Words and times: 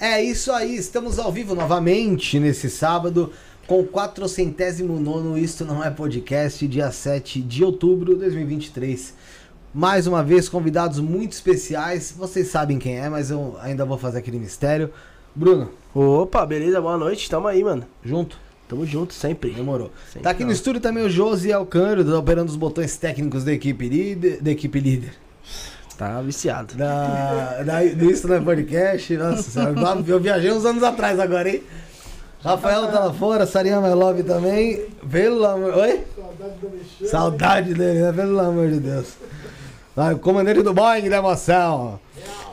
É 0.00 0.22
isso 0.22 0.52
aí, 0.52 0.76
estamos 0.76 1.18
ao 1.18 1.32
vivo 1.32 1.54
novamente 1.54 2.38
nesse 2.38 2.70
sábado 2.70 3.32
com 3.66 3.80
o 3.80 3.84
409 3.84 5.40
Isto 5.40 5.64
Não 5.64 5.82
É 5.82 5.90
Podcast, 5.90 6.66
dia 6.68 6.90
7 6.92 7.40
de 7.42 7.64
outubro 7.64 8.14
de 8.14 8.20
2023. 8.20 9.14
Mais 9.74 10.06
uma 10.06 10.22
vez, 10.22 10.48
convidados 10.48 11.00
muito 11.00 11.32
especiais. 11.32 12.14
Vocês 12.16 12.46
sabem 12.48 12.78
quem 12.78 12.98
é, 12.98 13.08
mas 13.08 13.30
eu 13.30 13.56
ainda 13.60 13.84
vou 13.84 13.98
fazer 13.98 14.18
aquele 14.18 14.38
mistério. 14.38 14.90
Bruno, 15.34 15.70
Opa, 15.94 16.46
beleza? 16.46 16.80
Boa 16.80 16.96
noite. 16.96 17.28
Tamo 17.28 17.48
aí, 17.48 17.62
mano. 17.62 17.84
junto? 18.04 18.38
Tamo 18.68 18.86
junto 18.86 19.12
sempre. 19.12 19.50
Demorou. 19.50 19.90
Sempre 20.06 20.22
Tá 20.22 20.30
aqui 20.30 20.42
no 20.42 20.46
não. 20.46 20.54
estúdio 20.54 20.80
também 20.80 21.04
o 21.04 21.10
Josi 21.10 21.52
Alcântara, 21.52 22.18
operando 22.18 22.50
os 22.50 22.56
botões 22.56 22.96
técnicos 22.96 23.42
da 23.44 23.52
equipe 23.52 23.88
líder. 23.88 24.40
Da 24.40 24.50
equipe 24.50 24.78
líder. 24.78 25.14
Tá 25.98 26.20
viciado. 26.22 26.76
Da, 26.76 27.60
da, 27.64 27.82
do 27.82 28.08
Isso 28.08 28.28
Não 28.28 28.36
É 28.36 28.40
Podcast. 28.40 29.16
Nossa 29.16 29.74
eu 30.06 30.20
viajei 30.20 30.52
uns 30.52 30.64
anos 30.64 30.84
atrás 30.84 31.18
agora, 31.18 31.48
hein? 31.48 31.60
Rafael 32.40 32.86
tá 32.86 33.00
lá 33.00 33.12
fora, 33.12 33.44
Sarinha 33.44 33.80
My 33.80 33.88
Love 33.88 34.22
também. 34.22 34.86
Pelo 35.10 35.44
amor. 35.44 35.76
Oi? 35.78 36.04
Saudade 37.04 37.74
dele, 37.74 38.00
né? 38.00 38.12
Pelo 38.12 38.38
amor 38.38 38.68
de 38.68 38.78
Deus. 38.78 39.08
O 39.96 40.18
comandante 40.20 40.62
do 40.62 40.72
Boeing 40.72 41.08
da 41.10 41.16
emoção. 41.16 41.98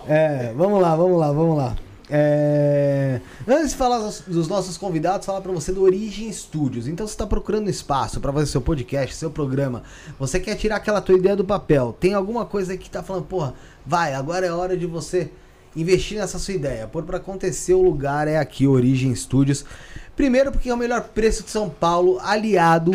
É, 0.09 0.51
vamos 0.56 0.81
lá, 0.81 0.95
vamos 0.95 1.19
lá, 1.19 1.27
vamos 1.31 1.56
lá. 1.56 1.75
É, 2.10 3.19
antes 3.48 3.72
de 3.72 3.75
falar 3.75 3.98
dos- 4.28 4.48
nossos 4.48 4.78
convidados, 4.78 5.25
falar 5.25 5.42
pra 5.42 5.52
você 5.52 5.72
do 5.72 5.81
Origem 5.81 6.31
Studios. 6.31 6.88
Então, 6.88 7.07
você 7.07 7.13
está 7.13 7.25
procurando 7.25 7.69
espaço 7.69 8.19
pra 8.19 8.31
fazer 8.31 8.46
seu 8.48 8.62
podcast, 8.62 9.16
seu 9.16 9.31
programa. 9.31 9.84
Você 10.19 10.40
quer 10.40 10.56
tirar 10.56 10.75
aquela 10.78 11.02
tua 11.02 11.16
ideia 11.18 11.36
do 11.36 11.44
papel. 11.44 11.96
Tem 12.00 12.13
alguma 12.13 12.46
coisa 12.46 12.78
que 12.78 12.90
tá 12.90 13.02
falando, 13.02 13.25
porra, 13.25 13.54
vai, 13.86 14.13
agora 14.13 14.46
é 14.46 14.52
hora 14.52 14.78
de 14.78 14.86
você 14.86 15.31
investir 15.75 16.18
nessa 16.18 16.38
sua 16.40 16.54
ideia. 16.54 16.88
Pôr 16.88 17.04
pra 17.04 17.18
acontecer, 17.18 17.74
o 17.74 17.81
lugar 17.81 18.28
é 18.28 18.38
aqui, 18.38 18.68
Origem 18.68 19.13
Studios. 19.16 19.66
Primeiro, 20.16 20.52
porque 20.52 20.69
é 20.69 20.74
o 20.74 20.78
melhor 20.78 21.02
preço 21.02 21.44
de 21.44 21.50
São 21.50 21.69
Paulo, 21.69 22.19
aliado 22.22 22.92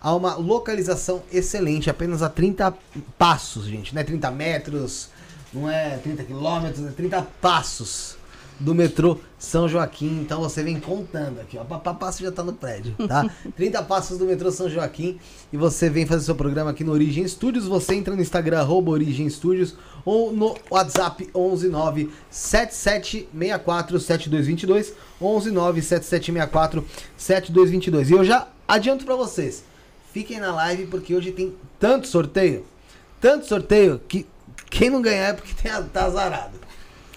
a 0.00 0.14
uma 0.14 0.34
localização 0.34 1.22
excelente, 1.32 1.88
apenas 1.90 2.22
a 2.22 2.28
30 2.28 2.74
passos, 3.18 3.66
gente. 3.66 3.94
Não 3.94 4.00
é 4.00 4.04
30 4.04 4.30
metros, 4.30 5.08
não 5.52 5.70
é 5.70 5.96
30 5.98 6.24
quilômetros, 6.24 6.84
é 6.86 6.90
30 6.90 7.22
passos 7.40 8.16
do 8.58 8.74
metrô 8.74 9.18
São 9.38 9.68
Joaquim. 9.68 10.20
Então 10.20 10.40
você 10.40 10.62
vem 10.62 10.80
contando 10.80 11.40
aqui, 11.40 11.58
ó. 11.58 11.64
Papá 11.64 11.94
passo 11.94 12.22
já 12.22 12.32
tá 12.32 12.42
no 12.42 12.52
prédio, 12.52 12.94
tá? 13.06 13.28
30 13.56 13.82
passos 13.82 14.18
do 14.18 14.24
metrô 14.24 14.50
São 14.50 14.68
Joaquim 14.68 15.18
e 15.52 15.56
você 15.56 15.90
vem 15.90 16.06
fazer 16.06 16.24
seu 16.24 16.34
programa 16.34 16.70
aqui 16.70 16.84
no 16.84 16.92
Origem 16.92 17.26
Studios. 17.26 17.66
Você 17.66 17.94
entra 17.94 18.14
no 18.14 18.22
Instagram, 18.22 18.60
arroba 18.60 18.90
Origem 18.90 19.28
Studios, 19.28 19.74
ou 20.04 20.32
no 20.32 20.56
WhatsApp 20.70 21.28
119 21.32 22.10
7764 22.30 24.00
7222 24.00 24.94
119 25.18 25.82
7764 25.82 26.84
7222. 27.16 28.10
E 28.10 28.12
eu 28.12 28.24
já 28.24 28.48
adianto 28.66 29.04
pra 29.04 29.16
vocês, 29.16 29.64
fiquem 30.12 30.40
na 30.40 30.54
live 30.54 30.86
porque 30.86 31.14
hoje 31.14 31.32
tem 31.32 31.54
tanto 31.78 32.06
sorteio, 32.06 32.64
tanto 33.20 33.46
sorteio 33.46 34.00
que 34.08 34.26
quem 34.70 34.90
não 34.90 35.00
ganhar 35.00 35.28
é 35.28 35.32
porque 35.32 35.54
tem, 35.54 35.72
tá 35.92 36.04
azarado. 36.04 36.65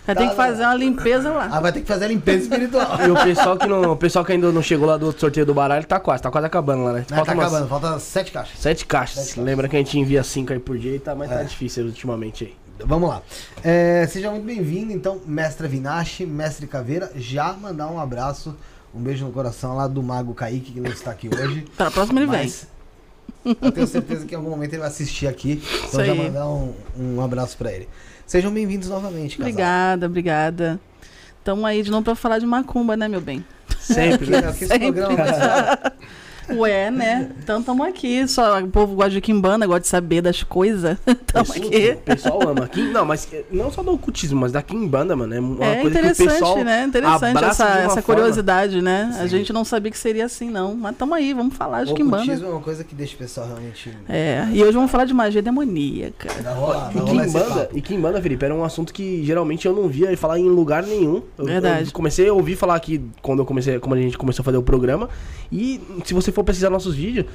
Vai 0.05 0.15
ter 0.15 0.29
que 0.29 0.35
fazer 0.35 0.63
uma 0.63 0.73
limpeza 0.75 1.29
lá. 1.31 1.49
Ah, 1.51 1.59
vai 1.59 1.71
ter 1.71 1.81
que 1.81 1.87
fazer 1.87 2.05
a 2.05 2.07
limpeza 2.07 2.43
espiritual. 2.43 2.99
E 3.05 3.11
o 3.11 3.15
pessoal 3.23 3.57
que 3.57 3.67
não, 3.67 3.91
o 3.91 3.95
pessoal 3.95 4.25
que 4.25 4.31
ainda 4.31 4.51
não 4.51 4.61
chegou 4.63 4.87
lá 4.87 4.97
do 4.97 5.05
outro 5.05 5.21
sorteio 5.21 5.45
do 5.45 5.53
baralho 5.53 5.85
tá 5.85 5.99
quase, 5.99 6.23
tá 6.23 6.31
quase 6.31 6.47
acabando 6.47 6.83
lá, 6.83 6.93
né? 6.93 7.05
Ah, 7.11 7.23
tá 7.23 7.33
umas 7.33 7.45
acabando, 7.47 7.67
falta 7.69 7.99
sete 7.99 8.31
caixas. 8.31 8.59
Sete 8.59 8.85
caixas. 8.85 9.15
Sete 9.15 9.27
caixas. 9.27 9.45
Lembra 9.45 9.67
que 9.67 9.75
a 9.75 9.79
gente 9.79 9.99
envia 9.99 10.23
cinco 10.23 10.51
aí 10.51 10.59
por 10.59 10.77
dia 10.77 10.95
e 10.95 10.99
tá, 10.99 11.13
mas 11.13 11.29
É. 11.31 11.37
tá 11.37 11.43
difícil 11.43 11.85
ultimamente 11.85 12.45
aí. 12.45 12.55
Vamos 12.85 13.09
lá. 13.09 13.21
É, 13.63 14.07
seja 14.09 14.31
muito 14.31 14.45
bem-vindo, 14.45 14.91
então, 14.93 15.19
mestre 15.27 15.67
Vinache, 15.67 16.25
mestre 16.25 16.65
Caveira, 16.65 17.11
já 17.15 17.51
mandar 17.53 17.87
um 17.91 17.99
abraço, 17.99 18.55
um 18.95 18.99
beijo 19.01 19.25
no 19.25 19.31
coração 19.31 19.75
lá 19.75 19.85
do 19.85 20.01
Mago 20.01 20.33
Kaique, 20.33 20.71
que 20.71 20.79
não 20.79 20.89
está 20.89 21.11
aqui 21.11 21.29
hoje. 21.29 21.65
Pra 21.77 21.91
próxima 21.91 22.21
ele 22.21 22.31
vem. 22.31 22.39
Mas 22.39 22.67
eu 23.61 23.71
tenho 23.71 23.85
certeza 23.87 24.25
que 24.25 24.33
em 24.33 24.37
algum 24.37 24.49
momento 24.49 24.71
ele 24.73 24.79
vai 24.79 24.87
assistir 24.87 25.27
aqui. 25.27 25.61
Então 25.61 25.85
Isso 26.01 26.05
já 26.05 26.11
aí. 26.13 26.17
mandar 26.17 26.47
um, 26.47 26.73
um 26.97 27.21
abraço 27.21 27.57
pra 27.57 27.71
ele. 27.71 27.87
Sejam 28.29 28.53
bem-vindos 28.53 28.89
novamente, 28.89 29.37
casal. 29.37 29.49
Obrigada, 29.49 30.05
obrigada. 30.05 30.79
Tamo 31.43 31.65
aí 31.65 31.81
de 31.81 31.89
novo 31.89 32.03
pra 32.03 32.13
falar 32.13 32.37
de 32.37 32.45
macumba, 32.45 32.95
né, 32.95 33.07
meu 33.07 33.19
bem? 33.19 33.43
Sempre, 33.79 34.29
né? 34.29 34.37
Aqui 34.49 34.65
esse 34.65 34.77
programa 34.77 35.15
Ué, 36.57 36.89
né? 36.91 37.29
Então 37.41 37.61
tamo 37.61 37.83
aqui. 37.83 38.27
Só, 38.27 38.59
o 38.59 38.67
povo 38.67 38.95
gosta 38.95 39.11
de 39.11 39.21
quimbanda, 39.21 39.65
gosta 39.67 39.81
de 39.81 39.87
saber 39.87 40.21
das 40.21 40.43
coisas. 40.43 40.97
Tamo 41.27 41.45
Pessoal- 41.45 41.67
aqui. 41.67 41.89
O 41.91 41.97
pessoal 41.97 42.49
ama. 42.49 42.67
Kim- 42.67 42.89
não, 42.91 43.05
mas 43.05 43.27
eh, 43.31 43.43
não 43.51 43.71
só 43.71 43.83
do 43.83 43.91
ocultismo, 43.93 44.39
mas 44.41 44.51
da 44.51 44.61
Kimbanda, 44.61 45.15
mano. 45.15 45.33
É 45.35 45.39
uma 45.39 45.65
É 45.65 45.81
coisa 45.81 45.99
que 45.99 46.07
o 46.07 46.11
interessante, 46.11 46.29
pessoal 46.29 46.63
né? 46.63 46.83
Interessante 46.85 47.43
essa, 47.43 47.67
essa 47.79 48.01
curiosidade, 48.01 48.81
né? 48.81 49.15
A 49.19 49.23
Sim. 49.23 49.27
gente 49.29 49.53
não 49.53 49.63
sabia 49.63 49.91
que 49.91 49.97
seria 49.97 50.25
assim, 50.25 50.49
não. 50.49 50.75
Mas 50.75 50.95
tamo 50.97 51.13
aí, 51.13 51.33
vamos 51.33 51.55
falar 51.55 51.83
de 51.85 51.91
O 51.91 51.95
quimbanda. 51.95 52.23
ocultismo 52.23 52.47
é 52.47 52.51
uma 52.51 52.61
coisa 52.61 52.83
que 52.83 52.95
deixa 52.95 53.15
o 53.15 53.17
pessoal 53.17 53.47
realmente. 53.47 53.91
É, 54.07 54.47
e 54.51 54.61
hoje 54.63 54.73
vamos 54.73 54.89
falar 54.91 55.05
de 55.05 55.13
magia 55.13 55.41
demoníaca. 55.41 56.29
Vai 56.41 56.53
rolar, 56.53 56.91
E 56.91 56.97
vai 56.97 57.03
rolar 57.05 57.25
esse 57.25 57.33
Kimbanda, 57.37 57.55
papo. 57.61 57.77
e 57.77 57.81
Kimbanda, 57.81 58.21
Felipe, 58.21 58.45
era 58.45 58.55
um 58.55 58.63
assunto 58.63 58.93
que 58.93 59.23
geralmente 59.25 59.65
eu 59.67 59.73
não 59.73 59.87
via 59.87 60.15
falar 60.17 60.39
em 60.39 60.47
lugar 60.49 60.83
nenhum. 60.83 61.21
Eu, 61.37 61.45
Verdade. 61.45 61.85
eu 61.87 61.91
comecei 61.93 62.27
a 62.27 62.33
ouvir 62.33 62.55
falar 62.55 62.75
aqui 62.75 63.01
quando 63.21 63.39
eu 63.39 63.45
comecei, 63.45 63.79
como 63.79 63.95
a 63.95 63.97
gente 63.97 64.17
começou 64.17 64.41
a 64.41 64.45
fazer 64.45 64.57
o 64.57 64.63
programa. 64.63 65.09
E 65.51 65.79
se 66.05 66.13
você 66.13 66.31
for 66.31 66.38
pesquisar 66.43 66.69
nossos 66.69 66.95
vídeos, 66.95 67.25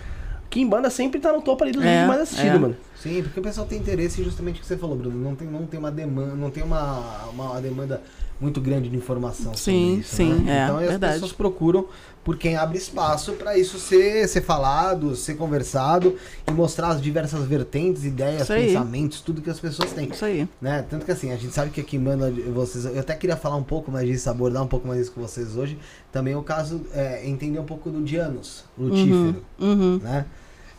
Kimbanda 0.50 0.88
sempre 0.88 1.20
tá 1.20 1.32
no 1.32 1.42
topo 1.42 1.64
ali 1.64 1.72
dos 1.72 1.82
É, 1.82 1.88
vídeos 1.88 2.06
mais 2.08 2.20
assistidos, 2.20 2.54
é. 2.54 2.58
mano. 2.58 2.76
Sim, 2.96 3.22
porque 3.22 3.40
o 3.40 3.42
pessoal 3.42 3.66
tem 3.66 3.78
interesse 3.78 4.22
justamente 4.22 4.58
o 4.58 4.60
que 4.60 4.66
você 4.66 4.76
falou, 4.76 4.96
Bruno. 4.96 5.16
Não 5.16 5.34
tem, 5.34 5.48
não 5.48 5.66
tem 5.66 5.80
uma 5.80 5.90
demanda, 5.90 6.34
não 6.34 6.50
tem 6.50 6.62
uma, 6.62 7.24
uma 7.32 7.60
demanda 7.60 8.00
muito 8.40 8.60
grande 8.60 8.88
de 8.88 8.96
informação 8.96 9.54
Sim, 9.54 9.98
isso. 10.00 10.16
sim, 10.16 10.34
né? 10.34 10.60
é, 10.60 10.64
então 10.64 10.78
as 10.78 10.86
verdade. 10.88 11.14
pessoas 11.14 11.32
procuram 11.32 11.86
por 12.24 12.38
quem 12.38 12.56
abre 12.56 12.78
espaço 12.78 13.32
para 13.34 13.56
isso 13.58 13.78
ser, 13.78 14.26
ser 14.28 14.40
falado, 14.40 15.14
ser 15.14 15.34
conversado 15.36 16.16
e 16.48 16.50
mostrar 16.52 16.88
as 16.88 17.00
diversas 17.02 17.44
vertentes, 17.44 18.04
ideias, 18.04 18.48
pensamentos, 18.48 19.20
tudo 19.20 19.42
que 19.42 19.50
as 19.50 19.60
pessoas 19.60 19.92
têm. 19.92 20.08
Isso 20.08 20.24
aí. 20.24 20.48
Né? 20.60 20.84
Tanto 20.88 21.04
que 21.04 21.12
assim, 21.12 21.30
a 21.30 21.36
gente 21.36 21.52
sabe 21.52 21.70
que 21.70 21.80
aqui 21.82 21.98
manda 21.98 22.30
vocês. 22.52 22.86
Eu 22.86 22.98
até 23.00 23.14
queria 23.14 23.36
falar 23.36 23.56
um 23.56 23.62
pouco 23.62 23.90
mais 23.92 24.08
disso, 24.08 24.30
abordar 24.30 24.62
um 24.62 24.66
pouco 24.66 24.88
mais 24.88 25.00
isso 25.02 25.12
com 25.12 25.20
vocês 25.20 25.54
hoje. 25.54 25.78
Também 26.10 26.34
o 26.34 26.42
caso 26.42 26.80
é 26.94 27.28
entender 27.28 27.58
um 27.58 27.64
pouco 27.64 27.90
do 27.90 28.02
Dianos, 28.02 28.64
Lutífero 28.78 29.44
Uhum. 29.58 30.00
né? 30.02 30.24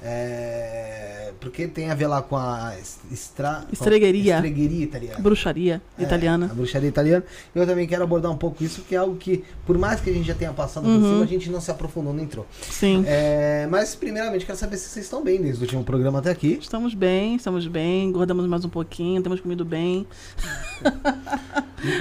É, 0.07 1.31
porque 1.41 1.67
tem 1.67 1.89
a 1.89 1.95
ver 1.95 2.05
lá 2.07 2.21
com 2.21 2.37
a 2.37 2.73
es- 2.79 2.99
estra, 3.11 3.65
Estregueria. 3.71 4.35
estregueria 4.35 4.83
italiana. 4.83 5.19
Bruxaria 5.19 5.81
É, 5.97 6.03
italiana. 6.03 6.45
a 6.51 6.53
bruxaria 6.53 6.87
italiana. 6.89 7.23
Eu 7.55 7.65
também 7.65 7.87
quero 7.87 8.03
abordar 8.03 8.31
um 8.31 8.37
pouco 8.37 8.63
isso, 8.63 8.83
que 8.83 8.93
é 8.93 8.99
algo 8.99 9.15
que, 9.15 9.43
por 9.65 9.77
mais 9.79 9.99
que 9.99 10.09
a 10.11 10.13
gente 10.13 10.27
já 10.27 10.35
tenha 10.35 10.53
passado 10.53 10.83
por 10.83 10.89
Uhum. 10.91 11.01
cima, 11.13 11.23
a 11.23 11.27
gente 11.27 11.49
não 11.49 11.59
se 11.59 11.71
aprofundou, 11.71 12.13
não 12.13 12.23
entrou. 12.23 12.45
Sim. 12.69 13.03
É, 13.07 13.67
mas, 13.69 13.95
primeiramente, 13.95 14.45
quero 14.45 14.57
saber 14.57 14.77
se 14.77 14.89
vocês 14.89 15.05
estão 15.05 15.23
bem 15.23 15.41
desde 15.41 15.59
o 15.59 15.63
último 15.63 15.83
programa 15.83 16.19
até 16.19 16.29
aqui. 16.29 16.59
Estamos 16.61 16.93
bem, 16.93 17.35
estamos 17.35 17.65
bem, 17.67 18.05
engordamos 18.09 18.45
mais 18.47 18.63
um 18.63 18.69
pouquinho, 18.69 19.21
temos 19.23 19.39
comido 19.41 19.65
bem. 19.65 20.05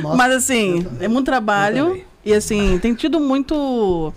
Nossa, 0.03 0.17
Mas 0.17 0.33
assim, 0.35 0.87
é 1.01 1.09
muito 1.09 1.25
trabalho 1.27 2.03
e 2.25 2.33
assim, 2.35 2.79
tem 2.79 2.95
tido 2.95 3.19
muito 3.19 4.13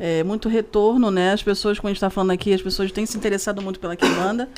é, 0.00 0.24
muito 0.24 0.48
retorno, 0.48 1.10
né? 1.10 1.32
As 1.32 1.42
pessoas, 1.42 1.78
como 1.78 1.88
a 1.88 1.92
gente 1.92 2.00
tá 2.00 2.08
falando 2.10 2.30
aqui, 2.32 2.52
as 2.54 2.62
pessoas 2.62 2.90
têm 2.90 3.04
se 3.06 3.16
interessado 3.16 3.60
muito 3.62 3.78
pela 3.78 3.94
Quimbanda. 3.94 4.48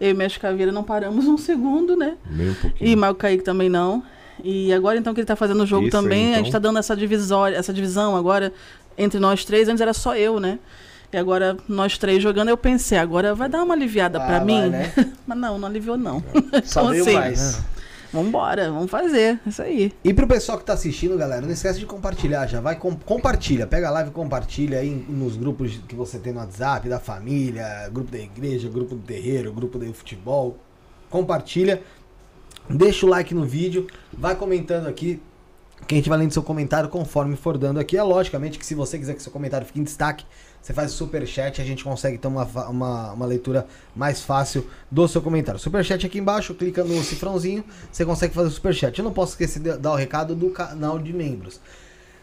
Eu 0.00 0.10
e 0.10 0.14
Mestre 0.14 0.40
Caveira 0.40 0.70
não 0.70 0.84
paramos 0.84 1.26
um 1.26 1.36
segundo, 1.38 1.96
né? 1.96 2.14
Nem 2.30 2.50
um 2.50 2.54
pouquinho. 2.54 2.90
E 2.90 2.94
Marco 2.96 3.20
Kaique 3.20 3.42
também 3.42 3.68
não. 3.68 4.02
E 4.44 4.72
agora 4.72 4.98
então 4.98 5.14
que 5.14 5.20
ele 5.20 5.26
tá 5.26 5.36
fazendo 5.36 5.62
o 5.62 5.66
jogo 5.66 5.86
Isso 5.86 5.96
aí, 5.96 6.02
também, 6.02 6.26
a 6.26 6.30
então. 6.32 6.44
gente 6.44 6.52
tá 6.52 6.58
dando 6.58 6.78
essa 6.78 6.94
divisória, 6.96 7.56
essa 7.56 7.72
divisão 7.72 8.16
agora 8.16 8.52
entre 8.98 9.18
nós 9.20 9.44
três. 9.44 9.68
Antes 9.68 9.80
era 9.80 9.92
só 9.94 10.16
eu, 10.16 10.38
né? 10.40 10.58
E 11.12 11.16
agora 11.16 11.56
nós 11.68 11.98
três 11.98 12.22
jogando, 12.22 12.48
eu 12.48 12.56
pensei, 12.56 12.98
agora 12.98 13.34
vai 13.34 13.48
dar 13.48 13.62
uma 13.62 13.74
aliviada 13.74 14.18
Ah, 14.18 14.26
pra 14.26 14.38
vai, 14.38 14.46
mim. 14.46 14.68
né? 14.70 14.92
Mas 15.26 15.38
não, 15.38 15.58
não 15.58 15.68
aliviou 15.68 15.96
não. 15.96 16.22
Só 16.64 16.80
Então, 16.82 16.90
veio 16.90 17.02
assim, 17.02 17.14
mais. 17.14 17.62
Vambora, 18.12 18.70
vamos 18.70 18.90
fazer. 18.90 19.40
Isso 19.46 19.62
aí. 19.62 19.90
E 20.04 20.12
pro 20.12 20.26
pessoal 20.26 20.58
que 20.58 20.64
tá 20.64 20.74
assistindo, 20.74 21.16
galera, 21.16 21.40
não 21.40 21.50
esquece 21.50 21.78
de 21.78 21.86
compartilhar 21.86 22.46
já. 22.46 22.60
Vai, 22.60 22.76
com- 22.76 22.94
compartilha. 22.94 23.66
Pega 23.66 23.88
a 23.88 23.90
live 23.90 24.10
e 24.10 24.12
compartilha 24.12 24.78
aí 24.80 24.90
nos 25.08 25.36
grupos 25.36 25.80
que 25.88 25.94
você 25.94 26.18
tem 26.18 26.32
no 26.32 26.40
WhatsApp, 26.40 26.88
da 26.88 27.00
família, 27.00 27.88
grupo 27.90 28.10
da 28.10 28.18
igreja, 28.18 28.68
grupo 28.68 28.94
do 28.94 29.00
terreiro, 29.02 29.52
grupo 29.52 29.78
do 29.78 29.92
futebol. 29.94 30.58
Compartilha. 31.08 31.82
Deixa 32.68 33.06
o 33.06 33.08
like 33.08 33.34
no 33.34 33.44
vídeo. 33.44 33.86
Vai 34.12 34.34
comentando 34.36 34.86
aqui. 34.88 35.20
Que 35.86 35.94
a 35.94 35.98
gente 35.98 36.08
vai 36.08 36.18
lendo 36.18 36.32
seu 36.32 36.42
comentário 36.44 36.88
conforme 36.88 37.34
for 37.34 37.58
dando 37.58 37.80
aqui. 37.80 37.96
É 37.96 38.02
logicamente 38.02 38.58
que 38.58 38.64
se 38.64 38.74
você 38.74 38.98
quiser 38.98 39.14
que 39.14 39.22
seu 39.22 39.32
comentário 39.32 39.66
fique 39.66 39.80
em 39.80 39.84
destaque, 39.84 40.24
você 40.62 40.72
faz 40.72 40.92
o 40.92 40.96
superchat, 40.96 41.60
a 41.60 41.64
gente 41.64 41.82
consegue 41.82 42.16
ter 42.16 42.28
uma, 42.28 42.44
uma, 42.44 43.12
uma 43.12 43.26
leitura 43.26 43.66
mais 43.96 44.22
fácil 44.22 44.64
do 44.88 45.08
seu 45.08 45.20
comentário. 45.20 45.58
Superchat 45.58 46.06
aqui 46.06 46.18
embaixo, 46.18 46.54
clica 46.54 46.84
no 46.84 47.02
cifrãozinho, 47.02 47.64
você 47.90 48.04
consegue 48.04 48.32
fazer 48.32 48.48
o 48.48 48.52
superchat. 48.52 48.96
Eu 48.96 49.04
não 49.04 49.12
posso 49.12 49.32
esquecer 49.32 49.60
de 49.60 49.76
dar 49.76 49.92
o 49.92 49.96
recado 49.96 50.36
do 50.36 50.50
canal 50.50 51.00
de 51.00 51.12
membros. 51.12 51.60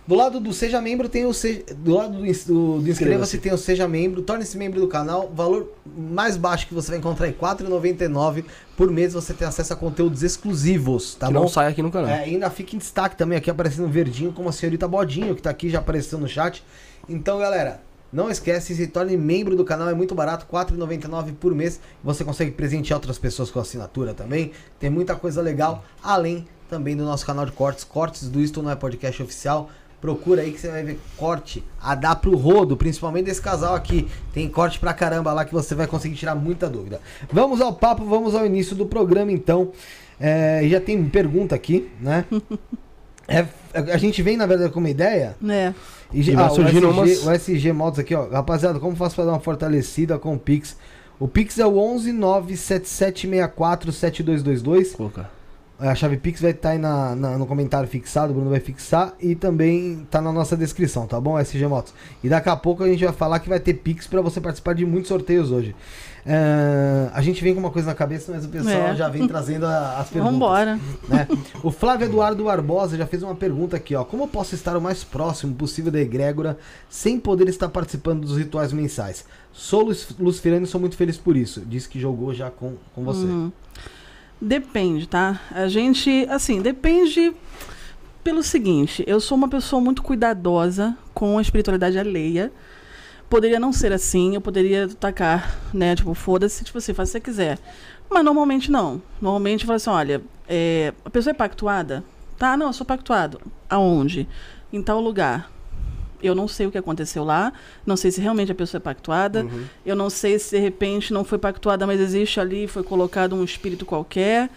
Do 0.09 0.15
lado 0.15 0.39
do 0.39 0.51
Seja 0.51 0.81
Membro 0.81 1.07
tem 1.07 1.23
o 1.27 1.33
Seja, 1.33 1.63
Do 1.75 1.93
lado 1.93 2.13
do, 2.13 2.23
do, 2.23 2.81
do 2.81 2.89
Inscreva-se 2.89 3.37
tem 3.37 3.53
o 3.53 3.57
Seja 3.59 3.87
Membro. 3.87 4.23
Torne-se 4.23 4.57
membro 4.57 4.79
do 4.79 4.87
canal. 4.87 5.31
Valor 5.31 5.71
mais 5.85 6.35
baixo 6.35 6.65
que 6.65 6.73
você 6.73 6.89
vai 6.89 6.97
encontrar 6.97 7.27
é 7.27 7.29
R$ 7.29 7.35
4,99 7.39 8.43
por 8.75 8.89
mês. 8.89 9.13
Você 9.13 9.35
tem 9.35 9.47
acesso 9.47 9.71
a 9.71 9.75
conteúdos 9.75 10.23
exclusivos, 10.23 11.13
tá 11.13 11.27
que 11.27 11.33
bom? 11.33 11.41
não 11.41 11.47
sai 11.47 11.67
aqui 11.67 11.83
no 11.83 11.91
canal. 11.91 12.09
É, 12.09 12.23
ainda 12.23 12.49
fica 12.49 12.75
em 12.75 12.79
destaque 12.79 13.15
também 13.15 13.37
aqui 13.37 13.51
aparecendo 13.51 13.87
verdinho 13.87 14.33
como 14.33 14.49
a 14.49 14.51
senhorita 14.51 14.87
Bodinho, 14.87 15.35
que 15.35 15.43
tá 15.43 15.51
aqui 15.51 15.69
já 15.69 15.77
apareceu 15.77 16.17
no 16.17 16.27
chat. 16.27 16.63
Então, 17.07 17.37
galera, 17.37 17.79
não 18.11 18.29
esquece, 18.29 18.75
se 18.75 18.87
torne 18.87 19.15
membro 19.15 19.55
do 19.55 19.63
canal, 19.63 19.89
é 19.89 19.93
muito 19.93 20.15
barato, 20.15 20.45
R$ 20.51 20.65
4,99 20.65 21.33
por 21.35 21.53
mês. 21.53 21.79
Você 22.03 22.23
consegue 22.23 22.51
presentear 22.51 22.97
outras 22.97 23.17
pessoas 23.17 23.51
com 23.51 23.59
assinatura 23.59 24.13
também. 24.13 24.51
Tem 24.79 24.89
muita 24.89 25.15
coisa 25.15 25.41
legal, 25.41 25.83
além 26.01 26.47
também 26.69 26.95
do 26.95 27.03
nosso 27.03 27.25
canal 27.25 27.45
de 27.45 27.51
cortes, 27.51 27.83
cortes 27.83 28.29
do 28.29 28.39
Isto 28.39 28.61
Não 28.61 28.71
É 28.71 28.75
Podcast 28.75 29.21
Oficial. 29.21 29.69
Procura 30.01 30.43
aí 30.43 30.51
que 30.51 30.59
você 30.59 30.69
vai 30.69 30.81
ver 30.81 30.99
corte 31.17 31.63
a 31.81 31.93
dar 31.93 32.15
pro 32.15 32.35
rodo, 32.35 32.77
principalmente 32.77 33.25
desse 33.25 33.41
casal 33.41 33.75
aqui. 33.75 34.07
Tem 34.33 34.47
corte 34.47 34.79
pra 34.79 34.93
caramba 34.93 35.33
lá 35.33 35.43
que 35.43 35.53
você 35.53 35.75
vai 35.75 35.87
conseguir 35.87 36.15
tirar 36.15 36.35
muita 36.35 36.69
dúvida. 36.69 37.01
Vamos 37.31 37.59
ao 37.59 37.73
papo, 37.73 38.05
vamos 38.05 38.33
ao 38.33 38.45
início 38.45 38.75
do 38.75 38.85
programa 38.85 39.31
então. 39.31 39.71
É, 40.19 40.61
já 40.69 40.79
tem 40.79 41.03
pergunta 41.05 41.53
aqui, 41.53 41.89
né? 41.99 42.25
É, 43.31 43.45
a 43.93 43.97
gente 43.97 44.23
vem, 44.23 44.35
na 44.35 44.47
verdade, 44.47 44.73
com 44.73 44.79
uma 44.79 44.89
ideia. 44.89 45.35
É. 45.47 45.71
E, 46.11 46.31
vai 46.31 46.45
ah, 46.45 46.49
surgindo 46.49 46.87
o, 46.87 46.91
SG, 46.91 46.99
umas- 46.99 47.25
o 47.25 47.31
SG 47.31 47.73
Motos 47.73 47.99
aqui, 47.99 48.15
ó. 48.15 48.27
Rapaziada, 48.29 48.79
como 48.79 48.95
faço 48.95 49.15
pra 49.15 49.25
dar 49.25 49.31
uma 49.33 49.39
fortalecida 49.39 50.17
com 50.17 50.33
o 50.33 50.39
Pix? 50.39 50.75
O 51.19 51.27
Pix 51.27 51.59
é 51.59 51.65
o 51.65 51.77
11 51.77 52.11
97764 52.13 53.91
7222. 53.91 54.93
Colocar. 54.93 55.38
A 55.79 55.95
chave 55.95 56.17
Pix 56.17 56.41
vai 56.41 56.51
estar 56.51 56.71
aí 56.71 56.77
na, 56.77 57.15
na- 57.15 57.37
no 57.37 57.45
comentário 57.45 57.87
fixado, 57.87 58.31
o 58.31 58.35
Bruno 58.35 58.49
vai 58.49 58.59
fixar 58.59 59.13
e 59.19 59.33
também 59.33 60.05
tá 60.11 60.19
na 60.21 60.31
nossa 60.33 60.57
descrição, 60.57 61.07
tá 61.07 61.19
bom, 61.21 61.39
SG 61.39 61.65
Motos? 61.67 61.93
E 62.21 62.27
daqui 62.27 62.49
a 62.49 62.55
pouco 62.57 62.83
a 62.83 62.87
gente 62.89 63.03
vai 63.05 63.13
falar 63.13 63.39
que 63.39 63.47
vai 63.47 63.61
ter 63.61 63.75
Pix 63.75 64.05
pra 64.05 64.21
você 64.21 64.41
participar 64.41 64.73
de 64.75 64.85
muitos 64.85 65.07
sorteios 65.07 65.51
hoje. 65.51 65.73
É, 66.25 67.09
a 67.13 67.21
gente 67.21 67.41
vem 67.41 67.53
com 67.53 67.61
uma 67.61 67.71
coisa 67.71 67.87
na 67.87 67.95
cabeça, 67.95 68.31
mas 68.31 68.43
o 68.43 68.49
pessoal 68.49 68.89
É. 68.89 68.95
já 68.95 69.07
vem 69.07 69.25
trazendo 69.27 69.65
a- 69.65 69.99
as 69.99 70.09
perguntas 70.09 70.33
Vambora. 70.33 70.79
né? 71.07 71.27
O 71.63 71.71
Flávio 71.71 72.05
Eduardo 72.05 72.43
Barbosa 72.43 72.97
já 72.97 73.07
fez 73.07 73.23
uma 73.23 73.33
pergunta 73.33 73.77
aqui, 73.77 73.95
ó. 73.95 74.03
Como 74.03 74.23
eu 74.23 74.27
posso 74.27 74.53
estar 74.55 74.75
o 74.75 74.81
mais 74.81 75.03
próximo 75.05 75.55
possível 75.55 75.91
da 75.91 75.99
egrégora 75.99 76.57
sem 76.89 77.17
poder 77.19 77.47
estar 77.47 77.69
participando 77.69 78.21
dos 78.21 78.37
rituais 78.37 78.73
mensais? 78.73 79.23
Sou 79.53 79.89
Luciferiano 80.19 80.65
e 80.65 80.67
sou 80.67 80.79
muito 80.81 80.97
feliz 80.97 81.15
por 81.17 81.37
isso. 81.37 81.61
Disse 81.65 81.87
que 81.87 81.99
jogou 81.99 82.33
já 82.33 82.51
com, 82.51 82.73
com 82.93 83.03
você. 83.03 83.23
Uhum. 83.25 83.51
Depende, 84.41 85.07
tá? 85.07 85.41
A 85.51 85.67
gente, 85.67 86.25
assim, 86.29 86.61
depende 86.61 87.33
pelo 88.23 88.41
seguinte, 88.43 89.03
eu 89.07 89.19
sou 89.19 89.37
uma 89.37 89.49
pessoa 89.49 89.81
muito 89.81 90.01
cuidadosa 90.01 90.95
com 91.13 91.37
a 91.37 91.41
espiritualidade 91.41 91.97
alheia. 91.97 92.51
Poderia 93.29 93.59
não 93.59 93.73
ser 93.73 93.91
assim, 93.91 94.35
eu 94.35 94.41
poderia 94.41 94.87
tacar, 94.87 95.57
né? 95.73 95.95
Tipo, 95.95 96.13
foda-se, 96.13 96.63
tipo 96.63 96.77
assim, 96.77 96.93
faz 96.93 97.09
o 97.09 97.11
que 97.11 97.17
você 97.17 97.19
quiser. 97.19 97.59
Mas 98.09 98.23
normalmente 98.23 98.71
não. 98.71 99.01
Normalmente 99.21 99.65
fala 99.65 99.75
assim, 99.75 99.89
olha, 99.89 100.21
é, 100.47 100.93
a 101.05 101.09
pessoa 101.09 101.31
é 101.31 101.33
pactuada? 101.33 102.03
Tá, 102.37 102.57
não, 102.57 102.67
eu 102.67 102.73
sou 102.73 102.85
pactuado. 102.85 103.39
Aonde? 103.69 104.27
Em 104.71 104.81
tal 104.81 104.99
lugar. 104.99 105.51
Eu 106.21 106.35
não 106.35 106.47
sei 106.47 106.67
o 106.67 106.71
que 106.71 106.77
aconteceu 106.77 107.23
lá, 107.23 107.53
não 107.85 107.95
sei 107.97 108.11
se 108.11 108.19
realmente 108.21 108.51
a 108.51 108.55
pessoa 108.55 108.79
é 108.79 108.81
pactuada, 108.81 109.43
Uhum. 109.43 109.63
eu 109.85 109.95
não 109.95 110.09
sei 110.09 110.37
se 110.39 110.55
de 110.55 110.61
repente 110.61 111.13
não 111.13 111.23
foi 111.23 111.37
pactuada, 111.37 111.85
mas 111.87 111.99
existe 111.99 112.39
ali, 112.39 112.67
foi 112.67 112.83
colocado 112.83 113.35
um 113.35 113.43
espírito 113.43 113.85
qualquer 113.85 114.49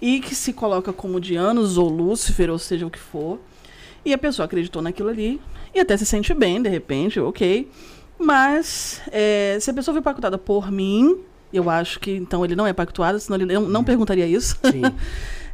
e 0.00 0.20
que 0.20 0.34
se 0.34 0.52
coloca 0.52 0.92
como 0.92 1.20
Dianos 1.20 1.76
ou 1.76 1.88
Lúcifer, 1.88 2.50
ou 2.50 2.58
seja 2.58 2.86
o 2.86 2.90
que 2.90 2.98
for. 2.98 3.38
E 4.04 4.12
a 4.12 4.18
pessoa 4.18 4.46
acreditou 4.46 4.80
naquilo 4.80 5.08
ali 5.08 5.40
e 5.74 5.80
até 5.80 5.96
se 5.96 6.06
sente 6.06 6.32
bem, 6.32 6.62
de 6.62 6.68
repente, 6.68 7.18
ok. 7.18 7.68
Mas 8.18 9.00
é, 9.12 9.58
se 9.60 9.70
a 9.70 9.74
pessoa 9.74 9.92
foi 9.94 10.02
pactuada 10.02 10.36
por 10.38 10.70
mim, 10.72 11.18
eu 11.52 11.68
acho 11.70 11.98
que 12.00 12.10
então 12.12 12.44
ele 12.44 12.54
não 12.56 12.66
é 12.66 12.72
pactuado, 12.72 13.18
senão 13.20 13.36
ele 13.40 13.52
não, 13.54 13.62
não 13.68 13.84
perguntaria 13.84 14.26
isso. 14.26 14.56
Sim. 14.70 14.82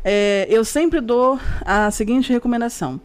É, 0.06 0.46
eu 0.50 0.66
sempre 0.66 1.00
dou 1.00 1.40
a 1.64 1.90
seguinte 1.90 2.30
recomendação. 2.30 3.00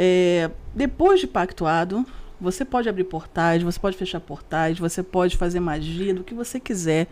É, 0.00 0.48
depois 0.72 1.18
de 1.18 1.26
pactuado, 1.26 2.06
você 2.40 2.64
pode 2.64 2.88
abrir 2.88 3.02
portais, 3.02 3.64
você 3.64 3.80
pode 3.80 3.96
fechar 3.96 4.20
portais, 4.20 4.78
você 4.78 5.02
pode 5.02 5.36
fazer 5.36 5.58
magia, 5.58 6.14
do 6.14 6.22
que 6.22 6.32
você 6.32 6.60
quiser. 6.60 7.08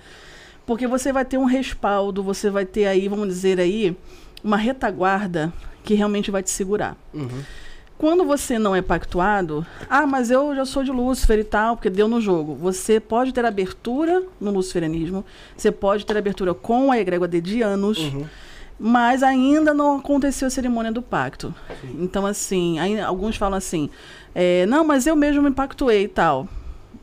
Porque 0.64 0.87
você 0.87 1.12
vai 1.12 1.25
ter 1.25 1.37
um 1.37 1.47
respaldo, 1.47 2.23
você 2.23 2.49
vai 2.49 2.64
ter 2.64 2.87
aí, 2.87 3.09
vamos 3.09 3.26
dizer 3.26 3.59
aí, 3.59 3.97
uma 4.43 4.57
retaguarda 4.57 5.52
que 5.83 5.95
realmente 5.95 6.31
vai 6.31 6.45
te 6.45 6.50
segurar. 6.50 6.97
Uhum. 7.12 7.43
Quando 7.99 8.25
você 8.25 8.57
não 8.57 8.76
é 8.76 8.83
pactuado, 8.83 9.66
ah, 9.90 10.07
mas 10.07 10.31
eu 10.31 10.55
já 10.55 10.64
sou 10.64 10.85
de 10.85 10.93
Lúcifer 10.93 11.40
e 11.40 11.45
tal, 11.45 11.76
porque 11.76 11.90
deu 11.90 12.07
no 12.07 12.21
jogo. 12.21 12.55
Você 12.55 13.00
pode 13.00 13.33
ter 13.33 13.45
abertura 13.45 14.23
no 14.40 14.52
luciferianismo, 14.52 15.25
você 15.57 15.73
pode 15.73 16.07
ter 16.07 16.16
abertura 16.16 16.55
com 16.55 16.93
a 16.93 16.99
egrégora 17.00 17.31
de 17.31 17.40
Dianos, 17.40 17.99
Uhum. 17.99 18.26
Mas 18.78 19.23
ainda 19.23 19.73
não 19.73 19.99
aconteceu 19.99 20.47
a 20.49 20.50
cerimônia 20.50 20.92
do 20.92 21.00
pacto. 21.02 21.54
Então, 21.99 22.26
assim, 22.26 22.78
aí 22.78 23.00
alguns 23.00 23.37
falam 23.37 23.56
assim: 23.59 23.88
é, 24.35 24.66
não, 24.66 24.85
mas 24.85 25.06
eu 25.06 25.16
mesmo 25.16 25.42
me 25.42 25.50
pactuei 25.50 26.04
e 26.04 26.09
tal. 26.09 26.49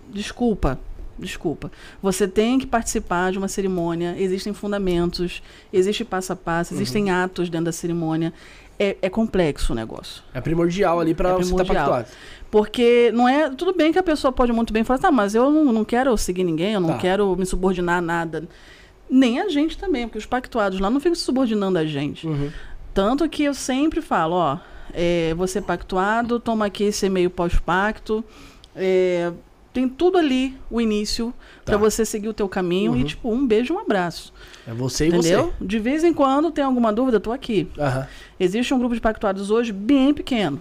Desculpa, 0.09 0.79
desculpa. 1.17 1.71
Você 2.01 2.27
tem 2.27 2.59
que 2.59 2.67
participar 2.67 3.31
de 3.31 3.37
uma 3.37 3.47
cerimônia, 3.47 4.15
existem 4.17 4.53
fundamentos, 4.53 5.41
existe 5.71 6.05
passo 6.05 6.33
a 6.33 6.35
passo, 6.35 6.73
existem 6.73 7.09
atos 7.09 7.49
dentro 7.49 7.65
da 7.65 7.71
cerimônia. 7.71 8.33
É, 8.79 8.97
é 9.03 9.09
complexo 9.09 9.71
o 9.71 9.75
negócio. 9.75 10.23
É 10.33 10.41
primordial 10.41 10.99
ali 10.99 11.13
pra 11.13 11.29
É 11.29 11.33
você 11.33 11.51
estar 11.51 11.57
primordial. 11.63 11.85
pactuado. 11.89 12.07
Porque 12.49 13.11
não 13.13 13.29
é. 13.29 13.49
Tudo 13.51 13.73
bem 13.73 13.91
que 13.91 13.99
a 13.99 14.03
pessoa 14.03 14.31
pode 14.31 14.51
muito 14.51 14.73
bem 14.73 14.83
falar, 14.83 14.99
tá, 14.99 15.11
mas 15.11 15.35
eu 15.35 15.49
não, 15.51 15.65
não 15.71 15.85
quero 15.85 16.15
seguir 16.17 16.43
ninguém, 16.43 16.73
eu 16.73 16.79
não 16.79 16.89
Tá. 16.89 16.97
quero 16.97 17.35
me 17.35 17.45
subordinar 17.45 17.97
a 17.97 18.01
nada. 18.01 18.47
Nem 19.09 19.39
a 19.39 19.49
gente 19.49 19.77
também, 19.77 20.07
porque 20.07 20.17
os 20.17 20.25
pactuados 20.25 20.79
lá 20.79 20.89
não 20.89 20.99
ficam 20.99 21.15
se 21.15 21.21
subordinando 21.21 21.77
a 21.77 21.85
gente. 21.85 22.25
Uhum. 22.27 22.49
Tanto 22.93 23.27
que 23.29 23.43
eu 23.43 23.53
sempre 23.53 24.01
falo, 24.01 24.35
ó, 24.35 24.57
é, 24.93 25.33
você 25.35 25.59
é 25.59 25.61
pactuado, 25.61 26.39
toma 26.39 26.65
aqui 26.65 26.83
esse 26.85 27.05
e-mail 27.05 27.29
pós-pacto. 27.29 28.23
é, 28.75 29.31
tem 29.71 29.87
tudo 29.89 30.17
ali, 30.19 30.55
o 30.69 30.79
início, 30.81 31.31
pra 31.65 31.75
Tá. 31.75 31.79
você 31.79 32.03
seguir 32.05 32.27
o 32.27 32.33
teu 32.33 32.47
caminho 32.49 32.95
e, 32.95 32.99
Uhum. 32.99 33.05
tipo, 33.05 33.31
um 33.31 33.45
beijo, 33.45 33.73
um 33.73 33.79
abraço. 33.79 34.31
É 34.67 34.71
você 34.73 35.05
e 35.05 35.07
entendeu? 35.09 35.53
você. 35.59 35.65
De 35.65 35.77
vez 35.79 36.03
em 36.03 36.11
quando 36.13 36.49
tem 36.51 36.63
alguma 36.63 36.91
dúvida, 36.93 37.17
eu 37.17 37.21
tô 37.21 37.31
aqui. 37.31 37.67
Aham. 37.77 38.07
Existe 38.39 38.71
um 38.73 38.79
grupo 38.79 38.93
de 38.95 39.01
pactuados 39.01 39.49
hoje 39.51 39.71
bem 39.71 40.13
pequeno. 40.13 40.59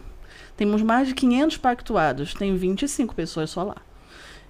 Temos 0.56 0.82
mais 0.82 1.08
de 1.08 1.14
500 1.14 1.56
pactuados, 1.58 2.34
tem 2.34 2.54
25 2.56 3.14
pessoas 3.14 3.48
só 3.50 3.62
lá. 3.64 3.76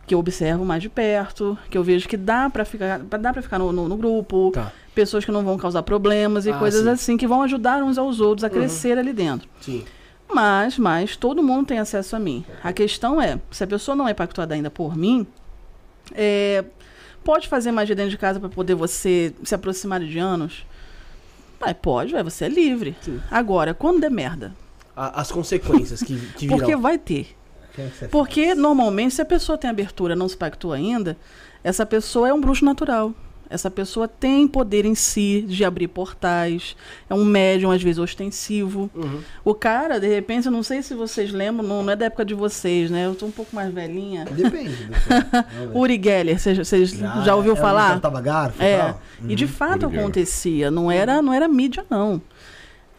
Que 0.07 0.15
eu 0.15 0.19
observo 0.19 0.65
mais 0.65 0.83
de 0.83 0.89
perto, 0.89 1.57
que 1.71 1.79
eu 1.79 1.85
vejo 1.85 2.09
que 2.09 2.17
dá 2.17 2.51
pra 2.51 2.65
ficar, 2.65 2.99
dá 2.99 3.33
pra 3.33 3.41
ficar 3.43 3.59
no, 3.59 3.73
no- 3.73 3.89
no 3.89 3.97
grupo, 3.97 4.51
Tá. 4.53 4.73
pessoas 4.95 5.25
que 5.25 5.31
não 5.31 5.45
vão 5.45 5.57
causar 5.57 5.83
problemas 5.83 6.45
e 6.45 6.51
Ah, 6.51 6.59
coisas 6.59 6.83
sim. 6.83 6.89
assim, 6.91 7.17
que 7.17 7.27
vão 7.27 7.43
ajudar 7.43 7.83
uns 7.83 7.97
aos 7.99 8.21
outros 8.21 8.43
a 8.45 8.49
Uhum. 8.49 8.53
crescer 8.55 8.99
ali 8.99 9.13
dentro. 9.13 9.49
Sim. 9.61 9.85
Mas, 10.33 10.77
mas, 10.79 11.15
todo 11.17 11.43
mundo 11.43 11.67
tem 11.67 11.79
acesso 11.79 12.17
a 12.17 12.19
mim. 12.19 12.45
A 12.65 12.73
questão 12.73 13.21
é, 13.21 13.39
se 13.51 13.63
a 13.63 13.67
pessoa 13.67 13.95
não 13.95 14.09
é 14.09 14.15
pactuada 14.15 14.55
ainda 14.55 14.71
por 14.71 14.97
mim, 14.97 15.27
é, 16.15 16.65
pode 17.23 17.49
fazer 17.49 17.71
magia 17.71 17.95
dentro 17.95 18.11
de 18.11 18.19
casa 18.19 18.41
para 18.41 18.49
poder 18.49 18.75
você 18.75 19.33
se 19.45 19.55
aproximar 19.55 20.01
de 20.01 20.19
anos? 20.19 20.67
Vai, 21.61 21.75
pode, 21.75 22.13
vai, 22.13 22.23
você 22.25 22.47
é 22.47 22.49
livre. 22.49 22.97
Sim. 23.03 23.21
Agora, 23.31 23.73
quando 23.73 24.01
der 24.01 24.11
merda? 24.11 24.53
As 24.97 25.31
consequências 25.31 26.03
que, 26.03 26.17
que 26.37 26.47
virão. 26.47 26.59
Porque 26.59 26.77
vai 26.77 26.99
ter. 26.99 27.37
É 27.79 28.07
Porque, 28.09 28.55
normalmente, 28.55 29.15
se 29.15 29.23
a 29.23 29.25
pessoa 29.25 29.57
tem 29.59 29.71
abertura 29.71 30.15
não 30.15 30.29
se 30.29 30.37
pactua 30.37 30.77
ainda, 30.77 31.17
essa 31.65 31.87
pessoa 31.87 32.29
é 32.29 32.33
um 32.33 32.41
bruxo 32.41 32.65
natural. 32.65 33.15
Essa 33.49 33.71
pessoa 33.71 34.09
tem 34.09 34.49
poder 34.49 34.87
em 34.87 34.95
si 34.95 35.45
de 35.47 35.63
abrir 35.63 35.87
portais. 35.87 36.75
É 37.11 37.13
um 37.15 37.23
médium, 37.23 37.71
às 37.71 37.83
vezes, 37.83 37.99
ostensivo. 37.99 38.91
Uhum. 38.95 39.21
O 39.45 39.55
cara, 39.55 40.01
de 40.01 40.09
repente, 40.09 40.47
eu 40.47 40.53
não 40.53 40.63
sei 40.63 40.83
se 40.83 40.95
vocês 40.95 41.31
lembram, 41.33 41.63
não, 41.69 41.83
não 41.83 41.93
é 41.93 41.97
da 41.97 42.07
época 42.07 42.25
de 42.25 42.33
vocês, 42.33 42.91
né? 42.91 43.05
Eu 43.05 43.15
tô 43.15 43.27
um 43.27 43.31
pouco 43.31 43.55
mais 43.55 43.71
velhinha. 43.73 44.25
Depende. 44.25 44.75
depende. 44.75 45.47
Uri 45.75 46.01
Geller, 46.03 46.41
vocês 46.41 46.57
vocês 46.57 46.91
já, 47.25 47.35
ouviu 47.37 47.53
é, 47.53 47.57
falar? 47.57 47.99
o 47.99 48.01
Tava 48.01 48.23
garfo 48.23 48.63
e 48.63 48.65
É. 48.65 48.79
tal. 48.79 49.03
E 49.29 49.35
de 49.35 49.47
fato 49.47 49.87
Uri 49.87 49.99
acontecia, 49.99 50.71
não 50.71 50.91
era, 50.91 51.21
não 51.21 51.35
era 51.35 51.47
mídia, 51.47 51.85
não. 51.91 52.23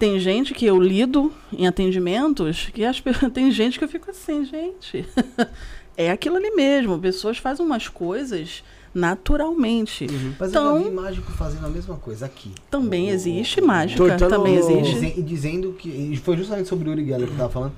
Tem 0.03 0.19
gente 0.19 0.53
que 0.53 0.65
eu 0.65 0.77
lido 0.81 1.31
em 1.51 1.65
atendimentos 1.65 2.69
que 2.73 2.83
as, 2.83 3.01
tem 3.33 3.49
gente 3.51 3.79
que 3.79 3.85
eu 3.85 3.87
fico 3.87 4.11
assim, 4.11 4.43
gente. 4.43 5.05
é 5.95 6.11
aquilo 6.11 6.35
ali 6.35 6.51
mesmo. 6.51 6.99
Pessoas 6.99 7.37
fazem 7.37 7.65
umas 7.65 7.87
coisas 7.87 8.65
naturalmente. 8.93 10.05
Mas 10.37 10.49
Então- 10.49 10.75
eu 10.75 10.83
já 10.83 10.89
vi 10.89 10.93
mágico 10.95 11.31
fazendo 11.31 11.65
a 11.65 11.69
mesma 11.69 11.95
coisa 11.95 12.25
aqui. 12.25 12.51
Também 12.69 13.07
O- 13.07 13.13
existe 13.13 13.61
o- 13.61 13.65
mágica, 13.65 13.97
Tortando 13.97 14.29
também 14.35 14.59
o- 14.59 14.69
existe. 14.81 15.17
E 15.17 15.21
dizendo 15.21 15.71
que. 15.71 15.87
E 15.87 16.17
foi 16.17 16.35
justamente 16.35 16.67
sobre 16.67 16.89
o 16.89 16.91
Uri 16.91 17.05
Geller 17.05 17.25
que 17.27 17.33
eu 17.33 17.37
tava 17.37 17.49
falando. 17.49 17.71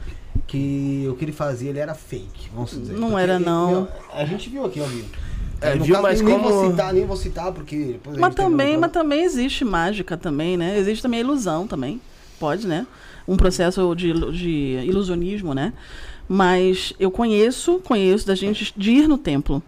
Que 0.47 1.05
o 1.07 1.15
que 1.15 1.25
ele 1.25 1.31
fazia, 1.31 1.69
ele 1.69 1.77
era 1.79 1.93
fake, 1.93 2.49
vamos 2.55 2.71
dizer. 2.71 2.93
Não 2.93 3.09
Porque 3.09 3.21
era, 3.21 3.35
ele- 3.35 3.45
não. 3.45 3.87
a 4.11 4.25
gente 4.25 4.49
viu 4.49 4.65
aqui 4.65 4.79
ao 4.79 4.87
vivo. 4.87 5.09
É, 5.61 5.75
viu, 5.77 5.93
caso, 5.93 6.01
mas 6.01 6.21
nem, 6.21 6.33
como- 6.39 6.49
vou 6.49 6.71
citar, 6.71 6.91
nem 6.91 7.05
vou 7.05 7.15
citar, 7.17 7.51
porque. 7.51 7.97
Mas 8.19 8.31
um 8.33 8.35
também, 8.35 8.77
mas 8.77 8.91
também 8.91 9.23
existe 9.23 9.63
mágica 9.63 10.17
também, 10.17 10.57
né? 10.57 10.75
Existe 10.79 11.03
também 11.03 11.19
a 11.19 11.23
ilusão 11.23 11.67
também. 11.67 12.01
Pode, 12.35 12.67
né? 12.67 12.85
Um 13.27 13.37
processo 13.37 13.95
de, 13.95 14.13
de 14.31 14.79
ilusionismo, 14.85 15.53
né? 15.53 15.73
Mas 16.27 16.93
eu 16.99 17.09
conheço, 17.11 17.79
conheço 17.79 18.27
da 18.27 18.35
gente 18.35 18.73
de 18.75 18.91
ir 18.91 19.07
no 19.07 19.17
templo. 19.17 19.61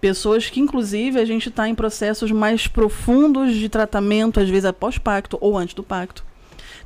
Pessoas 0.00 0.48
que, 0.48 0.60
inclusive, 0.60 1.20
a 1.20 1.24
gente 1.24 1.50
está 1.50 1.68
em 1.68 1.74
processos 1.74 2.30
mais 2.30 2.66
profundos 2.66 3.54
de 3.54 3.68
tratamento, 3.68 4.40
às 4.40 4.48
vezes 4.48 4.64
após 4.64 4.96
pacto 4.96 5.36
ou 5.40 5.58
antes 5.58 5.74
do 5.74 5.82
pacto. 5.82 6.24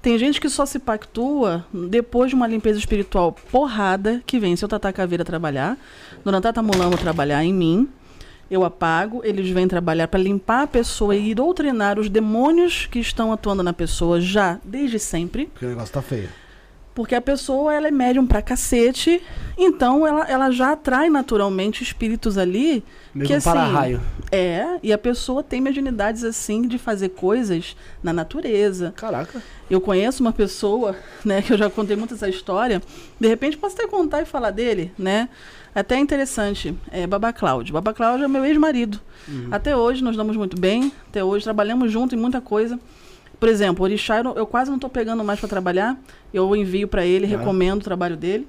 Tem 0.02 0.18
gente 0.18 0.40
que 0.40 0.50
só 0.50 0.66
se 0.66 0.78
pactua 0.78 1.64
depois 1.72 2.28
de 2.28 2.34
uma 2.34 2.46
limpeza 2.46 2.78
espiritual 2.78 3.32
porrada, 3.50 4.22
que 4.26 4.38
vem 4.38 4.54
seu 4.56 4.68
Tata 4.68 4.92
Caveira 4.92 5.24
trabalhar, 5.24 5.78
Dona 6.22 6.40
Tata 6.40 6.62
Mulamo 6.62 6.98
trabalhar 6.98 7.42
em 7.42 7.54
mim, 7.54 7.88
eu 8.50 8.64
apago, 8.64 9.20
eles 9.24 9.48
vêm 9.50 9.66
trabalhar 9.66 10.08
para 10.08 10.20
limpar 10.20 10.62
a 10.62 10.66
pessoa 10.66 11.16
e 11.16 11.34
doutrinar 11.34 11.98
os 11.98 12.08
demônios 12.08 12.86
que 12.86 12.98
estão 12.98 13.32
atuando 13.32 13.62
na 13.62 13.72
pessoa 13.72 14.20
já 14.20 14.58
desde 14.64 14.98
sempre. 14.98 15.46
Porque 15.46 15.66
o 15.66 15.70
negócio 15.70 15.92
tá 15.92 16.02
feio. 16.02 16.28
Porque 16.94 17.16
a 17.16 17.20
pessoa 17.20 17.74
ela 17.74 17.88
é 17.88 17.90
médium 17.90 18.24
pra 18.24 18.40
cacete, 18.40 19.20
então 19.58 20.06
ela, 20.06 20.28
ela 20.28 20.50
já 20.52 20.72
atrai 20.72 21.10
naturalmente 21.10 21.82
espíritos 21.82 22.38
ali 22.38 22.84
Meio 23.12 23.26
que 23.26 23.34
assim, 23.34 23.50
para-raio. 23.50 24.00
É, 24.30 24.78
e 24.80 24.92
a 24.92 24.98
pessoa 24.98 25.42
tem 25.42 25.60
mediunidades 25.60 26.22
assim 26.22 26.68
de 26.68 26.78
fazer 26.78 27.08
coisas 27.08 27.76
na 28.00 28.12
natureza. 28.12 28.92
Caraca. 28.96 29.42
Eu 29.68 29.80
conheço 29.80 30.22
uma 30.22 30.32
pessoa, 30.32 30.94
né, 31.24 31.42
que 31.42 31.52
eu 31.52 31.58
já 31.58 31.68
contei 31.68 31.96
muito 31.96 32.14
essa 32.14 32.28
história. 32.28 32.80
De 33.18 33.26
repente 33.26 33.56
posso 33.56 33.74
até 33.74 33.88
contar 33.88 34.22
e 34.22 34.24
falar 34.24 34.52
dele, 34.52 34.92
né? 34.96 35.28
Até 35.74 35.98
interessante. 35.98 36.74
É 36.90 37.06
Baba 37.06 37.32
Cláudio. 37.32 37.72
Baba 37.74 37.92
Cláudio 37.92 38.24
é 38.24 38.28
meu 38.28 38.44
ex-marido. 38.44 39.00
Até 39.50 39.76
hoje 39.76 40.02
nós 40.04 40.16
damos 40.16 40.36
muito 40.36 40.58
bem. 40.60 40.92
Até 41.08 41.24
hoje 41.24 41.44
trabalhamos 41.44 41.90
junto 41.90 42.14
em 42.14 42.18
muita 42.18 42.40
coisa. 42.40 42.78
Por 43.40 43.48
exemplo, 43.48 43.82
Orixá 43.84 44.20
eu, 44.20 44.34
eu 44.36 44.46
quase 44.46 44.70
não 44.70 44.76
estou 44.76 44.88
pegando 44.88 45.24
mais 45.24 45.40
para 45.40 45.48
trabalhar. 45.48 45.98
Eu 46.32 46.54
envio 46.54 46.86
para 46.86 47.04
ele, 47.04 47.26
Ah. 47.26 47.28
recomendo 47.38 47.80
o 47.80 47.84
trabalho 47.84 48.16
dele. 48.16 48.46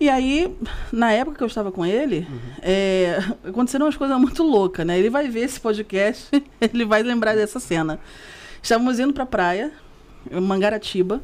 E 0.00 0.08
aí, 0.08 0.56
na 0.92 1.10
época 1.12 1.36
que 1.38 1.42
eu 1.42 1.46
estava 1.48 1.72
com 1.72 1.84
ele, 1.84 2.26
é, 2.62 3.18
aconteceram 3.44 3.84
umas 3.86 3.96
coisas 3.96 4.16
muito 4.18 4.44
loucas, 4.44 4.86
né? 4.86 4.96
Ele 4.96 5.10
vai 5.10 5.28
ver 5.28 5.40
esse 5.40 5.58
podcast, 5.60 6.30
ele 6.60 6.84
vai 6.84 7.02
lembrar 7.02 7.34
dessa 7.34 7.58
cena. 7.58 7.98
Estávamos 8.62 9.00
indo 9.00 9.12
para 9.12 9.24
a 9.24 9.26
praia, 9.26 9.72
Mangaratiba, 10.30 11.20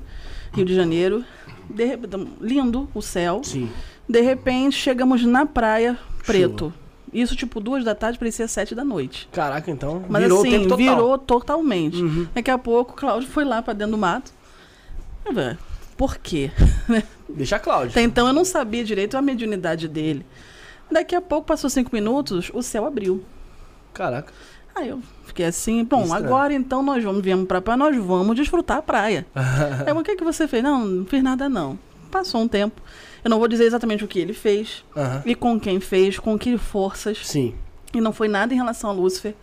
Rio 0.53 0.65
de 0.65 0.75
Janeiro. 0.75 1.25
De 1.71 1.97
lindo 2.41 2.89
o 2.95 3.01
céu. 3.01 3.41
Sim. 3.45 3.71
De 4.09 4.21
repente, 4.21 4.77
chegamos 4.77 5.25
na 5.25 5.47
praia, 5.47 5.99
preto. 6.27 6.73
Isso, 7.13 7.37
tipo, 7.37 7.61
duas 7.61 7.85
da 7.85 7.95
tarde, 7.95 8.19
parecia 8.19 8.49
sete 8.49 8.75
da 8.75 8.85
noite. 8.85 9.29
Caraca, 9.31 9.71
então. 9.71 10.05
Mas 10.09 10.23
virou 10.23 10.41
assim, 10.41 10.63
total. 10.63 10.77
virou 10.77 11.19
totalmente. 11.19 12.03
Uhum. 12.03 12.27
Daqui 12.35 12.51
a 12.51 12.59
pouco, 12.59 12.93
o 12.93 12.97
Cláudio 12.97 13.29
foi 13.29 13.45
lá 13.45 13.63
pra 13.63 13.73
dentro 13.73 13.93
do 13.93 13.99
mato. 13.99 14.33
Por 15.97 16.19
quê? 16.19 16.51
Deixa 17.29 17.57
a 17.57 17.59
Cláudia. 17.61 17.91
Até 17.91 18.03
então 18.03 18.27
eu 18.27 18.33
não 18.33 18.45
sabia 18.45 18.85
direito 18.85 19.17
a 19.17 19.23
mediunidade 19.23 19.87
dele. 19.87 20.27
Daqui 20.91 21.15
a 21.15 21.21
pouco, 21.21 21.47
passou 21.47 21.71
cinco 21.71 21.91
minutos, 21.93 22.51
o 22.53 22.63
céu 22.63 22.85
abriu. 22.85 23.25
Caraca. 23.93 24.33
Aí 24.75 24.89
eu 24.89 25.01
fiquei 25.25 25.47
assim, 25.47 25.85
bom, 25.85 26.03
Estranho. 26.03 26.25
agora 26.25 26.53
então 26.53 26.83
nós 26.83 27.03
vamos, 27.03 27.23
viemos 27.23 27.47
pra 27.47 27.61
praia, 27.61 27.77
nós 27.77 27.97
vamos 27.97 28.35
desfrutar 28.35 28.79
a 28.79 28.83
praia. 28.83 29.25
Aí, 29.87 29.93
o 29.93 30.03
que, 30.03 30.17
que 30.17 30.25
você 30.25 30.49
fez? 30.49 30.65
Não, 30.65 30.85
não 30.85 31.07
fiz 31.07 31.23
nada 31.23 31.49
não. 31.49 31.79
Passou 32.11 32.41
um 32.41 32.49
tempo. 32.49 32.83
Eu 33.25 33.31
não 33.31 33.39
vou 33.39 33.49
dizer 33.49 33.65
exatamente 33.65 34.05
o 34.05 34.09
que 34.09 34.19
ele 34.19 34.35
fez, 34.35 34.85
Aham. 34.95 35.23
e 35.25 35.35
com 35.35 35.59
quem 35.59 35.81
fez, 35.81 36.19
com 36.19 36.39
que 36.39 36.59
forças. 36.59 37.19
Sim. 37.27 37.55
E 37.95 38.01
não 38.01 38.13
foi 38.13 38.29
nada 38.29 38.53
em 38.53 38.57
relação 38.57 38.91
a 38.91 38.93
Lúcifer, 38.93 39.35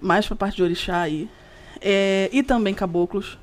mais 0.00 0.26
pra 0.26 0.34
parte 0.34 0.56
de 0.56 0.62
Orixá 0.62 1.00
aí. 1.00 1.28
É, 1.80 2.30
e 2.32 2.42
também 2.42 2.72
caboclos. 2.72 3.38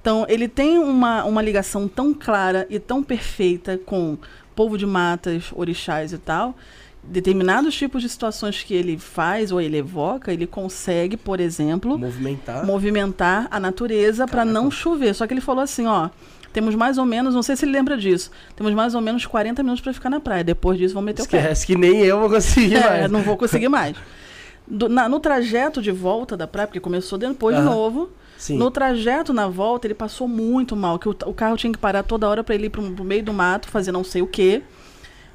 Então, 0.00 0.24
ele 0.28 0.48
tem 0.48 0.78
uma, 0.78 1.24
uma 1.24 1.42
ligação 1.42 1.86
tão 1.86 2.14
clara 2.14 2.66
e 2.70 2.78
tão 2.78 3.02
perfeita 3.02 3.76
com 3.76 4.16
povo 4.56 4.78
de 4.78 4.86
matas, 4.86 5.50
orixás 5.54 6.12
e 6.12 6.18
tal. 6.18 6.56
Determinados 7.02 7.74
tipos 7.74 8.00
de 8.02 8.08
situações 8.08 8.62
que 8.62 8.72
ele 8.74 8.96
faz 8.98 9.50
ou 9.52 9.60
ele 9.60 9.76
evoca, 9.78 10.32
ele 10.32 10.46
consegue, 10.46 11.16
por 11.16 11.40
exemplo, 11.40 11.98
Movimentar. 11.98 12.64
movimentar 12.64 13.48
a 13.50 13.58
natureza 13.58 14.26
para 14.26 14.44
não 14.44 14.70
chover. 14.70 15.14
Só 15.14 15.26
que 15.26 15.34
ele 15.34 15.40
falou 15.40 15.62
assim, 15.62 15.86
ó, 15.86 16.08
temos 16.52 16.74
mais 16.74 16.98
ou 16.98 17.04
menos, 17.04 17.34
não 17.34 17.42
sei 17.42 17.56
se 17.56 17.64
ele 17.64 17.72
lembra 17.72 17.96
disso, 17.96 18.30
temos 18.56 18.72
mais 18.74 18.94
ou 18.94 19.00
menos 19.00 19.24
40 19.26 19.62
minutos 19.62 19.82
para 19.82 19.92
ficar 19.92 20.10
na 20.10 20.20
praia. 20.20 20.42
Depois 20.44 20.78
disso, 20.78 20.94
vamos 20.94 21.06
meter 21.06 21.22
o 21.22 21.28
pé. 21.28 21.38
Esquece 21.38 21.66
que 21.66 21.76
nem 21.76 21.98
eu 22.00 22.18
vou 22.20 22.28
conseguir 22.30 22.76
É, 22.76 22.88
mais. 23.00 23.10
não 23.10 23.22
vou 23.22 23.36
conseguir 23.36 23.68
mais. 23.68 23.96
Do- 24.66 24.88
na- 24.88 25.08
no 25.08 25.18
trajeto 25.20 25.82
de 25.82 25.90
volta 25.90 26.36
da 26.36 26.46
praia, 26.46 26.66
porque 26.66 26.80
começou 26.80 27.18
depois 27.18 27.56
de 27.56 27.62
Aham. 27.62 27.70
novo, 27.70 28.10
Sim. 28.38 28.56
no 28.56 28.70
trajeto 28.70 29.32
na 29.32 29.48
volta 29.48 29.86
ele 29.86 29.94
passou 29.94 30.28
muito 30.28 30.76
mal, 30.76 30.98
que 30.98 31.08
o, 31.08 31.16
o 31.26 31.34
carro 31.34 31.56
tinha 31.56 31.72
que 31.72 31.78
parar 31.78 32.02
toda 32.04 32.28
hora 32.28 32.44
para 32.44 32.54
ele 32.54 32.66
ir 32.66 32.70
pro, 32.70 32.82
pro 32.92 33.04
meio 33.04 33.22
do 33.22 33.32
mato, 33.32 33.68
fazer 33.68 33.90
não 33.92 34.04
sei 34.04 34.22
o 34.22 34.26
quê, 34.26 34.62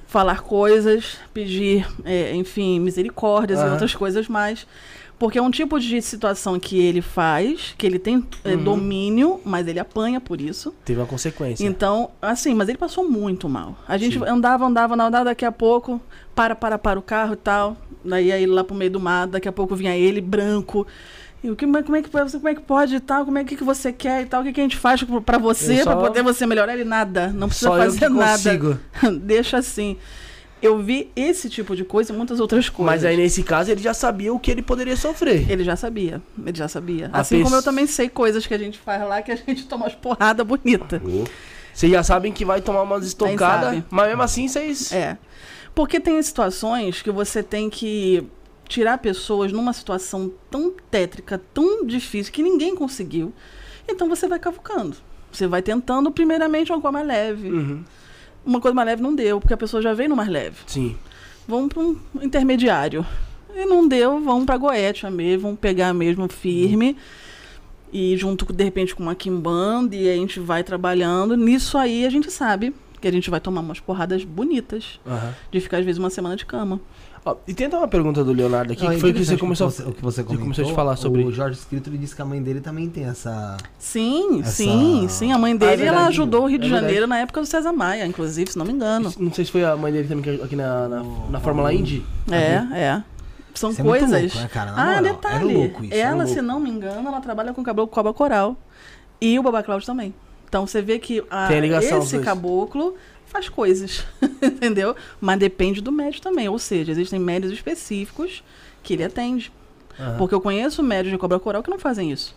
falar 0.08 0.42
coisas, 0.42 1.18
pedir, 1.34 1.86
é, 2.06 2.34
enfim, 2.36 2.80
misericórdias 2.80 3.60
e 3.60 3.64
Aham. 3.64 3.72
outras 3.74 3.94
coisas 3.96 4.28
mais. 4.28 4.66
Porque 5.18 5.38
é 5.38 5.42
um 5.42 5.50
tipo 5.50 5.80
de 5.80 6.02
situação 6.02 6.60
que 6.60 6.78
ele 6.78 7.02
faz, 7.02 7.74
que 7.78 7.86
ele 7.88 7.98
tem 7.98 8.26
é, 8.44 8.54
Uhum. 8.56 8.64
domínio, 8.64 9.40
mas 9.46 9.66
ele 9.68 9.80
apanha 9.80 10.20
por 10.20 10.42
isso. 10.42 10.74
Teve 10.84 11.00
uma 11.00 11.06
consequência. 11.08 11.66
Então, 11.66 12.12
assim, 12.22 12.54
mas 12.54 12.68
ele 12.68 12.78
passou 12.78 13.10
muito 13.10 13.48
mal. 13.48 13.78
A 13.88 13.98
gente 13.98 14.20
Sim. 14.20 14.26
andava, 14.28 14.66
andava, 14.66 14.94
andava, 14.94 15.24
daqui 15.24 15.46
a 15.46 15.52
pouco, 15.54 16.02
para, 16.36 16.54
para, 16.54 16.78
para 16.78 17.00
o 17.00 17.02
carro 17.02 17.34
e 17.34 17.38
tal. 17.38 17.78
Daí 18.04 18.28
ia 18.28 18.38
ele 18.38 18.52
lá 18.52 18.64
pro 18.64 18.76
meio 18.76 18.92
do 18.92 19.00
mato, 19.00 19.32
daqui 19.32 19.48
a 19.48 19.52
pouco 19.54 19.74
vinha 19.76 19.96
ele, 19.96 20.20
branco. 20.20 20.86
E 21.42 21.50
o 21.50 21.56
que, 21.56 21.66
como, 21.66 21.78
é 21.78 21.82
que, 22.02 22.10
como 22.10 22.48
é 22.50 22.54
que 22.56 22.62
pode 22.62 22.96
e 22.96 23.00
tal? 23.00 23.24
Como 23.24 23.38
é 23.38 23.44
que, 23.44 23.56
que 23.56 23.64
você 23.64 23.94
quer 23.94 24.24
e 24.24 24.26
tal? 24.26 24.42
O 24.42 24.44
que, 24.44 24.52
que 24.52 24.60
a 24.60 24.64
gente 24.64 24.76
faz 24.78 25.02
pra 25.26 25.38
você, 25.38 25.78
só- 25.84 25.96
pra 25.96 26.08
poder 26.08 26.24
você 26.24 26.46
melhorar? 26.46 26.74
Ele 26.74 26.84
nada, 26.84 27.28
não 27.30 27.48
precisa 27.48 27.70
Só 27.70 27.78
eu 27.78 27.84
fazer 27.84 28.10
nada. 28.10 28.32
consigo. 28.34 28.80
Deixa 29.22 29.58
assim. 29.60 29.96
Eu 30.62 30.80
vi 30.80 31.12
esse 31.16 31.50
tipo 31.50 31.76
de 31.76 31.84
coisa 31.84 32.14
e 32.14 32.16
muitas 32.16 32.40
outras 32.40 32.70
coisas. 32.70 32.96
Mas 32.96 33.06
aí 33.06 33.18
nesse 33.18 33.44
caso 33.44 33.72
ele 33.72 33.82
já 33.82 33.94
sabia 33.94 34.34
o 34.34 34.40
que 34.40 34.50
ele 34.50 34.62
poderia 34.62 34.96
sofrer. 34.96 35.50
Ele 35.50 35.64
já 35.64 35.76
sabia, 35.76 36.22
ele 36.46 36.58
já 36.58 36.68
sabia. 36.68 37.10
A 37.14 37.20
assim 37.20 37.44
como 37.44 37.56
eu 37.56 37.64
também 37.64 37.86
sei 37.86 38.10
coisas 38.10 38.48
que 38.48 38.54
a 38.54 38.58
gente 38.58 38.80
faz 38.80 39.08
lá 39.08 39.22
que 39.22 39.32
a 39.32 39.36
gente 39.36 39.66
toma 39.68 39.86
umas 39.86 39.96
porradas 39.96 40.46
bonitas. 40.46 41.02
Vocês 41.74 41.92
já 41.92 42.04
sabem 42.04 42.32
que 42.32 42.46
vai 42.46 42.62
tomar 42.62 42.84
umas 42.84 43.06
estocadas, 43.06 43.84
mas 43.90 44.08
mesmo 44.08 44.22
assim 44.22 44.48
vocês. 44.48 44.92
É. 44.94 45.18
Porque 45.76 46.00
tem 46.00 46.22
situações 46.22 47.02
que 47.02 47.12
você 47.12 47.44
tem 47.44 47.70
que 47.70 48.26
tirar 48.68 48.98
pessoas 48.98 49.52
numa 49.52 49.74
situação 49.74 50.32
tão 50.50 50.74
tétrica, 50.90 51.40
tão 51.54 51.86
difícil, 51.86 52.32
que 52.32 52.42
ninguém 52.42 52.76
conseguiu. 52.76 53.34
Então 53.88 54.08
você 54.08 54.28
vai 54.28 54.40
cavucando. 54.40 54.96
Você 55.32 55.48
vai 55.48 55.62
tentando, 55.62 56.10
primeiramente, 56.12 56.72
uma 56.72 56.92
mais 56.92 57.06
leve. 57.06 57.50
Uhum. 57.50 57.84
Uma 58.46 58.62
coisa 58.62 58.76
mais 58.76 58.88
leve 58.88 59.02
não 59.02 59.16
deu, 59.16 59.40
porque 59.40 59.54
a 59.54 59.58
pessoa 59.58 59.82
já 59.82 59.94
veio 59.94 60.10
no 60.10 60.16
mais 60.16 60.30
leve. 60.30 60.58
Sim. 60.68 60.96
Vamos 61.48 61.70
para 61.74 61.82
um 61.82 61.98
intermediário. 62.22 63.06
E 63.56 63.66
não 63.66 63.88
deu, 63.88 64.20
vamos 64.22 64.46
para 64.46 64.58
Goetia 64.58 65.10
mesmo, 65.10 65.44
vamos 65.44 65.60
pegar 65.60 65.94
mesmo 65.94 66.28
firme. 66.32 66.98
E 67.92 68.18
junto, 68.18 68.52
de 68.52 68.64
repente, 68.64 68.94
com 68.94 69.04
uma 69.04 69.16
Kimbanda, 69.16 69.96
e 69.96 70.10
a 70.10 70.16
gente 70.16 70.40
vai 70.40 70.64
trabalhando. 70.64 71.38
Nisso 71.38 71.78
aí 71.78 72.06
a 72.06 72.10
gente 72.10 72.30
sabe 72.30 72.76
que 73.00 73.08
a 73.08 73.12
gente 73.12 73.30
vai 73.30 73.40
tomar 73.40 73.62
umas 73.62 73.80
porradas 73.80 74.24
bonitas. 74.24 75.00
Aham. 75.08 75.34
De 75.52 75.60
ficar, 75.62 75.78
às 75.78 75.86
vezes, 75.86 76.00
uma 76.00 76.10
semana 76.10 76.36
de 76.36 76.46
cama. 76.46 76.82
Ó, 77.28 77.36
e 77.48 77.56
tenta 77.56 77.76
uma 77.76 77.88
pergunta 77.88 78.24
do 78.24 78.32
Leonardo 78.32 78.72
aqui, 78.74 78.84
Não, 78.84 78.92
que 78.92 79.00
foi 79.00 79.10
o 79.10 79.14
que 79.16 79.26
você 79.26 79.36
começou. 79.36 79.68
o 79.68 79.72
que 79.72 79.80
você 79.80 80.22
você 80.22 80.24
comentou, 80.24 80.44
começou 80.54 80.72
a 80.72 80.76
falar 80.76 80.96
sobre- 80.96 81.24
O 81.24 81.32
Jorge 81.32 81.58
Escrito 81.58 81.90
ele 81.90 81.98
disse 81.98 82.16
que 82.16 82.22
a 82.22 82.26
mãe 82.26 82.40
dele 82.42 82.62
também 82.62 82.88
tem 82.88 83.06
essa. 83.06 83.58
Sim, 83.80 84.42
Essa- 84.42 84.52
sim, 84.52 85.08
sim. 85.10 85.32
A 85.32 85.38
mãe 85.40 85.58
dele, 85.58 85.72
Ah, 85.72 85.74
é 85.74 85.78
ela 85.80 85.84
verdade. 85.94 86.08
ajudou 86.10 86.44
o 86.44 86.48
Rio 86.48 86.60
de 86.60 86.68
É. 86.68 86.70
Janeiro 86.70 87.08
na 87.08 87.18
época 87.18 87.42
do 87.42 87.48
César 87.48 87.72
Maia, 87.72 88.06
inclusive, 88.06 88.52
se 88.52 88.58
não 88.60 88.66
me 88.66 88.74
engano. 88.74 89.12
Não 89.20 89.34
sei 89.34 89.44
se 89.44 89.52
foi 89.52 89.64
a 89.66 89.76
mãe 89.76 89.92
dele 89.92 90.08
também 90.08 90.24
que- 90.38 90.44
aqui 90.44 90.56
na, 90.56 90.88
na, 90.88 91.04
na 91.32 91.40
Fórmula 91.40 91.74
Indy. 91.74 92.06
É, 92.32 92.64
é. 92.80 93.04
São 93.56 93.72
Isso 93.72 93.82
é 93.82 93.84
muito 93.84 94.00
coisas. 94.02 94.22
louco, 94.22 94.38
né, 94.38 94.48
cara? 94.48 94.72
Na 94.74 94.82
ah, 94.84 94.86
moral, 94.98 95.04
detalhe. 95.04 95.36
é 95.52 95.58
louco 95.58 95.84
isso, 95.86 95.94
é 95.94 95.98
ela, 96.00 96.16
louco. 96.18 96.30
se 96.34 96.42
não 96.42 96.60
me 96.60 96.70
engano, 96.70 97.08
ela 97.08 97.22
trabalha 97.22 97.54
com 97.54 97.64
cabelo 97.64 97.88
cobra 97.88 98.14
coral. 98.14 98.56
E 99.20 99.40
o 99.40 99.42
Baba 99.42 99.64
Cláudio 99.64 99.88
também. 99.88 100.14
Então 100.48 100.68
você 100.68 100.82
vê 100.82 101.00
que 101.00 101.24
a- 101.30 101.48
Tem 101.48 101.58
a 101.58 101.62
ligação, 101.62 101.98
os 102.00 102.06
esse 102.06 102.16
dois. 102.16 102.26
caboclo 102.26 102.96
faz 103.26 103.50
coisas. 103.50 104.06
entendeu? 104.42 104.96
Mas 105.20 105.40
depende 105.40 105.82
do 105.82 105.92
médio 105.92 106.22
também. 106.22 106.48
Ou 106.50 106.60
seja, 106.60 106.92
existem 106.92 107.20
médios 107.20 107.52
específicos 107.52 108.44
que 108.84 108.94
ele 108.94 109.04
atende. 109.04 109.52
Aham. 110.00 110.18
Porque 110.18 110.36
eu 110.36 110.42
conheço 110.42 110.84
médios 110.84 111.12
de 111.12 111.18
cobra 111.18 111.40
coral 111.40 111.64
que 111.64 111.70
não 111.70 111.80
fazem 111.80 112.12
isso. 112.12 112.36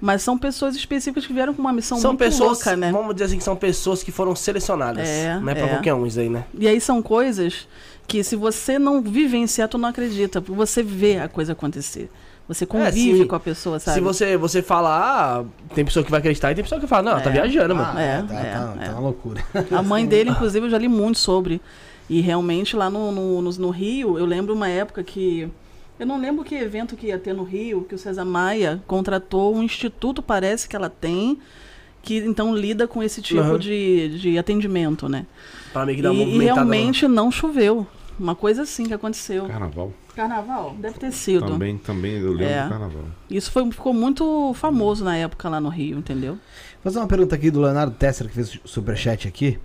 Mas 0.00 0.22
são 0.22 0.38
pessoas 0.38 0.74
específicas 0.74 1.26
que 1.26 1.32
vieram 1.32 1.52
com 1.52 1.60
uma 1.60 1.72
missão 1.72 1.98
São 1.98 2.12
muito 2.12 2.20
pessoas, 2.20 2.58
louca, 2.58 2.74
né? 2.74 2.90
vamos 2.90 3.14
dizer 3.14 3.26
assim, 3.26 3.36
que 3.36 3.44
são 3.44 3.54
pessoas 3.54 4.02
que 4.02 4.10
foram 4.10 4.34
selecionadas. 4.34 5.06
É, 5.06 5.38
não 5.38 5.50
é 5.50 5.54
pra 5.54 5.66
é. 5.66 5.68
qualquer 5.68 5.92
um 5.94 6.06
isso 6.06 6.18
aí, 6.18 6.30
né? 6.30 6.46
E 6.58 6.66
aí 6.66 6.80
são 6.80 7.02
coisas 7.02 7.68
que 8.06 8.24
se 8.24 8.34
você 8.34 8.78
não 8.78 9.02
vivenciar, 9.02 9.68
tu 9.68 9.76
não 9.76 9.90
acredita. 9.90 10.40
Você 10.40 10.82
vê 10.82 11.18
a 11.18 11.28
coisa 11.28 11.52
acontecer. 11.52 12.10
Você 12.52 12.66
convive 12.66 13.12
É, 13.20 13.22
se- 13.22 13.26
com 13.26 13.36
a 13.36 13.40
pessoa, 13.40 13.78
sabe? 13.78 13.94
Se 13.94 14.00
você, 14.00 14.36
você 14.36 14.60
falar, 14.60 15.40
ah, 15.40 15.44
tem 15.72 15.84
pessoa 15.84 16.04
que 16.04 16.10
vai 16.10 16.18
acreditar 16.18 16.50
e 16.50 16.54
tem 16.56 16.64
pessoa 16.64 16.80
que 16.80 16.86
fala, 16.88 17.14
não, 17.14 17.20
tá 17.22 17.30
É. 17.30 17.32
viajando, 17.32 17.76
mano. 17.76 17.92
Ah, 17.96 18.00
É, 18.02 18.22
tá, 18.22 18.34
é, 18.34 18.42
tá, 18.52 18.74
é. 18.80 18.84
tá 18.86 18.92
uma 18.92 19.00
loucura. 19.00 19.40
A 19.70 19.82
mãe 19.82 20.04
dele, 20.04 20.30
inclusive, 20.30 20.66
eu 20.66 20.70
já 20.70 20.76
li 20.78 20.88
muito 20.88 21.18
sobre. 21.20 21.60
E 22.08 22.20
realmente 22.20 22.74
lá 22.74 22.90
no, 22.90 23.12
no, 23.12 23.40
no- 23.40 23.52
no 23.52 23.70
Rio, 23.70 24.18
eu 24.18 24.26
lembro 24.26 24.52
uma 24.52 24.68
época 24.68 25.02
que. 25.04 25.48
Eu 25.98 26.06
não 26.06 26.18
lembro 26.20 26.42
que 26.42 26.54
evento 26.56 26.96
que 26.96 27.06
ia 27.08 27.18
ter 27.18 27.32
no 27.34 27.44
Rio, 27.44 27.84
que 27.88 27.94
o 27.94 27.98
César 27.98 28.24
Maia 28.24 28.82
contratou 28.86 29.54
um 29.54 29.62
instituto, 29.62 30.20
parece 30.22 30.66
que 30.68 30.74
ela 30.74 30.88
tem, 30.90 31.38
que 32.02 32.16
então 32.16 32.52
lida 32.56 32.88
com 32.88 33.00
esse 33.02 33.22
tipo 33.22 33.40
Aham. 33.42 33.58
de, 33.58 34.18
de 34.18 34.38
atendimento, 34.38 35.08
né? 35.08 35.24
Pra 35.72 35.84
meio 35.86 35.96
que 35.96 36.00
E, 36.00 36.02
dar 36.02 36.10
uma 36.10 36.22
e 36.22 36.24
movimentada. 36.26 36.54
realmente 36.62 37.06
não 37.06 37.30
choveu. 37.30 37.86
Uma 38.18 38.34
coisa 38.34 38.62
assim 38.62 38.86
que 38.86 38.94
aconteceu. 38.94 39.44
Carnaval. 39.46 39.92
Carnaval, 40.14 40.74
deve 40.78 40.98
ter 40.98 41.12
sido. 41.12 41.46
Também, 41.46 41.78
também 41.78 42.12
eu 42.18 42.32
lembro 42.32 42.44
É. 42.52 42.62
do 42.64 42.68
carnaval. 42.68 43.04
Isso 43.30 43.50
foi, 43.50 43.70
ficou 43.70 43.92
muito 43.94 44.52
famoso 44.54 45.04
na 45.04 45.16
época 45.16 45.48
lá 45.48 45.60
no 45.60 45.68
Rio, 45.68 45.98
entendeu? 45.98 46.32
Vou 46.34 46.40
fazer 46.84 46.98
uma 46.98 47.06
pergunta 47.06 47.34
aqui 47.34 47.50
do 47.50 47.60
Leonardo 47.60 47.94
Tesser, 47.94 48.26
que 48.28 48.34
fez 48.34 48.54
o 48.64 48.68
superchat 48.68 49.26
aqui. 49.28 49.58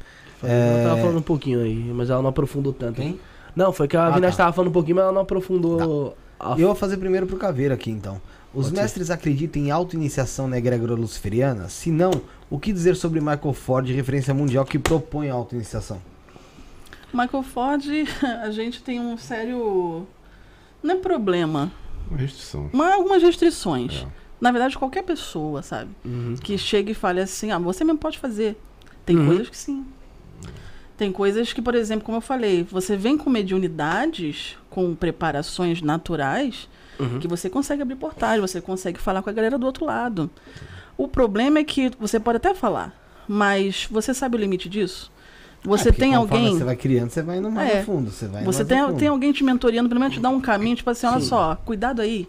Ela 0.43 0.84
tava 0.84 0.99
É, 0.99 1.01
falando 1.01 1.17
um 1.17 1.21
pouquinho 1.23 1.62
aí, 1.62 1.75
mas 1.93 2.10
ela 2.10 2.21
não 2.21 2.29
aprofundou 2.29 2.71
tanto. 2.73 3.01
Quem? 3.01 3.19
Não, 3.55 3.71
foi 3.73 3.88
que 3.88 3.97
a 3.97 4.08
Ah, 4.08 4.12
Vinassi 4.12 4.38
tá. 4.38 4.43
tava 4.43 4.55
falando 4.55 4.69
um 4.69 4.73
pouquinho, 4.73 4.95
mas 4.97 5.03
ela 5.05 5.13
não 5.13 5.21
aprofundou. 5.21 6.15
a- 6.39 6.51
Eu 6.60 6.67
vou 6.67 6.75
fazer 6.75 6.97
primeiro 6.97 7.25
pro 7.25 7.38
Caveira 7.38 7.73
aqui, 7.73 7.89
então. 7.89 8.21
Os 8.53 8.65
Pode 8.67 8.75
ser. 8.75 8.81
mestres 8.84 9.10
acreditam 9.10 9.62
em 9.62 9.71
auto-iniciação 9.71 10.47
na 10.47 10.58
egrégora 10.58 10.93
luciferiana? 10.93 11.67
Se 11.69 11.89
não, 11.91 12.12
o 12.49 12.60
que 12.60 12.71
dizer 12.71 12.95
sobre 12.95 13.19
Michael 13.19 13.53
Ford, 13.53 13.88
referência 13.89 14.34
mundial 14.34 14.63
que 14.65 14.77
propõe 14.77 15.29
a 15.29 15.34
auto-iniciação? 15.34 15.99
Michael 17.13 17.43
Ford, 17.43 17.81
a 18.43 18.51
gente 18.51 18.84
tem 18.84 18.99
um 18.99 19.17
sério. 19.17 20.05
Não 20.86 20.95
é 20.95 20.98
problema, 21.00 21.71
Uma 22.10 22.19
restrição. 22.19 22.69
mas 22.71 22.93
algumas 22.93 23.21
restrições. 23.24 24.04
É. 24.04 24.08
Na 24.39 24.52
verdade, 24.52 24.78
qualquer 24.78 25.04
pessoa, 25.04 25.62
sabe? 25.63 25.89
Uhum. 26.06 26.36
Que 26.41 26.58
chega 26.58 26.91
e 26.91 26.93
fale 26.93 27.19
assim: 27.21 27.52
ah, 27.52 27.58
você 27.58 27.84
mesmo 27.84 27.98
pode 28.00 28.19
fazer. 28.19 28.56
Tem 29.06 29.17
Uhum. 29.17 29.26
coisas 29.28 29.50
que 29.50 29.58
sim. 29.58 29.86
Tem 30.98 31.12
coisas 31.12 31.52
que, 31.52 31.62
por 31.62 31.76
exemplo, 31.76 32.06
como 32.06 32.17
eu 32.17 32.21
falei, 32.21 32.63
você 32.63 32.95
vem 32.95 33.17
com 33.17 33.30
mediunidades, 33.30 34.58
com 34.69 34.95
preparações 34.95 35.82
naturais, 35.82 36.69
Uhum. 37.00 37.19
que 37.19 37.28
você 37.28 37.50
consegue 37.50 37.82
abrir 37.82 37.95
portais, 37.95 38.39
você 38.39 38.62
consegue 38.62 39.00
falar 39.00 39.21
com 39.21 39.30
a 39.30 39.34
galera 39.34 39.58
do 39.58 39.65
outro 39.65 39.86
lado. 39.86 40.30
O 40.98 41.08
problema 41.08 41.60
é 41.60 41.63
que 41.63 41.91
você 42.00 42.19
pode 42.19 42.38
até 42.38 42.54
falar, 42.54 42.95
mas 43.28 43.88
você 43.91 44.13
sabe 44.13 44.38
o 44.38 44.39
limite 44.39 44.69
disso? 44.69 45.12
Você 45.65 45.89
É, 45.89 45.91
tem 45.91 46.13
alguém. 46.13 46.58
Você 46.58 46.63
vai 46.63 46.75
criando, 46.75 47.10
você 47.10 47.21
vai 47.21 47.38
indo 47.38 47.49
mais 47.51 47.69
É. 47.75 47.84
fundo. 47.84 48.12
Você, 48.12 48.28
vai 48.28 48.43
Você 48.43 48.63
tem, 48.63 48.93
tem 48.95 49.08
alguém 49.08 49.32
te 49.32 49.43
mentoreando, 49.43 49.89
pelo 49.89 49.99
menos 49.99 50.15
te 50.15 50.21
dá 50.21 50.30
um 50.30 50.39
caminho, 50.39 50.75
tipo 50.75 50.89
assim, 50.89 51.08
olha 51.08 51.19
Sim. 51.19 51.28
só, 51.28 51.56
cuidado 51.65 52.01
aí. 52.01 52.28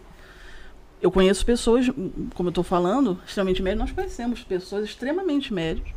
Eu 1.01 1.11
conheço 1.11 1.45
pessoas, 1.45 1.87
como 2.33 2.49
eu 2.49 2.53
tô 2.53 2.63
falando, 2.63 3.19
extremamente 3.27 3.61
médios, 3.61 3.79
nós 3.81 3.91
conhecemos 3.91 4.41
pessoas 4.43 4.85
extremamente 4.85 5.53
médios. 5.53 5.87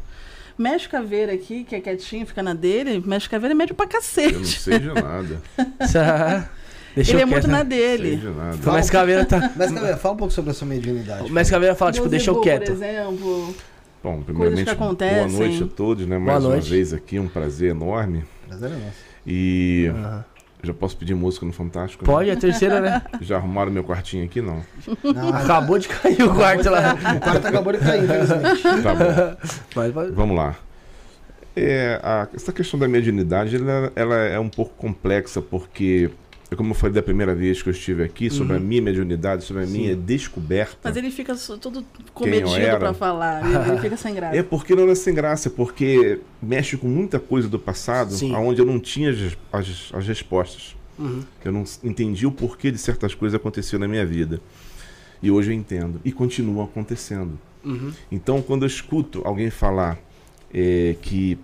Mestre 0.58 0.90
Caveira 0.90 1.32
aqui, 1.32 1.64
que 1.64 1.74
é 1.74 1.80
quietinho, 1.80 2.26
fica 2.26 2.42
na 2.42 2.52
dele, 2.52 3.02
Mestre 3.06 3.30
Caveira 3.30 3.54
é 3.54 3.56
médio 3.56 3.74
pra 3.74 3.86
Eu 3.86 3.88
não 3.88 3.92
cacete. 3.98 4.60
sei 4.60 4.78
de 4.78 4.88
nada. 4.92 5.40
Deixa 6.94 7.12
Ele 7.12 7.22
é 7.22 7.24
muito 7.24 7.46
na 7.46 7.62
né? 7.64 7.70
sei 7.70 7.78
dele. 7.96 8.16
de 8.16 8.26
nada. 8.28 8.70
O 8.70 8.72
Mestre 8.74 8.92
Caveira 8.92 9.24
tá. 9.24 9.52
Mas, 9.56 9.70
Caveira, 9.72 9.96
fala 9.96 10.14
um 10.14 10.16
pouco 10.18 10.34
sobre 10.34 10.50
a 10.50 10.54
sua 10.54 10.66
mediunidade. 10.66 11.30
Mestre 11.32 11.54
Caveira 11.54 11.74
fala, 11.74 11.92
tipo, 11.92 12.08
deixa 12.08 12.30
eu 12.30 12.40
quieto. 12.40 12.64
Por 12.66 12.72
exemplo. 12.72 13.54
Bom, 14.02 14.22
primeiramente, 14.22 14.74
boa 14.74 15.28
noite 15.28 15.62
a 15.62 15.66
todos, 15.66 16.06
né? 16.06 16.18
Mais 16.18 16.44
uma 16.44 16.56
vez 16.58 16.92
aqui, 16.94 17.18
um 17.18 17.28
prazer 17.28 17.70
enorme. 17.70 18.24
Prazer 18.48 18.70
é 18.70 18.74
nosso. 18.74 19.10
E 19.26 19.90
Aham. 19.94 20.24
já 20.62 20.72
posso 20.74 20.96
pedir 20.96 21.14
música 21.14 21.44
no 21.44 21.52
Fantástico? 21.52 22.04
né? 22.06 22.10
Pode, 22.10 22.30
é 22.30 22.32
a 22.32 22.36
terceira, 22.36 22.80
né? 22.80 23.02
Já 23.20 23.36
arrumaram 23.36 23.70
meu 23.70 23.84
quartinho 23.84 24.24
aqui? 24.24 24.40
Não. 24.40 24.62
Não, 25.04 25.28
Acabou 25.34 25.78
de 25.78 25.88
cair 25.88 26.22
o 26.22 26.34
quarto 26.34 26.70
lá. 26.70 26.94
o 27.16 27.20
quarto 27.20 27.46
acabou 27.46 27.72
de 27.74 27.78
cair, 27.80 28.04
infelizmente. 28.04 28.62
Tá 28.82 28.94
bom. 28.94 29.36
Mas, 29.76 29.94
mas- 29.94 30.14
Vamos 30.14 30.36
lá. 30.36 30.56
É, 31.54 32.00
a- 32.02 32.28
essa 32.34 32.52
questão 32.52 32.80
da 32.80 32.88
mediunidade 32.88 33.56
ela, 33.56 33.92
ela 33.94 34.16
é 34.16 34.38
um 34.38 34.48
pouco 34.48 34.72
complexa 34.76 35.42
porque, 35.42 36.08
é 36.50 36.56
como 36.56 36.70
eu 36.70 36.74
falei 36.74 36.94
da 36.94 37.02
primeira 37.02 37.32
vez 37.32 37.62
que 37.62 37.68
eu 37.68 37.72
estive 37.72 38.02
aqui, 38.02 38.28
sobre 38.28 38.56
a 38.56 38.60
minha 38.60 38.82
mediunidade, 38.82 39.44
sobre 39.44 39.62
a 39.62 39.66
minha 39.66 39.94
descoberta. 39.94 40.78
Mas 40.82 40.96
ele 40.96 41.10
fica 41.10 41.36
todo 41.60 41.84
comedido 42.12 42.56
era? 42.56 42.76
pra 42.76 42.92
falar. 42.92 43.44
Ele, 43.44 43.70
ele 43.70 43.80
fica 43.80 43.96
sem 43.96 44.12
graça. 44.16 44.36
É 44.36 44.42
porque 44.42 44.74
não 44.74 44.88
é 44.88 44.94
sem 44.96 45.14
graça, 45.14 45.48
porque 45.48 46.18
mexe 46.42 46.76
com 46.76 46.88
muita 46.88 47.20
coisa 47.20 47.48
do 47.48 47.58
passado, 47.58 48.12
Sim. 48.12 48.34
onde 48.34 48.60
eu 48.60 48.66
não 48.66 48.80
tinha 48.80 49.10
as, 49.10 49.36
as, 49.52 49.90
as 49.92 50.06
respostas. 50.06 50.74
Uhum. 50.98 51.22
Eu 51.44 51.52
não 51.52 51.64
entendi 51.84 52.26
o 52.26 52.32
porquê 52.32 52.72
de 52.72 52.78
certas 52.78 53.14
coisas 53.14 53.38
aconteceram 53.38 53.80
na 53.80 53.88
minha 53.88 54.04
vida. 54.04 54.40
E 55.22 55.30
hoje 55.30 55.52
eu 55.52 55.54
entendo. 55.54 56.00
E 56.04 56.10
continuam 56.10 56.64
acontecendo. 56.64 57.38
Uhum. 57.64 57.92
Então, 58.10 58.42
quando 58.42 58.62
eu 58.62 58.66
escuto 58.66 59.22
alguém 59.24 59.50
falar 59.50 59.98
é, 60.52 60.96
que 61.00 61.38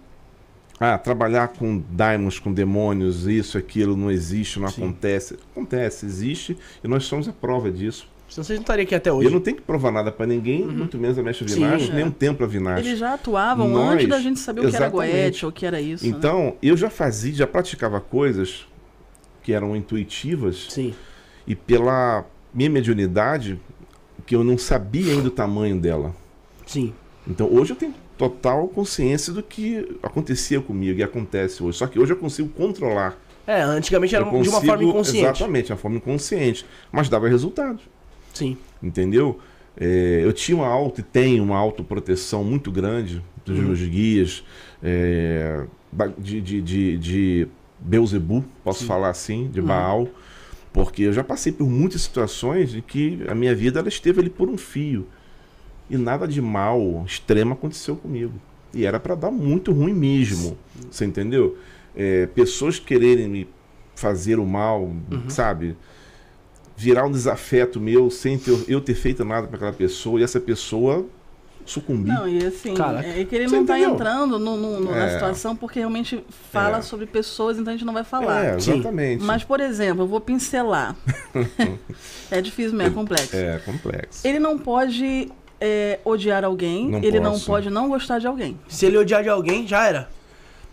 ah, 0.79 0.99
trabalhar 0.99 1.49
com 1.49 1.83
daimons, 1.91 2.39
com 2.39 2.53
demônios, 2.53 3.27
isso, 3.27 3.57
aquilo, 3.57 3.97
não 3.97 4.11
existe, 4.11 4.59
não 4.61 4.69
Sim. 4.69 4.83
acontece. 4.83 5.39
Acontece, 5.53 6.05
existe, 6.07 6.57
e 6.85 6.89
nós 6.89 7.05
somos 7.05 7.29
a 7.29 7.33
prova 7.33 7.71
disso. 7.71 8.09
Senão 8.29 8.45
você 8.45 8.55
não 8.55 8.61
estaria 8.63 8.83
aqui 8.83 8.95
até 8.95 9.11
hoje. 9.13 9.29
eu 9.29 9.33
não 9.33 9.41
tenho 9.41 9.57
que 9.57 9.63
provar 9.63 9.93
nada 9.93 10.11
pra 10.11 10.27
ninguém, 10.27 10.67
muito 10.67 10.99
menos 10.99 11.17
a 11.17 11.23
Mestre 11.23 11.49
Sim, 11.49 11.61
Vinashe, 11.61 11.91
é. 11.91 11.95
nem 11.95 12.05
um 12.05 12.11
templo 12.11 12.45
a 12.45 12.49
Vinashe. 12.49 12.89
Eles 12.89 12.99
já 12.99 13.15
atuavam 13.15 13.69
Nós- 13.69 13.95
antes 13.95 14.09
da 14.09 14.19
gente 14.19 14.41
saber 14.41 14.61
o 14.61 14.69
que 14.69 14.75
era 14.77 14.87
exatamente. 14.87 15.13
goethe 15.23 15.45
ou 15.47 15.51
o 15.51 15.55
que 15.55 15.65
era 15.65 15.81
isso. 15.81 16.05
né? 16.05 16.11
Então, 16.11 16.57
eu 16.61 16.77
já 16.77 16.91
fazia, 16.91 17.33
já 17.33 17.47
praticava 17.47 18.01
coisas 18.01 18.67
que 19.43 19.53
eram 19.53 19.77
intuitivas 19.77 20.67
Sim. 20.69 20.93
e 21.47 21.55
pela 21.55 22.25
minha 22.53 22.69
mediunidade, 22.69 23.61
que 24.27 24.35
eu 24.35 24.43
não 24.43 24.59
sabia 24.59 25.13
ainda 25.13 25.29
o 25.29 25.31
tamanho 25.31 25.79
dela. 25.81 26.13
Sim. 26.67 26.93
Então 27.29 27.49
hoje 27.53 27.73
eu 27.73 27.77
tenho 27.77 27.95
total 28.19 28.69
consciência 28.69 29.33
do 29.33 29.43
que 29.43 29.97
acontecia 30.03 30.61
comigo 30.61 30.99
e 30.99 31.03
acontece 31.03 31.63
hoje. 31.63 31.79
Só 31.79 31.87
que 31.87 31.99
hoje 31.99 32.13
eu 32.13 32.17
consigo 32.17 32.49
controlar. 32.49 33.17
É, 33.47 33.61
antigamente 33.63 34.15
era 34.15 34.25
eu 34.25 34.31
de 34.31 34.35
uma 34.35 34.45
consigo- 34.45 34.67
forma 34.67 34.85
inconsciente. 34.85 35.25
Exatamente, 35.27 35.73
uma 35.73 35.79
forma 35.79 35.97
inconsciente. 35.99 36.67
Mas 36.91 37.09
dava 37.09 37.29
resultado, 37.29 37.79
Sim. 38.35 38.57
entendeu? 38.83 39.39
É, 39.79 40.21
eu 40.25 40.33
tinha 40.33 40.57
uma 40.57 40.67
auto 40.67 41.01
e 41.01 41.05
tenho 41.05 41.45
uma 41.45 41.57
autoproteção 41.59 42.43
muito 42.43 42.73
grande 42.73 43.23
dos 43.45 43.59
Uhum. 43.59 43.67
meus 43.67 43.81
guias, 43.83 44.43
é, 44.83 45.65
de, 46.19 46.41
de, 46.41 46.63
de, 46.63 46.99
de 46.99 47.49
Beuzebu, 47.79 48.45
posso 48.65 48.81
Sim. 48.81 48.87
falar 48.87 49.11
assim, 49.11 49.49
de 49.49 49.61
Uhum. 49.61 49.67
Baal. 49.67 50.09
Porque 50.73 51.03
eu 51.03 51.13
já 51.13 51.23
passei 51.25 51.53
por 51.53 51.69
muitas 51.69 52.03
situações 52.03 52.75
em 52.75 52.81
que 52.83 53.21
a 53.29 53.35
minha 53.35 53.55
vida 53.55 53.79
ela 53.81 53.89
esteve 53.89 54.21
ali 54.21 54.29
por 54.31 54.49
um 54.49 54.59
fio. 54.59 55.07
E 55.89 55.97
nada 55.97 56.27
de 56.27 56.41
mal, 56.43 57.05
extremo 57.07 57.53
aconteceu 57.55 57.97
comigo. 57.97 58.33
E 58.75 58.85
era 58.85 58.99
para 58.99 59.15
dar 59.15 59.31
muito 59.31 59.73
ruim 59.73 59.93
mesmo. 59.95 60.59
Você 60.91 61.05
entendeu? 61.05 61.57
É, 61.95 62.27
pessoas 62.27 62.79
quererem 62.79 63.29
me 63.29 63.49
fazer 63.95 64.39
o 64.39 64.45
mal, 64.47 64.83
Uhum. 64.83 65.29
sabe? 65.31 65.77
Virar 66.77 67.07
um 67.07 67.11
desafeto 67.11 67.81
meu 67.81 68.11
sem 68.11 68.37
ter, 68.39 68.53
eu 68.69 68.81
ter 68.83 68.95
feito 68.95 69.25
nada 69.25 69.47
para 69.47 69.57
aquela 69.57 69.73
pessoa 69.73 70.21
e 70.21 70.23
essa 70.25 70.39
pessoa 70.39 71.07
sucumbir. 71.65 72.13
Não, 72.13 72.29
e 72.29 72.45
assim, 72.45 72.75
Caraca. 72.75 73.09
é 73.09 73.25
que 73.25 73.35
ele 73.35 73.49
Você 73.49 73.57
não 73.57 73.65
tá 73.67 73.77
entendeu? 73.79 73.95
entrando 73.95 74.39
no, 74.39 74.57
no- 74.57 74.81
no- 74.81 74.91
na 74.91 75.07
É. 75.07 75.13
situação 75.15 75.57
porque 75.57 75.79
realmente 75.79 76.23
fala 76.53 76.79
É. 76.79 76.83
sobre 76.83 77.07
pessoas, 77.07 77.59
então 77.59 77.73
a 77.73 77.77
gente 77.77 77.87
não 77.87 77.95
vai 77.95 78.05
falar. 78.05 78.45
é, 78.45 78.59
Sim. 78.61 78.75
exatamente. 78.75 79.25
Mas, 79.25 79.43
por 79.43 79.59
exemplo, 79.61 80.03
eu 80.05 80.07
vou 80.07 80.21
pincelar. 80.21 80.95
é 82.31 82.41
difícil 82.43 82.77
mesmo, 82.77 82.93
é 82.93 82.95
complexo. 82.95 83.35
É 83.37 83.59
complexo. 83.65 84.27
Ele 84.27 84.39
não 84.39 84.59
pode 84.59 85.33
é, 85.61 85.99
odiar 86.05 86.45
alguém, 86.45 86.89
Não 86.89 86.99
ele 87.03 87.19
não 87.21 87.33
posso. 87.33 87.47
pode 87.47 87.71
não 87.71 87.89
gostar 87.89 88.19
de 88.19 88.27
alguém. 88.27 88.59
Se 88.69 88.87
ele 88.87 88.99
odiar 88.99 89.23
de 89.23 89.29
alguém, 89.29 89.67
já 89.67 89.87
era. 89.87 90.09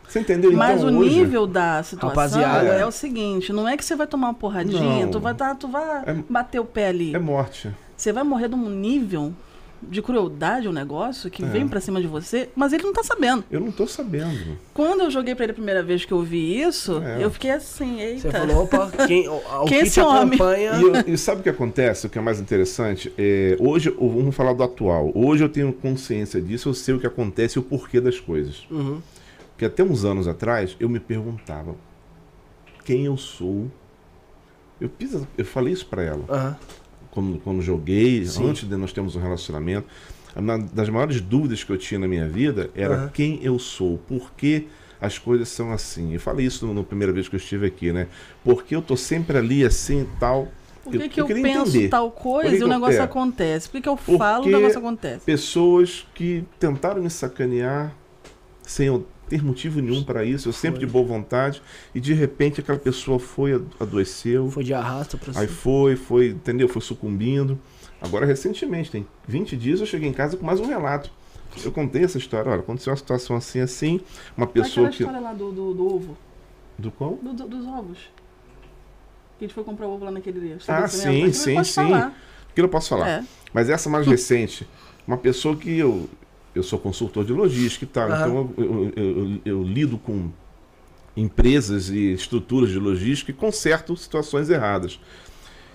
Você 0.08 0.20
entendeu? 0.20 0.52
Mas 0.52 0.82
então, 0.82 0.94
o 0.94 1.00
hoje, 1.00 1.10
nível 1.16 1.48
da 1.48 1.82
situação 1.82 2.10
Rapaziada. 2.42 2.68
é 2.68 2.86
o 2.86 2.92
seguinte, 2.92 3.52
não 3.54 3.68
é 3.68 3.76
que 3.78 3.84
você 3.84 3.96
vai 3.96 4.06
tomar 4.06 4.28
uma 4.28 4.34
porradinha, 4.34 5.06
Não. 5.06 5.12
tu 5.12 5.20
vai, 5.20 5.34
tá, 5.34 5.56
tu 5.56 5.68
vai 5.68 6.04
É- 6.06 6.16
bater 6.30 6.60
o 6.60 6.66
pé 6.66 6.88
ali. 6.90 7.16
é 7.16 7.20
morte. 7.20 7.72
Você 7.98 8.12
vai 8.12 8.24
morrer 8.24 8.48
de 8.50 8.56
um 8.56 8.70
nível 8.70 9.34
de 9.90 10.02
crueldade, 10.02 10.68
um 10.68 10.72
negócio 10.72 11.30
que 11.30 11.44
É. 11.44 11.48
vem 11.48 11.68
pra 11.68 11.80
cima 11.80 12.02
de 12.02 12.08
você, 12.08 12.50
mas 12.56 12.74
ele 12.74 12.84
não 12.84 12.94
tá 12.94 13.04
sabendo. 13.04 13.44
Eu 13.52 13.60
não 13.60 13.72
tô 13.72 13.86
sabendo. 13.88 14.58
Quando 14.74 15.02
eu 15.02 15.12
joguei 15.12 15.36
pra 15.36 15.46
ele 15.46 15.52
a 15.52 15.56
primeira 15.56 15.84
vez 15.84 16.04
que 16.06 16.12
eu 16.12 16.22
vi 16.24 16.60
isso, 16.62 17.02
É. 17.04 17.24
eu 17.24 17.30
fiquei 17.32 17.52
assim, 17.52 17.96
Você 17.98 18.28
eita. 18.28 18.32
falou, 18.32 18.64
opa, 18.64 18.92
quem, 19.08 19.28
o, 19.28 19.34
o 19.36 19.66
Quem 19.66 19.78
é 19.78 19.82
que 19.82 19.88
esse 19.88 20.00
homem? 20.02 20.28
acompanha. 20.40 20.72
E, 20.76 20.82
eu- 20.82 21.14
e 21.14 21.18
sabe 21.18 21.42
o 21.42 21.44
que 21.44 21.50
acontece? 21.50 22.08
O 22.08 22.10
que 22.10 22.18
é 22.18 22.22
mais 22.22 22.40
interessante? 22.40 23.14
É, 23.18 23.56
hoje, 23.60 23.90
vamos 23.90 24.36
falar 24.36 24.54
do 24.54 24.64
atual. 24.64 25.12
Hoje 25.14 25.44
eu 25.44 25.50
tenho 25.50 25.72
consciência 25.74 26.42
disso, 26.42 26.70
eu 26.70 26.74
sei 26.74 26.94
o 26.96 27.00
que 27.00 27.08
acontece 27.08 27.58
e 27.58 27.60
o 27.60 27.64
porquê 27.64 28.00
das 28.02 28.20
coisas. 28.20 28.66
Uhum. 28.72 29.02
Porque 29.52 29.66
até 29.66 29.84
uns 29.84 30.04
anos 30.04 30.28
atrás 30.28 30.76
eu 30.80 30.90
me 30.90 31.00
perguntava 31.00 31.76
quem 32.84 33.06
eu 33.06 33.16
sou. 33.18 33.68
Eu, 34.82 34.90
fiz- 34.98 35.16
eu 35.38 35.46
falei 35.46 35.72
isso 35.74 35.86
pra 35.86 36.02
ela 36.04 36.24
Aham. 36.28 36.58
Quando, 37.14 37.62
joguei, 37.62 38.26
Sim. 38.26 38.50
antes 38.50 38.68
de 38.68 38.76
nós 38.76 38.92
termos 38.92 39.16
um 39.16 39.22
relacionamento. 39.22 39.88
Uma 40.36 40.58
das 40.58 40.90
maiores 40.90 41.22
dúvidas 41.22 41.64
que 41.64 41.72
eu 41.72 41.78
tinha 41.78 42.00
na 42.00 42.08
minha 42.08 42.28
vida 42.28 42.72
era 42.76 42.96
Aham. 42.96 43.12
quem 43.14 43.40
eu 43.44 43.60
sou, 43.60 44.00
por 44.08 44.32
que 44.34 44.68
as 45.00 45.20
coisas 45.20 45.48
são 45.50 45.72
assim. 45.72 46.14
Eu 46.14 46.20
falei 46.20 46.46
isso 46.48 46.66
na 46.74 46.82
primeira 46.84 47.14
vez 47.14 47.28
que 47.30 47.36
eu 47.36 47.38
estive 47.38 47.68
aqui, 47.68 47.92
né? 47.94 48.08
Porque 48.44 48.76
eu 48.76 48.82
tô 48.82 48.98
sempre 48.98 49.38
ali 49.38 49.64
assim 49.64 50.02
e 50.02 50.08
tal. 50.20 50.48
Por 50.84 50.92
que, 50.92 50.98
Eu- 50.98 51.10
que 51.10 51.22
eu 51.22 51.30
eu, 51.30 51.42
penso 51.44 51.70
entender. 51.70 51.90
tal 51.90 52.10
coisa 52.12 52.56
e 52.56 52.64
o 52.64 52.68
negócio 52.68 53.00
é. 53.00 53.04
acontece? 53.04 53.68
Por 53.70 53.74
que, 53.78 53.82
que 53.84 53.90
eu 53.90 53.96
Porque- 53.96 54.18
falo 54.18 54.46
e 54.50 54.54
o 54.54 54.58
negócio 54.58 54.80
acontece? 54.80 55.24
Pessoas 55.24 56.06
que 56.16 56.44
tentaram 56.60 57.02
me 57.04 57.10
sacanear 57.10 57.94
sem 58.64 58.88
eu 58.88 59.06
ter 59.30 59.44
motivo 59.44 59.82
nenhum 59.82 60.04
para 60.04 60.24
isso, 60.24 60.50
eu 60.50 60.54
sempre 60.54 60.80
Foi. 60.80 60.86
de 60.88 60.92
boa 60.92 61.06
vontade, 61.06 61.62
e 61.96 62.00
de 62.00 62.14
repente 62.14 62.60
aquela 62.60 62.78
pessoa 62.78 63.18
foi, 63.20 63.54
adoeceu, 63.80 64.50
Foi 64.52 64.64
de 64.64 64.74
arrasta 64.74 65.18
pra 65.18 65.40
aí 65.40 65.48
foi, 65.48 65.96
foi, 65.96 66.28
entendeu? 66.30 66.68
Foi 66.68 66.82
sucumbindo. 66.82 67.60
Agora, 68.02 68.26
recentemente, 68.26 68.92
tem 68.92 69.08
20 69.28 69.56
dias, 69.56 69.80
eu 69.80 69.86
cheguei 69.86 70.10
em 70.10 70.14
casa 70.14 70.36
com 70.38 70.46
mais 70.46 70.60
um 70.60 70.66
relato. 70.66 71.10
eu 71.64 71.72
contei 71.72 72.04
essa 72.04 72.18
história. 72.18 72.52
Olha, 72.52 72.60
aconteceu 72.62 72.92
uma 72.92 72.98
situação 72.98 73.36
assim, 73.36 73.60
assim. 73.62 74.02
Uma 74.36 74.46
pessoa 74.48 74.88
Aquela 74.88 74.90
que. 74.90 75.04
história 75.04 75.20
lá 75.22 75.34
do, 75.34 75.52
do, 75.52 75.74
do 75.74 75.96
ovo, 75.96 76.18
Do 76.78 76.92
qual? 76.92 77.16
do- 77.22 77.32
do- 77.34 77.48
dos 77.48 77.66
ovos. 77.66 77.98
Que 79.40 79.46
a 79.46 79.48
gente 79.48 79.54
foi 79.54 79.64
comprar 79.64 79.88
ovo 79.88 80.04
lá 80.04 80.12
naquele 80.12 80.58
Ah, 80.68 80.88
sim, 80.88 81.32
sim, 81.32 81.64
sim. 81.64 81.74
falar. 81.74 82.14
Aquilo 82.52 82.66
eu 82.66 82.70
posso 82.70 82.90
falar. 82.90 83.08
É. 83.10 83.24
Mas 83.54 83.70
essa 83.70 83.90
mais 83.90 84.06
recente, 84.06 84.68
uma 85.08 85.18
pessoa 85.18 85.56
que 85.56 85.78
eu, 85.78 86.10
eu 86.56 86.64
sou 86.64 86.78
consultor 86.80 87.26
de 87.26 87.34
logística 87.34 87.86
e 87.86 87.88
tal, 87.88 88.10
Aham. 88.10 88.28
então 88.28 88.54
eu, 88.58 88.66
eu- 88.66 88.94
eu- 88.96 89.42
eu- 89.46 89.64
lido 89.64 89.98
com 89.98 90.30
empresas 91.16 91.90
e 91.90 92.14
estruturas 92.14 92.70
de 92.70 92.80
logística 92.80 93.32
e 93.32 93.34
conserto 93.34 93.96
situações 93.96 94.50
erradas. 94.50 95.00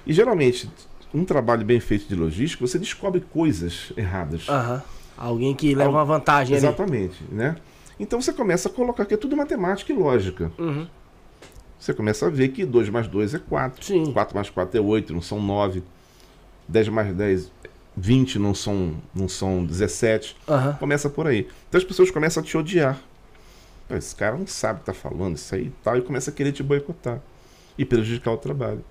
E 0.06 0.12
geralmente, 0.12 0.68
um 1.14 1.24
trabalho 1.24 1.64
bem 1.64 1.80
feito 1.80 2.08
de 2.08 2.14
logística, 2.14 2.66
você 2.66 2.78
descobre 2.78 3.20
coisas 3.20 3.92
erradas. 3.96 4.48
Aham. 4.48 4.82
Alguém 5.16 5.54
que 5.54 5.74
leva 5.74 5.90
uma 5.90 6.04
vantagem 6.04 6.56
ali. 6.56 6.64
Exatamente, 6.66 7.16
né? 7.30 7.56
Então 7.98 8.20
você 8.20 8.32
começa 8.32 8.68
a 8.68 8.72
colocar 8.72 9.04
que 9.04 9.14
é 9.14 9.16
tudo 9.16 9.36
matemática 9.36 9.92
e 9.92 9.96
lógica. 9.96 10.52
Uhum. 10.58 10.86
Você 11.78 11.92
começa 11.92 12.26
a 12.26 12.30
ver 12.30 12.48
que 12.48 12.64
2 12.64 12.88
mais 12.88 13.06
2 13.08 13.34
é 13.34 13.38
4. 13.38 13.84
Sim. 13.84 14.12
4 14.12 14.34
mais 14.36 14.48
4 14.50 14.78
é 14.78 14.80
8, 14.80 15.12
não 15.12 15.20
são 15.20 15.40
9. 15.40 15.82
10 16.68 16.88
mais 16.88 17.12
10, 17.14 17.50
20 17.98 18.38
não 18.38 18.54
são, 18.54 18.94
não 19.14 19.28
são 19.28 19.64
17. 19.64 20.36
Aham. 20.48 20.74
Começa 20.74 21.10
por 21.10 21.26
aí. 21.26 21.48
Então 21.68 21.78
as 21.78 21.84
pessoas 21.84 22.10
começam 22.10 22.42
a 22.42 22.46
te 22.46 22.56
odiar. 22.56 22.98
Esse 23.90 24.14
cara 24.14 24.36
não 24.36 24.46
sabe 24.46 24.78
o 24.78 24.80
que 24.80 24.86
tá 24.86 24.94
falando, 24.94 25.36
isso 25.36 25.54
aí 25.54 25.66
e 25.66 25.72
tal, 25.82 25.96
e 25.96 26.02
começa 26.02 26.30
a 26.30 26.34
querer 26.34 26.52
te 26.52 26.62
boicotar 26.62 27.20
e 27.76 27.84
prejudicar 27.84 28.32
o 28.32 28.36
trabalho. 28.36 28.84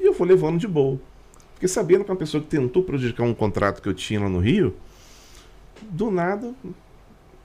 E 0.00 0.04
eu 0.04 0.12
vou 0.12 0.26
levando 0.26 0.58
de 0.58 0.66
boa. 0.66 0.98
Porque 1.54 1.68
sabendo 1.68 2.04
que 2.04 2.10
uma 2.10 2.16
pessoa 2.16 2.42
que 2.42 2.48
tentou 2.48 2.82
prejudicar 2.82 3.22
um 3.22 3.34
contrato 3.34 3.80
que 3.80 3.88
eu 3.88 3.94
tinha 3.94 4.20
lá 4.20 4.28
no 4.28 4.40
Rio, 4.40 4.74
do 5.80 6.10
nada 6.10 6.52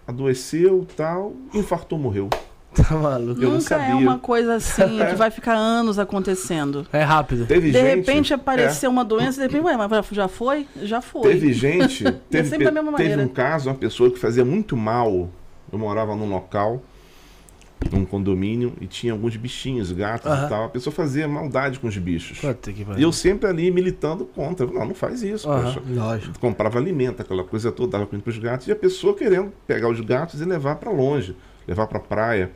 adoeceu 0.08 0.88
tal, 0.96 1.36
infartou, 1.54 2.00
morreu. 2.00 2.30
Tá 2.78 2.96
maluco. 2.96 3.42
Eu 3.42 3.50
não 3.50 3.58
Nunca 3.58 3.76
é 3.76 3.96
uma 3.96 4.20
coisa 4.20 4.56
assim 4.56 4.98
que 5.10 5.16
vai 5.18 5.32
ficar 5.32 5.56
anos 5.56 5.98
acontecendo. 5.98 6.86
É 6.94 7.02
rápido. 7.04 7.46
Teve 7.46 7.72
De 7.72 7.78
gente, 7.80 7.96
repente 7.96 8.34
é, 8.34 8.36
apareceu 8.36 8.90
uma 8.90 9.04
doença, 9.04 9.42
de 9.42 9.48
repente, 9.48 9.66
ué, 9.66 9.76
mas 9.78 10.08
já 10.12 10.28
foi? 10.28 10.68
Já 10.84 11.02
foi. 11.02 11.32
Teve 11.34 11.54
gente, 11.54 12.04
teve, 12.30 12.50
sempre 12.50 12.66
da 12.66 12.72
mesma 12.72 12.96
teve 12.96 13.10
maneira. 13.10 13.30
um 13.30 13.34
caso, 13.34 13.70
uma 13.70 13.76
pessoa 13.76 14.12
que 14.12 14.20
fazia 14.20 14.46
muito 14.46 14.78
mal. 14.78 15.30
Eu 15.72 15.78
morava 15.78 16.16
num 16.16 16.30
local, 16.30 16.82
num 17.92 18.06
condomínio, 18.06 18.74
e 18.80 18.88
tinha 18.88 19.12
alguns 19.12 19.36
bichinhos, 19.36 19.92
gatos 19.92 20.32
Aham. 20.32 20.46
e 20.46 20.50
tal. 20.50 20.64
A 20.66 20.70
pessoa 20.70 20.94
fazia 20.94 21.28
maldade 21.28 21.80
com 21.80 21.88
os 21.88 21.98
bichos. 21.98 22.40
E 22.98 23.02
eu 23.02 23.12
sempre 23.12 23.50
ali 23.50 23.70
militando 23.70 24.26
contra. 24.26 24.66
Não, 24.66 24.86
não 24.86 24.96
faz 24.96 25.24
isso. 25.24 25.48
Lógico. 25.90 26.40
Comprava 26.40 26.78
alimento, 26.80 27.22
aquela 27.22 27.44
coisa 27.44 27.72
toda, 27.72 27.92
dava 27.94 28.06
comida 28.06 28.24
para 28.24 28.32
os 28.32 28.38
gatos, 28.38 28.68
e 28.68 28.72
a 28.72 28.76
pessoa 28.76 29.14
querendo 29.14 29.52
pegar 29.66 29.90
os 29.90 30.00
gatos 30.00 30.40
e 30.40 30.46
levar 30.46 30.76
para 30.76 30.90
longe, 30.92 31.36
levar 31.68 31.88
para 31.88 32.00
praia, 32.00 32.52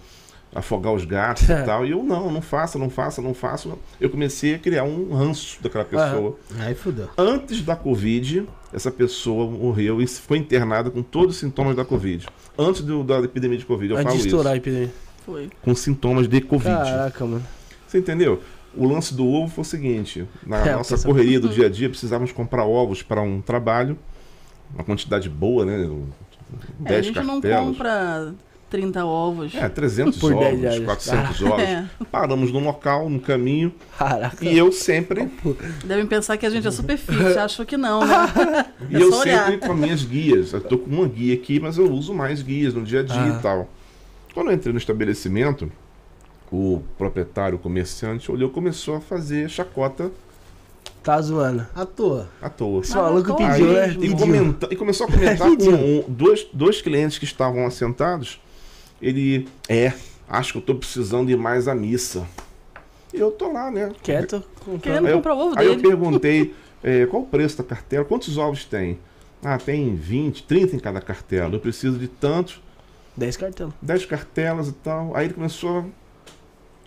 afogar 0.54 0.93
os 0.93 1.06
gatos 1.06 1.43
e 1.43 1.47
tal. 1.65 1.86
E 1.86 1.91
eu, 1.91 2.04
não, 2.04 2.32
não 2.32 2.41
faça, 2.41 2.78
não 2.80 2.89
faça, 2.89 3.21
não 3.21 3.34
faça. 3.34 3.69
Eu 4.00 4.10
comecei 4.10 4.56
a 4.56 4.60
criar 4.60 4.84
um 4.84 5.13
ranço 5.13 5.62
daquela 5.62 5.86
pessoa. 5.86 6.38
Aí 6.60 6.74
fudeu. 6.76 7.10
Antes 7.17 7.62
da 7.62 7.76
Covid, 7.76 8.45
essa 8.74 8.91
pessoa 8.91 9.50
morreu 9.50 10.02
e 10.02 10.08
foi 10.08 10.38
internada 10.38 10.89
com 10.89 11.02
todos 11.04 11.36
os 11.36 11.39
sintomas 11.39 11.76
da 11.76 11.84
Covid. 11.86 12.26
Antes 12.58 12.82
do- 12.82 13.04
da 13.04 13.19
epidemia 13.19 13.58
de 13.58 13.65
Covid, 13.65 13.91
eu 13.93 13.97
Antes 13.97 14.08
falo 14.12 14.21
de 14.21 14.28
estourar 14.28 14.54
a 14.54 14.56
isso. 14.56 14.63
epidemia. 14.67 14.91
Foi. 15.26 15.50
Com 15.62 15.76
sintomas 15.76 16.28
de 16.28 16.41
Covid. 16.41 16.76
Caraca, 16.76 17.26
mano. 17.26 17.43
Você 17.88 18.00
entendeu? 18.00 18.41
O 18.76 18.88
lance 18.88 19.13
do 19.13 19.28
ovo 19.28 19.50
foi 19.54 19.62
o 19.63 19.65
seguinte: 19.65 20.26
na 20.47 20.65
É, 20.65 20.76
nossa 20.76 20.97
correria 21.06 21.39
do 21.39 21.50
dia 21.50 21.65
a 21.65 21.69
dia, 21.69 21.89
precisávamos 21.89 22.32
comprar 22.32 22.65
ovos 22.65 23.04
para 23.04 23.21
um 23.21 23.41
trabalho, 23.41 23.97
uma 24.74 24.84
quantidade 24.84 25.30
boa, 25.30 25.65
né? 25.65 25.84
É, 25.84 26.86
a 26.86 26.89
10 26.89 27.06
gente 27.06 27.19
não 27.21 27.41
cartelas. 27.41 27.65
compra 27.67 28.34
30 28.72 29.06
ovos. 29.06 29.54
É, 29.54 29.68
300 29.70 30.18
Por 30.18 30.34
10 30.34 30.48
ovos, 30.48 30.62
reais. 30.62 30.80
400 30.86 31.42
ovos. 31.44 31.60
É. 31.62 31.86
Paramos 32.10 32.52
no 32.52 32.60
local, 32.60 33.10
no 33.10 33.20
caminho, 33.20 33.72
Caraca. 33.98 34.44
e 34.44 34.58
eu 34.58 34.72
sempre, 34.72 35.30
Devem 35.86 36.08
pensar 36.08 36.38
que 36.38 36.46
a 36.46 36.50
gente 36.50 36.66
é 36.68 36.72
super 36.72 36.98
fit, 36.98 37.20
acham 37.38 37.66
que 37.66 37.76
não, 37.78 38.00
né? 38.06 38.66
e 38.90 38.96
É 38.96 39.02
eu 39.04 39.12
sempre 39.12 39.58
com 39.58 39.74
as 39.74 39.78
minhas 39.78 40.04
guias. 40.04 40.54
Eu 40.54 40.62
tô 40.62 40.78
com 40.78 40.90
uma 40.90 41.08
guia 41.08 41.34
aqui, 41.36 41.60
mas 41.60 41.78
eu 41.78 41.92
uso 41.92 42.14
mais 42.14 42.42
guias 42.42 42.74
no 42.74 42.82
dia 42.84 43.02
a 43.02 43.04
dia 43.04 43.22
Ah. 43.22 43.38
e 43.38 43.42
tal. 43.42 43.70
Quando 44.34 44.48
eu 44.50 44.54
entrei 44.56 44.72
no 44.72 44.80
estabelecimento, 44.80 45.70
o 46.50 46.82
proprietário, 46.98 47.58
o 47.58 47.60
comerciante, 47.60 48.32
olhou 48.32 48.50
e 48.50 48.54
começou 48.54 48.96
a 48.96 49.02
fazer 49.02 49.50
chacota 49.50 50.10
Tá 51.04 51.20
zoando. 51.20 51.66
À 51.76 51.84
toa. 51.84 52.30
à 52.40 52.48
toa. 52.48 52.82
Esse 52.82 52.96
maluco 52.96 53.36
pediu, 53.36 53.74
né? 53.74 53.96
E, 54.00 54.10
comenta- 54.16 54.68
e 54.70 54.76
começou 54.76 55.08
a 55.08 55.12
comentar 55.12 55.48
com 55.50 55.64
um- 55.72 56.04
dois, 56.08 56.46
dois 56.54 56.80
clientes 56.80 57.18
que 57.18 57.26
estavam 57.26 57.66
assentados. 57.66 58.40
Ele, 59.02 59.48
é, 59.68 59.94
acho 60.30 60.54
que 60.54 60.58
eu 60.60 60.62
tô 60.62 60.76
precisando 60.76 61.30
ir 61.32 61.38
mais 61.38 61.68
à 61.68 61.76
missa. 61.76 62.28
E 63.14 63.20
eu 63.20 63.32
tô 63.32 63.52
lá, 63.52 63.70
né? 63.72 63.92
Quieto. 64.04 64.44
Querendo 64.82 65.08
Aí 65.08 65.12
eu- 65.12 65.18
comprar 65.18 65.34
o 65.36 65.40
ovo 65.40 65.60
Aí 65.60 65.66
eu 65.66 65.76
dele. 65.76 65.88
perguntei, 65.88 66.56
é, 66.84 67.06
qual 67.06 67.24
o 67.24 67.26
preço 67.26 67.58
da 67.58 67.64
cartela? 67.64 68.06
Quantos 68.06 68.38
ovos 68.38 68.64
tem? 68.66 69.00
Ah, 69.44 69.58
tem 69.58 69.96
20, 69.96 70.44
30 70.44 70.76
em 70.76 70.80
cada 70.80 71.02
cartela. 71.02 71.54
Eu 71.54 71.60
preciso 71.60 71.98
de 71.98 72.08
tantos, 72.08 72.62
10 73.18 73.36
cartão. 73.38 73.74
10 73.82 74.06
cartelas 74.06 74.68
e 74.70 74.74
tal. 74.74 75.16
Aí 75.16 75.26
ele 75.26 75.34
começou 75.34 75.86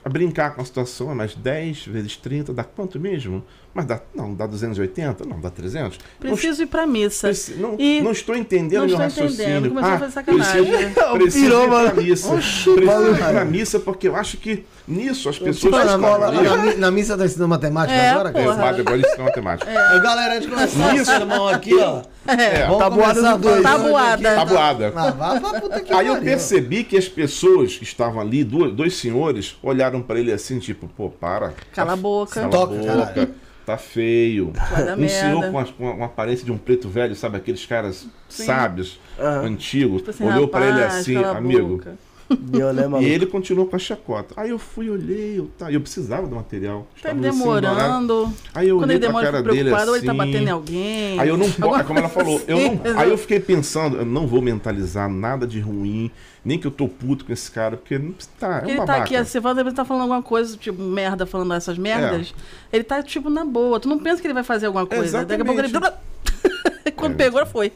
a 0.05 0.09
brincar 0.09 0.55
com 0.55 0.63
a 0.63 0.65
situação. 0.65 1.11
Ah, 1.11 1.15
mas 1.15 1.35
10 1.35 1.85
vezes 1.87 2.17
30 2.17 2.53
dá 2.55 2.63
quanto 2.65 2.99
mesmo? 3.01 3.45
Mas 3.75 3.87
dá, 3.87 4.01
não, 4.15 4.33
dá 4.33 4.47
280? 4.47 5.25
Não, 5.27 5.41
dá 5.41 5.51
300? 5.51 5.99
Não 6.23 6.31
Preciso 6.31 6.63
ir 6.63 6.67
pra 6.67 6.87
missa. 6.87 7.27
Preci- 7.27 7.55
Não, 7.55 7.75
E- 7.77 8.01
não 8.03 8.13
estou 8.13 8.37
entendendo 8.37 8.83
Não 8.89 8.99
meu 8.99 9.07
estou 9.09 9.25
raciocínio. 9.25 9.35
entendendo, 9.57 9.69
começou 9.71 9.91
a 9.91 9.95
ah, 9.95 9.99
fazer 9.99 10.13
sacanagem. 10.13 10.65
Preciso, 10.65 11.13
preciso 11.15 11.45
Pirou, 11.45 11.65
ir 11.65 11.69
pra 11.69 11.79
mano. 11.83 12.03
missa. 12.03 12.35
Oxi, 12.35 12.75
preciso 12.75 13.11
ir 13.11 13.17
pra 13.19 13.45
missa 13.45 13.81
porque 13.81 14.07
eu 14.09 14.15
acho 14.15 14.37
que 14.37 14.65
nisso 14.87 15.29
as 15.29 15.39
pessoas... 15.41 15.59
Tipo, 15.61 15.99
na, 15.99 16.27
ali- 16.29 16.37
na, 16.49 16.57
na, 16.67 16.75
na 16.77 16.91
missa 16.93 17.19
tá 17.19 17.25
ensinando 17.25 17.49
matemática 17.49 17.99
É, 17.99 18.11
agora, 18.11 18.31
porra. 18.31 18.45
cara? 18.45 18.63
Padre, 18.63 18.81
agora 18.83 18.99
ensina 19.01 19.25
matemática. 19.25 19.71
É. 19.71 20.01
Galera, 20.01 20.33
a 20.33 20.35
gente 20.41 20.49
começar 20.49 20.95
o 20.95 21.05
sermão 21.05 21.49
aqui, 21.49 21.75
ó. 21.75 22.03
É, 22.27 22.67
Vamos 22.67 22.79
Tabuada 22.79 23.39
dois. 23.39 23.63
Tabuada. 23.63 24.15
aqui. 24.15 24.23
Tabuada. 24.47 24.93
Ah, 24.97 25.99
Aí 25.99 26.07
eu 26.07 26.21
percebi 26.21 26.85
que 26.85 26.97
as 26.97 27.09
pessoas 27.09 27.77
que 27.77 27.83
estavam 27.85 28.21
ali, 28.21 28.43
dois, 28.45 28.73
dois 28.73 28.97
senhores, 28.97 29.57
olharam 29.63 30.01
pra 30.01 30.19
ele 30.19 30.33
assim, 30.33 30.59
tipo, 30.59 30.87
pô, 30.89 31.11
para. 31.11 31.53
Cala 31.75 31.93
a 31.93 31.97
boca. 31.97 32.35
Cala 32.35 32.47
a 32.47 32.51
Toca, 32.51 32.75
boca. 32.75 33.31
Tá 33.67 33.79
feio. 33.79 34.53
Vai 34.71 34.95
Um 34.99 35.09
senhor 35.09 35.51
com, 35.51 35.59
as- 35.59 35.71
com 35.71 35.89
a- 35.91 35.95
com 35.97 36.03
a 36.03 36.07
aparência 36.07 36.45
de 36.45 36.53
um 36.53 36.59
preto 36.59 36.89
velho, 36.89 37.15
sabe? 37.17 37.37
Aqueles 37.39 37.65
caras 37.65 38.07
Sim. 38.29 38.45
sábios, 38.45 39.01
Ah, 39.19 39.41
antigos. 39.45 39.99
Tipo 39.99 40.11
assim, 40.11 40.25
olhou 40.25 40.49
pra 40.49 40.67
ele 40.69 40.83
assim, 40.85 41.17
amigo. 41.17 41.69
boca. 41.79 41.91
né, 41.93 41.99
E 42.85 42.89
maluco? 42.89 43.03
ele 43.03 43.27
continuou 43.27 43.67
com 43.67 43.77
a 43.77 43.79
chacota. 43.79 44.35
Aí 44.37 44.51
eu 44.51 44.59
fui, 44.59 44.89
olhei, 44.91 45.39
eu, 45.39 45.51
tá, 45.59 45.71
eu 45.71 45.81
precisava 45.81 46.27
do 46.27 46.35
material. 46.35 46.87
Tá 47.03 47.11
assim, 47.13 47.21
demorando. 47.21 48.33
Aí 48.55 48.69
eu 48.69 48.77
Quando 48.77 48.85
olhei 48.85 48.97
ele 48.97 49.01
pra 49.01 49.09
demora, 49.09 49.25
cara 49.27 49.39
fica 49.39 49.51
dele 49.51 49.63
preocupado, 49.65 49.91
ou 49.91 49.97
assim. 49.97 50.07
ele 50.09 50.19
tá 50.19 50.25
batendo 50.25 50.49
em 50.49 50.51
alguém. 50.51 51.21
Aí 51.21 51.29
eu 51.29 51.37
não 51.37 51.47
posso, 51.53 51.65
Alguma 51.65 51.85
como 51.85 51.99
ela 51.99 52.09
falou, 52.09 52.43
eu 52.49 52.59
não, 52.61 52.77
coisa 52.79 52.99
aí 52.99 53.09
eu 53.09 53.15
assim. 53.15 53.23
fiquei 53.23 53.41
pensando, 53.41 53.97
eu 53.99 54.05
não 54.07 54.27
vou 54.27 54.41
mentalizar 54.43 55.09
nada 55.09 55.47
de 55.47 55.61
ruim, 55.61 56.11
nem 56.45 56.59
que 56.59 56.67
eu 56.67 56.71
tô 56.71 56.87
puto 56.89 57.25
com 57.25 57.33
esse 57.33 57.51
cara, 57.51 57.77
porque 57.77 57.99
não 57.99 58.15
tá, 58.39 58.59
é 58.61 58.65
um 58.65 58.69
ele 58.69 58.77
tá 58.79 58.85
babaca. 58.87 59.03
aqui, 59.05 59.17
você 59.25 59.41
fala, 59.41 59.61
ele 59.61 59.73
tá 59.73 59.85
falando 59.85 60.03
alguma 60.03 60.23
coisa, 60.23 60.57
tipo, 60.57 60.83
merda, 60.83 61.25
falando 61.27 61.55
essas 61.55 61.79
merdas. 61.79 62.35
É. 62.71 62.77
Ele 62.77 62.85
tá, 62.85 63.03
tipo, 63.03 63.31
na 63.31 63.45
boa. 63.45 63.81
Tu 63.81 63.89
não 63.89 63.99
pensa 63.99 64.21
que 64.21 64.27
ele 64.27 64.35
vai 64.35 64.43
fazer 64.45 64.67
alguma 64.67 64.87
coisa. 64.87 65.25
Daqui 65.25 65.43
a 65.43 65.45
pouco 65.45 65.61
ele. 65.61 65.73
Quando 66.97 67.13
É. 67.15 67.17
pegou, 67.17 67.45
foi. 67.47 67.73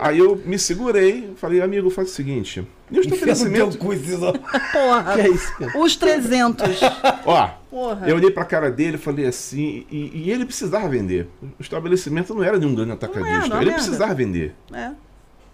Aí 0.00 0.18
eu 0.18 0.36
me 0.44 0.58
segurei, 0.58 1.32
falei, 1.36 1.60
amigo, 1.62 1.88
faz 1.90 2.10
o 2.10 2.12
seguinte, 2.12 2.66
e 2.90 2.98
o 2.98 3.00
Enfia 3.00 3.10
no 3.12 3.16
teu 3.18 3.32
estabelecimento, 3.32 3.78
cu 3.78 3.92
esses 3.92 4.20
ó. 4.22 4.32
Porra. 4.32 5.14
Que 5.14 5.20
é 5.20 5.28
isso, 5.30 5.56
cara? 5.56 5.78
Os 5.78 5.96
300. 5.96 6.80
ó, 7.24 7.48
Porra. 7.70 8.08
eu 8.08 8.16
olhei 8.16 8.30
pra 8.30 8.44
cara 8.44 8.70
dele 8.70 8.96
e 8.96 8.98
falei 8.98 9.26
assim, 9.26 9.86
e, 9.90 10.10
e 10.26 10.30
ele 10.30 10.44
precisava 10.44 10.88
vender. 10.88 11.28
O 11.58 11.62
estabelecimento 11.62 12.34
não 12.34 12.42
era 12.42 12.58
de 12.58 12.66
um 12.66 12.74
grande 12.74 12.92
atacadista, 12.92 13.48
não 13.48 13.56
é 13.56 13.60
ele 13.62 13.70
merda. 13.70 13.74
precisava 13.74 14.14
vender. 14.14 14.54
É. 14.72 14.90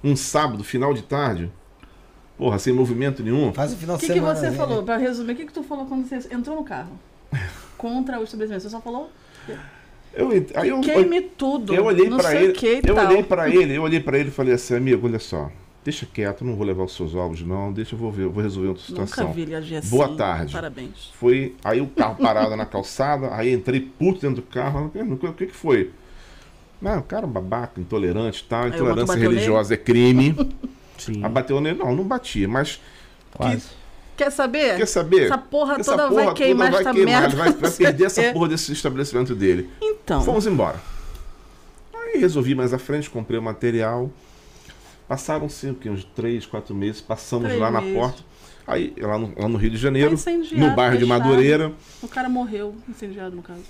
Um 0.03 0.16
sábado, 0.16 0.64
final 0.64 0.92
de 0.95 1.03
tarde, 1.03 1.51
porra, 2.37 2.59
sem 2.59 2.73
movimento 2.73 3.23
nenhum. 3.23 3.53
Faz 3.53 3.73
o 3.73 3.77
final 3.77 3.97
O 3.97 3.99
de 3.99 4.07
que, 4.07 4.12
que 4.12 4.18
semana. 4.18 4.35
você 4.35 4.51
né? 4.51 4.57
falou? 4.57 4.83
Pra 4.83 4.97
resumir, 4.97 5.33
o 5.33 5.37
que, 5.37 5.47
que 5.47 5.53
tu 5.53 5.62
falou 5.62 5.87
quando 5.87 6.07
você 6.09 6.35
entrou 6.35 6.57
no 6.57 6.64
carro? 6.64 6.92
Contra 7.79 8.18
o 8.21 8.25
estabelecimento. 8.25 8.62
Você 8.62 8.71
só 8.71 8.81
falou 8.81 9.11
Eu, 10.14 10.29
aí 10.55 10.68
eu, 10.68 10.81
queime 10.81 11.23
tudo. 11.23 11.75
Eu 11.75 11.85
olhei 11.87 12.11
sei 12.21 12.37
ele, 12.45 12.53
o 12.53 12.55
que 12.55 12.81
eu 12.85 12.95
tal. 12.95 13.09
olhei 13.09 13.23
para 13.23 13.49
ele, 13.49 13.77
eu 13.77 13.83
olhei 13.83 14.01
para 14.01 14.18
ele 14.18 14.29
e 14.29 14.33
falei 14.33 14.55
assim, 14.55 14.75
amigo, 14.77 15.07
olha 15.07 15.18
só, 15.18 15.51
deixa 15.83 16.07
quieto, 16.07 16.45
não 16.45 16.55
vou 16.55 16.66
levar 16.66 16.85
os 16.85 16.95
seus 16.95 17.14
ovos 17.14 17.42
não, 17.42 17.73
deixa 17.73 17.95
eu 17.95 17.99
vou 17.99 18.12
ver, 18.12 18.25
eu 18.25 18.31
vou 18.31 18.42
resolver 18.42 18.68
outra 18.68 18.85
Nunca 18.90 19.07
situação. 19.07 19.33
vi 19.33 19.42
ele 19.42 19.55
agir 19.55 19.77
assim. 19.77 19.88
Boa 19.88 20.14
tarde. 20.14 20.53
Parabéns. 20.53 21.11
Foi 21.14 21.57
aí 21.64 21.81
o 21.81 21.87
carro 21.88 22.16
parado 22.23 22.55
na 22.57 22.66
calçada, 22.66 23.35
aí 23.35 23.53
entrei 23.53 23.81
puto 23.81 24.21
dentro 24.21 24.37
do 24.37 24.42
carro, 24.42 24.92
o 24.95 25.33
que 25.33 25.47
que 25.47 25.57
foi? 25.57 25.90
Não, 26.81 26.99
o 26.99 27.03
cara 27.03 27.27
babaca, 27.27 27.81
intolerante, 27.81 28.42
e 28.45 28.49
tal, 28.49 28.62
o 28.62 28.64
outro 28.64 28.81
intolerância 28.83 29.16
religiosa 29.16 29.75
é 29.75 29.77
crime. 29.77 30.37
Sim. 31.05 31.21
Ah, 31.25 31.29
bateu 31.29 31.61
nele, 31.61 31.79
não, 31.79 31.95
não 31.95 32.05
batia, 32.05 32.49
mas 32.49 32.81
Quase. 33.35 33.69
Quer 34.17 34.31
saber? 34.31 34.77
quer 34.77 34.87
saber? 34.87 35.23
Essa 35.25 35.38
porra 35.38 35.77
Essa 35.81 35.91
toda 35.93 36.09
porra 36.09 36.25
vai 36.27 36.35
queimar 36.35 36.67
toda 36.71 36.81
essa 36.81 36.93
vai 36.93 36.95
queimar, 36.95 37.21
merda. 37.23 37.37
vai, 37.37 37.53
vai 37.53 37.71
perder 37.71 38.05
essa 38.05 38.33
porra 38.33 38.49
desse 38.49 38.73
estabelecimento 38.73 39.35
dele. 39.35 39.71
Então. 39.81 40.23
Fomos 40.23 40.47
embora. 40.47 40.79
Aí 41.95 42.21
resolvi 42.21 42.55
mais 42.55 42.73
à 42.75 42.79
frente, 42.79 43.09
comprei 43.09 43.38
o 43.38 43.43
material. 43.43 44.11
Passaram-se 45.09 45.75
uns 45.87 46.05
três, 46.05 46.47
quatro 46.47 46.75
meses, 46.75 47.01
passamos 47.01 47.47
Três 47.49 47.61
lá 47.61 47.71
na 47.71 47.81
meses. 47.81 47.99
porta. 47.99 48.23
Aí, 48.67 48.95
lá 48.99 49.19
no, 49.19 49.33
lá 49.37 49.49
no 49.49 49.59
Rio 49.59 49.71
de 49.71 49.77
Janeiro, 49.77 50.11
Tá 50.11 50.15
incendiado, 50.15 50.57
no 50.71 50.77
bairro 50.77 50.99
de. 50.99 51.05
Madureira. 51.05 51.73
O 52.03 52.07
cara 52.09 52.29
morreu, 52.29 52.75
incendiado 52.88 53.35
no 53.35 53.43
caso. 53.43 53.62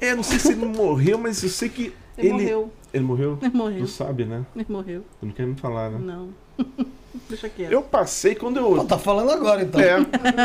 É, 0.00 0.14
não 0.14 0.22
sei 0.22 0.38
se 0.38 0.52
ele 0.52 0.64
morreu, 0.64 1.18
mas 1.18 1.42
eu 1.42 1.48
sei 1.48 1.68
que. 1.68 1.92
Ele, 2.16 2.28
Ele, 2.28 2.32
morreu. 2.32 2.72
Ele 2.92 3.04
morreu? 3.04 3.38
Ele 3.42 3.54
morreu. 3.56 3.80
Tu 3.80 3.86
sabe, 3.88 4.24
né? 4.24 4.44
Ele 4.56 4.66
morreu. 4.68 5.04
Tu 5.20 5.26
não 5.26 5.32
quer 5.32 5.46
me 5.46 5.54
falar, 5.56 5.90
né? 5.90 5.98
Não. 6.00 6.28
Deixa 7.28 7.48
quieto. 7.48 7.72
Eu 7.72 7.82
passei 7.82 8.34
quando 8.34 8.60
Pô, 8.60 8.76
eu. 8.76 8.84
tá 8.84 8.98
falando 8.98 9.30
agora 9.30 9.62
então. 9.62 9.80
É, 9.80 9.96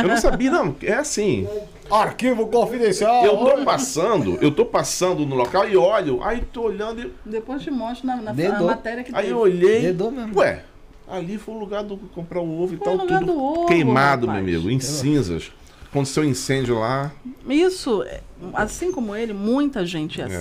eu 0.03 0.07
não 0.07 0.17
sabia, 0.17 0.49
não. 0.51 0.75
É 0.81 0.93
assim. 0.93 1.47
Arquivo 1.89 2.47
confidencial. 2.47 3.23
Eu 3.23 3.37
tô 3.37 3.63
passando, 3.63 4.37
eu 4.41 4.51
tô 4.51 4.65
passando 4.65 5.25
no 5.25 5.35
local 5.35 5.67
e 5.67 5.77
olho, 5.77 6.23
aí 6.23 6.41
tô 6.41 6.63
olhando 6.63 7.01
e. 7.01 7.11
Depois 7.29 7.61
te 7.61 7.69
mostro 7.71 8.07
na, 8.07 8.15
na, 8.17 8.33
na 8.33 8.61
matéria 8.61 9.03
que 9.03 9.11
Aí 9.13 9.23
teve. 9.23 9.33
eu 9.33 9.39
olhei. 9.39 9.81
Dedou 9.81 10.11
mesmo. 10.11 10.37
Ué, 10.39 10.63
ali 11.07 11.37
foi 11.37 11.53
o 11.55 11.59
lugar 11.59 11.83
do 11.83 11.97
comprar 11.97 12.39
o 12.41 12.61
ovo 12.61 12.73
e 12.73 12.77
Foi 12.77 12.85
tal, 12.85 12.95
o 12.95 13.01
lugar 13.01 13.19
tudo 13.19 13.33
do 13.33 13.41
ovo, 13.43 13.65
queimado, 13.67 14.25
rapaz. 14.27 14.43
meu 14.43 14.55
amigo, 14.55 14.69
em 14.71 14.79
cinzas. 14.79 15.51
Aconteceu 15.89 16.23
um 16.23 16.25
incêndio 16.25 16.79
lá. 16.79 17.11
Isso, 17.47 18.01
é, 18.03 18.21
assim 18.53 18.91
como 18.91 19.15
ele, 19.15 19.31
muita 19.31 19.85
gente 19.85 20.19
é 20.21 20.25
É. 20.25 20.39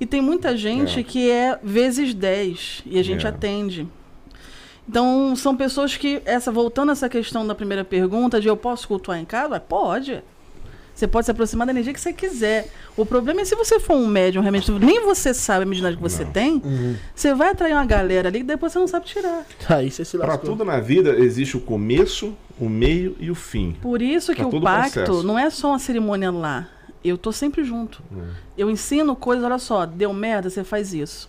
E 0.00 0.06
tem 0.06 0.20
muita 0.22 0.56
gente 0.56 1.00
É. 1.00 1.02
que 1.02 1.30
é 1.30 1.58
vezes 1.62 2.14
10 2.14 2.82
e 2.86 2.98
a 2.98 3.02
gente 3.04 3.26
É. 3.26 3.28
atende. 3.28 3.86
Então, 4.88 5.36
são 5.36 5.56
pessoas 5.56 5.96
que, 5.96 6.20
essa 6.24 6.50
voltando 6.50 6.88
a 6.88 6.92
essa 6.92 7.08
questão 7.08 7.46
da 7.46 7.54
primeira 7.54 7.84
pergunta 7.84 8.40
de 8.40 8.48
eu 8.48 8.56
posso 8.56 8.88
cultuar 8.88 9.18
em 9.20 9.24
casa? 9.24 9.60
Pode. 9.60 10.22
Você 10.94 11.06
pode 11.06 11.24
se 11.24 11.30
aproximar 11.30 11.66
da 11.66 11.72
energia 11.72 11.92
que 11.94 12.00
você 12.00 12.12
quiser. 12.12 12.68
O 12.96 13.06
problema 13.06 13.40
é 13.40 13.44
se 13.44 13.54
você 13.54 13.78
for 13.78 13.94
um 13.94 14.06
médium, 14.06 14.42
realmente, 14.42 14.70
nem 14.72 15.00
você 15.02 15.32
sabe 15.32 15.62
a 15.62 15.66
mediunidade 15.66 15.96
que 15.96 16.02
você 16.02 16.24
Não. 16.24 16.32
tem, 16.32 16.54
Uhum. 16.64 16.96
você 17.14 17.32
vai 17.32 17.50
atrair 17.50 17.72
uma 17.72 17.86
galera 17.86 18.28
ali 18.28 18.38
que 18.40 18.44
depois 18.44 18.72
você 18.72 18.78
não 18.80 18.88
sabe 18.88 19.06
tirar. 19.06 19.46
Aí 19.68 19.90
você 19.90 20.04
se 20.04 20.18
Pra 20.18 20.36
tudo 20.36 20.64
na 20.64 20.80
vida 20.80 21.10
existe 21.18 21.56
o 21.56 21.60
começo, 21.60 22.34
o 22.58 22.68
meio 22.68 23.16
e 23.20 23.30
o 23.30 23.34
fim. 23.34 23.76
Por 23.80 24.02
isso 24.02 24.34
que 24.34 24.42
Pra 24.44 24.48
o 24.48 24.60
pacto 24.60 24.92
processo. 25.04 25.22
não 25.26 25.38
é 25.38 25.48
só 25.48 25.68
uma 25.68 25.78
cerimônia 25.78 26.30
lá. 26.30 26.68
Eu 27.02 27.16
tô 27.16 27.32
sempre 27.32 27.64
junto. 27.64 28.02
Eu 28.56 28.70
ensino 28.70 29.16
coisas, 29.16 29.44
olha 29.44 29.58
só, 29.58 29.86
deu 29.86 30.12
merda, 30.12 30.50
você 30.50 30.62
faz 30.64 30.92
isso. 30.92 31.28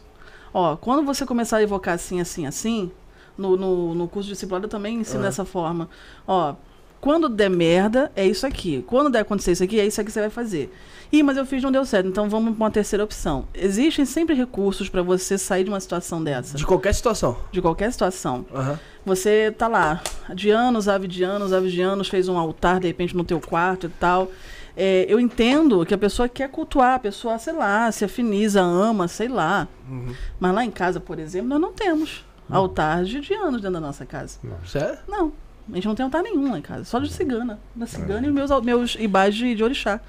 Ó, 0.54 0.76
quando 0.76 1.06
você 1.06 1.26
começar 1.26 1.58
a 1.58 1.64
evocar 1.64 1.94
assim, 1.94 2.20
assim, 2.20 2.46
assim, 2.46 2.92
no, 3.38 3.56
no, 3.56 3.96
no 3.96 4.08
curso 4.08 4.28
de 4.28 4.34
discipulado 4.34 4.66
eu 4.66 4.70
também 4.70 5.00
ensino 5.00 5.24
dessa 5.24 5.46
forma. 5.46 5.90
Ó, 6.28 6.56
quando 7.00 7.28
der 7.28 7.50
merda, 7.50 8.12
é 8.16 8.26
isso 8.26 8.46
aqui. 8.46 8.84
Quando 8.86 9.10
der 9.10 9.20
acontecer 9.22 9.54
isso 9.54 9.64
aqui, 9.64 9.80
é 9.80 9.86
isso 9.86 10.00
aqui 10.00 10.08
que 10.08 10.14
você 10.14 10.20
vai 10.20 10.30
fazer. 10.30 10.72
Ih, 11.12 11.24
mas 11.24 11.36
eu 11.36 11.46
fiz 11.46 11.62
não 11.62 11.72
deu 11.72 11.84
certo, 11.84 12.08
então 12.08 12.30
vamos 12.30 12.56
para 12.56 12.64
uma 12.64 12.72
terceira 12.72 13.04
opção. 13.04 13.46
Existem 13.54 14.06
sempre 14.06 14.36
recursos 14.36 14.88
para 14.88 15.02
você 15.02 15.38
sair 15.38 15.64
de 15.64 15.70
uma 15.70 15.80
situação 15.80 16.24
dessa. 16.24 16.56
De 16.56 16.66
qualquer 16.66 16.94
situação. 16.94 17.38
De 17.52 17.62
qualquer 17.62 17.92
situação. 17.92 18.46
Aham. 18.54 18.80
Você 19.04 19.52
tá 19.58 19.68
lá, 19.68 20.02
de 20.34 20.52
anos, 20.52 20.88
ave 20.88 21.08
de 21.08 21.24
anos, 21.24 21.52
ave 21.52 21.72
de 21.72 21.82
anos, 21.82 22.08
fez 22.08 22.30
um 22.30 22.38
altar, 22.38 22.80
de 22.80 22.88
repente, 22.88 23.18
no 23.18 23.24
teu 23.24 23.40
quarto 23.42 23.88
e 23.88 23.90
tal. 23.90 24.32
É, 24.76 25.06
eu 25.08 25.20
entendo 25.20 25.86
que 25.86 25.94
a 25.94 25.98
pessoa 25.98 26.30
quer 26.30 26.50
cultuar, 26.50 26.96
a 26.96 27.00
pessoa, 27.00 27.38
sei 27.38 27.54
lá, 27.54 27.92
se 27.92 28.06
afiniza, 28.06 28.62
ama, 28.62 29.08
sei 29.08 29.28
lá. 29.28 29.68
Uhum. 29.90 30.14
Mas 30.40 30.56
lá 30.56 30.66
em 30.66 30.72
casa, 30.72 31.00
por 31.00 31.20
exemplo, 31.20 31.50
nós 31.50 31.60
não 31.60 31.74
temos 31.74 32.26
altar 32.50 33.04
de, 33.04 33.20
de 33.20 33.34
anos 33.34 33.62
dentro 33.62 33.74
da 33.74 33.80
nossa 33.80 34.06
casa. 34.06 34.40
Sério? 34.66 34.98
Não. 35.08 35.32
A 35.72 35.76
gente 35.76 35.88
não 35.88 35.96
tem 35.96 36.04
altar 36.04 36.24
nenhum 36.24 36.52
lá 36.52 36.58
em 36.58 36.62
casa, 36.62 36.84
só 36.84 37.00
de 37.00 37.12
cigana. 37.12 37.60
Da 37.76 37.86
cigana 37.86 38.28
e 38.28 38.32
meus, 38.32 38.50
meus 38.62 38.96
ibás 39.00 39.36
de, 39.36 39.56
de 39.56 39.64
orixá. 39.64 40.02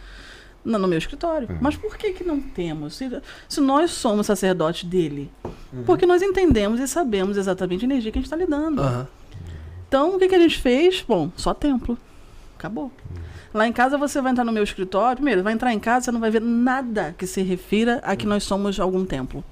No, 0.64 0.79
no 0.79 0.87
meu 0.87 0.98
escritório. 0.98 1.48
Mas 1.61 1.77
por 1.77 1.96
que, 1.96 2.12
que 2.12 2.22
não 2.22 2.40
temos? 2.40 2.94
Se, 2.94 3.20
se 3.48 3.61
nós 3.61 3.90
somos 3.90 4.27
sacerdotes 4.27 4.85
dele. 4.85 5.29
Porque 5.85 6.07
nós 6.07 6.22
entendemos 6.22 6.79
e 6.79 6.87
sabemos 6.87 7.37
exatamente 7.37 7.85
a 7.85 7.88
energia 7.88 8.12
que 8.12 8.18
a 8.18 8.20
gente 8.20 8.27
está 8.27 8.37
lidando. 8.37 8.81
Aham. 8.81 9.09
Então, 9.88 10.14
o 10.14 10.18
que, 10.18 10.29
que 10.29 10.35
a 10.35 10.38
gente 10.38 10.59
fez? 10.59 11.05
Bom, 11.07 11.31
só 11.37 11.53
templo. 11.53 11.98
Acabou. 12.57 12.90
Lá 13.53 13.67
em 13.67 13.73
casa 13.73 13.99
você 13.99 14.21
vai 14.21 14.33
entrar 14.33 14.45
no 14.45 14.53
meu 14.53 14.65
escritório. 14.65 15.17
Primeiro, 15.17 15.43
vai 15.43 15.53
entrar 15.53 15.73
em 15.73 15.79
casa, 15.79 16.07
você 16.07 16.12
não 16.12 16.21
vai 16.21 16.31
ver 16.31 16.41
nada 16.41 17.15
que 17.17 17.27
se 17.27 17.43
refira 17.43 18.01
a 18.03 18.17
que 18.17 18.27
nós 18.27 18.45
somos 18.45 18.81
algum 18.81 19.05
templo. 19.05 19.45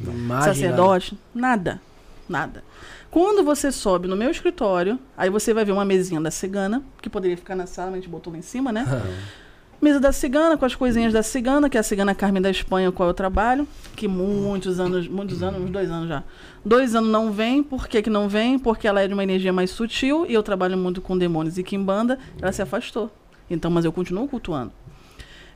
Imagem, 0.00 0.54
Sacerdote, 0.54 1.18
nada. 1.34 1.80
Nada. 2.28 2.62
Quando 3.10 3.42
você 3.42 3.72
sobe 3.72 4.08
no 4.08 4.16
meu 4.16 4.30
escritório, 4.30 4.98
aí 5.16 5.30
você 5.30 5.54
vai 5.54 5.64
ver 5.64 5.72
uma 5.72 5.84
mesinha 5.84 6.20
da 6.20 6.30
cigana, 6.30 6.82
que 7.00 7.08
poderia 7.08 7.36
ficar 7.36 7.56
na 7.56 7.66
sala, 7.66 7.90
mas 7.90 7.98
a 7.98 8.00
gente 8.02 8.10
botou 8.10 8.32
lá 8.32 8.38
em 8.38 8.42
cima, 8.42 8.72
né? 8.72 8.84
Mesa 9.80 10.00
da 10.00 10.10
cigana, 10.10 10.56
com 10.56 10.64
as 10.64 10.74
coisinhas 10.74 11.12
da 11.12 11.22
cigana, 11.22 11.68
que 11.68 11.76
é 11.76 11.80
a 11.80 11.82
cigana 11.82 12.14
Carmen 12.14 12.40
da 12.40 12.50
Espanha, 12.50 12.90
com 12.90 12.94
a 12.94 12.96
qual 12.96 13.08
eu 13.10 13.14
trabalho, 13.14 13.68
que 13.94 14.08
muitos 14.08 14.80
anos, 14.80 15.06
muitos 15.06 15.42
anos, 15.42 15.60
uns 15.60 15.70
dois 15.70 15.90
anos 15.90 16.08
já. 16.08 16.24
Dois 16.64 16.94
anos 16.94 17.10
não 17.10 17.30
vem, 17.30 17.62
por 17.62 17.86
que, 17.86 18.00
que 18.00 18.08
não 18.08 18.26
vem? 18.26 18.58
Porque 18.58 18.88
ela 18.88 19.02
é 19.02 19.06
de 19.06 19.12
uma 19.12 19.22
energia 19.22 19.52
mais 19.52 19.70
sutil 19.70 20.24
e 20.26 20.32
eu 20.32 20.42
trabalho 20.42 20.78
muito 20.78 21.02
com 21.02 21.16
demônios 21.16 21.58
e 21.58 21.62
quimbanda, 21.62 22.18
ela 22.40 22.52
se 22.52 22.62
afastou. 22.62 23.10
Então, 23.50 23.70
mas 23.70 23.84
eu 23.84 23.92
continuo 23.92 24.26
cultuando. 24.28 24.72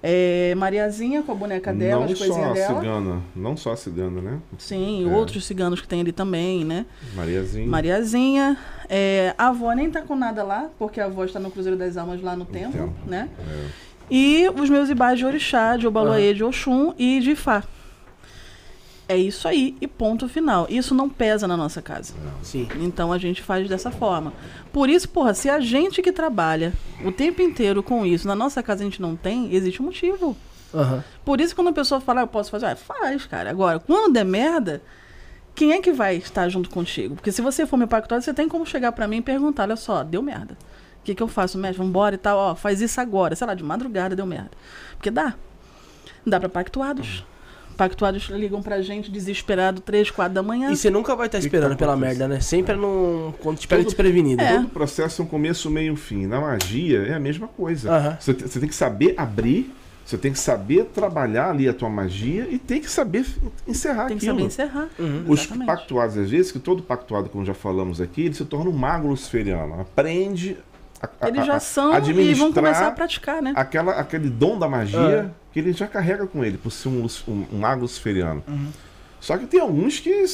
É, 0.02 0.54
Mariazinha 0.56 1.22
com 1.22 1.32
a 1.32 1.34
boneca 1.34 1.74
dela, 1.74 2.06
não 2.06 2.12
as 2.12 2.18
só 2.18 2.24
coisinhas 2.24 2.54
dela. 2.54 2.80
cigana, 2.80 3.22
não 3.36 3.54
só 3.56 3.72
a 3.72 3.76
cigana, 3.76 4.22
né? 4.22 4.38
Sim, 4.56 5.06
É. 5.06 5.14
outros 5.14 5.44
ciganos 5.44 5.78
que 5.80 5.86
tem 5.86 6.00
ali 6.00 6.10
também, 6.10 6.64
né? 6.64 6.86
Mariazinha. 7.14 7.66
Mariazinha. 7.66 8.56
É, 8.88 9.34
a 9.36 9.48
avó 9.48 9.72
nem 9.72 9.90
tá 9.90 10.00
com 10.00 10.16
nada 10.16 10.42
lá, 10.42 10.70
porque 10.78 11.00
a 11.02 11.04
avó 11.04 11.22
está 11.24 11.38
no 11.38 11.50
Cruzeiro 11.50 11.76
das 11.76 11.98
Almas 11.98 12.22
lá 12.22 12.34
no 12.34 12.46
templo, 12.46 12.94
né? 13.06 13.28
É. 13.46 13.66
E 14.10 14.48
os 14.58 14.70
meus 14.70 14.88
ibás 14.88 15.18
de 15.18 15.26
orixá, 15.26 15.76
de 15.76 15.86
Obaloê, 15.86 16.32
de 16.32 16.42
Oxum 16.42 16.94
e 16.98 17.20
de 17.20 17.32
Ifá. 17.32 17.62
É 19.10 19.16
isso 19.16 19.48
aí, 19.48 19.76
e 19.80 19.88
ponto 19.88 20.28
final. 20.28 20.68
Isso 20.70 20.94
não 20.94 21.08
pesa 21.08 21.48
na 21.48 21.56
nossa 21.56 21.82
casa. 21.82 22.14
Sim. 22.44 22.68
Então 22.76 23.12
a 23.12 23.18
gente 23.18 23.42
faz 23.42 23.68
dessa 23.68 23.90
forma. 23.90 24.32
Por 24.72 24.88
isso, 24.88 25.08
porra, 25.08 25.34
se 25.34 25.50
a 25.50 25.58
gente 25.58 26.00
que 26.00 26.12
trabalha 26.12 26.72
o 27.04 27.10
tempo 27.10 27.42
inteiro 27.42 27.82
com 27.82 28.06
isso, 28.06 28.28
na 28.28 28.36
nossa 28.36 28.62
casa 28.62 28.82
a 28.82 28.84
gente 28.84 29.02
não 29.02 29.16
tem, 29.16 29.52
existe 29.52 29.82
um 29.82 29.86
motivo. 29.86 30.36
Aham. 30.72 31.02
Por 31.24 31.40
isso, 31.40 31.56
quando 31.56 31.66
a 31.70 31.72
pessoa 31.72 32.00
fala, 32.00 32.20
"Ah, 32.20 32.22
eu 32.22 32.28
posso 32.28 32.52
fazer, 32.52 32.66
ah, 32.66 32.76
faz, 32.76 33.26
cara. 33.26 33.50
Agora, 33.50 33.80
quando 33.80 34.12
der 34.12 34.24
merda, 34.24 34.80
quem 35.56 35.72
é 35.72 35.80
que 35.80 35.90
vai 35.90 36.14
estar 36.14 36.48
junto 36.48 36.70
contigo? 36.70 37.16
Porque 37.16 37.32
se 37.32 37.42
você 37.42 37.66
for 37.66 37.76
meu 37.76 37.88
pactuado, 37.88 38.22
você 38.22 38.32
tem 38.32 38.48
como 38.48 38.64
chegar 38.64 38.92
pra 38.92 39.08
mim 39.08 39.16
e 39.16 39.22
perguntar, 39.22 39.64
olha 39.64 39.74
só, 39.74 40.04
deu 40.04 40.22
merda. 40.22 40.56
O 41.00 41.02
que, 41.02 41.16
que 41.16 41.22
eu 41.22 41.26
faço, 41.26 41.58
mestre? 41.58 41.82
Vambora 41.84 42.14
e 42.14 42.18
tal, 42.18 42.38
ó, 42.38 42.54
faz 42.54 42.80
isso 42.80 43.00
agora. 43.00 43.34
Sei 43.34 43.44
lá, 43.44 43.54
de 43.54 43.64
madrugada 43.64 44.14
deu 44.14 44.24
merda. 44.24 44.52
Porque 44.96 45.10
dá. 45.10 45.34
Dá 46.24 46.38
pra 46.38 46.48
pactuados. 46.48 47.24
Pactuados 47.80 48.28
ligam 48.28 48.60
pra 48.62 48.82
gente 48.82 49.10
desesperado, 49.10 49.80
três, 49.80 50.10
quatro 50.10 50.34
da 50.34 50.42
manhã. 50.42 50.70
E 50.70 50.76
você 50.76 50.90
nunca 50.90 51.16
vai 51.16 51.28
estar 51.28 51.38
que 51.38 51.46
esperando 51.46 51.70
tá 51.70 51.76
pela 51.76 51.96
merda, 51.96 52.28
né? 52.28 52.38
Sempre 52.38 52.74
é 52.74 52.76
num... 52.76 53.32
quando 53.40 53.56
te 53.56 53.66
pega 53.66 53.80
Todo- 53.82 53.88
desprevenido. 53.88 54.42
É. 54.42 54.56
Todo 54.56 54.68
processo 54.68 55.22
é 55.22 55.24
um 55.24 55.28
começo, 55.28 55.70
meio 55.70 55.86
e 55.86 55.90
um 55.90 55.96
fim. 55.96 56.26
Na 56.26 56.38
magia 56.42 56.98
é 57.06 57.14
a 57.14 57.18
mesma 57.18 57.48
coisa. 57.48 58.18
Você, 58.20 58.34
te- 58.34 58.42
você 58.46 58.60
tem 58.60 58.68
que 58.68 58.74
saber 58.74 59.14
abrir, 59.16 59.72
você 60.04 60.18
tem 60.18 60.30
que 60.30 60.38
saber 60.38 60.84
trabalhar 60.92 61.48
ali 61.52 61.66
a 61.70 61.72
tua 61.72 61.88
magia 61.88 62.46
e 62.50 62.58
tem 62.58 62.82
que 62.82 62.90
saber 62.90 63.24
encerrar 63.66 64.08
Tem 64.08 64.18
que 64.18 64.28
aquilo. 64.28 64.50
saber 64.50 64.68
encerrar. 64.68 64.88
Uhum. 64.98 65.24
Os 65.26 65.40
Exatamente. 65.40 65.66
pactuados, 65.66 66.18
às 66.18 66.28
vezes, 66.30 66.52
que 66.52 66.58
todo 66.58 66.82
pactuado, 66.82 67.30
como 67.30 67.46
já 67.46 67.54
falamos 67.54 67.98
aqui, 67.98 68.26
ele 68.26 68.34
se 68.34 68.44
torna 68.44 68.68
um 68.68 68.74
mago 68.74 69.08
luciferiano. 69.08 69.80
Aprende 69.80 70.58
a, 71.02 71.08
a- 71.20 71.28
Eles 71.28 71.46
já 71.46 71.58
são 71.60 71.92
e 72.10 72.34
vão 72.34 72.52
começar 72.52 72.88
a 72.88 72.90
praticar, 72.92 73.40
né? 73.42 73.52
aquela, 73.56 73.92
aquele 73.92 74.28
dom 74.28 74.58
da 74.58 74.68
magia 74.68 75.30
É. 75.30 75.30
que 75.52 75.58
ele 75.58 75.72
já 75.72 75.86
carrega 75.86 76.26
com 76.26 76.44
ele, 76.44 76.58
por 76.58 76.70
ser 76.70 76.88
um, 76.88 77.06
um, 77.28 77.44
um 77.52 77.58
mago 77.58 77.82
luciferiano. 77.82 78.42
Uhum. 78.46 78.68
Só 79.20 79.36
que 79.36 79.46
tem 79.46 79.60
alguns 79.60 79.98
que 80.00 80.24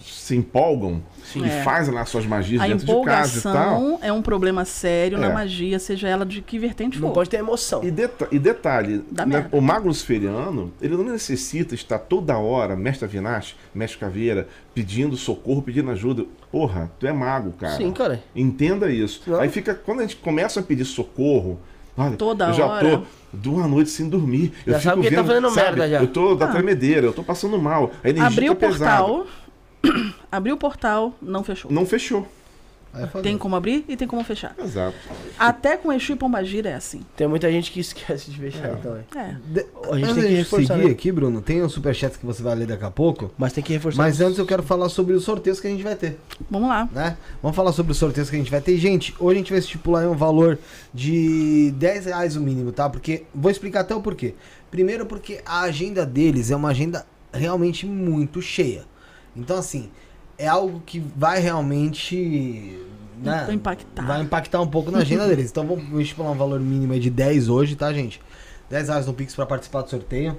se 0.00 0.36
empolgam 0.36 1.02
Sim. 1.24 1.44
e 1.44 1.48
É. 1.48 1.62
fazem 1.64 1.92
lá 1.92 2.04
suas 2.04 2.24
magias 2.24 2.62
A 2.62 2.66
dentro 2.68 2.86
de 2.86 3.04
casa 3.04 3.38
e 3.38 3.42
tal. 3.42 3.52
empolgação 3.52 3.98
é 4.00 4.12
um 4.12 4.22
problema 4.22 4.64
sério 4.64 5.18
na 5.18 5.26
É. 5.26 5.32
magia, 5.32 5.78
seja 5.80 6.06
ela 6.08 6.24
de 6.24 6.40
que 6.40 6.56
vertente 6.58 7.00
Não 7.00 7.08
for. 7.08 7.14
pode 7.14 7.30
ter 7.30 7.38
emoção. 7.38 7.82
E, 7.82 7.90
deta- 7.90 8.28
e 8.30 8.38
detalhe, 8.38 9.04
né, 9.26 9.48
o 9.50 9.60
mago 9.60 9.88
luciferiano, 9.88 10.72
ele 10.80 10.96
não 10.96 11.04
necessita 11.04 11.74
estar 11.74 11.98
toda 11.98 12.38
hora, 12.38 12.76
mestre 12.76 13.04
Avinash, 13.06 13.56
mestre 13.74 13.98
Caveira, 13.98 14.46
pedindo 14.72 15.16
socorro, 15.16 15.62
pedindo 15.62 15.90
ajuda. 15.90 16.24
Porra, 16.50 16.90
tu 16.98 17.06
é 17.06 17.12
mago, 17.12 17.52
cara. 17.52 17.76
Sim, 17.76 17.92
cara. 17.92 18.22
Entenda 18.34 18.90
isso. 18.90 19.22
Não. 19.26 19.38
Aí 19.40 19.48
fica, 19.48 19.74
quando 19.74 19.98
a 20.00 20.02
gente 20.02 20.16
começa 20.16 20.60
a 20.60 20.62
pedir 20.62 20.84
socorro, 20.86 21.58
olha, 21.96 22.16
Toda 22.16 22.48
eu 22.48 22.54
já 22.54 22.66
hora. 22.66 22.98
tô 22.98 23.02
duas 23.32 23.66
noites 23.68 23.92
sem 23.92 24.08
dormir. 24.08 24.52
Eu 24.66 24.72
Já 24.72 24.78
fico 24.78 24.90
sabe 24.90 25.00
que 25.02 25.06
ele 25.08 25.16
tá 25.16 25.22
vendo, 25.22 25.28
fazendo 25.32 25.50
sabe, 25.50 25.66
merda 25.80 25.88
já. 25.88 26.00
Eu 26.02 26.06
tô 26.08 26.34
da 26.34 26.46
Ah. 26.46 26.52
tremedeira, 26.52 27.06
eu 27.06 27.12
tô 27.12 27.22
passando 27.22 27.58
mal. 27.58 27.90
A 28.02 28.08
energia 28.08 28.26
Abriu 28.28 28.52
o 28.52 28.56
tá 28.56 28.66
pesada. 28.68 29.04
portal, 29.04 29.26
abriu 30.32 30.54
o 30.54 30.58
portal, 30.58 31.12
não 31.20 31.44
fechou. 31.44 31.70
Não 31.70 31.84
fechou. 31.84 32.26
Falei, 33.06 33.22
Tem 33.22 33.38
como 33.38 33.54
abrir 33.56 33.84
e 33.88 33.96
tem 33.96 34.08
como 34.08 34.22
fechar. 34.24 34.54
Exato. 34.62 34.96
Até 35.38 35.76
com 35.76 35.92
Exu 35.92 36.12
e 36.12 36.16
Pombagira 36.16 36.70
é 36.70 36.74
assim. 36.74 37.00
Tem 37.16 37.26
muita 37.28 37.50
gente 37.50 37.70
que 37.70 37.80
esquece 37.80 38.30
de 38.30 38.38
fechar 38.38 38.76
também. 38.78 39.04
É. 39.14 39.36
de- 39.46 39.66
A 39.90 39.94
gente 39.96 40.04
antes 40.10 40.14
tem 40.16 40.22
que 40.24 40.34
reforçar, 40.36 40.74
seguir 40.74 40.86
né? 40.86 40.90
aqui, 40.92 41.12
Bruno, 41.12 41.40
tem 41.40 41.62
um 41.62 41.68
superchat 41.68 42.18
que 42.18 42.26
você 42.26 42.42
vai 42.42 42.54
ler 42.54 42.66
daqui 42.66 42.84
a 42.84 42.90
pouco. 42.90 43.30
Mas 43.38 43.52
tem 43.52 43.62
que 43.62 43.72
reforçar. 43.72 44.02
Mas 44.02 44.20
antes 44.20 44.38
eu 44.38 44.46
quero 44.46 44.62
falar 44.62 44.88
sobre 44.88 45.14
os 45.14 45.22
sorteios 45.24 45.60
que 45.60 45.66
a 45.66 45.70
gente 45.70 45.82
vai 45.82 45.94
ter. 45.94 46.18
Vamos 46.50 46.68
lá. 46.68 46.88
né? 46.92 47.16
Vamos 47.42 47.56
falar 47.56 47.72
sobre 47.72 47.92
os 47.92 47.98
sorteios 47.98 48.28
que 48.28 48.36
a 48.36 48.38
gente 48.38 48.50
vai 48.50 48.60
ter. 48.60 48.76
Gente, 48.78 49.14
hoje 49.20 49.34
a 49.36 49.38
gente 49.38 49.50
vai 49.50 49.58
estipular 49.60 50.06
um 50.08 50.16
valor 50.16 50.58
de 50.92 51.72
10 51.76 52.06
reais 52.06 52.36
o 52.36 52.40
mínimo, 52.40 52.72
tá? 52.72 52.88
Porque 52.88 53.24
vou 53.34 53.50
explicar 53.50 53.80
até 53.80 53.94
o 53.94 54.00
porquê. 54.00 54.34
Primeiro 54.70 55.06
porque 55.06 55.40
a 55.46 55.60
agenda 55.62 56.04
deles 56.04 56.50
é 56.50 56.56
uma 56.56 56.70
agenda 56.70 57.06
realmente 57.32 57.86
muito 57.86 58.40
cheia. 58.42 58.84
Então 59.36 59.56
assim, 59.56 59.88
é 60.38 60.46
algo 60.46 60.80
que 60.86 61.00
vai 61.16 61.40
realmente. 61.40 62.78
Né, 63.20 63.48
Impactar. 63.50 64.06
Vai 64.06 64.22
impactar 64.22 64.60
um 64.60 64.68
pouco 64.68 64.92
na 64.92 64.98
agenda 64.98 65.26
deles. 65.28 65.50
Então 65.50 65.66
vamos 65.66 66.00
estipular 66.00 66.30
um 66.30 66.36
valor 66.36 66.60
mínimo 66.60 66.98
de 66.98 67.10
10 67.10 67.48
hoje, 67.48 67.74
tá, 67.74 67.92
gente? 67.92 68.20
10 68.70 68.88
reais 68.88 69.06
no 69.06 69.12
Pix 69.12 69.34
pra 69.34 69.44
participar 69.44 69.82
do 69.82 69.90
sorteio. 69.90 70.36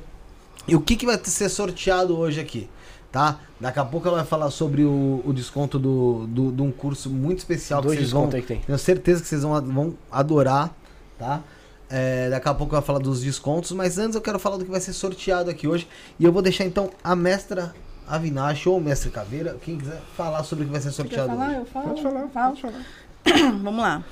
E 0.67 0.75
o 0.75 0.81
que, 0.81 0.95
que 0.95 1.05
vai 1.05 1.19
ser 1.23 1.49
sorteado 1.49 2.17
hoje 2.17 2.39
aqui? 2.39 2.69
Tá? 3.11 3.39
Daqui 3.59 3.79
a 3.79 3.85
pouco 3.85 4.07
ela 4.07 4.17
vai 4.17 4.25
falar 4.25 4.51
sobre 4.51 4.83
o, 4.83 5.21
o 5.25 5.33
desconto 5.33 5.79
do, 5.79 6.27
do, 6.27 6.51
de 6.51 6.61
um 6.61 6.71
curso 6.71 7.09
muito 7.09 7.39
especial 7.39 7.81
Dois 7.81 7.95
que 7.95 8.03
vocês 8.03 8.11
vão. 8.11 8.29
que 8.29 8.41
tem. 8.43 8.59
Tenho 8.59 8.77
certeza 8.77 9.21
que 9.21 9.27
vocês 9.27 9.41
vão, 9.41 9.59
vão 9.61 9.93
adorar, 10.11 10.73
tá? 11.17 11.41
É, 11.89 12.29
daqui 12.29 12.47
a 12.47 12.53
pouco 12.53 12.75
eu 12.75 12.79
vou 12.79 12.85
falar 12.85 12.99
dos 12.99 13.21
descontos, 13.21 13.71
mas 13.71 13.97
antes 13.97 14.15
eu 14.15 14.21
quero 14.21 14.37
falar 14.37 14.57
do 14.57 14.63
que 14.63 14.69
vai 14.69 14.79
ser 14.79 14.93
sorteado 14.93 15.49
aqui 15.49 15.67
hoje. 15.67 15.87
E 16.19 16.23
eu 16.23 16.31
vou 16.31 16.43
deixar 16.43 16.65
então 16.65 16.91
a 17.03 17.15
mestra 17.15 17.73
Avinash 18.09 18.65
ou 18.67 18.77
o 18.77 18.81
mestre 18.81 19.09
Caveira, 19.11 19.57
quem 19.63 19.77
quiser 19.77 20.01
falar 20.17 20.43
sobre 20.43 20.63
o 20.63 20.67
que 20.67 20.71
vai 20.73 20.81
ser 20.81 20.91
sorteado 20.91 21.29
falar? 21.29 21.47
hoje. 21.49 21.55
Eu 21.59 21.65
falo. 21.65 21.87
Pode 21.89 22.01
falar, 22.01 22.27
Falo. 22.29 22.55
pode 22.57 22.61
falar. 22.61 23.51
Vamos 23.63 23.81
lá. 23.81 24.03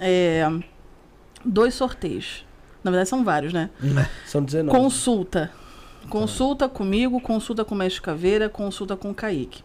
É, 0.00 0.48
dois 1.44 1.74
sorteios. 1.74 2.44
Na 2.84 2.90
verdade, 2.90 3.08
são 3.08 3.24
vários, 3.24 3.52
né? 3.52 3.70
São 4.26 4.42
19. 4.42 4.76
Consulta. 4.78 5.50
Consulta 6.08 6.68
comigo, 6.68 7.20
consulta 7.20 7.64
com 7.64 7.74
o 7.74 7.78
Mestre 7.78 8.00
Caveira, 8.02 8.48
consulta 8.48 8.96
com 8.96 9.10
o 9.10 9.14
Kaique. 9.14 9.64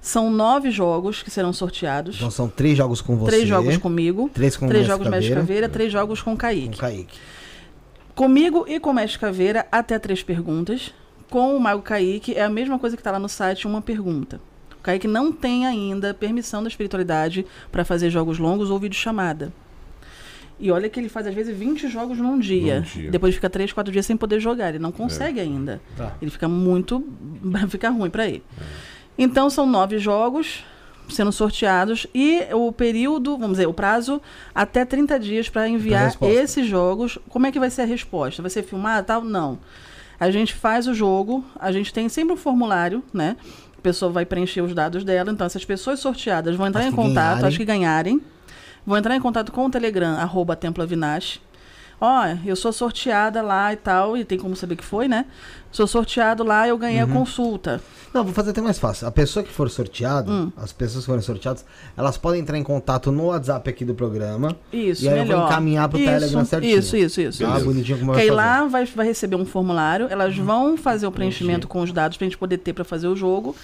São 0.00 0.30
nove 0.30 0.70
jogos 0.70 1.22
que 1.22 1.30
serão 1.30 1.52
sorteados. 1.52 2.16
Então 2.16 2.30
são 2.30 2.48
três 2.48 2.76
jogos 2.76 3.00
com 3.00 3.16
você. 3.16 3.30
três 3.32 3.48
jogos 3.48 3.76
comigo, 3.78 4.30
Três 4.32 4.56
com 4.56 4.66
o 4.66 4.68
três 4.68 4.82
mestre 4.86 5.04
jogos 5.04 5.10
Mestre 5.10 5.34
Caveira, 5.34 5.68
três 5.68 5.90
jogos 5.92 6.20
com 6.22 6.30
o 6.30 6.34
Com 6.34 6.38
Kaique. 6.38 6.76
o 6.76 6.80
Kaique. 6.80 7.18
Comigo 8.14 8.64
e 8.68 8.78
com 8.78 8.90
o 8.90 8.94
Mestre 8.94 9.18
Caveira, 9.18 9.66
até 9.72 9.98
três 9.98 10.22
perguntas. 10.22 10.92
Com 11.30 11.56
o 11.56 11.60
Mago 11.60 11.82
Kaique, 11.82 12.34
é 12.34 12.42
a 12.42 12.48
mesma 12.48 12.78
coisa 12.78 12.96
que 12.96 13.00
está 13.00 13.10
lá 13.10 13.18
no 13.18 13.28
site, 13.28 13.66
uma 13.66 13.82
pergunta. 13.82 14.40
O 14.78 14.82
Kaique 14.82 15.08
não 15.08 15.32
tem 15.32 15.66
ainda 15.66 16.14
permissão 16.14 16.62
da 16.62 16.68
espiritualidade 16.68 17.44
para 17.72 17.84
fazer 17.84 18.10
jogos 18.10 18.38
longos 18.38 18.70
ou 18.70 18.78
videochamada. 18.78 19.52
E 20.58 20.70
olha 20.70 20.88
que 20.88 20.98
ele 20.98 21.08
faz 21.08 21.26
às 21.26 21.34
vezes 21.34 21.56
20 21.56 21.88
jogos 21.88 22.18
num 22.18 22.38
dia. 22.38 22.76
Num 22.76 22.82
dia. 22.82 23.10
Depois 23.10 23.34
fica 23.34 23.50
3, 23.50 23.72
4 23.72 23.92
dias 23.92 24.06
sem 24.06 24.16
poder 24.16 24.40
jogar. 24.40 24.70
Ele 24.70 24.78
não 24.78 24.90
consegue 24.90 25.38
ainda. 25.38 25.80
Tá. 25.96 26.14
Ele 26.20 26.30
fica 26.30 26.48
muito. 26.48 27.04
fica 27.68 27.90
ruim 27.90 28.08
para 28.08 28.26
ele. 28.26 28.42
Então 29.18 29.50
são 29.50 29.66
nove 29.66 29.98
jogos 29.98 30.64
sendo 31.08 31.30
sorteados 31.30 32.06
e 32.12 32.40
o 32.52 32.72
período, 32.72 33.38
vamos 33.38 33.52
dizer, 33.52 33.68
o 33.68 33.72
prazo 33.72 34.20
até 34.54 34.84
30 34.84 35.20
dias 35.20 35.48
para 35.48 35.68
enviar 35.68 36.16
esses 36.22 36.66
jogos. 36.66 37.18
Como 37.28 37.46
é 37.46 37.52
que 37.52 37.60
vai 37.60 37.70
ser 37.70 37.82
a 37.82 37.86
resposta? 37.86 38.42
Vai 38.42 38.50
ser 38.50 38.62
filmado 38.62 39.06
tal? 39.06 39.22
Não. 39.22 39.58
A 40.18 40.30
gente 40.30 40.54
faz 40.54 40.86
o 40.86 40.94
jogo, 40.94 41.44
a 41.58 41.70
gente 41.70 41.92
tem 41.92 42.08
sempre 42.08 42.34
um 42.34 42.36
formulário, 42.36 43.02
né? 43.12 43.36
A 43.76 43.80
pessoa 43.80 44.10
vai 44.10 44.24
preencher 44.24 44.62
os 44.62 44.74
dados 44.74 45.04
dela. 45.04 45.30
Então, 45.30 45.46
essas 45.46 45.64
pessoas 45.64 46.00
sorteadas 46.00 46.56
vão 46.56 46.66
entrar 46.66 46.82
As 46.82 46.86
em 46.88 46.92
contato, 46.92 47.34
ganharem. 47.34 47.48
as 47.48 47.56
que 47.56 47.64
ganharem, 47.64 48.22
vão 48.86 48.96
entrar 48.96 49.14
em 49.16 49.20
contato 49.20 49.52
com 49.52 49.66
o 49.66 49.70
Telegram, 49.70 50.16
arroba 50.16 50.56
Templo 50.56 50.82
Avinash. 50.82 51.40
Ó, 52.00 52.24
eu 52.44 52.54
sou 52.54 52.72
sorteada 52.72 53.40
lá 53.40 53.72
e 53.72 53.76
tal, 53.76 54.16
e 54.16 54.24
tem 54.24 54.38
como 54.38 54.54
saber 54.54 54.76
que 54.76 54.84
foi, 54.84 55.08
né? 55.08 55.24
Sou 55.72 55.86
sorteado 55.86 56.44
lá, 56.44 56.68
eu 56.68 56.76
ganhei 56.76 57.02
Uhum. 57.02 57.10
a 57.10 57.12
consulta. 57.12 57.80
Não, 58.12 58.22
vou 58.24 58.32
fazer 58.34 58.50
até 58.50 58.60
mais 58.60 58.78
fácil. 58.78 59.06
A 59.06 59.10
pessoa 59.10 59.42
que 59.42 59.50
for 59.52 59.68
sorteada, 59.70 60.30
Hum. 60.30 60.52
as 60.56 60.72
pessoas 60.72 61.04
que 61.04 61.06
forem 61.10 61.22
sorteadas, 61.22 61.64
elas 61.96 62.16
podem 62.18 62.40
entrar 62.40 62.56
em 62.58 62.62
contato 62.62 63.10
no 63.10 63.26
WhatsApp 63.26 63.68
aqui 63.70 63.84
do 63.84 63.94
programa. 63.94 64.56
Isso, 64.72 65.04
E 65.04 65.08
aí 65.08 65.18
eu 65.18 65.24
vou 65.24 65.34
melhor. 65.36 65.50
encaminhar 65.50 65.88
pro 65.88 65.98
isso, 65.98 66.06
Telegram 66.10 66.44
certinho. 66.44 66.78
Isso, 66.78 66.96
isso, 66.96 67.20
isso. 67.20 67.38
Beleza. 67.46 67.64
Bonitinho 67.64 67.98
como 67.98 68.10
Porque 68.12 68.22
aí 68.22 68.28
fazer. 68.28 68.36
lá 68.36 68.64
vai, 68.66 68.84
vai 68.86 69.06
receber 69.06 69.36
um 69.36 69.44
formulário, 69.46 70.06
elas 70.10 70.36
vão 70.36 70.76
fazer 70.76 71.06
o 71.06 71.12
preenchimento 71.12 71.66
com 71.66 71.80
os 71.82 71.92
dados 71.92 72.16
pra 72.18 72.26
gente 72.26 72.38
poder 72.38 72.58
ter 72.58 72.72
pra 72.72 72.84
fazer 72.84 73.08
o 73.08 73.16
jogo. 73.16 73.54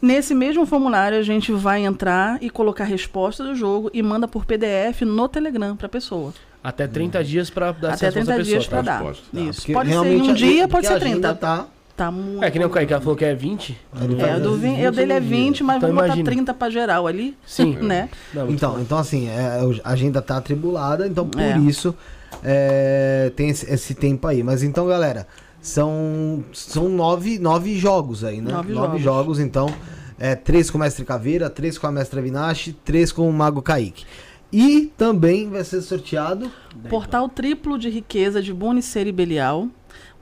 Nesse 0.00 0.34
mesmo 0.34 0.66
formulário, 0.66 1.16
a 1.18 1.22
gente 1.22 1.52
vai 1.52 1.84
entrar 1.84 2.42
e 2.42 2.50
colocar 2.50 2.82
a 2.84 2.86
resposta 2.86 3.44
do 3.44 3.54
jogo 3.54 3.88
e 3.94 4.02
manda 4.02 4.26
por 4.26 4.44
PDF 4.44 5.02
no 5.04 5.28
Telegram 5.28 5.76
pra 5.76 5.88
pessoa. 5.88 6.32
Até 6.64 6.86
30 6.86 7.24
dias 7.24 7.50
pra 7.50 7.72
dar 7.72 7.94
Até 7.94 8.06
acesso 8.06 8.18
a 8.18 8.22
30 8.22 8.36
pessoa. 8.36 8.44
dias 8.44 8.66
pra 8.68 8.78
tá? 8.78 8.82
dar. 8.82 8.98
Resposta, 8.98 9.24
Tá, 9.32 9.40
Isso. 9.40 9.60
porque 9.60 9.72
Pode 9.72 9.88
ser 9.90 9.94
em 10.06 10.22
um 10.22 10.30
a- 10.30 10.34
dia, 10.34 10.68
pode 10.68 10.86
ser 10.86 10.92
a 10.92 10.96
agenda 10.96 11.10
30. 11.28 11.34
Tá, 11.34 11.66
Tá 11.94 12.10
muito. 12.10 12.42
É 12.42 12.50
que 12.50 12.58
nem 12.58 12.66
o 12.66 12.70
Kaique, 12.70 12.90
ela 12.92 13.02
falou 13.02 13.14
que 13.16 13.24
é 13.24 13.34
20. 13.34 13.78
ele 14.00 14.20
É, 14.22 14.36
o 14.36 14.40
do 14.40 14.54
as 14.54 14.60
vin- 14.60 14.86
o 14.86 14.92
dele 14.92 15.12
é 15.12 15.20
no 15.20 15.26
dia. 15.26 15.36
20, 15.36 15.62
mas 15.62 15.76
Então 15.76 15.88
vamos 15.88 15.94
botar 16.02 16.06
imagina. 16.06 16.24
30 16.24 16.54
pra 16.54 16.70
geral 16.70 17.06
ali, 17.06 17.36
Sim. 17.46 17.76
né? 17.82 18.08
Não, 18.32 18.48
Então, 18.48 18.80
então 18.80 18.96
assim, 18.96 19.28
é, 19.28 19.60
a 19.84 19.90
agenda 19.90 20.22
tá 20.22 20.38
atribulada, 20.38 21.06
então 21.06 21.28
por 21.28 21.40
É. 21.40 21.58
isso 21.58 21.94
é, 22.42 23.30
tem 23.36 23.50
esse, 23.50 23.70
esse 23.70 23.94
tempo 23.94 24.26
aí. 24.26 24.42
Mas 24.42 24.62
então, 24.62 24.86
galera, 24.86 25.26
são, 25.60 26.42
são 26.52 26.88
nove, 26.88 27.38
nove 27.38 27.76
jogos 27.78 28.24
aí, 28.24 28.40
né? 28.40 28.52
Nove 28.52 28.72
jogos. 28.72 29.02
jogos. 29.02 29.38
então. 29.38 29.72
É, 30.18 30.36
três 30.36 30.70
com 30.70 30.78
o 30.78 30.80
Mestre 30.80 31.04
Caveira, 31.04 31.50
três 31.50 31.76
com 31.76 31.86
a 31.86 31.92
Mestra 31.92 32.22
Vinache, 32.22 32.72
três 32.84 33.10
com 33.10 33.28
o 33.28 33.32
Mago 33.32 33.60
Kaique. 33.60 34.04
E 34.52 34.92
também 34.98 35.48
vai 35.48 35.64
ser 35.64 35.80
sorteado. 35.80 36.50
Portal 36.90 37.28
triplo 37.28 37.78
de 37.78 37.88
riqueza 37.88 38.42
de 38.42 38.52
Boniceira 38.52 39.08
e 39.08 39.12
Belial. 39.12 39.68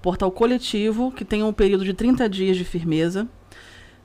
Portal 0.00 0.30
coletivo, 0.30 1.10
que 1.10 1.24
tem 1.24 1.42
um 1.42 1.52
período 1.52 1.84
de 1.84 1.92
30 1.92 2.28
dias 2.28 2.56
de 2.56 2.64
firmeza. 2.64 3.26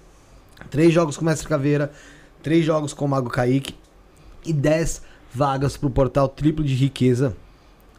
três 0.71 0.93
jogos 0.93 1.17
com 1.17 1.23
o 1.23 1.27
Mestre 1.27 1.47
Caveira, 1.47 1.93
três 2.43 2.65
jogos 2.65 2.95
com 2.95 3.05
o 3.05 3.09
Mago 3.09 3.29
Kaique 3.29 3.75
e 4.45 4.53
10 4.53 5.03
vagas 5.35 5.77
pro 5.77 5.91
portal 5.91 6.29
triplo 6.29 6.65
de 6.65 6.75
riqueza, 6.75 7.37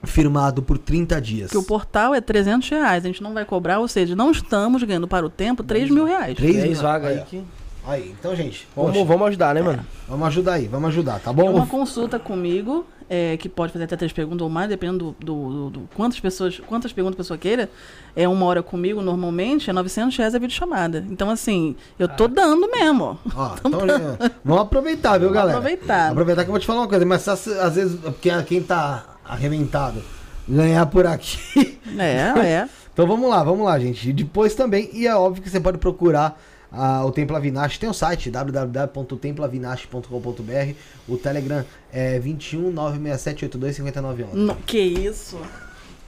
firmado 0.03 0.63
por 0.63 0.77
30 0.79 1.21
dias. 1.21 1.51
Que 1.51 1.57
o 1.57 1.63
portal 1.63 2.15
é 2.15 2.21
300 2.21 2.67
reais. 2.69 3.03
A 3.03 3.07
gente 3.07 3.21
não 3.21 3.33
vai 3.33 3.45
cobrar, 3.45 3.77
ou 3.79 3.87
seja, 3.87 4.15
não 4.15 4.31
estamos 4.31 4.81
ganhando 4.83 5.07
para 5.07 5.25
o 5.25 5.29
tempo 5.29 5.63
3 5.63 5.91
mil 5.91 6.05
reais. 6.05 6.35
Três 6.35 6.55
10 6.55 6.69
mil- 6.69 6.81
vagas 6.81 7.11
aí, 7.11 7.17
aí 7.19 7.25
que. 7.25 7.43
Aí, 7.87 8.13
então, 8.19 8.35
gente, 8.35 8.67
Vamos, 8.75 8.91
poxa, 8.91 9.05
vamos 9.05 9.27
ajudar, 9.29 9.55
né, 9.55 9.61
mano? 9.61 9.85
vamos 10.09 10.27
ajudar 10.27 10.53
aí, 10.53 10.67
vamos 10.67 10.89
ajudar, 10.89 11.19
tá 11.21 11.31
É 11.31 11.33
bom? 11.33 11.49
uma 11.53 11.65
consulta 11.65 12.19
comigo, 12.19 12.85
é, 13.09 13.37
que 13.37 13.47
pode 13.47 13.71
fazer 13.71 13.85
até 13.85 13.95
três 13.95 14.11
perguntas 14.11 14.41
ou 14.41 14.49
mais, 14.49 14.67
dependendo 14.67 15.15
do, 15.17 15.25
do- 15.25 15.49
do- 15.49 15.69
do 15.69 15.89
quantas 15.95 16.19
pessoas, 16.19 16.59
quantas 16.67 16.91
perguntas 16.91 17.15
a 17.15 17.23
pessoa 17.23 17.37
queira. 17.37 17.69
É 18.13 18.27
uma 18.27 18.45
hora 18.45 18.61
comigo, 18.61 19.01
normalmente, 19.01 19.69
é 19.69 19.73
900 19.73 20.17
reais 20.17 20.35
a 20.35 20.39
videochamada. 20.39 21.05
Então, 21.09 21.29
assim, 21.29 21.77
eu 21.97 22.09
tô 22.09 22.27
dando 22.27 22.69
mesmo. 22.69 23.17
ó. 23.25 23.31
Ó, 23.35 23.55
então, 23.65 23.79
gente, 23.79 24.33
vamos 24.43 24.63
aproveitar, 24.63 25.11
viu, 25.17 25.29
Vamos 25.29 25.33
galera? 25.35 25.57
aproveitar. 25.59 26.11
Aproveitar 26.11 26.43
que 26.43 26.49
eu 26.49 26.53
vou 26.53 26.59
te 26.59 26.67
falar 26.67 26.81
uma 26.81 26.87
coisa, 26.89 27.05
mas 27.05 27.25
às 27.27 27.75
vezes, 27.75 27.97
porque 28.01 28.29
quem 28.43 28.61
tá 28.61 29.05
arrebentado 29.23 30.03
ganhar 30.45 30.85
por 30.87 31.05
aqui. 31.07 31.79
É, 31.97 32.33
é. 32.45 32.69
Então 32.97 33.05
vamos 33.05 33.29
lá, 33.29 33.43
vamos 33.43 33.63
lá, 33.63 33.77
gente. 33.77 34.09
E 34.09 34.11
depois 34.11 34.55
também, 34.55 34.89
e 34.91 35.05
é 35.05 35.15
óbvio 35.15 35.43
que 35.43 35.49
você 35.51 35.59
pode 35.59 35.77
procurar 35.77 36.41
ah, 36.71 37.03
o 37.05 37.11
Templo 37.11 37.35
Avinash. 37.35 37.77
Tem 37.77 37.89
o 37.89 37.93
site 37.93 38.31
www.temploavinash.com.br. 38.31 40.73
O 41.07 41.17
Telegram 41.17 41.63
é 41.91 42.17
21 42.19 42.71
96782 42.71 43.75
5911. 43.75 44.35
No- 44.35 44.55
que 44.55 44.79
isso? 44.79 45.37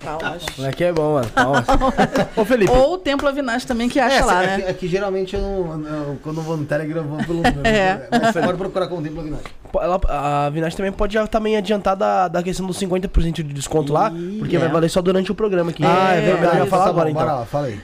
Palmas. 0.03 0.43
O 0.57 0.61
moleque 0.61 0.83
é 0.85 0.93
bom, 0.93 1.13
mano. 1.15 1.27
Palmas. 1.29 1.65
Ô, 2.37 2.45
Felipe. 2.45 2.71
Ou 2.71 2.93
o 2.93 2.97
Templo 2.97 3.27
Avinash 3.27 3.65
também, 3.65 3.89
que 3.89 3.99
acha 3.99 4.15
É, 4.19 4.23
lá, 4.23 4.43
é, 4.43 4.47
né? 4.47 4.55
que, 4.63 4.69
é 4.69 4.73
que 4.73 4.87
geralmente 4.87 5.35
eu 5.35 5.41
não, 5.41 5.83
eu- 5.85 6.17
quando 6.23 6.37
eu 6.37 6.43
vou 6.43 6.55
no 6.55 6.63
Telegram, 6.65 7.01
eu 7.01 7.07
vou 7.09 7.17
pelo 7.17 7.41
número. 7.43 7.67
É. 7.67 7.95
né? 7.95 8.07
Mas 8.09 8.33
você 8.33 8.41
pode 8.41 8.57
procurar 8.57 8.87
com 8.87 8.97
o 8.97 9.01
Templo 9.01 9.19
Avinash. 9.19 9.41
Ela, 9.75 9.99
a 10.07 10.49
Vinage 10.49 10.75
também 10.75 10.91
pode 10.91 11.13
já 11.13 11.27
também 11.27 11.55
adiantar 11.55 11.95
da, 11.95 12.27
da 12.27 12.41
questão 12.41 12.65
dos 12.65 12.79
50% 12.79 13.33
de 13.33 13.43
desconto 13.43 13.93
lá, 13.93 14.11
porque 14.39 14.55
é. 14.55 14.59
vai 14.59 14.67
valer 14.69 14.89
só 14.89 14.99
durante 15.01 15.31
o 15.31 15.35
programa 15.35 15.69
aqui. 15.69 15.83
Ah, 15.85 16.15
é 16.15 16.17
É, 16.17 16.21
verdade. 16.21 16.57
Eu 16.57 16.63
ia 16.63 16.69
falar 16.69 16.85
Tá 16.85 16.89
agora, 16.89 17.05
bom, 17.05 17.11
então. 17.11 17.23
Bora 17.27 17.39
lá, 17.39 17.45
fala 17.45 17.67
aí. 17.67 17.79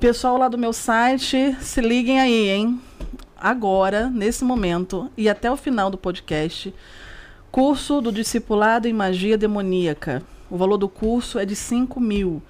Pessoal 0.00 0.38
lá 0.38 0.48
do 0.48 0.56
meu 0.56 0.72
site, 0.72 1.56
se 1.60 1.80
liguem 1.80 2.20
aí, 2.20 2.50
hein? 2.50 2.80
Agora, 3.36 4.08
nesse 4.08 4.44
momento 4.44 5.10
e 5.16 5.28
até 5.28 5.50
o 5.50 5.56
final 5.56 5.90
do 5.90 5.98
podcast, 5.98 6.72
curso 7.50 8.00
do 8.00 8.12
Discipulado 8.12 8.86
em 8.86 8.92
Magia 8.92 9.36
Demoníaca. 9.36 10.22
O 10.48 10.56
valor 10.56 10.76
do 10.76 10.88
curso 10.88 11.36
é 11.36 11.44
de 11.44 11.56
5 11.56 12.00
mil. 12.00 12.40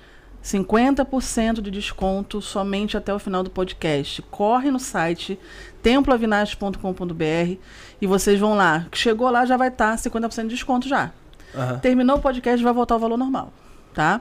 50% 0.45 1.63
de 1.63 1.71
desconto 1.71 2.43
somente 2.43 2.99
até 2.99 3.15
o 3.15 3.19
final 3.19 3.43
do 3.43 3.49
podcast. 3.49 4.21
Corre 4.31 4.71
no 4.71 4.79
site 4.79 5.39
temploavinage.com.br 5.83 7.57
e 7.99 8.07
vocês 8.07 8.39
vão 8.39 8.57
lá. 8.57 8.87
Chegou 8.93 9.31
lá, 9.31 9.47
já 9.47 9.57
vai 9.57 9.69
estar 9.69 9.97
50% 9.97 10.43
de 10.43 10.49
desconto 10.49 10.87
já. 10.87 11.13
Aham. 11.55 11.79
Terminou 11.79 12.19
o 12.19 12.21
podcast, 12.21 12.63
vai 12.63 12.75
voltar 12.75 12.97
ao 12.97 13.01
valor 13.01 13.17
normal, 13.17 13.55
tá? 13.95 14.21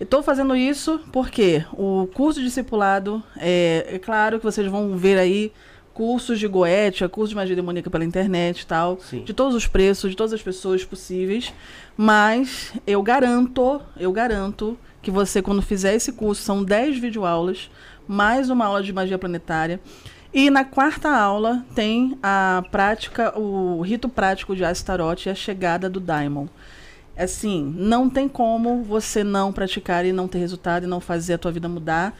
Estou 0.00 0.22
fazendo 0.22 0.56
isso 0.56 0.98
porque 1.12 1.62
o 1.74 2.08
curso 2.14 2.40
discipulado, 2.40 3.22
é, 3.36 3.86
é 3.86 3.98
claro 3.98 4.38
que 4.38 4.44
vocês 4.44 4.66
vão 4.66 4.96
ver 4.96 5.18
aí 5.18 5.52
cursos 5.92 6.38
de 6.38 6.48
goétia, 6.48 7.06
cursos 7.06 7.28
de 7.28 7.36
magia 7.36 7.54
demoníaca 7.54 7.90
pela 7.90 8.02
internet 8.02 8.62
e 8.62 8.66
tal, 8.66 8.98
Sim. 8.98 9.22
de 9.22 9.34
todos 9.34 9.54
os 9.54 9.66
preços, 9.66 10.10
de 10.10 10.16
todas 10.16 10.32
as 10.32 10.40
pessoas 10.40 10.82
possíveis, 10.82 11.52
mas 11.98 12.72
eu 12.86 13.02
garanto, 13.02 13.82
eu 13.98 14.10
garanto 14.10 14.78
que 15.02 15.10
você 15.10 15.42
quando 15.42 15.60
fizer 15.60 15.94
esse 15.94 16.12
curso, 16.12 16.42
são 16.42 16.64
10 16.64 16.98
videoaulas, 16.98 17.70
mais 18.08 18.48
uma 18.48 18.64
aula 18.64 18.82
de 18.82 18.94
magia 18.94 19.18
planetária, 19.18 19.78
e 20.32 20.48
na 20.48 20.64
quarta 20.64 21.10
aula 21.10 21.62
tem 21.74 22.16
a 22.22 22.62
prática, 22.70 23.38
o 23.38 23.82
rito 23.82 24.08
prático 24.08 24.56
de 24.56 24.64
Astaroth 24.64 25.26
e 25.26 25.28
a 25.28 25.34
chegada 25.34 25.90
do 25.90 26.00
Daimon. 26.00 26.46
Assim, 27.24 27.74
não 27.76 28.08
tem 28.08 28.28
como 28.28 28.82
você 28.82 29.22
não 29.24 29.52
praticar 29.52 30.04
e 30.06 30.12
não 30.12 30.26
ter 30.28 30.38
resultado 30.38 30.84
e 30.84 30.86
não 30.86 31.00
fazer 31.00 31.34
a 31.34 31.38
tua 31.38 31.52
vida 31.52 31.68
mudar. 31.68 32.16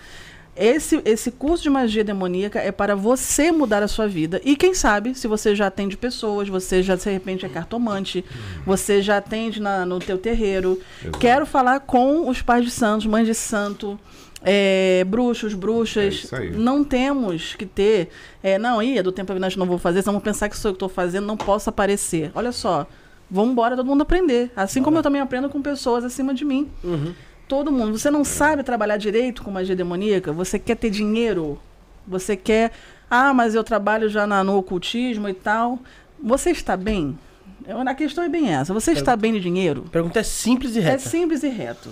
Esse, 0.56 1.00
esse 1.06 1.30
curso 1.30 1.62
de 1.62 1.70
magia 1.70 2.04
demoníaca 2.04 2.58
é 2.58 2.70
para 2.70 2.94
você 2.94 3.50
mudar 3.50 3.82
a 3.82 3.88
sua 3.88 4.06
vida. 4.06 4.40
E 4.44 4.56
quem 4.56 4.74
sabe, 4.74 5.14
se 5.14 5.26
você 5.26 5.54
já 5.54 5.68
atende 5.68 5.96
pessoas, 5.96 6.48
você 6.48 6.82
já 6.82 6.96
de 6.96 7.08
repente 7.08 7.46
é 7.46 7.48
cartomante, 7.48 8.22
você 8.66 9.00
já 9.00 9.16
atende 9.16 9.58
na- 9.60 9.86
no 9.86 9.98
teu 10.00 10.18
terreiro. 10.18 10.78
Exato. 11.00 11.18
Quero 11.18 11.46
falar 11.46 11.80
com 11.80 12.28
os 12.28 12.42
pais 12.42 12.64
de 12.64 12.70
santos, 12.70 13.06
mães 13.06 13.26
de 13.26 13.34
santo, 13.34 13.98
é, 14.42 15.04
bruxos, 15.06 15.52
É 15.52 15.56
bruxas. 15.56 16.14
isso 16.24 16.36
aí. 16.36 16.50
não 16.50 16.84
temos 16.84 17.54
que 17.54 17.64
ter. 17.64 18.08
É, 18.42 18.58
não, 18.58 18.82
ia 18.82 19.02
do 19.02 19.12
tempo 19.12 19.32
avinante 19.32 19.58
não 19.58 19.66
vou 19.66 19.78
fazer, 19.78 20.02
vão 20.02 20.20
pensar 20.20 20.48
que 20.50 20.58
sou 20.58 20.70
eu 20.70 20.74
que 20.74 20.76
estou 20.76 20.88
fazendo, 20.88 21.26
não 21.26 21.36
posso 21.36 21.70
aparecer. 21.70 22.32
Olha 22.34 22.52
só, 22.52 22.86
vamos 23.30 23.52
embora 23.52 23.76
todo 23.76 23.86
mundo 23.86 24.02
aprender. 24.02 24.50
Assim 24.56 24.82
como 24.82 24.98
eu 24.98 25.02
também 25.02 25.20
aprendo 25.20 25.48
com 25.48 25.62
pessoas 25.62 26.04
acima 26.04 26.34
de 26.34 26.44
mim. 26.44 26.68
Uhum. 26.82 27.14
Todo 27.48 27.70
mundo. 27.72 27.98
Você 27.98 28.10
não 28.10 28.24
sabe 28.24 28.62
trabalhar 28.62 28.96
direito 28.96 29.42
com 29.42 29.50
magia 29.50 29.74
demoníaca? 29.76 30.32
Você 30.32 30.58
quer 30.58 30.76
ter 30.76 30.90
dinheiro? 30.90 31.60
Você 32.06 32.36
quer. 32.36 32.72
Ah, 33.10 33.34
mas 33.34 33.54
eu 33.54 33.64
trabalho 33.64 34.08
já 34.08 34.26
na, 34.26 34.42
no 34.44 34.56
ocultismo 34.56 35.28
e 35.28 35.34
tal. 35.34 35.78
Você 36.22 36.50
está 36.50 36.76
bem? 36.76 37.18
Eu- 37.66 37.78
A 37.80 37.94
questão 37.94 38.22
é 38.24 38.28
bem 38.28 38.52
essa. 38.52 38.72
Você 38.72 38.92
está 38.92 39.16
bem 39.16 39.32
de 39.32 39.40
dinheiro? 39.40 39.84
Pergunta 39.90 40.20
é 40.20 40.22
simples 40.22 40.76
e 40.76 40.78
É 40.78 40.82
reta. 40.82 40.98
simples 41.08 41.42
e 41.42 41.48
reto. 41.48 41.90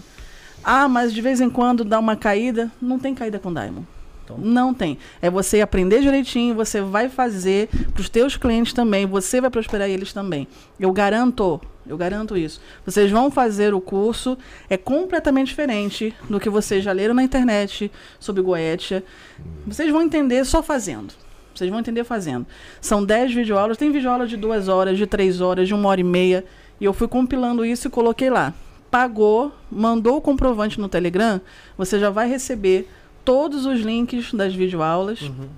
Ah, 0.63 0.89
mas 0.89 1.13
de 1.13 1.21
vez 1.21 1.41
em 1.41 1.51
quando 1.51 1.85
dá 1.85 1.99
uma 1.99 2.15
caída. 2.17 2.71
Não 2.81 2.99
tem 2.99 3.15
caída 3.15 3.39
com 3.39 3.53
Diamond. 3.53 3.87
Então. 4.29 4.39
Não 4.39 4.75
tem. 4.75 4.99
É 5.23 5.31
você 5.31 5.61
aprender 5.63 6.01
direitinho, 6.01 6.55
você 6.55 6.83
vai 6.83 7.09
fazer 7.09 7.69
para 7.93 8.01
os 8.01 8.09
teus 8.09 8.37
clientes 8.37 8.73
também, 8.73 9.07
você 9.07 9.41
vai 9.41 9.49
prosperar 9.49 9.89
eles 9.89 10.13
também. 10.13 10.47
Eu 10.79 10.93
garanto, 10.93 11.61
eu 11.87 11.97
garanto 11.97 12.37
isso. 12.37 12.61
Vocês 12.85 13.11
vão 13.11 13.31
fazer 13.31 13.73
o 13.73 13.81
curso, 13.81 14.37
é 14.69 14.77
completamente 14.77 15.49
diferente 15.49 16.15
do 16.29 16.39
que 16.39 16.51
vocês 16.51 16.85
já 16.85 16.93
leram 16.93 17.15
na 17.15 17.23
internet 17.23 17.91
sobre 18.21 18.43
Goetia. 18.43 19.03
Vocês 19.67 19.91
vão 19.91 20.03
entender 20.03 20.45
só 20.45 20.63
fazendo. 20.63 21.15
Vocês 21.55 21.71
vão 21.71 21.81
entender 21.81 22.05
fazendo. 22.05 22.47
São 22.81 23.05
10 23.05 23.35
videoaulas, 23.35 23.77
tem 23.77 23.91
videoaulas 23.91 24.31
de 24.31 24.37
duas 24.37 24.69
horas, 24.69 24.97
de 24.97 25.07
três 25.07 25.41
horas, 25.41 25.67
de 25.67 25.75
uma 25.75 25.89
hora 25.89 26.01
e 26.01 26.05
meia. 26.05 26.45
E 26.81 26.85
eu 26.85 26.93
fui 26.93 27.09
compilando 27.09 27.65
isso 27.65 27.89
e 27.89 27.91
coloquei 27.91 28.31
lá. 28.31 28.55
Pagou, 28.91 29.53
mandou 29.71 30.17
o 30.17 30.21
comprovante 30.21 30.81
no 30.81 30.89
Telegram, 30.89 31.41
você 31.77 31.99
já 31.99 32.09
vai 32.09 32.27
receber 32.27 32.89
todos 33.29 33.67
os 33.67 33.81
links 33.83 34.33
das 34.33 34.55
videoaulas 34.55 35.21
Uhum. 35.21 35.51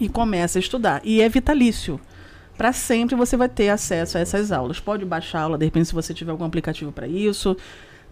e 0.00 0.08
começa 0.08 0.58
a 0.58 0.60
estudar. 0.60 1.02
E 1.04 1.20
é 1.20 1.28
vitalício. 1.28 2.00
Para 2.56 2.72
sempre 2.72 3.14
você 3.14 3.36
vai 3.36 3.46
ter 3.46 3.68
acesso 3.68 4.16
a 4.16 4.20
essas 4.22 4.50
aulas. 4.50 4.80
Pode 4.80 5.04
baixar 5.04 5.40
a 5.40 5.42
aula, 5.42 5.58
de 5.58 5.66
repente, 5.66 5.88
se 5.88 5.92
você 5.94 6.14
tiver 6.14 6.30
algum 6.30 6.46
aplicativo 6.46 6.90
para 6.90 7.06
isso. 7.06 7.54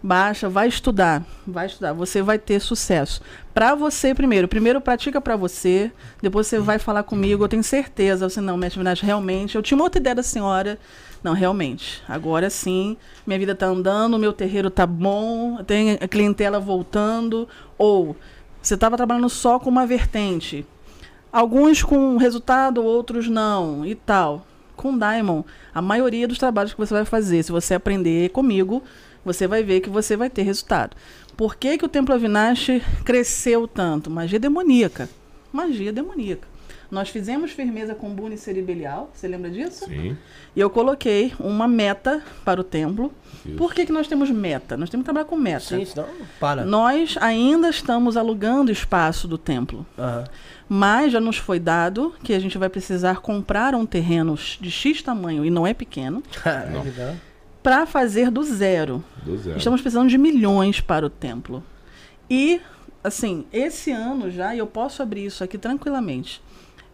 Baixa, 0.01 0.47
vai 0.47 0.67
estudar, 0.67 1.25
vai 1.45 1.65
estudar. 1.65 1.91
Você 1.93 2.21
vai 2.21 2.37
ter 2.37 2.59
sucesso. 2.59 3.19
Para 3.51 3.73
você 3.73 4.13
primeiro. 4.13 4.47
Primeiro 4.47 4.79
pratica 4.79 5.19
para 5.19 5.35
você, 5.35 5.91
depois 6.21 6.45
você 6.45 6.59
vai 6.59 6.77
falar 6.77 7.01
comigo. 7.01 7.43
Eu 7.43 7.49
tenho 7.49 7.63
certeza. 7.63 8.29
Você 8.29 8.39
não, 8.39 8.57
mestre 8.57 8.79
Vinagre, 8.79 9.03
realmente. 9.03 9.55
Eu 9.55 9.63
tinha 9.63 9.75
uma 9.75 9.85
outra 9.85 9.99
ideia 9.99 10.15
da 10.15 10.23
senhora. 10.23 10.77
Não, 11.23 11.33
realmente. 11.33 12.01
Agora 12.07 12.47
sim, 12.49 12.95
minha 13.25 13.39
vida 13.39 13.55
tá 13.55 13.65
andando, 13.65 14.19
meu 14.19 14.31
terreiro 14.33 14.69
tá 14.69 14.85
bom, 14.85 15.61
tem 15.63 15.97
a 15.99 16.07
clientela 16.07 16.59
voltando. 16.59 17.47
Ou 17.77 18.15
você 18.61 18.73
estava 18.75 18.97
trabalhando 18.97 19.29
só 19.29 19.59
com 19.59 19.69
uma 19.69 19.85
vertente. 19.85 20.65
Alguns 21.31 21.83
com 21.83 22.17
resultado, 22.17 22.83
outros 22.83 23.27
não, 23.27 23.85
e 23.85 23.95
tal. 23.95 24.45
Com 24.75 24.97
Diamond, 24.97 25.45
a 25.73 25.81
maioria 25.81 26.27
dos 26.27 26.37
trabalhos 26.37 26.73
que 26.73 26.79
você 26.79 26.93
vai 26.93 27.05
fazer, 27.05 27.43
se 27.43 27.51
você 27.51 27.73
aprender 27.73 28.29
comigo, 28.29 28.81
você 29.23 29.47
vai 29.47 29.63
ver 29.63 29.81
que 29.81 29.89
você 29.89 30.15
vai 30.15 30.29
ter 30.29 30.43
resultado. 30.43 30.95
Por 31.35 31.55
que, 31.55 31.77
que 31.77 31.85
o 31.85 31.89
Templo 31.89 32.13
Avinash 32.13 32.81
cresceu 33.05 33.67
tanto? 33.67 34.09
Magia 34.09 34.39
demoníaca. 34.39 35.09
Magia 35.51 35.91
demoníaca. 35.91 36.47
Nós 36.91 37.09
fizemos 37.09 37.51
firmeza 37.51 37.93
com 37.93 38.09
Bune 38.09 38.35
Ceribelial, 38.37 39.11
você 39.13 39.27
lembra 39.27 39.49
disso? 39.51 39.85
Sim. 39.85 40.17
E 40.55 40.59
eu 40.59 40.69
coloquei 40.69 41.33
uma 41.39 41.67
meta 41.67 42.23
para 42.43 42.59
o 42.59 42.63
templo. 42.63 43.13
Isso. 43.45 43.55
Por 43.55 43.73
que, 43.73 43.85
que 43.85 43.91
nós 43.91 44.07
temos 44.07 44.31
meta? 44.31 44.75
Nós 44.75 44.89
temos 44.89 45.03
que 45.03 45.05
trabalhar 45.05 45.25
com 45.25 45.35
meta. 45.35 45.59
Sim, 45.77 45.85
senão 45.85 46.07
para. 46.39 46.65
Nós 46.65 47.15
ainda 47.21 47.69
estamos 47.69 48.17
alugando 48.17 48.71
espaço 48.71 49.27
do 49.27 49.37
templo. 49.37 49.85
Mas 50.67 51.11
já 51.11 51.19
nos 51.19 51.37
foi 51.37 51.59
dado 51.59 52.13
que 52.23 52.33
a 52.33 52.39
gente 52.39 52.57
vai 52.57 52.69
precisar 52.69 53.21
comprar 53.21 53.75
um 53.75 53.85
terreno 53.85 54.35
de 54.35 54.71
X 54.71 55.01
tamanho, 55.01 55.45
e 55.45 55.49
não 55.49 55.65
é 55.65 55.73
pequeno, 55.73 56.23
Caralho, 56.43 56.91
dá. 56.91 57.15
para 57.61 57.85
fazer 57.85 58.29
do 58.31 58.43
zero. 58.43 59.03
Do 59.23 59.37
zero. 59.37 59.57
Estamos 59.57 59.81
precisando 59.81 60.09
de 60.09 60.17
milhões 60.17 60.79
para 60.81 61.05
o 61.05 61.09
templo. 61.09 61.63
E, 62.29 62.61
assim, 63.03 63.45
esse 63.51 63.91
ano 63.91 64.29
já, 64.29 64.53
e 64.53 64.59
eu 64.59 64.67
posso 64.67 65.01
abrir 65.01 65.25
isso 65.25 65.43
aqui 65.43 65.57
tranquilamente, 65.57 66.41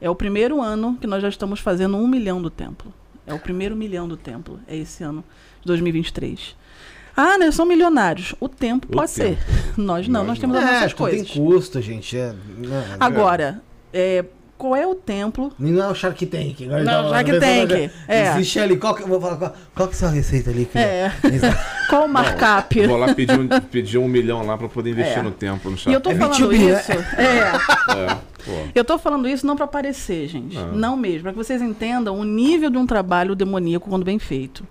é 0.02 0.10
o 0.10 0.16
primeiro 0.16 0.62
ano 0.62 0.98
que 1.00 1.08
nós 1.08 1.22
já 1.22 1.30
estamos 1.30 1.60
fazendo 1.60 1.98
um 1.98 2.08
milhão 2.08 2.42
do 2.42 2.50
templo. 2.50 2.94
É 3.28 3.34
o 3.34 3.40
primeiro 3.40 3.76
milhão 3.76 4.08
do 4.08 4.16
templo. 4.18 4.60
É 4.68 4.76
esse 4.78 5.04
ano 5.04 5.24
de 5.62 5.68
2023. 5.68 6.56
Ah, 7.18 7.38
né? 7.38 7.50
São 7.52 7.66
milionários. 7.66 8.36
O 8.40 8.48
tempo 8.50 8.88
O 8.88 8.92
pode 8.92 9.10
ser. 9.12 9.38
Nós 9.78 10.08
não, 10.08 10.20
nós, 10.22 10.28
Nós 10.30 10.40
temos 10.40 10.56
não. 10.58 10.64
as 10.64 10.70
É, 10.70 10.74
nossas 10.74 10.92
tudo 10.94 10.98
coisas. 11.00 11.32
tem 11.32 11.44
custo, 11.46 11.82
gente. 11.82 12.18
É, 12.18 12.34
né? 12.58 12.98
Agora, 13.00 13.62
é, 13.94 14.26
qual 14.58 14.76
é 14.76 14.88
o 14.88 14.96
templo 14.96 15.52
E 15.60 15.64
Não 15.64 15.84
é 15.84 15.88
o 15.90 15.96
Shark 15.96 16.26
Tank. 16.26 16.64
agora 16.66 16.84
Não, 16.84 17.04
tá- 17.04 17.10
Shark 17.10 17.40
Tank, 17.40 17.92
é. 18.08 18.28
Existe 18.32 18.60
ali. 18.60 18.78
Qual 18.78 18.96
que, 18.96 19.04
eu 19.04 19.08
vou 19.08 19.20
falar, 19.20 19.38
qual, 19.38 19.56
qual 19.76 19.88
que 19.90 19.94
é 19.94 19.98
a 19.98 20.00
sua 20.00 20.10
receita 20.10 20.50
ali? 20.50 20.66
que- 20.66 20.78
É. 20.78 21.12
Qual 21.90 22.06
o 22.06 22.10
markup? 22.10 22.88
Vou 22.88 22.98
lá 22.98 23.14
pedir 23.14 23.40
um, 23.40 23.48
pedir 23.48 23.98
um 24.00 24.08
milhão 24.08 24.44
lá 24.44 24.58
pra 24.58 24.68
poder 24.68 24.90
investir 24.90 25.20
É. 25.20 25.22
no 25.22 25.30
tempo 25.30 25.70
no 25.70 25.78
E 25.86 25.94
eu 25.94 26.02
tô 26.02 26.10
É 26.10 26.16
falando 26.16 26.36
B2B, 26.50 26.58
né? 26.58 26.80
isso. 26.80 26.92
É. 26.92 27.52
É, 27.96 28.16
pô. 28.44 28.52
Eu 28.74 28.84
tô 28.84 28.98
falando 28.98 29.28
isso 29.30 29.46
não 29.46 29.56
para 29.56 29.68
parecer, 29.68 30.28
gente. 30.28 30.56
Não. 30.56 30.72
Não 30.74 30.98
mesmo. 30.98 31.22
Para 31.24 31.32
que 31.34 31.38
vocês 31.38 31.62
entendam 31.62 32.18
o 32.20 32.24
nível 32.24 32.70
de 32.72 32.78
um 32.78 32.86
trabalho 32.88 33.36
demoníaco 33.36 33.88
quando 33.90 34.04
bem 34.04 34.18
feito. 34.18 34.66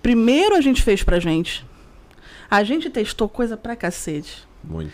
Primeiro 0.00 0.54
a 0.54 0.60
gente 0.60 0.82
fez 0.82 1.02
pra 1.02 1.18
gente. 1.18 1.66
A 2.48 2.62
gente 2.62 2.88
testou 2.88 3.28
coisa 3.28 3.56
pra 3.56 3.74
cacete. 3.74 4.46
Muito. 4.62 4.92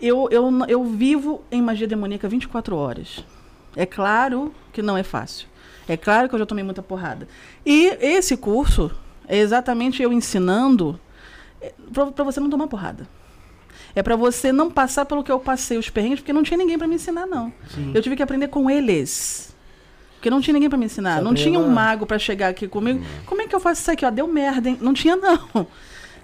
Eu, 0.00 0.28
eu, 0.30 0.50
eu 0.68 0.84
vivo 0.84 1.42
em 1.52 1.60
magia 1.62 1.86
demoníaca 1.86 2.26
24 2.28 2.74
horas. 2.76 3.22
É 3.76 3.86
claro 3.86 4.54
que 4.72 4.82
não 4.82 4.96
é 4.96 5.02
fácil. 5.02 5.48
É 5.88 5.96
claro 5.96 6.28
que 6.28 6.34
eu 6.34 6.38
já 6.38 6.46
tomei 6.46 6.64
muita 6.64 6.82
porrada. 6.82 7.28
E 7.64 7.96
esse 8.00 8.36
curso 8.36 8.90
é 9.26 9.38
exatamente 9.38 10.02
eu 10.02 10.12
ensinando 10.12 10.98
para 11.92 12.24
você 12.24 12.40
não 12.40 12.50
tomar 12.50 12.66
porrada. 12.66 13.08
É 13.94 14.02
para 14.02 14.16
você 14.16 14.50
não 14.52 14.70
passar 14.70 15.04
pelo 15.04 15.22
que 15.22 15.30
eu 15.30 15.38
passei 15.38 15.78
os 15.78 15.88
perrengues, 15.88 16.20
porque 16.20 16.32
não 16.32 16.42
tinha 16.42 16.58
ninguém 16.58 16.76
para 16.76 16.86
me 16.86 16.96
ensinar, 16.96 17.26
não. 17.26 17.52
Sim. 17.68 17.92
Eu 17.94 18.02
tive 18.02 18.16
que 18.16 18.22
aprender 18.22 18.48
com 18.48 18.68
eles. 18.68 19.54
Porque 20.14 20.30
não 20.30 20.40
tinha 20.40 20.54
ninguém 20.54 20.68
para 20.68 20.78
me 20.78 20.86
ensinar. 20.86 21.22
Não 21.22 21.34
tinha 21.34 21.58
um 21.58 21.68
mago 21.68 22.06
para 22.06 22.18
chegar 22.18 22.48
aqui 22.48 22.66
comigo. 22.66 23.04
Como 23.26 23.42
é 23.42 23.46
que 23.46 23.54
eu 23.54 23.60
faço 23.60 23.82
isso 23.82 23.90
aqui? 23.90 24.04
Ó, 24.04 24.10
deu 24.10 24.26
merda, 24.26 24.70
hein? 24.70 24.78
Não 24.80 24.94
tinha, 24.94 25.14
não. 25.14 25.66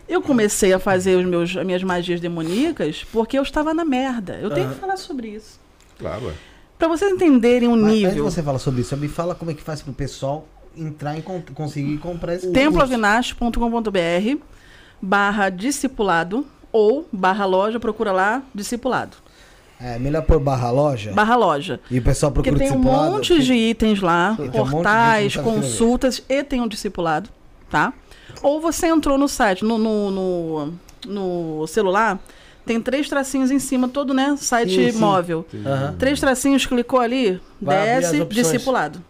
Eu 0.08 0.20
comecei 0.20 0.72
a 0.72 0.78
fazer 0.78 1.16
os 1.16 1.24
meus, 1.24 1.56
as 1.56 1.64
minhas 1.64 1.82
magias 1.84 2.18
demoníacas 2.18 3.04
porque 3.12 3.38
eu 3.38 3.42
estava 3.42 3.72
na 3.72 3.84
merda. 3.84 4.38
Eu 4.42 4.50
tenho 4.50 4.70
que 4.70 4.80
falar 4.80 4.96
sobre 4.96 5.28
isso. 5.28 5.60
Claro. 5.98 6.32
Para 6.80 6.88
vocês 6.88 7.12
entenderem 7.12 7.68
o 7.68 7.76
Mas 7.76 7.82
antes 7.92 7.94
nível. 8.08 8.24
você 8.24 8.42
fala 8.42 8.58
sobre 8.58 8.80
isso, 8.80 8.96
me 8.96 9.06
fala 9.06 9.34
como 9.36 9.50
é 9.52 9.54
que 9.54 9.62
faz 9.62 9.82
pro 9.82 9.92
pessoal 9.92 10.48
entrar 10.76 11.16
e 11.18 11.22
con- 11.22 11.42
conseguir 11.54 11.98
comprar 11.98 12.34
esse 12.34 12.50
temploavinash.com.br 12.50 14.36
barra 15.02 15.48
discipulado 15.50 16.46
ou 16.72 17.06
barra 17.12 17.44
loja, 17.44 17.78
procura 17.80 18.12
lá, 18.12 18.42
discipulado. 18.54 19.16
É, 19.80 19.98
melhor 19.98 20.22
por 20.22 20.38
barra 20.40 20.70
loja. 20.70 21.12
Barra 21.12 21.36
loja. 21.36 21.80
E 21.90 21.98
o 21.98 22.02
pessoal 22.02 22.30
Porque 22.32 22.50
procura 22.50 22.68
tem 22.70 22.76
um 22.76 22.80
discipulado, 22.80 23.12
monte 23.12 23.28
porque- 23.28 23.42
de 23.44 23.52
itens 23.54 24.00
lá, 24.00 24.34
Tem 24.36 24.44
um 24.44 24.48
monte 24.48 24.52
de 24.52 24.58
gente 24.58 24.64
que 24.68 24.70
portais, 24.72 25.26
escrever. 25.26 25.50
consultas 25.54 26.22
e 26.28 26.44
tem 26.44 26.60
um 26.60 26.68
discipulado, 26.68 27.30
tá? 27.70 27.92
Ou 28.42 28.60
você 28.60 28.86
entrou 28.88 29.16
no 29.18 29.26
site, 29.28 29.64
no, 29.64 29.78
no, 29.78 30.10
no, 30.10 30.72
no 31.06 31.66
celular, 31.66 32.18
Tem 32.66 32.80
três 32.80 33.08
tracinhos 33.08 33.50
em 33.50 33.58
cima, 33.58 33.88
todo, 33.88 34.12
né? 34.14 34.36
Site 34.38 34.74
Sim, 34.74 34.92
sim. 34.92 34.98
móvel. 34.98 35.46
Aham. 35.66 35.96
Três 35.98 36.20
tracinhos, 36.20 36.66
clicou 36.66 37.00
ali, 37.00 37.40
Vai 37.60 37.76
desce, 38.00 38.24
discipulado. 38.26 39.02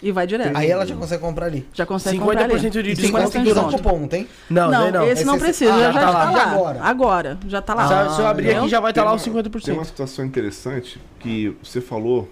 E 0.00 0.10
vai 0.10 0.26
direto. 0.26 0.56
Aí 0.56 0.68
ela 0.68 0.84
já 0.84 0.96
consegue 0.96 1.22
comprar 1.22 1.46
ali. 1.46 1.64
Já 1.72 1.86
consegue 1.86 2.18
50% 2.18 2.20
comprar 2.20 2.44
ali. 2.44 2.58
de 2.70 2.70
tem 2.82 2.82
desconto. 2.94 3.30
que 3.30 3.38
usar 3.38 3.50
o 3.50 3.64
desconto. 3.68 3.76
cupom, 3.84 3.98
não 4.00 4.08
tem? 4.08 4.26
Não, 4.50 4.68
Não, 4.68 4.90
não. 4.90 5.06
esse 5.08 5.24
não 5.24 5.36
Esse- 5.36 5.44
precisa, 5.44 5.72
ah, 5.74 5.78
já, 5.78 5.92
já 5.92 5.92
já 5.92 6.00
tá 6.00 6.10
lá. 6.10 6.24
está 6.30 6.32
E 6.32 6.34
lá. 6.46 6.52
agora? 6.52 6.80
Agora, 6.82 7.38
já 7.46 7.62
tá 7.62 7.74
lá. 7.74 8.08
Se, 8.08 8.16
se 8.16 8.20
eu 8.20 8.26
abrir 8.26 8.50
aqui, 8.56 8.68
já 8.68 8.80
vai 8.80 8.90
estar 8.90 9.04
lá 9.04 9.14
os 9.14 9.22
Tem 9.22 9.32
uma- 9.32 9.42
50%. 9.42 9.64
Tem 9.64 9.74
uma 9.74 9.84
situação 9.84 10.24
interessante 10.24 11.00
que 11.20 11.56
você 11.62 11.80
falou 11.80 12.28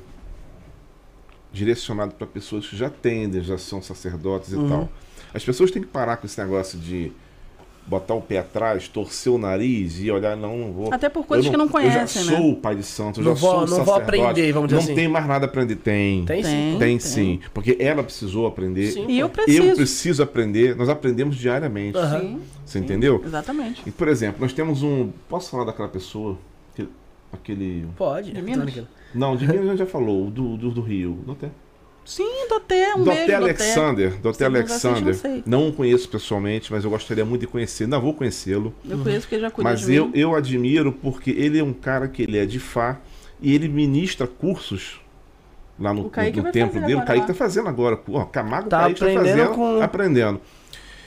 direcionado 1.52 2.14
para 2.14 2.26
pessoas 2.26 2.66
que 2.66 2.76
já 2.76 2.86
atendem, 2.86 3.42
já 3.42 3.58
são 3.58 3.82
sacerdotes 3.82 4.52
e 4.52 4.56
Uhum. 4.56 4.68
tal. 4.68 4.88
As 5.34 5.44
pessoas 5.44 5.70
têm 5.70 5.82
que 5.82 5.88
parar 5.88 6.16
com 6.16 6.26
esse 6.26 6.40
negócio 6.40 6.78
de 6.78 7.12
botar 7.86 8.14
o 8.14 8.20
pé 8.20 8.38
atrás, 8.38 8.86
torcer 8.86 9.32
o 9.32 9.38
nariz 9.38 9.98
e 10.00 10.10
olhar, 10.10 10.36
não, 10.36 10.56
não 10.56 10.72
vou. 10.72 10.94
Até 10.94 11.08
por 11.08 11.26
coisas 11.26 11.46
Eu 11.46 11.50
que 11.52 11.56
não 11.56 11.64
Eu 11.64 11.70
conhecem, 11.70 12.22
já 12.24 12.30
né? 12.30 12.36
sou 12.36 12.50
o 12.52 12.56
pai 12.56 12.76
de 12.76 12.82
santo, 12.84 13.20
eu 13.20 13.24
Não 13.24 13.34
já 13.34 13.40
vou- 13.40 13.50
sou 13.66 13.76
o 13.76 13.78
não 13.78 13.84
vou 13.84 13.94
aprender, 13.94 14.52
vamos 14.52 14.68
dizer 14.68 14.76
Não 14.80 14.84
assim. 14.84 14.94
tem 14.94 15.08
mais 15.08 15.26
nada 15.26 15.46
a 15.46 15.48
aprender. 15.48 15.76
Tem. 15.76 16.24
Tem 16.24 16.42
sim. 16.42 16.50
Tem. 16.50 16.78
Tem 16.78 16.98
sim. 17.00 17.40
Porque 17.52 17.76
ela 17.80 18.02
precisou 18.04 18.46
aprender. 18.46 18.92
Sim. 18.92 19.06
E 19.08 19.18
eu 19.18 19.26
Eu 19.26 19.30
preciso. 19.30 19.74
preciso 19.76 20.22
aprender. 20.22 20.76
Nós 20.76 20.88
aprendemos 20.88 21.36
diariamente. 21.36 21.96
Aham. 21.98 22.20
Sim, 22.20 22.40
Você 22.64 22.78
sim, 22.78 22.84
entendeu? 22.84 23.20
Exatamente. 23.24 23.82
E, 23.86 23.90
por 23.90 24.06
exemplo, 24.08 24.40
nós 24.40 24.52
temos 24.52 24.82
um. 24.82 25.10
Posso 25.28 25.50
falar 25.50 25.64
daquela 25.64 25.88
pessoa? 25.88 26.38
Aquele. 26.72 26.88
aquele- 27.32 27.86
Pode. 27.96 28.32
De 28.32 28.40
Tô 28.40 28.44
Minas? 28.46 28.82
Não, 29.14 29.34
de 29.36 29.46
Minas 29.46 29.64
a 29.64 29.68
gente 29.70 29.78
já 29.78 29.86
falou, 29.86 30.28
o 30.28 30.30
do, 30.30 30.56
do, 30.56 30.70
do 30.70 30.80
Rio. 30.80 31.18
Doté. 31.26 31.48
Sim, 32.04 32.48
Doté, 32.48 32.94
um 32.94 33.04
Doté 33.04 33.26
beijo. 33.26 33.34
Alexander. 33.36 34.14
Não 34.22 34.30
assiste, 34.30 34.44
Alexander. 34.44 35.14
não. 35.46 35.60
Não 35.60 35.68
o 35.68 35.72
conheço 35.72 36.08
pessoalmente, 36.08 36.72
mas 36.72 36.82
eu 36.84 36.90
gostaria 36.90 37.24
muito 37.24 37.42
de 37.42 37.46
conhecer. 37.46 37.86
Não 37.86 38.00
vou 38.00 38.14
conhecê-lo. 38.14 38.74
Eu 38.88 38.98
conheço 38.98 39.22
porque 39.28 39.38
já 39.40 39.50
cuidou 39.50 39.70
Mas 39.72 39.80
de 39.82 39.94
eu, 39.94 40.06
mim. 40.06 40.12
eu 40.14 40.34
admiro 40.34 40.92
porque 40.92 41.30
ele 41.30 41.58
é 41.58 41.62
um 41.64 41.72
cara 41.72 42.08
que 42.08 42.22
ele 42.22 42.36
é 42.38 42.44
de 42.46 42.58
Fá 42.58 42.98
e 43.40 43.54
ele 43.54 43.68
ministra 43.68 44.26
cursos 44.26 45.00
lá 45.78 45.94
no, 45.94 46.04
no 46.04 46.10
templo 46.10 46.80
dele. 46.80 46.96
O 46.96 47.04
Kaique 47.04 47.20
lá. 47.20 47.26
tá 47.28 47.34
fazendo 47.34 47.68
agora. 47.68 47.98
Ó, 48.08 48.24
Camargo 48.24 48.68
Tá 48.68 48.80
Kaique 48.80 48.98
tá 49.00 49.06
aprendendo 49.06 49.28
fazendo, 49.36 49.54
com- 49.54 49.82
aprendendo. 49.82 50.40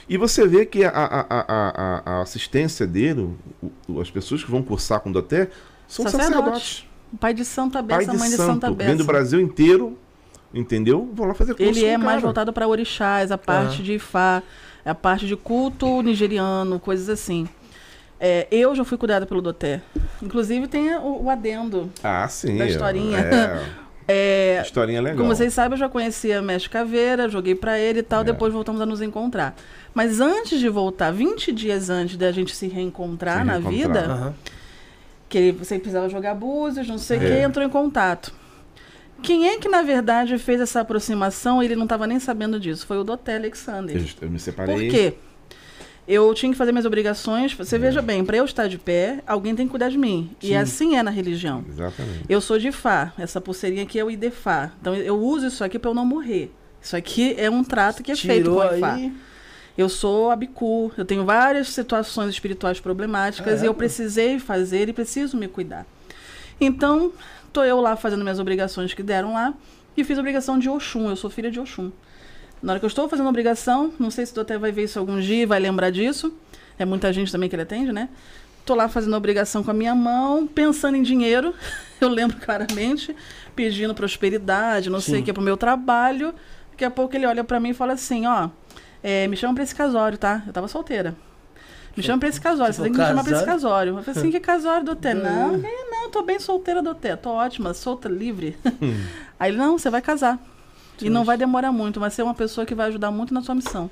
E 0.08 0.16
você 0.16 0.46
vê 0.46 0.64
que 0.66 0.84
a, 0.84 0.90
a, 0.90 1.20
a, 1.20 1.44
a, 1.48 2.18
a 2.18 2.22
assistência 2.22 2.86
dele, 2.86 3.30
o- 3.88 4.00
as 4.00 4.10
pessoas 4.10 4.42
que 4.44 4.50
vão 4.50 4.62
cursar 4.62 5.00
com 5.00 5.10
o 5.10 5.12
Doté, 5.12 5.48
são 5.86 6.04
Sacerdotes. 6.04 6.36
sacerdotes. 6.38 6.86
O 7.12 7.16
pai 7.16 7.32
de 7.34 7.44
Santa 7.44 7.82
Pai 7.82 7.98
Bessa, 8.00 8.10
de 8.12 8.18
mãe 8.18 8.28
de 8.30 8.36
Santa 8.36 8.66
santo. 8.68 8.76
Vem 8.78 8.88
do 8.88 8.98
Bessa. 8.98 9.04
Brasil 9.04 9.40
inteiro, 9.40 9.96
entendeu? 10.54 11.08
Vão 11.12 11.26
lá 11.26 11.34
fazer 11.34 11.54
curso 11.54 11.70
Ele 11.70 11.80
com 11.80 11.86
é 11.86 11.96
o 11.96 12.00
mais 12.00 12.10
cara. 12.16 12.20
voltado 12.20 12.52
para 12.52 12.68
orixás, 12.68 13.30
a 13.32 13.38
parte 13.38 13.82
de 13.82 13.94
Ifá, 13.94 14.42
a 14.84 14.94
parte 14.94 15.26
de 15.26 15.36
culto 15.36 16.00
nigeriano, 16.02 16.78
coisas 16.78 17.08
assim. 17.08 17.48
É, 18.20 18.46
eu 18.50 18.74
já 18.74 18.84
fui 18.84 18.96
cuidada 18.96 19.26
pelo 19.26 19.42
Doté. 19.42 19.82
Inclusive 20.22 20.66
tem 20.68 20.94
o, 20.96 21.24
o 21.24 21.30
adendo. 21.30 21.90
Ah, 22.02 22.26
sim. 22.28 22.56
da 22.56 22.66
historinha. 22.66 23.18
É, 23.18 23.62
É, 24.06 24.60
historinha 24.62 25.00
legal. 25.00 25.16
Como 25.16 25.34
vocês 25.34 25.54
sabem, 25.54 25.72
eu 25.72 25.78
já 25.78 25.88
conhecia 25.88 26.42
Mestre 26.42 26.68
Caveira, 26.68 27.26
joguei 27.26 27.54
pra 27.54 27.78
ele 27.78 28.00
e 28.00 28.02
tal, 28.02 28.20
É. 28.20 28.24
depois 28.24 28.52
voltamos 28.52 28.78
a 28.82 28.84
nos 28.84 29.00
encontrar. 29.00 29.56
Mas 29.94 30.20
antes 30.20 30.60
de 30.60 30.68
voltar, 30.68 31.10
20 31.10 31.50
dias 31.50 31.88
antes 31.88 32.18
da 32.18 32.30
gente 32.30 32.54
se 32.54 32.68
reencontrar 32.68 33.38
Se 33.38 33.44
na 33.44 33.52
reencontrar. 33.54 33.72
vida, 33.72 34.00
Aham. 34.12 34.34
que 35.26 35.38
ele- 35.38 35.52
você 35.52 35.78
precisava 35.78 36.06
jogar 36.10 36.34
búzios, 36.34 36.86
não 36.86 36.98
sei 36.98 37.18
o 37.18 37.22
É. 37.22 37.26
que, 37.26 37.42
entrou 37.44 37.64
em 37.64 37.70
contato. 37.70 38.30
Quem 39.22 39.48
é 39.48 39.58
que, 39.58 39.68
na 39.68 39.82
verdade, 39.82 40.36
fez 40.38 40.60
essa 40.60 40.80
aproximação 40.80 41.62
e 41.62 41.66
ele 41.66 41.76
não 41.76 41.84
estava 41.84 42.06
nem 42.06 42.18
sabendo 42.18 42.60
disso? 42.60 42.86
Foi 42.86 42.98
o 42.98 43.04
Doté 43.04 43.36
Alexander. 43.36 43.96
Eu, 43.96 44.04
eu 44.22 44.30
me 44.30 44.38
separei. 44.38 44.74
Por 44.74 44.90
quê? 44.90 45.14
Eu 46.06 46.34
tinha 46.34 46.52
que 46.52 46.58
fazer 46.58 46.72
minhas 46.72 46.84
obrigações. 46.84 47.54
Você 47.54 47.78
veja 47.78 48.02
bem, 48.02 48.22
para 48.24 48.36
eu 48.36 48.44
estar 48.44 48.68
de 48.68 48.76
pé, 48.76 49.22
alguém 49.26 49.54
tem 49.54 49.66
que 49.66 49.70
cuidar 49.70 49.88
de 49.88 49.96
mim. 49.96 50.30
E 50.42 50.48
Sim. 50.48 50.56
assim 50.56 50.96
é 50.96 51.02
na 51.02 51.10
religião. 51.10 51.64
Exatamente. 51.66 52.24
Eu 52.28 52.40
sou 52.42 52.58
de 52.58 52.70
Fá. 52.70 53.12
Essa 53.18 53.40
pulseirinha 53.40 53.84
aqui 53.84 53.98
é 53.98 54.04
o 54.04 54.10
Idefá. 54.10 54.72
Então 54.80 54.94
eu 54.94 55.18
uso 55.18 55.46
isso 55.46 55.64
aqui 55.64 55.78
para 55.78 55.90
eu 55.90 55.94
não 55.94 56.04
morrer. 56.04 56.52
Isso 56.82 56.94
aqui 56.94 57.34
é 57.38 57.48
um 57.48 57.64
trato 57.64 58.02
que 58.02 58.12
é 58.12 58.16
feito 58.16 58.50
Tirou 58.50 58.68
com 58.68 58.76
Ifá. 58.76 58.94
aí. 58.94 59.12
Eu 59.78 59.88
sou 59.88 60.30
abicu. 60.30 60.92
Eu 60.96 61.06
tenho 61.06 61.24
várias 61.24 61.70
situações 61.70 62.28
espirituais 62.28 62.78
problemáticas 62.78 63.62
e 63.62 63.66
eu 63.66 63.72
precisei 63.72 64.38
fazer 64.38 64.90
e 64.90 64.92
preciso 64.92 65.38
me 65.38 65.48
cuidar. 65.48 65.86
Então, 66.60 67.12
tô 67.54 67.62
eu 67.62 67.80
lá 67.80 67.94
fazendo 67.94 68.22
minhas 68.22 68.40
obrigações 68.40 68.92
que 68.92 69.02
deram 69.02 69.32
lá 69.32 69.54
e 69.96 70.02
fiz 70.02 70.18
a 70.18 70.20
obrigação 70.20 70.58
de 70.58 70.68
Oxum. 70.68 71.08
Eu 71.08 71.14
sou 71.14 71.30
filha 71.30 71.50
de 71.50 71.60
Oxum. 71.60 71.92
Na 72.60 72.72
hora 72.72 72.80
que 72.80 72.84
eu 72.84 72.88
estou 72.88 73.08
fazendo 73.08 73.26
a 73.26 73.30
obrigação, 73.30 73.92
não 73.96 74.10
sei 74.10 74.26
se 74.26 74.34
tu 74.34 74.40
até 74.40 74.58
vai 74.58 74.72
ver 74.72 74.84
isso 74.84 74.98
algum 74.98 75.20
dia, 75.20 75.46
vai 75.46 75.60
lembrar 75.60 75.90
disso. 75.90 76.36
É 76.76 76.84
muita 76.84 77.12
gente 77.12 77.30
também 77.30 77.48
que 77.48 77.54
ele 77.54 77.62
atende, 77.62 77.92
né? 77.92 78.08
Tô 78.66 78.74
lá 78.74 78.88
fazendo 78.88 79.14
a 79.14 79.18
obrigação 79.18 79.62
com 79.62 79.70
a 79.70 79.74
minha 79.74 79.94
mão, 79.94 80.48
pensando 80.48 80.96
em 80.96 81.02
dinheiro. 81.02 81.54
Eu 82.00 82.08
lembro 82.08 82.36
claramente, 82.38 83.14
pedindo 83.54 83.94
prosperidade, 83.94 84.90
não 84.90 85.00
sei 85.00 85.16
Sim. 85.16 85.22
o 85.22 85.24
que, 85.24 85.32
pro 85.32 85.42
meu 85.42 85.56
trabalho. 85.56 86.34
Daqui 86.72 86.84
a 86.84 86.90
pouco 86.90 87.14
ele 87.14 87.24
olha 87.24 87.44
pra 87.44 87.60
mim 87.60 87.70
e 87.70 87.74
fala 87.74 87.92
assim, 87.92 88.26
ó, 88.26 88.48
é, 89.00 89.28
me 89.28 89.36
chama 89.36 89.54
pra 89.54 89.62
esse 89.62 89.74
casório, 89.74 90.18
tá? 90.18 90.42
Eu 90.44 90.52
tava 90.52 90.66
solteira. 90.66 91.14
Me 91.96 92.02
chama 92.02 92.18
pra 92.18 92.28
esse 92.28 92.40
casório, 92.40 92.74
você 92.74 92.82
tem 92.82 92.92
que 92.92 92.98
me 92.98 93.04
chamar 93.06 93.22
pra 93.24 93.36
esse 93.36 93.44
casório? 93.44 93.96
Eu 93.98 94.02
falei 94.02 94.20
assim, 94.20 94.30
que 94.30 94.40
casório, 94.40 94.84
Doté? 94.84 95.14
Não, 95.14 95.60
que- 95.60 95.66
não, 95.90 96.10
tô 96.10 96.22
bem 96.22 96.38
solteira, 96.40 96.82
Doté. 96.82 97.14
Tô 97.16 97.30
ótima, 97.30 97.72
solta, 97.74 98.08
livre. 98.08 98.56
Aí 99.38 99.50
ele, 99.50 99.58
não, 99.58 99.78
você 99.78 99.90
vai 99.90 100.02
casar. 100.02 100.38
E 101.00 101.10
não 101.10 101.24
vai 101.24 101.36
demorar 101.36 101.72
muito, 101.72 101.98
vai 102.00 102.10
ser 102.10 102.22
uma 102.22 102.34
pessoa 102.34 102.64
que 102.66 102.74
vai 102.74 102.88
ajudar 102.88 103.10
muito 103.10 103.32
na 103.34 103.42
sua 103.42 103.54
missão. 103.54 103.90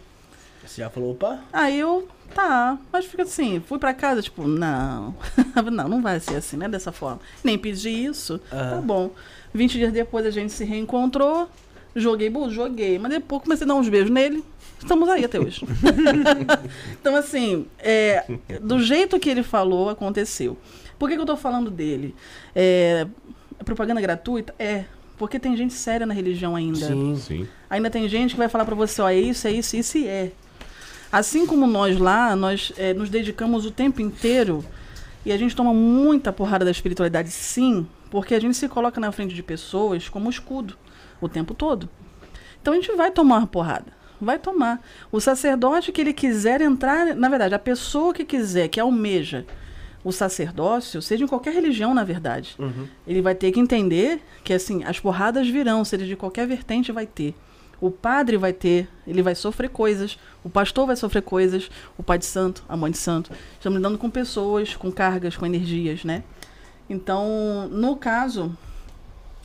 Você 0.65 0.81
já 0.81 0.89
falou, 0.89 1.11
opa. 1.13 1.41
Aí 1.53 1.79
eu, 1.79 2.07
tá, 2.35 2.79
mas 2.93 3.05
fica 3.05 3.25
assim, 3.25 3.61
fui 3.67 3.79
pra 3.81 3.93
casa, 3.93 4.23
tipo, 4.23 4.47
não, 4.47 5.13
não, 5.73 5.89
não 5.89 6.01
vai 6.03 6.21
ser 6.21 6.37
assim, 6.37 6.57
né, 6.57 6.69
dessa 6.69 6.93
forma. 6.93 7.19
Nem 7.43 7.59
pedi 7.59 7.89
isso, 7.91 8.39
tá 8.49 8.81
bom. 8.83 9.11
20 9.53 9.73
dias 9.73 9.93
depois 9.93 10.25
a 10.25 10.31
gente 10.31 10.53
se 10.53 10.65
reencontrou, 10.65 11.49
joguei, 11.97 12.31
bu, 12.31 12.49
joguei, 12.49 12.97
mas 12.99 13.11
depois 13.11 13.43
comecei 13.43 13.65
a 13.65 13.69
dar 13.69 13.75
uns 13.75 13.89
beijos 13.89 14.11
nele, 14.11 14.45
estamos 14.83 15.09
aí 15.09 15.25
até 15.25 15.39
hoje. 15.39 15.65
então, 17.01 17.15
assim, 17.17 17.67
é, 17.79 18.25
do 18.61 18.81
jeito 18.81 19.19
que 19.19 19.31
ele 19.31 19.43
falou, 19.43 19.89
aconteceu. 19.89 20.57
Por 20.99 21.09
que, 21.09 21.17
que 21.17 21.21
eu 21.21 21.27
tô 21.27 21.37
falando 21.37 21.71
dele? 21.71 22.15
É, 22.55 23.07
é 23.59 23.65
propaganda 23.65 24.01
gratuita? 24.01 24.55
É, 24.59 24.85
porque 25.17 25.39
tem 25.39 25.57
gente 25.57 25.75
séria 25.75 26.07
na 26.07 26.15
religião 26.15 26.57
ainda. 26.57 26.87
Sim. 26.87 27.17
Sim. 27.17 27.49
Ainda 27.71 27.91
tem 27.91 28.09
gente 28.09 28.33
que 28.33 28.39
vai 28.39 28.49
falar 28.49 28.65
pra 28.65 28.75
você, 28.75 29.01
ó, 29.03 29.09
é 29.09 29.19
isso, 29.19 29.47
é 29.47 29.53
isso, 29.53 29.77
isso 29.77 29.99
e 29.99 30.07
é. 30.07 30.33
Assim 31.11 31.47
como 31.47 31.67
nós 31.67 31.99
lá, 31.99 32.35
nós 32.35 32.73
eh, 32.77 32.95
nos 32.95 33.11
dedicamos 33.11 33.67
o 33.67 33.71
tempo 33.71 34.01
inteiro 34.01 34.65
e 35.27 35.31
a 35.31 35.37
gente 35.37 35.55
toma 35.55 35.73
muita 35.73 36.33
porrada 36.33 36.65
da 36.65 36.71
espiritualidade, 36.71 37.31
sim, 37.31 37.87
porque 38.11 38.35
a 38.35 38.41
gente 38.41 38.57
se 38.57 38.69
coloca 38.69 39.01
na 39.01 39.13
frente 39.13 39.35
de 39.35 39.43
pessoas 39.43 40.09
como 40.09 40.31
escudo 40.31 40.75
o 41.21 41.29
tempo 41.29 41.55
todo. 41.55 41.89
Então 42.61 42.73
a 42.73 42.77
gente 42.77 42.91
vai 42.97 43.11
tomar 43.11 43.39
uma 43.39 43.47
porrada. 43.47 43.93
Vai 44.25 44.39
tomar. 44.39 44.81
O 45.11 45.21
sacerdote 45.21 45.91
que 45.91 46.01
ele 46.01 46.13
quiser 46.13 46.61
entrar, 46.61 47.15
na 47.17 47.29
verdade, 47.29 47.55
a 47.55 47.59
pessoa 47.59 48.15
que 48.15 48.25
quiser, 48.25 48.69
que 48.69 48.79
almeja 48.79 49.45
o 50.05 50.13
sacerdócio, 50.13 51.03
seja 51.03 51.25
em 51.25 51.27
qualquer 51.29 51.53
religião, 51.53 51.93
na 51.93 52.05
verdade, 52.05 52.55
Uhum. 52.59 52.87
ele 53.07 53.21
vai 53.21 53.35
ter 53.35 53.51
que 53.53 53.59
entender 53.61 54.21
que 54.45 54.53
assim, 54.53 54.85
as 54.85 54.99
porradas 55.01 55.49
virão, 55.49 55.85
seja 55.85 56.07
de 56.07 56.15
qualquer 56.17 56.47
vertente 56.47 56.93
vai 56.93 57.07
ter. 57.07 57.35
O 57.81 57.91
padre 57.91 58.37
vai 58.37 58.53
ter, 58.53 58.89
ele 59.07 59.23
vai 59.23 59.35
sofrer 59.35 59.69
coisas, 59.71 60.17
o 60.45 60.49
pastor 60.49 60.87
vai 60.87 60.95
sofrer 60.95 61.23
coisas, 61.23 61.69
o 61.99 62.03
pai 62.03 62.17
de 62.19 62.27
santo, 62.27 62.65
a 62.69 62.77
mãe 62.77 62.93
de 62.93 62.99
santo. 62.99 63.33
Estamos 63.55 63.77
lidando 63.79 63.99
com 63.99 64.09
pessoas, 64.09 64.77
com 64.77 64.91
cargas, 64.93 65.37
com 65.37 65.45
energias, 65.45 66.05
né? 66.05 66.23
Então, 66.89 67.69
no 67.71 67.97
caso 67.97 68.57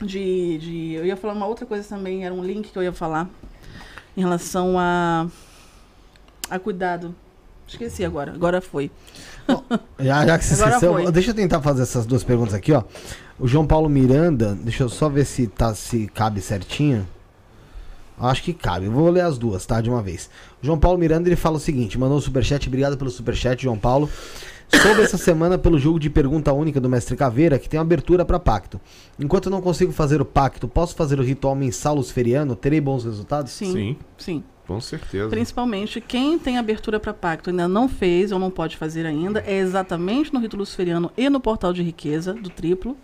de, 0.00 0.58
de. 0.58 0.92
Eu 0.94 1.04
ia 1.06 1.16
falar 1.16 1.34
uma 1.34 1.46
outra 1.46 1.66
coisa 1.66 1.88
também, 1.88 2.24
era 2.24 2.32
um 2.32 2.44
link 2.44 2.70
que 2.70 2.78
eu 2.78 2.82
ia 2.82 2.92
falar 2.92 3.28
em 4.16 4.20
relação 4.20 4.78
a. 4.78 5.26
a 6.50 6.58
cuidado. 6.58 7.14
Esqueci 7.66 8.04
agora, 8.04 8.32
agora 8.32 8.60
foi. 8.60 8.90
Já, 9.98 10.26
já 10.26 10.38
que 10.38 10.44
você 10.44 10.54
Agora 10.54 10.70
esqueceu, 10.70 10.92
foi. 10.92 11.12
deixa 11.12 11.30
eu 11.30 11.34
tentar 11.34 11.60
fazer 11.60 11.82
essas 11.82 12.06
duas 12.06 12.24
perguntas 12.24 12.54
aqui, 12.54 12.72
ó. 12.72 12.82
O 13.38 13.46
João 13.46 13.66
Paulo 13.66 13.88
Miranda, 13.88 14.54
deixa 14.54 14.82
eu 14.82 14.88
só 14.88 15.08
ver 15.08 15.24
se, 15.24 15.46
tá, 15.46 15.74
se 15.74 16.06
cabe 16.08 16.40
certinho. 16.40 17.06
Acho 18.20 18.42
que 18.42 18.52
cabe. 18.52 18.86
Eu 18.86 18.92
vou 18.92 19.08
ler 19.10 19.20
as 19.20 19.38
duas, 19.38 19.64
tá? 19.64 19.80
De 19.80 19.88
uma 19.88 20.02
vez. 20.02 20.28
O 20.60 20.66
João 20.66 20.78
Paulo 20.78 20.98
Miranda, 20.98 21.28
ele 21.28 21.36
fala 21.36 21.56
o 21.56 21.60
seguinte: 21.60 21.98
mandou 21.98 22.18
o 22.18 22.20
superchat, 22.20 22.66
obrigado 22.66 22.98
pelo 22.98 23.10
superchat, 23.10 23.62
João 23.62 23.78
Paulo. 23.78 24.10
Soube 24.68 25.00
essa 25.00 25.16
semana 25.16 25.56
pelo 25.56 25.78
jogo 25.78 25.98
de 25.98 26.10
pergunta 26.10 26.52
única 26.52 26.80
do 26.80 26.88
Mestre 26.88 27.16
Caveira 27.16 27.58
que 27.58 27.68
tem 27.68 27.80
abertura 27.80 28.24
para 28.24 28.38
pacto. 28.38 28.80
Enquanto 29.18 29.46
eu 29.46 29.50
não 29.50 29.62
consigo 29.62 29.92
fazer 29.92 30.20
o 30.20 30.24
pacto, 30.24 30.68
posso 30.68 30.94
fazer 30.94 31.18
o 31.18 31.22
ritual 31.22 31.54
mensal 31.54 31.94
luciferiano? 31.94 32.54
Terei 32.54 32.80
bons 32.80 33.04
resultados? 33.04 33.52
Sim. 33.52 33.72
Sim. 33.72 33.96
sim. 34.16 34.44
Com 34.68 34.82
certeza. 34.82 35.30
Principalmente 35.30 35.98
quem 35.98 36.38
tem 36.38 36.58
abertura 36.58 37.00
para 37.00 37.14
pacto 37.14 37.48
ainda 37.48 37.66
não 37.66 37.88
fez 37.88 38.30
ou 38.30 38.38
não 38.38 38.50
pode 38.50 38.76
fazer 38.76 39.06
ainda, 39.06 39.42
é 39.46 39.56
exatamente 39.56 40.32
no 40.32 40.38
rito 40.38 40.58
luciferiano 40.58 41.10
e 41.16 41.30
no 41.30 41.40
portal 41.40 41.72
de 41.72 41.82
riqueza 41.82 42.34
do 42.34 42.50
triplo, 42.50 42.94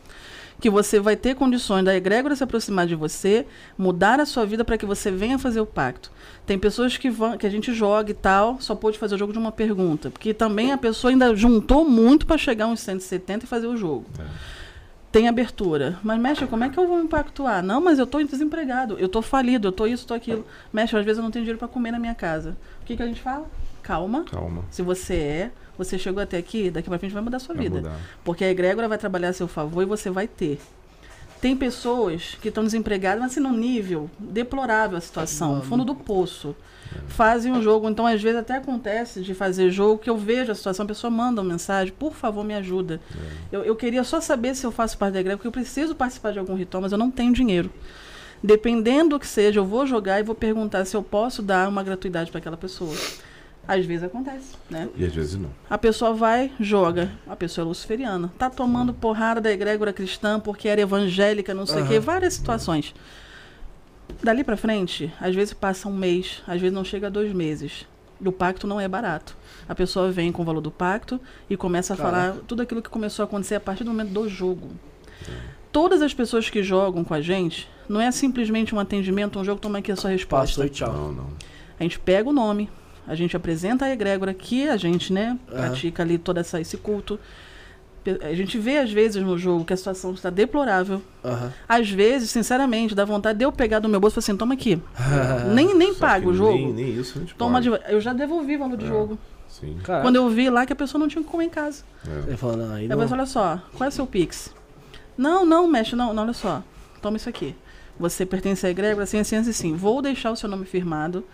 que 0.61 0.71
você 0.71 1.01
vai 1.01 1.17
ter 1.17 1.35
condições 1.35 1.85
da 1.85 1.95
egrégora 1.95 2.35
se 2.37 2.45
aproximar 2.45 2.87
de 2.87 2.95
você, 2.95 3.47
mudar 3.77 4.21
a 4.21 4.27
sua 4.27 4.47
vida 4.47 4.65
para 4.65 4.79
que 4.79 4.87
você 4.87 5.11
venha 5.11 5.39
fazer 5.39 5.61
o 5.61 5.67
pacto. 5.67 6.11
Tem 6.47 6.59
pessoas 6.59 6.97
que 6.97 7.11
vão, 7.11 7.37
que 7.37 7.47
a 7.47 7.51
gente 7.51 7.73
joga 7.73 8.11
e 8.11 8.15
tal, 8.15 8.61
só 8.61 8.75
pôde 8.75 8.99
fazer 8.99 9.15
o 9.15 9.19
jogo 9.19 9.33
de 9.33 9.39
uma 9.39 9.53
pergunta, 9.53 10.11
porque 10.11 10.33
também 10.33 10.73
a 10.73 10.79
pessoa 10.79 11.11
ainda 11.11 11.35
juntou 11.35 11.89
muito 11.89 12.27
para 12.27 12.39
chegar 12.39 12.67
uns 12.67 12.81
170 12.81 13.45
e 13.45 13.49
fazer 13.49 13.67
o 13.67 13.77
jogo. 13.77 14.07
Tem 15.11 15.29
abertura. 15.29 15.99
Mas, 16.03 16.19
mestre, 16.19 16.47
como 16.47 16.65
é 16.65 16.69
que 16.69 16.77
eu 16.77 16.89
vou 16.89 17.01
me 17.01 17.09
pactuar? 17.09 17.63
Não, 17.63 17.81
mas 17.81 18.01
eu 18.01 18.05
estou 18.05 18.25
desempregado, 18.25 18.99
eu 18.99 19.07
estou 19.07 19.23
falido, 19.23 19.69
eu 19.69 19.71
estou 19.71 19.87
isso, 19.87 20.03
estou 20.03 20.17
aquilo. 20.17 20.45
Mestre, 20.73 20.99
às 20.99 21.05
vezes 21.05 21.19
eu 21.19 21.23
não 21.23 21.31
tenho 21.31 21.45
dinheiro 21.45 21.59
para 21.59 21.69
comer 21.69 21.93
na 21.93 22.01
minha 22.01 22.17
casa. 22.17 22.57
O 22.83 22.85
que, 22.85 22.97
que 22.97 23.03
a 23.03 23.07
gente 23.07 23.21
fala? 23.21 23.49
Calma. 23.85 24.25
Calma. 24.25 24.65
Se 24.71 24.83
você 24.83 25.15
é, 25.15 25.51
você 25.79 25.99
chegou 25.99 26.23
até 26.23 26.37
aqui, 26.39 26.71
daqui 26.71 26.89
pra 26.89 26.99
frente 26.99 27.13
vai 27.13 27.23
mudar 27.23 27.37
a 27.37 27.41
sua 27.41 27.55
Vai 27.55 27.65
vida. 27.65 27.77
mudar. 27.77 27.97
Porque 28.25 28.43
a 28.45 28.51
egrégora 28.51 28.89
vai 28.89 28.99
trabalhar 28.99 29.29
a 29.29 29.33
seu 29.33 29.47
favor 29.47 29.83
e 29.83 29.87
você 29.87 30.11
vai 30.11 30.27
ter. 30.27 30.59
Tem 31.41 31.55
pessoas 31.55 32.39
que 32.41 32.49
estão 32.49 32.65
desempregadas, 32.65 33.21
mas 33.21 33.33
assim, 33.33 33.41
num 33.41 33.53
nível 33.55 34.09
deplorável 34.19 34.97
a 34.97 35.01
situação, 35.01 35.61
fundo 35.61 35.85
do 35.85 35.95
poço. 35.95 36.57
Fazem 37.09 37.53
um 37.53 37.61
jogo, 37.61 37.89
então 37.89 38.07
às 38.07 38.23
vezes 38.23 38.39
até 38.39 38.57
acontece 38.57 39.21
de 39.21 39.35
fazer 39.35 39.71
jogo 39.71 39.99
que 39.99 40.09
eu 40.09 40.17
vejo 40.17 40.53
a 40.53 40.55
situação, 40.55 40.85
a 40.85 40.89
pessoa 40.89 41.11
manda 41.11 41.43
uma 41.43 41.53
mensagem, 41.53 41.93
por 41.93 42.15
favor, 42.15 42.45
me 42.45 42.55
ajuda. 42.55 42.99
Eu, 43.53 43.63
eu 43.63 43.77
queria 43.77 44.05
só 44.05 44.21
saber 44.23 44.55
se 44.55 44.65
eu 44.65 44.73
faço 44.73 44.97
parte 44.97 45.15
da 45.15 45.21
egrégora, 45.21 45.37
porque 45.37 45.49
eu 45.49 45.53
preciso 45.53 45.95
participar 45.95 46.33
de 46.33 46.39
algum 46.39 46.55
ritual, 46.55 46.81
mas 46.81 46.93
eu 46.93 46.99
não 46.99 47.11
tenho 47.11 47.33
dinheiro. 47.33 47.71
Dependendo 48.43 49.11
do 49.11 49.21
que 49.21 49.27
seja, 49.27 49.61
eu 49.61 49.65
vou 49.67 49.87
jogar 49.87 50.21
e 50.21 50.23
vou 50.23 50.35
perguntar 50.35 50.85
se 50.85 50.97
eu 50.97 51.03
posso 51.03 51.43
dar 51.43 51.69
uma 51.69 51.83
gratuidade 51.83 52.31
para 52.31 52.39
aquela 52.39 52.57
pessoa. 52.57 52.95
Às 53.67 53.87
vezes 53.87 54.05
acontece, 54.05 54.57
né? 54.69 54.89
E 54.97 55.05
às 55.05 55.15
vezes 55.15 55.37
não. 55.37 55.51
A 55.71 55.79
pessoa 55.79 56.13
vai, 56.13 56.53
joga. 56.61 57.11
A 57.27 57.35
pessoa 57.35 57.65
é 57.65 57.69
luciferiana. 57.69 58.33
Tá 58.39 58.51
tomando 58.51 58.93
porrada 58.93 59.41
da 59.41 59.51
egrégora 59.51 59.93
cristã 59.93 60.39
porque 60.39 60.69
era 60.69 60.81
evangélica, 60.81 61.55
não 61.55 61.65
sei 61.65 61.83
o 61.83 61.87
quê. 61.87 61.99
Várias 61.99 62.35
situações. 62.35 62.95
Dali 64.23 64.45
pra 64.45 64.57
frente, 64.57 65.13
às 65.21 65.35
vezes 65.35 65.55
passa 65.55 65.89
um 65.89 65.93
mês, 65.93 66.43
às 66.47 66.61
vezes 66.61 66.75
não 66.75 66.85
chega 66.85 67.07
a 67.07 67.11
dois 67.11 67.33
meses. 67.33 67.87
E 68.21 68.29
o 68.29 68.33
pacto 68.33 68.67
não 68.67 68.81
é 68.81 68.87
barato. 68.87 69.37
A 69.69 69.75
pessoa 69.75 70.11
vem 70.11 70.31
com 70.31 70.43
o 70.43 70.45
valor 70.45 70.61
do 70.61 70.71
pacto 70.71 71.21
e 71.49 71.57
começa 71.57 71.95
a 71.95 71.97
falar 71.97 72.37
tudo 72.47 72.63
aquilo 72.63 72.83
que 72.83 72.89
começou 72.91 73.23
a 73.23 73.27
acontecer 73.27 73.55
a 73.55 73.61
partir 73.61 73.85
do 73.85 73.91
momento 73.91 74.11
do 74.11 74.29
jogo. 74.29 74.69
Todas 75.73 76.03
as 76.03 76.15
pessoas 76.15 76.49
que 76.49 76.63
jogam 76.63 77.03
com 77.03 77.15
a 77.15 77.21
gente, 77.21 77.69
não 77.89 78.01
é 78.01 78.11
simplesmente 78.13 78.75
um 78.75 78.79
atendimento, 78.79 79.39
um 79.39 79.45
jogo, 79.45 79.61
toma 79.61 79.79
aqui 79.79 79.91
a 79.91 79.97
sua 79.97 80.11
resposta. 80.11 80.47
Passou 80.47 80.65
e 80.65 80.71
tchau. 80.71 80.93
Não, 80.93 81.13
não. 81.13 81.27
A 81.79 81.83
gente 81.83 81.99
pega 81.99 82.29
o 82.29 82.33
nome, 82.33 82.71
a 83.07 83.15
gente 83.15 83.37
apresenta 83.37 83.85
a 83.85 83.91
egrégora 83.91 84.33
que 84.35 84.69
a 84.69 84.77
gente, 84.77 85.13
né, 85.13 85.39
Aham. 85.53 85.61
pratica 85.69 86.03
ali 86.03 86.19
todo 86.19 86.39
essa, 86.39 86.61
esse 86.61 86.77
culto. 86.77 87.19
A 88.23 88.35
gente 88.35 88.59
vê, 88.59 88.79
às 88.79 88.93
vezes, 88.93 89.23
no 89.23 89.39
jogo 89.39 89.65
que 89.65 89.73
a 89.73 89.77
situação 89.77 90.13
está 90.13 90.29
deplorável. 90.29 91.01
Aham. 91.25 91.53
Às 91.67 91.89
vezes, 91.91 92.29
sinceramente, 92.31 92.95
dá 92.95 93.03
vontade 93.05 93.39
de 93.39 93.47
eu 93.47 93.51
pegar 93.53 93.79
do 93.79 93.89
meu 93.89 93.99
bolso 93.99 94.15
e 94.15 94.17
falar 94.17 94.25
assim, 94.25 94.37
toma 94.37 94.53
aqui. 94.55 94.79
nem 95.55 95.75
nem 95.75 95.95
pago 95.95 96.27
que 96.27 96.31
o 96.31 96.35
jogo. 96.35 96.53
Nem, 96.53 96.73
nem 96.73 96.95
isso 97.01 97.17
a 97.17 97.21
gente 97.23 97.35
Toma 97.35 97.63
de... 97.63 97.71
Eu 97.89 98.01
já 98.03 98.13
devolvi 98.13 98.57
o 98.57 98.59
valor 98.59 98.77
do 98.77 98.85
É. 98.85 98.89
jogo. 98.89 99.19
Quando 100.03 100.17
eu 100.17 100.29
vi 100.29 100.51
lá 100.51 100.67
que 100.67 100.73
a 100.73 100.77
pessoa 100.77 100.99
não 100.99 101.09
tinha 101.09 101.23
o 101.23 101.25
que 101.25 101.31
comer 101.31 101.45
em 101.45 101.49
casa. 101.49 101.83
É. 102.07 102.29
Ele 102.29 102.37
falou, 102.37 102.57
não, 102.57 102.75
aí 102.75 102.83
Aí 102.83 102.89
não. 102.89 103.01
eu 103.01 103.09
falei, 103.09 103.23
olha 103.23 103.27
só, 103.27 103.63
qual 103.75 103.87
é 103.87 103.89
o 103.89 103.93
seu 103.93 104.07
Pix? 104.07 104.53
Não, 105.17 105.47
não, 105.47 105.67
mexe, 105.69 105.95
não, 105.97 106.13
não, 106.13 106.25
olha 106.25 106.33
só. 106.33 106.63
Toma 107.01 107.17
isso 107.17 107.29
aqui. 107.29 107.55
Você 107.99 108.27
pertence 108.27 108.67
à 108.67 108.71
egrégora, 108.71 109.05
assim, 109.05 109.19
assim, 109.21 109.37
assim, 109.37 109.51
assim. 109.51 109.77
Vou 109.77 110.03
deixar 110.03 110.31
o 110.33 110.37
seu 110.37 110.49
nome 110.49 110.67
firmado 110.67 111.25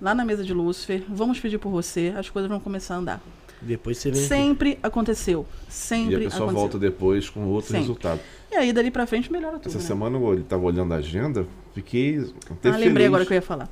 lá 0.00 0.14
na 0.14 0.24
mesa 0.24 0.42
de 0.44 0.52
Lúcifer. 0.52 1.02
Vamos 1.08 1.38
pedir 1.40 1.58
por 1.58 1.70
você, 1.70 2.12
as 2.16 2.28
coisas 2.30 2.48
vão 2.48 2.60
começar 2.60 2.94
a 2.94 2.98
andar. 2.98 3.20
Depois 3.60 3.98
você 3.98 4.10
vem. 4.10 4.20
aqui. 4.20 4.28
Sempre 4.28 4.78
aconteceu. 4.82 5.44
E 5.68 5.72
Sempre 5.72 6.14
a 6.14 6.18
pessoa 6.20 6.42
aconteceu. 6.44 6.54
volta 6.60 6.78
depois 6.78 7.28
com 7.28 7.44
outro 7.46 7.68
Sempre. 7.68 7.80
resultado. 7.80 8.20
E 8.52 8.56
aí, 8.56 8.72
dali 8.72 8.90
pra 8.90 9.06
frente, 9.06 9.30
melhora 9.32 9.58
tudo. 9.58 9.68
Essa 9.68 9.78
né? 9.78 9.84
semana 9.84 10.16
eu 10.16 10.34
estava 10.38 10.62
olhando 10.64 10.94
a 10.94 10.96
agenda, 10.98 11.44
fiquei 11.74 12.18
até 12.50 12.68
Ah, 12.68 12.72
feliz. 12.74 12.86
lembrei 12.86 13.06
agora 13.06 13.26
que 13.26 13.32
eu 13.32 13.36
ia 13.36 13.42
falar. 13.42 13.68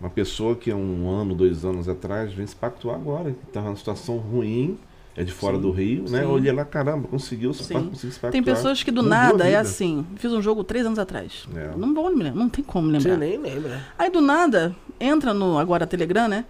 Uma 0.00 0.08
pessoa 0.10 0.54
que 0.56 0.70
há 0.70 0.76
um 0.76 1.10
ano, 1.10 1.34
dois 1.34 1.64
anos 1.64 1.88
atrás, 1.88 2.32
vem 2.32 2.46
se 2.46 2.56
pactuar 2.56 2.96
agora. 2.96 3.34
Estava 3.46 3.66
numa 3.66 3.76
situação 3.76 4.16
ruim, 4.16 4.78
é 5.20 5.24
de 5.24 5.32
fora 5.32 5.56
Sim, 5.56 5.62
do 5.62 5.70
Rio, 5.70 6.02
né? 6.02 6.18
sim. 6.18 6.24
Eu 6.24 6.30
olhei 6.30 6.52
lá, 6.52 6.64
caramba, 6.64 7.06
conseguiu 7.08 7.50
conseguiu 7.50 7.52
se. 7.54 8.20
Tem 8.30 8.42
pessoas 8.42 8.82
que 8.82 8.90
do 8.90 9.02
nada 9.02 9.46
é 9.46 9.56
assim. 9.56 10.06
Fiz 10.16 10.32
um 10.32 10.40
jogo 10.40 10.64
três 10.64 10.86
anos 10.86 10.98
atrás. 10.98 11.46
É. 11.54 11.76
Não 11.76 11.92
vou 11.94 12.10
me 12.10 12.22
lembrar, 12.22 12.34
não 12.34 12.48
tem 12.48 12.64
como 12.64 12.88
Você 12.90 13.08
lembrar. 13.08 13.16
nem 13.18 13.36
lembra. 13.38 13.82
Aí 13.98 14.10
do 14.10 14.20
nada, 14.20 14.74
entra 14.98 15.34
no 15.34 15.58
agora 15.58 15.86
Telegram, 15.86 16.26
né? 16.28 16.44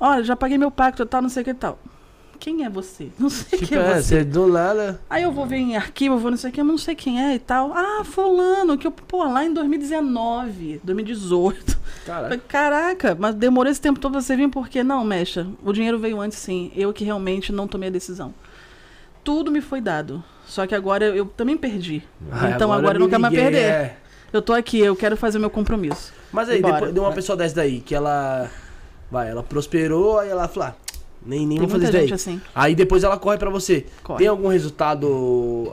Olha, 0.00 0.22
já 0.22 0.36
paguei 0.36 0.56
meu 0.56 0.70
pacto 0.70 1.02
e 1.02 1.06
tal, 1.06 1.22
não 1.22 1.28
sei 1.28 1.42
o 1.42 1.44
que 1.44 1.50
e 1.50 1.54
tal. 1.54 1.78
Quem 2.38 2.64
é 2.64 2.70
você? 2.70 3.08
Não 3.18 3.28
sei 3.28 3.58
Tipo, 3.58 3.68
quem 3.70 3.78
é 3.78 3.80
é, 3.82 3.94
você. 3.94 4.02
você 4.20 4.24
do 4.24 4.46
nada. 4.46 5.00
Aí 5.10 5.22
eu 5.22 5.32
vou 5.32 5.44
ver 5.46 5.56
em 5.56 5.76
arquivo, 5.76 6.14
eu 6.14 6.18
vou 6.18 6.30
não 6.30 6.38
sei 6.38 6.50
o 6.50 6.52
que, 6.52 6.62
mas 6.62 6.70
não 6.70 6.78
sei 6.78 6.94
quem 6.94 7.20
é 7.22 7.34
e 7.34 7.38
tal. 7.38 7.72
Ah, 7.74 8.02
fulano, 8.04 8.78
que 8.78 8.86
eu, 8.86 8.90
pô, 8.92 9.24
lá 9.24 9.44
em 9.44 9.52
2019, 9.52 10.80
2018. 10.84 11.78
Caraca. 12.06 12.38
Caraca, 12.48 13.16
mas 13.18 13.34
demorou 13.34 13.70
esse 13.70 13.80
tempo 13.80 13.98
todo 14.00 14.12
pra 14.12 14.20
você 14.20 14.36
vir 14.36 14.48
porque 14.48 14.82
não, 14.82 15.04
mexa. 15.04 15.46
O 15.64 15.72
dinheiro 15.72 15.98
veio 15.98 16.20
antes 16.20 16.38
sim. 16.38 16.70
Eu 16.74 16.92
que 16.92 17.04
realmente 17.04 17.52
não 17.52 17.66
tomei 17.66 17.88
a 17.88 17.92
decisão. 17.92 18.32
Tudo 19.24 19.50
me 19.50 19.60
foi 19.60 19.80
dado. 19.80 20.22
Só 20.46 20.66
que 20.66 20.74
agora 20.74 21.04
eu, 21.04 21.14
eu 21.16 21.26
também 21.26 21.56
perdi. 21.56 22.02
Ah, 22.32 22.50
então 22.50 22.72
agora, 22.72 22.96
eu 22.96 23.00
não 23.00 23.08
quero 23.08 23.20
mais 23.20 23.34
perder. 23.34 23.62
é. 23.62 23.96
Eu 24.32 24.42
tô 24.42 24.52
aqui, 24.52 24.78
eu 24.78 24.94
quero 24.94 25.16
fazer 25.16 25.38
meu 25.38 25.48
compromisso. 25.50 26.12
Mas 26.30 26.48
aí, 26.50 26.60
Bora. 26.60 26.74
depois 26.74 26.94
de 26.94 27.00
uma 27.00 27.12
pessoa 27.12 27.36
dessa 27.36 27.56
daí, 27.56 27.80
que 27.80 27.94
ela. 27.94 28.50
Vai, 29.10 29.30
ela 29.30 29.42
prosperou, 29.42 30.18
aí 30.18 30.28
ela 30.28 30.46
falou, 30.48 30.68
ah, 30.68 30.74
nem, 31.24 31.46
nem 31.46 31.58
vou 31.58 31.68
fazer 31.68 31.84
isso 31.84 31.92
daí. 31.92 32.12
assim. 32.12 32.40
Aí 32.54 32.74
depois 32.74 33.04
ela 33.04 33.16
corre 33.18 33.38
pra 33.38 33.50
você. 33.50 33.86
Corre. 34.02 34.18
Tem 34.18 34.26
algum 34.28 34.48
resultado 34.48 35.72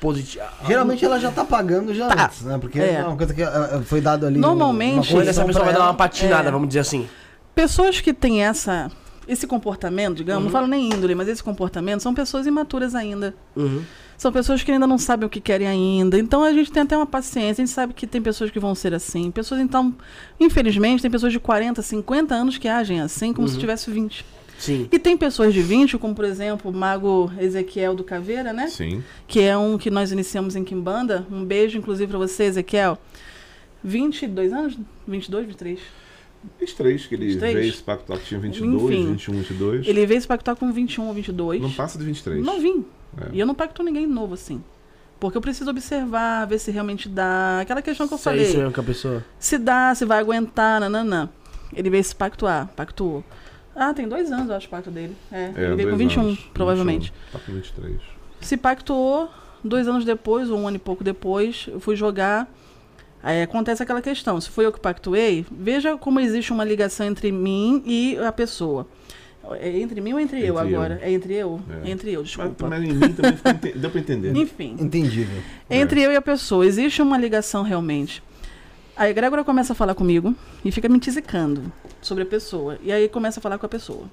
positivo? 0.00 0.44
Geralmente 0.66 1.04
ela 1.04 1.18
já 1.18 1.30
tá 1.30 1.44
pagando 1.44 1.94
já 1.94 2.08
Tá. 2.08 2.24
antes, 2.26 2.42
né? 2.42 2.58
Porque 2.58 2.80
É. 2.80 2.94
é 2.94 3.04
uma 3.04 3.16
coisa 3.16 3.32
que 3.34 3.42
eh, 3.42 3.80
foi 3.84 4.00
dado 4.00 4.26
ali. 4.26 4.38
Normalmente- 4.38 5.16
essa 5.16 5.44
pessoa 5.44 5.64
vai 5.64 5.72
dar 5.74 5.80
ela. 5.80 5.88
uma 5.88 5.94
patinada, 5.94 6.48
É. 6.48 6.52
vamos 6.52 6.68
dizer 6.68 6.80
assim. 6.80 7.08
Pessoas 7.54 8.00
que 8.00 8.12
têm 8.12 8.44
essa, 8.44 8.90
esse 9.26 9.46
comportamento, 9.46 10.16
digamos, 10.16 10.40
Uhum. 10.40 10.44
não 10.46 10.52
falo 10.52 10.66
nem 10.66 10.86
índole, 10.90 11.14
mas 11.14 11.26
esse 11.28 11.42
comportamento, 11.42 12.00
são 12.02 12.14
pessoas 12.14 12.46
imaturas 12.46 12.94
ainda. 12.94 13.34
Uhum. 13.56 13.82
São 14.16 14.32
pessoas 14.32 14.62
que 14.64 14.70
ainda 14.72 14.86
não 14.86 14.98
sabem 14.98 15.26
o 15.26 15.30
que 15.30 15.40
querem 15.40 15.66
ainda. 15.68 16.18
Então 16.18 16.42
a 16.42 16.52
gente 16.52 16.72
tem 16.72 16.82
até 16.82 16.96
uma 16.96 17.06
paciência. 17.06 17.62
A 17.62 17.66
gente 17.66 17.70
sabe 17.74 17.92
que 17.94 18.04
tem 18.06 18.20
pessoas 18.20 18.50
que 18.50 18.58
vão 18.58 18.74
ser 18.74 18.92
assim. 18.92 19.30
Pessoas, 19.30 19.60
então, 19.60 19.94
infelizmente, 20.40 21.00
tem 21.02 21.10
pessoas 21.10 21.32
de 21.32 21.38
40, 21.38 21.82
50 21.82 22.34
anos 22.34 22.58
que 22.58 22.66
agem 22.68 23.00
assim, 23.00 23.32
como 23.32 23.46
se 23.46 23.54
Uhum. 23.54 23.60
tivesse 23.60 23.90
20. 23.90 24.24
Sim. 24.58 24.88
E 24.90 24.98
tem 24.98 25.16
pessoas 25.16 25.54
de 25.54 25.62
20, 25.62 25.96
como 25.98 26.14
por 26.14 26.24
exemplo 26.24 26.70
o 26.70 26.74
mago 26.74 27.32
Ezequiel 27.38 27.94
do 27.94 28.02
Caveira, 28.04 28.52
né? 28.52 28.66
Sim. 28.66 29.02
Que 29.26 29.40
é 29.40 29.56
um 29.56 29.78
que 29.78 29.88
nós 29.90 30.10
iniciamos 30.12 30.56
em 30.56 30.64
Kimbanda. 30.64 31.24
Um 31.30 31.44
beijo, 31.44 31.78
inclusive, 31.78 32.08
pra 32.10 32.18
você, 32.18 32.44
Ezequiel. 32.44 32.98
22 33.82 34.52
anos? 34.52 34.78
22, 35.06 35.46
23? 35.46 35.78
Os 36.60 36.72
três 36.72 37.06
que 37.06 37.14
ele 37.14 37.26
23? 37.26 37.54
veio 37.54 37.72
se 37.72 37.82
pactuar 37.82 38.18
que 38.18 38.26
tinha 38.26 38.40
22, 38.40 38.82
Enfim. 38.84 39.06
21, 39.12 39.34
22. 39.34 39.86
Ele 39.88 40.06
veio 40.06 40.20
se 40.20 40.26
pactuar 40.26 40.56
com 40.56 40.72
21 40.72 41.06
ou 41.06 41.14
22. 41.14 41.62
Não 41.62 41.72
passa 41.72 41.98
de 41.98 42.04
23. 42.04 42.44
Não 42.44 42.60
vim. 42.60 42.84
É. 43.20 43.28
E 43.32 43.40
eu 43.40 43.46
não 43.46 43.54
pacto 43.54 43.82
ninguém 43.82 44.06
novo, 44.06 44.34
assim. 44.34 44.62
Porque 45.18 45.36
eu 45.36 45.40
preciso 45.42 45.70
observar, 45.70 46.46
ver 46.46 46.58
se 46.58 46.70
realmente 46.70 47.08
dá. 47.08 47.60
Aquela 47.60 47.82
questão 47.82 48.06
que 48.06 48.14
eu 48.14 48.18
Se 48.18 48.22
é 48.28 48.32
falei. 48.32 48.44
isso 48.46 48.56
mesmo 48.56 48.72
que 48.72 48.80
a 48.80 48.84
pessoa. 48.84 49.24
Se 49.38 49.58
dá, 49.58 49.92
se 49.94 50.04
vai 50.04 50.20
aguentar, 50.20 50.80
nananã. 50.80 51.28
Ele 51.74 51.90
veio 51.90 52.04
se 52.04 52.14
pactuar, 52.14 52.68
pactuou. 52.76 53.24
Ah, 53.80 53.94
tem 53.94 54.08
dois 54.08 54.30
anos, 54.32 54.48
eu 54.50 54.56
acho, 54.56 54.66
o 54.66 54.70
pacto 54.70 54.90
dele. 54.90 55.14
É, 55.30 55.36
É, 55.54 55.64
ele 55.66 55.76
veio 55.76 55.90
com 55.90 55.96
dois 55.96 55.98
21, 55.98 56.20
anos, 56.22 56.38
provavelmente. 56.52 57.12
21, 57.32 57.38
Tá 57.38 57.46
com 57.46 57.52
23. 57.52 58.00
Se 58.40 58.56
pactuou, 58.56 59.30
dois 59.62 59.86
anos 59.86 60.04
depois, 60.04 60.50
ou 60.50 60.58
um 60.58 60.66
ano 60.66 60.76
e 60.76 60.80
pouco 60.80 61.04
depois, 61.04 61.66
eu 61.68 61.78
fui 61.80 61.94
jogar. 61.96 62.52
Aí 63.22 63.42
acontece 63.42 63.82
aquela 63.82 64.00
questão, 64.02 64.40
se 64.40 64.48
foi 64.48 64.64
eu 64.66 64.72
que 64.72 64.78
pactuei, 64.80 65.44
veja 65.50 65.96
como 65.96 66.20
existe 66.20 66.52
uma 66.52 66.64
ligação 66.64 67.06
entre 67.06 67.32
mim 67.32 67.82
e 67.84 68.16
a 68.18 68.30
pessoa. 68.32 68.86
É 69.60 69.78
entre 69.78 70.00
mim 70.00 70.12
ou 70.12 70.20
entre, 70.20 70.36
eu 70.44 70.56
Entre 70.58 70.72
eu. 70.72 70.76
agora? 70.82 70.98
É 71.02 71.10
entre 71.10 71.34
eu? 71.34 71.60
É. 71.82 71.88
É 71.88 71.90
entre 71.90 72.10
eu, 72.12 72.20
Mas, 72.20 72.28
desculpa. 72.28 72.68
mas 72.68 72.84
em 72.84 72.92
mim 72.92 73.12
também 73.12 73.32
ficou 73.36 73.52
deu 73.80 73.90
pra 73.90 74.00
entender. 74.00 74.34
Enfim. 74.36 74.76
Entendível. 74.78 75.42
Entre 75.70 76.02
eu 76.02 76.12
e 76.12 76.16
a 76.16 76.20
pessoa, 76.22 76.66
existe 76.66 77.00
uma 77.00 77.16
ligação 77.16 77.62
realmente. 77.62 78.22
A 78.98 79.08
egrégora 79.08 79.44
começa 79.44 79.72
a 79.72 79.76
falar 79.76 79.94
comigo 79.94 80.34
e 80.64 80.72
fica 80.72 80.88
me 80.88 80.98
tisicando 80.98 81.72
sobre 82.02 82.24
a 82.24 82.26
pessoa. 82.26 82.78
E 82.82 82.90
aí 82.90 83.08
começa 83.08 83.38
a 83.38 83.42
falar 83.42 83.56
com 83.56 83.64
a 83.64 83.68
pessoa. 83.68 84.04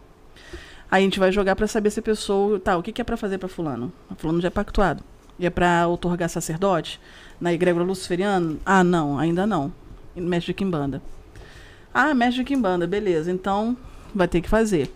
Aí 0.92 1.02
a 1.02 1.04
gente 1.04 1.20
vai 1.20 1.32
jogar 1.32 1.56
pra 1.56 1.66
saber 1.68 1.90
se 1.90 2.00
a 2.00 2.04
pessoa. 2.04 2.60
Tá, 2.60 2.78
o 2.78 2.84
que, 2.84 2.92
que 2.92 3.02
é 3.02 3.04
pra 3.04 3.18
fazer 3.18 3.40
pra 3.40 3.50
Fulano? 3.50 3.92
A 4.12 4.14
Fulano 4.16 4.40
já 4.40 4.48
é 4.48 4.52
pactuado. 4.52 5.04
E 5.40 5.46
é 5.46 5.50
pra 5.50 5.88
otorgar 5.88 6.30
sacerdote? 6.30 7.02
Na 7.42 7.52
egrégora 7.52 7.84
luciferiana? 7.84 8.58
Ah, 8.64 8.84
não, 8.84 9.18
ainda 9.18 9.48
não. 9.48 9.74
Mestre 10.16 10.54
de 10.54 10.58
Kimbanda. 10.58 11.02
Ah, 11.94 12.14
mestre 12.14 12.44
de 12.44 12.48
Kimbanda, 12.48 12.86
beleza. 12.86 13.32
Então 13.32 13.76
vai 14.14 14.28
ter 14.28 14.40
que 14.40 14.48
fazer. 14.48 14.94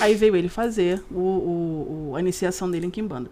Aí 0.00 0.14
veio 0.16 0.34
ele 0.34 0.48
fazer 0.48 1.02
o, 1.10 1.14
o- 1.20 2.08
o- 2.10 2.16
a 2.16 2.20
iniciação 2.20 2.68
dele 2.70 2.86
em 2.86 2.90
Kimbanda. 2.90 3.30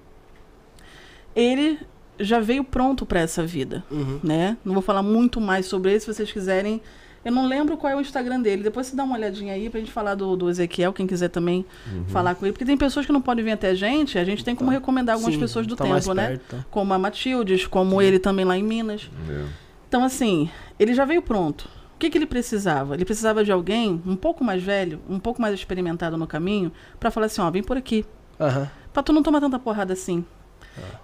Ele 1.34 1.78
já 2.18 2.40
veio 2.40 2.62
pronto 2.64 3.04
para 3.06 3.20
essa 3.20 3.44
vida, 3.44 3.84
Uhum. 3.90 4.20
né? 4.22 4.56
Não 4.64 4.72
vou 4.74 4.82
falar 4.82 5.02
muito 5.02 5.40
mais 5.40 5.66
sobre 5.66 5.90
ele, 5.92 6.00
se 6.00 6.06
vocês 6.06 6.30
quiserem 6.32 6.80
Eu 7.24 7.32
não 7.32 7.44
lembro 7.48 7.76
qual 7.76 7.92
é 7.92 7.96
o 7.96 8.00
Instagram 8.00 8.40
dele. 8.40 8.62
Depois 8.62 8.86
você 8.86 8.94
dá 8.94 9.02
uma 9.02 9.16
olhadinha 9.16 9.52
aí 9.52 9.68
pra 9.68 9.80
gente 9.80 9.90
falar 9.90 10.14
do, 10.14 10.36
do 10.36 10.48
Ezequiel, 10.48 10.92
quem 10.92 11.08
quiser 11.08 11.28
também 11.28 11.64
Uhum. 11.92 12.04
falar 12.06 12.36
com 12.36 12.46
ele. 12.46 12.52
Porque 12.52 12.64
tem 12.64 12.76
pessoas 12.76 13.04
que 13.04 13.10
não 13.12 13.20
podem 13.20 13.44
vir 13.44 13.50
até 13.50 13.70
a 13.70 13.74
gente, 13.74 14.16
a 14.16 14.22
gente 14.24 14.44
tem 14.44 14.54
como 14.54 14.70
recomendar 14.70 15.14
algumas 15.16 15.34
Sim, 15.34 15.40
pessoas 15.40 15.66
do 15.66 15.74
tá 15.74 15.82
tempo, 15.82 16.14
né? 16.14 16.38
Como 16.70 16.94
a 16.94 16.98
Matildes, 17.00 17.66
como 17.66 18.00
ele 18.00 18.20
também 18.20 18.44
lá 18.44 18.56
em 18.56 18.62
Minas. 18.62 19.10
É. 19.28 19.44
Então, 19.88 20.04
assim, 20.04 20.48
ele 20.78 20.94
já 20.94 21.04
veio 21.04 21.20
pronto. 21.20 21.68
O 21.96 21.98
que, 21.98 22.10
que 22.10 22.16
ele 22.16 22.26
precisava? 22.26 22.94
Ele 22.94 23.04
precisava 23.04 23.42
de 23.42 23.50
alguém 23.50 24.00
um 24.06 24.14
pouco 24.14 24.44
mais 24.44 24.62
velho, 24.62 25.00
um 25.10 25.18
pouco 25.18 25.42
mais 25.42 25.52
experimentado 25.52 26.16
no 26.16 26.28
caminho, 26.28 26.70
pra 27.00 27.10
falar 27.10 27.26
assim, 27.26 27.40
ó, 27.40 27.50
vem 27.50 27.62
por 27.62 27.76
aqui. 27.76 28.04
Aham. 28.38 28.70
Pra 28.92 29.02
tu 29.02 29.12
não 29.12 29.22
tomar 29.24 29.40
tanta 29.40 29.58
porrada 29.58 29.92
assim. 29.94 30.24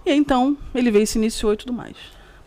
E 0.05 0.11
aí, 0.11 0.17
então, 0.17 0.57
ele 0.73 0.91
veio, 0.91 1.07
se 1.07 1.17
iniciou 1.17 1.53
e 1.53 1.57
tudo 1.57 1.73
mais. 1.73 1.95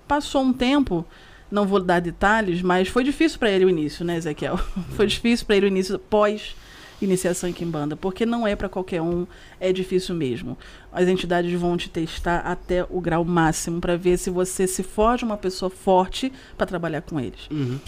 Passou 0.07 0.43
um 0.43 0.53
tempo, 0.53 1.05
não 1.51 1.67
vou 1.67 1.81
dar 1.81 2.01
detalhes, 2.01 2.63
mas 2.63 2.89
foi 2.89 3.05
difícil 3.05 3.39
pra 3.39 3.51
ele 3.51 3.65
o 3.65 3.71
início, 3.71 4.05
né, 4.05 4.17
Ezequiel? 4.17 4.59
foi 4.95 5.07
difícil 5.07 5.47
pra 5.47 5.57
ele 5.57 5.67
o 5.67 5.69
início 5.69 5.99
pós 5.99 6.55
iniciação 7.01 7.49
em 7.49 7.53
Kimbanda, 7.53 7.97
porque 7.97 8.25
não 8.25 8.47
é 8.47 8.57
pra 8.57 8.69
qualquer 8.69 9.03
um, 9.03 9.27
é 9.61 9.73
difícil 9.73 10.15
mesmo. 10.15 10.57
As 10.93 11.09
entidades 11.09 11.53
vão 11.59 11.77
te 11.77 11.91
testar 11.91 12.39
até 12.39 12.87
o 12.89 13.01
grau 13.01 13.25
máximo 13.25 13.81
pra 13.81 13.97
ver 13.97 14.17
se 14.17 14.31
você 14.31 14.67
se 14.67 14.83
forja 14.83 15.27
uma 15.27 15.37
pessoa 15.37 15.71
forte 15.71 16.33
pra 16.57 16.67
trabalhar 16.67 17.03
com 17.03 17.21
eles. 17.21 17.49
Uhum. 17.51 17.79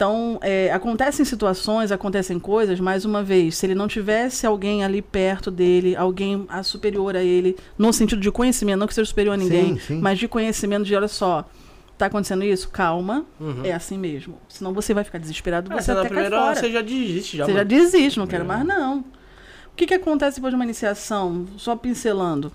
Então, 0.00 0.38
é, 0.40 0.72
acontecem 0.72 1.26
situações, 1.26 1.92
acontecem 1.92 2.38
coisas, 2.38 2.80
mais 2.80 3.04
uma 3.04 3.22
vez, 3.22 3.54
se 3.56 3.66
ele 3.66 3.74
não 3.74 3.86
tivesse 3.86 4.46
alguém 4.46 4.82
ali 4.82 5.02
perto 5.02 5.50
dele, 5.50 5.94
alguém 5.94 6.46
a 6.48 6.62
superior 6.62 7.14
a 7.14 7.22
ele, 7.22 7.54
no 7.76 7.92
sentido 7.92 8.18
de 8.18 8.30
conhecimento, 8.30 8.78
não 8.78 8.86
que 8.86 8.94
seja 8.94 9.04
superior 9.04 9.34
a 9.34 9.36
ninguém, 9.36 9.74
Sim, 9.74 9.78
sim. 9.78 10.00
mas 10.00 10.18
de 10.18 10.26
conhecimento 10.26 10.84
de, 10.86 10.96
olha 10.96 11.06
só, 11.06 11.44
tá 11.98 12.06
acontecendo 12.06 12.42
isso? 12.42 12.70
Calma, 12.70 13.26
Uhum. 13.38 13.62
é 13.62 13.72
assim 13.72 13.98
mesmo. 13.98 14.38
Senão 14.48 14.72
você 14.72 14.94
vai 14.94 15.04
ficar 15.04 15.18
desesperado, 15.18 15.70
É, 15.70 15.78
você 15.82 15.90
até 15.92 16.00
cai 16.00 16.08
primeira 16.08 16.40
fora. 16.40 16.54
você 16.56 16.72
já 16.72 16.80
desiste 16.80 17.36
já. 17.36 17.44
Você 17.44 17.52
já 17.52 17.62
desiste, 17.62 18.18
não 18.18 18.26
quero 18.26 18.44
É. 18.44 18.46
mais 18.46 18.64
não. 18.64 19.00
O 19.00 19.76
que, 19.76 19.86
que 19.86 19.92
acontece 19.92 20.36
depois 20.38 20.50
de 20.52 20.56
uma 20.56 20.64
iniciação? 20.64 21.44
Só 21.58 21.76
pincelando. 21.76 22.50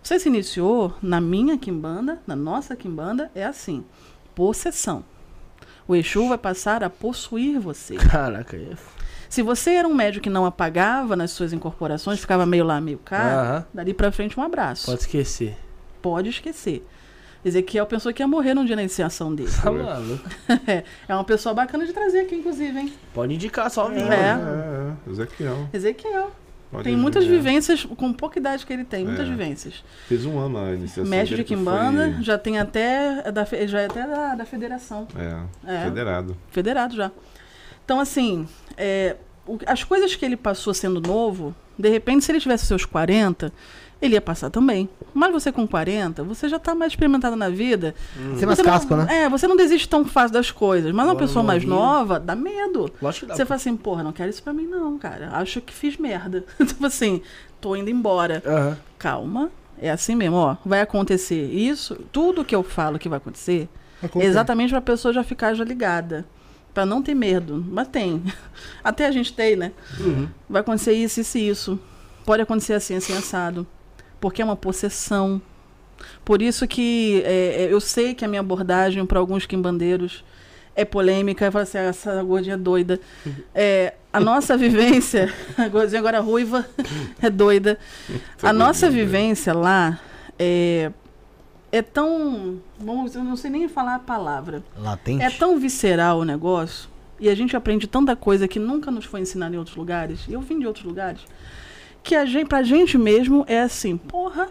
Você 0.00 0.16
se 0.20 0.28
iniciou 0.28 0.94
na 1.02 1.20
minha 1.20 1.58
quimbanda, 1.58 2.20
na 2.24 2.36
nossa 2.36 2.76
quimbanda, 2.76 3.32
é 3.34 3.44
assim: 3.44 3.82
possessão. 4.32 5.04
O 5.86 5.94
Exu 5.94 6.28
vai 6.28 6.38
passar 6.38 6.82
a 6.82 6.90
possuir 6.90 7.60
você. 7.60 7.96
Caraca, 7.96 8.56
é. 8.56 8.74
Se 9.28 9.42
você 9.42 9.72
era 9.72 9.88
um 9.88 9.94
médico 9.94 10.24
que 10.24 10.30
não 10.30 10.46
apagava 10.46 11.16
nas 11.16 11.30
suas 11.32 11.52
incorporações, 11.52 12.20
ficava 12.20 12.46
meio 12.46 12.64
lá, 12.64 12.80
meio 12.80 12.98
cá, 12.98 13.22
Aham. 13.22 13.66
dali 13.74 13.92
pra 13.92 14.12
frente 14.12 14.38
um 14.38 14.42
abraço. 14.42 14.86
Pode 14.86 15.00
esquecer. 15.00 15.56
Pode 16.00 16.28
esquecer. 16.28 16.86
Ezequiel 17.44 17.84
pensou 17.84 18.12
que 18.12 18.22
ia 18.22 18.26
morrer 18.28 18.54
num 18.54 18.64
dia 18.64 18.74
na 18.74 18.82
iniciação 18.82 19.34
dele. 19.34 19.50
Tá 19.62 19.70
maluco. 19.70 20.24
é 21.06 21.14
uma 21.14 21.24
pessoa 21.24 21.54
bacana 21.54 21.84
de 21.84 21.92
trazer 21.92 22.20
aqui, 22.20 22.36
inclusive, 22.36 22.78
hein? 22.78 22.92
Pode 23.12 23.34
indicar 23.34 23.70
só 23.70 23.88
vir. 23.88 24.00
É. 24.00 24.34
mano. 24.34 24.96
É, 25.06 25.08
é, 25.08 25.12
Ezequiel. 25.12 25.68
Ezequiel. 25.72 26.30
Tem 26.82 26.96
muitas 26.96 27.24
vivências, 27.24 27.84
com 27.84 28.12
pouca 28.12 28.38
idade 28.38 28.66
que 28.66 28.72
ele 28.72 28.84
tem, 28.84 29.04
muitas 29.04 29.26
É. 29.26 29.30
vivências. 29.30 29.84
Fez 30.08 30.26
um 30.26 30.38
ano 30.40 30.58
a 30.58 30.72
iniciação. 30.72 31.04
Mestre 31.08 31.36
de 31.36 31.44
Kimbanda, 31.44 32.12
foi- 32.14 32.22
já 32.22 32.36
tem 32.36 32.58
até 32.58 33.22
é 33.24 33.30
da, 33.30 33.44
já 33.66 33.80
é 33.80 33.86
até 33.86 34.06
da, 34.06 34.34
da 34.34 34.44
federação. 34.44 35.06
É, 35.16 35.72
É. 35.72 35.84
federado. 35.84 36.36
Federado 36.50 36.96
já. 36.96 37.10
Então, 37.84 38.00
assim, 38.00 38.48
é, 38.76 39.16
o- 39.46 39.58
as 39.66 39.84
coisas 39.84 40.16
que 40.16 40.24
ele 40.24 40.36
passou 40.36 40.74
sendo 40.74 41.00
novo, 41.00 41.54
de 41.78 41.88
repente, 41.88 42.24
se 42.24 42.32
ele 42.32 42.40
tivesse 42.40 42.66
seus 42.66 42.84
40, 42.84 43.52
ele 44.04 44.14
ia 44.14 44.20
passar 44.20 44.50
também. 44.50 44.88
Mas 45.12 45.32
você 45.32 45.50
com 45.52 45.66
40, 45.66 46.22
você 46.24 46.48
já 46.48 46.58
tá 46.58 46.74
mais 46.74 46.92
experimentado 46.92 47.36
na 47.36 47.48
vida. 47.48 47.94
Você 48.34 48.44
é 48.44 48.46
mais 48.46 48.58
Você 48.58 48.62
não- 48.64 48.72
casco, 48.72 48.96
né? 48.96 49.22
É, 49.24 49.28
você 49.28 49.46
não 49.46 49.56
desiste 49.56 49.88
tão 49.88 50.04
fácil 50.04 50.32
das 50.32 50.50
coisas. 50.50 50.92
Mas 50.92 51.06
uma 51.06 51.16
pessoa 51.16 51.42
mais 51.42 51.64
nova, 51.64 52.18
dá 52.20 52.34
medo. 52.34 52.90
Lógico 53.00 53.26
que 53.26 53.28
dá. 53.30 53.36
Você 53.36 53.44
fala 53.46 53.56
assim, 53.56 53.76
porra, 53.76 54.02
não 54.02 54.12
quero 54.12 54.30
isso 54.30 54.42
pra 54.42 54.52
mim 54.52 54.66
não, 54.66 54.98
cara. 54.98 55.30
Acho 55.32 55.60
que 55.60 55.72
fiz 55.72 55.96
merda. 55.96 56.44
tipo 56.66 56.84
assim, 56.86 57.22
tô 57.60 57.74
indo 57.76 57.90
embora. 57.90 58.42
Aham. 58.46 58.76
Calma. 58.98 59.50
É 59.80 59.90
assim 59.90 60.14
mesmo, 60.14 60.36
ó. 60.36 60.56
Vai 60.64 60.80
acontecer 60.80 61.50
isso. 61.50 61.96
Tudo 62.12 62.44
que 62.44 62.54
eu 62.54 62.62
falo 62.62 62.98
que 62.98 63.08
vai 63.08 63.16
acontecer, 63.18 63.68
Acontece. 64.02 64.30
exatamente 64.30 64.70
pra 64.70 64.80
pessoa 64.80 65.12
já 65.12 65.24
ficar 65.24 65.52
já 65.54 65.64
ligada. 65.64 66.24
Pra 66.72 66.84
não 66.86 67.02
ter 67.02 67.14
medo. 67.14 67.64
Mas 67.70 67.88
tem. 67.88 68.22
Até 68.82 69.06
a 69.06 69.10
gente 69.12 69.32
tem, 69.32 69.54
né? 69.56 69.72
Uhum. 70.00 70.28
Vai 70.48 70.60
acontecer 70.60 70.92
isso, 70.92 71.20
isso 71.20 71.38
e 71.38 71.48
isso. 71.48 71.80
Pode 72.24 72.42
acontecer 72.42 72.72
assim, 72.74 72.96
assim, 72.96 73.16
assado. 73.16 73.66
Porque 74.24 74.40
é 74.40 74.44
uma 74.44 74.56
possessão. 74.56 75.38
Por 76.24 76.40
isso 76.40 76.66
que 76.66 77.22
é, 77.26 77.64
é, 77.64 77.68
eu 77.70 77.78
sei 77.78 78.14
que 78.14 78.24
a 78.24 78.28
minha 78.28 78.40
abordagem 78.40 79.04
para 79.04 79.18
alguns 79.18 79.44
quimbandeiros 79.44 80.24
é 80.74 80.82
polêmica. 80.82 81.44
Eu 81.44 81.52
falo 81.52 81.64
assim, 81.64 81.76
"Ah, 81.76 81.82
essa 81.82 82.22
gordinha 82.22 82.54
é 82.54 82.56
doida. 82.56 82.98
É, 83.54 83.92
a 84.10 84.18
nossa 84.18 84.56
vivência, 84.56 85.30
a 85.58 85.68
gordinha 85.68 85.98
agora 86.00 86.20
ruiva, 86.20 86.66
é 87.20 87.28
doida. 87.28 87.78
A 88.42 88.50
nossa 88.50 88.88
vivência 88.88 89.52
lá 89.52 90.00
é, 90.38 90.90
é 91.70 91.82
tão. 91.82 92.60
Vamos, 92.80 93.14
eu 93.14 93.22
não 93.22 93.36
sei 93.36 93.50
nem 93.50 93.68
falar 93.68 93.96
a 93.96 93.98
palavra. 93.98 94.62
Latente. 94.78 95.22
É 95.22 95.28
tão 95.28 95.58
visceral 95.58 96.20
o 96.20 96.24
negócio. 96.24 96.88
E 97.20 97.28
a 97.28 97.34
gente 97.34 97.54
aprende 97.54 97.86
tanta 97.86 98.16
coisa 98.16 98.48
que 98.48 98.58
nunca 98.58 98.90
nos 98.90 99.04
foi 99.04 99.20
ensinada 99.20 99.54
em 99.54 99.58
outros 99.58 99.76
lugares. 99.76 100.20
Eu 100.30 100.40
vim 100.40 100.58
de 100.58 100.66
outros 100.66 100.86
lugares. 100.86 101.20
Que 102.04 102.14
a 102.14 102.24
gente, 102.26 102.46
pra 102.48 102.62
gente 102.62 102.96
mesmo 102.98 103.44
é 103.48 103.60
assim, 103.62 103.96
porra, 103.96 104.48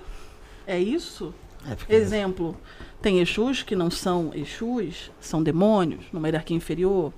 é 0.68 0.78
isso? 0.80 1.34
É, 1.70 1.76
fica- 1.76 1.93
Exemplo, 1.93 2.58
tem 3.01 3.20
Exus 3.20 3.62
que 3.64 3.76
não 3.76 3.89
são 3.91 4.32
Exus, 4.34 5.12
são 5.22 5.41
demônios, 5.41 6.04
numa 6.12 6.28
hierarquia 6.28 6.58
inferior. 6.58 7.14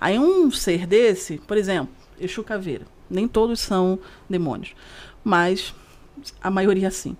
Aí 0.00 0.18
um 0.18 0.50
ser 0.50 0.86
desse, 0.86 1.38
por 1.38 1.56
exemplo, 1.56 1.88
Exu 2.20 2.44
Caveira, 2.44 2.84
nem 3.08 3.26
todos 3.26 3.58
são 3.60 3.98
demônios, 4.28 4.74
mas 5.24 5.74
a 6.42 6.50
maioria 6.50 6.90
sim. 6.90 7.16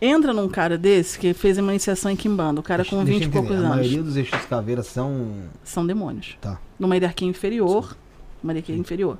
Entra 0.00 0.32
num 0.32 0.48
cara 0.48 0.76
desse 0.76 1.16
que 1.18 1.32
fez 1.32 1.58
uma 1.58 1.70
iniciação 1.70 2.10
em 2.10 2.16
Kimbanda, 2.16 2.58
o 2.58 2.62
cara 2.62 2.82
Deixa- 2.82 2.96
com 2.96 3.04
deixa 3.04 3.20
20 3.20 3.22
eu 3.24 3.28
e 3.28 3.32
poucos 3.32 3.50
entender. 3.52 3.66
A 3.66 3.72
anos. 3.72 3.78
maioria 3.86 4.02
dos 4.02 4.16
eixos 4.16 4.44
caveiras 4.46 4.86
são. 4.86 5.42
São 5.62 5.86
demônios. 5.86 6.36
Tá. 6.40 6.58
Numa 6.78 6.96
hierarquia 6.96 7.28
inferior, 7.28 7.96
uma 8.42 8.52
hierarquia 8.52 8.74
inferior. 8.74 9.16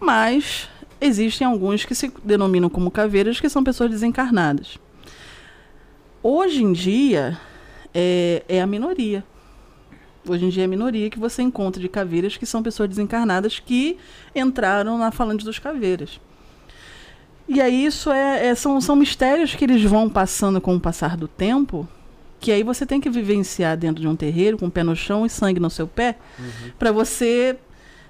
Mas 0.00 0.70
existem 1.00 1.46
alguns 1.46 1.84
que 1.84 1.94
se 1.94 2.12
denominam 2.24 2.68
como 2.68 2.90
caveiras, 2.90 3.40
que 3.40 3.48
são 3.48 3.62
pessoas 3.64 3.90
desencarnadas. 3.90 4.78
Hoje 6.22 6.62
em 6.62 6.72
dia, 6.72 7.38
é, 7.94 8.42
é 8.48 8.60
a 8.60 8.66
minoria. 8.66 9.24
Hoje 10.28 10.44
em 10.44 10.48
dia 10.48 10.64
é 10.64 10.66
a 10.66 10.68
minoria 10.68 11.08
que 11.08 11.18
você 11.18 11.40
encontra 11.42 11.80
de 11.80 11.88
caveiras 11.88 12.36
que 12.36 12.44
são 12.44 12.62
pessoas 12.62 12.88
desencarnadas 12.88 13.60
que 13.60 13.96
entraram 14.34 14.98
na 14.98 15.12
falange 15.12 15.44
dos 15.44 15.58
caveiras. 15.58 16.20
E 17.48 17.60
aí 17.60 17.86
isso 17.86 18.10
é, 18.10 18.48
é- 18.48 18.54
são, 18.56 18.80
são 18.80 18.96
mistérios 18.96 19.54
que 19.54 19.64
eles 19.64 19.82
vão 19.84 20.08
passando 20.10 20.60
com 20.60 20.74
o 20.74 20.80
passar 20.80 21.16
do 21.16 21.28
tempo, 21.28 21.86
que 22.40 22.50
aí 22.50 22.64
você 22.64 22.84
tem 22.84 23.00
que 23.00 23.08
vivenciar 23.08 23.76
dentro 23.76 24.00
de 24.02 24.08
um 24.08 24.16
terreiro, 24.16 24.58
com 24.58 24.66
o 24.66 24.70
pé 24.70 24.82
no 24.82 24.96
chão 24.96 25.24
e 25.24 25.30
sangue 25.30 25.60
no 25.60 25.70
seu 25.70 25.86
pé, 25.86 26.16
para 26.76 26.90
você. 26.90 27.56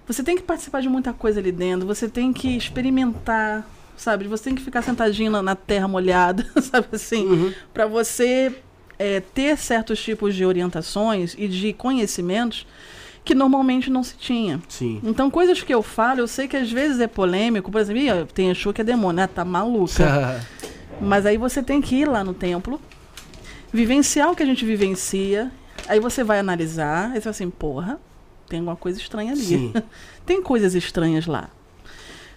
Você 0.06 0.22
tem 0.22 0.36
que 0.36 0.42
participar 0.42 0.80
de 0.80 0.88
muita 0.88 1.12
coisa 1.12 1.40
ali 1.40 1.50
dentro, 1.50 1.86
você 1.86 2.08
tem 2.08 2.32
que 2.32 2.56
experimentar, 2.56 3.68
sabe? 3.96 4.28
Você 4.28 4.44
tem 4.44 4.54
que 4.54 4.62
ficar 4.62 4.82
sentadinho 4.82 5.30
na, 5.30 5.42
na 5.42 5.56
terra 5.56 5.88
molhada, 5.88 6.46
sabe 6.62 6.86
assim? 6.92 7.26
Uhum. 7.26 7.52
para 7.74 7.86
você 7.86 8.54
é, 8.98 9.20
ter 9.20 9.56
certos 9.58 10.02
tipos 10.02 10.34
de 10.34 10.44
orientações 10.44 11.34
e 11.36 11.48
de 11.48 11.72
conhecimentos 11.72 12.66
que 13.24 13.34
normalmente 13.34 13.90
não 13.90 14.04
se 14.04 14.16
tinha. 14.16 14.62
Sim. 14.68 15.00
Então, 15.02 15.28
coisas 15.28 15.60
que 15.60 15.74
eu 15.74 15.82
falo, 15.82 16.20
eu 16.20 16.28
sei 16.28 16.46
que 16.46 16.56
às 16.56 16.70
vezes 16.70 17.00
é 17.00 17.08
polêmico. 17.08 17.72
Por 17.72 17.80
exemplo, 17.80 18.00
"Ih, 18.00 18.24
tem 18.32 18.50
Exu 18.50 18.72
que 18.72 18.80
é 18.80 18.84
demônio, 18.84 19.16
né? 19.16 19.26
Tá 19.26 19.44
maluca. 19.44 20.40
Mas 21.00 21.26
aí 21.26 21.36
você 21.36 21.60
tem 21.60 21.82
que 21.82 21.96
ir 21.96 22.08
lá 22.08 22.22
no 22.22 22.32
templo, 22.32 22.80
vivenciar 23.72 24.30
o 24.30 24.36
que 24.36 24.44
a 24.44 24.46
gente 24.46 24.64
vivencia. 24.64 25.50
Aí 25.88 25.98
você 25.98 26.22
vai 26.22 26.38
analisar, 26.38 27.06
aí 27.06 27.14
você 27.14 27.22
fala 27.22 27.30
assim, 27.32 27.50
porra, 27.50 28.00
tem 28.48 28.60
alguma 28.60 28.76
coisa 28.76 28.98
estranha 28.98 29.32
ali. 29.32 29.42
Sim. 29.42 29.74
tem 30.24 30.42
coisas 30.42 30.74
estranhas 30.74 31.26
lá. 31.26 31.50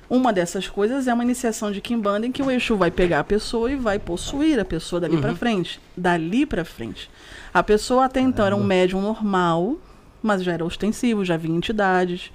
Uma 0.10 0.34
dessas 0.34 0.68
coisas 0.68 1.08
é 1.08 1.14
uma 1.14 1.24
iniciação 1.24 1.72
de 1.72 1.80
Kimbanda 1.80 2.26
em 2.26 2.32
que 2.32 2.42
o 2.42 2.50
Exu 2.50 2.76
vai 2.76 2.90
pegar 2.90 3.20
a 3.20 3.24
pessoa 3.24 3.72
e 3.72 3.76
vai 3.76 4.00
possuir 4.00 4.60
a 4.60 4.66
pessoa 4.66 5.00
dali 5.00 5.18
pra 5.18 5.36
frente. 5.36 5.80
Dali 5.96 6.48
pra 6.48 6.66
frente. 6.66 7.10
A 7.54 7.62
pessoa 7.62 8.06
até 8.06 8.20
então 8.20 8.44
era 8.44 8.56
um 8.56 8.64
médium 8.64 9.02
normal, 9.02 9.78
mas 10.22 10.44
já 10.44 10.54
era 10.54 10.66
ostensivo, 10.66 11.24
já 11.24 11.38
vinha 11.38 11.56
entidades, 11.56 12.32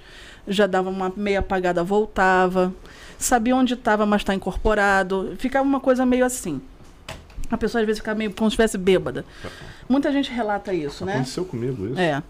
já 0.47 0.67
dava 0.67 0.89
uma 0.89 1.11
meia 1.17 1.39
apagada, 1.39 1.83
voltava, 1.83 2.73
sabia 3.17 3.53
onde 3.53 3.73
estava, 3.73 4.05
mas 4.05 4.21
está 4.21 4.33
incorporado. 4.33 5.35
Ficava 5.37 5.67
uma 5.67 5.81
coisa 5.81 6.05
meio 6.05 6.23
assim. 6.23 6.61
A 7.51 7.57
pessoa 7.57 7.81
às 7.81 7.85
vezes 7.85 7.99
ficava 7.99 8.17
meio 8.17 8.33
como 8.33 8.49
se 8.49 8.53
estivesse 8.53 8.77
bêbada. 8.77 9.25
Muita 9.87 10.13
gente 10.13 10.31
relata 10.31 10.73
isso, 10.73 11.05
né? 11.05 11.15
Aconteceu 11.15 11.43
comigo 11.43 11.87
isso. 11.87 11.99
É. 11.99 12.23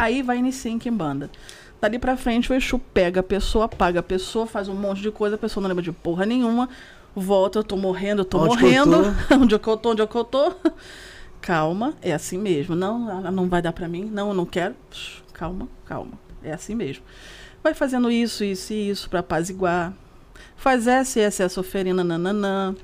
Aí 0.00 0.22
vai 0.22 0.38
iniciar 0.38 0.70
em 0.70 0.78
Kimbanda. 0.78 1.30
Dali 1.78 1.98
pra 1.98 2.16
frente, 2.16 2.50
o 2.50 2.54
Exu 2.54 2.78
pega 2.78 3.20
a 3.20 3.22
pessoa, 3.22 3.66
apaga 3.66 4.00
a 4.00 4.02
pessoa, 4.02 4.46
faz 4.46 4.66
um 4.66 4.74
monte 4.74 5.02
de 5.02 5.10
coisa, 5.10 5.36
a 5.36 5.38
pessoa 5.38 5.60
não 5.60 5.68
lembra 5.68 5.82
de 5.82 5.92
porra 5.92 6.24
nenhuma. 6.24 6.70
Volta, 7.14 7.58
eu 7.58 7.64
tô 7.64 7.76
morrendo, 7.76 8.22
eu 8.22 8.24
tô 8.24 8.38
Onde 8.38 8.56
que 8.56 8.64
eu 8.64 8.86
morrendo. 8.86 9.16
onde 9.42 9.58
que 9.58 9.68
eu 9.68 9.76
tô, 9.76 9.90
onde 9.90 10.06
que 10.06 10.16
eu 10.16 10.24
tô? 10.24 10.54
calma, 11.40 11.94
é 12.00 12.12
assim 12.12 12.38
mesmo. 12.38 12.74
Não, 12.74 13.10
ela 13.10 13.30
não 13.30 13.46
vai 13.46 13.60
dar 13.60 13.72
pra 13.74 13.86
mim, 13.88 14.04
não, 14.04 14.28
eu 14.28 14.34
não 14.34 14.46
quero. 14.46 14.74
Calma, 15.34 15.68
calma, 15.84 16.12
é 16.42 16.52
assim 16.52 16.74
mesmo. 16.74 17.04
Vai 17.62 17.74
fazendo 17.74 18.10
isso, 18.10 18.42
isso 18.42 18.72
e 18.72 18.88
isso 18.88 19.10
pra 19.10 19.20
apaziguar. 19.20 19.92
Faz 20.56 20.86
essa 20.86 21.18
e 21.18 21.22
essa, 21.22 21.42
essa 21.42 21.60
oferenda, 21.60 22.02
nananã. 22.02 22.74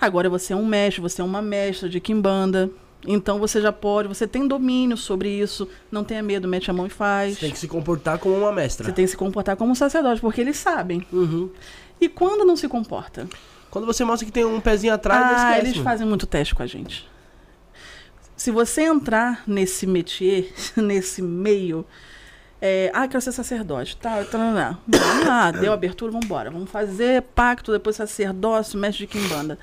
Agora 0.00 0.30
você 0.30 0.54
é 0.54 0.56
um 0.56 0.64
mestre, 0.64 1.02
você 1.02 1.20
é 1.20 1.24
uma 1.24 1.42
mestra 1.42 1.86
de 1.86 2.00
quimbanda. 2.00 2.70
Então 3.06 3.38
você 3.38 3.60
já 3.60 3.72
pode, 3.72 4.08
você 4.08 4.26
tem 4.26 4.46
domínio 4.46 4.96
sobre 4.96 5.30
isso. 5.30 5.68
Não 5.90 6.04
tenha 6.04 6.22
medo, 6.22 6.46
mete 6.46 6.70
a 6.70 6.74
mão 6.74 6.86
e 6.86 6.90
faz. 6.90 7.34
Você 7.34 7.40
tem 7.40 7.50
que 7.50 7.58
se 7.58 7.68
comportar 7.68 8.18
como 8.18 8.36
uma 8.36 8.52
mestra. 8.52 8.86
Você 8.86 8.92
tem 8.92 9.04
que 9.04 9.10
se 9.10 9.16
comportar 9.16 9.56
como 9.56 9.72
um 9.72 9.74
sacerdote, 9.74 10.20
porque 10.20 10.40
eles 10.40 10.56
sabem. 10.56 11.06
Uhum. 11.12 11.50
E 12.00 12.08
quando 12.08 12.44
não 12.44 12.56
se 12.56 12.68
comporta? 12.68 13.26
Quando 13.70 13.86
você 13.86 14.04
mostra 14.04 14.26
que 14.26 14.32
tem 14.32 14.44
um 14.44 14.60
pezinho 14.60 14.92
atrás, 14.92 15.40
ah, 15.40 15.58
eles 15.58 15.76
fazem 15.76 16.06
muito 16.06 16.26
teste 16.26 16.54
com 16.54 16.62
a 16.62 16.66
gente. 16.66 17.08
Se 18.36 18.50
você 18.50 18.82
entrar 18.82 19.44
nesse 19.46 19.86
métier, 19.86 20.52
nesse 20.76 21.22
meio, 21.22 21.86
é, 22.60 22.90
ah, 22.92 23.06
quero 23.06 23.20
ser 23.20 23.32
sacerdote, 23.32 23.96
tá, 23.96 24.24
tá, 24.24 24.24
tá, 24.24 24.38
tá. 24.54 24.78
Vamos 24.86 25.26
lá, 25.26 25.50
deu 25.50 25.72
abertura, 25.72 26.10
vamos 26.10 26.26
embora. 26.26 26.50
Vamos 26.50 26.70
fazer 26.70 27.22
pacto, 27.34 27.70
depois 27.70 27.96
sacerdócio, 27.96 28.78
mestre 28.78 29.06
de 29.06 29.12
quimbanda. 29.12 29.58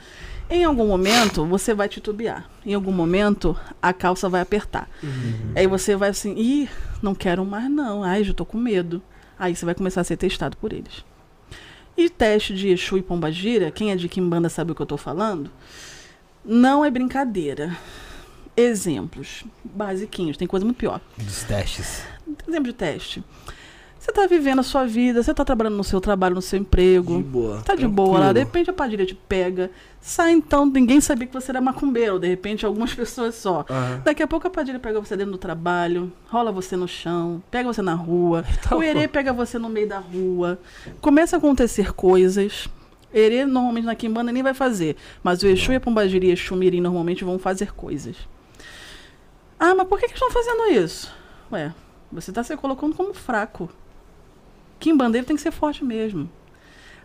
Em 0.49 0.63
algum 0.63 0.87
momento, 0.87 1.45
você 1.45 1.73
vai 1.73 1.89
titubear. 1.89 2.49
Em 2.65 2.73
algum 2.73 2.91
momento, 2.91 3.57
a 3.81 3.91
calça 3.91 4.29
vai 4.29 4.41
apertar. 4.41 4.89
Aí 5.55 5.67
você 5.67 5.95
vai 5.95 6.09
assim, 6.09 6.33
ih, 6.37 6.69
não 7.01 7.13
quero 7.13 7.45
mais 7.45 7.69
não. 7.69 8.03
Ai, 8.03 8.23
já 8.23 8.33
tô 8.33 8.45
com 8.45 8.57
medo. 8.57 9.01
Aí 9.37 9.55
você 9.55 9.65
vai 9.65 9.75
começar 9.75 10.01
a 10.01 10.03
ser 10.05 10.17
testado 10.17 10.55
por 10.57 10.71
eles. 10.71 11.03
E 11.97 12.09
teste 12.09 12.53
de 12.53 12.69
Exu 12.69 12.97
e 12.97 13.01
Pombagira, 13.01 13.71
quem 13.71 13.91
é 13.91 13.95
de 13.95 14.07
Kimbanda 14.07 14.49
sabe 14.49 14.71
o 14.71 14.75
que 14.75 14.81
eu 14.81 14.85
tô 14.85 14.97
falando, 14.97 15.51
não 16.45 16.85
é 16.85 16.89
brincadeira. 16.91 17.75
Exemplos 18.55 19.43
basiquinhos, 19.63 20.37
tem 20.37 20.47
coisa 20.47 20.65
muito 20.65 20.77
pior. 20.77 21.01
Dos 21.17 21.43
testes. 21.43 22.03
Exemplo 22.47 22.71
de 22.71 22.73
teste. 22.73 23.23
Você 24.07 24.13
tá 24.13 24.25
vivendo 24.25 24.59
a 24.59 24.63
sua 24.63 24.85
vida, 24.85 25.21
você 25.21 25.33
tá 25.33 25.43
trabalhando 25.43 25.75
no 25.75 25.83
seu 25.83 25.99
trabalho, 25.99 26.33
no 26.33 26.41
seu 26.41 26.57
emprego. 26.57 27.17
De 27.17 27.23
boa. 27.23 27.61
Tá 27.61 27.75
de 27.75 27.85
boa 27.85 28.11
lá, 28.17 28.27
de 28.27 28.35
tranquilo. 28.35 28.45
repente 28.45 28.69
a 28.69 28.73
padilha 28.73 29.05
te 29.05 29.13
pega. 29.13 29.69
Sai 29.99 30.31
então, 30.31 30.65
ninguém 30.65 31.01
sabia 31.01 31.27
que 31.27 31.33
você 31.33 31.51
era 31.51 31.59
macumbeiro, 31.59 32.17
de 32.17 32.25
repente 32.25 32.65
algumas 32.65 32.93
pessoas 32.95 33.35
só. 33.35 33.65
Aham. 33.69 34.01
Daqui 34.05 34.23
a 34.23 34.27
pouco 34.27 34.47
a 34.47 34.49
padilha 34.49 34.79
pega 34.79 35.01
você 35.01 35.17
dentro 35.17 35.33
do 35.33 35.37
trabalho, 35.37 36.09
rola 36.29 36.53
você 36.53 36.77
no 36.77 36.87
chão, 36.87 37.43
pega 37.51 37.67
você 37.71 37.81
na 37.81 37.95
rua. 37.95 38.45
Tá 38.63 38.77
o 38.77 38.81
herê 38.81 39.09
pega 39.09 39.33
você 39.33 39.59
no 39.59 39.67
meio 39.67 39.89
da 39.89 39.99
rua. 39.99 40.57
Começa 41.01 41.35
a 41.35 41.37
acontecer 41.37 41.91
coisas. 41.91 42.69
Herê 43.13 43.45
normalmente 43.45 43.83
na 43.85 43.95
Kimbanda 43.95 44.31
nem 44.31 44.41
vai 44.41 44.53
fazer. 44.53 44.95
Mas 45.21 45.43
o 45.43 45.47
Exu 45.47 45.73
e 45.73 45.75
a 45.75 45.81
Pombagira 45.81 46.25
e 46.25 46.31
Exu 46.31 46.55
Mirim 46.55 46.79
normalmente 46.79 47.25
vão 47.25 47.37
fazer 47.37 47.73
coisas. 47.73 48.15
Ah, 49.59 49.75
mas 49.75 49.85
por 49.85 49.99
que, 49.99 50.07
que 50.07 50.13
estão 50.13 50.31
fazendo 50.31 50.67
isso? 50.71 51.13
Ué, 51.51 51.73
você 52.09 52.31
está 52.31 52.41
se 52.41 52.55
colocando 52.55 52.95
como 52.95 53.13
fraco. 53.13 53.69
Kimbandeiro 54.79 55.25
tem 55.25 55.35
que 55.35 55.41
ser 55.41 55.51
forte 55.51 55.83
mesmo. 55.83 56.29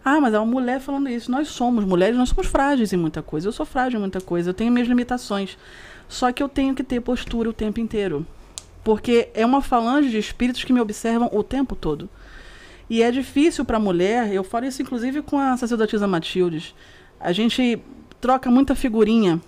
Ah, 0.04 0.20
mas 0.20 0.34
é 0.34 0.38
uma 0.38 0.46
mulher 0.46 0.80
falando 0.80 1.08
isso. 1.08 1.30
Nós 1.30 1.48
somos 1.48 1.84
mulheres, 1.84 2.16
nós 2.16 2.28
somos 2.28 2.46
frágeis 2.46 2.92
em 2.92 2.96
muita 2.96 3.22
coisa. 3.22 3.48
Eu 3.48 3.52
sou 3.52 3.64
frágil 3.64 3.98
em 3.98 4.00
muita 4.00 4.20
coisa, 4.20 4.50
eu 4.50 4.54
tenho 4.54 4.72
minhas 4.72 4.88
limitações. 4.88 5.56
Só 6.08 6.32
que 6.32 6.42
eu 6.42 6.48
tenho 6.48 6.74
que 6.74 6.82
ter 6.82 7.00
postura 7.00 7.48
o 7.48 7.52
tempo 7.52 7.80
inteiro. 7.80 8.26
Porque 8.82 9.28
é 9.32 9.46
uma 9.46 9.62
falange 9.62 10.10
de 10.10 10.18
espíritos 10.18 10.64
que 10.64 10.72
me 10.72 10.80
observam 10.80 11.30
o 11.32 11.42
tempo 11.42 11.76
todo. 11.76 12.08
E 12.90 13.02
é 13.02 13.10
difícil 13.10 13.64
para 13.64 13.76
a 13.76 13.80
mulher, 13.80 14.32
eu 14.32 14.42
falo 14.42 14.66
isso 14.66 14.82
inclusive 14.82 15.22
com 15.22 15.38
a 15.38 15.56
sacerdotisa 15.56 16.06
Matildes. 16.06 16.74
A 17.18 17.32
gente 17.32 17.80
troca 18.20 18.50
muita 18.50 18.74
figurinha. 18.74 19.40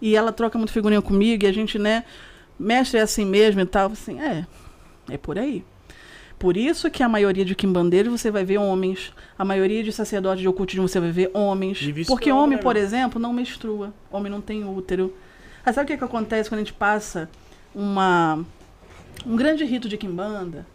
E 0.00 0.16
ela 0.16 0.32
troca 0.32 0.58
muita 0.58 0.72
figurinha 0.72 1.02
comigo, 1.02 1.44
e 1.44 1.46
a 1.46 1.52
gente, 1.52 1.78
né, 1.78 2.04
mestre 2.58 2.98
é 2.98 3.02
assim 3.02 3.24
mesmo 3.24 3.60
e 3.60 3.66
tal. 3.66 3.90
Assim, 3.92 4.20
é, 4.20 4.46
é 5.08 5.18
por 5.18 5.38
aí. 5.38 5.64
Por 6.42 6.56
isso 6.56 6.90
que 6.90 7.04
a 7.04 7.08
maioria 7.08 7.44
de 7.44 7.54
quimbandeiros 7.54 8.20
você 8.20 8.28
vai 8.28 8.44
ver 8.44 8.58
homens, 8.58 9.12
a 9.38 9.44
maioria 9.44 9.80
de 9.84 9.92
sacerdotes 9.92 10.40
de 10.40 10.48
ocultismo 10.48 10.88
você 10.88 10.98
vai 10.98 11.12
ver 11.12 11.30
homens. 11.32 11.78
Porque 12.08 12.32
versa, 12.32 12.34
homem, 12.34 12.58
por 12.58 12.76
exemplo, 12.76 13.20
não 13.20 13.32
menstrua. 13.32 13.94
Homem 14.10 14.32
não 14.32 14.40
tem 14.40 14.64
útero. 14.64 15.14
Aí 15.64 15.72
sabe 15.72 15.84
o 15.84 15.86
que, 15.86 15.96
que 15.96 16.02
acontece 16.02 16.50
quando 16.50 16.58
a 16.58 16.64
gente 16.64 16.72
passa 16.72 17.30
uma, 17.72 18.44
um 19.24 19.36
grande 19.36 19.64
rito 19.64 19.88
de 19.88 19.96
quimbanda, 19.96 20.66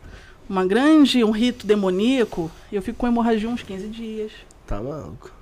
uma 0.48 0.66
grande, 0.66 1.22
um 1.22 1.32
rito 1.32 1.68
demoníaco, 1.68 2.50
eu 2.72 2.82
fico 2.82 3.00
com 3.00 3.06
hemorragia 3.06 3.50
uns 3.50 3.62
15 3.62 3.90
dias. 3.90 4.32
Tá 4.66 4.80
maluco. 4.82 5.34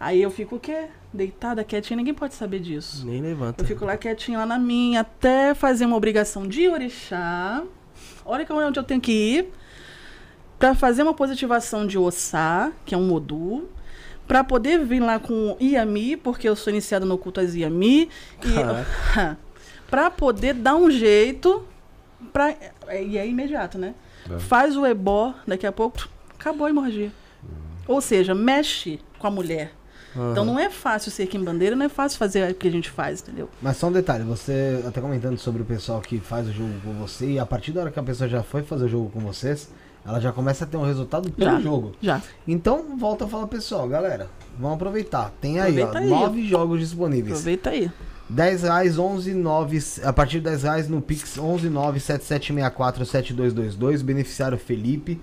Aí 0.00 0.22
eu 0.22 0.30
fico 0.30 0.56
o 0.56 0.58
quê? 0.58 0.86
Deitada, 1.12 1.62
quietinha, 1.62 1.98
ninguém 1.98 2.14
pode 2.14 2.32
saber 2.32 2.60
disso. 2.60 3.04
Nem 3.04 3.20
levanta. 3.20 3.62
Eu 3.62 3.66
fico 3.66 3.84
lá 3.84 3.98
quietinha 3.98 4.38
lá 4.38 4.46
na 4.46 4.58
minha, 4.58 5.02
até 5.02 5.54
fazer 5.54 5.84
uma 5.84 5.96
obrigação 5.96 6.48
de 6.48 6.70
orixá. 6.70 7.62
Olha 8.30 8.44
que 8.44 8.52
é 8.52 8.54
onde 8.54 8.78
eu 8.78 8.84
tenho 8.84 9.00
que 9.00 9.10
ir. 9.10 9.52
Pra 10.56 10.72
fazer 10.72 11.02
uma 11.02 11.12
positivação 11.12 11.84
de 11.84 11.98
Ossá, 11.98 12.70
que 12.86 12.94
é 12.94 12.98
um 12.98 13.12
Odu. 13.12 13.68
Pra 14.24 14.44
poder 14.44 14.84
vir 14.84 15.00
lá 15.00 15.18
com 15.18 15.56
Iami, 15.60 16.16
porque 16.16 16.48
eu 16.48 16.54
sou 16.54 16.70
iniciada 16.70 17.04
no 17.04 17.18
culto 17.18 17.40
às 17.40 17.56
Iami. 17.56 18.08
E, 18.44 18.54
pra 19.90 20.12
poder 20.12 20.54
dar 20.54 20.76
um 20.76 20.88
jeito. 20.88 21.66
Pra, 22.32 22.54
e 23.02 23.18
é 23.18 23.26
imediato, 23.26 23.76
né? 23.76 23.96
É. 24.30 24.38
Faz 24.38 24.76
o 24.76 24.86
ebó, 24.86 25.34
daqui 25.44 25.66
a 25.66 25.72
pouco, 25.72 26.08
acabou 26.38 26.68
a 26.68 26.70
hemorragia. 26.70 27.10
Ou 27.88 28.00
seja, 28.00 28.32
mexe 28.32 29.00
com 29.18 29.26
a 29.26 29.30
mulher. 29.30 29.72
Então 30.14 30.44
não 30.44 30.58
é 30.58 30.68
fácil 30.68 31.10
ser 31.10 31.26
quimbandeira, 31.26 31.76
não 31.76 31.86
é 31.86 31.88
fácil 31.88 32.18
fazer 32.18 32.50
o 32.50 32.54
que 32.54 32.66
a 32.68 32.70
gente 32.70 32.90
faz, 32.90 33.20
entendeu? 33.20 33.48
Mas 33.62 33.76
só 33.76 33.88
um 33.88 33.92
detalhe, 33.92 34.24
você 34.24 34.82
até 34.86 35.00
comentando 35.00 35.38
sobre 35.38 35.62
o 35.62 35.64
pessoal 35.64 36.00
que 36.00 36.18
faz 36.18 36.48
o 36.48 36.52
jogo 36.52 36.72
com 36.84 36.92
você, 36.94 37.32
e 37.32 37.38
a 37.38 37.46
partir 37.46 37.72
da 37.72 37.82
hora 37.82 37.90
que 37.90 37.98
a 37.98 38.02
pessoa 38.02 38.28
já 38.28 38.42
foi 38.42 38.62
fazer 38.62 38.86
o 38.86 38.88
jogo 38.88 39.10
com 39.10 39.20
vocês, 39.20 39.68
ela 40.04 40.20
já 40.20 40.32
começa 40.32 40.64
a 40.64 40.66
ter 40.66 40.76
um 40.76 40.84
resultado 40.84 41.30
pelo 41.30 41.50
Já. 41.50 41.60
jogo. 41.60 41.92
Já. 42.00 42.22
Então, 42.48 42.96
volta 42.98 43.26
a 43.26 43.28
falar, 43.28 43.46
pessoal, 43.46 43.86
galera, 43.86 44.28
vamos 44.58 44.76
aproveitar. 44.76 45.32
Tem 45.40 45.60
aí, 45.60 45.80
Aproveita 45.80 45.98
ó, 45.98 46.00
aí. 46.00 46.08
nove 46.08 46.48
jogos 46.48 46.80
disponíveis. 46.80 47.32
Aproveita 47.32 47.70
aí. 47.70 47.90
10 48.28 48.62
reais, 48.62 48.98
11, 48.98 49.34
9, 49.34 49.78
a 50.04 50.12
partir 50.12 50.38
de 50.38 50.44
10 50.44 50.62
reais 50.62 50.88
no 50.88 51.02
Pix 51.02 51.36
11 51.36 51.68
9 51.68 52.00
7764 52.00 53.04
7222, 53.04 54.02
beneficiário 54.02 54.56
Felipe. 54.56 55.20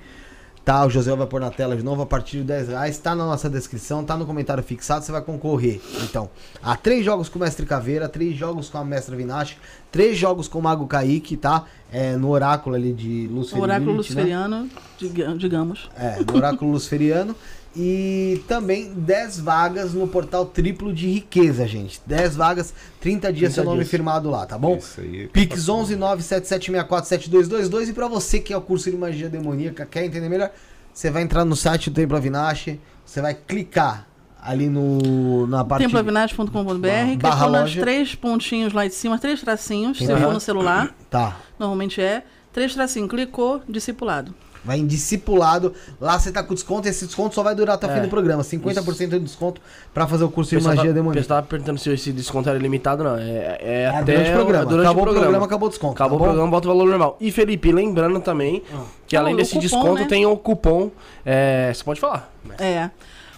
Tá, 0.67 0.85
o 0.85 0.89
José 0.89 1.15
vai 1.15 1.25
pôr 1.25 1.39
na 1.39 1.49
tela 1.49 1.77
de 1.77 1.81
novo 1.81 2.01
a 2.01 2.05
partir 2.05 2.39
de 2.39 2.43
10 2.43 2.67
reais. 2.67 2.97
Tá 2.97 3.15
na 3.15 3.25
nossa 3.25 3.49
descrição, 3.49 4.03
tá 4.03 4.17
no 4.17 4.25
comentário 4.25 4.61
fixado, 4.61 5.05
você 5.05 5.13
vai 5.13 5.21
concorrer. 5.21 5.79
Então, 6.03 6.29
a 6.61 6.75
três 6.75 7.05
jogos 7.05 7.29
com 7.29 7.39
o 7.39 7.41
Mestre 7.41 7.65
Caveira, 7.65 8.09
três 8.09 8.35
jogos 8.35 8.67
com 8.69 8.77
a 8.77 8.83
Mestra 8.83 9.15
Vinache, 9.15 9.55
três 9.89 10.17
jogos 10.17 10.49
com 10.49 10.59
o 10.59 10.61
Mago 10.61 10.85
Kaique, 10.85 11.37
tá? 11.37 11.63
É, 11.89 12.17
no 12.17 12.27
oráculo 12.31 12.75
ali 12.75 12.91
de 12.91 13.29
Luciferiano. 13.29 13.63
oráculo 13.63 13.93
luciferiano, 13.95 14.69
diga- 14.97 15.33
digamos. 15.37 15.89
É, 15.97 16.17
no 16.29 16.35
oráculo 16.35 16.69
luciferiano. 16.71 17.33
E 17.79 18.41
também 18.47 18.91
10 18.91 19.39
vagas 19.39 19.93
no 19.93 20.07
portal 20.07 20.45
triplo 20.47 20.91
de 20.91 21.07
riqueza, 21.07 21.67
gente. 21.67 22.01
10 22.07 22.35
vagas, 22.35 22.73
30 22.99 23.31
dias 23.31 23.53
30 23.53 23.53
seu 23.53 23.63
nome 23.63 23.77
dias. 23.77 23.89
firmado 23.89 24.31
lá, 24.31 24.47
tá 24.47 24.57
bom? 24.57 24.77
Isso 24.77 24.99
aí. 24.99 25.27
Pix 25.27 25.69
11 25.69 25.95
977647222 25.95 27.89
e 27.89 27.93
pra 27.93 28.07
você 28.07 28.39
que 28.39 28.51
é 28.51 28.57
o 28.57 28.61
curso 28.61 28.89
de 28.89 28.97
magia 28.97 29.29
demoníaca, 29.29 29.85
quer 29.85 30.03
entender 30.05 30.27
melhor, 30.27 30.49
você 30.93 31.11
vai 31.11 31.21
entrar 31.21 31.45
no 31.45 31.55
site 31.55 31.89
do 31.91 31.93
Templo 31.93 32.17
Avinashi, 32.17 32.79
você 33.05 33.21
vai 33.21 33.35
clicar 33.35 34.07
ali 34.41 34.67
no 34.69 35.45
na 35.45 35.63
parte 35.63 35.83
Temploavinage.com.br, 35.83 36.51
Barra 36.51 37.35
clicou 37.45 37.49
nos 37.51 37.59
loja. 37.61 37.81
três 37.81 38.15
pontinhos 38.15 38.73
lá 38.73 38.87
de 38.87 38.93
cima, 38.95 39.19
três 39.19 39.39
tracinhos, 39.41 39.97
se 39.99 40.11
Aham. 40.11 40.21
for 40.21 40.33
no 40.33 40.39
celular, 40.39 40.95
tá. 41.09 41.37
normalmente 41.59 42.01
é. 42.01 42.23
Três 42.53 42.73
tracinhos, 42.73 43.07
clicou, 43.09 43.61
discipulado. 43.69 44.33
Vai 44.67 44.77
em 44.79 44.85
discipulado, 44.85 45.73
lá 45.99 46.19
você 46.19 46.29
tá 46.31 46.43
com 46.43 46.53
desconto, 46.53 46.87
e 46.87 46.91
esse 46.91 47.05
desconto 47.05 47.33
só 47.33 47.41
vai 47.41 47.55
durar 47.55 47.75
até 47.75 47.87
o 47.87 47.89
fim 47.89 47.99
É. 47.99 48.01
do 48.01 48.09
programa, 48.09 48.43
50% 48.43 49.11
de 49.11 49.19
desconto 49.19 49.61
pra 49.93 50.05
fazer 50.05 50.25
o 50.25 50.29
curso 50.29 50.55
de 50.57 50.61
magia 50.63 50.83
tá, 50.87 50.91
demoníaca. 50.91 51.21
pessoal 51.21 51.37
tava 51.39 51.47
perguntando 51.47 51.79
se 51.79 51.89
esse 51.89 52.11
desconto 52.11 52.49
era 52.49 52.59
limitado, 52.59 53.01
não. 53.03 53.15
É, 53.17 53.57
é, 53.61 53.81
É 53.83 53.87
até 53.87 54.01
durante 54.13 54.29
o 54.29 54.33
programa. 54.33 54.65
durante 54.65 54.85
acabou 54.85 55.03
o 55.03 55.07
programa. 55.07 55.45
acabou 55.45 55.67
o 55.67 55.69
desconto. 55.69 55.93
Acabou 55.93 56.17
tá 56.19 56.23
o 56.23 56.27
programa, 56.27 56.51
bota 56.51 56.67
o 56.67 56.71
valor 56.75 56.89
normal. 56.89 57.17
E 57.21 57.31
Felipe, 57.31 57.71
lembrando 57.71 58.19
também 58.19 58.61
que 59.07 59.15
Ah, 59.15 59.21
além 59.21 59.33
o 59.33 59.37
desse 59.37 59.51
cupom, 59.53 59.61
desconto 59.61 60.01
né? 60.01 60.05
tem 60.05 60.25
o 60.25 60.35
cupom. 60.35 60.91
é, 61.25 61.71
você 61.73 61.83
pode 61.83 61.99
falar. 62.01 62.29
É. 62.59 62.89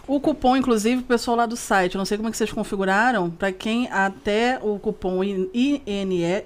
O 0.08 0.20
cupom, 0.20 0.58
inclusive, 0.58 1.02
o 1.02 1.06
pessoal 1.06 1.38
lá 1.38 1.46
do 1.46 1.56
site, 1.56 1.94
eu 1.94 2.00
não 2.00 2.06
sei 2.06 2.18
como 2.18 2.30
é 2.30 2.32
que 2.32 2.38
vocês 2.38 2.52
configuraram, 2.52 3.30
para 3.30 3.52
quem 3.52 3.88
até 3.92 4.58
o 4.60 4.80
cupom 4.80 5.24
INE, 5.24 5.84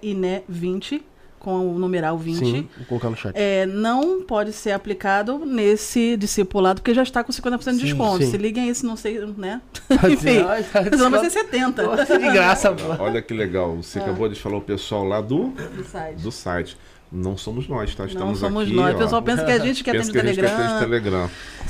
INE20, 0.03 1.01
com 1.43 1.75
o 1.75 1.77
numeral 1.77 2.17
20, 2.17 2.37
Sim, 2.39 2.69
vou 2.77 2.85
colocar 2.87 3.09
no 3.09 3.15
chat. 3.17 3.33
é, 3.35 3.65
não 3.65 4.21
pode 4.23 4.53
ser 4.53 4.71
aplicado 4.71 5.45
nesse 5.45 6.15
discipulado, 6.17 6.81
porque 6.81 6.93
já 6.93 7.03
está 7.03 7.21
com 7.23 7.31
50% 7.33 7.57
de 7.73 7.79
Sim, 7.79 7.85
desconto. 7.85 8.23
sim. 8.23 8.31
Se 8.31 8.37
liguem 8.37 8.63
aí, 8.69 8.73
se 8.73 8.85
não 8.85 8.95
sei, 8.95 9.19
né? 9.37 9.61
Enfim, 10.09 10.39
Ai, 10.47 10.63
tá 10.63 10.83
senão 10.85 11.11
vai 11.11 11.19
ser 11.19 11.27
desconto. 11.43 11.51
70 11.51 11.83
Nossa, 11.83 12.17
de 12.17 12.31
graça. 12.31 12.75
Olha 12.97 13.21
que 13.21 13.33
legal. 13.33 13.75
Você 13.75 13.99
Ah. 13.99 14.03
acabou 14.03 14.29
de 14.29 14.39
falar 14.39 14.57
o 14.57 14.61
pessoal 14.61 15.03
lá 15.03 15.19
do, 15.21 15.49
do 15.75 15.83
site. 15.83 16.21
do 16.21 16.31
site. 16.31 16.77
Não 17.11 17.37
somos 17.37 17.67
nós, 17.67 17.93
tá? 17.93 18.03
Não 18.03 18.09
Estamos 18.11 18.39
somos 18.39 18.63
aqui, 18.63 18.73
nós. 18.73 18.93
ó. 18.93 18.97
O 18.97 18.99
pessoal 19.01 19.21
pensa 19.21 19.43
que 19.45 19.51
a 19.51 19.59
gente 19.59 19.83
que 19.83 19.91
Pensa 19.91 20.09
atende 20.09 20.11
que 20.13 20.17
o 20.17 20.21
a 20.21 20.33
gente 20.33 20.39
que 20.39 20.45
atende 20.63 20.79
Telegram. 20.79 21.27
Telegram. 21.27 21.29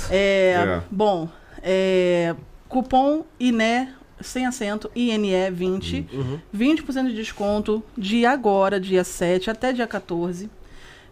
É, 0.10 0.54
É. 0.78 0.82
Bom, 0.90 1.28
é, 1.62 2.36
cupom 2.70 3.26
INE 3.40 3.90
sem 4.22 4.46
acento, 4.46 4.90
INE20. 4.96 6.06
Uhum. 6.14 6.40
20% 6.56 7.08
de 7.08 7.16
desconto 7.16 7.84
de 7.98 8.26
agora, 8.26 8.80
dia 8.80 9.04
7 9.04 9.50
até 9.50 9.72
dia 9.74 9.88
14. 9.88 10.50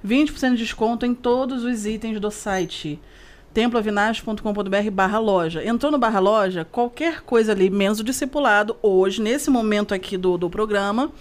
20% 0.06 0.52
de 0.52 0.58
desconto 0.58 1.06
em 1.06 1.14
todos 1.14 1.64
os 1.64 1.86
itens 1.86 2.20
do 2.20 2.32
site 2.32 3.00
temploavinage.com.br 3.54 4.92
barra 4.92 5.20
loja. 5.20 5.64
Entrou 5.66 5.92
no 5.92 5.98
barra 5.98 6.20
loja, 6.20 6.66
qualquer 6.66 7.22
coisa 7.22 7.52
ali, 7.52 7.70
menos 7.70 8.00
o 8.00 8.04
discipulado, 8.04 8.76
hoje, 8.82 9.22
nesse 9.22 9.50
momento 9.50 9.94
aqui 9.94 10.18
do, 10.18 10.38
do 10.38 10.50
programa, 10.50 11.12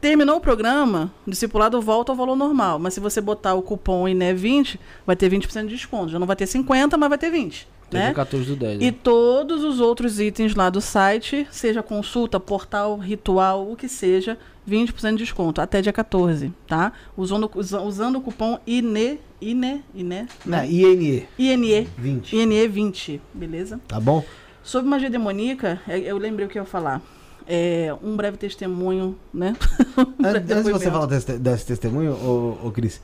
terminou 0.00 0.36
o 0.36 0.40
programa, 0.40 1.12
o 1.26 1.30
discipulado 1.30 1.80
volta 1.80 2.12
ao 2.12 2.16
valor 2.16 2.36
normal. 2.36 2.78
Mas 2.78 2.94
se 2.94 3.00
você 3.00 3.20
botar 3.20 3.54
o 3.54 3.62
cupom 3.62 4.04
INE20, 4.04 4.78
vai 5.06 5.16
ter 5.16 5.30
20% 5.30 5.62
de 5.66 5.74
desconto. 5.74 6.10
Já 6.10 6.18
não 6.18 6.26
vai 6.26 6.36
ter 6.36 6.46
50, 6.46 6.96
mas 6.96 7.08
vai 7.08 7.18
ter 7.18 7.30
20. 7.30 7.66
Teve 7.94 8.06
Né? 8.08 8.14
14 8.14 8.44
do 8.46 8.56
10. 8.56 8.80
E 8.80 8.84
né? 8.86 8.94
todos 9.02 9.62
os 9.64 9.80
outros 9.80 10.18
itens 10.20 10.54
lá 10.54 10.68
do 10.70 10.80
site, 10.80 11.46
seja 11.50 11.82
consulta, 11.82 12.38
portal, 12.40 12.96
ritual, 12.98 13.70
o 13.70 13.76
que 13.76 13.88
seja, 13.88 14.36
20% 14.68 15.12
de 15.12 15.16
desconto 15.24 15.60
até 15.60 15.80
dia 15.80 15.92
14, 15.92 16.52
tá? 16.66 16.92
Usando, 17.16 17.50
usa- 17.54 17.80
usando 17.80 18.16
o 18.16 18.20
cupom 18.20 18.58
INE, 18.66 19.20
INE, 19.40 19.82
INE, 19.94 20.26
Né, 20.44 20.66
INE 20.68 21.28
INE, 21.38 21.88
20. 21.98 22.36
INE 22.36 22.68
20, 22.68 23.20
beleza? 23.32 23.78
Tá 23.86 24.00
bom? 24.00 24.24
Sobre 24.62 24.88
magia 24.88 25.10
demoníaca, 25.10 25.80
é- 25.86 25.98
eu 26.00 26.16
lembrei 26.18 26.46
o 26.46 26.48
que 26.48 26.58
eu 26.58 26.62
ia 26.62 26.66
falar. 26.68 27.00
É, 27.46 27.94
um 28.02 28.16
breve 28.16 28.38
testemunho, 28.38 29.16
né? 29.32 29.54
Um 29.98 30.22
breve 30.22 30.38
Antes 30.52 30.64
de 30.64 30.72
você 30.72 30.90
falar 30.90 31.04
desse, 31.06 31.38
desse 31.38 31.66
testemunho, 31.66 32.12
ô, 32.12 32.66
ô 32.68 32.70
Cris, 32.72 33.02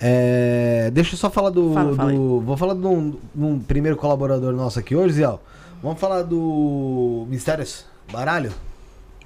é, 0.00 0.90
deixa 0.92 1.14
eu 1.14 1.18
só 1.18 1.28
falar 1.30 1.50
do. 1.50 1.72
Fala, 1.74 1.94
fala 1.94 2.12
do- 2.12 2.40
vou 2.40 2.56
falar 2.56 2.74
de 2.74 2.86
um, 2.86 3.10
de 3.10 3.44
um 3.44 3.58
primeiro 3.58 3.96
colaborador 3.96 4.52
nosso 4.54 4.78
aqui 4.78 4.96
hoje, 4.96 5.14
Ziel. 5.14 5.40
Vamos 5.82 5.98
falar 6.00 6.22
do 6.22 7.26
Mistérios 7.28 7.84
Baralho? 8.12 8.52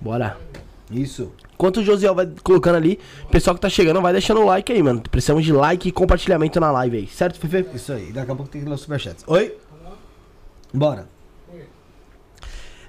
Bora. 0.00 0.36
Isso. 0.90 1.30
Enquanto 1.54 1.78
o 1.78 1.84
Josiel 1.84 2.14
vai 2.14 2.28
colocando 2.42 2.74
ali, 2.76 2.98
o 3.24 3.28
pessoal 3.28 3.54
que 3.54 3.60
tá 3.60 3.68
chegando 3.70 4.00
vai 4.02 4.12
deixando 4.12 4.40
o 4.40 4.44
like 4.44 4.70
aí, 4.72 4.82
mano. 4.82 5.00
Precisamos 5.10 5.44
de 5.44 5.52
like 5.52 5.88
e 5.88 5.92
compartilhamento 5.92 6.60
na 6.60 6.70
live 6.70 6.98
aí, 6.98 7.06
certo, 7.06 7.38
Fefe? 7.40 7.74
Isso 7.76 7.92
aí. 7.92 8.12
Daqui 8.12 8.30
a 8.30 8.34
pouco 8.34 8.50
tem 8.50 8.60
que 8.62 8.68
ler 8.68 8.74
os 8.74 8.80
superchats. 8.82 9.24
Oi? 9.26 9.56
Bora. 10.72 11.08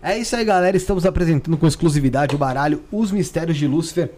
É 0.01 0.17
isso 0.17 0.35
aí, 0.35 0.43
galera. 0.43 0.75
Estamos 0.75 1.05
apresentando 1.05 1.57
com 1.57 1.65
exclusividade 1.65 2.35
o 2.35 2.37
baralho 2.37 2.83
Os 2.91 3.11
Mistérios 3.11 3.57
de 3.57 3.65
Lúcifer. 3.67 4.11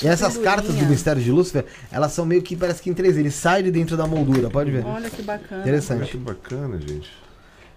E 0.03 0.09
essas 0.09 0.37
cartas 0.39 0.75
do. 0.75 0.87
Mistério 0.87 1.23
de 1.23 1.31
Lúcifer, 1.31 1.65
elas 1.91 2.13
são 2.13 2.25
meio 2.27 2.43
que 2.43 2.55
parece 2.57 2.83
que 2.83 2.91
em 2.91 2.95
3D. 2.95 3.19
Ele 3.19 3.31
sai 3.31 3.63
de 3.63 3.71
dentro 3.71 3.97
da 3.97 4.07
moldura, 4.07 4.51
pode 4.51 4.71
ver. 4.71 4.85
Olha 4.85 5.09
que 5.09 5.23
bacana. 5.23 5.61
Olha 5.61 5.61
Interessante. 5.63 6.11
que 6.11 6.17
bacana, 6.17 6.79
gente. 6.79 7.11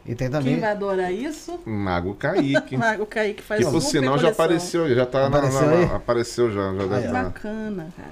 E 0.06 0.10
tem 0.14 0.30
Quem 0.30 0.30
também. 0.30 0.60
vai 0.60 0.72
adorar 0.72 1.11
isso? 1.11 1.60
Mago 1.65 2.14
Kaique. 2.15 2.76
O 2.99 3.06
Kaique 3.06 3.41
faz 3.41 3.64
Que 3.65 3.72
por 3.72 3.81
sinal 3.81 4.18
já 4.19 4.30
apareceu, 4.30 4.93
já 4.93 5.06
tá 5.06 5.22
na- 5.22 5.38
Apareceu 5.38 5.65
na- 5.65 5.72
aí? 5.77 5.84
apareceu 5.85 6.52
já, 6.52 6.73
já 6.76 6.84
ó. 6.84 6.97
Estar. 6.99 7.23
bacana, 7.23 7.88
cara. 7.97 8.10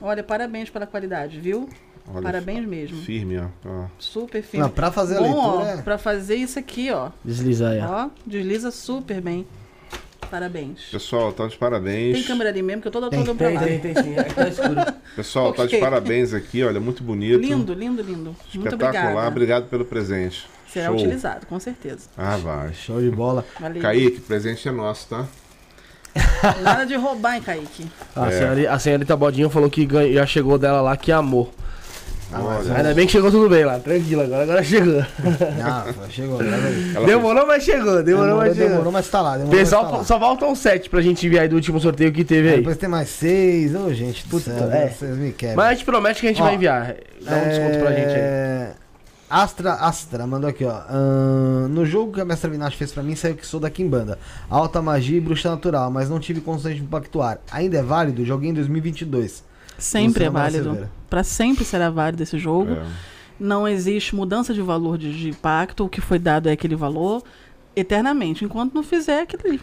Olha, 0.00 0.22
parabéns 0.22 0.70
pela 0.70 0.86
qualidade, 0.86 1.38
viu? 1.40 1.68
Olha, 2.10 2.22
Parabéns 2.22 2.66
mesmo. 2.66 2.96
Firme, 3.02 3.38
ó. 3.38 3.46
ó. 3.68 3.84
Super 3.98 4.42
firme. 4.42 4.64
Não, 4.64 4.70
pra 4.72 4.90
fazer 4.90 5.16
a 5.16 5.20
Bom, 5.20 5.34
ó, 5.36 5.56
leitura. 5.56 5.78
é- 5.80 5.82
pra 5.82 5.98
fazer 5.98 6.36
isso 6.36 6.58
aqui, 6.58 6.90
ó. 6.90 7.10
Desliza 7.22 7.68
aí, 7.68 7.80
ó. 7.80 8.06
Ó, 8.06 8.10
desliza 8.26 8.70
super 8.70 9.20
bem. 9.20 9.46
Parabéns. 10.30 10.80
Pessoal, 10.90 11.32
tá 11.32 11.46
de 11.46 11.56
parabéns. 11.56 12.14
Tem 12.14 12.22
câmera 12.24 12.50
ali 12.50 12.62
mesmo, 12.62 12.82
que 12.82 12.88
eu 12.88 12.92
tô, 12.92 12.98
olhando 12.98 13.34
pra 13.34 13.48
lá. 13.50 13.60
tem 13.60 13.80
sim. 13.94 14.14
É 14.16 14.22
tá 14.24 14.48
escuro. 14.48 14.74
Pessoal, 15.16 15.52
tá 15.52 15.66
de 15.66 15.76
parabéns 15.78 16.34
aqui, 16.34 16.62
olha, 16.62 16.78
muito 16.80 17.02
bonito. 17.02 17.38
Lindo, 17.40 17.72
lindo, 17.74 18.02
lindo. 18.02 18.36
Muito 18.54 18.74
obrigada. 18.74 19.28
obrigado 19.28 19.68
pelo 19.68 19.84
presente. 19.84 20.46
Será 20.68 20.86
Show. 20.88 20.96
utilizado, 20.96 21.46
com 21.46 21.58
certeza. 21.58 22.08
Ah, 22.16 22.36
vai. 22.36 22.74
Show 22.74 23.00
de 23.00 23.10
bola. 23.10 23.44
Valeu. 23.58 23.80
Kaique, 23.80 24.20
presente 24.20 24.68
é 24.68 24.72
nosso, 24.72 25.08
tá? 25.08 25.26
Nada 26.62 26.84
de 26.84 26.94
roubar, 26.96 27.36
hein, 27.36 27.42
Kaique? 27.42 27.86
A, 28.14 28.26
É. 28.28 28.38
senhora, 28.38 28.72
a 28.72 28.78
senhorita 28.78 29.16
Bodinho 29.16 29.48
falou 29.48 29.70
que 29.70 29.86
ganha- 29.86 30.12
já 30.12 30.26
chegou 30.26 30.58
dela 30.58 30.80
lá, 30.80 30.96
que 30.96 31.10
amou. 32.32 32.50
Olha, 32.50 32.74
Ainda 32.76 32.94
bem 32.94 33.06
que 33.06 33.12
chegou 33.12 33.30
tudo 33.30 33.48
bem 33.48 33.64
lá, 33.64 33.78
tranquilo, 33.78 34.22
agora, 34.22 34.42
agora 34.42 34.62
chegou. 34.62 35.02
Ah, 35.62 35.86
chegou. 36.10 36.38
graças 36.38 36.64
a 36.64 36.68
Deus. 36.68 36.96
ela 36.96 37.06
demorou, 37.06 37.46
mas 37.46 37.62
chegou, 37.64 38.02
demorou, 38.02 38.04
Demorou, 38.04 38.36
mas 38.38 38.54
chegou. 38.56 38.68
demorou, 38.70 38.92
mas 38.92 39.08
tá 39.08 39.20
lá. 39.20 39.32
Demorou, 39.36 39.50
mas 39.52 39.60
Pessoal, 39.60 39.90
tá 39.90 39.96
lá. 39.98 40.04
só 40.04 40.18
faltam 40.20 40.54
sete 40.54 40.88
pra 40.90 41.00
gente 41.00 41.26
enviar 41.26 41.42
aí 41.42 41.48
do 41.48 41.56
último 41.56 41.80
sorteio 41.80 42.12
que 42.12 42.24
teve 42.24 42.48
Aí 42.48 42.54
aí. 42.54 42.60
Depois 42.60 42.76
tem 42.76 42.88
mais 42.88 43.08
seis. 43.08 43.74
Ô, 43.74 43.92
gente 43.92 44.24
do 44.24 44.30
Puta, 44.30 44.50
céu, 44.52 44.70
é. 44.70 44.88
vocês 44.88 45.16
me 45.16 45.32
quebram. 45.32 45.56
Mas 45.56 45.66
a 45.66 45.72
gente 45.74 45.84
promete 45.84 46.20
que 46.20 46.26
a 46.26 46.30
gente 46.30 46.42
Ó, 46.42 46.44
vai 46.44 46.54
enviar. 46.54 46.94
Dá 47.22 47.36
um 47.36 47.48
desconto 47.48 47.78
pra 47.80 47.92
gente 47.92 48.08
aí. 48.08 48.16
É, 48.20 48.70
Astra, 49.30 49.74
Astra, 49.74 50.26
mandou 50.26 50.48
aqui, 50.48 50.64
ó. 50.64 50.80
Ahn, 50.88 51.68
no 51.68 51.84
jogo 51.84 52.12
que 52.14 52.20
a 52.20 52.24
Mestra 52.24 52.48
Vinache 52.48 52.76
fez 52.78 52.92
pra 52.92 53.02
mim, 53.02 53.14
saiu 53.14 53.34
que 53.34 53.46
sou 53.46 53.60
da 53.60 53.68
Kimbanda. 53.68 54.18
Alta 54.48 54.80
magia 54.80 55.18
e 55.18 55.20
bruxa 55.20 55.50
natural, 55.50 55.90
mas 55.90 56.08
não 56.08 56.18
tive 56.18 56.40
condições 56.40 56.76
de 56.76 56.80
me 56.80 56.88
pactuar. 56.88 57.38
Ainda 57.50 57.76
é 57.78 57.82
válido? 57.82 58.24
Joguei 58.24 58.48
em 58.48 58.54
2022. 58.54 59.44
Sempre 59.78 60.24
é 60.24 60.30
válido. 60.30 60.88
Pra 61.08 61.22
sempre 61.24 61.64
será 61.64 61.88
válido 61.90 62.22
esse 62.22 62.38
jogo. 62.38 62.72
É. 62.72 62.86
Não 63.40 63.66
existe 63.68 64.14
mudança 64.16 64.52
de 64.52 64.60
valor 64.60 64.98
de, 64.98 65.16
de 65.16 65.32
pacto. 65.38 65.84
O 65.84 65.88
que 65.88 66.00
foi 66.00 66.18
dado 66.18 66.48
é 66.48 66.52
aquele 66.52 66.74
valor 66.76 67.22
eternamente. 67.76 68.44
Enquanto 68.44 68.74
não 68.74 68.82
fizer 68.82 69.20
é 69.20 69.22
aquilo 69.22 69.42
ali. 69.46 69.60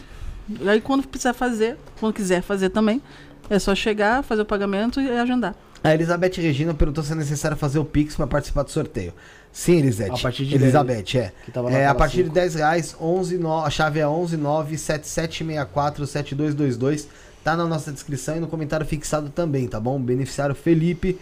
Aí 0.68 0.80
quando 0.82 1.08
precisar 1.08 1.34
fazer, 1.34 1.78
quando 2.00 2.14
quiser 2.14 2.42
fazer 2.42 2.70
também, 2.70 3.02
é 3.50 3.60
só 3.60 3.76
chegar, 3.76 4.24
fazer 4.24 4.44
o 4.44 4.46
pagamento 4.46 5.02
e 5.02 5.10
agendar. 5.12 5.54
A 5.84 5.94
Elizabeth 5.94 6.32
Regina 6.38 6.74
perguntou 6.74 7.04
se 7.04 7.12
é 7.12 7.16
necessário 7.16 7.56
fazer 7.56 7.78
o 7.78 7.86
Pix 7.86 8.16
pra 8.16 8.26
participar 8.26 8.64
do 8.64 8.72
sorteio. 8.72 9.14
Sim, 9.52 9.78
Elisete. 9.78 10.12
A 10.12 10.18
partir 10.18 10.46
de 10.46 10.56
Elizabeth, 10.56 11.16
é. 11.16 11.32
Que 11.46 11.52
tava 11.52 11.70
na 11.70 11.78
É, 11.78 11.86
a 11.86 11.94
partir 11.94 12.18
de 12.18 12.24
cinco. 12.24 12.34
10 12.34 12.56
reais, 12.56 12.96
11, 13.00 13.38
no- 13.38 13.64
a 13.64 13.70
chave 13.70 14.00
é 14.00 14.08
11 14.08 14.36
9 14.36 14.78
7764 14.78 16.08
7222. 16.08 17.08
Tá 17.45 17.55
na 17.55 17.65
nossa 17.67 17.91
descrição 17.91 18.35
e 18.38 18.39
no 18.39 18.47
comentário 18.47 18.84
fixado 18.85 19.30
também, 19.30 19.67
tá 19.67 19.80
bom? 19.80 20.01
Beneficiário 20.01 20.55
Felipe. 20.55 21.19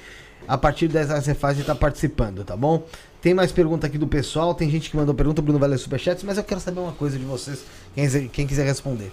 A 0.47 0.57
partir 0.57 0.87
de 0.87 0.93
10 0.93 1.09
reais 1.09 1.25
você 1.25 1.35
faz 1.35 1.59
e 1.59 1.63
tá 1.65 1.75
participando, 1.75 2.45
tá 2.45 2.55
bom? 2.55 2.87
Tem 3.21 3.33
mais 3.33 3.51
pergunta 3.51 3.87
aqui 3.87 3.97
do 3.97 4.07
pessoal. 4.07 4.55
Tem 4.55 4.69
gente 4.69 4.89
que 4.89 4.95
mandou 4.95 5.13
pergunta, 5.13 5.41
Bruno 5.41 5.59
vai 5.59 5.67
ler 5.67 5.77
superchats, 5.77 6.23
mas 6.23 6.37
eu 6.37 6.43
quero 6.45 6.61
saber 6.61 6.79
uma 6.79 6.93
coisa 6.93 7.19
de 7.19 7.25
vocês, 7.25 7.65
quem, 7.93 8.05
quiser- 8.05 8.27
quem 8.29 8.47
quiser 8.47 8.65
responder. 8.65 9.11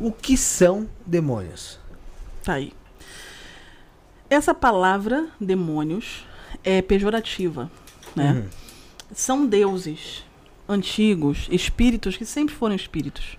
O 0.00 0.10
que 0.10 0.38
são 0.38 0.88
demônios? 1.06 1.78
Tá 2.42 2.54
aí. 2.54 2.72
Essa 4.30 4.54
palavra, 4.54 5.26
demônios, 5.38 6.26
é 6.64 6.80
pejorativa, 6.80 7.70
né? 8.16 8.32
Uhum. 8.32 8.48
São 9.14 9.46
deuses 9.46 10.24
antigos, 10.66 11.46
espíritos 11.50 12.16
que 12.16 12.24
sempre 12.24 12.54
foram 12.54 12.74
espíritos. 12.74 13.36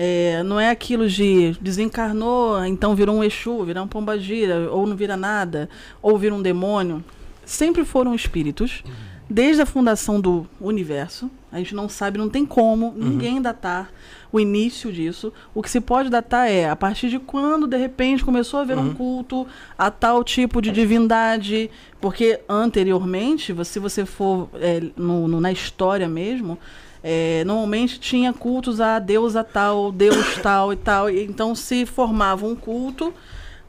É, 0.00 0.44
não 0.44 0.60
é 0.60 0.70
aquilo 0.70 1.08
de 1.08 1.56
desencarnou, 1.60 2.64
então 2.64 2.94
virou 2.94 3.16
um 3.16 3.24
Exu, 3.24 3.64
virar 3.64 3.82
um 3.82 3.88
pombagira, 3.88 4.70
ou 4.70 4.86
não 4.86 4.94
vira 4.94 5.16
nada, 5.16 5.68
ou 6.00 6.16
vira 6.16 6.32
um 6.34 6.40
demônio. 6.40 7.02
Sempre 7.44 7.84
foram 7.84 8.14
espíritos, 8.14 8.84
desde 9.28 9.60
a 9.62 9.66
fundação 9.66 10.20
do 10.20 10.46
universo. 10.60 11.28
A 11.50 11.58
gente 11.58 11.74
não 11.74 11.88
sabe, 11.88 12.16
não 12.18 12.28
tem 12.28 12.46
como 12.46 12.92
ninguém 12.96 13.40
datar 13.42 13.90
o 14.30 14.38
início 14.38 14.92
disso. 14.92 15.32
O 15.54 15.62
que 15.62 15.70
se 15.70 15.80
pode 15.80 16.10
datar 16.10 16.46
é 16.48 16.68
a 16.68 16.76
partir 16.76 17.08
de 17.08 17.18
quando, 17.18 17.66
de 17.66 17.76
repente, 17.78 18.22
começou 18.24 18.60
a 18.60 18.62
haver 18.62 18.76
um 18.78 18.94
culto 18.94 19.46
a 19.76 19.90
tal 19.90 20.22
tipo 20.22 20.60
de 20.62 20.70
divindade. 20.70 21.70
Porque 22.00 22.38
anteriormente, 22.48 23.54
se 23.64 23.78
você 23.80 24.04
for 24.06 24.48
é, 24.60 24.80
no- 24.96 25.26
no- 25.26 25.40
na 25.40 25.50
história 25.50 26.06
mesmo, 26.08 26.58
é, 27.02 27.44
normalmente 27.44 28.00
tinha 28.00 28.32
cultos 28.32 28.80
a 28.80 28.98
deusa 28.98 29.44
tal, 29.44 29.92
deus 29.92 30.36
tal 30.42 30.72
e 30.72 30.76
tal. 30.76 31.10
e 31.10 31.24
Então 31.24 31.54
se 31.54 31.86
formava 31.86 32.46
um 32.46 32.56
culto. 32.56 33.12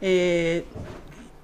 é, 0.02 0.64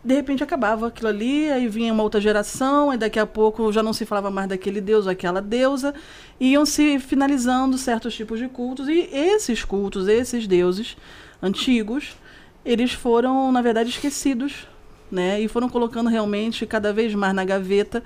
de 0.05 0.13
repente 0.13 0.43
acabava 0.43 0.87
aquilo 0.87 1.09
ali, 1.09 1.49
aí 1.51 1.67
vinha 1.67 1.91
uma 1.91 2.03
outra 2.03 2.21
geração, 2.21 2.93
e 2.93 2.97
daqui 2.97 3.17
a 3.17 3.25
pouco 3.25 3.71
já 3.71 3.81
não 3.81 3.91
se 3.91 4.05
falava 4.05 4.29
mais 4.29 4.47
daquele 4.47 4.79
deus 4.79 5.05
ou 5.07 5.11
aquela 5.11 5.41
deusa, 5.41 5.95
iam 6.39 6.63
se 6.63 6.99
finalizando 6.99 7.75
certos 7.75 8.13
tipos 8.13 8.37
de 8.37 8.47
cultos, 8.47 8.87
e 8.87 9.09
esses 9.11 9.65
cultos, 9.65 10.07
esses 10.07 10.45
deuses 10.45 10.95
antigos, 11.41 12.15
eles 12.63 12.93
foram, 12.93 13.51
na 13.51 13.63
verdade, 13.63 13.89
esquecidos, 13.89 14.67
né? 15.11 15.41
E 15.41 15.47
foram 15.47 15.67
colocando 15.69 16.07
realmente 16.07 16.67
cada 16.67 16.93
vez 16.93 17.15
mais 17.15 17.33
na 17.33 17.43
gaveta, 17.43 18.03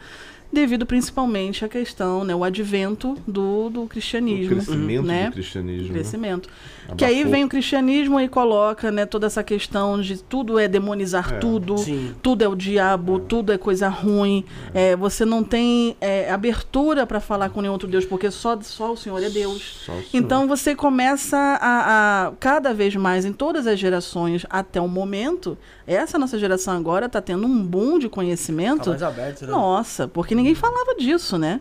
devido 0.52 0.86
principalmente 0.86 1.64
à 1.64 1.70
questão, 1.70 2.24
né? 2.24 2.36
O 2.36 2.44
advento 2.44 3.16
do, 3.28 3.70
do 3.70 3.84
O 3.84 3.88
cristianismo, 3.88 4.56
crescimento 4.56 5.06
né? 5.06 5.26
do 5.28 5.32
cristianismo. 5.34 5.88
né? 5.88 5.94
crescimento. 5.94 6.50
Que 6.98 7.06
aí 7.06 7.24
vem 7.24 7.44
o 7.46 7.50
cristianismo 7.50 8.20
e 8.20 8.28
coloca 8.28 8.92
né, 8.92 9.06
toda 9.06 9.28
essa 9.28 9.44
questão 9.44 10.00
de 10.02 10.18
tudo 10.22 10.58
é 10.60 10.68
demonizar 10.68 11.34
É. 11.34 11.38
tudo, 11.38 11.78
Sim. 11.78 12.14
tudo 12.22 12.44
é 12.44 12.48
o 12.48 12.56
diabo, 12.56 13.20
tudo 13.20 13.52
é 13.54 13.58
coisa 13.58 13.88
ruim. 13.90 14.44
É, 14.74 14.96
você 14.96 15.24
não 15.26 15.44
tem 15.44 15.96
é, 16.02 16.30
abertura 16.32 17.06
para 17.06 17.20
falar 17.20 17.50
com 17.50 17.62
nenhum 17.62 17.74
outro 17.74 17.88
Deus, 17.88 18.06
porque 18.06 18.30
só, 18.32 18.60
só 18.62 18.92
o 18.94 18.98
Senhor 18.98 19.22
é 19.24 19.30
Deus. 19.30 19.84
Senhor. 19.86 20.04
Então 20.14 20.48
você 20.48 20.76
começa 20.76 21.38
a, 21.38 22.28
a, 22.28 22.32
cada 22.40 22.74
vez 22.74 22.96
mais 22.96 23.26
em 23.26 23.34
todas 23.34 23.68
as 23.68 23.80
gerações 23.80 24.46
até 24.50 24.80
o 24.82 24.88
momento, 24.88 25.58
essa 25.88 26.18
nossa 26.20 26.38
geração 26.38 26.76
agora 26.78 27.06
está 27.06 27.22
tendo 27.22 27.46
um 27.48 27.64
boom 27.64 27.98
de 28.00 28.10
Tá 28.10 28.16
conhecimento. 28.16 28.90
mais 28.90 29.04
aberto, 29.04 29.42
né? 29.46 29.52
Nossa, 29.52 30.08
porque 30.08 30.36
ninguém 30.36 30.54
falava 30.56 30.96
disso, 30.96 31.38
né? 31.38 31.60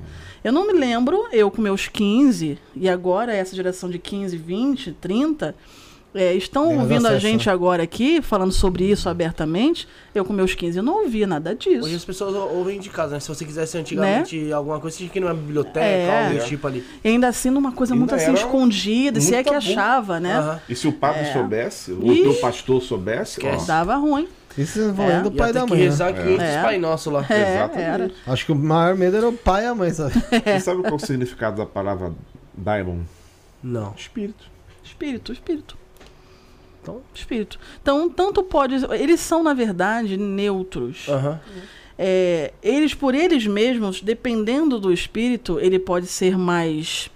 Eu 0.48 0.52
não 0.52 0.66
me 0.66 0.72
lembro, 0.72 1.26
eu 1.30 1.50
com 1.50 1.60
meus 1.60 1.88
15, 1.88 2.58
e 2.74 2.88
agora 2.88 3.34
essa 3.34 3.54
geração 3.54 3.90
de 3.90 3.98
15, 3.98 4.34
20, 4.34 4.92
30, 4.92 5.54
é, 6.14 6.32
estão 6.32 6.68
Tem 6.68 6.78
ouvindo 6.78 7.04
a 7.04 7.10
acesso, 7.10 7.20
gente 7.20 7.46
né? 7.48 7.52
agora 7.52 7.82
aqui, 7.82 8.22
falando 8.22 8.50
sobre 8.50 8.82
isso 8.90 9.10
abertamente. 9.10 9.86
Eu 10.14 10.24
com 10.24 10.32
meus 10.32 10.54
15 10.54 10.78
eu 10.78 10.82
não 10.82 11.02
ouvia 11.02 11.26
nada 11.26 11.54
disso. 11.54 11.84
Hoje 11.84 11.96
as 11.96 12.04
pessoas 12.06 12.34
ouvem 12.34 12.80
de 12.80 12.88
casa, 12.88 13.12
né? 13.16 13.20
Se 13.20 13.28
você 13.28 13.44
quisesse 13.44 13.76
antigamente 13.76 14.50
alguma 14.50 14.80
coisa, 14.80 14.96
você 14.96 15.02
tinha 15.02 15.10
que 15.10 15.18
ir 15.18 15.20
numa 15.20 15.34
biblioteca, 15.34 15.80
É. 15.84 16.24
algo 16.28 16.38
do 16.38 16.44
tipo 16.46 16.66
ali. 16.66 16.82
E 17.04 17.08
ainda 17.08 17.28
assim 17.28 17.50
numa 17.50 17.72
coisa 17.72 17.92
Ainda 17.92 18.00
muito 18.06 18.14
assim 18.14 18.32
escondida, 18.32 19.20
se 19.20 19.34
é 19.34 19.44
que 19.44 19.52
achava, 19.52 20.18
né? 20.18 20.62
E 20.66 20.74
se 20.74 20.88
o 20.88 20.92
padre 20.92 21.24
É. 21.28 21.32
soubesse, 21.34 21.92
o 21.92 22.00
teu 22.22 22.34
pastor 22.36 22.80
soubesse, 22.80 23.38
ó. 23.44 23.64
Dava 23.66 23.96
ruim. 23.96 24.26
Isso 24.56 24.80
é 24.80 25.10
É. 25.12 25.20
do 25.22 25.30
pai 25.32 25.52
da 25.52 25.62
que 25.64 25.70
mãe. 25.70 25.78
né? 25.78 25.84
rezar 25.84 26.12
que 26.12 26.20
outros 26.20 26.48
É. 26.48 26.62
Pai 26.62 26.78
Nosso 26.78 27.10
lá. 27.10 27.24
É, 27.30 27.54
Exatamente. 27.56 27.80
era. 27.82 28.10
Acho 28.26 28.46
que 28.46 28.52
o 28.52 28.56
maior 28.56 28.94
medo 28.96 29.16
era 29.16 29.28
o 29.28 29.32
pai 29.32 29.64
e 29.64 29.66
a 29.66 29.74
mãe, 29.74 29.90
sabe? 29.92 30.14
Você 30.14 30.60
sabe 30.60 30.80
qual 30.82 30.92
é 30.92 30.96
o 30.96 30.98
significado 31.06 31.56
da 31.56 31.66
palavra 31.66 32.12
daimon? 32.54 33.00
Não. 33.62 33.94
Espírito. 33.96 34.46
Espírito, 34.84 35.32
espírito. 35.32 35.76
Então, 36.82 37.02
espírito. 37.14 37.58
Então, 37.82 38.08
tanto 38.08 38.42
pode. 38.42 38.74
Eles 38.94 39.20
são, 39.20 39.42
na 39.42 39.52
verdade, 39.52 40.16
neutros. 40.16 41.06
Aham. 41.08 41.38
É, 41.98 42.52
eles 42.62 42.94
por 42.94 43.14
eles 43.14 43.46
mesmos, 43.46 44.00
dependendo 44.00 44.78
do 44.78 44.92
espírito, 44.92 45.58
ele 45.60 45.78
pode 45.80 46.06
ser 46.06 46.38
mais 46.38 47.10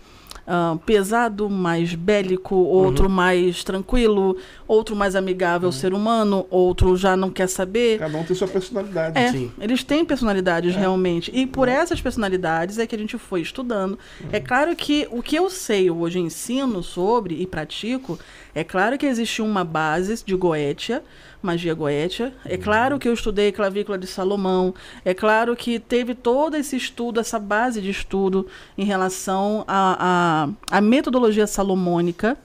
pesado, 0.85 1.49
mais 1.49 1.95
bélico, 1.95 2.55
outro 2.55 3.09
mais 3.09 3.65
tranquilo, 3.65 4.37
outro 4.67 4.95
mais 4.95 5.17
amigável 5.17 5.69
ao 5.69 5.73
ser 5.73 5.95
humano, 5.95 6.47
outro 6.51 6.97
já 6.97 7.17
não 7.17 7.31
quer 7.31 7.49
saber. 7.49 7.99
Cada 7.99 8.19
um 8.19 8.25
tem 8.25 8.37
sua 8.37 8.49
personalidade. 8.49 9.19
É, 9.19 9.33
Sim. 9.33 9.51
eles 9.61 9.83
têm 9.83 10.05
personalidades 10.05 10.75
realmente. 10.75 11.31
E 11.35 11.47
por 11.47 11.69
essas 11.69 12.01
personalidades 12.01 12.79
é 12.79 12.87
que 12.87 12.95
a 12.95 12.99
gente 12.99 13.19
foi 13.19 13.41
estudando. 13.41 13.99
É 14.31 14.41
claro 14.41 14.75
que 14.77 15.07
o 15.11 15.23
que 15.23 15.37
eu 15.37 15.49
sei 15.49 15.91
hoje, 15.91 16.19
ensino 16.19 16.83
sobre 16.83 17.41
e 17.41 17.47
pratico, 17.47 18.19
é 18.55 18.63
claro 18.63 18.99
que 18.99 19.07
existe 19.07 19.41
uma 19.41 19.65
base 19.65 20.23
de 20.25 20.35
Goetia, 20.37 21.03
magia 21.43 21.75
Goetia. 21.75 22.33
É 22.45 22.57
claro 22.57 22.99
que 22.99 23.09
eu 23.09 23.13
estudei 23.13 23.51
clavícula 23.53 23.99
de 23.99 24.07
Salomão. 24.07 24.75
É 25.05 25.13
claro 25.13 25.55
que 25.57 25.79
teve 25.79 26.15
todo 26.15 26.57
esse 26.57 26.77
estudo, 26.77 27.19
essa 27.21 27.39
base 27.39 27.81
de 27.81 27.91
estudo 27.91 28.47
em 28.79 28.85
relação 28.85 29.65
à 29.67 30.47
à- 30.71 30.77
à 30.79 30.81
metodologia 30.81 31.47
salomônica. 31.47 32.37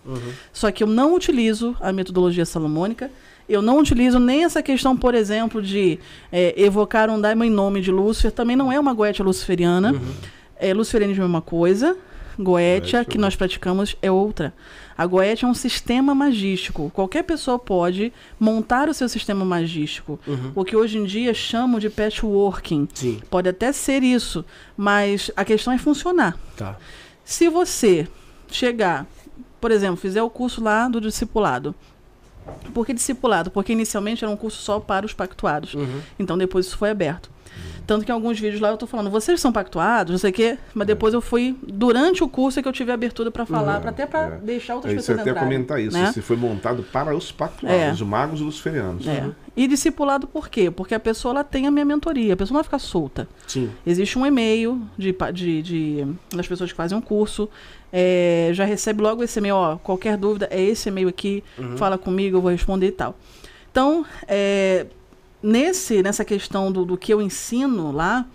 Só 0.51 0.71
que 0.71 0.83
eu 0.83 0.87
não 0.87 1.13
utilizo 1.13 1.75
a 1.79 1.91
metodologia 1.93 2.45
salomônica. 2.45 3.11
Eu 3.47 3.61
não 3.61 3.77
utilizo 3.79 4.19
nem 4.19 4.43
essa 4.43 4.61
questão, 4.61 4.97
por 4.97 5.15
exemplo, 5.15 5.61
de 5.61 5.99
é, 6.31 6.53
evocar 6.61 7.09
um 7.09 7.19
daimon 7.21 7.45
em 7.45 7.49
nome 7.49 7.79
de 7.79 7.91
Lúcifer. 7.91 8.31
Também 8.31 8.55
não 8.57 8.69
é 8.71 8.77
uma 8.79 8.93
goetia 8.93 9.23
luciferiana. 9.23 9.93
É, 10.59 10.73
luciferianismo 10.73 11.23
é 11.23 11.27
uma 11.27 11.41
coisa. 11.41 11.95
Goetia, 12.39 13.03
que 13.03 13.17
nós 13.17 13.35
praticamos, 13.35 13.95
é 14.01 14.11
outra. 14.11 14.53
A 14.97 15.05
Goetia 15.05 15.47
é 15.47 15.49
um 15.49 15.53
sistema 15.53 16.13
magístico. 16.13 16.91
Qualquer 16.93 17.23
pessoa 17.23 17.57
pode 17.57 18.13
montar 18.39 18.89
o 18.89 18.93
seu 18.93 19.09
sistema 19.09 19.43
magístico. 19.43 20.19
O 20.55 20.63
que 20.63 20.75
hoje 20.75 20.97
em 20.97 21.05
dia 21.05 21.33
chamam 21.33 21.79
de 21.79 21.89
patchworking. 21.89 22.87
Sim. 22.93 23.21
Pode 23.29 23.49
até 23.49 23.71
ser 23.71 24.03
isso, 24.03 24.45
mas 24.75 25.31
a 25.35 25.43
questão 25.43 25.73
é 25.73 25.77
funcionar. 25.77 26.37
Tá. 26.55 26.77
Se 27.23 27.49
você 27.49 28.07
chegar, 28.49 29.05
por 29.59 29.71
exemplo, 29.71 29.97
fizer 29.97 30.21
o 30.21 30.29
curso 30.29 30.63
lá 30.63 30.87
do 30.87 31.01
discipulado. 31.01 31.75
Por 32.73 32.85
que 32.85 32.93
discipulado? 32.93 33.51
Porque 33.51 33.73
inicialmente 33.73 34.23
era 34.23 34.31
um 34.31 34.37
curso 34.37 34.61
só 34.61 34.79
para 34.79 35.05
os 35.05 35.13
pactuados. 35.13 35.73
Uhum. 35.73 36.01
Então 36.17 36.37
depois 36.37 36.67
isso 36.67 36.77
foi 36.77 36.89
aberto. 36.89 37.29
Tanto 37.85 38.05
que 38.05 38.11
em 38.11 38.13
alguns 38.13 38.37
vídeos 38.39 38.59
lá 38.59 38.69
eu 38.69 38.75
tô 38.77 38.85
falando, 38.85 39.09
vocês 39.09 39.39
são 39.39 39.51
pactuados, 39.51 40.11
não 40.11 40.17
sei 40.17 40.29
o 40.31 40.33
quê, 40.33 40.57
mas 40.73 40.85
depois 40.85 41.13
eu 41.13 41.21
fui, 41.21 41.55
durante 41.65 42.21
o 42.21 42.27
curso 42.27 42.59
é 42.59 42.61
que 42.61 42.67
eu 42.67 42.73
tive 42.73 42.91
abertura 42.91 43.31
para 43.31 43.45
falar, 43.45 43.79
pra 43.79 43.91
até 43.91 44.05
para 44.05 44.35
é. 44.35 44.37
deixar 44.39 44.75
outras 44.75 44.91
É 44.93 44.95
isso, 44.97 45.03
pessoas 45.07 45.19
até 45.19 45.29
entrarem. 45.31 45.49
comentar 45.49 45.79
isso. 45.81 45.97
né? 45.97 46.11
Se 46.11 46.21
foi 46.21 46.35
montado 46.35 46.83
para 46.83 47.15
os 47.15 47.31
pactuados, 47.31 47.79
É. 47.79 47.91
os 47.91 48.01
magos 48.01 48.41
luciferianos. 48.41 49.07
É. 49.07 49.29
E 49.55 49.67
discipulado 49.67 50.27
por 50.27 50.49
quê? 50.49 50.69
Porque 50.69 50.93
a 50.93 50.99
pessoa 50.99 51.31
ela 51.31 51.43
tem 51.45 51.65
a 51.65 51.71
minha 51.71 51.85
mentoria, 51.85 52.33
a 52.33 52.37
pessoa 52.37 52.55
não 52.55 52.59
vai 52.59 52.63
ficar 52.65 52.79
solta. 52.79 53.27
Sim. 53.47 53.71
Existe 53.85 54.19
um 54.19 54.25
e-mail 54.25 54.81
de, 54.97 55.15
de, 55.33 55.61
de- 55.61 56.07
das 56.35 56.45
pessoas 56.47 56.69
que 56.71 56.75
fazem 56.75 56.97
um 56.97 57.01
curso. 57.01 57.49
é, 57.91 58.49
já 58.53 58.65
recebe 58.65 59.01
logo 59.01 59.23
esse 59.23 59.39
e-mail, 59.39 59.55
ó, 59.55 59.77
qualquer 59.77 60.17
dúvida, 60.17 60.47
é 60.51 60.61
esse 60.61 60.89
e-mail 60.89 61.07
aqui, 61.07 61.41
fala 61.77 61.97
comigo, 61.97 62.35
eu 62.35 62.41
vou 62.41 62.51
responder 62.51 62.87
e 62.87 62.91
tal. 62.91 63.15
Então, 63.71 64.05
é, 64.27 64.87
nesse, 65.47 66.03
nessa 66.03 66.25
questão 66.25 66.71
do, 66.71 66.83
do 66.83 66.97
que 66.97 67.13
eu 67.13 67.21
ensino 67.21 67.91
lá, 67.91 68.25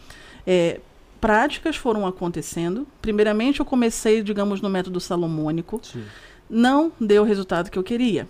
é, 0.46 0.80
práticas 1.20 1.76
foram 1.76 2.06
acontecendo. 2.06 2.86
Primeiramente, 3.02 3.60
eu 3.60 3.66
comecei, 3.66 4.22
digamos, 4.22 4.60
no 4.62 4.70
método 4.70 4.98
salomônico 4.98 5.78
Sim. 5.82 6.02
não 6.48 6.90
deu 6.98 7.22
o 7.22 7.26
resultado 7.26 7.70
que 7.70 7.78
eu 7.78 7.82
queria. 7.82 8.26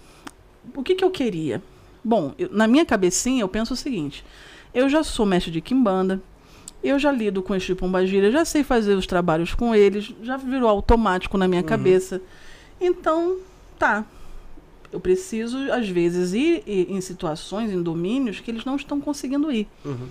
O 0.75 0.83
que, 0.83 0.95
que 0.97 1.05
eu 1.05 1.11
queria? 1.11 1.63
Bom, 2.05 2.35
eu- 2.37 2.51
na 2.51 2.67
minha 2.67 2.85
cabecinha 2.85 3.43
eu 3.43 3.49
penso 3.49 3.75
o 3.75 3.77
seguinte: 3.77 4.25
eu 4.75 4.89
já 4.89 5.05
sou 5.05 5.25
mestre 5.25 5.53
de 5.53 5.61
quimbanda, 5.61 6.21
eu 6.83 6.99
já 6.99 7.13
lido 7.13 7.41
com 7.43 7.55
este 7.55 7.75
pombagira, 7.77 8.31
já 8.33 8.45
sei 8.45 8.65
fazer 8.65 8.95
os 8.95 9.07
trabalhos 9.07 9.55
com 9.55 9.73
eles, 9.75 10.13
já 10.23 10.37
virou 10.37 10.69
automático 10.69 11.39
na 11.39 11.47
minha 11.47 11.63
cabeça. 11.63 12.21
Então, 12.81 13.37
tá. 13.79 14.05
Eu 14.93 15.01
preciso, 15.01 15.57
às 15.73 15.89
vezes, 15.89 16.35
ir, 16.35 16.63
ir 16.67 16.91
em 16.91 17.01
situações, 17.01 17.73
em 17.73 17.83
domínios 17.83 18.41
que 18.41 18.51
eles 18.51 18.65
não 18.65 18.77
estão 18.77 19.01
conseguindo 19.01 19.51
ir. 19.51 19.67
Uhum. 19.85 20.07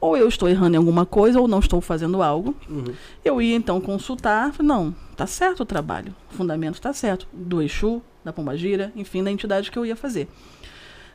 Ou 0.00 0.16
eu 0.16 0.28
estou 0.28 0.48
errando 0.48 0.74
em 0.74 0.78
alguma 0.78 1.06
coisa, 1.06 1.40
ou 1.40 1.46
não 1.46 1.60
estou 1.60 1.80
fazendo 1.80 2.22
algo. 2.22 2.54
Uhum. 2.68 2.92
Eu 3.24 3.40
ia 3.40 3.54
então 3.54 3.80
consultar, 3.80 4.52
não, 4.60 4.94
tá 5.16 5.26
certo 5.26 5.60
o 5.60 5.66
trabalho, 5.66 6.14
o 6.32 6.34
fundamento 6.34 6.80
tá 6.80 6.92
certo, 6.92 7.26
do 7.32 7.62
Exu, 7.62 8.02
da 8.24 8.32
Pombagira, 8.32 8.92
enfim, 8.96 9.22
da 9.22 9.30
entidade 9.30 9.70
que 9.70 9.78
eu 9.78 9.86
ia 9.86 9.96
fazer. 9.96 10.28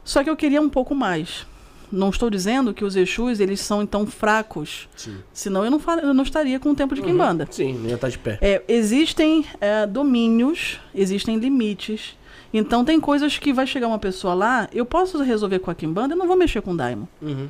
Só 0.04 0.24
que 0.24 0.30
eu 0.30 0.36
queria 0.36 0.62
um 0.62 0.70
pouco 0.70 0.96
mais. 0.96 1.46
Não 1.92 2.10
estou 2.10 2.30
dizendo 2.30 2.74
que 2.74 2.84
os 2.84 2.96
Exus, 2.96 3.40
eles 3.40 3.60
são 3.60 3.84
então 3.84 4.06
fracos, 4.08 4.90
Sim. 4.96 5.18
senão 5.32 5.64
eu 5.64 5.70
não, 5.70 5.80
eu 6.02 6.14
não 6.14 6.24
estaria 6.24 6.60
com 6.60 6.72
o 6.72 6.76
tempo 6.76 6.96
de 6.96 7.02
Uhum. 7.02 7.08
Quimbanda. 7.08 7.48
Sim, 7.52 7.74
não 7.74 7.90
ia 7.90 7.96
estar 7.96 8.10
de 8.10 8.18
pé. 8.18 8.40
É, 8.42 8.64
existem 8.68 9.46
é, 9.62 9.86
domínios, 9.86 10.80
existem 10.96 11.38
limites. 11.38 12.18
Então 12.54 12.86
tem 12.86 13.00
coisas 13.00 13.38
que 13.38 13.52
vai 13.52 13.66
chegar 13.66 13.88
uma 13.88 13.98
pessoa 13.98 14.34
lá, 14.34 14.70
eu 14.72 14.86
posso 14.86 15.22
resolver 15.24 15.60
com 15.60 15.72
a 15.72 15.76
Kimbanda, 15.76 16.14
eu 16.14 16.18
não 16.18 16.28
vou 16.28 16.38
mexer 16.38 16.62
com 16.62 16.72
o 16.72 16.78
Daimon. 16.78 17.06
Uhum. 17.22 17.48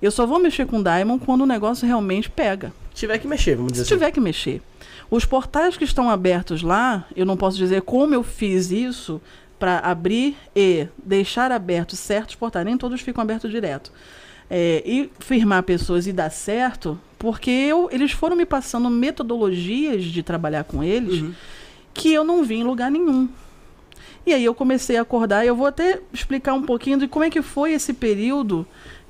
Eu 0.00 0.10
só 0.10 0.26
vou 0.26 0.38
mexer 0.38 0.66
com 0.66 0.78
o 0.78 0.82
Daimon 0.82 1.18
quando 1.18 1.42
o 1.42 1.46
negócio 1.46 1.86
realmente 1.86 2.30
pega. 2.30 2.72
Se 2.94 3.00
tiver 3.00 3.18
que 3.18 3.28
mexer, 3.28 3.56
vamos 3.56 3.72
dizer 3.72 3.84
Se 3.84 3.92
assim. 3.92 3.98
tiver 3.98 4.10
que 4.10 4.20
mexer. 4.20 4.62
Os 5.10 5.24
portais 5.24 5.76
que 5.76 5.84
estão 5.84 6.08
abertos 6.08 6.62
lá, 6.62 7.06
eu 7.14 7.26
não 7.26 7.36
posso 7.36 7.56
dizer 7.56 7.82
como 7.82 8.14
eu 8.14 8.22
fiz 8.22 8.70
isso 8.70 9.20
para 9.58 9.78
abrir 9.78 10.36
e 10.54 10.88
deixar 11.02 11.52
abertos 11.52 11.98
certos 11.98 12.34
portais. 12.34 12.64
Nem 12.64 12.76
todos 12.76 13.00
ficam 13.00 13.22
abertos 13.22 13.50
direto. 13.50 13.92
É, 14.48 14.82
e 14.86 15.10
firmar 15.18 15.62
pessoas 15.64 16.06
e 16.06 16.12
dar 16.12 16.30
certo, 16.30 16.98
porque 17.18 17.50
eu, 17.50 17.88
eles 17.90 18.12
foram 18.12 18.36
me 18.36 18.46
passando 18.46 18.88
metodologias 18.88 20.04
de 20.04 20.22
trabalhar 20.22 20.64
com 20.64 20.84
eles 20.84 21.24
que 21.92 22.12
eu 22.12 22.22
não 22.22 22.44
vi 22.44 22.56
em 22.56 22.64
lugar 22.64 22.90
nenhum. 22.90 23.28
E 24.26 24.34
aí 24.34 24.44
eu 24.44 24.54
comecei 24.54 24.96
a 24.96 25.02
acordar, 25.02 25.44
e 25.44 25.48
eu 25.48 25.54
vou 25.56 25.66
até 25.66 26.00
explicar 26.12 26.52
um 26.54 26.62
pouquinho 26.62 26.98
de 26.98 27.06
como 27.06 27.24
é 27.24 27.30
que 27.30 27.40
foi 27.42 27.72
esse 27.72 27.92
período, 27.92 28.66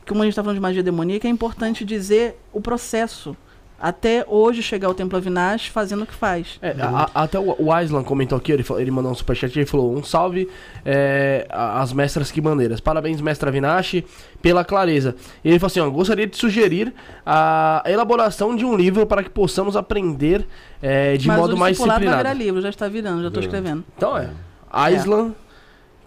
como 0.06 0.20
a 0.20 0.24
gente 0.24 0.32
está 0.32 0.43
falando 0.43 0.56
de 0.56 0.62
magia 0.62 0.82
demoníaca, 0.82 1.26
é 1.26 1.30
importante 1.30 1.84
dizer 1.84 2.38
o 2.52 2.60
processo. 2.60 3.34
Até 3.78 4.24
hoje 4.26 4.62
chegar 4.62 4.88
ao 4.88 4.94
Templo 4.94 5.18
Avinash 5.18 5.66
fazendo 5.66 6.05
o 6.05 6.06
que 6.06 6.14
faz. 6.14 6.59
É, 6.62 6.70
a- 6.80 7.10
a- 7.14 7.24
até 7.24 7.38
o, 7.38 7.55
o 7.59 7.70
Aislan 7.70 8.02
comentou 8.02 8.38
aqui, 8.38 8.51
ele, 8.51 8.62
falou- 8.62 8.80
ele 8.80 8.90
mandou 8.90 9.12
um 9.12 9.14
superchat 9.14 9.55
e 9.55 9.59
ele 9.59 9.66
falou: 9.66 9.94
um 9.94 10.02
salve 10.02 10.48
é, 10.82 11.47
às 11.51 11.93
mestras 11.93 12.32
que 12.32 12.40
bandeiras. 12.40 12.80
Parabéns, 12.80 13.20
mestra 13.20 13.51
Vinache, 13.51 14.02
pela 14.40 14.64
clareza. 14.64 15.14
E 15.44 15.51
ele 15.51 15.59
falou 15.59 15.66
assim: 15.66 15.80
ó, 15.80 15.90
gostaria 15.90 16.26
de 16.26 16.34
sugerir 16.38 16.94
a 17.26 17.82
elaboração 17.86 18.56
de 18.56 18.64
um 18.64 18.74
livro 18.74 19.06
para 19.06 19.22
que 19.22 19.28
possamos 19.28 19.76
aprender 19.76 20.47
é, 20.80 21.18
de 21.18 21.28
Mas 21.28 21.36
modo 21.38 21.55
o 21.55 21.59
mais 21.59 21.72
discipulado 21.72 22.01
vai 22.01 22.06
disciplinado. 22.09 22.34
virar 22.34 22.44
livro, 22.47 22.62
já 22.62 22.70
está 22.70 22.88
virando, 22.88 23.20
já 23.20 23.28
estou 23.28 23.43
escrevendo. 23.43 23.84
Então 23.94 24.16
é. 24.16 24.30
Aislan, 24.70 25.34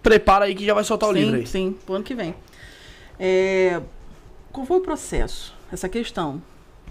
prepara 0.02 0.46
aí 0.46 0.54
que 0.54 0.64
já 0.64 0.74
vai 0.74 0.84
soltar 0.84 1.08
o 1.08 1.12
sim, 1.12 1.20
livro 1.20 1.36
aí. 1.36 1.46
Sim, 1.46 1.76
pro 1.84 1.94
ano 1.94 2.04
que 2.04 2.14
vem. 2.14 2.34
É, 3.18 3.80
qual 4.52 4.66
foi 4.66 4.78
o 4.78 4.80
processo? 4.80 5.54
Essa 5.72 5.88
questão. 5.88 6.42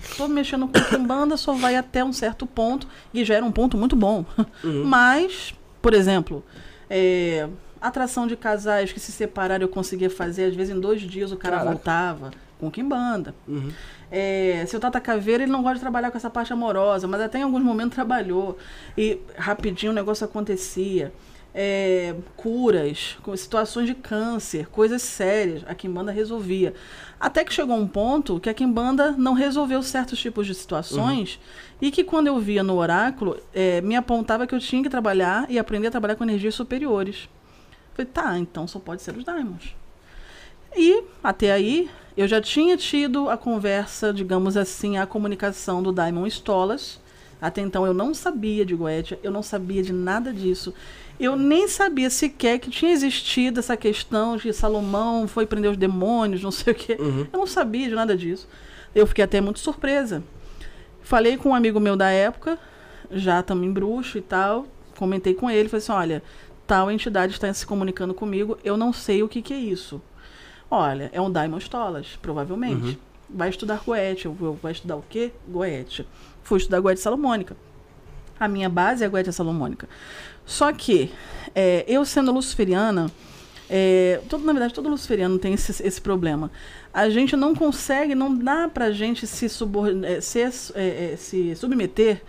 Estou 0.02 0.28
mexendo 0.28 0.68
com 0.68 0.80
Kimbanda, 0.80 1.36
só 1.36 1.54
vai 1.54 1.76
até 1.76 2.04
um 2.04 2.14
certo 2.14 2.46
ponto, 2.46 2.88
e 3.14 3.26
já 3.26 3.36
era 3.36 3.46
um 3.46 3.52
ponto 3.52 3.78
muito 3.78 3.96
bom. 3.96 4.26
Uhum. 4.64 4.86
Mas, 4.86 5.54
por 5.82 5.94
exemplo, 5.94 6.44
é, 6.90 7.50
atração 7.82 8.26
de 8.26 8.36
casais 8.36 8.94
que 8.94 9.00
se 9.00 9.12
separaram 9.12 9.64
eu 9.64 9.70
conseguia 9.70 10.10
fazer, 10.10 10.46
às 10.46 10.56
vezes 10.56 10.76
em 10.76 10.80
dois 10.80 11.02
dias 11.02 11.32
o 11.32 11.38
cara 11.38 11.58
Caraca. 11.58 11.76
voltava 11.76 12.32
com 12.60 12.70
Kimbanda. 12.70 13.34
Uhum. 13.48 13.72
É, 14.12 14.66
seu 14.68 14.80
Tata 14.80 15.00
Caveira, 15.00 15.44
ele 15.44 15.52
não 15.52 15.62
gosta 15.62 15.76
de 15.76 15.82
trabalhar 15.82 16.12
com 16.12 16.18
essa 16.18 16.30
parte 16.30 16.52
amorosa, 16.52 17.08
mas 17.08 17.22
até 17.22 17.40
em 17.40 17.44
alguns 17.44 17.64
momentos 17.64 17.96
trabalhou. 17.96 18.58
E 18.98 19.20
rapidinho 19.38 19.91
o 19.91 19.96
negócio 19.96 20.26
acontecia. 20.26 21.14
É, 21.54 22.16
curas, 22.38 23.18
com 23.24 23.36
situações 23.36 23.88
de 23.88 23.96
câncer, 23.96 24.68
coisas 24.68 25.02
sérias, 25.02 25.64
a 25.68 25.74
Kimbanda 25.74 26.12
resolvia. 26.12 26.76
Até 27.20 27.44
que 27.44 27.54
chegou 27.54 27.76
um 27.76 27.88
ponto 27.88 28.40
que 28.40 28.50
a 28.50 28.54
Kimbanda 28.54 29.12
não 29.12 29.34
resolveu 29.34 29.82
certos 29.82 30.20
tipos 30.20 30.46
de 30.46 30.54
situações 30.54 31.40
e 31.82 31.92
que 31.92 32.04
quando 32.04 32.28
eu 32.28 32.40
via 32.40 32.64
no 32.64 32.78
oráculo, 32.78 33.38
é, 33.54 33.82
me 33.82 33.96
apontava 33.96 34.46
que 34.46 34.54
eu 34.54 34.60
tinha 34.60 34.84
que 34.84 34.90
trabalhar 34.90 35.46
e 35.50 35.58
aprender 35.58 35.88
a 35.88 35.92
trabalhar 35.92 36.16
com 36.16 36.24
energias 36.24 36.54
superiores. 36.54 37.28
Falei, 37.94 38.12
tá, 38.14 38.38
então 38.38 38.68
só 38.68 38.80
pode 38.80 39.02
ser 39.02 39.18
os 39.18 39.24
Diamonds. 39.24 39.76
E 40.76 41.04
até 41.24 41.52
aí 41.52 41.90
eu 42.16 42.28
já 42.28 42.42
tinha 42.42 42.78
tido 42.78 43.30
a 43.30 43.38
conversa, 43.38 44.14
digamos 44.14 44.56
assim, 44.56 44.98
a 44.98 45.06
comunicação 45.06 45.82
do 45.82 45.92
Diamond 45.92 46.28
Stolas. 46.30 47.00
Até 47.42 47.62
então 47.62 47.86
eu 47.86 47.94
não 47.94 48.14
sabia 48.14 48.66
de 48.66 48.76
Goetia, 48.76 49.20
eu 49.24 49.32
não 49.32 49.42
sabia 49.42 49.82
de 49.82 49.94
nada 49.94 50.34
disso. 50.34 50.74
Eu 51.20 51.36
nem 51.36 51.68
sabia 51.68 52.10
sequer 52.10 52.60
que 52.60 52.70
tinha 52.70 52.91
existido 52.91 53.60
essa 53.60 53.76
questão 53.76 54.38
de 54.38 54.54
Salomão 54.54 55.28
foi 55.28 55.46
prender 55.46 55.72
os 55.72 55.78
demônios, 55.78 56.41
não 56.41 56.52
sei 56.52 56.74
o 56.74 56.76
quê. 56.76 56.98
Uhum. 57.00 57.28
Eu 57.32 57.40
não 57.40 57.48
sabia 57.48 57.90
de 57.90 57.96
nada 57.96 58.16
disso. 58.16 58.48
Eu 58.96 59.06
fiquei 59.06 59.24
até 59.24 59.41
muito 59.41 59.60
surpresa. 59.60 60.24
Falei 61.02 61.38
com 61.38 61.50
um 61.50 61.56
amigo 61.56 61.80
meu 61.80 61.98
da 61.98 62.10
época, 62.10 62.58
já 63.12 63.44
também 63.44 63.72
bruxo 63.72 64.18
e 64.18 64.22
tal. 64.22 64.66
Comentei 64.98 65.34
com 65.34 65.50
ele, 65.50 65.68
falei 65.68 65.84
assim: 65.84 65.91
olha, 65.91 66.24
tal 66.66 66.90
entidade 66.90 67.34
está 67.34 67.52
se 67.54 67.66
comunicando 67.66 68.14
comigo, 68.14 68.58
eu 68.64 68.78
não 68.78 68.94
sei 68.94 69.24
o 69.24 69.28
que, 69.28 69.41
que 69.41 69.54
é 69.54 69.58
isso. 69.58 70.02
Olha, 70.72 71.10
é 71.12 71.20
um 71.20 71.32
Diamond 71.32 71.64
Stolas, 71.64 72.18
provavelmente. 72.22 73.00
Vai 73.28 73.50
estudar 73.50 73.82
Goethe. 73.84 74.26
Eu, 74.26 74.60
vai 74.62 74.72
estudar 74.72 74.96
o 74.96 75.04
quê? 75.08 75.32
Goethe. 75.48 76.06
Fui 76.44 76.58
estudar 76.58 76.80
Goethe 76.80 77.02
Salomônica. 77.02 77.58
A 78.40 78.48
minha 78.48 78.70
base 78.70 79.04
é 79.04 79.08
a 79.08 79.10
Goethe 79.10 79.34
Salomônica. 79.34 79.90
Só 80.50 80.74
que, 80.74 81.12
é, 81.54 81.86
eu 81.88 82.04
sendo 82.04 82.32
luciferiana, 82.32 83.12
é, 83.70 84.20
todo, 84.28 84.44
na 84.44 84.52
verdade, 84.52 84.74
todo 84.74 84.90
luciferiano 84.90 85.38
tem 85.38 85.54
esse, 85.54 85.86
esse 85.86 86.02
problema. 86.02 86.50
A 86.92 87.08
gente 87.08 87.38
não 87.38 87.54
consegue, 87.54 88.16
não 88.16 88.36
dá 88.36 88.68
pra 88.68 88.92
gente 88.92 89.28
se, 89.28 89.46
é, 89.46 90.20
se, 90.20 90.42
é, 90.42 90.50
é, 91.14 91.16
se 91.18 91.56
submeter 91.56 92.24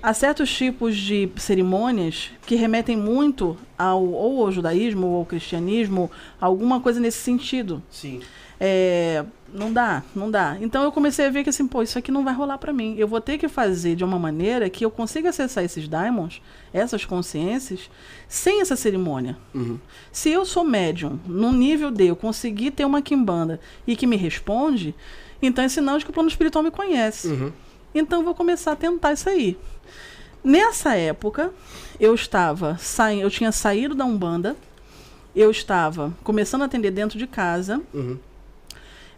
a 0.00 0.14
certos 0.14 0.48
tipos 0.54 0.96
de 0.96 1.28
cerimônias 1.34 2.30
que 2.46 2.54
remetem 2.54 2.96
muito 2.96 3.56
ao 3.76 4.04
ou 4.04 4.46
ao 4.46 4.52
judaísmo 4.52 5.08
ou 5.08 5.16
ao 5.16 5.26
cristianismo, 5.26 6.08
alguma 6.40 6.80
coisa 6.80 7.00
nesse 7.00 7.18
sentido. 7.18 7.82
Sim. 7.90 8.20
É, 8.60 9.24
não 9.52 9.72
dá, 9.72 10.02
não 10.14 10.30
dá. 10.30 10.56
Então 10.60 10.82
eu 10.82 10.92
comecei 10.92 11.26
a 11.26 11.30
ver 11.30 11.42
que 11.42 11.50
assim, 11.50 11.66
pô, 11.66 11.82
isso 11.82 11.98
aqui 11.98 12.10
não 12.10 12.24
vai 12.24 12.34
rolar 12.34 12.58
pra 12.58 12.72
mim. 12.72 12.94
Eu 12.98 13.06
vou 13.06 13.20
ter 13.20 13.38
que 13.38 13.48
fazer 13.48 13.94
de 13.94 14.04
uma 14.04 14.18
maneira 14.18 14.68
que 14.70 14.84
eu 14.84 14.90
consiga 14.90 15.30
acessar 15.30 15.64
esses 15.64 15.88
diamonds, 15.88 16.40
essas 16.76 17.04
consciências, 17.04 17.90
sem 18.28 18.60
essa 18.60 18.76
cerimônia. 18.76 19.36
Uhum. 19.54 19.78
Se 20.12 20.30
eu 20.30 20.44
sou 20.44 20.64
médium, 20.64 21.18
no 21.26 21.52
nível 21.52 21.90
de 21.90 22.06
eu 22.06 22.16
conseguir 22.16 22.70
ter 22.70 22.84
uma 22.84 23.02
quimbanda 23.02 23.60
e 23.86 23.96
que 23.96 24.06
me 24.06 24.16
responde, 24.16 24.94
então 25.40 25.64
é 25.64 25.68
sinal 25.68 25.98
de 25.98 26.04
que 26.04 26.10
o 26.10 26.14
plano 26.14 26.28
espiritual 26.28 26.62
me 26.62 26.70
conhece. 26.70 27.28
Uhum. 27.28 27.52
Então 27.94 28.20
eu 28.20 28.24
vou 28.24 28.34
começar 28.34 28.72
a 28.72 28.76
tentar 28.76 29.12
isso 29.12 29.28
aí. 29.28 29.56
Nessa 30.44 30.94
época, 30.94 31.52
eu 31.98 32.14
estava 32.14 32.76
saindo, 32.78 33.22
eu 33.22 33.30
tinha 33.30 33.50
saído 33.50 33.94
da 33.94 34.04
Umbanda, 34.04 34.56
eu 35.34 35.50
estava 35.50 36.14
começando 36.22 36.62
a 36.62 36.66
atender 36.66 36.90
dentro 36.90 37.18
de 37.18 37.26
casa. 37.26 37.82
Uhum. 37.92 38.18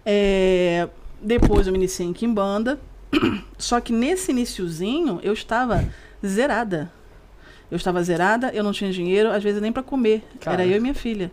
É, 0.04 0.88
depois 1.20 1.66
eu 1.66 1.72
me 1.72 1.78
iniciei 1.78 2.06
em 2.06 2.12
Kimbanda. 2.12 2.80
Só 3.58 3.80
que 3.80 3.92
nesse 3.92 4.30
iniciozinho 4.30 5.20
eu 5.22 5.32
estava 5.32 5.84
zerada. 6.24 6.90
Eu 7.70 7.76
estava 7.76 8.02
zerada, 8.02 8.50
eu 8.54 8.64
não 8.64 8.72
tinha 8.72 8.90
dinheiro, 8.90 9.30
às 9.30 9.42
vezes 9.42 9.60
nem 9.60 9.70
para 9.70 9.82
comer. 9.82 10.22
Caraca. 10.40 10.62
Era 10.62 10.70
eu 10.70 10.78
e 10.78 10.80
minha 10.80 10.94
filha. 10.94 11.30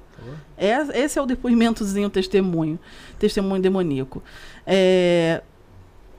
É- 0.57 0.99
esse 0.99 1.17
é 1.17 1.21
o 1.21 1.25
depoimentozinho, 1.25 2.09
testemunho. 2.09 2.77
Testemunho 3.17 3.61
demoníaco. 3.61 4.21
É, 4.65 5.41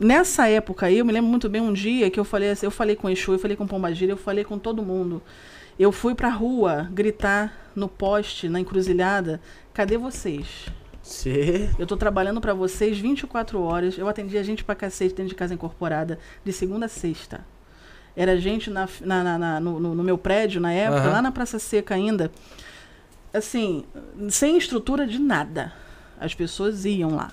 nessa 0.01 0.49
época 0.49 0.87
aí, 0.87 0.99
eu 0.99 1.05
me 1.05 1.13
lembro 1.13 1.31
muito 1.31 1.49
bem 1.49 1.61
um 1.61 1.73
dia 1.73 2.11
que 2.11 2.19
eu 2.19 2.25
falei 2.25 2.51
assim, 2.51 2.67
eu 2.67 2.71
falei 2.71 2.97
com 2.97 3.09
o 3.09 3.11
Exu, 3.11 3.33
eu 3.33 3.39
falei 3.39 3.57
com 3.57 3.65
o 3.65 3.69
Pombagira, 3.69 4.13
eu 4.13 4.17
falei 4.17 4.45
com 4.45 4.59
todo 4.59 4.83
mundo. 4.83 5.23
Eu 5.79 5.93
fui 5.93 6.15
pra 6.15 6.31
rua 6.31 6.89
gritar 6.91 7.71
no 7.75 7.87
poste, 7.87 8.49
na 8.49 8.59
encruzilhada, 8.59 9.41
cadê 9.75 9.99
vocês? 9.99 10.67
Cê... 11.03 11.69
Eu 11.79 11.87
tô 11.87 11.97
trabalhando 11.97 12.41
pra 12.41 12.55
vocês 12.55 12.99
24 12.99 13.61
horas. 13.61 13.97
Eu 13.97 14.09
atendi 14.09 14.37
a 14.39 14.43
gente 14.43 14.65
pra 14.65 14.75
cacete 14.75 15.15
dentro 15.15 15.29
de 15.29 15.35
casa 15.35 15.55
incorporada, 15.55 16.19
de 16.43 16.53
segunda 16.53 16.87
a 16.87 16.89
sexta. 16.89 17.45
Era 18.17 18.39
gente 18.41 18.71
na, 18.71 18.89
na- 19.03 19.39
na- 19.39 19.61
no, 19.61 19.79
no- 19.95 20.03
meu 20.03 20.17
prédio, 20.17 20.61
na 20.61 20.73
época, 20.73 21.03
Aham. 21.03 21.11
lá 21.13 21.23
na 21.23 21.31
Praça 21.31 21.59
Seca 21.59 21.95
ainda. 21.95 22.31
Assim, 23.33 23.85
sem 24.31 24.57
estrutura 24.57 25.07
de 25.07 25.19
nada. 25.19 25.73
As 26.19 26.35
pessoas 26.35 26.85
iam 26.87 27.15
lá. 27.15 27.31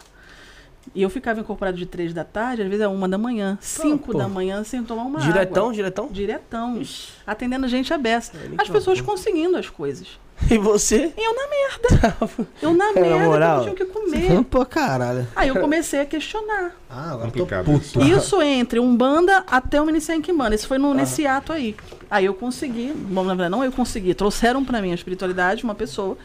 E 0.94 1.02
eu 1.02 1.10
ficava 1.10 1.40
incorporado 1.40 1.78
de 1.78 1.86
três 1.86 2.14
da 2.14 2.24
tarde, 2.24 2.62
às 2.62 2.68
vezes 2.68 2.84
a 2.84 2.90
uma 2.90 3.08
da 3.08 3.18
manhã, 3.18 3.58
cinco 3.62 4.12
pô. 4.12 4.18
da 4.18 4.28
manhã, 4.28 4.64
sem 4.64 4.84
tomar 4.84 5.04
uma 5.04 5.20
Diretão, 5.20 5.64
água. 5.64 5.74
diretão? 5.74 6.08
Diretão. 6.12 6.82
Atendendo 7.26 7.68
gente 7.68 7.94
aberta. 7.94 8.38
Ele 8.44 8.56
As 8.58 8.70
pessoas 8.70 9.00
conseguindo 9.02 9.56
as 9.58 9.70
coisas. 9.70 10.08
E 10.52 10.58
você? 10.58 11.14
E 11.16 11.26
eu 11.26 11.34
na 11.36 11.48
merda. 11.48 12.18
Eu 12.62 12.74
na 12.74 12.92
merda, 12.92 13.24
moral. 13.26 13.50
eu 13.50 13.56
não 13.56 13.64
tinha 13.64 13.74
o 13.74 13.76
que 13.76 13.86
comer. 13.86 14.44
Pô, 14.50 14.66
caralho. 14.66 15.26
Aí 15.36 15.48
eu 15.48 15.56
comecei 15.60 16.02
a 16.02 16.06
questionar. 16.06 16.72
Ah, 16.96 17.12
agora 17.14 17.32
tô 17.32 17.46
puto. 17.46 18.04
Isso 18.04 18.40
entre 18.42 18.80
Umbanda 18.80 19.44
até 19.48 19.82
o 19.82 19.90
iniciar 19.90 20.16
em 20.16 20.22
Kimbanda. 20.22 20.54
Isso 20.54 20.68
foi 20.68 20.78
no, 20.78 20.94
nesse 20.94 21.26
ato 21.26 21.52
aí. 21.52 21.76
Aí 22.10 22.26
eu 22.26 22.34
consegui, 22.36 22.94
bom, 22.94 23.24
na 23.24 23.34
verdade 23.34 23.50
não 23.52 23.64
eu 23.64 23.72
consegui, 23.72 24.14
trouxeram 24.14 24.64
pra 24.64 24.80
mim 24.80 24.92
a 24.92 24.96
espiritualidade 24.96 25.64
uma 25.64 25.74
pessoa 25.74 26.16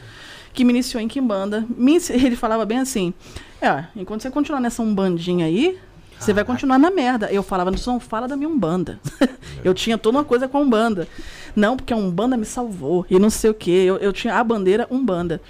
que 0.53 0.65
me 0.65 0.71
iniciou 0.75 1.01
em. 1.03 1.09
Me 1.71 1.95
ensi- 1.95 2.13
ele 2.13 2.37
falava 2.37 2.67
bem 2.67 2.81
assim, 2.81 3.15
é, 3.61 3.85
enquanto 3.97 4.23
você 4.23 4.31
continuar 4.31 4.61
nessa 4.61 4.83
Umbandinha 4.83 5.47
aí, 5.47 5.79
você 6.19 6.33
vai 6.33 6.45
continuar 6.45 6.79
na 6.79 6.91
merda. 6.91 7.31
Eu 7.33 7.43
falava, 7.43 7.71
não, 7.71 7.79
não 7.87 8.01
fala 8.01 8.27
da 8.27 8.37
minha 8.37 8.49
Umbanda. 8.49 9.01
eu 9.65 9.73
tinha 9.73 9.97
toda 9.97 10.19
uma 10.19 10.25
coisa 10.25 10.49
com 10.49 10.59
a 10.59 10.61
Umbanda. 10.61 11.07
Não, 11.55 11.77
porque 11.77 11.93
a 11.93 11.97
Umbanda 11.97 12.37
me 12.37 12.45
salvou 12.45 13.07
e 13.09 13.19
não 13.19 13.31
sei 13.31 13.51
o 13.51 13.55
quê. 13.55 13.85
Eu, 13.87 13.97
eu 13.97 14.13
tinha 14.13 14.35
a 14.35 14.45
bandeira 14.45 14.87
Umbanda. 14.91 15.41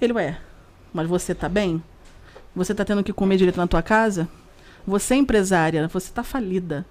Ele, 0.00 0.12
ué, 0.12 0.38
mas 0.92 1.08
você 1.08 1.34
tá 1.34 1.48
bem? 1.48 1.82
Você 2.54 2.74
tá 2.74 2.84
tendo 2.84 3.02
que 3.02 3.12
comer 3.12 3.36
direito 3.36 3.56
na 3.56 3.66
tua 3.66 3.82
casa? 3.82 4.28
Você 4.86 5.14
é 5.14 5.16
empresária, 5.18 5.88
você 5.88 6.12
tá 6.12 6.22
falida. 6.22 6.86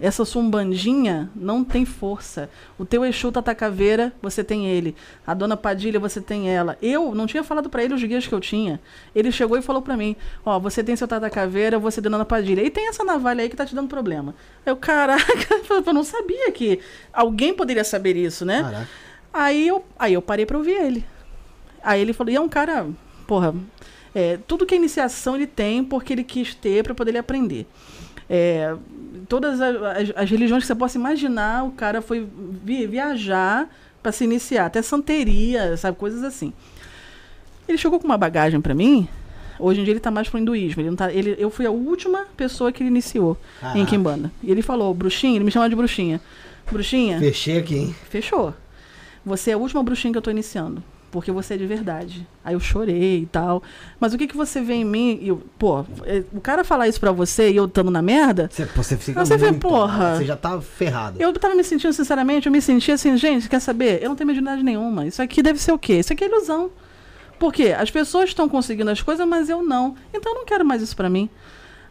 Essa 0.00 0.24
sua 0.24 0.42
umbandinha 0.42 1.30
não 1.34 1.62
tem 1.62 1.84
força. 1.84 2.50
O 2.78 2.84
teu 2.84 3.04
Exu 3.04 3.30
Tata 3.30 3.54
Caveira, 3.54 4.12
você 4.20 4.42
tem 4.42 4.66
ele. 4.66 4.94
A 5.26 5.34
dona 5.34 5.56
Padilha, 5.56 6.00
você 6.00 6.20
tem 6.20 6.50
ela. 6.50 6.76
Eu 6.82 7.14
não 7.14 7.26
tinha 7.26 7.44
falado 7.44 7.70
para 7.70 7.84
ele 7.84 7.94
os 7.94 8.02
guias 8.02 8.26
que 8.26 8.34
eu 8.34 8.40
tinha. 8.40 8.80
Ele 9.14 9.30
chegou 9.30 9.56
e 9.56 9.62
falou 9.62 9.80
para 9.80 9.96
mim: 9.96 10.16
Ó, 10.44 10.58
você 10.58 10.82
tem 10.82 10.96
seu 10.96 11.06
Tata 11.06 11.30
Caveira, 11.30 11.78
você 11.78 12.02
tem 12.02 12.10
dona 12.10 12.24
Padilha. 12.24 12.62
E 12.62 12.70
tem 12.70 12.88
essa 12.88 13.04
navalha 13.04 13.42
aí 13.42 13.48
que 13.48 13.56
tá 13.56 13.64
te 13.64 13.74
dando 13.74 13.88
problema. 13.88 14.34
Eu, 14.66 14.76
caraca, 14.76 15.24
eu 15.86 15.92
não 15.92 16.04
sabia 16.04 16.50
que 16.52 16.80
alguém 17.12 17.54
poderia 17.54 17.84
saber 17.84 18.16
isso, 18.16 18.44
né? 18.44 18.62
Caraca. 18.62 18.88
Aí 19.32 19.66
eu, 19.66 19.84
aí 19.98 20.14
eu 20.14 20.22
parei 20.22 20.46
pra 20.46 20.56
ouvir 20.56 20.72
ele. 20.72 21.04
Aí 21.82 22.00
ele 22.00 22.12
falou, 22.12 22.32
e 22.32 22.36
é 22.36 22.40
um 22.40 22.48
cara, 22.48 22.86
porra, 23.26 23.54
é, 24.14 24.38
tudo 24.46 24.64
que 24.64 24.74
é 24.74 24.78
iniciação 24.78 25.34
ele 25.34 25.46
tem 25.46 25.82
porque 25.84 26.12
ele 26.12 26.22
quis 26.22 26.54
ter 26.54 26.84
para 26.84 26.94
poder 26.94 27.10
ele 27.10 27.18
aprender. 27.18 27.66
É, 28.28 28.74
todas 29.28 29.60
as, 29.60 29.76
as- 30.16 30.30
religiões 30.30 30.62
que 30.62 30.66
você 30.66 30.74
possa 30.74 30.96
imaginar, 30.98 31.64
o 31.64 31.72
cara 31.72 32.00
foi 32.00 32.26
vi- 32.64 32.86
viajar 32.86 33.68
para 34.02 34.12
se 34.12 34.24
iniciar, 34.24 34.66
até 34.66 34.82
santeria, 34.82 35.76
sabe, 35.76 35.96
coisas 35.98 36.22
assim. 36.22 36.52
Ele 37.68 37.78
chegou 37.78 37.98
com 37.98 38.06
uma 38.06 38.18
bagagem 38.18 38.60
para 38.60 38.74
mim. 38.74 39.08
Hoje 39.58 39.80
em 39.80 39.84
dia 39.84 39.92
ele 39.92 40.00
tá 40.00 40.10
mais 40.10 40.28
pro 40.28 40.38
hinduísmo. 40.38 40.82
Ele 40.82 40.90
não 40.90 40.96
tá, 40.96 41.12
ele, 41.12 41.36
eu 41.38 41.48
fui 41.48 41.64
a 41.64 41.70
última 41.70 42.26
pessoa 42.36 42.70
que 42.72 42.82
ele 42.82 42.90
iniciou 42.90 43.36
em. 43.74 43.86
Kimbanda. 43.86 44.30
E 44.42 44.50
ele 44.50 44.62
falou, 44.62 44.92
bruxinha, 44.92 45.36
ele 45.36 45.44
me 45.44 45.50
chama 45.50 45.68
de 45.68 45.76
bruxinha. 45.76 46.20
Bruxinha, 46.70 47.18
Fechei 47.18 47.58
aqui, 47.58 47.76
hein? 47.76 47.94
Fechou. 48.10 48.52
Você 49.24 49.50
é 49.50 49.54
a 49.54 49.58
última 49.58 49.82
bruxinha 49.82 50.12
que 50.12 50.18
eu 50.18 50.22
tô 50.22 50.30
iniciando. 50.30 50.82
Porque 51.14 51.30
você 51.30 51.54
é 51.54 51.56
de 51.56 51.64
verdade. 51.64 52.26
Aí 52.44 52.54
eu 52.56 52.58
chorei 52.60 53.20
e 53.20 53.26
tal. 53.26 53.62
Mas 54.00 54.12
o 54.12 54.18
que 54.18 54.26
que 54.26 54.36
você 54.36 54.60
vê 54.60 54.74
em 54.74 54.84
mim? 54.84 55.16
E 55.22 55.28
eu, 55.28 55.40
pô, 55.56 55.84
é, 56.04 56.24
o 56.32 56.40
cara 56.40 56.64
falar 56.64 56.88
isso 56.88 56.98
pra 56.98 57.12
você 57.12 57.52
e 57.52 57.56
eu 57.56 57.66
estando 57.66 57.88
na 57.88 58.02
merda, 58.02 58.50
Você, 58.52 58.64
você 58.64 58.96
fica 58.96 59.24
Você 59.24 59.36
vê, 59.36 59.52
muito- 59.52 59.62
porra. 59.62 60.16
Você 60.16 60.24
já 60.24 60.34
tá 60.36 60.60
ferrado. 60.60 61.22
eu 61.22 61.32
tava 61.34 61.54
me 61.54 61.62
sentindo, 61.62 61.92
sinceramente, 61.92 62.46
eu 62.46 62.52
me 62.52 62.60
sentia 62.60 62.94
assim, 62.94 63.16
gente, 63.16 63.48
quer 63.48 63.60
saber? 63.60 64.02
Eu 64.02 64.08
não 64.08 64.16
tenho 64.16 64.26
mediunidade 64.26 64.64
nenhuma. 64.64 65.06
Isso 65.06 65.22
aqui 65.22 65.40
deve 65.40 65.60
ser 65.60 65.70
o 65.70 65.78
quê? 65.78 66.00
Isso 66.00 66.12
aqui 66.12 66.24
é 66.24 66.26
ilusão. 66.26 66.68
Por 67.38 67.52
quê? 67.52 67.72
As 67.78 67.92
pessoas 67.92 68.30
estão 68.30 68.48
conseguindo 68.48 68.90
as 68.90 69.00
coisas, 69.00 69.24
mas 69.24 69.48
eu 69.48 69.62
não. 69.62 69.94
Então 70.12 70.32
eu 70.32 70.38
não 70.40 70.44
quero 70.44 70.64
mais 70.64 70.82
isso 70.82 70.96
pra 70.96 71.08
mim. 71.08 71.30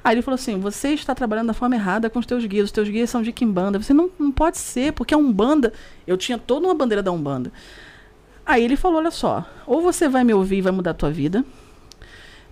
Aí 0.04 0.16
ele 0.16 0.22
falou 0.22 0.36
assim: 0.36 0.60
você 0.60 0.90
está 0.90 1.16
trabalhando 1.16 1.48
da 1.48 1.54
forma 1.54 1.76
errada 1.76 2.10
com 2.10 2.20
os 2.20 2.26
teus 2.26 2.46
guias. 2.46 2.66
Os 2.66 2.72
teus 2.74 2.90
guias 2.90 3.10
são 3.10 3.22
de 3.22 3.32
Kimbanda. 3.32 3.82
Você 3.82 3.94
não, 3.94 4.10
não 4.20 4.34
pode 4.34 4.58
ser, 4.58 4.92
porque 4.92 5.14
a 5.14 5.18
Umbanda. 5.18 5.72
Eu 6.06 6.18
tinha 6.18 6.38
toda 6.38 6.68
uma 6.68 6.74
bandeira 6.76 7.02
da 7.02 7.10
Umbanda. 7.10 7.54
Aí 8.46 8.64
ele 8.64 8.76
falou: 8.76 8.98
olha 8.98 9.12
só, 9.12 9.46
ou 9.66 9.82
você 9.82 10.10
vai 10.10 10.24
me 10.24 10.34
ouvir 10.34 10.58
e 10.58 10.62
vai 10.62 10.72
mudar 10.72 10.92
a 10.92 10.96
tua 10.96 11.12
vida. 11.12 11.44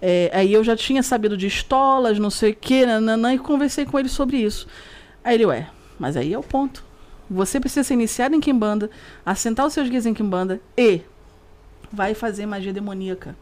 É, 0.01 0.31
aí 0.34 0.51
eu 0.51 0.63
já 0.63 0.76
tinha 0.76 1.03
sabido 1.03 1.38
de 1.38 1.45
estolas, 1.45 2.18
não 2.18 2.31
sei 2.31 2.51
o 2.51 2.55
que, 2.55 2.85
nananã, 2.85 3.35
e 3.35 3.38
conversei 3.39 3.85
com 3.85 3.99
ele 3.99 4.09
sobre 4.09 4.38
isso. 4.38 4.68
Aí 5.23 5.35
ele, 5.35 5.45
ué, 5.45 5.69
mas 5.99 6.18
aí 6.18 6.34
é 6.34 6.39
o 6.39 6.43
ponto. 6.43 6.84
Você 7.30 7.59
precisa 7.59 7.84
ser 7.84 7.93
iniciado 7.93 8.35
em 8.35 8.39
Kimbanda, 8.39 8.89
assentar 9.26 9.65
os 9.65 9.73
seus 9.73 9.88
guias 9.88 10.05
em 10.05 10.13
Kimbanda 10.13 10.59
e 10.76 11.01
vai 11.91 12.13
fazer 12.13 12.45
magia 12.45 12.73
demoníaca. 12.73 13.35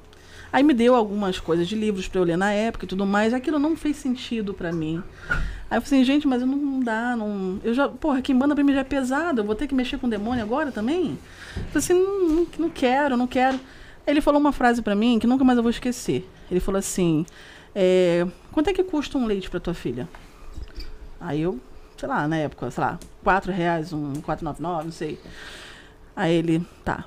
Aí 0.51 0.63
me 0.63 0.73
deu 0.73 0.95
algumas 0.95 1.39
coisas 1.39 1.67
de 1.67 1.75
livros 1.75 2.07
pra 2.07 2.19
eu 2.19 2.23
ler 2.23 2.37
na 2.37 2.51
época 2.51 2.85
e 2.85 2.87
tudo 2.87 3.05
mais. 3.05 3.33
Aquilo 3.33 3.59
não 3.59 3.75
fez 3.75 3.97
sentido 3.97 4.53
pra 4.53 4.71
mim. 4.71 5.03
Aí 5.69 5.77
eu 5.77 5.81
falei 5.81 6.01
assim, 6.01 6.03
gente, 6.03 6.27
mas 6.27 6.41
eu 6.41 6.47
não, 6.47 6.79
dá, 6.79 7.15
não. 7.15 7.59
Eu 7.63 7.73
já, 7.73 7.87
porra, 7.87 8.21
Kimbanda 8.21 8.55
pra 8.55 8.63
mim 8.63 8.73
já 8.73 8.79
é 8.79 8.83
pesado, 8.83 9.41
eu 9.41 9.45
vou 9.45 9.55
ter 9.55 9.67
que 9.67 9.75
mexer 9.75 9.99
com 9.99 10.09
demônio 10.09 10.43
agora 10.43 10.71
também? 10.71 11.17
Eu 11.55 11.63
falei 11.65 11.77
assim, 11.77 11.93
não, 11.93 12.47
não, 12.57 12.69
quero, 12.69 13.15
não 13.15 13.27
quero. 13.27 13.59
Ele 14.07 14.21
falou 14.21 14.41
uma 14.41 14.51
frase 14.51 14.81
pra 14.81 14.95
mim 14.95 15.19
que 15.19 15.27
nunca 15.27 15.43
mais 15.43 15.57
eu 15.57 15.63
vou 15.63 15.69
esquecer. 15.69 16.27
Ele 16.49 16.59
falou 16.59 16.79
assim: 16.79 17.25
é, 17.75 18.25
quanto 18.51 18.69
é 18.69 18.73
que 18.73 18.83
custa 18.83 19.17
um 19.17 19.25
leite 19.25 19.49
pra 19.49 19.59
tua 19.59 19.75
filha? 19.75 20.09
Aí 21.19 21.41
eu, 21.41 21.59
sei 21.95 22.09
lá, 22.09 22.27
na 22.27 22.37
época, 22.37 22.71
sei 22.71 22.83
lá, 22.83 22.99
4 23.23 23.51
reais, 23.51 23.93
um 23.93 24.13
4,99, 24.13 24.83
não 24.83 24.91
sei. 24.91 25.19
Aí 26.15 26.33
ele, 26.33 26.65
tá. 26.83 27.05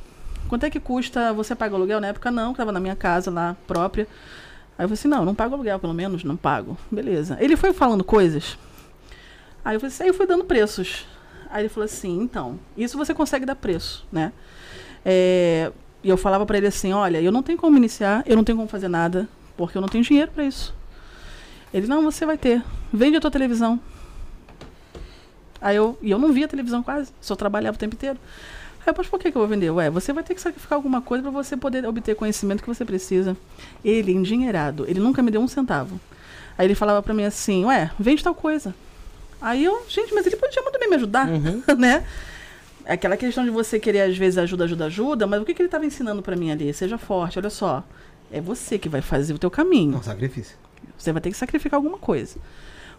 Quanto 0.53 0.65
é 0.65 0.70
que 0.70 0.79
custa, 0.79 1.33
você 1.33 1.55
paga 1.55 1.74
aluguel? 1.74 1.99
Na 1.99 2.09
época 2.09 2.31
não, 2.31 2.53
que 2.53 2.59
tava 2.59 2.70
na 2.70 2.79
minha 2.79 2.95
casa 2.95 3.31
lá, 3.31 3.57
própria. 3.66 4.07
Aí 4.77 4.85
eu 4.85 4.89
falei 4.89 4.93
assim, 4.93 5.09
não, 5.09 5.24
não 5.24 5.35
pago 5.35 5.55
aluguel, 5.55 5.79
pelo 5.79 5.95
menos, 5.95 6.24
não 6.24 6.37
pago. 6.37 6.77
Beleza. 6.91 7.39
Ele 7.41 7.57
foi 7.57 7.73
falando 7.73 8.05
coisas. 8.05 8.59
Aí 9.65 9.77
eu 9.77 9.81
falei 9.81 9.95
assim, 9.95 10.03
aí 10.03 10.11
eu 10.11 10.15
fui 10.15 10.27
dando 10.27 10.45
preços. 10.45 11.07
Aí 11.49 11.62
ele 11.62 11.70
falou 11.70 11.87
assim, 11.87 12.20
então, 12.20 12.61
isso 12.77 12.99
você 12.99 13.15
consegue 13.15 13.47
dar 13.47 13.55
preço, 13.55 14.07
né? 14.12 14.31
É, 15.03 15.73
e 16.05 16.11
eu 16.11 16.19
falava 16.19 16.45
pra 16.45 16.59
ele 16.59 16.66
assim, 16.66 16.93
olha, 16.93 17.19
eu 17.23 17.33
não 17.33 17.43
tenho 17.43 17.57
como 17.57 17.79
iniciar, 17.79 18.23
eu 18.27 18.37
não 18.37 18.45
tenho 18.45 18.59
como 18.59 18.69
fazer 18.69 18.89
nada, 18.89 19.27
porque 19.57 19.79
eu 19.79 19.81
não 19.81 19.89
tenho 19.89 20.05
dinheiro 20.05 20.33
pra 20.33 20.45
isso. 20.45 20.74
Ele, 21.73 21.87
não, 21.87 22.03
você 22.03 22.27
vai 22.27 22.37
ter. 22.37 22.62
Vende 22.93 23.16
a 23.16 23.20
tua 23.23 23.31
televisão. 23.31 23.81
Aí 25.62 25.77
eu, 25.77 25.99
e 26.03 26.11
eu 26.11 26.19
não 26.19 26.31
via 26.31 26.47
televisão 26.47 26.83
quase, 26.83 27.11
só 27.23 27.35
trabalhava 27.35 27.74
o 27.74 27.79
tempo 27.79 27.95
inteiro. 27.95 28.19
Aí 28.85 28.91
eu, 28.91 28.95
mas 28.97 29.07
por 29.07 29.19
que, 29.19 29.31
que 29.31 29.37
eu 29.37 29.41
vou 29.41 29.49
vender? 29.49 29.71
Ué, 29.71 29.89
você 29.91 30.13
vai 30.13 30.25
ter 30.25 30.35
que 30.35 30.41
sacrificar 30.41 30.77
alguma 30.77 31.01
coisa 31.01 31.23
para 31.23 31.31
você 31.31 31.57
poder 31.57 31.87
obter 31.87 32.17
conhecimento 32.17 32.63
que 32.63 32.69
você 32.69 32.85
precisa. 32.85 33.37
Ele, 33.85 34.13
endinheirado, 34.13 34.85
ele 34.89 34.99
nunca 34.99 35.23
me 35.23 35.31
deu 35.31 35.41
um 35.41 35.49
centavo. 35.49 36.01
Aí 36.59 36.67
ele 36.67 36.75
falava 36.75 37.03
pra 37.03 37.15
mim 37.15 37.25
assim, 37.25 37.65
ué, 37.65 37.91
vende 37.99 38.23
tal 38.23 38.35
coisa. 38.35 38.75
Aí 39.41 39.65
eu, 39.65 39.83
gente, 39.89 40.13
mas 40.13 40.27
ele 40.27 40.37
podia 40.37 40.63
muito 40.63 40.79
bem 40.79 40.89
me 40.89 40.97
ajudar, 40.97 41.27
né? 41.79 42.05
Aquela 42.85 43.17
questão 43.17 43.45
de 43.45 43.51
você 43.51 43.79
querer, 43.79 44.03
às 44.03 44.17
vezes, 44.17 44.39
ajuda, 44.39 44.65
ajuda, 44.65 44.87
ajuda, 44.87 45.27
mas 45.27 45.41
o 45.41 45.45
que, 45.45 45.55
que 45.55 45.63
ele 45.63 45.69
estava 45.69 45.87
ensinando 45.87 46.21
pra 46.21 46.35
mim 46.35 46.51
ali? 46.51 46.73
Seja 46.75 46.99
forte, 46.99 47.39
olha 47.39 47.51
só. 47.51 47.85
É 48.31 48.41
você 48.41 48.79
que 48.79 48.89
vai 48.89 49.01
fazer 49.01 49.33
o 49.33 49.39
teu 49.39 49.51
caminho. 49.51 49.93
Não, 49.93 50.03
sacrifício. 50.03 50.57
Você 50.99 51.13
vai 51.13 51.21
ter 51.21 51.31
que 51.31 51.37
sacrificar 51.37 51.79
alguma 51.79 51.99
coisa. 51.99 52.39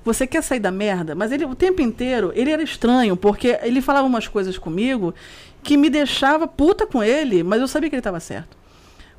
Você 0.05 0.27
quer 0.27 0.43
sair 0.43 0.59
da 0.59 0.71
merda, 0.71 1.15
mas 1.15 1.31
ele 1.31 1.45
o 1.45 1.55
tempo 1.55 1.81
inteiro, 1.81 2.31
ele 2.35 2.51
era 2.51 2.61
estranho, 2.61 3.15
porque 3.15 3.57
ele 3.61 3.81
falava 3.81 4.05
umas 4.05 4.27
coisas 4.27 4.57
comigo 4.57 5.13
que 5.63 5.77
me 5.77 5.89
deixava 5.89 6.47
puta 6.47 6.85
com 6.85 7.03
ele, 7.03 7.43
mas 7.43 7.61
eu 7.61 7.67
sabia 7.67 7.89
que 7.89 7.95
ele 7.95 8.01
estava 8.01 8.19
certo. 8.19 8.57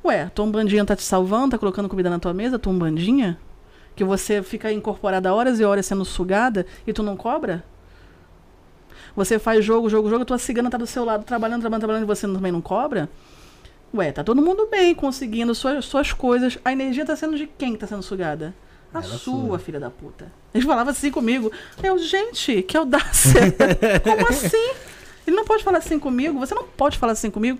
Ué, 0.03 0.29
tua 0.33 0.45
umbandinha 0.45 0.85
tá 0.85 0.95
te 0.95 1.03
salvando, 1.03 1.51
tá 1.51 1.57
colocando 1.57 1.89
comida 1.89 2.09
na 2.09 2.19
tua 2.19 2.33
mesa, 2.33 2.59
tua 2.59 2.71
umbandinha? 2.71 3.39
Que 3.95 4.03
você 4.03 4.43
fica 4.43 4.71
incorporada 4.71 5.33
horas 5.33 5.59
e 5.59 5.63
horas 5.63 5.85
sendo 5.85 6.05
sugada 6.05 6.65
e 6.85 6.93
tu 6.93 7.01
não 7.01 7.17
cobra? 7.17 7.63
Você 9.15 9.39
faz 9.39 9.63
jogo, 9.63 9.89
jogo, 9.89 10.09
jogo, 10.09 10.25
tua 10.25 10.37
cigana 10.37 10.69
tá 10.69 10.77
do 10.77 10.85
seu 10.85 11.03
lado, 11.05 11.23
trabalhando, 11.23 11.61
trabalhando, 11.61 11.81
trabalhando, 11.81 12.03
e 12.03 12.07
você 12.07 12.27
também 12.27 12.51
não 12.51 12.61
cobra? 12.61 13.09
Ué, 13.93 14.11
tá 14.11 14.23
todo 14.23 14.41
mundo 14.41 14.67
bem, 14.69 14.93
conseguindo 14.93 15.55
suas, 15.55 15.85
suas 15.85 16.11
coisas. 16.11 16.59
A 16.65 16.71
energia 16.71 17.05
tá 17.05 17.15
sendo 17.15 17.37
de 17.37 17.47
quem 17.47 17.73
que 17.73 17.79
tá 17.79 17.87
sendo 17.87 18.03
sugada? 18.03 18.53
A 18.93 19.01
sua, 19.01 19.17
sua. 19.17 19.59
filha 19.59 19.79
da 19.79 19.89
puta. 19.89 20.31
Ele 20.53 20.65
falava 20.65 20.91
assim 20.91 21.09
comigo. 21.11 21.51
Eu, 21.81 21.97
gente, 21.97 22.61
que 22.63 22.77
audácia. 22.77 23.41
Como 24.03 24.27
assim? 24.27 24.73
Ele 25.25 25.35
não 25.35 25.45
pode 25.45 25.63
falar 25.63 25.79
assim 25.79 25.97
comigo? 25.99 26.39
Você 26.39 26.53
não 26.53 26.63
pode 26.63 26.97
falar 26.97 27.13
assim 27.13 27.31
comigo? 27.31 27.59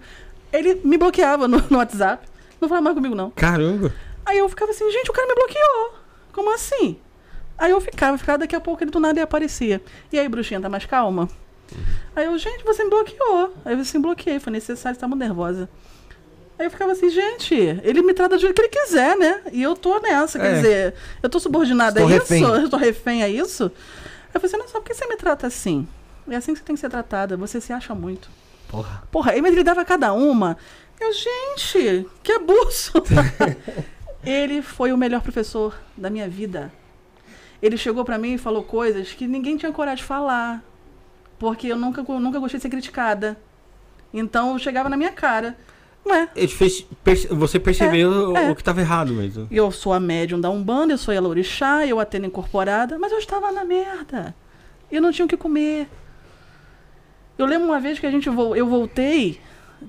Ele 0.53 0.75
me 0.83 0.97
bloqueava 0.97 1.47
no, 1.47 1.57
no 1.69 1.77
WhatsApp. 1.77 2.27
Não 2.61 2.69
falava 2.69 2.83
mais 2.85 2.95
comigo, 2.95 3.15
não. 3.15 3.31
Caramba. 3.31 3.93
Aí 4.25 4.37
eu 4.37 4.47
ficava 4.49 4.71
assim, 4.71 4.89
gente, 4.91 5.09
o 5.09 5.13
cara 5.13 5.27
me 5.27 5.35
bloqueou. 5.35 5.93
Como 6.31 6.53
assim? 6.53 6.97
Aí 7.57 7.71
eu 7.71 7.79
ficava, 7.79 8.17
ficava, 8.17 8.37
daqui 8.39 8.55
a 8.55 8.59
pouco 8.59 8.83
ele 8.83 8.91
do 8.91 8.99
nada 8.99 9.21
aparecia. 9.21 9.81
E 10.11 10.19
aí, 10.19 10.27
bruxinha, 10.27 10.59
tá 10.59 10.67
mais 10.69 10.85
calma? 10.85 11.29
Aí 12.15 12.25
eu, 12.25 12.37
gente, 12.37 12.63
você 12.63 12.83
me 12.83 12.89
bloqueou. 12.89 13.53
Aí 13.63 13.73
eu 13.75 13.79
assim, 13.79 13.99
bloqueei, 13.99 14.39
foi 14.39 14.51
necessário, 14.51 14.95
estava 14.95 15.15
nervosa. 15.15 15.69
Aí 16.57 16.65
eu 16.65 16.71
ficava 16.71 16.93
assim, 16.93 17.09
gente, 17.09 17.53
ele 17.53 18.01
me 18.01 18.13
trata 18.13 18.35
do 18.35 18.41
jeito 18.41 18.53
que 18.55 18.61
ele 18.61 18.69
quiser, 18.69 19.17
né? 19.17 19.41
E 19.51 19.61
eu 19.61 19.75
tô 19.75 19.99
nessa, 19.99 20.39
quer 20.39 20.51
É. 20.51 20.55
dizer, 20.55 20.93
eu 21.21 21.29
tô 21.29 21.39
subordinada 21.39 21.99
Estou 21.99 22.13
a 22.13 22.17
isso, 22.17 22.33
refém. 22.33 22.43
eu 22.63 22.69
tô 22.69 22.77
refém 22.77 23.23
a 23.23 23.29
isso. 23.29 23.63
Aí 23.65 24.31
eu 24.35 24.39
falei 24.41 24.47
assim, 24.47 24.57
não, 24.57 24.67
só 24.67 24.79
por 24.79 24.85
que 24.85 24.93
você 24.93 25.05
me 25.07 25.17
trata 25.17 25.47
assim? 25.47 25.87
É 26.27 26.35
assim 26.35 26.53
que 26.53 26.59
você 26.59 26.65
tem 26.65 26.75
que 26.75 26.79
ser 26.81 26.89
tratada, 26.89 27.37
você 27.37 27.61
se 27.61 27.71
acha 27.71 27.93
muito. 27.93 28.29
Porra. 28.67 29.03
Porra, 29.11 29.33
mas 29.41 29.51
ele 29.53 29.63
dava 29.63 29.85
cada 29.85 30.11
uma. 30.13 30.57
Eu, 30.99 31.11
gente, 31.13 32.07
que 32.23 32.31
abuso! 32.31 32.91
ele 34.25 34.61
foi 34.61 34.91
o 34.91 34.97
melhor 34.97 35.21
professor 35.21 35.77
da 35.95 36.09
minha 36.09 36.27
vida. 36.27 36.71
Ele 37.61 37.77
chegou 37.77 38.03
pra 38.03 38.17
mim 38.17 38.33
e 38.33 38.37
falou 38.37 38.63
coisas 38.63 39.11
que 39.13 39.27
ninguém 39.27 39.57
tinha 39.57 39.71
coragem 39.71 39.97
de 39.97 40.03
falar. 40.03 40.63
Porque 41.37 41.67
eu 41.67 41.75
nunca, 41.77 42.01
nunca 42.03 42.39
gostei 42.39 42.57
de 42.57 42.63
ser 42.63 42.69
criticada. 42.69 43.37
Então 44.13 44.53
eu 44.53 44.59
chegava 44.59 44.89
na 44.89 44.97
minha 44.97 45.11
cara. 45.11 45.57
Ué, 46.05 46.29
Ele 46.35 46.47
fez, 46.47 46.81
perce- 47.03 47.27
você 47.27 47.59
percebeu 47.59 48.35
É, 48.37 48.45
é. 48.45 48.51
o 48.51 48.55
que 48.55 48.61
estava 48.61 48.79
errado 48.79 49.11
mesmo. 49.13 49.47
eu 49.49 49.71
sou 49.71 49.91
a 49.91 49.99
médium 49.99 50.39
da 50.39 50.49
Umbanda, 50.51 50.93
eu 50.93 50.97
sou 50.99 51.11
a 51.11 51.15
Elorixá, 51.15 51.85
eu 51.87 51.99
atendo 51.99 52.27
incorporada, 52.27 52.99
mas 52.99 53.11
eu 53.11 53.17
estava 53.17 53.51
na 53.51 53.65
merda. 53.65 54.35
Eu 54.91 55.01
não 55.01 55.11
tinha 55.11 55.25
o 55.25 55.29
que 55.29 55.35
comer. 55.35 55.89
Eu 57.37 57.45
lembro 57.45 57.67
uma 57.67 57.79
vez 57.79 57.99
que 57.99 58.05
a 58.05 58.11
gente 58.11 58.29
vol- 58.29 58.55
eu 58.55 58.65
voltei, 58.67 59.39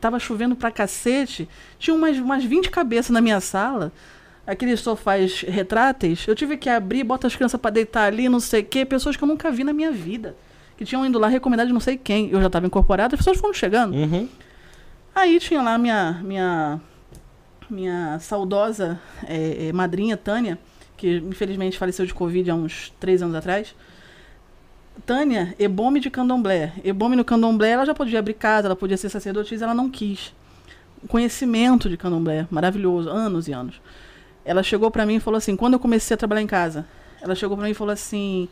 tava 0.00 0.18
chovendo 0.18 0.56
pra 0.56 0.70
cacete, 0.70 1.48
tinha 1.78 1.94
umas, 1.94 2.16
umas 2.18 2.44
20 2.44 2.70
cabeças 2.70 3.10
na 3.10 3.20
minha 3.20 3.40
sala, 3.40 3.92
aqueles 4.46 4.80
sofás 4.80 5.42
retráteis. 5.42 6.26
Eu 6.26 6.34
tive 6.34 6.56
que 6.56 6.68
abrir, 6.68 7.04
bota 7.04 7.26
as 7.26 7.34
crianças 7.36 7.60
pra 7.60 7.70
deitar 7.70 8.04
ali, 8.04 8.28
não 8.28 8.40
sei 8.40 8.62
o 8.62 8.64
quê, 8.64 8.84
pessoas 8.84 9.16
que 9.16 9.22
eu 9.22 9.28
nunca 9.28 9.50
vi 9.50 9.62
na 9.64 9.72
minha 9.72 9.92
vida. 9.92 10.36
Que 10.76 10.84
tinham 10.84 11.06
ido 11.06 11.18
lá 11.18 11.28
recomendado 11.28 11.68
de 11.68 11.72
não 11.72 11.80
sei 11.80 11.96
quem. 11.96 12.28
Eu 12.30 12.40
já 12.40 12.48
estava 12.48 12.66
incorporada, 12.66 13.14
as 13.14 13.18
pessoas 13.18 13.38
foram 13.38 13.54
chegando. 13.54 13.94
Uhum. 13.94 14.28
Aí 15.14 15.38
tinha 15.40 15.62
lá 15.62 15.78
minha 15.78 16.20
minha 16.22 16.80
minha 17.70 18.18
saudosa 18.20 19.00
eh, 19.26 19.70
madrinha 19.72 20.16
Tânia, 20.16 20.58
que 20.96 21.16
infelizmente 21.16 21.78
faleceu 21.78 22.04
de 22.06 22.12
Covid 22.14 22.50
há 22.50 22.54
uns 22.54 22.92
três 23.00 23.22
anos 23.22 23.34
atrás. 23.34 23.74
Tânia, 25.04 25.54
ebome 25.58 26.00
de 26.00 26.10
candomblé. 26.10 26.72
Ebome 26.84 27.16
no 27.16 27.24
candomblé, 27.24 27.70
ela 27.70 27.84
já 27.84 27.94
podia 27.94 28.18
abrir 28.18 28.34
casa, 28.34 28.66
ela 28.68 28.76
podia 28.76 28.96
ser 28.96 29.08
sacerdotisa, 29.08 29.64
ela 29.64 29.74
não 29.74 29.90
quis. 29.90 30.32
O 31.02 31.08
conhecimento 31.08 31.88
de 31.88 31.96
candomblé, 31.96 32.46
maravilhoso, 32.50 33.08
anos 33.10 33.46
e 33.48 33.52
anos. 33.52 33.80
Ela 34.44 34.62
chegou 34.62 34.90
pra 34.90 35.04
mim 35.04 35.16
e 35.16 35.20
falou 35.20 35.38
assim, 35.38 35.56
quando 35.56 35.74
eu 35.74 35.78
comecei 35.78 36.14
a 36.14 36.18
trabalhar 36.18 36.42
em 36.42 36.46
casa, 36.46 36.86
ela 37.20 37.34
chegou 37.34 37.56
pra 37.56 37.66
mim 37.66 37.72
e 37.72 37.74
falou 37.74 37.92
assim, 37.92 38.48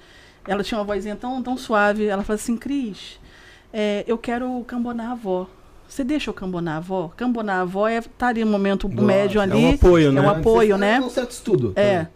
ela 0.47 0.63
tinha 0.63 0.79
uma 0.79 0.85
vozinha 0.85 1.17
tão, 1.17 1.43
tão 1.43 1.57
suave, 1.57 2.07
ela 2.07 2.23
falou 2.23 2.35
assim, 2.37 2.57
Cris, 2.57 3.19
é, 3.73 4.05
eu 4.07 4.19
quero 4.19 4.63
cambonar 4.67 5.09
a 5.11 5.13
avó. 5.13 5.49
Você 5.89 6.03
deixa 6.03 6.31
eu 6.31 6.35
cambonar 6.35 6.75
a 6.75 6.79
avó? 6.79 7.13
Cambonar 7.17 7.59
a 7.59 7.61
avó 7.61 7.87
é 7.87 7.99
estar 7.99 8.29
ali 8.29 8.45
no 8.45 8.51
momento 8.51 8.89
Nossa, 8.89 9.03
médio 9.03 9.41
É 9.41 9.45
ali. 9.45 9.65
um 9.67 9.75
apoio, 9.75 10.09
é 10.09 10.13
né? 10.13 10.21
um 10.21 10.31
apoio, 10.31 10.75
Você 10.75 10.81
né? 10.81 10.93
faz 10.95 11.05
Um 11.07 11.11
certo 11.11 11.31
estudo. 11.31 11.73
É. 11.77 12.07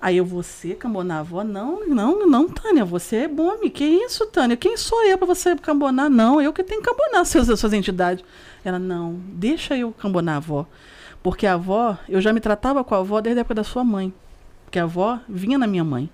Aí 0.00 0.18
eu, 0.18 0.24
você, 0.24 0.74
cambonar 0.74 1.18
a 1.18 1.20
avó? 1.20 1.42
Não, 1.42 1.86
não, 1.86 2.26
não, 2.26 2.48
Tânia, 2.48 2.84
você 2.84 3.16
é 3.16 3.28
bome. 3.28 3.70
Que 3.70 3.84
isso, 3.84 4.26
Tânia? 4.26 4.56
Quem 4.56 4.76
sou 4.76 5.02
eu 5.04 5.16
pra 5.16 5.26
você 5.26 5.56
cambonar? 5.56 6.10
Não, 6.10 6.40
eu 6.40 6.52
que 6.52 6.62
tenho 6.62 6.82
que 6.82 6.88
cambonar 6.88 7.24
seus, 7.24 7.46
suas 7.58 7.72
entidades. 7.72 8.24
Ela, 8.64 8.78
não, 8.78 9.14
deixa 9.28 9.76
eu 9.76 9.92
cambonar 9.92 10.34
a 10.34 10.38
avó. 10.38 10.66
Porque 11.22 11.46
a 11.46 11.54
avó, 11.54 11.96
eu 12.08 12.20
já 12.20 12.32
me 12.32 12.40
tratava 12.40 12.84
com 12.84 12.94
a 12.94 12.98
avó 12.98 13.20
desde 13.20 13.38
a 13.38 13.42
época 13.42 13.54
da 13.54 13.64
sua 13.64 13.82
mãe. 13.82 14.12
Porque 14.64 14.78
a 14.78 14.82
avó 14.84 15.18
vinha 15.28 15.56
na 15.58 15.66
minha 15.66 15.82
mãe. 15.84 16.10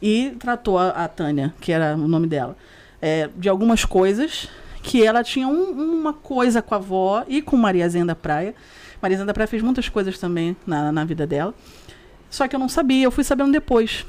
E 0.00 0.34
tratou 0.38 0.78
a, 0.78 0.88
a 0.88 1.08
Tânia, 1.08 1.52
que 1.60 1.70
era 1.72 1.94
o 1.94 2.08
nome 2.08 2.26
dela, 2.26 2.56
é, 3.02 3.28
de 3.36 3.48
algumas 3.50 3.84
coisas 3.84 4.48
que 4.82 5.04
ela 5.04 5.22
tinha 5.22 5.46
um- 5.46 6.00
uma 6.00 6.14
coisa 6.14 6.62
com 6.62 6.74
a 6.74 6.78
avó 6.78 7.22
e 7.28 7.42
com 7.42 7.54
Maria 7.56 7.86
Zenda 7.86 8.06
da 8.06 8.14
Praia. 8.14 8.54
Maria 9.02 9.18
Zenda 9.18 9.26
da 9.26 9.34
Praia 9.34 9.46
fez 9.46 9.62
muitas 9.62 9.90
coisas 9.90 10.18
também 10.18 10.56
na, 10.66 10.90
na 10.90 11.04
vida 11.04 11.26
dela. 11.26 11.54
Só 12.30 12.46
que 12.48 12.54
eu 12.54 12.60
não 12.60 12.68
sabia, 12.68 13.04
eu 13.04 13.10
fui 13.10 13.24
sabendo 13.24 13.52
depois. 13.52 14.06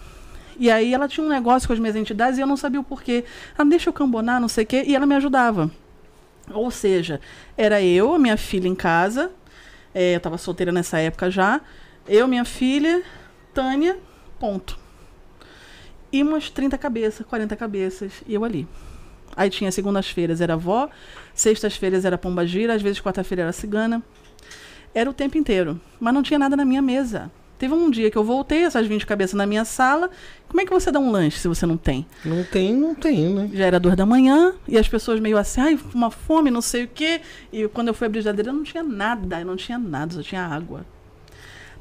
E 0.58 0.70
aí 0.70 0.94
ela 0.94 1.08
tinha 1.08 1.26
um 1.26 1.30
negócio 1.30 1.68
com 1.68 1.74
as 1.74 1.80
minhas 1.80 1.96
entidades 1.96 2.38
e 2.38 2.42
eu 2.42 2.48
não 2.48 2.56
sabia 2.56 2.80
o 2.80 2.84
porquê. 2.84 3.26
Ah, 3.58 3.64
deixa 3.64 3.90
eu 3.90 3.94
cambonar, 3.94 4.40
não 4.40 4.48
sei 4.48 4.64
o 4.64 4.68
quê, 4.68 4.84
e 4.86 4.96
ela 4.96 5.06
me 5.06 5.16
ajudava. 5.16 5.72
Ou 6.54 6.70
seja, 6.70 7.20
era 7.58 7.82
eu, 7.82 8.14
a 8.14 8.20
minha 8.20 8.38
filha 8.38 8.68
em 8.68 8.76
casa, 8.76 9.32
eh, 9.94 10.14
eu 10.14 10.18
estava 10.18 10.38
solteira 10.38 10.72
nessa 10.72 11.00
época 11.00 11.32
já, 11.32 11.62
eu, 12.08 12.28
minha 12.28 12.46
filha, 12.46 13.04
Tânia, 13.54 13.98
ponto. 14.40 14.78
E 16.12 16.22
umas 16.22 16.50
30 16.50 16.78
cabeças, 16.78 17.26
40 17.26 17.56
cabeças, 17.56 18.12
e 18.28 18.34
eu 18.34 18.44
ali. 18.44 18.68
Aí 19.36 19.50
tinha 19.50 19.72
segundas-feiras 19.72 20.42
era 20.42 20.54
avó, 20.54 20.90
sextas-feiras 21.34 22.04
era 22.04 22.18
pombagira, 22.18 22.74
às 22.74 22.82
vezes 22.82 23.02
quarta-feira 23.02 23.44
era 23.44 23.54
cigana. 23.54 24.04
Era 24.94 25.10
o 25.10 25.14
tempo 25.14 25.38
inteiro, 25.38 25.80
mas 26.00 26.14
não 26.14 26.22
tinha 26.22 26.38
nada 26.38 26.56
na 26.56 26.66
minha 26.66 26.82
mesa. 26.82 27.32
Teve 27.62 27.76
um 27.76 27.92
dia 27.92 28.10
que 28.10 28.18
eu 28.18 28.24
voltei, 28.24 28.64
essas 28.64 28.88
20 28.88 29.06
cabeças 29.06 29.36
na 29.36 29.46
minha 29.46 29.64
sala. 29.64 30.10
Como 30.48 30.60
é 30.60 30.66
que 30.66 30.72
você 30.72 30.92
dá 30.92 31.00
um 31.00 31.12
lanche 31.12 31.38
se 31.38 31.48
você 31.48 31.64
não 31.64 31.78
tem? 31.78 32.08
Não 32.26 32.44
tem, 32.44 32.74
não 32.74 32.96
tem, 32.96 33.30
né? 33.32 33.52
Já 33.54 33.66
era 33.66 33.80
duas 33.80 33.96
da 33.96 34.04
manhã 34.04 34.56
e 34.68 34.80
as 34.80 34.88
pessoas 34.88 35.20
meio 35.20 35.38
assim, 35.38 35.62
ai, 35.62 35.80
uma 35.94 36.10
fome, 36.10 36.50
não 36.50 36.60
sei 36.60 36.86
o 36.86 36.88
quê. 36.88 37.22
E 37.54 37.68
quando 37.68 37.90
eu 37.90 37.94
fui 37.94 38.08
abrir 38.08 38.18
a 38.18 38.22
geladeira, 38.24 38.52
não 38.52 38.64
tinha 38.64 38.82
nada, 38.82 39.46
não 39.46 39.56
tinha 39.56 39.78
nada, 39.78 40.16
só 40.16 40.24
tinha 40.24 40.44
água. 40.44 40.84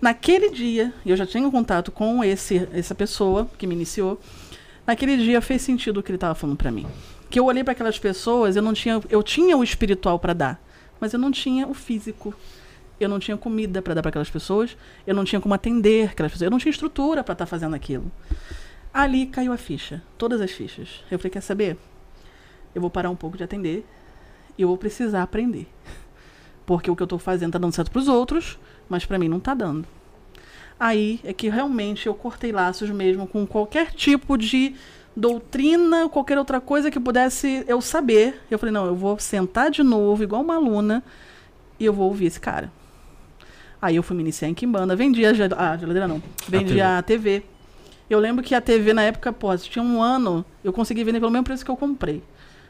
Naquele 0.02 0.50
dia, 0.50 0.92
eu 1.06 1.16
já 1.16 1.24
tinha 1.24 1.50
contato 1.50 1.90
com 1.90 2.22
esse, 2.22 2.68
essa 2.74 2.94
pessoa 2.94 3.48
que 3.56 3.66
me 3.66 3.74
iniciou. 3.74 4.20
Naquele 4.86 5.16
dia 5.16 5.40
fez 5.40 5.62
sentido 5.62 6.00
o 6.00 6.02
que 6.02 6.10
ele 6.10 6.18
estava 6.18 6.34
falando 6.34 6.58
para 6.58 6.70
mim. 6.70 6.86
Que 7.30 7.40
eu 7.40 7.46
olhei 7.46 7.64
para 7.64 7.72
aquelas 7.72 7.98
pessoas, 7.98 8.54
eu 8.54 8.60
não 8.60 8.74
tinha, 8.74 9.00
eu 9.08 9.22
tinha 9.22 9.56
o 9.56 9.64
espiritual 9.64 10.18
para 10.18 10.34
dar, 10.34 10.62
mas 11.00 11.14
eu 11.14 11.18
não 11.18 11.30
tinha 11.30 11.66
o 11.66 11.72
físico. 11.72 12.34
Eu 13.00 13.08
não 13.08 13.18
tinha 13.18 13.36
comida 13.36 13.80
para 13.80 13.94
dar 13.94 14.02
para 14.02 14.10
aquelas 14.10 14.30
pessoas, 14.30 14.76
eu 15.06 15.14
não 15.14 15.24
tinha 15.24 15.40
como 15.40 15.54
atender 15.54 16.10
aquelas 16.10 16.30
pessoas, 16.30 16.46
eu 16.46 16.50
não 16.50 16.58
tinha 16.58 16.70
estrutura 16.70 17.24
para 17.24 17.32
estar 17.32 17.46
fazendo 17.46 17.74
aquilo. 17.74 18.12
Ali 18.92 19.26
caiu 19.26 19.52
a 19.52 19.56
ficha, 19.56 20.02
todas 20.18 20.40
as 20.40 20.50
fichas. 20.50 21.02
Eu 21.10 21.18
falei, 21.18 21.30
quer 21.30 21.40
saber? 21.40 21.78
Eu 22.74 22.80
vou 22.80 22.90
parar 22.90 23.08
um 23.08 23.16
pouco 23.16 23.38
de 23.38 23.42
atender 23.42 23.86
e 24.58 24.62
eu 24.62 24.68
vou 24.68 24.76
precisar 24.76 25.22
aprender. 25.22 25.66
Porque 26.66 26.90
o 26.90 26.94
que 26.94 27.02
eu 27.02 27.04
estou 27.04 27.18
fazendo 27.18 27.48
está 27.48 27.58
dando 27.58 27.74
certo 27.74 27.90
para 27.90 28.00
os 28.00 28.08
outros, 28.08 28.58
mas 28.88 29.06
para 29.06 29.18
mim 29.18 29.28
não 29.28 29.38
está 29.38 29.54
dando. 29.54 29.86
Aí 30.78 31.20
é 31.24 31.32
que 31.32 31.48
realmente 31.48 32.06
eu 32.06 32.14
cortei 32.14 32.52
laços 32.52 32.90
mesmo 32.90 33.26
com 33.26 33.46
qualquer 33.46 33.92
tipo 33.92 34.36
de 34.36 34.74
doutrina, 35.16 36.08
qualquer 36.08 36.38
outra 36.38 36.60
coisa 36.60 36.90
que 36.90 36.98
pudesse 36.98 37.64
eu 37.66 37.80
saber. 37.80 38.40
Eu 38.50 38.58
falei, 38.58 38.72
não, 38.72 38.86
eu 38.86 38.94
vou 38.94 39.18
sentar 39.18 39.70
de 39.70 39.82
novo, 39.82 40.22
igual 40.22 40.42
uma 40.42 40.56
aluna, 40.56 41.02
e 41.78 41.84
eu 41.84 41.92
vou 41.92 42.08
ouvir 42.08 42.26
esse 42.26 42.40
cara. 42.40 42.72
Aí 43.80 43.96
eu 43.96 44.02
fui 44.02 44.16
me 44.16 44.22
iniciar 44.22 44.48
em 44.48 44.54
Kimbanda, 44.54 44.94
vendia 44.94 45.30
a 45.30 45.32
gel- 45.34 45.48
a 45.56 45.76
geladeira 45.76 46.06
não, 46.06 46.22
vendia 46.48 46.98
a 46.98 47.02
TV. 47.02 47.42
Eu 48.08 48.18
lembro 48.18 48.42
que 48.44 48.54
a 48.54 48.60
TV 48.60 48.92
na 48.92 49.02
época, 49.02 49.32
pô, 49.32 49.56
tinha 49.56 49.82
um 49.82 50.02
ano, 50.02 50.44
eu 50.64 50.72
consegui 50.72 51.04
vender 51.04 51.20
pelo 51.20 51.30
mesmo 51.30 51.44
preço 51.44 51.64
que 51.64 51.70
eu 51.70 51.76
comprei. 51.76 52.22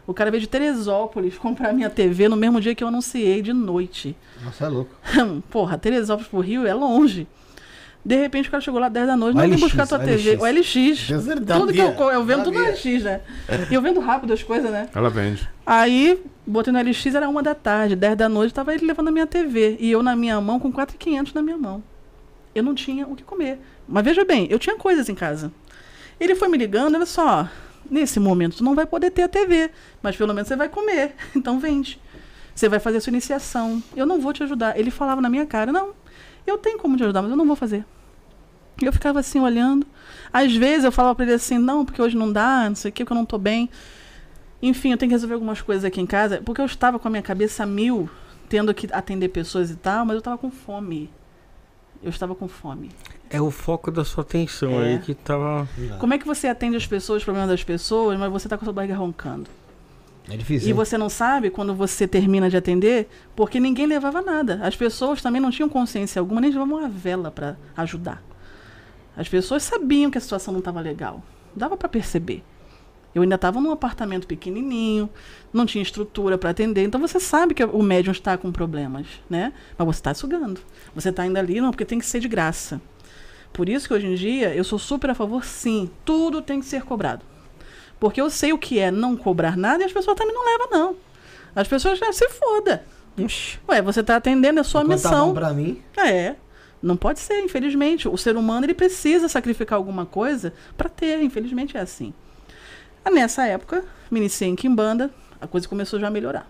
O 0.07 0.13
cara 0.15 0.31
veio 0.31 0.41
de 0.41 0.47
Teresópolis 0.47 1.37
comprar 1.39 1.73
minha 1.73 1.89
TV 1.91 2.29
no 2.29 2.37
mesmo 2.37 2.61
dia 2.61 2.75
que 2.75 2.85
eu 2.85 2.89
anunciei, 2.89 3.41
de 3.43 3.53
noite. 3.53 4.15
Nossa, 4.45 4.67
é 4.67 4.69
louco. 4.69 4.95
Porra, 5.51 5.79
Teresópolis 5.79 6.29
pro 6.29 6.41
Rio 6.41 6.67
é 6.67 6.75
longe. 6.75 7.27
De 8.05 8.17
repente 8.17 8.49
o 8.49 8.51
cara 8.51 8.63
chegou 8.63 8.81
lá 8.81 8.89
10 8.89 9.07
da 9.09 9.17
noite, 9.17 9.35
não 9.35 9.43
vem 9.43 9.59
buscar 9.59 9.87
tua 9.87 9.99
TV. 9.99 10.37
O 10.37 10.47
LX. 10.47 11.07
Tudo 11.61 11.73
que 11.73 11.81
eu, 11.81 12.11
eu 12.11 12.25
vendo 12.25 12.45
tudo 12.45 12.59
no. 12.59 12.65
LX, 12.71 13.03
né? 13.03 13.21
E 13.71 13.75
eu 13.75 13.83
vendo 13.83 14.01
rápido 14.01 14.33
as 14.33 14.43
coisas, 14.43 14.71
né? 14.71 14.89
Ela 14.95 15.11
vende. 15.11 15.47
Aí, 15.67 16.19
botei 16.51 16.73
no 16.73 16.81
LX, 16.81 17.15
era 17.15 17.29
uma 17.29 17.43
da 17.43 17.55
tarde, 17.55 17.97
10 17.97 18.17
da 18.17 18.29
noite, 18.29 18.53
tava 18.53 18.75
ele 18.75 18.87
levando 18.87 19.09
a 19.09 19.11
minha 19.11 19.27
TV. 19.27 19.77
E 19.81 19.91
eu 19.91 20.03
na 20.03 20.17
minha 20.17 20.41
mão, 20.41 20.59
com 20.59 20.71
4,500 20.73 21.33
na 21.33 21.43
minha 21.43 21.57
mão. 21.57 21.83
Eu 22.55 22.63
não 22.63 22.75
tinha 22.75 23.07
o 23.07 23.15
que 23.15 23.23
comer. 23.23 23.59
Mas 23.87 24.05
veja 24.05 24.25
bem, 24.25 24.47
eu 24.51 24.59
tinha 24.59 24.77
coisas 24.77 25.09
em 25.09 25.15
casa. 25.15 25.53
Ele 26.19 26.35
foi 26.35 26.49
me 26.49 26.59
ligando, 26.59 26.95
olha 26.97 27.07
só, 27.07 27.49
nesse 27.91 28.21
momento 28.21 28.59
tu 28.59 28.65
não 28.65 28.75
vai 28.75 28.87
poder 28.87 29.11
ter 29.11 29.23
a 29.23 29.29
TV, 29.29 29.71
mas 30.03 30.17
pelo 30.17 30.35
menos 30.35 30.49
você 30.49 30.57
vai 30.57 30.69
comer, 30.69 31.15
então 31.35 31.59
vende. 31.59 32.01
Você 32.55 32.69
vai 32.69 32.79
fazer 32.79 32.99
a 32.99 33.01
sua 33.01 33.11
iniciação. 33.11 33.83
Eu 33.97 34.05
não 34.05 34.21
vou 34.21 34.33
te 34.33 34.43
ajudar. 34.43 34.79
Ele 34.79 34.91
falava 34.91 35.21
na 35.21 35.31
minha 35.31 35.47
cara, 35.47 35.73
não, 35.73 35.95
eu 36.47 36.59
tenho 36.59 36.79
como 36.79 36.97
te 36.97 37.03
ajudar, 37.03 37.23
mas 37.23 37.31
eu 37.31 37.37
não 37.37 37.47
vou 37.47 37.57
fazer. 37.57 37.85
Eu 38.83 38.93
ficava 38.93 39.21
assim 39.21 39.41
olhando. 39.41 39.87
Às 40.33 40.55
vezes 40.55 40.85
eu 40.85 40.93
falava 40.93 41.15
pra 41.15 41.25
ele 41.25 41.35
assim, 41.35 41.59
não, 41.59 41.85
porque 41.85 42.01
hoje 42.01 42.17
não 42.17 42.33
dá, 42.33 42.69
não 42.69 42.75
sei 42.75 42.91
o 42.91 42.93
que, 42.93 43.05
porque 43.05 43.13
eu 43.13 43.17
não 43.17 43.27
tô 43.27 43.39
bem. 43.39 43.69
Enfim, 44.63 44.93
eu 44.93 44.97
tenho 44.99 45.09
que 45.09 45.15
resolver 45.15 45.35
algumas 45.35 45.61
coisas 45.63 45.85
aqui 45.85 46.01
em 46.01 46.07
casa, 46.07 46.43
porque 46.45 46.61
eu 46.61 46.67
estava 46.67 46.99
com 46.99 47.09
a 47.09 47.11
minha 47.11 47.23
cabeça 47.23 47.65
mil, 47.65 48.09
tendo 48.49 48.73
que 48.75 48.89
atender 48.93 49.29
pessoas 49.29 49.71
e 49.71 49.77
tal, 49.77 50.05
mas 50.05 50.15
eu 50.15 50.19
estava 50.19 50.37
com 50.37 50.51
fome. 50.51 51.11
Eu 52.03 52.11
estava 52.11 52.35
com 52.35 52.49
fome. 52.49 52.91
É 53.29 53.41
o 53.41 53.51
foco 53.51 53.91
da 53.91 54.05
sua 54.05 54.23
atenção 54.23 54.81
É. 54.81 54.95
aí 54.95 54.99
que 54.99 55.15
tava. 55.15 55.69
Como 55.99 56.15
é 56.15 56.19
que 56.19 56.27
você 56.27 56.49
atende 56.49 56.77
as 56.77 56.87
pessoas, 56.87 57.19
os 57.19 57.25
problemas 57.25 57.49
das 57.51 57.63
pessoas, 57.63 58.19
mas 58.19 58.31
você 58.31 58.47
está 58.47 58.57
com 58.57 58.65
a 58.65 58.67
sua 58.67 58.73
barriga 58.73 58.97
roncando? 58.97 59.49
É 60.29 60.37
difícil. 60.37 60.69
E 60.69 60.71
hein? 60.71 60.77
você 60.77 60.97
não 60.97 61.09
sabe 61.09 61.51
quando 61.51 61.75
você 61.75 62.07
termina 62.07 62.49
de 62.49 62.57
atender, 62.57 63.09
porque 63.35 63.59
ninguém 63.61 63.87
levava 63.87 64.21
nada. 64.23 64.61
As 64.63 64.77
pessoas 64.77 65.21
também 65.23 65.41
não 65.41 65.51
tinham 65.51 65.69
consciência 65.69 66.21
alguma, 66.21 66.41
nem 66.41 66.51
levavam 66.51 66.79
uma 66.79 66.89
vela 66.89 67.31
para 67.31 67.57
ajudar. 67.77 68.23
As 69.17 69.29
pessoas 69.29 69.63
sabiam 69.63 70.11
que 70.11 70.19
a 70.19 70.21
situação 70.21 70.53
não 70.53 70.61
estava 70.61 70.81
legal. 70.81 71.23
Dava 71.55 71.77
para 71.77 71.89
perceber. 71.89 72.43
Eu 73.15 73.23
ainda 73.23 73.35
estava 73.35 73.61
num 73.61 73.73
apartamento 73.73 74.27
pequenininho, 74.27 75.11
não 75.53 75.67
tinha 75.67 75.83
estrutura 75.83 76.39
para 76.39 76.51
atender. 76.51 76.85
Então 76.85 77.01
você 77.01 77.19
sabe 77.19 77.55
que 77.55 77.65
o 77.65 77.83
médium 77.83 78.13
está 78.13 78.37
com 78.39 78.53
problemas, 78.53 79.07
né? 79.29 79.53
Mas 79.77 79.87
você 79.87 79.99
está 79.99 80.15
sugando. 80.15 80.61
Você 80.95 81.09
está 81.09 81.27
indo 81.27 81.37
ali, 81.37 81.61
não, 81.61 81.71
porque 81.71 81.85
tem 81.85 81.99
que 81.99 82.07
ser 82.07 82.21
de 82.21 82.29
graça. 82.29 82.81
Por 83.53 83.69
isso 83.69 83.89
que 83.89 83.95
hoje 83.95 84.07
em 84.07 84.15
dia 84.15 84.55
eu 84.55 84.63
sou 84.63 84.79
super 84.79 85.11
a 85.11 85.15
favor, 85.15 85.45
sim. 85.45 85.91
Tudo 86.05 86.41
tem 86.41 86.61
que 86.61 86.67
ser 86.67 86.83
cobrado. 86.83 87.25
Porque 87.99 88.21
eu 88.21 88.31
sei 88.31 88.53
o 88.53 88.59
que 88.59 88.79
é 88.79 88.91
não 88.91 89.17
cobrar 89.17 89.57
nada 89.57 89.83
e 89.83 89.87
as 89.87 89.93
pessoas 89.93 90.17
também 90.17 90.35
não 90.35 90.45
levam, 90.45 90.69
não. 90.71 90.97
As 91.55 91.67
pessoas 91.67 91.99
já 91.99 92.13
se 92.13 92.29
foda. 92.29 92.85
Ixi, 93.19 93.59
Ué, 93.69 93.83
você 93.83 94.01
está 94.01 94.17
atendendo 94.17 94.61
a 94.61 94.65
sua 94.65 94.83
Enquanto 94.83 95.03
tá 95.03 95.11
bom 95.11 95.17
missão. 95.17 95.35
pra 95.35 95.53
mim, 95.53 95.83
É. 95.97 96.37
Não 96.83 96.97
pode 96.97 97.21
ser, 97.21 97.41
infelizmente. 97.41 98.09
O 98.09 98.17
ser 98.17 98.37
humano 98.37 98.65
ele 98.65 98.73
precisa 98.73 99.29
sacrificar 99.29 99.77
alguma 99.77 100.07
coisa 100.07 100.55
para 100.79 100.89
ter, 100.89 101.21
infelizmente 101.23 101.77
é 101.77 101.81
assim. 101.81 102.15
Ah, 103.05 103.11
Nessa 103.11 103.47
época, 103.47 103.85
me 104.11 104.21
iniciei 104.21 104.49
em 104.49 104.57
Kimbanda, 104.57 105.11
a 105.41 105.47
coisa 105.47 105.69
começou 105.69 105.99
já 105.99 106.09
a 106.09 106.11
melhorar. 106.11 106.47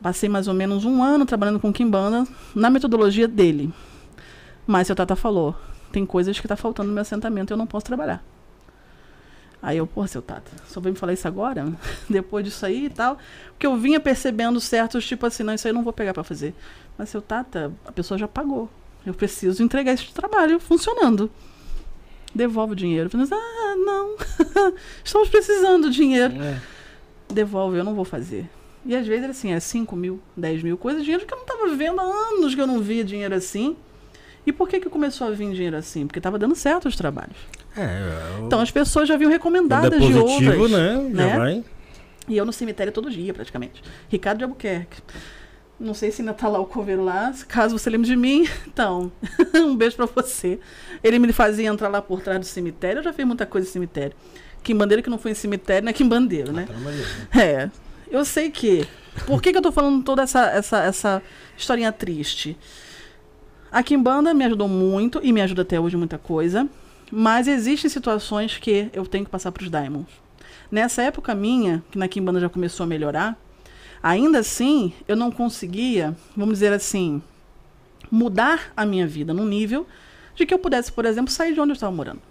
Passei 0.00 0.28
mais 0.28 0.46
ou 0.46 0.54
menos 0.54 0.84
um 0.84 1.02
ano 1.02 1.26
trabalhando 1.26 1.58
com 1.58 1.72
Kimbanda 1.72 2.26
na 2.54 2.70
metodologia 2.70 3.26
dele. 3.26 3.72
Mas 4.66 4.86
seu 4.86 4.96
Tata 4.96 5.16
falou, 5.16 5.54
tem 5.90 6.04
coisas 6.04 6.38
que 6.38 6.46
tá 6.46 6.56
faltando 6.56 6.88
no 6.88 6.94
meu 6.94 7.02
assentamento 7.02 7.52
e 7.52 7.54
eu 7.54 7.56
não 7.56 7.66
posso 7.66 7.86
trabalhar. 7.86 8.22
Aí 9.62 9.78
eu, 9.78 9.86
pô, 9.86 10.06
seu 10.06 10.22
Tata, 10.22 10.50
só 10.68 10.80
veio 10.80 10.92
me 10.92 10.98
falar 10.98 11.12
isso 11.14 11.26
agora? 11.26 11.72
Depois 12.08 12.44
disso 12.44 12.64
aí 12.64 12.86
e 12.86 12.90
tal. 12.90 13.18
Porque 13.50 13.66
eu 13.66 13.76
vinha 13.76 13.98
percebendo 13.98 14.60
certos, 14.60 15.04
tipo 15.06 15.26
assim, 15.26 15.42
não, 15.42 15.54
isso 15.54 15.66
aí 15.66 15.70
eu 15.70 15.74
não 15.74 15.82
vou 15.82 15.92
pegar 15.92 16.12
para 16.14 16.22
fazer. 16.22 16.54
Mas, 16.96 17.08
seu 17.08 17.20
Tata, 17.22 17.72
a 17.84 17.90
pessoa 17.90 18.16
já 18.16 18.28
pagou. 18.28 18.70
Eu 19.04 19.14
preciso 19.14 19.62
entregar 19.62 19.92
esse 19.92 20.12
trabalho 20.12 20.60
funcionando. 20.60 21.30
Devolve 22.36 22.72
o 22.74 22.76
dinheiro. 22.76 23.06
Eu 23.06 23.10
falei, 23.10 23.26
ah, 23.32 23.74
não. 23.76 24.16
Estamos 25.02 25.28
precisando 25.28 25.84
do 25.84 25.90
dinheiro. 25.90 26.34
é. 26.42 26.60
Devolve, 27.32 27.76
eu 27.78 27.82
não 27.84 27.94
vou 27.94 28.04
fazer. 28.04 28.48
E 28.84 28.94
às 28.94 29.04
vezes 29.06 29.24
era 29.24 29.32
assim, 29.32 29.52
é 29.52 29.58
5 29.58 29.96
mil, 29.96 30.20
10 30.36 30.62
mil 30.62 30.78
coisas, 30.78 31.02
dinheiro 31.02 31.26
que 31.26 31.34
eu 31.34 31.38
não 31.38 31.44
estava 31.44 31.68
vendo 31.74 32.00
há 32.00 32.04
anos 32.04 32.54
que 32.54 32.60
eu 32.60 32.66
não 32.68 32.80
via 32.80 33.02
dinheiro 33.02 33.34
assim. 33.34 33.76
E 34.46 34.52
por 34.52 34.68
que 34.68 34.78
que 34.78 34.88
começou 34.88 35.26
a 35.26 35.30
vir 35.32 35.50
dinheiro 35.52 35.76
assim? 35.76 36.06
Porque 36.06 36.20
estava 36.20 36.38
dando 36.38 36.54
certo 36.54 36.86
os 36.86 36.94
trabalhos. 36.94 37.36
É, 37.76 38.40
o- 38.40 38.46
Então 38.46 38.60
as 38.60 38.70
pessoas 38.70 39.08
já 39.08 39.16
vinham 39.16 39.30
quando 39.30 39.56
é 39.56 39.58
recomendadas 39.58 40.00
de 40.00 40.12
positivo, 40.12 40.62
outras. 40.62 40.70
né? 40.70 41.10
Já 41.14 41.26
né? 41.26 41.36
vai. 41.36 41.64
E 42.28 42.36
eu 42.36 42.44
no 42.44 42.52
cemitério 42.52 42.92
todo 42.92 43.10
dia, 43.10 43.34
praticamente. 43.34 43.82
Ricardo 44.08 44.38
de 44.38 44.44
Albuquerque. 44.44 45.02
Não 45.78 45.92
sei 45.92 46.10
se 46.10 46.22
ainda 46.22 46.32
tá 46.32 46.48
lá 46.48 46.58
o 46.58 46.64
coveiro 46.64 47.04
lá. 47.04 47.32
Caso 47.48 47.78
você 47.78 47.90
lembre 47.90 48.08
de 48.08 48.16
mim, 48.16 48.48
então, 48.66 49.12
um 49.54 49.76
beijo 49.76 49.96
pra 49.96 50.06
você. 50.06 50.58
Ele 51.04 51.18
me 51.18 51.32
fazia 51.32 51.68
entrar 51.68 51.88
lá 51.88 52.00
por 52.00 52.22
trás 52.22 52.40
do 52.40 52.46
cemitério. 52.46 53.00
Eu 53.00 53.04
já 53.04 53.12
fiz 53.12 53.26
muita 53.26 53.44
coisa 53.44 53.68
em 53.68 53.70
cemitério. 53.70 54.16
Quimbandeiro 54.62 55.02
que 55.02 55.10
não 55.10 55.18
foi 55.18 55.30
em 55.30 55.34
cemitério, 55.34 55.84
não 55.84 55.90
é 55.90 55.92
quimbandeiro, 55.92 56.52
né? 56.52 56.64
De 56.64 56.72
Deus, 56.72 56.82
né? 56.82 57.42
É. 57.42 57.70
Eu 58.10 58.24
sei 58.24 58.50
que. 58.50 58.86
Por 59.26 59.40
que, 59.40 59.52
que 59.52 59.58
eu 59.58 59.62
tô 59.62 59.72
falando 59.72 60.02
toda 60.02 60.22
essa, 60.22 60.46
essa, 60.46 60.82
essa 60.82 61.22
historinha 61.56 61.92
triste? 61.92 62.56
A 63.70 63.82
Kimbanda 63.82 64.32
me 64.32 64.44
ajudou 64.44 64.68
muito 64.68 65.20
e 65.22 65.32
me 65.32 65.40
ajuda 65.40 65.62
até 65.62 65.78
hoje 65.78 65.96
muita 65.96 66.18
coisa. 66.18 66.68
Mas 67.10 67.46
existem 67.46 67.90
situações 67.90 68.58
que 68.58 68.90
eu 68.92 69.06
tenho 69.06 69.24
que 69.24 69.30
passar 69.30 69.52
pros 69.52 69.70
Diamonds. 69.70 70.12
Nessa 70.70 71.02
época 71.02 71.34
minha, 71.34 71.82
que 71.90 71.98
na 71.98 72.08
Kimbanda 72.08 72.40
já 72.40 72.48
começou 72.48 72.84
a 72.84 72.86
melhorar, 72.86 73.38
ainda 74.06 74.38
assim 74.38 74.92
eu 75.08 75.16
não 75.16 75.32
conseguia, 75.32 76.16
vamos 76.36 76.54
dizer 76.54 76.72
assim, 76.72 77.20
mudar 78.08 78.72
a 78.76 78.86
minha 78.86 79.04
vida 79.04 79.34
num 79.34 79.44
nível 79.44 79.84
de 80.36 80.46
que 80.46 80.54
eu 80.54 80.60
pudesse, 80.60 80.92
por 80.92 81.04
exemplo, 81.04 81.32
sair 81.32 81.54
de 81.54 81.60
onde 81.60 81.72
eu 81.72 81.74
estava 81.74 81.90
morando. 81.90 82.22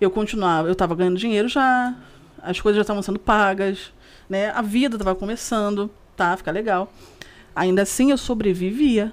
Eu 0.00 0.08
continuava, 0.08 0.68
eu 0.68 0.72
estava 0.72 0.94
ganhando 0.94 1.18
dinheiro 1.18 1.48
já, 1.48 1.96
as 2.40 2.60
coisas 2.60 2.76
já 2.76 2.82
estavam 2.82 3.02
sendo 3.02 3.18
pagas, 3.18 3.92
né? 4.28 4.50
A 4.50 4.62
vida 4.62 4.94
estava 4.94 5.16
começando, 5.16 5.90
tá, 6.16 6.36
fica 6.36 6.52
legal. 6.52 6.92
Ainda 7.56 7.82
assim 7.82 8.12
eu 8.12 8.18
sobrevivia. 8.18 9.12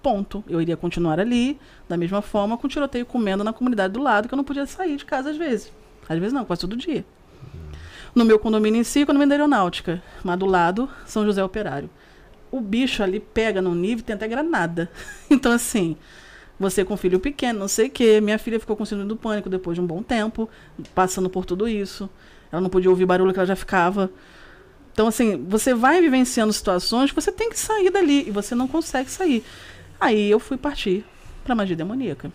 Ponto. 0.00 0.44
Eu 0.48 0.62
iria 0.62 0.76
continuar 0.76 1.18
ali, 1.18 1.58
da 1.88 1.96
mesma 1.96 2.22
forma, 2.22 2.56
com 2.56 2.68
tiroteio 2.68 3.04
comendo 3.04 3.42
na 3.42 3.52
comunidade 3.52 3.94
do 3.94 4.00
lado, 4.00 4.28
que 4.28 4.34
eu 4.34 4.36
não 4.36 4.44
podia 4.44 4.64
sair 4.64 4.96
de 4.96 5.04
casa 5.04 5.30
às 5.30 5.36
vezes. 5.36 5.72
Às 6.08 6.18
vezes 6.18 6.32
não, 6.32 6.44
quase 6.44 6.60
todo 6.60 6.76
dia. 6.76 7.04
No 8.18 8.24
meu 8.24 8.36
condomínio 8.36 8.80
em 8.80 8.82
si, 8.82 9.06
condomínio 9.06 9.28
da 9.28 9.34
aeronáutica. 9.36 10.02
Mas 10.24 10.36
do 10.36 10.44
lado, 10.44 10.90
São 11.06 11.24
José 11.24 11.40
Operário. 11.44 11.88
O 12.50 12.60
bicho 12.60 13.00
ali 13.00 13.20
pega 13.20 13.62
no 13.62 13.76
nível, 13.76 14.04
tem 14.04 14.16
até 14.16 14.26
granada. 14.26 14.90
Então, 15.30 15.52
assim, 15.52 15.96
você 16.58 16.84
com 16.84 16.96
filho 16.96 17.20
pequeno, 17.20 17.60
não 17.60 17.68
sei 17.68 17.86
o 17.86 17.90
quê. 17.90 18.20
Minha 18.20 18.36
filha 18.36 18.58
ficou 18.58 18.74
com 18.74 18.84
síndrome 18.84 19.08
do 19.08 19.14
pânico 19.14 19.48
depois 19.48 19.76
de 19.76 19.80
um 19.80 19.86
bom 19.86 20.02
tempo, 20.02 20.50
passando 20.96 21.30
por 21.30 21.44
tudo 21.44 21.68
isso. 21.68 22.10
Ela 22.50 22.60
não 22.60 22.68
podia 22.68 22.90
ouvir 22.90 23.06
barulho 23.06 23.32
que 23.32 23.38
ela 23.38 23.46
já 23.46 23.54
ficava. 23.54 24.10
Então, 24.92 25.06
assim, 25.06 25.46
você 25.48 25.72
vai 25.72 26.00
vivenciando 26.00 26.52
situações 26.52 27.12
que 27.12 27.14
você 27.14 27.30
tem 27.30 27.48
que 27.48 27.56
sair 27.56 27.88
dali 27.88 28.26
e 28.26 28.32
você 28.32 28.52
não 28.52 28.66
consegue 28.66 29.08
sair. 29.08 29.44
Aí 30.00 30.28
eu 30.28 30.40
fui 30.40 30.56
partir 30.56 31.04
pra 31.44 31.54
magia 31.54 31.76
demoníaca. 31.76 32.32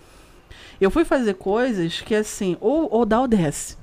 Eu 0.79 0.89
fui 0.89 1.03
fazer 1.03 1.33
coisas 1.33 1.99
que, 1.99 2.15
assim, 2.15 2.55
ou, 2.61 2.87
ou 2.89 3.05
dá 3.05 3.19
ou 3.19 3.27
desce. 3.27 3.82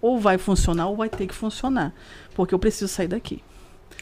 Ou 0.00 0.18
vai 0.18 0.38
funcionar 0.38 0.86
ou 0.88 0.96
vai 0.96 1.08
ter 1.08 1.26
que 1.26 1.34
funcionar. 1.34 1.92
Porque 2.34 2.54
eu 2.54 2.58
preciso 2.58 2.88
sair 2.88 3.08
daqui. 3.08 3.42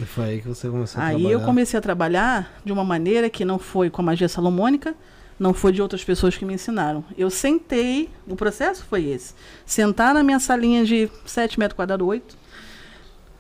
E 0.01 0.05
foi 0.05 0.25
aí 0.25 0.41
que 0.43 0.49
você 0.49 0.69
começou 0.69 1.01
a 1.01 1.07
Aí 1.07 1.15
trabalhar. 1.17 1.33
eu 1.33 1.41
comecei 1.41 1.79
a 1.79 1.81
trabalhar 1.81 2.61
de 2.65 2.73
uma 2.73 2.85
maneira 2.85 3.31
que 3.31 3.45
não 3.45 3.59
foi 3.59 3.89
com 3.89 4.03
a 4.03 4.05
magia 4.05 4.29
salomônica, 4.29 4.95
não 5.39 5.55
foi 5.55 5.73
de 5.73 5.81
outras 5.81 6.05
pessoas 6.05 6.37
que 6.37 6.45
me 6.45 6.53
ensinaram. 6.55 7.03
Eu 7.17 7.31
sentei, 7.31 8.11
o 8.27 8.37
processo 8.37 8.85
foi 8.85 9.05
esse. 9.07 9.35
Sentar 9.65 10.13
na 10.15 10.23
minha 10.23 10.39
salinha 10.39 10.85
de 10.85 11.11
7 11.25 11.59
metros 11.59 11.77
quadrados, 11.77 12.07
8. 12.07 12.37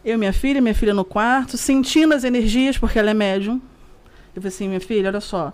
Eu 0.05 0.15
e 0.15 0.17
minha 0.17 0.33
filha, 0.33 0.61
minha 0.61 0.75
filha 0.75 0.95
no 0.95 1.05
quarto, 1.05 1.57
sentindo 1.59 2.15
as 2.15 2.23
energias, 2.25 2.79
porque 2.79 2.99
ela 2.99 3.11
é 3.11 3.15
médium. 3.15 3.61
Eu 4.35 4.41
falei 4.43 4.49
assim, 4.49 4.69
minha 4.69 4.81
filha, 4.81 5.09
olha 5.09 5.21
só, 5.21 5.53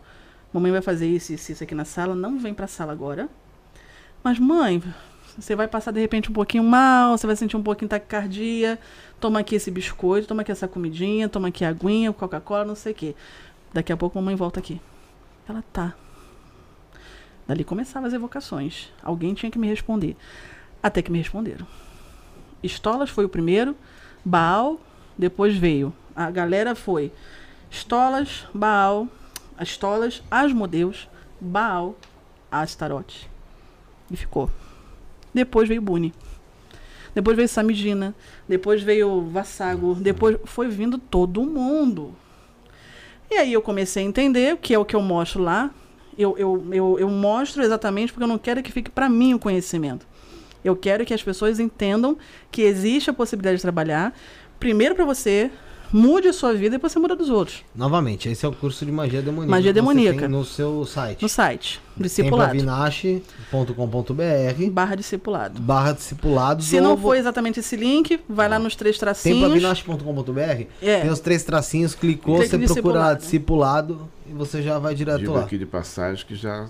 mamãe 0.52 0.70
vai 0.72 0.82
fazer 0.82 1.06
isso, 1.06 1.32
isso, 1.32 1.52
isso 1.52 1.64
aqui 1.64 1.74
na 1.74 1.84
sala, 1.84 2.14
não 2.14 2.38
vem 2.38 2.52
pra 2.52 2.66
sala 2.66 2.92
agora. 2.92 3.28
Mas 4.22 4.38
mãe, 4.38 4.82
você 5.38 5.56
vai 5.56 5.66
passar 5.66 5.92
de 5.92 6.00
repente 6.00 6.30
um 6.30 6.32
pouquinho 6.32 6.64
mal, 6.64 7.16
você 7.16 7.26
vai 7.26 7.36
sentir 7.36 7.56
um 7.56 7.62
pouquinho 7.62 7.88
taquicardia. 7.88 8.78
Toma 9.18 9.40
aqui 9.40 9.54
esse 9.54 9.70
biscoito, 9.70 10.28
toma 10.28 10.42
aqui 10.42 10.52
essa 10.52 10.68
comidinha, 10.68 11.28
toma 11.28 11.48
aqui 11.48 11.64
a 11.64 11.68
aguinha, 11.68 12.12
Coca-Cola, 12.12 12.64
não 12.64 12.74
sei 12.74 12.92
o 12.92 12.94
quê. 12.94 13.14
Daqui 13.72 13.92
a 13.92 13.96
pouco 13.96 14.18
a 14.18 14.20
mamãe 14.20 14.36
volta 14.36 14.60
aqui. 14.60 14.80
Ela 15.48 15.62
tá. 15.72 15.94
Dali 17.46 17.64
começavam 17.64 18.06
as 18.06 18.14
evocações. 18.14 18.90
Alguém 19.02 19.34
tinha 19.34 19.50
que 19.50 19.59
me 19.59 19.68
responder. 19.68 20.16
Até 20.82 21.00
que 21.02 21.10
me 21.10 21.18
responderam. 21.18 21.66
Estolas 22.62 23.10
foi 23.10 23.24
o 23.24 23.28
primeiro, 23.28 23.76
Baal, 24.24 24.80
depois 25.16 25.56
veio. 25.56 25.92
A 26.14 26.30
galera 26.30 26.74
foi 26.74 27.12
Estolas, 27.70 28.46
Baal, 28.52 29.09
Estolas, 29.60 30.22
Asmodeus, 30.30 31.09
Baal, 31.40 31.96
Astarote. 32.50 33.28
E 34.10 34.16
ficou. 34.16 34.50
Depois 35.32 35.68
veio 35.68 35.82
Buni. 35.82 36.12
Depois 37.14 37.36
veio 37.36 37.48
Samidina. 37.48 38.14
Depois 38.48 38.82
veio 38.82 39.22
Vassago. 39.22 39.94
Depois 39.94 40.36
foi 40.44 40.68
vindo 40.68 40.98
todo 40.98 41.42
mundo. 41.42 42.14
E 43.30 43.36
aí 43.36 43.52
eu 43.52 43.62
comecei 43.62 44.02
a 44.02 44.06
entender, 44.06 44.59
que 44.59 44.74
é 44.74 44.78
o 44.78 44.84
que 44.84 44.96
eu 44.96 45.02
mostro 45.02 45.42
lá. 45.42 45.70
Eu, 46.18 46.36
eu, 46.36 46.66
eu, 46.72 46.98
eu 46.98 47.09
mostro 47.09 47.62
exatamente 47.62 48.12
porque 48.12 48.24
eu 48.24 48.28
não 48.28 48.38
quero 48.38 48.62
que 48.62 48.70
fique 48.70 48.90
para 48.90 49.09
mim 49.09 49.34
o 49.34 49.38
conhecimento. 49.38 50.06
Eu 50.64 50.76
quero 50.76 51.04
que 51.04 51.14
as 51.14 51.22
pessoas 51.22 51.59
entendam 51.59 52.16
que 52.50 52.62
existe 52.62 53.10
a 53.10 53.12
possibilidade 53.12 53.56
de 53.56 53.62
trabalhar. 53.62 54.14
Primeiro 54.60 54.94
para 54.94 55.04
você, 55.04 55.50
mude 55.93 56.28
a 56.28 56.32
sua 56.32 56.52
vida 56.52 56.66
e 56.66 56.70
depois 56.70 56.93
você 56.93 56.98
muda 56.98 57.14
dos 57.14 57.28
outros. 57.31 57.62
Novamente, 57.74 58.28
esse 58.28 58.44
é 58.44 58.48
o 58.48 58.52
curso 58.52 58.85
de 58.86 58.93
magia 58.93 59.20
demoníaca. 59.23 59.51
Magia 59.51 59.73
demoníaca. 59.73 60.28
no 60.28 60.44
seu 60.44 60.85
site. 60.86 61.23
No 61.23 61.28
site, 61.28 61.81
discipulado. 61.97 62.52
Templavinache.com.br 62.52 64.70
Barra 64.70 64.94
discipulado. 64.94 65.60
barra 65.60 65.93
discipulado. 65.93 66.62
Se 66.62 66.81
não 66.81 66.97
for 66.97 67.16
exatamente 67.16 67.60
esse 67.60 67.77
link, 67.77 68.20
vai 68.28 68.48
lá 68.48 68.59
nos 68.59 68.74
três 68.77 68.98
tracinhos. 68.98 69.40
Templavinache.com.br 69.40 70.64
É. 70.81 71.01
tem 71.01 71.10
os 71.10 71.20
três 71.20 71.43
tracinhos, 71.44 71.94
clicou, 71.94 72.36
Clique 72.39 72.56
você 72.66 72.74
procura 72.74 72.98
lá 72.98 73.14
discipulado. 73.14 73.94
discipulado 73.94 74.10
e 74.28 74.32
você 74.32 74.62
já 74.62 74.78
vai 74.78 74.94
direto 74.94 75.19
Digo 75.20 75.35
lá. 75.35 75.40
aqui 75.43 75.59
de 75.59 75.66
passagem 75.66 76.24
que 76.27 76.35
já 76.35 76.69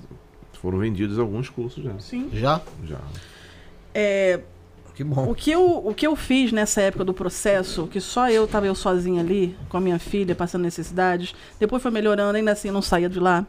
foram 0.60 0.78
vendidos 0.78 1.18
alguns 1.18 1.48
cursos 1.48 1.82
já. 1.84 1.98
Sim. 1.98 2.28
Já? 2.32 2.60
Já. 2.84 2.98
É, 3.94 4.40
Que 4.94 5.02
bom. 5.02 5.30
O 5.30 5.34
que, 5.34 5.50
eu, 5.50 5.86
o 5.86 5.94
que 5.94 6.06
eu 6.06 6.14
fiz 6.14 6.52
nessa 6.52 6.82
época 6.82 7.04
do 7.04 7.14
processo, 7.14 7.86
que 7.86 8.00
só 8.00 8.28
eu 8.30 8.46
tava 8.46 8.66
eu 8.66 8.74
sozinha 8.74 9.22
ali, 9.22 9.56
com 9.68 9.76
a 9.76 9.80
minha 9.80 9.98
filha, 9.98 10.34
passando 10.34 10.62
necessidades, 10.62 11.34
depois 11.58 11.82
foi 11.82 11.90
melhorando, 11.90 12.36
ainda 12.36 12.52
assim 12.52 12.70
não 12.70 12.82
saía 12.82 13.08
de 13.08 13.18
lá. 13.18 13.46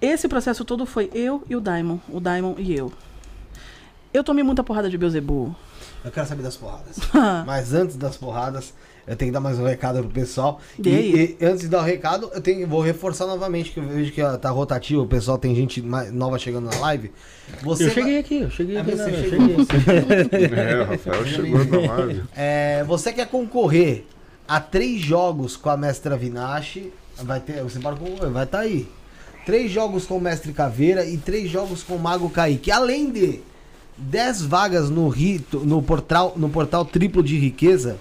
Esse 0.00 0.28
processo 0.28 0.64
todo 0.64 0.86
foi 0.86 1.10
eu 1.12 1.42
e 1.48 1.56
o 1.56 1.60
Daimon, 1.60 1.98
o 2.08 2.20
Daimon 2.20 2.54
e 2.56 2.74
eu. 2.74 2.92
Eu 4.14 4.24
tomei 4.24 4.42
muita 4.42 4.64
porrada 4.64 4.88
de 4.88 4.96
Beuzebu. 4.96 5.54
Eu 6.04 6.10
quero 6.10 6.26
saber 6.26 6.42
das 6.42 6.56
porradas. 6.56 6.96
Mas 7.44 7.74
antes 7.74 7.96
das 7.96 8.16
porradas, 8.16 8.72
eu 9.10 9.16
tenho 9.16 9.30
que 9.30 9.34
dar 9.34 9.40
mais 9.40 9.58
um 9.58 9.64
recado 9.64 9.98
pro 10.00 10.08
pessoal. 10.10 10.60
E, 10.82 10.88
aí. 10.88 11.36
e 11.40 11.44
antes 11.44 11.62
de 11.62 11.68
dar 11.68 11.80
o 11.80 11.84
recado, 11.84 12.30
eu 12.32 12.40
tenho, 12.40 12.66
vou 12.66 12.80
reforçar 12.80 13.26
novamente, 13.26 13.70
que 13.72 13.80
eu 13.80 13.84
vejo 13.86 14.12
que 14.12 14.22
ó, 14.22 14.36
tá 14.36 14.48
rotativo, 14.50 15.02
o 15.02 15.06
pessoal 15.06 15.36
tem 15.36 15.54
gente 15.54 15.82
mais 15.82 16.12
nova 16.12 16.38
chegando 16.38 16.70
na 16.70 16.78
live. 16.78 17.10
Você 17.62 17.82
Eu 17.82 17.86
vai- 17.88 17.94
cheguei 17.96 18.18
aqui, 18.18 18.40
eu 18.42 18.50
cheguei 18.50 18.76
É, 18.76 18.80
aqui. 18.80 18.90
você 18.92 19.10
não, 19.10 19.18
chegou. 19.18 19.66
cheguei. 19.66 20.58
É, 20.58 20.80
o 20.80 20.84
Rafael 20.84 21.26
chegou 21.26 21.64
na 21.82 21.94
live. 21.96 22.22
É, 22.36 22.84
você 22.84 23.12
quer 23.12 23.26
concorrer 23.26 24.04
a 24.46 24.60
três 24.60 25.00
jogos 25.00 25.56
com 25.56 25.68
a 25.70 25.76
Mestra 25.76 26.16
Vinache, 26.16 26.92
vai 27.22 27.40
ter, 27.40 27.62
você 27.62 27.78
pode 27.80 27.98
concorrer, 27.98 28.30
vai 28.32 28.44
estar 28.44 28.60
aí. 28.60 28.88
Três 29.44 29.70
jogos 29.72 30.06
com 30.06 30.18
o 30.18 30.20
Mestre 30.20 30.52
Caveira 30.52 31.04
e 31.04 31.16
três 31.16 31.50
jogos 31.50 31.82
com 31.82 31.94
o 31.96 31.98
Mago 31.98 32.28
Kaique. 32.30 32.70
Além 32.70 33.10
de 33.10 33.40
10 33.96 34.42
vagas 34.42 34.88
no, 34.90 35.08
rito, 35.08 35.60
no, 35.60 35.82
portal, 35.82 36.34
no 36.36 36.48
portal 36.48 36.84
Triplo 36.84 37.22
de 37.22 37.36
Riqueza, 37.38 37.96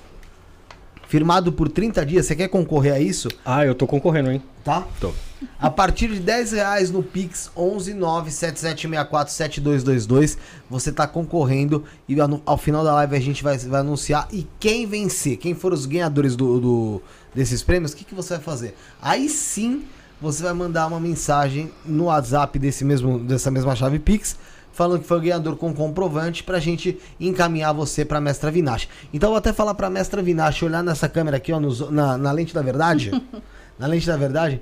firmado 1.10 1.52
por 1.52 1.68
30 1.68 2.06
dias. 2.06 2.26
Você 2.28 2.36
quer 2.36 2.48
concorrer 2.48 2.94
a 2.94 3.00
isso? 3.00 3.28
Ah, 3.44 3.66
eu 3.66 3.74
tô 3.76 3.86
concorrendo, 3.88 4.32
hein? 4.32 4.42
Tá? 4.64 4.88
Tô. 5.02 5.12
A 5.60 5.70
partir 5.70 6.08
de 6.10 6.20
10 6.20 6.52
reais 6.52 6.92
no 6.92 7.02
Pix 7.02 7.50
11977647222, 7.58 10.38
você 10.70 10.92
tá 10.92 11.08
concorrendo 11.08 11.84
e 12.08 12.16
ao, 12.46 12.58
final 12.58 12.84
da 12.84 12.94
live 12.94 13.16
a 13.16 13.20
gente 13.20 13.44
vai, 13.44 13.58
vai 13.58 13.80
anunciar. 13.82 14.28
E 14.32 14.48
quem 14.60 14.86
vencer, 14.86 15.38
quem 15.38 15.56
for 15.56 15.74
os 15.74 15.86
ganhadores 15.86 16.36
do, 16.36 16.60
do- 16.60 17.02
desses 17.34 17.64
prêmios, 17.64 17.94
o 17.94 17.96
que, 17.96 18.06
que 18.06 18.14
você 18.16 18.36
vai 18.36 18.44
fazer? 18.44 18.76
Aí 19.02 19.28
sim 19.30 19.84
você 20.22 20.44
vai 20.44 20.54
mandar 20.54 20.86
uma 20.88 21.00
mensagem 21.00 21.72
no 21.86 22.06
WhatsApp 22.06 22.60
desse 22.60 22.84
mesmo, 22.86 23.18
dessa 23.20 23.50
mesma 23.50 23.76
chave 23.76 23.98
Pix. 24.00 24.38
Falando 24.80 25.02
que 25.02 25.08
foi 25.08 25.18
o 25.18 25.22
ganhador 25.22 25.58
com 25.58 25.74
comprovante 25.74 26.42
pra 26.42 26.58
gente 26.58 26.98
encaminhar 27.20 27.74
você 27.74 28.06
pra 28.06 28.22
Mestra 28.22 28.50
Vinache. 28.50 28.88
Então 29.14 29.28
eu 29.28 29.32
vou 29.32 29.38
até 29.38 29.52
falar 29.52 29.74
pra 29.74 29.90
Mestra 29.90 30.22
Vinache 30.24 30.64
olhar 30.64 30.82
nessa 30.82 31.10
câmera 31.10 31.36
aqui, 31.36 31.52
ó, 31.52 31.60
nos- 31.60 31.90
na, 31.92 32.18
na 32.18 32.32
lente 32.32 32.54
da 32.54 32.62
verdade. 32.62 33.12
na 33.78 33.88
lente 33.88 34.08
da 34.08 34.16
verdade 34.16 34.62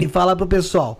e 0.00 0.08
falar 0.08 0.34
pro 0.34 0.46
pessoal. 0.46 0.98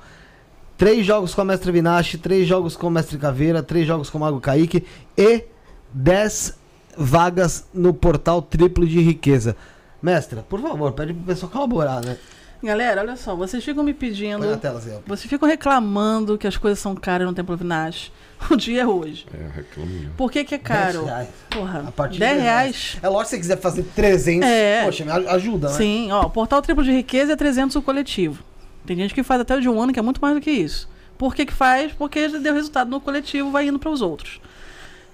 Três 0.77 1.07
jogos 1.07 1.35
com 1.35 1.41
a 1.41 1.45
Mestre 1.47 1.73
Vinache, 1.73 2.19
três 2.19 2.47
jogos 2.47 2.77
com 2.77 2.89
o 2.89 2.91
Mestre 2.91 3.17
Caveira, 3.17 3.63
três 3.63 3.87
jogos 3.87 4.11
com 4.11 4.19
o 4.19 4.21
Mago 4.21 4.39
Kaique 4.43 4.85
e 5.17 5.45
dez 5.91 6.55
vagas 6.99 7.65
no 7.73 7.95
portal 7.95 8.43
triplo 8.43 8.87
de 8.87 9.01
riqueza. 9.01 9.57
Mestra, 10.03 10.43
por 10.51 10.61
favor, 10.61 10.93
pede 10.93 11.15
pro 11.15 11.23
pessoal 11.25 11.51
colaborar, 11.51 12.05
né? 12.05 12.19
Galera, 12.65 13.03
olha 13.03 13.15
só, 13.17 13.37
vocês 13.37 13.63
ficam 13.63 13.85
me 13.85 13.93
pedindo. 13.93 14.39
Põe 14.41 14.49
na 14.49 14.57
tela, 14.57 14.81
Zé. 14.81 14.99
Vocês 15.07 15.29
ficam 15.29 15.47
reclamando 15.47 16.39
que 16.39 16.47
as 16.47 16.57
coisas 16.57 16.79
são 16.79 16.95
caras 16.95 17.27
no 17.27 17.35
Templo 17.35 17.57
Vinash. 17.57 18.11
O 18.51 18.57
dia 18.57 18.83
é 18.83 18.87
hoje. 18.87 19.25
É, 19.33 19.57
reclamo. 19.57 20.11
Por 20.19 20.31
que, 20.31 20.45
que 20.45 20.55
é 20.55 20.59
10 20.59 20.67
caro? 20.69 21.05
reais. 21.07 21.29
Porra, 21.51 21.85
A 21.89 21.93
partir 21.93 22.19
10 22.19 22.37
de 22.37 22.43
reais. 22.43 22.99
É 23.03 23.09
lógico 23.09 23.23
que 23.23 23.29
se 23.29 23.31
você 23.37 23.39
quiser 23.39 23.57
fazer 23.59 23.83
300, 23.95 24.47
É. 24.47 24.85
poxa, 24.85 25.05
ajuda, 25.31 25.69
né? 25.69 25.75
Sim, 25.75 26.13
ó, 26.13 26.27
o 26.27 26.31
portal 26.31 26.61
triplo 26.61 26.85
de 26.85 26.91
riqueza 26.93 27.33
é 27.33 27.37
300 27.37 27.75
o 27.77 27.81
coletivo. 27.81 28.43
Tem 28.85 28.97
gente 28.97 29.15
que 29.15 29.23
faz 29.23 29.41
até 29.41 29.57
o 29.57 29.61
de 29.63 29.69
um 29.69 29.81
ano, 29.81 29.95
que 29.95 29.99
é 29.99 30.03
muito 30.03 30.21
mais 30.21 30.35
do 30.35 30.43
que 30.43 30.51
isso. 30.51 30.89
Por 31.17 31.35
que 31.35 31.47
que 31.47 31.55
faz? 31.55 31.93
Porque 31.93 32.29
já 32.29 32.37
deu 32.39 32.53
resultado 32.53 32.91
no 32.91 33.01
coletivo, 33.01 33.51
vai 33.51 33.67
indo 33.67 33.79
para 33.79 33.89
os 33.91 34.03
outros. 34.03 34.41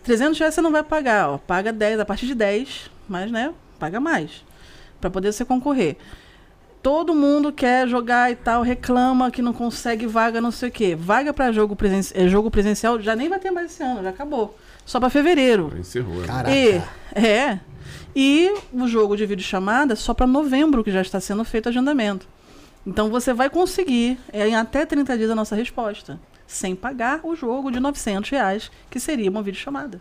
300 0.03 0.37
reais 0.39 0.55
você 0.55 0.61
não 0.61 0.73
vai 0.73 0.83
pagar, 0.83 1.29
ó. 1.31 1.39
Paga 1.39 1.73
10, 1.73 2.01
a 2.01 2.05
partir 2.05 2.27
de 2.27 2.35
10, 2.35 2.91
mas, 3.09 3.31
né, 3.31 3.53
paga 3.79 4.01
mais. 4.01 4.45
para 5.01 5.09
poder 5.09 5.33
você 5.33 5.45
concorrer. 5.45 5.97
Todo 6.83 7.15
mundo 7.15 7.53
quer 7.53 7.87
jogar 7.87 8.31
e 8.31 8.37
tal, 8.37 8.63
reclama 8.63 9.31
que 9.31 9.43
não 9.43 9.53
consegue 9.53 10.07
vaga, 10.07 10.41
não 10.41 10.51
sei 10.51 10.71
o 10.71 10.73
quê. 10.73 10.97
Vaga 10.97 11.33
para 11.33 11.53
jogo, 11.53 11.77
presen 11.77 12.01
eh, 12.15 12.27
jogo 12.27 12.51
presencial 12.51 12.99
já 13.01 13.15
nem 13.15 13.29
vai 13.29 13.39
ter 13.39 13.51
mais 13.51 13.71
esse 13.71 13.83
ano, 13.83 14.03
já 14.03 14.09
acabou. 14.09 14.57
Só 14.87 14.99
para 14.99 15.11
fevereiro. 15.11 15.73
Encerrou. 15.79 16.21
né? 16.23 16.27
Caraca. 16.27 16.51
E, 16.51 16.83
é. 17.15 17.61
E 18.17 18.55
o 18.73 18.89
jogo 18.89 19.15
de 19.15 19.27
videochamada 19.27 19.95
só 19.95 20.15
para 20.15 20.27
novembro, 20.27 20.83
que 20.83 20.91
já 20.91 21.03
está 21.03 21.21
sendo 21.21 21.45
feito 21.45 21.67
o 21.67 21.69
agendamento. 21.69 22.27
Então 22.87 23.11
você 23.11 23.35
vai 23.35 23.51
conseguir, 23.51 24.19
é, 24.33 24.49
em 24.49 24.57
até 24.57 24.87
30 24.87 25.19
dias, 25.19 25.31
a 25.31 25.35
nossa 25.35 25.55
resposta. 25.55 26.19
Sem 26.47 26.75
pagar 26.75 27.21
o 27.23 27.37
jogo 27.37 27.71
de 27.71 27.79
900 27.79 28.31
reais, 28.31 28.71
que 28.89 28.99
seria 28.99 29.31
uma 29.31 29.43
videochamada. 29.43 30.01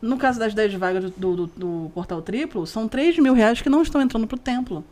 No 0.00 0.16
caso 0.16 0.38
das 0.38 0.54
10 0.54 0.74
vagas 0.74 1.10
do, 1.10 1.36
do, 1.36 1.46
do 1.46 1.90
portal 1.92 2.22
triplo, 2.22 2.66
são 2.66 2.88
3 2.88 3.18
mil 3.18 3.34
reais 3.34 3.60
que 3.60 3.68
não 3.68 3.82
estão 3.82 4.00
entrando 4.00 4.26
para 4.26 4.36
o 4.36 4.38
templo. 4.38 4.84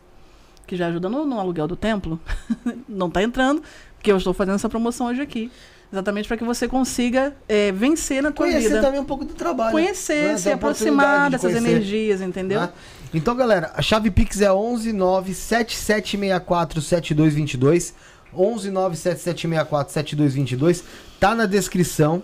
Que 0.67 0.75
já 0.75 0.87
ajuda 0.87 1.09
no, 1.09 1.25
no 1.25 1.39
aluguel 1.39 1.67
do 1.67 1.75
templo. 1.75 2.19
não 2.87 3.07
está 3.07 3.23
entrando, 3.23 3.63
porque 3.95 4.11
eu 4.11 4.17
estou 4.17 4.33
fazendo 4.33 4.55
essa 4.55 4.69
promoção 4.69 5.07
hoje 5.07 5.21
aqui. 5.21 5.51
Exatamente 5.91 6.27
para 6.27 6.35
que 6.35 6.43
você 6.43 6.67
consiga 6.67 7.33
é, 7.47 7.71
vencer 7.71 8.21
na 8.21 8.29
tua 8.29 8.45
Conhecer 8.45 8.67
vida 8.67 8.81
também 8.81 8.99
um 8.99 9.05
pouco 9.05 9.23
do 9.23 9.33
trabalho. 9.33 9.71
conhecer, 9.71 10.33
né? 10.33 10.37
se 10.37 10.51
aproximar 10.51 11.25
de 11.25 11.37
dessas 11.37 11.53
conhecer, 11.53 11.69
energias, 11.69 12.21
entendeu? 12.21 12.59
né? 12.59 12.69
Então, 13.13 13.33
galera, 13.33 13.71
a 13.73 13.81
chave 13.81 14.11
Pix 14.11 14.41
é 14.41 14.51
11 14.51 14.91
97764 14.91 16.81
7222. 16.81 17.93
11 18.35 18.69
97764 18.69 19.93
7222. 19.93 20.83
Tá 21.19 21.33
na 21.33 21.45
descrição. 21.45 22.21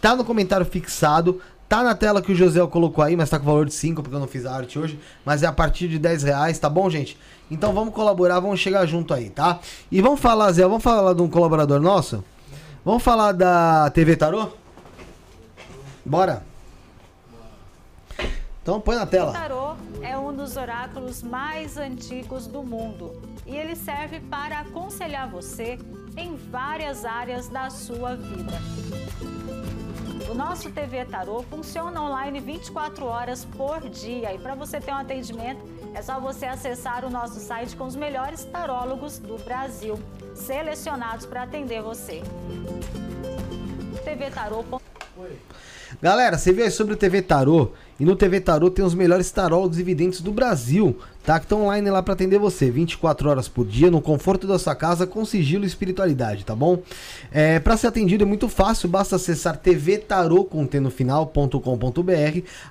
Tá 0.00 0.16
no 0.16 0.24
comentário 0.24 0.66
fixado. 0.66 1.40
Tá 1.68 1.82
na 1.82 1.94
tela 1.94 2.20
que 2.22 2.32
o 2.32 2.34
José 2.34 2.64
colocou 2.66 3.02
aí, 3.02 3.16
mas 3.16 3.30
tá 3.30 3.38
com 3.38 3.44
valor 3.44 3.66
de 3.66 3.74
5, 3.74 4.02
porque 4.02 4.14
eu 4.14 4.20
não 4.20 4.28
fiz 4.28 4.46
a 4.46 4.54
arte 4.54 4.78
hoje. 4.78 4.98
Mas 5.24 5.42
é 5.42 5.46
a 5.46 5.52
partir 5.52 5.88
de 5.88 5.98
10 5.98 6.24
reais, 6.24 6.58
tá 6.58 6.68
bom, 6.68 6.88
gente? 6.90 7.18
Então 7.50 7.72
vamos 7.72 7.94
colaborar, 7.94 8.40
vamos 8.40 8.58
chegar 8.60 8.84
junto 8.86 9.14
aí, 9.14 9.30
tá? 9.30 9.60
E 9.90 10.00
vamos 10.02 10.20
falar, 10.20 10.50
Zé, 10.52 10.62
vamos 10.62 10.82
falar 10.82 11.12
de 11.14 11.22
um 11.22 11.28
colaborador 11.28 11.80
nosso? 11.80 12.24
Vamos 12.84 13.02
falar 13.02 13.32
da 13.32 13.88
TV 13.90 14.16
Tarô? 14.16 14.48
Bora? 16.04 16.44
Então 18.62 18.80
põe 18.80 18.96
na 18.96 19.04
O 19.04 19.06
tela. 19.06 19.32
tarô 19.32 19.74
é 20.02 20.18
um 20.18 20.34
dos 20.34 20.56
oráculos 20.56 21.22
mais 21.22 21.76
antigos 21.76 22.48
do 22.48 22.64
mundo 22.64 23.22
e 23.46 23.56
ele 23.56 23.76
serve 23.76 24.18
para 24.20 24.60
aconselhar 24.60 25.28
você 25.30 25.78
em 26.16 26.34
várias 26.34 27.04
áreas 27.04 27.48
da 27.48 27.70
sua 27.70 28.16
vida. 28.16 28.60
O 30.28 30.34
nosso 30.34 30.70
TV 30.72 31.04
Tarô 31.04 31.42
funciona 31.42 32.02
online 32.02 32.40
24 32.40 33.04
horas 33.04 33.44
por 33.44 33.88
dia 33.88 34.34
e 34.34 34.38
para 34.38 34.56
você 34.56 34.80
ter 34.80 34.90
um 34.90 34.96
atendimento 34.96 35.60
é 35.94 36.02
só 36.02 36.18
você 36.18 36.46
acessar 36.46 37.04
o 37.04 37.10
nosso 37.10 37.38
site 37.38 37.76
com 37.76 37.84
os 37.84 37.94
melhores 37.94 38.44
tarólogos 38.44 39.18
do 39.18 39.38
Brasil, 39.38 39.96
selecionados 40.34 41.26
para 41.26 41.44
atender 41.44 41.80
você. 41.80 42.22
TV 44.04 44.30
Tarô. 44.30 44.64
Galera, 46.02 46.36
você 46.36 46.52
viu 46.52 46.64
aí 46.64 46.70
sobre 46.72 46.94
o 46.94 46.96
TV 46.96 47.22
Tarô? 47.22 47.70
E 47.98 48.04
no 48.04 48.16
TV 48.16 48.40
Tarô 48.40 48.68
tem 48.68 48.84
os 48.84 48.94
melhores 48.94 49.30
tarólogos 49.30 49.78
e 49.78 49.82
videntes 49.84 50.20
do 50.20 50.32
Brasil, 50.32 50.98
tá? 51.26 51.40
Que 51.40 51.52
online 51.52 51.90
lá 51.90 52.00
pra 52.04 52.14
atender 52.14 52.38
você 52.38 52.70
24 52.70 53.28
horas 53.28 53.48
por 53.48 53.66
dia, 53.66 53.90
no 53.90 54.00
conforto 54.00 54.46
da 54.46 54.60
sua 54.60 54.76
casa, 54.76 55.08
com 55.08 55.24
sigilo 55.24 55.64
e 55.64 55.66
espiritualidade, 55.66 56.44
tá 56.44 56.54
bom? 56.54 56.78
É, 57.32 57.58
para 57.58 57.76
ser 57.76 57.88
atendido 57.88 58.22
é 58.22 58.26
muito 58.26 58.48
fácil, 58.48 58.88
basta 58.88 59.16
acessar 59.16 59.58
tvtarô.com.br. 59.58 60.50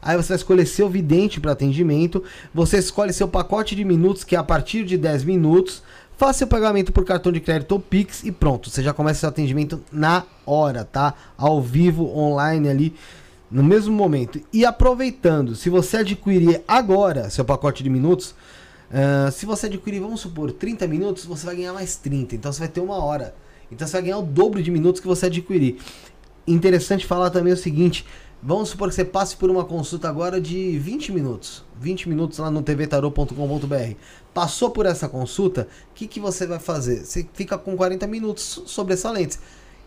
Aí 0.01 0.15
você 0.17 0.29
vai 0.29 0.37
escolher 0.37 0.65
seu 0.65 0.89
vidente 0.89 1.41
para 1.41 1.51
atendimento. 1.51 2.23
Você 2.53 2.77
escolhe 2.77 3.11
seu 3.11 3.27
pacote 3.27 3.75
de 3.75 3.83
minutos, 3.83 4.23
que 4.23 4.37
é 4.37 4.39
a 4.39 4.43
partir 4.43 4.85
de 4.85 4.97
10 4.97 5.25
minutos. 5.25 5.83
Faça 6.17 6.39
seu 6.39 6.47
pagamento 6.47 6.93
por 6.93 7.03
cartão 7.03 7.33
de 7.33 7.41
crédito 7.41 7.73
ou 7.73 7.79
Pix 7.79 8.23
e 8.23 8.31
pronto. 8.31 8.69
Você 8.69 8.81
já 8.81 8.93
começa 8.93 9.19
seu 9.19 9.29
atendimento 9.29 9.83
na 9.91 10.23
hora, 10.45 10.85
tá? 10.85 11.13
Ao 11.37 11.61
vivo, 11.61 12.07
online 12.17 12.69
ali, 12.69 12.95
no 13.55 13.63
mesmo 13.63 13.95
momento. 13.95 14.41
E 14.51 14.65
aproveitando, 14.65 15.55
se 15.55 15.69
você 15.69 15.97
adquirir 15.97 16.61
agora 16.67 17.29
seu 17.29 17.45
pacote 17.45 17.81
de 17.81 17.89
minutos, 17.89 18.35
ah, 18.91 19.31
se 19.31 19.45
você 19.45 19.67
adquirir, 19.67 20.01
vamos 20.01 20.19
supor, 20.19 20.51
30 20.51 20.85
minutos, 20.87 21.25
você 21.25 21.45
vai 21.45 21.55
ganhar 21.55 21.71
mais 21.71 21.95
30. 21.95 22.35
Então 22.35 22.51
você 22.51 22.59
vai 22.59 22.67
ter 22.67 22.81
uma 22.81 23.01
hora. 23.01 23.33
Então 23.71 23.87
você 23.87 23.93
vai 23.93 24.01
ganhar 24.01 24.17
o 24.17 24.23
dobro 24.23 24.61
de 24.61 24.69
minutos 24.69 24.99
que 24.99 25.07
você 25.07 25.27
adquirir. 25.27 25.77
Interessante 26.45 27.05
falar 27.05 27.29
também 27.29 27.53
o 27.53 27.57
seguinte. 27.57 28.05
Vamos 28.43 28.69
supor 28.69 28.89
que 28.89 28.95
você 28.95 29.05
passe 29.05 29.37
por 29.37 29.49
uma 29.49 29.63
consulta 29.63 30.09
agora 30.09 30.39
de 30.41 30.77
20 30.77 31.13
minutos. 31.13 31.63
20 31.79 32.09
minutos 32.09 32.37
lá 32.37 32.51
no 32.51 32.61
tvtarô.com.br. 32.61 33.95
Passou 34.33 34.69
por 34.69 34.85
essa 34.85 35.07
consulta, 35.07 35.65
o 35.91 35.93
que, 35.95 36.07
que 36.07 36.19
você 36.19 36.45
vai 36.45 36.59
fazer? 36.59 37.05
Você 37.05 37.25
fica 37.33 37.57
com 37.57 37.77
40 37.77 38.05
minutos 38.05 38.63
sobressalentes. 38.65 39.39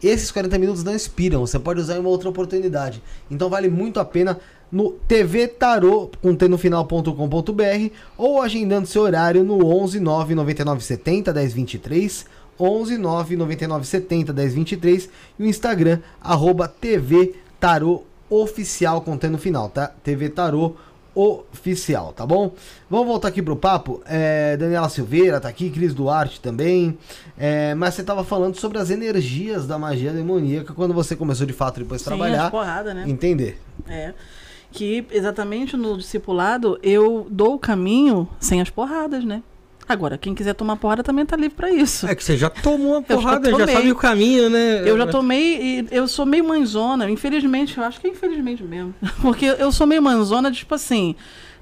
Esses 0.03 0.31
40 0.31 0.59
minutos 0.59 0.85
não 0.85 0.95
expiram, 0.95 1.41
você 1.41 1.59
pode 1.59 1.81
usar 1.81 1.97
em 1.97 2.01
uma 2.01 2.09
outra 2.09 2.29
oportunidade. 2.29 3.03
Então 3.31 3.49
vale 3.49 3.69
muito 3.69 3.99
a 3.99 4.05
pena 4.05 4.39
no 4.71 4.93
tvtarô, 5.09 6.11
com 6.23 6.35
T 6.35 6.47
no 6.47 6.59
final.com.br 6.59 7.95
ou 8.17 8.41
agendando 8.41 8.87
seu 8.87 9.03
horário 9.03 9.43
no 9.43 9.67
11 9.67 9.99
9 9.99 10.35
99 10.35 10.85
70 10.85 11.33
10 11.33 11.53
23 11.53 12.27
11 12.61 12.99
9 12.99 13.37
99 13.37 13.87
70 13.87 14.33
10 14.33 14.55
23 14.55 15.09
e 15.39 15.43
o 15.43 15.47
Instagram 15.47 16.01
arroba 16.21 16.69
TV 16.69 17.35
Tarô 17.59 18.05
Oficial 18.31 19.01
com 19.01 19.19
final, 19.39 19.71
tá? 19.71 19.87
TV 20.05 20.29
Tarô 20.29 20.67
Oficial, 20.67 20.88
tá 22.15 22.25
bom? 22.25 22.53
Vamos 22.89 23.07
voltar 23.07 23.29
aqui 23.29 23.43
pro 23.43 23.57
papo. 23.57 24.01
É, 24.07 24.57
Daniela 24.57 24.89
Silveira 24.89 25.41
tá 25.41 25.49
aqui, 25.49 25.69
Cris 25.71 25.93
Duarte 25.93 26.41
também. 26.41 26.97
É, 27.37 27.75
mas 27.75 27.95
você 27.95 28.05
tava 28.05 28.23
falando 28.25 28.57
sobre 28.57 28.79
as 28.79 28.91
energias 28.91 29.67
da 29.67 29.79
magia 29.79 30.13
demoníaca 30.13 30.73
quando 30.73 30.95
você 30.95 31.17
começou 31.17 31.47
de 31.47 31.53
fato 31.53 31.81
depois 31.81 32.01
de 32.01 32.05
Sim, 32.05 32.11
trabalhar. 32.11 32.51
porrada, 32.51 32.95
né? 32.95 33.05
Entender. 33.07 33.61
É. 33.89 34.15
Que 34.71 35.07
exatamente 35.11 35.77
no 35.77 35.97
discipulado 35.97 36.79
eu 36.83 37.27
dou 37.31 37.55
o 37.55 37.59
caminho 37.59 38.29
sem 38.39 38.61
as 38.61 38.71
porradas, 38.71 39.25
né? 39.25 39.43
Agora, 39.89 40.19
quem 40.19 40.35
quiser 40.35 40.55
tomar 40.55 40.77
porrada 40.77 41.03
também 41.03 41.25
tá 41.25 41.37
livre 41.37 41.57
pra 41.57 41.71
isso. 41.71 42.07
É 42.07 42.15
que 42.15 42.23
você 42.23 42.37
já 42.37 42.51
tomou 42.51 42.93
uma 42.93 43.01
já 43.09 43.15
porrada, 43.17 43.51
já, 43.51 43.57
tomei. 43.57 43.75
sabe 43.75 43.91
o 43.91 43.97
caminho, 43.97 44.51
né? 44.51 44.83
Eu 44.85 44.99
já 44.99 45.07
tomei 45.07 45.81
e 45.81 45.89
eu 45.91 46.07
sou 46.07 46.27
meio 46.27 46.47
mãezona, 46.47 47.11
infelizmente, 47.11 47.79
eu 47.79 47.85
acho 47.85 47.99
que 48.01 48.07
é 48.07 48.11
infelizmente 48.11 48.63
mesmo. 48.63 48.95
Porque 49.23 49.47
eu 49.47 49.73
sou 49.73 49.87
meio 49.87 50.03
mãezona, 50.03 50.53
tipo 50.53 50.75
assim, 50.75 51.17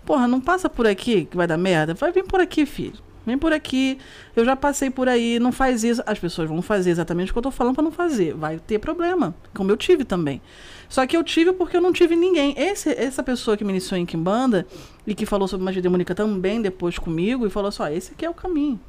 porra, 0.05 0.27
não 0.27 0.41
passa 0.41 0.69
por 0.69 0.87
aqui 0.87 1.27
que 1.27 1.37
vai 1.37 1.47
dar 1.47 1.57
merda. 1.57 1.95
Vai 1.95 2.11
vir 2.11 2.25
por 2.25 2.41
aqui, 2.41 2.67
filho. 2.67 3.07
Vem 3.25 3.37
por 3.37 3.53
aqui. 3.53 3.99
Eu 4.37 4.45
já 4.45 4.55
passei 4.55 4.89
por 4.89 5.09
aí, 5.09 5.41
não 5.41 5.51
faz 5.51 5.83
isso. 5.83 6.01
As 6.07 6.19
pessoas 6.19 6.49
vão 6.49 6.63
fazer 6.63 6.91
exatamente 6.91 7.31
o 7.31 7.33
que 7.33 7.39
eu 7.39 7.43
tô 7.43 7.51
falando 7.51 7.75
pra 7.75 7.83
não 7.83 7.91
fazer. 7.91 8.35
Vai 8.35 8.59
ter 8.59 8.79
problema, 8.79 9.35
como 9.53 9.71
eu 9.71 9.77
tive 9.77 10.05
também. 10.05 10.41
Só 10.89 11.07
que 11.07 11.17
eu 11.17 11.25
tive 11.25 11.53
porque 11.53 11.77
eu 11.77 11.81
não 11.81 11.93
tive 11.93 12.15
ninguém. 12.15 12.55
Esse, 12.57 12.91
essa 12.91 13.23
pessoa 13.23 13.57
que 13.57 13.65
me 13.65 13.71
iniciou 13.71 13.99
em 13.99 14.07
Kimbanda 14.07 14.67
e 15.07 15.15
que 15.15 15.27
falou 15.27 15.49
sobre 15.49 15.65
magia 15.65 15.83
demoníaca 15.83 16.15
também 16.15 16.63
depois 16.63 16.99
comigo 16.99 17.47
e 17.47 17.51
falou 17.51 17.69
assim: 17.69 17.83
ó, 17.83 17.89
esse 17.89 18.13
aqui 18.13 18.25
é 18.25 18.31
o 18.31 18.35
caminho. 18.35 18.81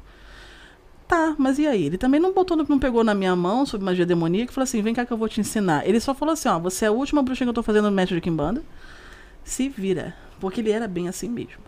Tá, 1.08 1.34
mas 1.38 1.58
e 1.58 1.66
aí? 1.66 1.84
Ele 1.84 1.96
também 1.96 2.20
não 2.20 2.34
botou, 2.34 2.56
não 2.56 2.78
pegou 2.78 3.02
na 3.02 3.14
minha 3.14 3.34
mão 3.34 3.64
sobre 3.64 3.84
magia 3.84 4.04
demoníaca 4.04 4.52
e 4.52 4.54
falou 4.54 4.64
assim: 4.64 4.82
vem 4.82 4.94
cá 4.94 5.06
que 5.06 5.12
eu 5.12 5.16
vou 5.16 5.28
te 5.28 5.40
ensinar. 5.40 5.86
Ele 5.88 5.98
só 5.98 6.14
falou 6.14 6.34
assim: 6.34 6.48
ó, 6.48 6.58
você 6.58 6.84
é 6.84 6.88
a 6.88 6.92
última 6.92 7.22
bruxa 7.22 7.44
que 7.44 7.48
eu 7.48 7.54
tô 7.54 7.62
fazendo 7.62 7.86
no 7.86 7.92
mestre 7.92 8.16
de 8.16 8.20
Kimbanda. 8.20 8.62
Se 9.42 9.68
vira. 9.68 10.14
Porque 10.38 10.60
ele 10.60 10.70
era 10.70 10.86
bem 10.86 11.08
assim 11.08 11.28
mesmo. 11.28 11.58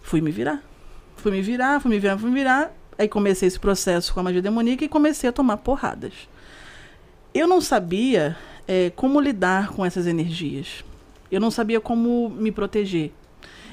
Fui 0.00 0.20
me 0.20 0.30
virar. 0.30 0.62
Fui 1.16 1.30
me 1.30 1.42
virar, 1.42 1.80
fui 1.80 1.90
me 1.90 1.98
virar, 1.98 2.18
fui 2.18 2.30
me 2.30 2.36
virar. 2.36 2.72
Aí 2.96 3.08
comecei 3.08 3.48
esse 3.48 3.58
processo 3.58 4.14
com 4.14 4.20
a 4.20 4.22
magia 4.22 4.40
demoníaca 4.40 4.84
e 4.84 4.88
comecei 4.88 5.28
a 5.28 5.32
tomar 5.32 5.58
porradas. 5.58 6.12
Eu 7.34 7.46
não 7.48 7.60
sabia 7.60 8.36
é, 8.66 8.90
como 8.90 9.20
lidar 9.20 9.68
com 9.68 9.84
essas 9.84 10.06
energias. 10.06 10.84
Eu 11.30 11.40
não 11.40 11.50
sabia 11.50 11.80
como 11.80 12.28
me 12.30 12.52
proteger. 12.52 13.12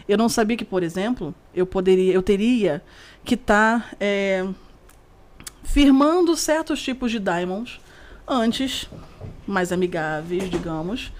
Eu 0.07 0.17
não 0.17 0.29
sabia 0.29 0.57
que, 0.57 0.65
por 0.65 0.81
exemplo, 0.81 1.35
eu 1.53 1.65
poderia, 1.65 2.13
eu 2.13 2.23
teria 2.23 2.81
que 3.23 3.35
estar 3.35 3.93
é, 3.99 4.47
firmando 5.63 6.35
certos 6.35 6.81
tipos 6.81 7.11
de 7.11 7.19
diamonds 7.19 7.79
antes, 8.27 8.89
mais 9.45 9.71
amigáveis, 9.71 10.49
digamos, 10.49 11.11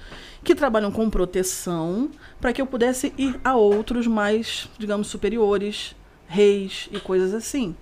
que 0.44 0.56
trabalham 0.56 0.92
com 0.92 1.10
proteção, 1.10 2.10
para 2.40 2.54
que 2.54 2.62
eu 2.62 2.66
pudesse 2.66 3.14
ir 3.18 3.40
a 3.44 3.56
outros 3.56 4.08
mais, 4.08 4.70
digamos, 4.78 5.08
superiores, 5.08 5.96
reis 6.28 6.88
e 6.92 7.00
coisas 7.00 7.34
assim. 7.34 7.76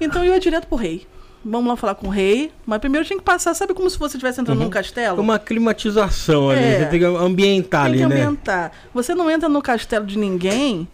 Então 0.00 0.24
eu 0.24 0.34
ia 0.34 0.40
direto 0.40 0.66
pro 0.66 0.76
rei. 0.76 1.06
Vamos 1.44 1.68
lá 1.68 1.76
falar 1.76 1.94
com 1.94 2.08
o 2.08 2.10
rei. 2.10 2.50
Mas 2.66 2.78
primeiro 2.80 3.06
tinha 3.06 3.18
que 3.18 3.24
passar, 3.24 3.54
sabe 3.54 3.72
como 3.74 3.88
se 3.88 3.98
você 3.98 4.16
estivesse 4.16 4.40
entrando 4.40 4.58
num 4.58 4.70
castelo? 4.70 5.20
Uma 5.20 5.38
climatização 5.38 6.50
ali. 6.50 6.60
É. 6.60 6.78
Você 6.80 6.86
tem 6.86 7.00
que 7.00 7.04
ambientar 7.06 7.84
Tem 7.84 7.92
ali, 7.92 8.02
que 8.02 8.06
né? 8.06 8.22
ambientar. 8.22 8.72
Você 8.92 9.14
não 9.14 9.30
entra 9.30 9.48
no 9.48 9.62
castelo 9.62 10.04
de 10.04 10.18
ninguém 10.18 10.88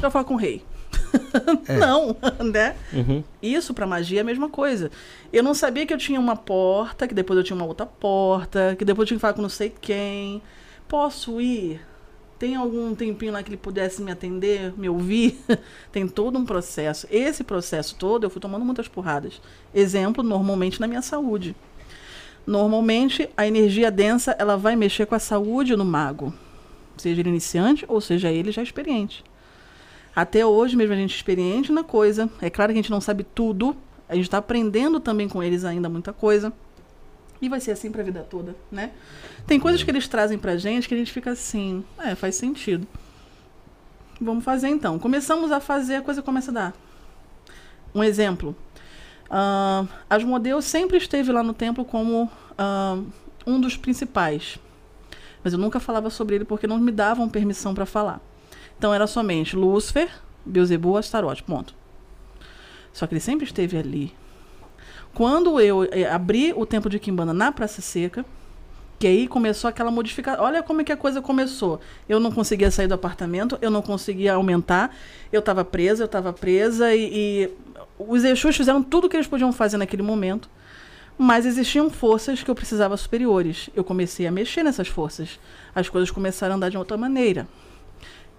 pra 0.00 0.10
falar 0.10 0.24
com 0.24 0.34
o 0.34 0.38
rei. 0.38 0.62
não, 1.78 2.16
né? 2.44 2.76
Uhum. 2.92 3.22
Isso 3.42 3.74
pra 3.74 3.86
magia 3.86 4.20
é 4.20 4.22
a 4.22 4.24
mesma 4.24 4.48
coisa. 4.48 4.90
Eu 5.32 5.42
não 5.42 5.54
sabia 5.54 5.84
que 5.86 5.92
eu 5.92 5.98
tinha 5.98 6.20
uma 6.20 6.36
porta, 6.36 7.06
que 7.08 7.14
depois 7.14 7.36
eu 7.36 7.44
tinha 7.44 7.56
uma 7.56 7.66
outra 7.66 7.86
porta, 7.86 8.76
que 8.78 8.84
depois 8.84 9.04
eu 9.04 9.08
tinha 9.08 9.18
que 9.18 9.22
falar 9.22 9.34
com 9.34 9.42
não 9.42 9.48
sei 9.48 9.72
quem. 9.80 10.40
Posso 10.88 11.40
ir? 11.40 11.80
Tem 12.38 12.56
algum 12.56 12.94
tempinho 12.94 13.32
lá 13.32 13.42
que 13.42 13.48
ele 13.48 13.56
pudesse 13.56 14.02
me 14.02 14.10
atender, 14.10 14.72
me 14.76 14.88
ouvir? 14.88 15.38
Tem 15.92 16.06
todo 16.08 16.38
um 16.38 16.44
processo. 16.44 17.06
Esse 17.10 17.44
processo 17.44 17.94
todo 17.94 18.24
eu 18.24 18.30
fui 18.30 18.40
tomando 18.40 18.64
muitas 18.64 18.88
porradas. 18.88 19.40
Exemplo, 19.72 20.22
normalmente 20.22 20.80
na 20.80 20.86
minha 20.86 21.02
saúde. 21.02 21.54
Normalmente 22.46 23.28
a 23.36 23.46
energia 23.46 23.90
densa 23.90 24.36
ela 24.38 24.56
vai 24.56 24.76
mexer 24.76 25.06
com 25.06 25.14
a 25.14 25.18
saúde 25.18 25.74
no 25.76 25.84
mago, 25.84 26.34
seja 26.96 27.20
ele 27.20 27.30
iniciante 27.30 27.86
ou 27.88 28.00
seja 28.00 28.30
ele 28.30 28.52
já 28.52 28.62
experiente. 28.62 29.24
Até 30.14 30.44
hoje, 30.44 30.76
mesmo 30.76 30.92
a 30.92 30.96
gente 30.96 31.16
experiente 31.16 31.72
na 31.72 31.82
coisa, 31.82 32.28
é 32.42 32.50
claro 32.50 32.72
que 32.72 32.78
a 32.78 32.82
gente 32.82 32.90
não 32.90 33.00
sabe 33.00 33.24
tudo, 33.24 33.74
a 34.08 34.14
gente 34.14 34.26
está 34.26 34.38
aprendendo 34.38 35.00
também 35.00 35.28
com 35.28 35.42
eles 35.42 35.64
ainda 35.64 35.88
muita 35.88 36.12
coisa. 36.12 36.52
E 37.44 37.48
vai 37.50 37.60
ser 37.60 37.72
assim 37.72 37.92
para 37.92 38.00
a 38.00 38.04
vida 38.04 38.22
toda, 38.22 38.56
né? 38.72 38.90
Tem 39.46 39.60
coisas 39.60 39.82
que 39.82 39.90
eles 39.90 40.08
trazem 40.08 40.38
pra 40.38 40.56
gente 40.56 40.88
que 40.88 40.94
a 40.94 40.96
gente 40.96 41.12
fica 41.12 41.32
assim, 41.32 41.84
é, 41.98 42.14
faz 42.14 42.36
sentido. 42.36 42.88
Vamos 44.18 44.42
fazer 44.42 44.68
então. 44.68 44.98
Começamos 44.98 45.52
a 45.52 45.60
fazer, 45.60 45.96
a 45.96 46.00
coisa 46.00 46.22
começa 46.22 46.50
a 46.50 46.54
dar. 46.54 46.74
Um 47.94 48.02
exemplo. 48.02 48.56
Ah, 49.28 49.84
Asmodeu 50.08 50.62
sempre 50.62 50.96
esteve 50.96 51.30
lá 51.30 51.42
no 51.42 51.52
templo 51.52 51.84
como 51.84 52.30
ah, 52.56 52.98
um 53.46 53.60
dos 53.60 53.76
principais. 53.76 54.58
Mas 55.42 55.52
eu 55.52 55.58
nunca 55.58 55.78
falava 55.78 56.08
sobre 56.08 56.36
ele 56.36 56.46
porque 56.46 56.66
não 56.66 56.78
me 56.78 56.90
davam 56.90 57.28
permissão 57.28 57.74
para 57.74 57.84
falar. 57.84 58.22
Então 58.78 58.94
era 58.94 59.06
somente 59.06 59.54
Lúcifer, 59.54 60.10
Beelzebub, 60.46 60.96
Astarote, 60.96 61.42
ponto. 61.42 61.74
Só 62.90 63.06
que 63.06 63.12
ele 63.12 63.20
sempre 63.20 63.44
esteve 63.44 63.76
ali. 63.76 64.14
Quando 65.14 65.60
eu 65.60 65.84
eh, 65.92 66.10
abri 66.10 66.52
o 66.56 66.66
templo 66.66 66.90
de 66.90 66.98
Quimbanda 66.98 67.32
na 67.32 67.52
Praça 67.52 67.80
Seca, 67.80 68.24
que 68.98 69.06
aí 69.06 69.28
começou 69.28 69.68
aquela 69.68 69.90
modificação. 69.90 70.44
Olha 70.44 70.62
como 70.62 70.80
é 70.80 70.84
que 70.84 70.92
a 70.92 70.96
coisa 70.96 71.22
começou. 71.22 71.80
Eu 72.08 72.18
não 72.18 72.32
conseguia 72.32 72.70
sair 72.70 72.86
do 72.86 72.94
apartamento, 72.94 73.58
eu 73.60 73.70
não 73.70 73.82
conseguia 73.82 74.34
aumentar, 74.34 74.94
eu 75.32 75.40
estava 75.40 75.64
presa, 75.64 76.02
eu 76.02 76.06
estava 76.06 76.32
presa 76.32 76.94
e, 76.94 77.10
e 77.12 77.50
os 77.98 78.24
Exus 78.24 78.56
fizeram 78.56 78.82
tudo 78.82 79.06
o 79.06 79.10
que 79.10 79.16
eles 79.16 79.26
podiam 79.26 79.52
fazer 79.52 79.76
naquele 79.76 80.02
momento. 80.02 80.48
Mas 81.16 81.46
existiam 81.46 81.88
forças 81.90 82.42
que 82.42 82.50
eu 82.50 82.54
precisava 82.54 82.96
superiores. 82.96 83.70
Eu 83.74 83.84
comecei 83.84 84.26
a 84.26 84.32
mexer 84.32 84.64
nessas 84.64 84.88
forças. 84.88 85.38
As 85.72 85.88
coisas 85.88 86.10
começaram 86.10 86.54
a 86.54 86.56
andar 86.56 86.70
de 86.70 86.76
outra 86.76 86.96
maneira. 86.96 87.46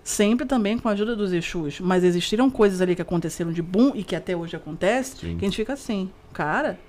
Sempre 0.05 0.45
também 0.45 0.77
com 0.77 0.87
a 0.87 0.91
ajuda 0.91 1.15
dos 1.15 1.33
Exus. 1.33 1.79
Mas 1.79 2.03
existiram 2.03 2.47
coisas 2.47 2.79
ali 2.79 2.95
que 2.95 3.01
aconteceram 3.01 3.51
de 3.51 3.59
boom 3.59 3.91
e 3.95 4.03
que 4.03 4.15
até 4.15 4.37
hoje 4.37 4.55
acontece, 4.55 5.15
Sim. 5.17 5.35
que 5.35 5.43
a 5.43 5.47
gente 5.47 5.57
fica 5.57 5.73
assim, 5.73 6.11
cara, 6.31 6.79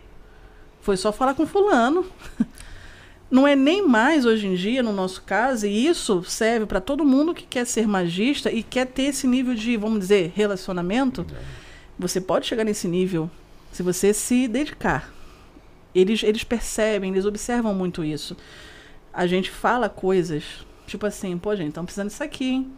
foi 0.83 0.99
só 0.99 1.11
falar 1.11 1.33
com 1.33 1.47
fulano. 1.47 2.05
Não 3.31 3.49
é 3.49 3.57
nem 3.57 3.89
mais 3.89 4.27
hoje 4.27 4.47
em 4.47 4.55
dia, 4.55 4.83
no 4.83 4.93
nosso 4.93 5.23
caso, 5.23 5.67
e 5.67 5.87
isso 5.87 6.23
serve 6.25 6.67
para 6.67 6.79
todo 6.79 7.07
mundo 7.07 7.33
que 7.33 7.47
quer 7.47 7.65
ser 7.65 7.89
magista 7.89 8.53
e 8.53 8.63
quer 8.63 8.87
ter 8.87 9.05
esse 9.05 9.27
nível 9.27 9.55
de, 9.55 9.79
vamos 9.79 10.01
dizer, 10.01 10.31
relacionamento. 10.37 11.27
Você 11.99 12.21
pode 12.21 12.47
chegar 12.47 12.65
nesse 12.65 12.87
nível 12.87 13.31
se 13.73 13.83
você 13.83 14.13
se 14.13 14.47
dedicar. 14.47 15.11
Eles, 15.95 16.23
eles 16.23 16.45
percebem, 16.45 17.13
eles 17.13 17.25
observam 17.25 17.75
muito 17.75 18.05
isso. 18.05 18.37
A 19.11 19.27
gente 19.27 19.51
fala 19.51 19.89
coisas, 19.89 20.45
tipo 20.87 21.07
assim, 21.07 21.39
pô, 21.39 21.57
gente, 21.57 21.69
estamos 21.69 21.87
precisando 21.87 22.09
disso 22.09 22.23
aqui, 22.23 22.45
hein? 22.45 22.73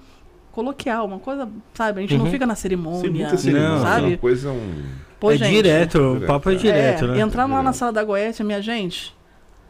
Coloquial, 0.52 1.06
uma 1.06 1.18
coisa, 1.18 1.48
sabe? 1.74 1.98
A 1.98 2.02
gente 2.02 2.16
não 2.16 2.24
Uhum. 2.24 2.30
fica 2.30 2.46
na 2.46 2.54
cerimônia, 2.54 3.36
cerimônia, 3.36 3.78
sabe? 3.80 4.06
uma 4.08 4.16
coisa 4.18 4.50
um. 4.50 4.84
Pô, 5.20 5.30
é 5.32 5.36
gente, 5.36 5.50
direto, 5.50 5.98
o 5.98 6.14
Direto, 6.14 6.26
papo 6.28 6.50
é 6.50 6.54
é. 6.54 6.56
direto, 6.56 7.04
é, 7.04 7.08
né? 7.08 7.20
Entrar 7.20 7.46
lá 7.46 7.62
na 7.62 7.72
sala 7.72 7.92
da 7.92 8.04
Goethe, 8.04 8.42
minha 8.44 8.62
gente, 8.62 9.14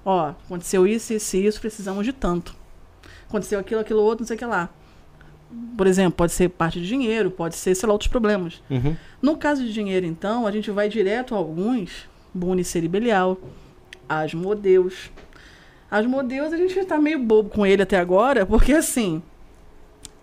ó, 0.05 0.31
aconteceu 0.45 0.87
isso, 0.87 1.13
isso 1.13 1.37
e 1.37 1.47
isso, 1.47 1.61
precisamos 1.61 2.05
de 2.05 2.13
tanto. 2.13 2.55
Aconteceu 3.29 3.59
aquilo, 3.59 3.81
aquilo 3.81 4.01
outro, 4.03 4.23
não 4.23 4.27
sei 4.27 4.37
o 4.37 4.39
que 4.39 4.45
lá. 4.45 4.69
Por 5.77 5.87
exemplo, 5.87 6.13
pode 6.13 6.33
ser 6.33 6.51
parte 6.51 6.79
de 6.81 6.87
dinheiro, 6.87 7.31
pode 7.31 7.57
ser, 7.57 7.75
sei 7.75 7.87
lá, 7.87 7.93
outros 7.95 8.09
problemas. 8.09 8.63
Uhum. 8.69 8.95
No 9.23 9.37
caso 9.39 9.65
de 9.65 9.73
dinheiro, 9.73 10.05
então, 10.05 10.47
a 10.47 10.51
gente 10.51 10.71
vai 10.71 10.89
direto 10.89 11.35
a 11.35 11.39
alguns, 11.39 12.07
Bonicer 12.35 12.85
e 12.85 12.89
Belial, 12.89 13.39
Asmodeus. 14.07 15.11
Asmodeus, 15.91 16.53
a 16.53 16.57
gente 16.57 16.85
tá 16.85 16.99
meio 16.99 17.19
bobo 17.19 17.49
com 17.49 17.65
ele 17.65 17.83
até 17.83 17.99
agora, 17.99 18.45
porque 18.45 18.73
assim, 18.75 19.23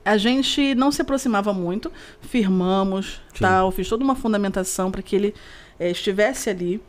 a 0.06 0.18
gente 0.18 0.76
não 0.76 0.92
se 0.92 1.02
aproximava 1.02 1.52
muito, 1.52 1.92
firmamos, 2.22 3.20
Sim. 3.34 3.40
tal, 3.40 3.72
fiz 3.72 3.90
toda 3.90 4.04
uma 4.04 4.16
fundamentação 4.16 4.92
para 4.92 5.02
que 5.02 5.16
ele 5.16 5.34
eh, 5.80 5.90
estivesse 5.90 6.48
ali, 6.48 6.80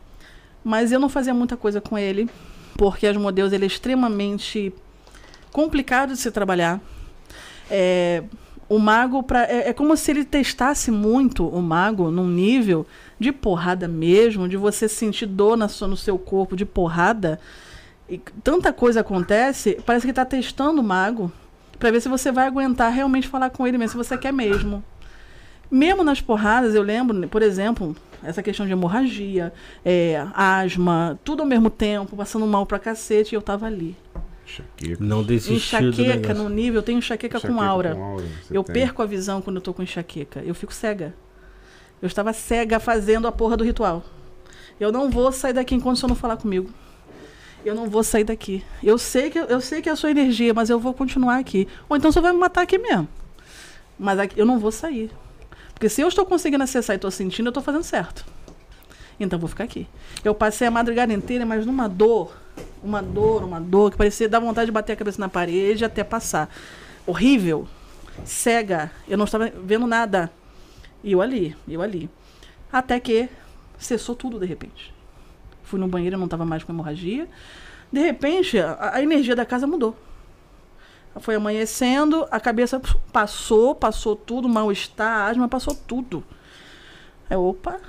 mas 0.63 0.91
eu 0.91 0.99
não 0.99 1.09
fazia 1.09 1.33
muita 1.33 1.57
coisa 1.57 1.81
com 1.81 1.97
ele, 1.97 2.29
porque 2.77 3.07
Asmodeus 3.07 3.51
ele 3.51 3.63
é 3.63 3.67
extremamente 3.67 4.71
complicado 5.51 6.13
de 6.13 6.17
se 6.19 6.29
trabalhar. 6.29 6.79
É, 7.71 8.23
o 8.69 8.77
mago, 8.77 9.23
pra, 9.23 9.43
é, 9.45 9.69
é 9.69 9.73
como 9.73 9.97
se 9.97 10.11
ele 10.11 10.23
testasse 10.23 10.91
muito 10.91 11.47
o 11.47 11.61
mago 11.61 12.11
num 12.11 12.27
nível 12.27 12.85
de 13.17 13.31
porrada 13.31 13.87
mesmo, 13.87 14.47
de 14.47 14.57
você 14.57 14.87
sentir 14.87 15.25
dor 15.25 15.57
na 15.57 15.67
sua, 15.67 15.87
no 15.87 15.97
seu 15.97 16.19
corpo 16.19 16.55
de 16.55 16.65
porrada. 16.65 17.39
E 18.07 18.19
tanta 18.43 18.71
coisa 18.71 18.99
acontece, 18.99 19.81
parece 19.85 20.05
que 20.05 20.11
está 20.11 20.23
testando 20.23 20.81
o 20.81 20.83
mago 20.83 21.31
para 21.79 21.91
ver 21.91 22.01
se 22.01 22.09
você 22.09 22.31
vai 22.31 22.47
aguentar 22.47 22.91
realmente 22.91 23.27
falar 23.27 23.49
com 23.49 23.65
ele 23.67 23.77
mesmo, 23.77 23.91
se 23.91 23.97
você 24.09 24.17
quer 24.17 24.33
mesmo. 24.33 24.83
Mesmo 25.69 26.03
nas 26.03 26.21
porradas, 26.21 26.73
eu 26.73 26.81
lembro, 26.81 27.27
por 27.27 27.41
exemplo, 27.41 27.95
essa 28.23 28.41
questão 28.41 28.65
de 28.65 28.71
hemorragia, 28.71 29.53
é, 29.83 30.25
asma, 30.33 31.19
tudo 31.23 31.41
ao 31.41 31.47
mesmo 31.47 31.69
tempo, 31.69 32.15
passando 32.15 32.47
mal 32.47 32.65
pra 32.65 32.79
cacete, 32.79 33.33
e 33.33 33.35
eu 33.35 33.41
tava 33.41 33.65
ali. 33.65 33.95
Enxaqueca. 34.45 35.03
Não 35.03 35.23
desistiu 35.23 35.55
Enxaqueca 35.89 36.33
no 36.33 36.47
nível, 36.47 36.79
eu 36.79 36.83
tenho 36.83 36.97
enxaqueca, 36.99 37.39
com 37.39 37.47
Enxaqueca 37.47 37.69
aura. 37.69 37.95
com 37.95 38.03
aura, 38.03 38.25
Eu 38.49 38.63
tem. 38.63 38.73
perco 38.73 39.01
a 39.01 39.05
visão 39.05 39.41
quando 39.41 39.57
eu 39.57 39.61
tô 39.61 39.73
com 39.73 39.83
enxaqueca. 39.83 40.41
Eu 40.45 40.55
fico 40.55 40.73
cega. 40.73 41.13
Eu 42.01 42.07
estava 42.07 42.31
cega 42.31 42.79
fazendo 42.79 43.27
a 43.27 43.31
porra 43.31 43.57
do 43.57 43.63
ritual. 43.65 44.03
Eu 44.79 44.89
não 44.91 45.09
vou 45.09 45.31
sair 45.33 45.51
daqui 45.53 45.75
enquanto 45.75 45.97
o 45.97 45.99
senhor 45.99 46.09
não 46.09 46.15
falar 46.15 46.37
comigo. 46.37 46.69
Eu 47.67 47.75
não 47.75 47.89
vou 47.89 48.01
sair 48.01 48.23
daqui. 48.23 48.63
Eu 48.81 48.97
sei 48.97 49.29
que 49.29 49.37
eu 49.37 49.59
sei 49.59 49.81
que 49.81 49.89
é 49.89 49.91
a 49.91 49.95
sua 49.95 50.09
energia, 50.09 50.53
mas 50.53 50.69
eu 50.69 50.79
vou 50.79 50.93
continuar 50.93 51.37
aqui. 51.37 51.67
Ou 51.89 51.97
então 51.97 52.11
senhor 52.11 52.23
vai 52.23 52.31
me 52.31 52.39
matar 52.39 52.61
aqui 52.61 52.77
mesmo. 52.77 53.07
Mas 53.99 54.17
aqui, 54.19 54.39
eu 54.39 54.45
não 54.45 54.57
vou 54.57 54.71
sair. 54.71 55.11
Porque 55.73 55.89
se 55.89 56.01
eu 56.01 56.07
estou 56.07 56.25
conseguindo 56.25 56.63
acessar 56.63 56.93
e 56.93 56.97
estou 56.97 57.11
sentindo, 57.11 57.47
eu 57.47 57.49
estou 57.49 57.61
fazendo 57.61 57.83
certo. 57.83 58.25
Então 59.19 59.37
vou 59.37 59.49
ficar 59.49 59.65
aqui. 59.65 59.85
Eu 60.23 60.33
passei 60.33 60.65
a 60.65 60.71
madrugada 60.71 61.11
inteira, 61.11 61.45
mas 61.45 61.65
numa 61.65 61.89
dor, 61.89 62.37
uma 62.81 63.01
dor, 63.01 63.43
uma 63.43 63.59
dor, 63.59 63.91
que 63.91 63.97
parecia 63.97 64.29
dar 64.29 64.39
vontade 64.39 64.67
de 64.67 64.71
bater 64.71 64.93
a 64.93 64.95
cabeça 64.95 65.19
na 65.19 65.27
parede 65.27 65.83
até 65.83 66.05
passar. 66.05 66.49
Horrível. 67.05 67.67
Cega. 68.23 68.91
Eu 69.09 69.17
não 69.17 69.25
estava 69.25 69.51
vendo 69.63 69.85
nada. 69.85 70.31
E 71.03 71.11
eu 71.11 71.21
ali, 71.21 71.53
eu 71.67 71.81
ali. 71.81 72.09
Até 72.71 72.97
que 72.97 73.27
cessou 73.77 74.15
tudo 74.15 74.39
de 74.39 74.45
repente. 74.45 74.96
Fui 75.67 75.77
no 75.77 75.87
banheiro, 75.87 76.17
não 76.17 76.25
estava 76.25 76.45
mais 76.45 76.63
com 76.63 76.71
hemorragia. 76.71 77.27
De 77.91 77.99
repente, 77.99 78.57
a, 78.57 78.91
a 78.93 79.03
energia 79.03 79.35
da 79.35 79.45
casa 79.45 79.67
mudou. 79.67 79.95
Foi 81.19 81.35
amanhecendo, 81.35 82.25
a 82.31 82.39
cabeça 82.39 82.81
passou, 83.11 83.75
passou 83.75 84.15
tudo, 84.15 84.47
mal-estar, 84.47 85.29
asma, 85.29 85.47
passou 85.47 85.75
tudo. 85.75 86.23
Aí, 87.29 87.35
opa, 87.35 87.81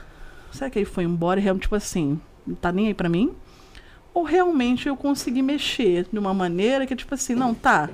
será 0.51 0.69
que 0.69 0.79
ele 0.79 0.87
foi 0.87 1.05
embora 1.05 1.39
e 1.39 1.59
tipo 1.59 1.77
assim, 1.77 2.21
não 2.45 2.57
tá 2.57 2.73
nem 2.73 2.89
aí 2.89 2.95
pra 2.95 3.09
mim? 3.09 3.33
Ou 4.13 4.25
realmente 4.25 4.89
eu 4.89 4.97
consegui 4.97 5.43
mexer 5.43 6.07
de 6.11 6.19
uma 6.19 6.35
maneira 6.35 6.85
que, 6.85 6.97
tipo 6.97 7.15
assim, 7.15 7.35
não, 7.35 7.55
tá. 7.55 7.91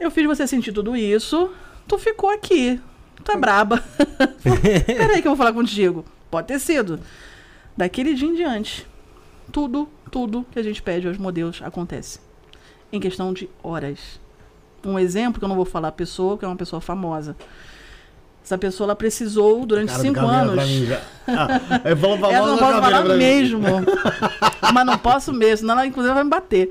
Eu 0.00 0.10
fiz 0.10 0.26
você 0.26 0.46
sentir 0.46 0.72
tudo 0.72 0.96
isso, 0.96 1.50
tu 1.86 1.98
ficou 1.98 2.30
aqui. 2.30 2.80
Tu 3.22 3.32
é 3.32 3.36
braba. 3.36 3.82
Peraí 4.86 5.20
que 5.20 5.28
eu 5.28 5.32
vou 5.32 5.36
falar 5.36 5.52
contigo. 5.52 6.04
Pode 6.30 6.46
ter 6.46 6.58
sido. 6.58 7.00
Daquele 7.76 8.14
dia 8.14 8.28
em 8.28 8.34
diante, 8.34 8.86
tudo, 9.50 9.88
tudo 10.10 10.46
que 10.50 10.58
a 10.58 10.62
gente 10.62 10.82
pede 10.82 11.08
aos 11.08 11.18
modelos 11.18 11.60
acontece. 11.62 12.20
Em 12.92 13.00
questão 13.00 13.32
de 13.32 13.48
horas. 13.62 14.20
Um 14.84 14.98
exemplo 14.98 15.38
que 15.38 15.44
eu 15.44 15.48
não 15.48 15.56
vou 15.56 15.64
falar 15.64 15.88
a 15.88 15.92
pessoa, 15.92 16.38
que 16.38 16.44
é 16.44 16.48
uma 16.48 16.56
pessoa 16.56 16.80
famosa. 16.80 17.36
Essa 18.44 18.58
pessoa 18.58 18.86
ela 18.88 18.96
precisou 18.96 19.64
durante 19.64 19.88
Cara, 19.88 20.02
cinco 20.02 20.20
anos. 20.20 20.62
Ah, 21.26 21.60
falou 21.96 22.18
pra 22.18 22.30
Ela 22.32 22.46
não 22.48 22.58
pode 22.58 22.80
falar 22.80 23.04
mesmo. 23.16 23.62
Mas 24.72 24.86
não 24.86 24.98
posso 24.98 25.32
mesmo, 25.32 25.58
senão 25.58 25.72
ela 25.74 25.86
inclusive 25.86 26.12
vai 26.14 26.22
me 26.24 26.28
bater. 26.30 26.70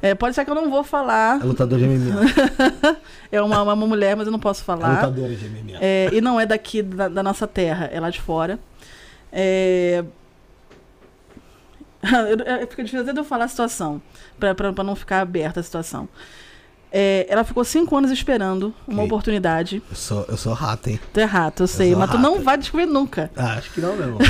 É, 0.00 0.14
pode 0.14 0.34
ser 0.34 0.44
que 0.44 0.50
eu 0.50 0.54
não 0.54 0.70
vou 0.70 0.82
falar. 0.82 1.40
É 1.40 1.44
lutador 1.44 1.78
de 1.78 1.86
MMA. 1.86 2.96
É 3.32 3.42
uma, 3.42 3.62
uma 3.62 3.74
mulher, 3.74 4.14
mas 4.14 4.26
eu 4.28 4.30
não 4.30 4.38
posso 4.38 4.60
É 4.60 4.64
falar. 4.64 4.94
lutadora 4.94 5.34
de 5.34 5.48
MMA. 5.48 5.78
É, 5.80 6.08
e 6.12 6.20
não 6.20 6.38
é 6.38 6.46
daqui 6.46 6.82
da, 6.82 7.08
da 7.08 7.20
nossa 7.20 7.48
terra, 7.48 7.90
é 7.92 7.98
lá 7.98 8.08
de 8.08 8.20
fora. 8.20 8.60
É... 9.32 10.04
fica 12.68 12.84
difícil 12.84 13.00
até 13.00 13.12
de 13.12 13.18
eu 13.18 13.24
falar 13.24 13.44
a 13.44 13.48
situação, 13.48 14.00
pra 14.38 14.84
não 14.84 14.94
ficar 14.94 15.20
aberta 15.20 15.60
a 15.60 15.62
situação. 15.62 16.08
É, 16.96 17.26
ela 17.28 17.42
ficou 17.42 17.64
cinco 17.64 17.96
anos 17.96 18.10
esperando 18.12 18.72
uma 18.86 19.02
oportunidade. 19.02 19.82
Eu 19.90 19.96
sou, 19.96 20.24
eu 20.28 20.36
sou 20.36 20.52
rato, 20.52 20.90
hein? 20.90 21.00
Tu 21.12 21.18
é 21.18 21.24
rato, 21.24 21.64
eu 21.64 21.66
sei, 21.66 21.94
mas 21.96 22.08
tu 22.10 22.18
não 22.18 22.40
vai 22.40 22.56
descobrir 22.56 22.86
nunca. 22.86 23.32
Ah, 23.36 23.54
acho 23.54 23.72
que 23.72 23.80
não 23.80 23.96
mesmo. 23.96 24.18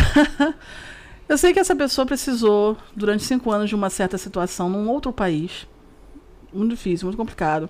Eu 1.27 1.39
sei 1.39 1.55
que 1.55 1.59
essa 1.59 1.75
pessoa 1.75 2.05
precisou, 2.05 2.77
durante 2.95 3.25
cinco 3.25 3.51
anos, 3.51 3.71
de 3.71 3.75
uma 3.75 3.89
certa 3.89 4.19
situação 4.19 4.69
num 4.69 4.89
outro 4.91 5.11
país. 5.11 5.67
Muito 6.53 6.71
difícil, 6.71 7.07
muito 7.07 7.17
complicado. 7.17 7.69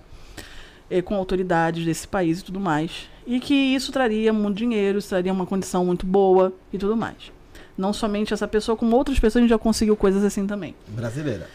eh, 0.89 1.01
com 1.01 1.15
autoridades 1.15 1.85
desse 1.85 2.05
país 2.07 2.41
e 2.41 2.43
tudo 2.43 2.59
mais. 2.59 3.09
E 3.25 3.39
que 3.39 3.53
isso 3.53 3.91
traria 3.91 4.31
muito 4.33 4.57
dinheiro, 4.57 4.99
isso 4.99 5.09
traria 5.09 5.31
uma 5.31 5.45
condição 5.45 5.85
muito 5.85 6.05
boa 6.05 6.53
e 6.71 6.77
tudo 6.77 6.95
mais. 6.95 7.31
Não 7.77 7.91
somente 7.91 8.33
essa 8.33 8.47
pessoa, 8.47 8.77
como 8.77 8.95
outras 8.95 9.19
pessoas 9.19 9.37
a 9.37 9.41
gente 9.41 9.49
já 9.49 9.57
conseguiu 9.57 9.95
coisas 9.97 10.23
assim 10.23 10.47
também. 10.47 10.75
Brasileira. 10.87 11.49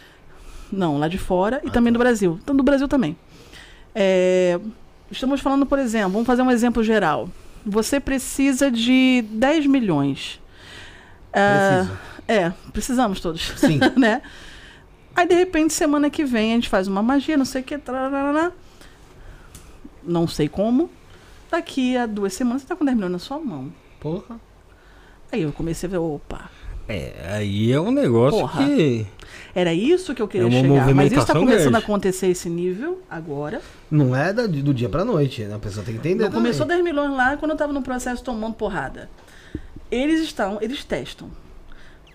Não, 0.70 0.98
lá 0.98 1.08
de 1.08 1.18
fora 1.18 1.60
e 1.64 1.68
Ah, 1.68 1.70
também 1.72 1.92
tá. 1.92 1.98
do 1.98 2.02
Brasil. 2.02 2.38
Então, 2.42 2.54
do 2.54 2.62
Brasil 2.62 2.86
também. 2.86 3.16
É, 3.94 4.60
estamos 5.10 5.40
falando, 5.40 5.66
por 5.66 5.78
exemplo, 5.78 6.12
vamos 6.12 6.26
fazer 6.26 6.42
um 6.42 6.50
exemplo 6.50 6.82
geral. 6.84 7.28
Você 7.64 7.98
precisa 7.98 8.70
de 8.70 9.24
10 9.30 9.66
milhões. 9.66 10.40
Ah, 11.32 11.86
é, 12.28 12.50
precisamos 12.72 13.20
todos. 13.20 13.42
Sim. 13.56 13.80
né? 13.96 14.22
Aí, 15.16 15.26
de 15.26 15.34
repente, 15.34 15.72
semana 15.74 16.08
que 16.08 16.24
vem, 16.24 16.52
a 16.52 16.54
gente 16.54 16.68
faz 16.68 16.86
uma 16.86 17.02
magia, 17.02 17.36
não 17.36 17.44
sei 17.44 17.62
o 17.62 17.64
que. 17.64 17.76
tararara. 17.78 18.52
Não 20.02 20.26
sei 20.28 20.48
como. 20.48 20.88
Daqui 21.50 21.96
a 21.96 22.06
duas 22.06 22.32
semanas, 22.32 22.62
você 22.62 22.68
tá 22.68 22.76
com 22.76 22.84
10 22.84 22.96
milhões 22.96 23.12
na 23.12 23.18
sua 23.18 23.38
mão. 23.38 23.72
Porra. 23.98 24.38
Aí 25.32 25.42
eu 25.42 25.52
comecei 25.52 25.86
a 25.88 25.90
ver, 25.90 25.98
opa, 25.98 26.50
É, 26.88 27.12
aí 27.36 27.70
é 27.72 27.80
um 27.80 27.90
negócio 27.92 28.40
Porra. 28.40 28.64
que. 28.66 29.06
era 29.54 29.72
isso 29.72 30.12
que 30.14 30.20
eu 30.20 30.26
queria 30.26 30.46
É 30.46 30.50
uma 30.50 30.60
chegar. 30.60 30.94
Mas 30.94 31.12
isso 31.12 31.26
tá 31.26 31.34
movimentação 31.34 31.40
começando 31.40 31.66
a 31.68 31.70
grande. 31.70 31.84
acontecer 31.84 32.26
esse 32.28 32.48
nível 32.50 33.00
agora. 33.08 33.60
Não 33.90 34.14
é 34.16 34.32
da- 34.32 34.46
do 34.48 34.74
dia 34.74 34.88
pra 34.88 35.04
noite, 35.04 35.42
né? 35.44 35.54
A 35.54 35.58
pessoa 35.58 35.84
tem 35.84 35.94
que 35.94 36.00
entender. 36.00 36.24
Não 36.24 36.32
começou 36.32 36.66
também. 36.66 36.82
10 36.82 36.94
milhões 36.94 37.16
lá 37.16 37.36
quando 37.36 37.52
eu 37.52 37.56
tava 37.56 37.72
no 37.72 37.80
processo 37.82 38.24
tomando 38.24 38.54
porrada. 38.54 39.08
Eles 39.90 40.20
estão, 40.20 40.58
eles 40.60 40.84
testam. 40.84 41.30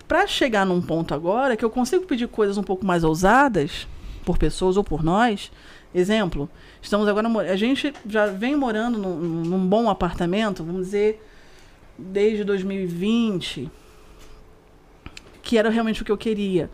Pra 0.07 0.27
chegar 0.27 0.65
num 0.65 0.81
ponto 0.81 1.13
agora 1.13 1.55
que 1.57 1.63
eu 1.65 1.69
consigo 1.69 2.05
pedir 2.05 2.27
coisas 2.27 2.57
um 2.57 2.63
pouco 2.63 2.85
mais 2.85 3.03
ousadas 3.03 3.87
por 4.25 4.37
pessoas 4.37 4.75
ou 4.77 4.83
por 4.83 5.03
nós. 5.03 5.51
Exemplo, 5.93 6.49
estamos 6.81 7.07
agora 7.07 7.27
a 7.49 7.55
gente 7.55 7.93
já 8.07 8.27
vem 8.27 8.55
morando 8.55 8.97
num, 8.99 9.15
num 9.17 9.65
bom 9.67 9.89
apartamento, 9.89 10.63
vamos 10.63 10.81
dizer, 10.87 11.25
desde 11.97 12.43
2020, 12.43 13.69
que 15.41 15.57
era 15.57 15.69
realmente 15.69 16.01
o 16.01 16.05
que 16.05 16.11
eu 16.11 16.17
queria. 16.17 16.69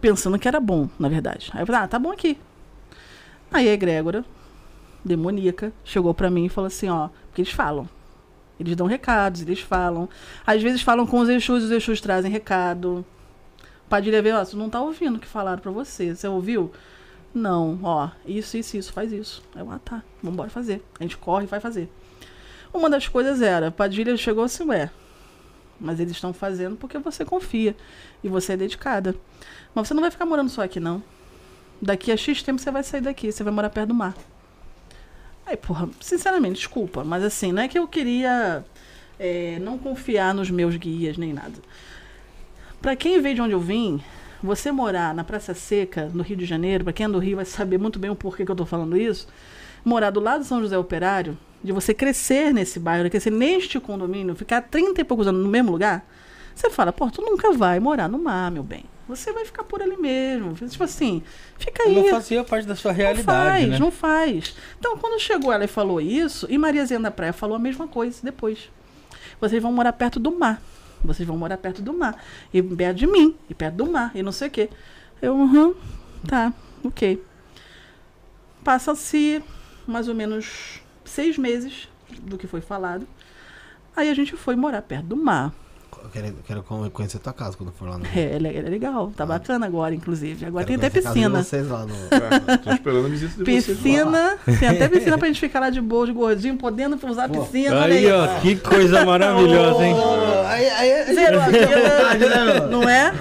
Pensando 0.00 0.38
que 0.38 0.48
era 0.48 0.60
bom, 0.60 0.88
na 0.98 1.08
verdade. 1.08 1.50
Aí 1.52 1.62
eu 1.62 1.66
falei, 1.66 1.82
ah, 1.82 1.88
tá 1.88 1.98
bom 1.98 2.10
aqui. 2.10 2.38
Aí 3.52 3.68
a 3.68 3.72
egrégora, 3.72 4.24
demoníaca, 5.04 5.72
chegou 5.84 6.14
pra 6.14 6.30
mim 6.30 6.46
e 6.46 6.48
falou 6.48 6.66
assim, 6.66 6.88
ó, 6.88 7.08
porque 7.26 7.42
eles 7.42 7.52
falam. 7.52 7.88
Eles 8.58 8.76
dão 8.76 8.86
recados, 8.86 9.42
eles 9.42 9.60
falam. 9.60 10.08
Às 10.46 10.62
vezes 10.62 10.82
falam 10.82 11.06
com 11.06 11.20
os 11.20 11.28
Exus, 11.28 11.64
os 11.64 11.70
Exus 11.70 12.00
trazem 12.00 12.30
recado. 12.30 13.04
Padilha 13.88 14.22
veio, 14.22 14.36
ó, 14.36 14.44
você 14.44 14.56
não 14.56 14.70
tá 14.70 14.80
ouvindo 14.80 15.16
o 15.16 15.18
que 15.20 15.26
falaram 15.26 15.60
pra 15.60 15.70
você. 15.70 16.14
Você 16.14 16.26
ouviu? 16.26 16.72
Não, 17.34 17.80
ó, 17.82 18.10
isso, 18.24 18.56
isso, 18.56 18.76
isso, 18.76 18.92
faz 18.92 19.12
isso. 19.12 19.42
Eu, 19.56 19.70
ah, 19.70 19.80
tá, 19.84 20.02
vambora 20.22 20.48
fazer. 20.48 20.82
A 20.98 21.02
gente 21.02 21.16
corre 21.16 21.44
e 21.44 21.48
vai 21.48 21.60
fazer. 21.60 21.90
Uma 22.74 22.90
das 22.90 23.06
coisas 23.06 23.40
era, 23.40 23.70
Padilha 23.70 24.16
chegou 24.16 24.42
assim, 24.42 24.64
ué, 24.64 24.90
mas 25.80 26.00
eles 26.00 26.14
estão 26.14 26.34
fazendo 26.34 26.74
porque 26.74 26.98
você 26.98 27.24
confia 27.24 27.76
e 28.22 28.28
você 28.28 28.54
é 28.54 28.56
dedicada. 28.56 29.14
Mas 29.72 29.86
você 29.86 29.94
não 29.94 30.00
vai 30.00 30.10
ficar 30.10 30.26
morando 30.26 30.50
só 30.50 30.62
aqui, 30.62 30.80
não. 30.80 31.00
Daqui 31.80 32.10
a 32.10 32.16
X 32.16 32.42
tempo 32.42 32.60
você 32.60 32.72
vai 32.72 32.82
sair 32.82 33.00
daqui, 33.00 33.30
você 33.30 33.44
vai 33.44 33.52
morar 33.52 33.70
perto 33.70 33.88
do 33.88 33.94
mar. 33.94 34.16
Aí, 35.46 35.56
porra, 35.56 35.88
sinceramente, 36.00 36.56
desculpa, 36.56 37.04
mas 37.04 37.22
assim, 37.22 37.52
não 37.52 37.62
é 37.62 37.68
que 37.68 37.78
eu 37.78 37.86
queria 37.86 38.64
é, 39.20 39.56
não 39.60 39.78
confiar 39.78 40.34
nos 40.34 40.50
meus 40.50 40.74
guias 40.76 41.16
nem 41.16 41.32
nada. 41.32 41.60
Pra 42.82 42.96
quem 42.96 43.20
veio 43.20 43.36
de 43.36 43.40
onde 43.40 43.52
eu 43.52 43.60
vim, 43.60 44.02
você 44.42 44.72
morar 44.72 45.14
na 45.14 45.22
Praça 45.22 45.54
Seca, 45.54 46.10
no 46.12 46.24
Rio 46.24 46.36
de 46.36 46.44
Janeiro, 46.44 46.82
pra 46.82 46.92
quem 46.92 47.06
é 47.06 47.08
do 47.08 47.20
Rio 47.20 47.36
vai 47.36 47.44
saber 47.44 47.78
muito 47.78 48.00
bem 48.00 48.10
o 48.10 48.16
porquê 48.16 48.44
que 48.44 48.50
eu 48.50 48.56
tô 48.56 48.66
falando 48.66 48.96
isso. 48.96 49.28
Morar 49.84 50.10
do 50.10 50.18
lado 50.18 50.40
do 50.40 50.44
São 50.44 50.60
José 50.60 50.76
Operário, 50.76 51.38
de 51.64 51.72
você 51.72 51.94
crescer 51.94 52.52
nesse 52.52 52.78
bairro, 52.78 53.08
crescer 53.08 53.30
neste 53.30 53.80
condomínio, 53.80 54.34
ficar 54.34 54.60
30 54.60 55.00
e 55.00 55.04
poucos 55.04 55.26
anos 55.26 55.42
no 55.42 55.48
mesmo 55.48 55.72
lugar, 55.72 56.06
você 56.54 56.68
fala, 56.68 56.92
pô, 56.92 57.10
tu 57.10 57.22
nunca 57.22 57.52
vai 57.52 57.80
morar 57.80 58.06
no 58.06 58.18
mar, 58.18 58.50
meu 58.50 58.62
bem. 58.62 58.84
Você 59.08 59.32
vai 59.32 59.44
ficar 59.44 59.64
por 59.64 59.82
ali 59.82 59.96
mesmo. 59.96 60.54
Tipo 60.54 60.84
assim, 60.84 61.22
fica 61.58 61.82
aí. 61.82 61.94
Não 61.94 62.08
fazia 62.08 62.44
parte 62.44 62.66
da 62.66 62.76
sua 62.76 62.92
realidade, 62.92 63.26
Não 63.26 63.34
faz, 63.34 63.68
né? 63.68 63.78
não 63.78 63.90
faz. 63.90 64.56
Então, 64.78 64.96
quando 64.96 65.20
chegou 65.20 65.52
ela 65.52 65.64
e 65.64 65.68
falou 65.68 66.00
isso, 66.00 66.46
e 66.48 66.56
Mariazinha 66.56 67.00
da 67.00 67.10
Praia 67.10 67.32
falou 67.32 67.56
a 67.56 67.58
mesma 67.58 67.88
coisa 67.88 68.20
depois. 68.22 68.70
Vocês 69.40 69.62
vão 69.62 69.72
morar 69.72 69.92
perto 69.94 70.20
do 70.20 70.30
mar. 70.30 70.62
Vocês 71.02 71.26
vão 71.26 71.36
morar 71.36 71.58
perto 71.58 71.82
do 71.82 71.92
mar. 71.92 72.22
E 72.52 72.62
perto 72.62 72.96
de 72.96 73.06
mim, 73.06 73.36
e 73.48 73.54
perto 73.54 73.74
do 73.74 73.86
mar, 73.86 74.10
e 74.14 74.22
não 74.22 74.32
sei 74.32 74.48
o 74.48 74.50
quê. 74.50 74.70
Eu, 75.20 75.34
uhum, 75.34 75.74
tá, 76.26 76.52
ok. 76.82 77.22
Passa-se 78.62 79.42
mais 79.86 80.08
ou 80.08 80.14
menos 80.14 80.80
seis 81.04 81.38
meses 81.38 81.88
do 82.22 82.38
que 82.38 82.46
foi 82.46 82.60
falado. 82.60 83.06
Aí 83.96 84.10
a 84.10 84.14
gente 84.14 84.36
foi 84.36 84.56
morar 84.56 84.82
perto 84.82 85.06
do 85.06 85.16
mar. 85.16 85.52
Eu 86.04 86.10
quero, 86.10 86.34
quero 86.46 86.62
con- 86.62 86.90
conhecer 86.90 87.18
tua 87.18 87.32
casa 87.32 87.56
quando 87.56 87.72
for 87.72 87.88
lá 87.88 87.96
no. 87.98 88.04
É, 88.14 88.36
ele 88.36 88.46
é, 88.48 88.56
é 88.58 88.62
legal, 88.62 89.10
tá 89.16 89.24
bacana 89.24 89.64
agora, 89.66 89.94
inclusive. 89.94 90.44
Agora 90.44 90.64
Quero 90.64 90.78
tem 90.78 90.86
até 90.88 90.98
a 90.98 91.02
piscina. 91.02 91.42
Vocês 91.42 91.66
lá 91.68 91.86
no... 91.86 91.94
É, 92.14 92.56
tô 92.58 92.70
esperando 92.70 93.06
a 93.06 93.08
visita 93.08 93.42
de 93.42 93.50
vocês. 93.60 93.66
Piscina, 93.78 94.38
tem 94.60 94.68
até 94.68 94.86
piscina 94.88 95.16
pra 95.18 95.26
gente 95.28 95.40
ficar 95.40 95.60
lá 95.60 95.70
de 95.70 95.80
boa, 95.80 96.04
de 96.06 96.12
gordinho, 96.12 96.56
podendo 96.56 96.98
usar 97.08 97.24
a 97.24 97.28
piscina. 97.28 97.84
Aí, 97.84 98.10
ó, 98.12 98.38
que 98.40 98.54
coisa 98.56 99.04
maravilhosa, 99.04 99.82
hein? 99.84 99.94
Oh, 99.96 100.46
aí, 100.46 100.68
aí, 100.68 101.14
Zerou 101.14 101.40
a 101.40 101.46
vida, 101.48 102.28
né, 102.28 102.44
meu? 102.60 102.68
não 102.68 102.88
é? 102.88 103.12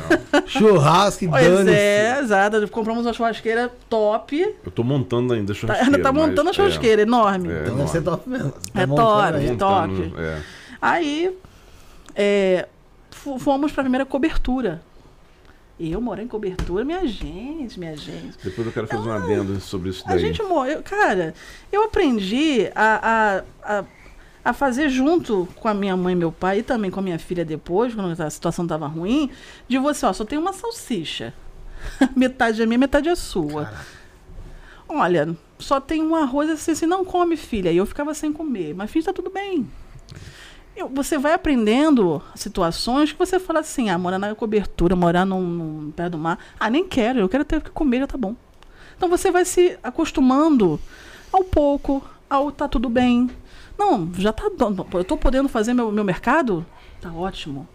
Churrasco 0.45 1.23
e 1.23 1.27
Pois 1.29 1.67
é, 1.67 2.19
exato. 2.19 2.67
Compramos 2.67 3.05
uma 3.05 3.13
churrasqueira 3.13 3.71
top. 3.89 4.55
Eu 4.65 4.71
tô 4.71 4.83
montando 4.83 5.33
ainda 5.33 5.53
a 5.53 5.55
Tá, 5.55 5.59
churrasqueira. 5.61 6.03
tá 6.03 6.11
montando 6.11 6.41
a 6.41 6.43
mas, 6.45 6.55
churrasqueira, 6.55 7.01
enorme. 7.03 7.49
É, 7.51 7.61
Então 7.61 7.75
deve 7.77 7.89
ser 7.89 8.01
top 8.01 8.29
mesmo. 8.29 8.51
Tá 8.51 8.81
É 8.81 8.87
top. 8.87 9.35
aí. 9.37 9.47
é, 9.49 9.55
top. 9.55 9.87
montando, 9.87 10.21
é. 10.21 10.37
Aí, 10.81 11.37
é, 12.15 12.67
fomos 13.39 13.71
pra 13.71 13.83
primeira 13.83 14.05
cobertura. 14.05 14.81
Eu 15.79 15.99
moro 15.99 16.21
em 16.21 16.27
cobertura, 16.27 16.85
minha 16.85 17.05
gente, 17.07 17.79
minha 17.79 17.97
gente. 17.97 18.37
Depois 18.43 18.67
eu 18.67 18.71
quero 18.73 18.87
fazer 18.87 19.09
um 19.09 19.11
adendo 19.11 19.59
sobre 19.59 19.89
isso 19.89 20.03
A 20.05 20.09
daí. 20.09 20.19
gente 20.19 20.41
morreu. 20.43 20.83
Cara, 20.83 21.33
eu 21.71 21.83
aprendi 21.83 22.69
a, 22.75 23.41
a, 23.65 23.79
a, 23.79 23.85
a 24.45 24.53
fazer 24.53 24.87
junto 24.89 25.47
com 25.55 25.67
a 25.67 25.73
minha 25.73 25.97
mãe 25.97 26.13
e 26.13 26.15
meu 26.15 26.31
pai, 26.31 26.59
e 26.59 26.63
também 26.63 26.91
com 26.91 26.99
a 26.99 27.03
minha 27.03 27.17
filha 27.17 27.43
depois, 27.43 27.95
quando 27.95 28.21
a 28.21 28.29
situação 28.29 28.67
tava 28.67 28.85
ruim, 28.87 29.31
de 29.67 29.77
você, 29.79 30.05
ó, 30.05 30.13
só 30.13 30.23
tem 30.23 30.37
uma 30.37 30.53
salsicha. 30.53 31.33
metade 32.15 32.61
é 32.61 32.65
minha, 32.65 32.77
metade 32.77 33.09
é 33.09 33.15
sua. 33.15 33.73
Olha, 34.87 35.35
só 35.57 35.81
tem 35.81 36.03
um 36.03 36.15
arroz 36.15 36.49
assim, 36.51 36.71
assim, 36.71 36.85
não 36.85 37.03
come, 37.03 37.35
filha. 37.35 37.71
E 37.71 37.77
eu 37.77 37.85
ficava 37.85 38.13
sem 38.13 38.31
comer. 38.31 38.75
Mas, 38.75 38.91
filha, 38.91 39.05
tá 39.05 39.13
tudo 39.13 39.31
bem. 39.31 39.67
Você 40.91 41.17
vai 41.17 41.33
aprendendo 41.33 42.21
situações 42.35 43.11
que 43.11 43.19
você 43.19 43.39
fala 43.39 43.59
assim, 43.59 43.89
ah, 43.89 43.97
morar 43.97 44.17
na 44.17 44.33
cobertura, 44.33 44.95
morar 44.95 45.25
num, 45.25 45.41
num 45.41 45.91
perto 45.91 46.13
do 46.13 46.17
mar. 46.17 46.39
Ah, 46.59 46.69
nem 46.69 46.87
quero, 46.87 47.19
eu 47.19 47.29
quero 47.29 47.45
ter 47.45 47.57
o 47.57 47.61
que 47.61 47.69
comer, 47.69 47.99
já 47.99 48.07
tá 48.07 48.17
bom. 48.17 48.35
Então 48.97 49.07
você 49.07 49.31
vai 49.31 49.45
se 49.45 49.77
acostumando 49.83 50.79
ao 51.31 51.43
pouco, 51.43 52.03
ao 52.29 52.51
tá 52.51 52.67
tudo 52.67 52.89
bem. 52.89 53.29
Não, 53.77 54.09
já 54.17 54.33
tá. 54.33 54.45
Eu 54.93 55.03
tô 55.03 55.17
podendo 55.17 55.47
fazer 55.49 55.73
meu, 55.73 55.91
meu 55.91 56.03
mercado? 56.03 56.65
Tá 57.01 57.11
ótimo. 57.11 57.67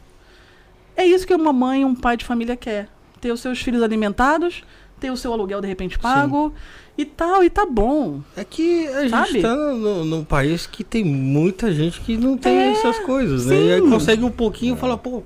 É 0.97 1.07
isso 1.07 1.27
que 1.27 1.35
uma 1.35 1.53
mãe, 1.53 1.85
um 1.85 1.95
pai 1.95 2.17
de 2.17 2.25
família 2.25 2.57
quer. 2.57 2.89
Ter 3.21 3.31
os 3.31 3.41
seus 3.41 3.61
filhos 3.61 3.83
alimentados, 3.83 4.65
ter 4.99 5.11
o 5.11 5.17
seu 5.17 5.33
aluguel 5.33 5.61
de 5.61 5.67
repente 5.69 5.99
pago 5.99 6.53
e 6.97 7.05
tal, 7.05 7.43
e 7.45 7.49
tá 7.51 7.65
bom. 7.65 8.21
É 8.37 8.45
que 8.45 8.87
a 8.89 9.03
gente 9.03 9.11
Sabe? 9.11 9.41
tá 9.43 9.55
no- 9.55 10.05
num 10.05 10.25
país 10.25 10.67
que 10.67 10.83
tem 10.83 11.05
muita 11.05 11.73
gente 11.73 12.01
que 12.01 12.17
não 12.17 12.37
tem 12.37 12.57
É, 12.57 12.71
essas 12.73 12.99
coisas, 13.01 13.47
né? 13.47 13.55
E 13.57 13.73
aí 13.75 13.81
sim. 13.81 13.89
consegue 13.91 14.25
um 14.25 14.31
pouquinho 14.31 14.75
e 14.75 14.79
fala, 14.79 14.99
pô, 14.99 15.23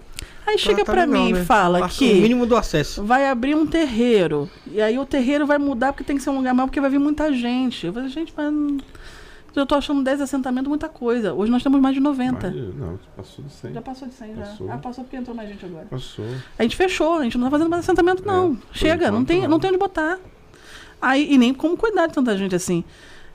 Aí 0.46 0.54
tá- 0.54 0.58
chega 0.58 0.84
tá 0.84 0.92
pra 0.92 1.04
legal, 1.04 1.24
mim 1.24 1.32
né? 1.32 1.40
e 1.40 1.44
fala 1.44 1.78
Passa 1.80 1.98
que. 1.98 2.12
O 2.12 2.16
mínimo 2.16 2.44
do 2.46 2.56
acesso. 2.56 3.02
vai 3.04 3.26
abrir 3.28 3.54
um 3.54 3.66
terreiro. 3.66 4.50
E 4.70 4.80
aí 4.82 4.98
o 4.98 5.06
terreiro 5.06 5.46
vai 5.46 5.56
mudar 5.56 5.92
porque 5.92 6.04
tem 6.04 6.16
que 6.16 6.22
ser 6.22 6.30
um 6.30 6.36
lugar 6.36 6.52
maior, 6.52 6.66
porque 6.66 6.80
vai 6.80 6.90
vir 6.90 6.98
muita 6.98 7.32
gente. 7.32 7.86
Eu 7.86 7.92
falei, 7.92 8.08
gente, 8.08 8.32
mas. 8.36 8.52
Eu 9.54 9.66
tô 9.66 9.74
achando 9.74 10.02
10 10.02 10.22
assentamentos 10.22 10.68
muita 10.68 10.88
coisa. 10.88 11.34
Hoje 11.34 11.50
nós 11.50 11.62
temos 11.62 11.80
mais 11.80 11.94
de 11.94 12.00
90. 12.00 12.50
Mas, 12.50 12.74
não, 12.74 12.98
passou 13.14 13.44
de 13.44 13.52
100. 13.52 13.72
Já 13.74 13.82
passou 13.82 14.08
de 14.08 14.14
100 14.14 14.34
já. 14.34 14.42
Passou. 14.42 14.72
Ah, 14.72 14.78
passou 14.78 15.04
porque 15.04 15.16
entrou 15.16 15.36
mais 15.36 15.48
gente 15.48 15.64
agora. 15.64 15.86
Passou. 15.86 16.24
A 16.58 16.62
gente 16.62 16.76
fechou, 16.76 17.18
a 17.18 17.24
gente 17.24 17.36
não 17.36 17.44
tá 17.44 17.50
fazendo 17.50 17.68
mais 17.68 17.84
assentamento, 17.84 18.24
não. 18.26 18.56
por 18.56 18.76
Chega, 18.76 19.10
não 19.10 19.24
tem, 19.24 19.42
não. 19.42 19.50
não 19.50 19.60
tem 19.60 19.70
onde 19.70 19.78
botar. 19.78 20.18
Aí, 21.00 21.32
e 21.32 21.36
nem 21.36 21.52
como 21.52 21.76
cuidar 21.76 22.06
de 22.06 22.14
tanta 22.14 22.36
gente 22.36 22.54
assim. 22.54 22.82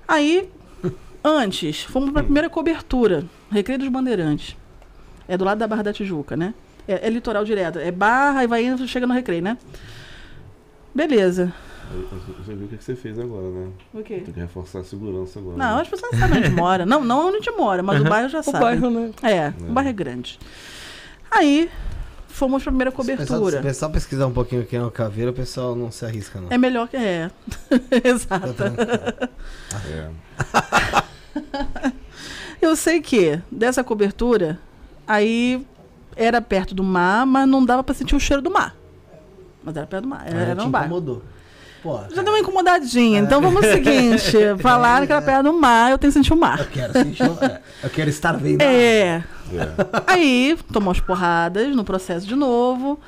Aí, 0.07 0.49
antes, 1.23 1.83
fomos 1.83 2.11
pra 2.11 2.23
primeira 2.23 2.49
cobertura, 2.49 3.25
Recreio 3.51 3.79
dos 3.79 3.89
Bandeirantes. 3.89 4.57
É 5.27 5.37
do 5.37 5.45
lado 5.45 5.57
da 5.57 5.67
Barra 5.67 5.83
da 5.83 5.93
Tijuca, 5.93 6.35
né? 6.35 6.53
É, 6.87 7.07
é 7.07 7.09
litoral 7.09 7.43
direto. 7.43 7.77
É 7.77 7.91
barra 7.91 8.43
e 8.43 8.47
vai 8.47 8.65
indo, 8.65 8.87
chega 8.87 9.05
no 9.05 9.13
recreio, 9.13 9.43
né? 9.43 9.57
Beleza. 10.95 11.53
Aí 11.89 12.07
Você 12.45 12.53
viu 12.55 12.65
o 12.65 12.69
que 12.69 12.83
você 12.83 12.95
fez 12.95 13.17
agora, 13.19 13.49
né? 13.49 13.67
O 13.93 14.01
quê? 14.03 14.21
Tem 14.25 14.33
que 14.33 14.39
reforçar 14.39 14.79
a 14.79 14.83
segurança 14.83 15.39
agora. 15.39 15.57
Não, 15.57 15.75
né? 15.77 15.81
as 15.81 15.87
pessoas 15.87 16.17
sabem 16.19 16.39
onde 16.39 16.49
mora. 16.49 16.85
Não, 16.85 17.03
não 17.03 17.27
onde 17.27 17.37
a 17.37 17.39
gente 17.39 17.51
mora, 17.57 17.81
mas 17.81 18.01
o 18.01 18.03
bairro 18.03 18.29
já 18.29 18.39
O 18.39 18.43
sabe. 18.43 18.59
bairro, 18.59 18.89
né? 18.89 19.11
É, 19.23 19.53
o 19.61 19.71
bairro 19.73 19.89
é 19.89 19.93
grande. 19.93 20.37
Aí, 21.31 21.69
fomos 22.27 22.61
pra 22.63 22.71
primeira 22.71 22.91
Se 22.91 22.95
o 22.95 22.97
pessoal- 22.97 23.25
Se 23.25 23.27
cobertura. 23.33 23.59
o 23.59 23.63
pessoal 23.63 23.91
pesquisar 23.91 24.27
um 24.27 24.33
pouquinho 24.33 24.65
quem 24.65 24.79
é 24.79 24.83
o 24.83 24.91
caveira, 24.91 25.31
o 25.31 25.33
pessoal 25.33 25.75
não 25.75 25.89
se 25.91 26.03
arrisca, 26.05 26.39
não. 26.41 26.47
É 26.49 26.57
melhor 26.57 26.87
que. 26.87 26.97
É. 26.97 27.31
Exato. 28.03 28.55
É. 29.91 30.09
Eu 32.61 32.75
sei 32.75 33.01
que 33.01 33.39
dessa 33.51 33.83
cobertura, 33.83 34.59
aí 35.07 35.65
era 36.15 36.41
perto 36.41 36.73
do 36.73 36.83
mar, 36.83 37.25
mas 37.25 37.47
não 37.47 37.63
dava 37.63 37.83
pra 37.83 37.93
sentir 37.93 38.15
o 38.15 38.19
cheiro 38.19 38.41
do 38.41 38.49
mar. 38.49 38.75
Mas 39.63 39.75
era 39.77 39.85
perto 39.85 40.03
do 40.03 40.09
mar, 40.09 40.23
era, 40.27 40.39
era 40.39 40.55
no 40.55 40.69
bairro. 40.69 40.87
incomodou. 40.87 41.21
Pô, 41.83 41.99
Já 42.13 42.21
deu 42.21 42.33
uma 42.33 42.39
incomodadinha. 42.39 43.19
Então 43.19 43.41
vamos 43.41 43.63
ao 43.63 43.71
seguinte: 43.71 44.31
falaram 44.61 45.05
que 45.05 45.11
era 45.13 45.21
perto 45.21 45.43
do 45.43 45.53
mar, 45.53 45.91
eu 45.91 45.97
tenho 45.97 46.11
que 46.11 46.19
sentir 46.19 46.33
o 46.33 46.37
mar. 46.37 46.59
eu 46.59 46.65
quero 46.67 46.93
sentir. 46.93 47.23
um- 47.23 47.37
é, 47.45 47.61
eu 47.83 47.89
quero 47.89 48.09
estar 48.09 48.33
vendo. 48.33 48.61
É. 48.61 48.67
É. 48.67 49.23
Aí, 50.07 50.57
tomou 50.73 50.91
as 50.91 50.99
porradas 50.99 51.75
no 51.75 51.83
processo 51.83 52.25
de 52.27 52.35
novo, 52.35 52.99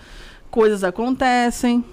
coisas 0.51 0.83
acontecem. 0.83 1.83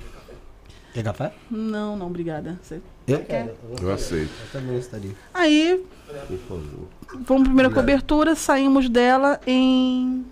Quer 0.94 1.02
café? 1.04 1.32
Não, 1.50 1.96
não, 1.96 2.06
obrigada. 2.06 2.58
Você- 2.62 2.80
Eu 3.08 3.20
quero. 3.20 3.50
Eu, 3.80 3.88
Eu 3.88 3.92
aceito, 3.94 4.30
eu 4.52 4.60
também 4.60 4.78
estaria. 4.78 5.10
Aí, 5.34 5.84
por 6.28 6.38
favor. 6.48 6.88
fomos 7.24 7.42
pra 7.42 7.44
primeira 7.44 7.70
cobertura, 7.70 8.34
saímos 8.34 8.88
dela 8.88 9.40
em 9.46 10.24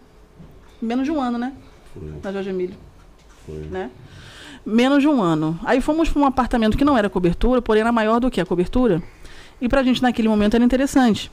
menos 0.80 1.04
de 1.04 1.10
um 1.10 1.20
ano, 1.20 1.38
né? 1.38 1.52
Foi, 1.92 2.12
Na 2.22 2.32
Jorge 2.32 2.50
Emílio, 2.50 2.76
foi. 3.46 3.56
né? 3.70 3.90
Menos 4.64 5.02
de 5.02 5.08
um 5.08 5.22
ano. 5.22 5.58
Aí 5.64 5.80
fomos 5.80 6.08
para 6.08 6.22
um 6.22 6.26
apartamento 6.26 6.76
que 6.78 6.84
não 6.84 6.96
era 6.96 7.10
cobertura, 7.10 7.60
porém 7.60 7.82
era 7.82 7.92
maior 7.92 8.18
do 8.18 8.30
que 8.30 8.40
a 8.40 8.46
cobertura. 8.46 9.02
E 9.60 9.68
pra 9.68 9.82
gente 9.82 10.02
naquele 10.02 10.28
momento 10.28 10.54
era 10.54 10.64
interessante. 10.64 11.30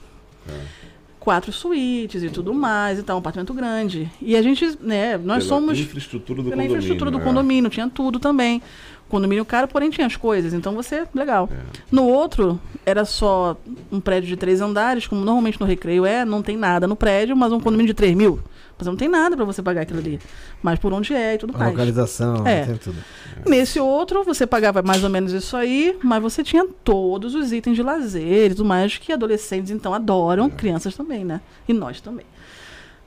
Quatro 1.19 1.51
suítes 1.51 2.23
e 2.23 2.29
tudo 2.29 2.51
mais, 2.53 2.97
então, 2.97 3.15
um 3.15 3.19
apartamento 3.19 3.53
grande. 3.53 4.09
E 4.19 4.35
a 4.35 4.41
gente, 4.41 4.77
né, 4.81 5.17
nós 5.17 5.45
Pela 5.45 5.59
somos. 5.59 5.79
infraestrutura 5.79 6.41
do 6.41 6.49
pela 6.49 6.55
condomínio. 6.55 6.71
infraestrutura 6.77 7.11
do 7.11 7.19
é. 7.19 7.21
condomínio, 7.21 7.69
tinha 7.69 7.87
tudo 7.89 8.19
também. 8.19 8.61
Condomínio 9.07 9.45
caro, 9.45 9.67
porém 9.67 9.89
tinha 9.91 10.07
as 10.07 10.15
coisas, 10.15 10.53
então 10.53 10.73
você, 10.73 11.03
legal. 11.13 11.47
É. 11.51 11.57
No 11.91 12.05
outro, 12.05 12.59
era 12.85 13.05
só 13.05 13.55
um 13.91 13.99
prédio 13.99 14.29
de 14.29 14.35
três 14.35 14.61
andares, 14.61 15.05
como 15.05 15.23
normalmente 15.23 15.59
no 15.59 15.65
recreio 15.67 16.05
é, 16.05 16.25
não 16.25 16.41
tem 16.41 16.57
nada 16.57 16.87
no 16.87 16.95
prédio, 16.95 17.35
mas 17.35 17.51
um 17.51 17.59
condomínio 17.59 17.87
de 17.87 17.93
3 17.93 18.15
mil. 18.15 18.39
Mas 18.81 18.87
não 18.87 18.95
tem 18.95 19.07
nada 19.07 19.35
pra 19.35 19.45
você 19.45 19.61
pagar 19.61 19.81
aquilo 19.81 19.99
ali. 19.99 20.19
Mas 20.63 20.79
por 20.79 20.91
onde 20.91 21.13
é 21.13 21.35
e 21.35 21.37
tudo 21.37 21.53
A 21.55 21.59
mais. 21.59 21.71
localização, 21.71 22.47
É. 22.47 22.65
tudo. 22.83 22.97
Nesse 23.45 23.79
outro, 23.79 24.23
você 24.23 24.47
pagava 24.47 24.81
mais 24.81 25.03
ou 25.03 25.09
menos 25.09 25.31
isso 25.33 25.55
aí, 25.55 25.95
mas 26.03 26.19
você 26.19 26.43
tinha 26.43 26.65
todos 26.83 27.35
os 27.35 27.51
itens 27.53 27.75
de 27.75 27.83
lazer 27.83 28.47
e 28.51 28.55
tudo 28.55 28.65
mais 28.65 28.97
que 28.97 29.13
adolescentes 29.13 29.69
então 29.69 29.93
adoram, 29.93 30.49
crianças 30.49 30.95
também, 30.95 31.23
né? 31.23 31.41
E 31.67 31.73
nós 31.73 32.01
também. 32.01 32.25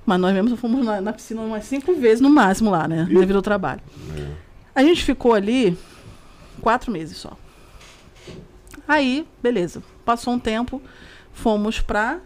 Mas 0.07 0.21
nós 0.21 0.33
mesmos 0.33 0.61
fomos 0.61 0.85
na, 0.85 1.01
na 1.01 1.13
piscina 1.13 1.41
umas 1.41 1.65
cinco 1.65 1.93
vezes 1.97 2.21
no 2.21 2.31
máximo 2.31 2.71
lá, 2.71 2.87
né? 2.87 3.09
Devido 3.11 3.35
ao 3.37 3.43
trabalho. 3.43 3.81
É. 4.17 4.27
A 4.77 4.83
gente 4.85 5.03
ficou 5.03 5.35
ali 5.35 5.77
quatro 6.61 6.93
meses 6.93 7.17
só. 7.17 7.33
Aí, 8.87 9.27
beleza. 9.43 9.83
Passou 10.05 10.35
um 10.35 10.39
tempo, 10.39 10.81
fomos 11.33 11.81
pra. 11.81 12.21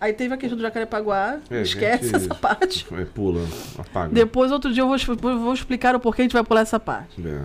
Aí 0.00 0.12
teve 0.12 0.32
a 0.32 0.36
questão 0.36 0.56
do 0.56 0.62
Jacarepaguá. 0.62 1.38
É, 1.50 1.62
esquece 1.62 2.04
gente- 2.04 2.16
essa 2.16 2.34
parte. 2.34 2.86
É, 2.92 3.04
pula, 3.04 3.44
apaga. 3.78 4.12
Depois, 4.12 4.52
outro 4.52 4.72
dia, 4.72 4.82
eu 4.82 4.88
vou, 4.88 5.38
vou 5.38 5.52
explicar 5.52 5.94
o 5.96 6.00
porquê 6.00 6.22
a 6.22 6.24
gente 6.24 6.32
vai 6.32 6.44
pular 6.44 6.60
essa 6.60 6.78
parte. 6.78 7.20
É. 7.26 7.42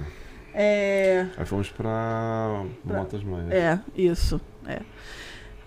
É. 0.56 1.28
Aí 1.38 1.46
fomos 1.46 1.70
pra 1.70 2.64
Motas 2.86 3.24
Maia. 3.24 3.48
É, 3.52 3.80
isso. 3.96 4.40
É. 4.68 4.82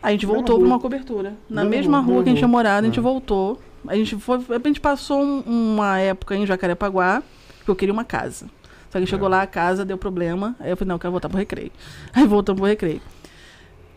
A 0.03 0.13
gente 0.13 0.25
voltou 0.27 0.57
rua. 0.57 0.65
pra 0.65 0.75
uma 0.75 0.81
cobertura. 0.81 1.35
Na 1.51 1.65
Mesma 1.65 1.77
mesma 1.77 1.99
rua, 2.01 2.15
rua 2.15 2.23
que 2.23 2.29
a 2.29 2.31
gente 2.31 2.39
tinha 2.39 2.49
morado, 2.49 2.85
a 2.85 2.89
gente 2.89 2.99
É. 3.01 3.03
voltou. 3.03 3.61
A 3.89 3.97
gente 3.97 4.17
foi. 4.17 4.39
A 4.49 4.67
gente 4.69 4.81
passou 4.81 5.21
um- 5.21 5.41
uma 5.75 5.99
época 5.99 6.37
em 6.37 6.47
Jacarepaguá, 6.47 7.23
que 7.65 7.71
eu 7.71 7.75
queria 7.75 7.93
uma 7.93 8.05
casa. 8.05 8.47
Só 8.91 9.01
que 9.01 9.07
chegou 9.07 9.27
É. 9.27 9.31
lá, 9.33 9.43
a 9.43 9.47
casa 9.47 9.85
deu 9.85 9.99
problema. 9.99 10.55
Aí 10.61 10.71
eu 10.71 10.77
falei, 10.77 10.89
não, 10.89 10.95
eu 10.95 11.01
quero 11.01 11.11
voltar 11.11 11.29
pro 11.29 11.37
recreio. 11.39 11.73
Aí 12.15 12.25
voltamos 12.25 12.61
pro 12.61 12.69
recreio. 12.69 13.01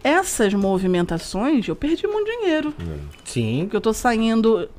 Essas 0.03 0.53
movimentações, 0.53 1.67
eu 1.67 1.75
perdi 1.75 2.07
muito 2.07 2.29
dinheiro. 2.39 2.73
É. 2.79 2.83
Sim. 3.25 3.59
Porque 3.63 3.75
eu 3.77 3.81
tô 3.81 3.93
saindo 3.93 4.69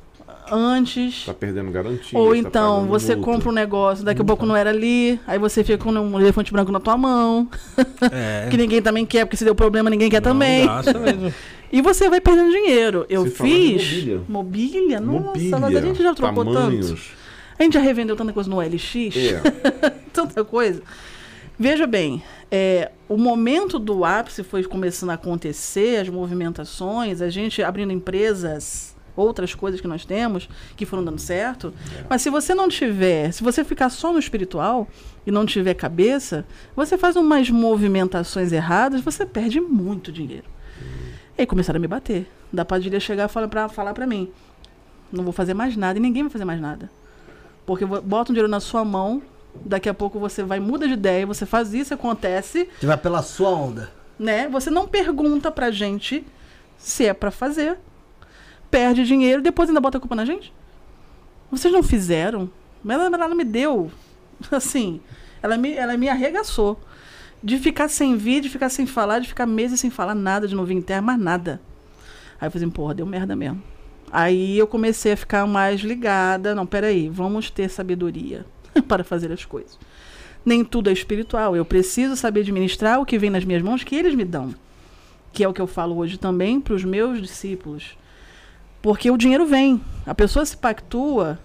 antes. 0.51 1.25
Tá 1.25 1.33
perdendo 1.33 1.71
garantia. 1.71 2.17
Ou 2.17 2.31
tá 2.31 2.37
então, 2.37 2.75
pagando 2.75 2.89
você 2.89 3.15
multa. 3.15 3.31
compra 3.31 3.49
um 3.49 3.53
negócio, 3.53 4.03
daqui 4.03 4.21
a 4.21 4.25
pouco 4.25 4.45
não 4.45 4.55
era 4.55 4.69
ali, 4.69 5.19
aí 5.27 5.37
você 5.39 5.63
fica 5.63 5.77
com 5.77 5.91
um 5.91 6.19
elefante 6.19 6.51
branco 6.51 6.71
na 6.71 6.79
tua 6.79 6.97
mão, 6.97 7.47
É. 8.11 8.47
que 8.51 8.57
ninguém 8.57 8.81
também 8.81 9.05
quer, 9.05 9.25
porque 9.25 9.37
se 9.37 9.45
deu 9.45 9.55
problema, 9.55 9.89
ninguém 9.89 10.09
quer 10.09 10.21
Não 10.21 10.31
também. 10.31 10.67
mesmo. 10.67 11.33
E 11.73 11.81
você 11.81 12.09
vai 12.09 12.19
perdendo 12.19 12.51
dinheiro. 12.51 13.05
Eu 13.09 13.23
de 13.23 13.29
fiz. 13.29 13.81
mobília. 13.81 14.21
Mobília? 14.27 14.99
Nossa, 14.99 15.19
Mobília, 15.29 15.57
mas 15.57 15.75
a 15.77 15.79
gente 15.81 16.03
já 16.03 16.13
trocou 16.13 16.43
tanto. 16.53 16.97
A 17.57 17.63
gente 17.63 17.73
já 17.75 17.79
revendeu 17.79 18.13
tanta 18.13 18.33
coisa 18.33 18.49
no 18.49 18.59
LX, 18.59 18.95
É. 19.15 19.39
tanta 20.11 20.43
coisa. 20.43 20.81
Veja 21.57 21.87
bem, 21.87 22.21
é, 22.51 22.91
o 23.07 23.17
momento 23.17 23.79
do 23.79 24.03
ápice 24.03 24.43
foi 24.43 24.63
começando 24.63 25.11
a 25.11 25.13
acontecer, 25.13 26.01
as 26.01 26.09
movimentações, 26.09 27.21
a 27.21 27.29
gente 27.29 27.63
abrindo 27.63 27.91
empresas, 27.93 28.95
outras 29.15 29.55
coisas 29.55 29.79
que 29.79 29.87
nós 29.87 30.03
temos, 30.05 30.49
que 30.75 30.85
foram 30.85 31.03
dando 31.03 31.19
certo. 31.19 31.73
Mas 32.09 32.21
se 32.21 32.29
você 32.29 32.53
não 32.53 32.67
tiver, 32.67 33.31
se 33.31 33.43
você 33.43 33.63
ficar 33.63 33.89
só 33.89 34.11
no 34.11 34.19
espiritual 34.19 34.87
e 35.25 35.31
não 35.31 35.45
tiver 35.45 35.73
cabeça, 35.75 36.45
você 36.75 36.97
faz 36.97 37.15
umas 37.15 37.49
movimentações 37.49 38.51
erradas, 38.51 39.01
você 39.01 39.25
perde 39.25 39.59
muito 39.61 40.11
dinheiro. 40.11 40.45
E 41.37 41.41
aí 41.41 41.45
começaram 41.47 41.77
a 41.77 41.81
me 41.81 41.87
bater. 41.87 42.29
Da 42.53 42.65
Padilha 42.65 42.99
chegar 42.99 43.29
e 43.29 43.31
falar 43.31 43.47
pra, 43.47 43.69
falar 43.69 43.93
pra 43.93 44.05
mim: 44.05 44.29
não 45.11 45.23
vou 45.23 45.31
fazer 45.31 45.53
mais 45.53 45.77
nada 45.77 45.97
e 45.97 46.01
ninguém 46.01 46.23
vai 46.23 46.31
fazer 46.31 46.43
mais 46.43 46.59
nada. 46.59 46.91
Porque 47.65 47.85
vo- 47.85 48.01
bota 48.01 48.31
um 48.31 48.33
dinheiro 48.33 48.49
na 48.51 48.59
sua 48.59 48.83
mão, 48.83 49.21
daqui 49.65 49.89
a 49.89 49.93
pouco 49.93 50.19
você 50.19 50.43
vai, 50.43 50.59
muda 50.59 50.87
de 50.87 50.93
ideia, 50.93 51.25
você 51.25 51.45
faz 51.45 51.73
isso, 51.73 51.93
acontece, 51.93 52.67
Você 52.79 52.85
vai 52.85 52.97
pela 52.97 53.21
sua 53.21 53.49
onda. 53.49 53.91
né? 54.17 54.47
Você 54.49 54.69
não 54.69 54.87
pergunta 54.87 55.51
pra 55.51 55.71
gente 55.71 56.25
se 56.77 57.05
é 57.05 57.13
pra 57.13 57.31
fazer. 57.31 57.77
Perde 58.69 59.05
dinheiro, 59.05 59.41
depois 59.41 59.69
ainda 59.69 59.81
bota 59.81 59.97
a 59.97 60.01
culpa 60.01 60.15
na 60.15 60.25
gente. 60.25 60.53
Vocês 61.51 61.73
não 61.73 61.83
fizeram. 61.83 62.49
Mas 62.83 62.99
ela, 62.99 63.15
ela 63.15 63.35
me 63.35 63.43
deu. 63.43 63.91
Assim, 64.51 65.01
ela 65.43 65.57
me, 65.57 65.73
ela 65.73 65.97
me 65.97 66.07
arregaçou. 66.07 66.79
De 67.43 67.57
ficar 67.57 67.87
sem 67.89 68.15
vir, 68.15 68.41
de 68.41 68.49
ficar 68.49 68.69
sem 68.69 68.85
falar, 68.85 69.19
de 69.19 69.27
ficar 69.27 69.45
meses 69.45 69.79
sem 69.79 69.89
falar 69.89 70.15
nada 70.15 70.47
de 70.47 70.55
novinho 70.55 70.79
em 70.79 70.83
terra, 70.83 71.01
mais 71.01 71.19
nada. 71.19 71.59
Aí 72.39 72.47
eu 72.47 72.51
falei 72.51 72.65
assim, 72.65 72.73
porra, 72.73 72.93
deu 72.93 73.05
merda 73.05 73.35
mesmo. 73.35 73.61
Aí 74.11 74.57
eu 74.57 74.67
comecei 74.67 75.13
a 75.13 75.17
ficar 75.17 75.45
mais 75.47 75.81
ligada. 75.81 76.55
Não, 76.55 76.65
peraí, 76.65 77.09
vamos 77.09 77.49
ter 77.49 77.69
sabedoria 77.69 78.45
para 78.87 79.03
fazer 79.03 79.31
as 79.31 79.45
coisas. 79.45 79.77
Nem 80.45 80.63
tudo 80.63 80.89
é 80.89 80.93
espiritual. 80.93 81.55
Eu 81.55 81.65
preciso 81.65 82.15
saber 82.15 82.41
administrar 82.41 82.99
o 82.99 83.05
que 83.05 83.17
vem 83.17 83.29
nas 83.29 83.45
minhas 83.45 83.61
mãos, 83.61 83.83
que 83.83 83.95
eles 83.95 84.15
me 84.15 84.25
dão. 84.25 84.53
Que 85.31 85.43
é 85.43 85.47
o 85.47 85.53
que 85.53 85.61
eu 85.61 85.67
falo 85.67 85.97
hoje 85.97 86.17
também 86.17 86.59
para 86.59 86.73
os 86.73 86.83
meus 86.83 87.21
discípulos. 87.21 87.97
Porque 88.81 89.11
o 89.11 89.17
dinheiro 89.17 89.45
vem. 89.45 89.81
A 90.05 90.15
pessoa 90.15 90.45
se 90.45 90.57
pactua. 90.57 91.39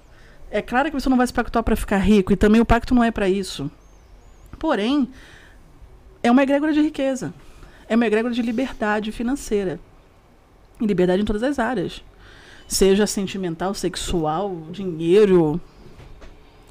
É 0.51 0.63
claro 0.63 0.91
que 0.91 0.99
você 0.99 1.09
não 1.09 1.17
vai 1.17 1.27
se 1.27 1.33
pactuar 1.33 1.63
para 1.63 1.77
ficar 1.77 1.99
rico, 1.99 2.33
e 2.33 2.37
também 2.37 2.61
o 2.61 2.65
pacto 2.65 2.95
não 2.95 3.05
é 3.05 3.11
para 3.11 3.29
isso. 3.29 3.71
Porém, 4.59 5.09
é 6.23 6.31
uma 6.31 6.43
egrégora 6.43 6.73
de 6.73 6.81
riqueza. 6.81 7.35
É 7.89 7.95
uma 7.95 8.07
egrégora 8.07 8.33
de 8.33 8.43
liberdade 8.43 9.13
financeira. 9.13 9.79
E 10.81 10.87
liberdade 10.87 11.23
em 11.23 11.25
todas 11.25 11.43
as 11.43 11.59
áreas. 11.59 12.03
Seja 12.67 13.07
sentimental, 13.07 13.75
sexual, 13.75 14.67
dinheiro. 14.71 15.61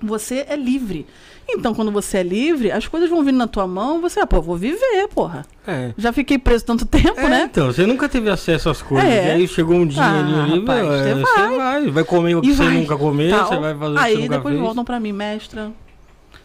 Você 0.02 0.46
é 0.48 0.56
livre. 0.56 1.06
Então, 1.48 1.74
quando 1.76 1.92
você 1.92 2.18
é 2.18 2.24
livre, 2.24 2.72
as 2.72 2.88
coisas 2.88 3.08
vão 3.10 3.24
vindo 3.24 3.38
na 3.38 3.46
tua 3.48 3.68
mão, 3.68 4.02
você, 4.02 4.20
ah, 4.20 4.26
pô, 4.26 4.42
vou 4.42 4.58
viver, 4.58 5.08
porra. 5.14 5.46
É. 5.68 5.94
Já 5.96 6.12
fiquei 6.12 6.40
preso 6.40 6.66
tanto 6.66 6.86
tempo, 6.88 7.20
É, 7.20 7.30
né? 7.30 7.50
então, 7.52 7.68
você 7.68 7.86
nunca 7.86 8.10
teve 8.10 8.30
acesso 8.32 8.68
às 8.70 8.82
coisas. 8.82 9.08
É. 9.08 9.28
E 9.28 9.32
aí 9.32 9.48
chegou 9.48 9.76
um 9.76 9.86
dinheirinho 9.86 10.38
Ah, 10.40 10.44
ali, 10.44 10.60
rapaz, 10.60 10.82
meu, 10.82 10.94
é, 10.94 11.04
você 11.04 11.14
você 11.14 11.22
vai. 11.24 11.58
vai. 11.58 11.92
Vai 11.92 12.04
comer 12.04 12.36
o 12.36 12.42
que 12.42 12.50
E 12.50 12.54
você 12.56 12.64
vai, 12.64 12.74
nunca 12.74 12.98
comeu, 12.98 13.30
tal. 13.38 13.48
você 13.48 13.58
vai 13.58 13.76
fazer 13.78 13.92
o 13.94 13.98
que 13.98 14.04
Aí 14.04 14.30
depois 14.30 14.54
fez. 14.56 14.60
voltam 14.66 14.84
pra 14.84 15.00
mim, 15.00 15.12
mestra. 15.12 15.72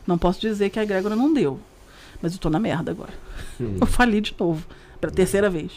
Não 0.07 0.19
posso 0.19 0.39
dizer 0.41 0.69
que 0.71 0.79
a 0.79 0.83
egrégora 0.83 1.17
não 1.17 1.33
deu. 1.33 1.59
Mas 2.21 2.35
eu 2.35 2.39
tô 2.39 2.51
na 2.51 2.59
merda 2.61 2.91
agora. 2.91 3.13
Hum. 3.59 3.77
Eu 3.81 3.87
fali 3.87 4.21
de 4.21 4.35
novo. 4.39 4.63
Pela 5.01 5.13
terceira 5.13 5.49
vez. 5.49 5.71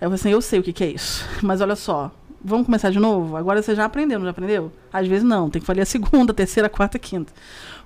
Aí 0.00 0.06
eu 0.06 0.10
falei 0.10 0.14
assim, 0.16 0.30
eu 0.30 0.40
sei 0.42 0.60
o 0.60 0.62
que, 0.62 0.72
que 0.72 0.84
é 0.84 0.90
isso. 0.90 1.24
Mas 1.42 1.60
olha 1.62 1.74
só, 1.76 2.10
Vamos 2.42 2.66
começar 2.66 2.90
de 2.90 2.98
novo? 3.00 3.36
Agora 3.36 3.60
você 3.60 3.74
já 3.74 3.84
aprendeu, 3.84 4.18
não 4.18 4.26
já 4.26 4.30
aprendeu? 4.30 4.72
Às 4.92 5.08
vezes 5.08 5.24
não, 5.24 5.50
tem 5.50 5.60
que 5.60 5.66
fazer 5.66 5.80
a 5.80 5.86
segunda, 5.86 6.32
terceira, 6.32 6.68
quarta, 6.68 6.98
quinta. 6.98 7.32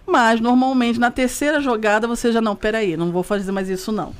Mas 0.06 0.40
normalmente 0.40 0.98
na 0.98 1.10
terceira 1.10 1.60
jogada 1.60 2.06
você 2.06 2.32
já 2.32 2.40
não, 2.40 2.54
peraí, 2.54 2.96
não 2.96 3.10
vou 3.10 3.22
fazer 3.22 3.50
mais 3.52 3.68
isso 3.68 3.90
não. 3.90 4.12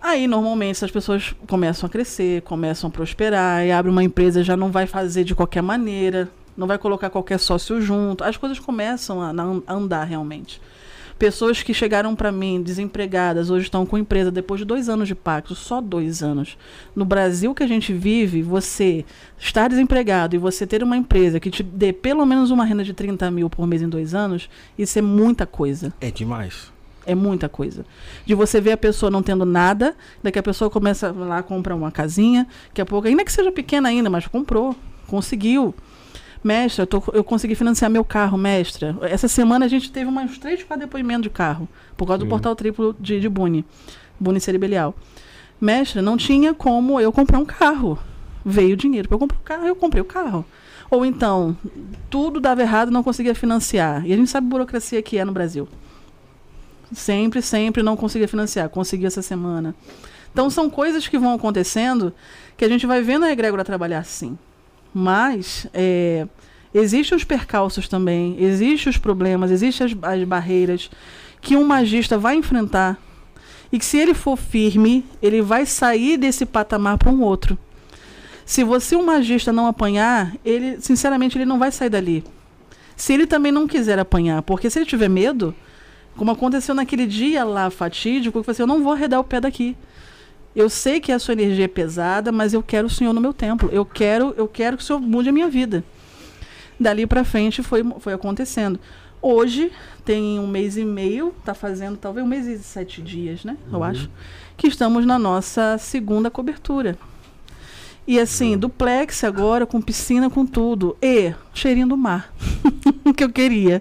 Aí 0.00 0.28
normalmente 0.28 0.76
essas 0.76 0.90
pessoas 0.90 1.34
começam 1.46 1.86
a 1.86 1.90
crescer, 1.90 2.42
começam 2.42 2.88
a 2.88 2.90
prosperar, 2.90 3.66
e 3.66 3.72
abre 3.72 3.90
uma 3.90 4.04
empresa, 4.04 4.44
já 4.44 4.56
não 4.56 4.70
vai 4.70 4.86
fazer 4.86 5.24
de 5.24 5.34
qualquer 5.34 5.62
maneira, 5.62 6.28
não 6.56 6.66
vai 6.66 6.78
colocar 6.78 7.10
qualquer 7.10 7.38
sócio 7.38 7.80
junto. 7.80 8.22
As 8.22 8.36
coisas 8.36 8.60
começam 8.60 9.20
a, 9.20 9.32
a 9.66 9.74
andar 9.74 10.04
realmente. 10.04 10.60
Pessoas 11.18 11.64
que 11.64 11.74
chegaram 11.74 12.14
para 12.14 12.30
mim 12.30 12.62
desempregadas, 12.62 13.50
hoje 13.50 13.64
estão 13.64 13.84
com 13.84 13.98
empresa 13.98 14.30
depois 14.30 14.60
de 14.60 14.64
dois 14.64 14.88
anos 14.88 15.08
de 15.08 15.16
pacto, 15.16 15.52
só 15.52 15.80
dois 15.80 16.22
anos. 16.22 16.56
No 16.94 17.04
Brasil 17.04 17.52
que 17.52 17.62
a 17.64 17.66
gente 17.66 17.92
vive, 17.92 18.40
você 18.40 19.04
estar 19.36 19.68
desempregado 19.68 20.36
e 20.36 20.38
você 20.38 20.64
ter 20.64 20.80
uma 20.80 20.96
empresa 20.96 21.40
que 21.40 21.50
te 21.50 21.60
dê 21.64 21.92
pelo 21.92 22.24
menos 22.24 22.52
uma 22.52 22.64
renda 22.64 22.84
de 22.84 22.94
30 22.94 23.28
mil 23.32 23.50
por 23.50 23.66
mês 23.66 23.82
em 23.82 23.88
dois 23.88 24.14
anos, 24.14 24.48
isso 24.78 24.96
é 24.96 25.02
muita 25.02 25.44
coisa. 25.44 25.92
É 26.00 26.08
demais. 26.08 26.70
É 27.04 27.16
muita 27.16 27.48
coisa. 27.48 27.84
De 28.24 28.34
você 28.36 28.60
ver 28.60 28.72
a 28.72 28.76
pessoa 28.76 29.10
não 29.10 29.22
tendo 29.22 29.44
nada, 29.44 29.96
daqui 30.22 30.38
a 30.38 30.42
pessoa 30.42 30.70
começa 30.70 31.10
lá, 31.10 31.42
compra 31.42 31.74
uma 31.74 31.90
casinha, 31.90 32.46
daqui 32.68 32.80
a 32.80 32.86
pouco, 32.86 33.08
ainda 33.08 33.24
que 33.24 33.32
seja 33.32 33.50
pequena 33.50 33.88
ainda, 33.88 34.08
mas 34.08 34.28
comprou, 34.28 34.76
conseguiu. 35.08 35.74
Mestra, 36.42 36.82
eu, 36.82 36.86
tô- 36.86 37.02
eu 37.12 37.24
consegui 37.24 37.54
financiar 37.54 37.90
meu 37.90 38.04
carro, 38.04 38.38
mestra. 38.38 38.96
Essa 39.02 39.26
semana 39.28 39.64
a 39.64 39.68
gente 39.68 39.90
teve 39.90 40.08
umas 40.08 40.38
três, 40.38 40.62
quatro 40.62 40.86
depoimentos 40.86 41.22
de 41.24 41.30
carro, 41.30 41.68
por 41.96 42.06
causa 42.06 42.18
do 42.20 42.26
portal 42.28 42.54
triplo 42.54 42.94
de, 42.98 43.20
de 43.20 43.28
Buni, 43.28 43.64
Buni 44.20 44.40
Cerebelial. 44.40 44.94
Mestra, 45.60 46.00
não 46.00 46.16
tinha 46.16 46.54
como 46.54 47.00
eu 47.00 47.10
comprar 47.12 47.38
um 47.38 47.44
carro. 47.44 47.98
Veio 48.44 48.76
dinheiro 48.76 49.08
para 49.08 49.16
eu 49.16 49.18
comprar 49.18 49.36
um 49.38 49.42
carro, 49.44 49.66
eu 49.66 49.74
comprei 49.76 50.00
o 50.00 50.04
carro. 50.04 50.44
Ou 50.90 51.04
então, 51.04 51.56
tudo 52.08 52.40
dava 52.40 52.62
errado, 52.62 52.90
não 52.90 53.02
conseguia 53.02 53.34
financiar. 53.34 54.06
E 54.06 54.12
a 54.12 54.16
gente 54.16 54.30
sabe 54.30 54.46
a 54.46 54.50
burocracia 54.50 55.02
que 55.02 55.18
é 55.18 55.24
no 55.24 55.32
Brasil. 55.32 55.68
Sempre, 56.92 57.42
sempre 57.42 57.82
não 57.82 57.96
conseguia 57.96 58.28
financiar. 58.28 58.68
Consegui 58.70 59.04
essa 59.04 59.20
semana. 59.20 59.74
Então 60.32 60.48
são 60.48 60.70
coisas 60.70 61.06
que 61.08 61.18
vão 61.18 61.34
acontecendo 61.34 62.14
que 62.56 62.64
a 62.64 62.68
gente 62.68 62.86
vai 62.86 63.02
vendo 63.02 63.24
a 63.24 63.30
egrégora 63.32 63.64
trabalhar 63.64 63.98
assim. 63.98 64.38
Mas 64.92 65.66
é, 65.72 66.26
existem 66.72 67.16
os 67.16 67.24
percalços 67.24 67.88
também, 67.88 68.36
existem 68.38 68.90
os 68.90 68.98
problemas, 68.98 69.50
existem 69.50 69.86
as, 69.86 69.96
as 70.02 70.24
barreiras 70.24 70.90
que 71.40 71.56
um 71.56 71.64
magista 71.64 72.18
vai 72.18 72.34
enfrentar 72.34 72.98
e 73.70 73.78
que 73.78 73.84
se 73.84 73.98
ele 73.98 74.14
for 74.14 74.36
firme, 74.36 75.04
ele 75.22 75.42
vai 75.42 75.66
sair 75.66 76.16
desse 76.16 76.46
patamar 76.46 76.98
para 76.98 77.10
um 77.10 77.22
outro. 77.22 77.58
Se 78.44 78.64
você, 78.64 78.96
um 78.96 79.04
magista, 79.04 79.52
não 79.52 79.66
apanhar, 79.66 80.34
ele, 80.42 80.80
sinceramente, 80.80 81.36
ele 81.36 81.44
não 81.44 81.58
vai 81.58 81.70
sair 81.70 81.90
dali. 81.90 82.24
Se 82.96 83.12
ele 83.12 83.26
também 83.26 83.52
não 83.52 83.68
quiser 83.68 83.98
apanhar, 83.98 84.40
porque 84.42 84.70
se 84.70 84.78
ele 84.78 84.86
tiver 84.86 85.08
medo, 85.08 85.54
como 86.16 86.30
aconteceu 86.30 86.74
naquele 86.74 87.06
dia 87.06 87.44
lá 87.44 87.70
fatídico, 87.70 88.40
que 88.40 88.46
você, 88.46 88.62
eu 88.62 88.66
não 88.66 88.82
vou 88.82 88.92
arredar 88.94 89.20
o 89.20 89.24
pé 89.24 89.40
daqui. 89.40 89.76
Eu 90.58 90.68
sei 90.68 90.98
que 90.98 91.12
a 91.12 91.20
sua 91.20 91.34
energia 91.34 91.66
é 91.66 91.68
pesada, 91.68 92.32
mas 92.32 92.52
eu 92.52 92.60
quero 92.64 92.88
o 92.88 92.90
Senhor 92.90 93.12
no 93.12 93.20
meu 93.20 93.32
templo. 93.32 93.70
Eu 93.72 93.84
quero, 93.84 94.34
eu 94.36 94.48
quero 94.48 94.76
que 94.76 94.82
o 94.82 94.86
Senhor 94.86 94.98
mude 94.98 95.28
a 95.28 95.32
minha 95.32 95.48
vida. 95.48 95.84
Dali 96.80 97.06
para 97.06 97.22
frente 97.22 97.62
foi, 97.62 97.84
foi 98.00 98.12
acontecendo. 98.12 98.80
Hoje 99.22 99.70
tem 100.04 100.36
um 100.40 100.48
mês 100.48 100.76
e 100.76 100.84
meio, 100.84 101.32
tá 101.44 101.54
fazendo 101.54 101.96
talvez 101.96 102.26
um 102.26 102.28
mês 102.28 102.44
e 102.48 102.58
sete 102.58 103.00
dias, 103.00 103.44
né? 103.44 103.56
Eu 103.72 103.84
acho. 103.84 104.10
Que 104.56 104.66
estamos 104.66 105.06
na 105.06 105.16
nossa 105.16 105.78
segunda 105.78 106.28
cobertura. 106.28 106.98
E 108.04 108.18
assim, 108.18 108.58
duplex 108.58 109.22
agora, 109.22 109.64
com 109.64 109.80
piscina, 109.80 110.28
com 110.28 110.44
tudo. 110.44 110.96
E 111.00 111.32
cheirinho 111.54 111.86
do 111.86 111.96
mar. 111.96 112.34
que 113.16 113.22
eu 113.22 113.30
queria. 113.30 113.80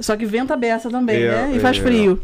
Só 0.00 0.16
que 0.16 0.24
venta 0.24 0.56
beça 0.56 0.88
também, 0.88 1.24
É, 1.24 1.30
né? 1.30 1.56
E 1.56 1.60
faz 1.60 1.76
é. 1.76 1.82
frio. 1.82 2.18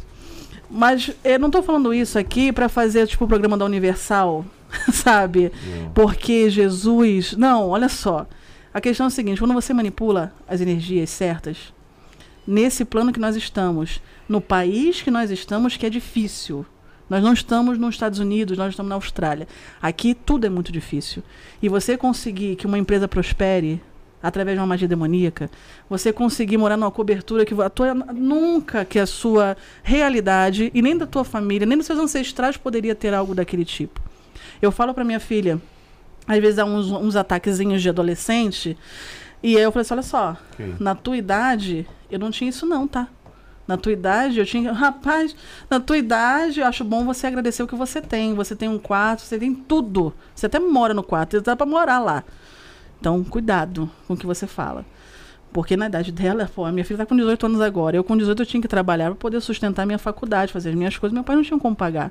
Mas 0.76 1.12
eu 1.22 1.38
não 1.38 1.52
tô 1.52 1.62
falando 1.62 1.94
isso 1.94 2.18
aqui 2.18 2.52
para 2.52 2.68
fazer, 2.68 3.06
tipo, 3.06 3.24
o 3.24 3.28
programa 3.28 3.56
da 3.56 3.64
Universal, 3.64 4.44
sabe? 4.92 5.52
Porque 5.94 6.50
Jesus. 6.50 7.36
Não, 7.36 7.68
olha 7.68 7.88
só. 7.88 8.26
A 8.72 8.80
questão 8.80 9.06
é 9.06 9.06
a 9.06 9.10
seguinte: 9.10 9.38
quando 9.38 9.54
você 9.54 9.72
manipula 9.72 10.34
as 10.48 10.60
energias 10.60 11.10
certas, 11.10 11.72
nesse 12.44 12.84
plano 12.84 13.12
que 13.12 13.20
nós 13.20 13.36
estamos, 13.36 14.02
no 14.28 14.40
país 14.40 15.00
que 15.00 15.12
nós 15.12 15.30
estamos, 15.30 15.76
que 15.76 15.86
é 15.86 15.90
difícil. 15.90 16.66
Nós 17.08 17.22
não 17.22 17.34
estamos 17.34 17.78
nos 17.78 17.94
Estados 17.94 18.18
Unidos, 18.18 18.58
nós 18.58 18.70
estamos 18.70 18.88
na 18.88 18.96
Austrália. 18.96 19.46
Aqui 19.80 20.12
tudo 20.12 20.46
é 20.46 20.50
muito 20.50 20.72
difícil. 20.72 21.22
E 21.62 21.68
você 21.68 21.96
conseguir 21.96 22.56
que 22.56 22.66
uma 22.66 22.78
empresa 22.78 23.06
prospere 23.06 23.80
através 24.24 24.56
de 24.56 24.60
uma 24.60 24.66
magia 24.66 24.88
demoníaca, 24.88 25.50
você 25.88 26.12
conseguir 26.12 26.56
morar 26.56 26.78
numa 26.78 26.90
cobertura 26.90 27.44
que 27.44 27.54
a 27.60 27.68
tua, 27.68 27.92
nunca 27.94 28.84
que 28.84 28.98
a 28.98 29.04
sua 29.06 29.54
realidade 29.82 30.70
e 30.74 30.80
nem 30.80 30.96
da 30.96 31.06
tua 31.06 31.24
família, 31.24 31.66
nem 31.66 31.76
dos 31.76 31.86
seus 31.86 31.98
ancestrais 31.98 32.56
poderia 32.56 32.94
ter 32.94 33.12
algo 33.12 33.34
daquele 33.34 33.64
tipo. 33.66 34.00
Eu 34.62 34.72
falo 34.72 34.94
para 34.94 35.04
minha 35.04 35.20
filha, 35.20 35.60
às 36.26 36.38
vezes 36.38 36.58
há 36.58 36.64
uns, 36.64 36.90
uns 36.90 37.16
ataquezinhos 37.16 37.82
de 37.82 37.88
adolescente, 37.90 38.78
e 39.42 39.58
aí 39.58 39.62
eu 39.62 39.70
falei 39.70 39.82
assim, 39.82 39.94
olha 39.94 40.02
só, 40.02 40.36
Ok. 40.54 40.74
na 40.80 40.94
tua 40.94 41.18
idade, 41.18 41.86
eu 42.10 42.18
não 42.18 42.30
tinha 42.30 42.48
isso 42.48 42.64
não, 42.64 42.88
tá? 42.88 43.08
Na 43.66 43.76
tua 43.78 43.92
idade, 43.92 44.38
eu 44.38 44.44
tinha. 44.44 44.72
Rapaz, 44.76 45.34
na 45.70 45.80
tua 45.80 45.96
idade, 45.96 46.60
eu 46.60 46.66
acho 46.66 46.84
bom 46.84 47.04
você 47.04 47.26
agradecer 47.26 47.62
o 47.62 47.66
que 47.66 47.74
você 47.74 47.98
tem. 48.02 48.34
Você 48.34 48.54
tem 48.54 48.68
um 48.68 48.78
quarto, 48.78 49.22
você 49.22 49.38
tem 49.38 49.54
tudo. 49.54 50.12
Você 50.34 50.44
até 50.44 50.58
mora 50.58 50.92
no 50.92 51.02
quarto, 51.02 51.40
dá 51.40 51.56
pra 51.56 51.64
morar 51.64 51.98
lá. 51.98 52.24
Então, 53.04 53.22
cuidado 53.22 53.90
com 54.08 54.14
o 54.14 54.16
que 54.16 54.24
você 54.24 54.46
fala. 54.46 54.82
Porque 55.52 55.76
na 55.76 55.88
idade 55.88 56.10
dela, 56.10 56.50
pô, 56.54 56.64
a 56.64 56.72
minha 56.72 56.86
filha 56.86 56.96
tá 56.96 57.04
com 57.04 57.14
18 57.14 57.44
anos 57.44 57.60
agora. 57.60 57.94
Eu 57.94 58.02
com 58.02 58.16
18 58.16 58.40
eu 58.40 58.46
tinha 58.46 58.62
que 58.62 58.66
trabalhar 58.66 59.08
para 59.10 59.16
poder 59.16 59.42
sustentar 59.42 59.84
minha 59.84 59.98
faculdade, 59.98 60.50
fazer 60.54 60.70
as 60.70 60.74
minhas 60.74 60.96
coisas. 60.96 61.12
Meu 61.12 61.22
pai 61.22 61.36
não 61.36 61.42
tinha 61.42 61.60
como 61.60 61.76
pagar. 61.76 62.10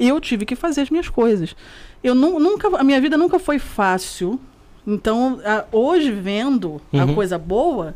Eu 0.00 0.20
tive 0.20 0.44
que 0.44 0.56
fazer 0.56 0.80
as 0.80 0.90
minhas 0.90 1.08
coisas. 1.08 1.54
Eu 2.02 2.12
nu- 2.12 2.40
nunca, 2.40 2.66
a 2.76 2.82
minha 2.82 3.00
vida 3.00 3.16
nunca 3.16 3.38
foi 3.38 3.60
fácil. 3.60 4.40
Então, 4.84 5.40
a- 5.44 5.64
hoje 5.70 6.10
vendo 6.10 6.80
a 6.92 7.04
Uhum. 7.04 7.14
coisa 7.14 7.38
boa, 7.38 7.94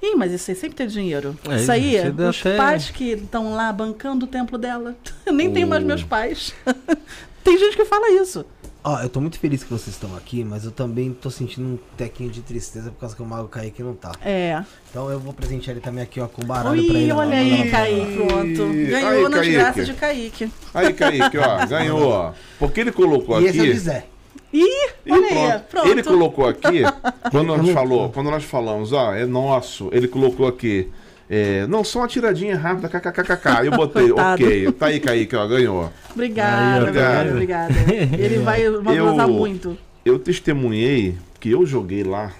Ih, 0.00 0.14
mas 0.14 0.30
isso 0.30 0.50
aí 0.50 0.56
sempre 0.56 0.76
tem 0.76 0.86
dinheiro. 0.86 1.36
É, 1.48 1.56
isso 1.56 1.72
aí, 1.72 1.96
os 2.28 2.38
até- 2.40 2.56
pais 2.56 2.90
que 2.90 3.12
estão 3.12 3.54
lá 3.54 3.72
bancando 3.72 4.26
o 4.26 4.28
templo 4.28 4.56
dela. 4.58 4.94
Eu 5.26 5.32
nem 5.32 5.50
tenho 5.50 5.66
mais 5.66 5.82
meus 5.82 6.04
pais. 6.04 6.54
tem 7.42 7.58
gente 7.58 7.74
que 7.76 7.84
fala 7.86 8.10
isso. 8.10 8.44
Ó, 8.88 9.00
eu 9.00 9.08
tô 9.08 9.20
muito 9.20 9.36
feliz 9.40 9.64
que 9.64 9.68
vocês 9.70 9.88
estão 9.96 10.14
aqui, 10.16 10.44
mas 10.44 10.64
eu 10.64 10.70
também 10.70 11.12
tô 11.12 11.28
sentindo 11.28 11.66
um 11.66 11.78
tequinho 11.96 12.30
de 12.30 12.40
tristeza 12.40 12.88
por 12.88 13.00
causa 13.00 13.16
que 13.16 13.20
o 13.22 13.26
Mago 13.26 13.48
Kaique 13.48 13.82
não 13.82 13.94
tá. 13.94 14.12
É. 14.24 14.62
Então 14.88 15.10
eu 15.10 15.18
vou 15.18 15.32
presentear 15.32 15.72
ele 15.76 15.84
também 15.84 16.04
aqui, 16.04 16.20
ó, 16.20 16.28
com 16.28 16.44
baralho 16.44 16.84
pra 16.84 16.94
Ui, 16.94 17.02
ele. 17.02 17.10
olha 17.12 17.36
aí, 17.36 17.64
lá. 17.64 17.70
Kaique, 17.72 18.16
pronto. 18.16 18.72
Ganhou 18.88 19.26
Aí, 19.26 19.30
Kaique. 19.32 19.52
graças 19.54 19.86
de 19.88 19.94
Kaique. 19.94 20.52
Aí, 20.72 20.92
Kaique, 20.92 21.36
ó, 21.36 21.66
ganhou, 21.66 22.08
ó. 22.10 22.32
Porque 22.60 22.80
ele 22.80 22.92
colocou 22.92 23.40
E 23.42 23.46
esse 23.46 23.58
é 23.58 23.62
o 23.62 23.64
aqui. 23.64 23.78
Zé. 23.78 24.06
Ih, 24.52 24.62
E 25.04 25.12
olha 25.12 25.54
aí, 25.54 25.58
pronto. 25.68 25.88
Ele 25.88 26.02
colocou 26.04 26.46
aqui, 26.46 26.82
quando 27.32 27.56
nós, 27.56 27.68
falou, 27.70 28.08
quando 28.10 28.30
nós 28.30 28.44
falamos, 28.44 28.92
ó, 28.92 29.12
é 29.12 29.26
nosso, 29.26 29.88
ele 29.92 30.06
colocou 30.06 30.46
aqui, 30.46 30.88
é, 31.28 31.66
não, 31.66 31.82
só 31.82 32.00
uma 32.00 32.08
tiradinha 32.08 32.56
rápida, 32.56 32.88
kkkk. 32.88 33.64
Eu 33.66 33.72
botei, 33.72 34.10
ok, 34.12 34.72
tá 34.72 34.86
aí, 34.86 35.00
Kaique, 35.00 35.34
ó, 35.36 35.46
ganhou. 35.46 35.92
Obrigada, 36.12 36.74
Aí, 36.74 36.78
ó, 36.78 36.82
obrigada, 36.82 37.24
tá 37.24 37.30
obrigada. 37.32 37.74
Ele 38.18 38.38
vai 38.38 38.62
Eu- 38.66 38.82
gozar 38.82 39.28
muito. 39.28 39.76
Eu 40.04 40.18
testemunhei 40.20 41.16
que 41.40 41.50
eu 41.50 41.66
joguei 41.66 42.04
lá 42.04 42.32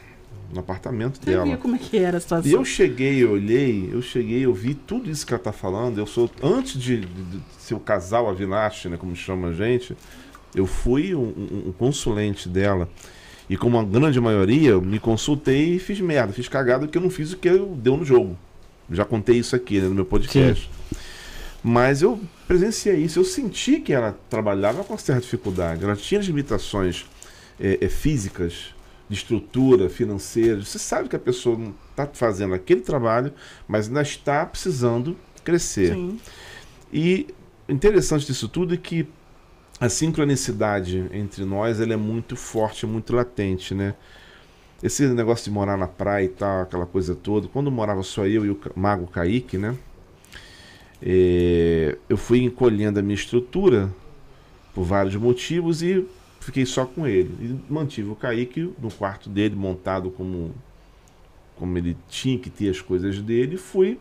no 0.55 0.61
apartamento 0.61 1.19
Você 1.19 1.31
viu 1.33 1.43
dela. 1.45 1.57
como 1.57 1.75
é 1.75 1.79
que 1.79 1.99
era 1.99 2.19
a 2.19 2.21
situação? 2.21 2.49
E 2.49 2.55
eu 2.55 2.65
cheguei, 2.65 3.23
eu 3.25 3.33
olhei, 3.33 3.91
eu 3.93 4.01
cheguei, 4.01 4.45
eu 4.47 4.55
vi 4.55 4.73
tudo 4.75 5.11
isso 5.11 5.27
que 5.27 5.35
ela 5.35 5.43
tá 5.43 5.51
falando. 5.53 5.99
Eu 5.99 6.07
sou, 6.07 6.31
antes 6.41 6.81
de, 6.81 7.01
de- 7.01 7.07
de 7.07 7.41
ser 7.59 7.75
o 7.75 7.81
casal 7.81 8.29
Avinash, 8.31 8.85
né, 8.85 8.97
como 8.97 9.17
chama 9.17 9.49
a 9.49 9.53
gente, 9.53 9.97
eu 10.55 10.65
fui 10.65 11.13
um, 11.13 11.23
um- 11.23 11.63
um 11.69 11.73
consulente 11.73 12.49
dela. 12.49 12.89
E 13.51 13.57
como 13.57 13.79
a 13.79 13.85
grande 13.85 14.21
maioria, 14.21 14.71
eu 14.71 14.81
me 14.81 15.01
consultei 15.01 15.75
e 15.75 15.79
fiz 15.81 16.01
merda, 16.01 16.33
fiz 16.33 16.49
cagada 16.49 16.87
porque 16.87 16.99
eu 16.99 17.03
não 17.03 17.11
fiz 17.11 17.33
o 17.33 17.37
que 17.37 17.49
eu 17.49 17.67
deu 17.77 17.97
no 17.97 18.05
jogo. 18.05 18.39
Já 18.91 19.05
contei 19.05 19.39
isso 19.39 19.57
aqui 19.57 19.81
né, 19.81 19.89
no 19.89 19.95
meu 19.95 20.05
podcast. 20.05 20.71
Mas 21.63 22.03
eu 22.03 22.21
presenciei 22.47 22.97
isso, 22.97 23.19
eu 23.19 23.25
senti 23.25 23.81
que 23.81 23.93
ela 23.93 24.17
trabalhava 24.31 24.85
com 24.85 24.97
certa 24.97 25.23
dificuldade. 25.23 25.83
Ela 25.83 25.97
tinha 25.97 26.21
limitações 26.21 27.07
é, 27.59 27.79
é, 27.81 27.89
físicas, 27.89 28.75
de 29.09 29.17
estrutura, 29.17 29.89
financeira. 29.89 30.63
Você 30.63 30.79
sabe 30.79 31.09
que 31.09 31.17
a 31.17 31.19
pessoa 31.19 31.59
não 31.59 31.75
está 31.91 32.07
fazendo 32.07 32.55
aquele 32.55 32.81
trabalho, 32.81 33.33
mas 33.67 33.89
ainda 33.89 34.03
está 34.03 34.45
precisando 34.47 35.17
crescer. 35.45 35.95
Sim. 35.95 36.21
E 36.93 37.27
interessante 37.69 38.27
disso 38.27 38.49
tudo 38.49 38.75
é 38.75 38.77
que 38.77 39.09
a 39.81 39.89
sincronicidade 39.89 41.07
entre 41.13 41.45
nós 41.45 41.81
ela 41.81 41.93
é 41.93 41.97
muito 41.97 42.37
forte, 42.37 42.87
muito 42.87 43.15
latente, 43.15 43.75
né? 43.75 43.95
Esse 44.83 45.07
negócio 45.09 45.45
de 45.45 45.51
morar 45.51 45.77
na 45.77 45.89
praia 45.89 46.25
e 46.25 46.29
tal, 46.29 46.63
aquela 46.63 46.87
coisa 46.87 47.15
toda. 47.15 47.49
Quando 47.49 47.71
morava 47.71 48.03
só 48.03 48.27
eu 48.27 48.45
e 48.45 48.51
o 48.51 48.61
Mago 48.75 49.07
Kaique, 49.07 49.57
né? 49.57 49.75
É, 51.03 51.97
eu 52.09 52.17
fui 52.17 52.43
encolhendo 52.43 52.99
a 52.99 53.03
minha 53.03 53.15
estrutura 53.15 53.91
por 54.75 54.85
vários 54.85 55.17
motivos 55.17 55.83
e 55.83 56.07
fiquei 56.41 56.67
só 56.67 56.85
com 56.85 57.07
ele. 57.07 57.35
E 57.41 57.73
mantive 57.73 58.11
o 58.11 58.15
Kaique 58.15 58.73
no 58.81 58.91
quarto 58.91 59.29
dele, 59.31 59.57
montado 59.57 60.11
como, 60.11 60.55
como 61.57 61.77
ele 61.79 61.97
tinha 62.09 62.39
que 62.39 62.51
ter 62.51 62.69
as 62.69 62.81
coisas 62.81 63.21
dele, 63.21 63.55
e 63.55 63.59
fui. 63.59 63.99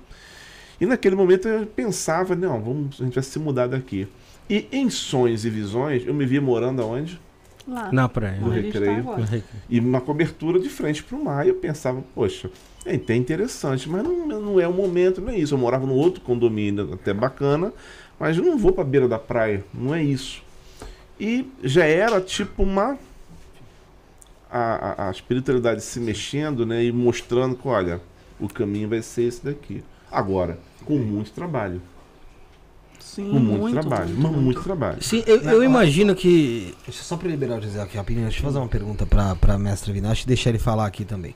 E 0.79 0.85
naquele 0.85 1.15
momento 1.15 1.47
eu 1.47 1.65
pensava, 1.65 2.35
não, 2.35 2.61
vamos, 2.61 3.01
a 3.01 3.05
gente 3.05 3.15
vai 3.15 3.23
se 3.23 3.39
mudar 3.39 3.67
daqui. 3.67 4.07
E 4.49 4.67
em 4.71 4.89
sonhos 4.89 5.45
e 5.45 5.49
visões, 5.49 6.05
eu 6.05 6.13
me 6.13 6.25
via 6.25 6.41
morando 6.41 6.81
aonde? 6.81 7.19
Lá. 7.67 7.91
Na 7.91 8.07
praia. 8.07 8.39
No 8.39 8.49
tá 8.49 8.55
recreio. 8.55 8.99
agora. 8.99 9.43
E 9.69 9.79
uma 9.79 9.99
cobertura 9.99 10.59
de 10.59 10.69
frente 10.69 11.03
para 11.03 11.17
o 11.17 11.23
mar. 11.23 11.45
E 11.45 11.49
eu 11.49 11.55
pensava, 11.55 12.03
poxa, 12.13 12.49
é 12.85 12.95
até 12.95 13.15
interessante, 13.15 13.89
mas 13.89 14.03
não, 14.03 14.27
não 14.27 14.59
é 14.59 14.67
o 14.67 14.73
momento, 14.73 15.19
não 15.19 15.33
é 15.33 15.37
isso. 15.37 15.55
Eu 15.55 15.57
morava 15.57 15.85
num 15.85 15.95
outro 15.95 16.21
condomínio 16.21 16.93
até 16.93 17.13
bacana, 17.13 17.73
mas 18.19 18.37
eu 18.37 18.43
não 18.43 18.57
vou 18.57 18.71
para 18.71 18.83
a 18.83 18.87
beira 18.87 19.07
da 19.07 19.17
praia, 19.17 19.63
não 19.73 19.95
é 19.95 20.03
isso. 20.03 20.43
E 21.19 21.49
já 21.63 21.85
era 21.85 22.21
tipo 22.21 22.61
uma. 22.63 22.97
A, 24.51 25.03
a, 25.03 25.07
a 25.07 25.11
espiritualidade 25.11 25.81
se 25.81 25.99
mexendo 25.99 26.65
né, 26.65 26.83
e 26.83 26.91
mostrando 26.91 27.55
que, 27.55 27.67
olha, 27.67 27.99
o 28.39 28.47
caminho 28.47 28.87
vai 28.87 29.01
ser 29.01 29.23
esse 29.23 29.43
daqui. 29.43 29.83
Agora, 30.09 30.59
com 30.85 30.97
muito 30.97 31.31
trabalho. 31.31 31.81
Sim, 33.05 33.29
Com 33.29 33.39
muito, 33.39 33.79
trabalho. 33.79 34.09
muito, 34.09 34.21
muito. 34.21 34.41
muito 34.41 34.63
trabalho. 34.63 34.97
Sim, 35.01 35.23
eu, 35.27 35.39
eu 35.41 35.63
imagino 35.63 36.15
que. 36.15 36.75
Deixa 36.85 37.03
só 37.03 37.15
pra 37.15 37.29
liberar 37.29 37.59
o 37.59 37.61
Gisele 37.61 37.83
aqui 37.83 37.95
rapidinho. 37.97 38.25
Deixa 38.25 38.39
eu 38.39 38.43
fazer 38.43 38.57
uma 38.57 38.67
pergunta 38.67 39.05
pra, 39.05 39.35
pra 39.35 39.57
mestra 39.59 39.93
Vinache 39.93 40.23
e 40.23 40.27
deixar 40.27 40.49
ele 40.49 40.59
falar 40.59 40.85
aqui 40.87 41.05
também. 41.05 41.35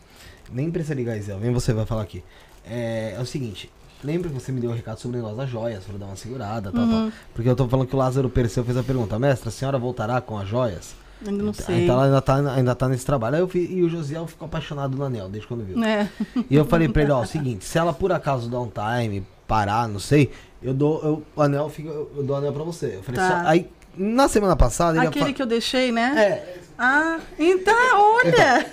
Nem 0.52 0.72
precisa 0.72 0.96
ligar, 0.96 1.16
Gisele. 1.16 1.40
Vem 1.40 1.54
você, 1.54 1.72
vai 1.72 1.86
falar 1.86 2.02
aqui. 2.02 2.24
É, 2.66 3.14
é 3.18 3.22
o 3.22 3.26
seguinte. 3.26 3.72
Lembra 4.04 4.30
que 4.30 4.34
você 4.36 4.52
me 4.52 4.60
deu 4.60 4.72
um 4.72 4.74
recado 4.74 5.00
sobre 5.00 5.18
o 5.18 5.20
negócio 5.20 5.38
das 5.38 5.50
joias, 5.50 5.84
pra 5.84 5.98
dar 5.98 6.06
uma 6.08 6.16
segurada, 6.16 6.72
tal, 6.72 6.88
tal. 6.88 7.12
Porque 7.34 7.50
eu 7.50 7.56
tô 7.56 7.68
falando 7.68 7.86
que 7.88 7.96
o 7.96 8.00
Lázaro 8.00 8.30
Perseu 8.30 8.64
fez 8.64 8.76
a 8.76 8.84
pergunta. 8.84 9.20
Mestra, 9.20 9.50
a 9.50 9.52
senhora 9.52 9.78
voltará 9.78 10.20
com 10.22 10.38
as 10.38 10.48
joias? 10.48 10.96
Ainda 11.26 11.44
não 11.44 11.52
Então, 11.52 11.66
sei. 11.66 11.88
ela 11.88 12.06
ainda 12.06 12.22
tá, 12.22 12.36
ainda 12.54 12.74
tá 12.76 12.88
nesse 12.90 13.06
trabalho. 13.06 13.36
Aí 13.36 13.42
eu 13.42 13.50
e 13.54 13.84
o 13.84 13.90
Josiel 13.90 14.26
ficou 14.26 14.46
apaixonado 14.48 14.98
no 14.98 15.04
anel, 15.04 15.28
desde 15.30 15.48
quando 15.48 15.64
viu. 15.66 15.84
É. 15.84 16.10
E 16.50 16.56
eu 16.56 16.64
falei 16.66 16.88
pra 16.90 17.04
ele, 17.04 17.12
ó, 17.12 17.22
o 17.22 17.26
seguinte, 17.26 17.66
se 17.66 17.78
ela 17.78 17.92
por 17.94 18.12
acaso 18.12 18.50
dar 18.50 18.62
um 18.62 18.72
time, 18.72 19.26
parar, 19.46 19.86
não 19.90 20.00
sei, 20.00 20.32
eu 20.62 20.74
dou 20.74 21.02
eu, 21.04 21.24
o 21.36 21.42
anel, 21.42 21.70
fica, 21.70 21.90
eu 21.90 22.24
dou 22.24 22.36
o 22.36 22.40
anel 22.40 22.54
pra 22.54 22.64
você. 22.64 22.96
Eu 22.98 23.04
falei, 23.04 23.20
Tá. 23.22 23.44
só, 23.44 23.48
aí, 23.50 23.70
na 23.98 24.28
semana 24.28 24.56
passada, 24.56 25.02
Aquele 25.02 25.34
que 25.34 25.42
eu 25.42 25.46
deixei, 25.46 25.92
né? 25.92 26.14
É, 26.18 26.58
Ah, 26.78 27.20
então, 27.38 27.76
olha! 28.16 28.66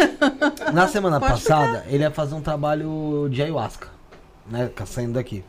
na 0.72 0.86
semana 0.88 1.18
Pode 1.18 1.32
passada, 1.32 1.84
ele 1.88 2.02
ia 2.04 2.10
fazer 2.10 2.34
um 2.34 2.40
trabalho 2.40 3.28
de 3.30 3.42
ayahuasca, 3.42 3.88
né, 4.48 4.70
saindo 4.86 5.14
daqui. 5.14 5.42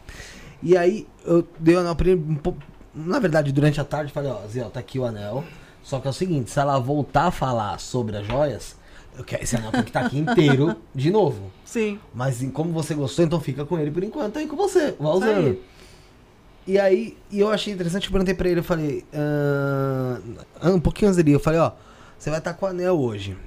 E 0.64 0.76
aí, 0.76 1.08
eu 1.24 1.48
dei 1.60 1.76
o 1.76 1.80
anel 1.80 1.96
pra 1.96 2.08
ele, 2.10 2.20
um 2.20 2.36
pouco- 2.36 2.60
na 2.96 3.20
verdade, 3.20 3.52
durante 3.52 3.80
a 3.80 3.84
tarde, 3.84 4.12
falei, 4.12 4.32
ó, 4.32 4.40
Zé, 4.48 4.64
tá 4.64 4.80
aqui 4.80 4.98
o 4.98 5.06
anel, 5.06 5.44
só 5.84 6.00
que 6.00 6.08
é 6.08 6.10
o 6.10 6.14
seguinte, 6.14 6.50
se 6.50 6.60
ela 6.60 6.80
voltar 6.80 7.26
a 7.28 7.32
falar 7.32 7.80
sobre 7.80 8.18
as 8.18 8.26
joias, 8.26 8.76
eu 9.16 9.24
quero, 9.24 9.44
esse 9.44 9.56
anel 9.56 9.72
tem 9.72 9.84
que 9.84 9.90
estar 9.90 10.02
aqui 10.06 10.18
inteiro 10.18 10.76
de 10.96 11.12
novo. 11.12 11.52
Sim. 11.64 12.00
Mas 12.14 12.44
como 12.54 12.72
você 12.74 12.96
gostou, 12.96 13.24
então 13.24 13.40
fica 13.40 13.66
com 13.66 13.78
ele 13.78 13.92
por 13.92 14.04
enquanto 14.04 14.38
aí 14.40 14.48
com 14.48 14.56
você. 14.56 14.96
Vai 15.00 15.12
usando. 15.12 15.60
E 16.68 16.78
aí, 16.78 17.18
e 17.32 17.40
eu 17.40 17.50
achei 17.50 17.74
interessante, 17.74 18.08
eu 18.08 18.12
perguntei 18.12 18.36
pra 18.36 18.50
ele, 18.50 18.60
eu 18.60 18.64
falei, 18.64 19.06
ah, 19.14 20.20
um 20.70 20.80
pouquinho 20.82 21.08
antes 21.10 21.16
dele, 21.24 21.34
eu 21.34 21.40
falei, 21.40 21.62
ó, 21.62 21.72
você 22.20 22.30
vai 22.30 22.40
estar 22.40 22.54
com 22.54 22.66
o 22.66 22.70
anel 22.70 23.00
hoje. 23.00 23.38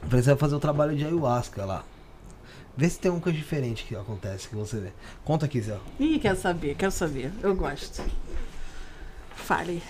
Eu 0.00 0.08
falei, 0.08 0.22
você 0.22 0.30
vai 0.30 0.38
fazer 0.38 0.54
o 0.54 0.60
trabalho 0.60 0.96
de 0.96 1.04
ayahuasca 1.04 1.64
lá. 1.64 1.84
Vê 2.76 2.88
se 2.88 3.00
tem 3.00 3.10
uma 3.10 3.20
coisa 3.20 3.36
diferente 3.36 3.84
que 3.84 3.96
acontece, 3.96 4.48
que 4.48 4.54
você 4.54 4.78
vê. 4.78 4.92
Conta 5.24 5.46
aqui, 5.46 5.60
Zé. 5.60 5.76
Ih, 5.98 6.20
quero 6.20 6.36
saber, 6.36 6.76
quero 6.76 6.92
saber. 6.92 7.32
Eu 7.42 7.56
gosto. 7.56 8.02
Fale. 9.34 9.82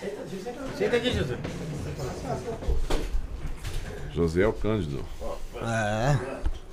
Senta 0.77 0.97
aqui, 0.97 1.11
Jesus. 1.11 1.37
José 4.13 4.41
é 4.41 4.47
o 4.47 4.53
Cândido, 4.53 5.05
É. 5.61 6.17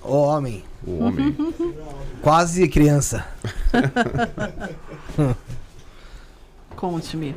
Ô 0.02 0.16
homem, 0.22 0.64
o 0.86 0.98
homem. 0.98 1.36
quase 2.22 2.66
criança. 2.68 3.26
Conte-me. 6.76 7.34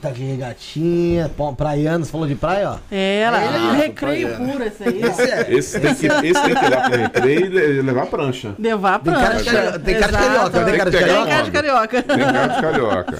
Tá 0.00 0.10
de 0.10 0.22
regatinha, 0.24 1.30
pô, 1.36 1.52
praiano, 1.52 2.04
você 2.04 2.10
falou 2.12 2.26
de 2.26 2.34
praia, 2.34 2.70
ó. 2.72 2.76
É, 2.90 3.20
ela 3.20 3.40
é 3.42 3.46
Ah, 3.48 3.72
recreio 3.72 4.36
puro 4.36 4.62
esse 4.64 4.84
aí. 4.84 5.02
Esse 5.02 5.22
é. 5.22 5.52
Esse 5.54 5.80
tem 5.80 5.94
que, 5.94 6.06
esse 6.06 6.42
tem 6.42 6.54
que 6.54 6.64
ir 6.64 6.70
lá 6.70 6.88
pro 6.90 6.98
recreio 6.98 7.46
e 7.46 7.48
le- 7.48 7.82
levar 7.82 8.02
a 8.02 8.06
prancha. 8.06 8.54
Levar 8.58 8.98
Tem 9.00 9.12
pra 9.12 9.22
cara 9.22 9.36
de 9.36 9.44
carioca, 9.44 9.78
tem 9.80 9.98
cara 9.98 10.12
de 10.12 10.18
carioca, 10.18 10.64
tem 10.64 10.76
cara 10.78 10.90
de 10.90 10.96
pegar 10.98 11.14
Tem 11.16 11.26
cara 11.26 11.42
de 11.42 11.50
carioca. 11.50 12.02
Tem 12.02 12.18
cara 12.18 12.46
de 12.48 12.60
carioca. 12.60 13.18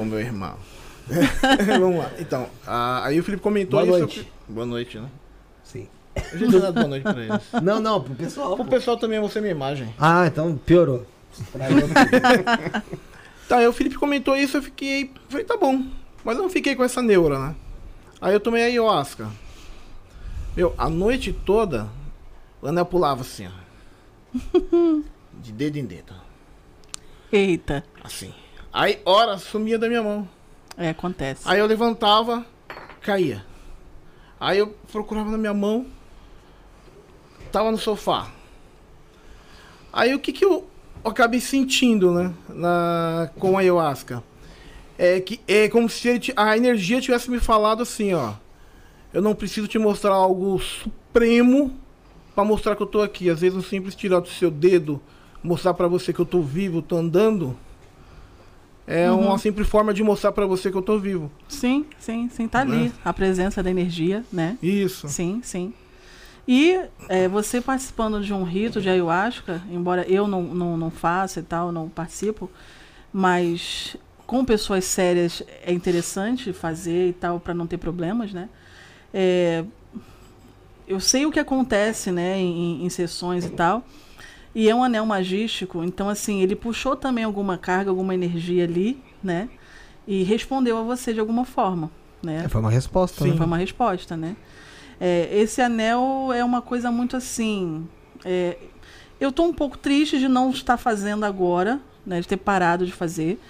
Ô, 0.00 0.04
meu 0.04 0.20
irmão. 0.20 0.54
Vamos 1.78 1.98
lá. 1.98 2.10
Então, 2.18 2.46
a- 2.66 3.06
aí 3.06 3.20
o 3.20 3.22
Felipe 3.22 3.42
comentou 3.42 3.78
Boa 3.80 3.90
isso. 3.98 3.98
noite. 4.06 4.32
Boa 4.48 4.66
noite, 4.66 4.98
né? 4.98 5.06
Sim. 5.62 5.86
Eu 6.32 6.38
já 6.38 6.46
tinha 6.48 6.60
dado 6.60 6.74
boa 6.74 6.88
noite 6.88 7.02
pra 7.02 7.12
eles. 7.22 7.42
Não, 7.62 7.78
não, 7.80 8.00
pro 8.00 8.14
pessoal. 8.14 8.54
O 8.54 8.56
pô. 8.56 8.64
pessoal 8.64 8.96
também, 8.96 9.20
você 9.20 9.38
é 9.38 9.42
minha 9.42 9.52
imagem. 9.52 9.94
Ah, 9.98 10.26
então 10.26 10.56
piorou. 10.64 11.04
Tá, 13.48 13.58
aí 13.58 13.66
o 13.66 13.72
Felipe 13.72 13.96
comentou 13.96 14.36
isso, 14.36 14.56
eu 14.56 14.62
fiquei. 14.62 15.12
Falei, 15.28 15.44
tá 15.44 15.56
bom. 15.56 15.84
Mas 16.24 16.36
eu 16.36 16.42
não 16.42 16.50
fiquei 16.50 16.74
com 16.74 16.82
essa 16.82 17.00
neura, 17.00 17.38
né? 17.38 17.54
Aí 18.20 18.32
eu 18.32 18.40
tomei 18.40 18.62
a 18.62 18.66
ayahuasca. 18.66 19.30
Meu, 20.56 20.74
a 20.76 20.88
noite 20.88 21.32
toda, 21.32 21.88
o 22.60 22.66
anel 22.66 22.86
pulava 22.86 23.20
assim, 23.20 23.46
ó. 23.46 23.66
De 25.34 25.52
dedo 25.52 25.76
em 25.76 25.84
dedo. 25.84 26.14
Eita. 27.30 27.84
Assim. 28.02 28.34
Aí, 28.72 29.00
hora, 29.04 29.38
sumia 29.38 29.78
da 29.78 29.88
minha 29.88 30.02
mão. 30.02 30.28
É, 30.76 30.90
acontece. 30.90 31.42
Aí 31.44 31.58
eu 31.58 31.66
levantava, 31.66 32.44
caía. 33.00 33.44
Aí 34.40 34.58
eu 34.58 34.68
procurava 34.90 35.30
na 35.30 35.38
minha 35.38 35.54
mão, 35.54 35.86
tava 37.50 37.70
no 37.70 37.78
sofá. 37.78 38.30
Aí 39.92 40.14
o 40.14 40.18
que 40.18 40.32
que 40.32 40.44
eu 40.44 40.68
acabei 41.08 41.40
sentindo, 41.40 42.12
né, 42.12 42.32
na, 42.48 43.30
com 43.38 43.56
a 43.56 43.60
ayahuasca? 43.60 44.22
É 44.98 45.20
que 45.20 45.40
é 45.46 45.68
como 45.68 45.88
se 45.88 46.08
ele 46.08 46.32
a 46.34 46.56
energia 46.56 47.00
tivesse 47.00 47.30
me 47.30 47.38
falado 47.38 47.82
assim, 47.82 48.14
ó. 48.14 48.34
Eu 49.12 49.22
não 49.22 49.34
preciso 49.34 49.68
te 49.68 49.78
mostrar 49.78 50.14
algo 50.14 50.58
supremo 50.58 51.72
pra 52.34 52.44
mostrar 52.44 52.76
que 52.76 52.82
eu 52.82 52.86
tô 52.86 53.02
aqui. 53.02 53.30
Às 53.30 53.40
vezes 53.40 53.56
um 53.56 53.62
simples 53.62 53.94
tirar 53.94 54.20
do 54.20 54.28
seu 54.28 54.50
dedo, 54.50 55.00
mostrar 55.42 55.74
pra 55.74 55.88
você 55.88 56.12
que 56.12 56.20
eu 56.20 56.26
tô 56.26 56.40
vivo, 56.42 56.82
tô 56.82 56.96
andando, 56.96 57.56
é 58.86 59.10
uma 59.10 59.36
simples 59.36 59.66
forma 59.66 59.92
de 59.92 60.02
mostrar 60.02 60.30
pra 60.30 60.46
você 60.46 60.70
que 60.70 60.76
eu 60.76 60.82
tô 60.82 60.96
vivo. 60.96 61.30
Sim, 61.48 61.84
sim, 61.98 62.28
sim, 62.30 62.46
tá 62.46 62.60
ali. 62.60 62.84
Né? 62.84 62.92
A 63.04 63.12
presença 63.12 63.60
da 63.62 63.68
energia, 63.68 64.24
né? 64.32 64.56
Isso. 64.62 65.08
Sim, 65.08 65.40
sim. 65.42 65.74
E 66.48 66.80
é, 67.08 67.26
você 67.26 67.60
participando 67.60 68.22
de 68.22 68.32
um 68.32 68.44
rito 68.44 68.80
de 68.80 68.88
ayahuasca, 68.88 69.60
embora 69.70 70.06
eu 70.08 70.28
não, 70.28 70.42
não, 70.42 70.76
não 70.76 70.90
faça 70.90 71.40
e 71.40 71.42
tal, 71.42 71.72
não 71.72 71.88
participo, 71.88 72.48
mas 73.12 73.96
com 74.26 74.44
pessoas 74.44 74.84
sérias 74.84 75.42
é 75.64 75.72
interessante 75.72 76.52
fazer 76.52 77.08
e 77.08 77.12
tal, 77.12 77.40
para 77.40 77.54
não 77.54 77.66
ter 77.66 77.78
problemas, 77.78 78.32
né? 78.32 78.48
É, 79.12 79.64
eu 80.86 81.00
sei 81.00 81.26
o 81.26 81.32
que 81.32 81.40
acontece, 81.40 82.12
né, 82.12 82.38
em, 82.38 82.84
em 82.84 82.88
sessões 82.90 83.44
e 83.44 83.50
tal, 83.50 83.84
e 84.54 84.68
é 84.68 84.74
um 84.74 84.82
anel 84.84 85.04
magístico, 85.04 85.82
então, 85.84 86.08
assim, 86.08 86.40
ele 86.42 86.54
puxou 86.56 86.96
também 86.96 87.24
alguma 87.24 87.58
carga, 87.58 87.90
alguma 87.90 88.14
energia 88.14 88.64
ali, 88.64 89.02
né? 89.22 89.48
E 90.06 90.22
respondeu 90.22 90.78
a 90.78 90.82
você 90.82 91.12
de 91.12 91.20
alguma 91.20 91.44
forma, 91.44 91.90
né? 92.22 92.48
Foi 92.48 92.60
uma 92.60 92.70
resposta, 92.70 93.24
Sim, 93.24 93.32
né? 93.32 93.36
foi 93.36 93.46
uma 93.46 93.58
resposta, 93.58 94.16
né? 94.16 94.36
É, 95.00 95.28
esse 95.32 95.60
anel 95.60 96.32
é 96.34 96.44
uma 96.44 96.62
coisa 96.62 96.90
muito 96.90 97.16
assim. 97.16 97.86
é, 98.24 98.56
eu 99.18 99.30
estou 99.30 99.46
um 99.46 99.52
pouco 99.52 99.78
triste 99.78 100.18
de 100.18 100.28
não 100.28 100.50
estar 100.50 100.76
fazendo 100.76 101.24
agora, 101.24 101.80
né? 102.04 102.20
De 102.20 102.28
ter 102.28 102.36
parado 102.36 102.84
de 102.84 102.92
fazer. 102.92 103.40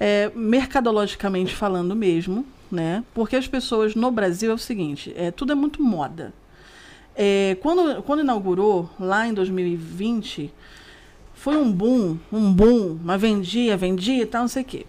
É, 0.00 0.30
mercadologicamente 0.34 1.54
falando 1.54 1.94
mesmo, 1.94 2.44
né? 2.70 3.04
Porque 3.14 3.36
as 3.36 3.46
pessoas 3.46 3.94
no 3.94 4.10
Brasil 4.10 4.50
é 4.50 4.54
o 4.54 4.58
seguinte, 4.58 5.12
é, 5.16 5.30
tudo 5.30 5.52
é 5.52 5.54
muito 5.54 5.82
moda. 5.82 6.32
É, 7.14 7.56
quando, 7.60 8.02
quando 8.02 8.20
inaugurou, 8.20 8.88
lá 8.98 9.28
em 9.28 9.34
2020, 9.34 10.52
foi 11.34 11.56
um 11.56 11.70
boom, 11.70 12.18
um 12.32 12.52
boom, 12.52 12.98
mas 13.02 13.20
vendia, 13.20 13.76
vendia 13.76 14.22
e 14.22 14.26
tal, 14.26 14.42
não 14.42 14.48
sei 14.48 14.62
o 14.62 14.66
quê. 14.66 14.86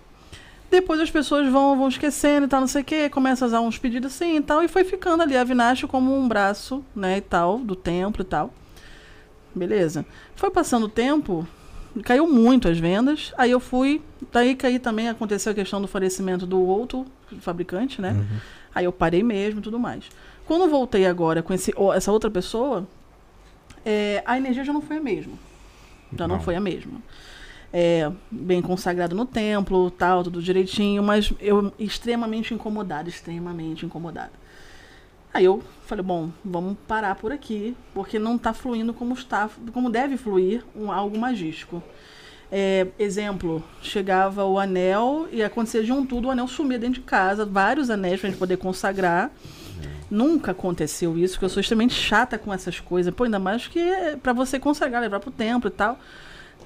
Depois 0.74 1.00
as 1.00 1.12
pessoas 1.12 1.48
vão, 1.52 1.78
vão 1.78 1.88
esquecendo 1.88 2.48
e 2.48 2.50
tal, 2.50 2.60
não 2.62 2.68
sei 2.68 2.82
o 2.82 2.84
quê, 2.84 3.08
começa 3.08 3.46
a 3.46 3.48
usar 3.48 3.62
uns 3.62 3.78
pedidos 3.78 4.12
assim 4.12 4.38
e 4.38 4.42
tal, 4.42 4.64
e 4.64 4.68
foi 4.68 4.84
ficando 4.84 5.22
ali 5.22 5.38
a 5.38 5.44
Vinache 5.44 5.86
como 5.86 6.18
um 6.18 6.28
braço, 6.28 6.84
né, 6.96 7.18
e 7.18 7.22
tal, 7.22 7.60
do 7.60 7.76
templo 7.76 8.24
e 8.24 8.26
tal. 8.26 8.52
Beleza. 9.54 10.04
Foi 10.36 10.50
passando 10.50 10.88
o 10.88 10.90
tempo, 10.90 11.48
caiu 12.04 12.28
muito 12.28 12.68
as 12.68 12.80
vendas, 12.80 13.32
aí 13.38 13.52
eu 13.52 13.60
fui, 13.60 14.02
daí 14.32 14.56
que 14.56 14.66
aí 14.66 14.80
também 14.80 15.08
aconteceu 15.10 15.52
a 15.52 15.56
questão 15.56 15.80
do 15.80 15.88
falecimento 15.88 16.48
do 16.48 16.60
outro 16.60 17.06
fabricante, 17.40 18.02
né? 18.02 18.26
Aí 18.74 18.86
eu 18.86 18.92
parei 18.92 19.22
mesmo 19.22 19.60
e 19.60 19.62
tudo 19.62 19.78
mais. 19.78 20.06
Quando 20.48 20.68
voltei 20.68 21.06
agora 21.06 21.44
com 21.44 21.54
esse, 21.54 21.72
essa 21.96 22.12
outra 22.12 22.32
pessoa, 22.32 22.88
é, 23.86 24.24
a 24.26 24.36
energia 24.38 24.64
já 24.64 24.74
não 24.74 24.82
foi 24.82 24.98
a 24.98 25.02
mesma. 25.02 25.34
Já 26.18 26.28
não, 26.28 26.38
Não. 26.38 26.44
foi 26.44 26.56
a 26.56 26.60
mesma. 26.60 27.00
É, 27.76 28.12
bem 28.30 28.62
consagrado 28.62 29.16
no 29.16 29.26
templo, 29.26 29.90
tal, 29.90 30.24
tudo 30.24 30.44
direitinho, 30.44 31.02
mas 31.02 31.34
eu 31.40 31.74
extremamente 31.80 32.54
incomodada, 32.54 33.10
extremamente 33.10 33.84
incomodada. 33.84 34.32
Aí 35.34 35.46
eu 35.46 35.64
falei, 35.88 36.04
bom, 36.04 36.30
vamos 36.46 36.78
parar 36.88 37.16
por 37.16 37.32
aqui, 37.32 37.76
porque 37.92 38.20
não 38.20 38.36
está 38.36 38.54
fluindo 38.54 38.94
como 38.94 39.16
está, 39.16 39.50
como 39.74 39.90
deve 39.90 40.16
fluir 40.18 40.64
um, 40.76 40.92
algo 40.92 41.18
magístico. 41.18 41.82
É, 42.52 42.86
exemplo, 43.00 43.64
chegava 43.82 44.46
o 44.46 44.60
anel 44.60 45.28
e 45.32 45.42
acontecia 45.42 45.84
de 45.84 45.92
um 45.92 46.06
tudo, 46.06 46.28
o 46.28 46.32
anel 46.32 46.48
sumia 46.48 46.78
dentro 46.78 47.02
de 47.02 47.08
casa, 47.08 47.44
vários 47.44 47.90
anéis 47.90 48.20
para 48.20 48.28
a 48.28 48.32
gente 48.32 48.40
poder 48.40 48.58
consagrar. 48.58 49.32
Nunca 50.12 50.52
aconteceu 50.52 51.18
isso, 51.18 51.34
porque 51.34 51.46
eu 51.46 51.50
sou 51.50 51.62
extremamente 51.62 51.96
chata 51.96 52.38
com 52.38 52.54
essas 52.54 52.80
coisas. 52.80 53.12
Pô, 53.12 53.24
ainda 53.24 53.40
mais 53.40 53.68
que 53.68 53.80
é 53.80 54.16
para 54.16 54.34
você 54.34 54.60
consagrar, 54.60 55.02
levar 55.02 55.20
pro 55.20 55.32
templo 55.32 55.68
e 55.68 55.72
tal. 55.72 55.98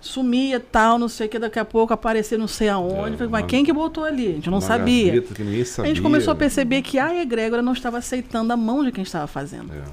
Sumia 0.01 0.59
tal, 0.59 0.97
não 0.99 1.07
sei 1.07 1.27
o 1.27 1.29
que, 1.29 1.39
daqui 1.39 1.59
a 1.59 1.65
pouco 1.65 1.93
aparecer 1.93 2.37
não 2.37 2.47
sei 2.47 2.69
aonde. 2.69 3.15
É, 3.15 3.17
Falei, 3.17 3.31
mas 3.31 3.45
quem 3.45 3.63
que 3.65 3.73
botou 3.73 4.03
ali? 4.03 4.27
A 4.27 4.31
gente 4.33 4.49
não 4.49 4.61
sabia. 4.61 5.23
ninguém 5.39 5.61
A 5.61 5.65
sabia. 5.65 5.89
gente 5.89 6.01
começou 6.01 6.31
a 6.31 6.35
perceber 6.35 6.81
que 6.81 6.99
a 6.99 7.15
egrégora 7.21 7.61
não 7.61 7.73
estava 7.73 7.97
aceitando 7.97 8.51
a 8.53 8.57
mão 8.57 8.83
de 8.83 8.91
quem 8.91 9.03
estava 9.03 9.27
fazendo. 9.27 9.71
É. 9.73 9.83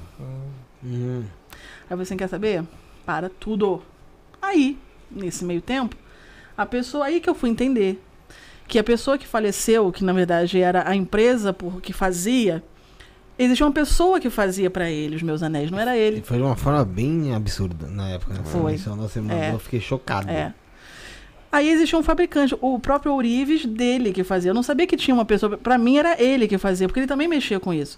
Hum. 0.83 1.23
Aí 1.89 1.97
você 1.97 2.15
quer 2.15 2.27
saber? 2.27 2.63
Para 3.05 3.29
tudo. 3.29 3.81
Aí, 4.41 4.77
nesse 5.09 5.43
meio 5.43 5.61
tempo, 5.61 5.95
a 6.57 6.65
pessoa 6.65 7.05
aí 7.05 7.19
que 7.19 7.29
eu 7.29 7.35
fui 7.35 7.49
entender 7.49 8.01
que 8.67 8.79
a 8.79 8.83
pessoa 8.83 9.17
que 9.17 9.27
faleceu, 9.27 9.91
que 9.91 10.03
na 10.03 10.13
verdade 10.13 10.59
era 10.59 10.87
a 10.87 10.95
empresa 10.95 11.53
por 11.53 11.81
que 11.81 11.93
fazia, 11.93 12.63
existia 13.37 13.65
uma 13.65 13.71
pessoa 13.71 14.19
que 14.19 14.29
fazia 14.29 14.69
para 14.69 14.89
ele 14.89 15.15
os 15.15 15.21
meus 15.23 15.41
anéis, 15.43 15.69
não 15.71 15.79
era 15.79 15.97
ele. 15.97 16.21
foi 16.21 16.37
de 16.37 16.43
uma 16.43 16.55
forma 16.55 16.83
bem 16.85 17.33
absurda 17.35 17.87
na 17.87 18.09
época. 18.09 18.33
Né? 18.33 18.39
Foi. 18.45 18.71
Mencionou, 18.73 19.07
Você 19.09 19.19
mandou, 19.21 19.37
É. 19.37 19.53
eu 19.53 19.59
fiquei 19.59 19.79
chocado. 19.79 20.29
É. 20.29 20.53
Aí 21.51 21.69
existia 21.69 21.97
um 21.97 22.03
fabricante, 22.03 22.55
o 22.59 22.77
próprio 22.79 23.13
Ourives 23.13 23.65
dele 23.65 24.11
que 24.11 24.23
fazia. 24.23 24.51
Eu 24.51 24.55
não 24.55 24.63
sabia 24.63 24.85
que 24.85 24.97
tinha 24.97 25.13
uma 25.15 25.23
pessoa, 25.25 25.57
Pra 25.57 25.77
mim 25.77 25.97
era 25.97 26.21
ele 26.21 26.47
que 26.47 26.57
fazia, 26.57 26.87
porque 26.87 26.99
ele 26.99 27.07
também 27.07 27.27
mexia 27.27 27.59
com 27.59 27.73
isso. 27.73 27.97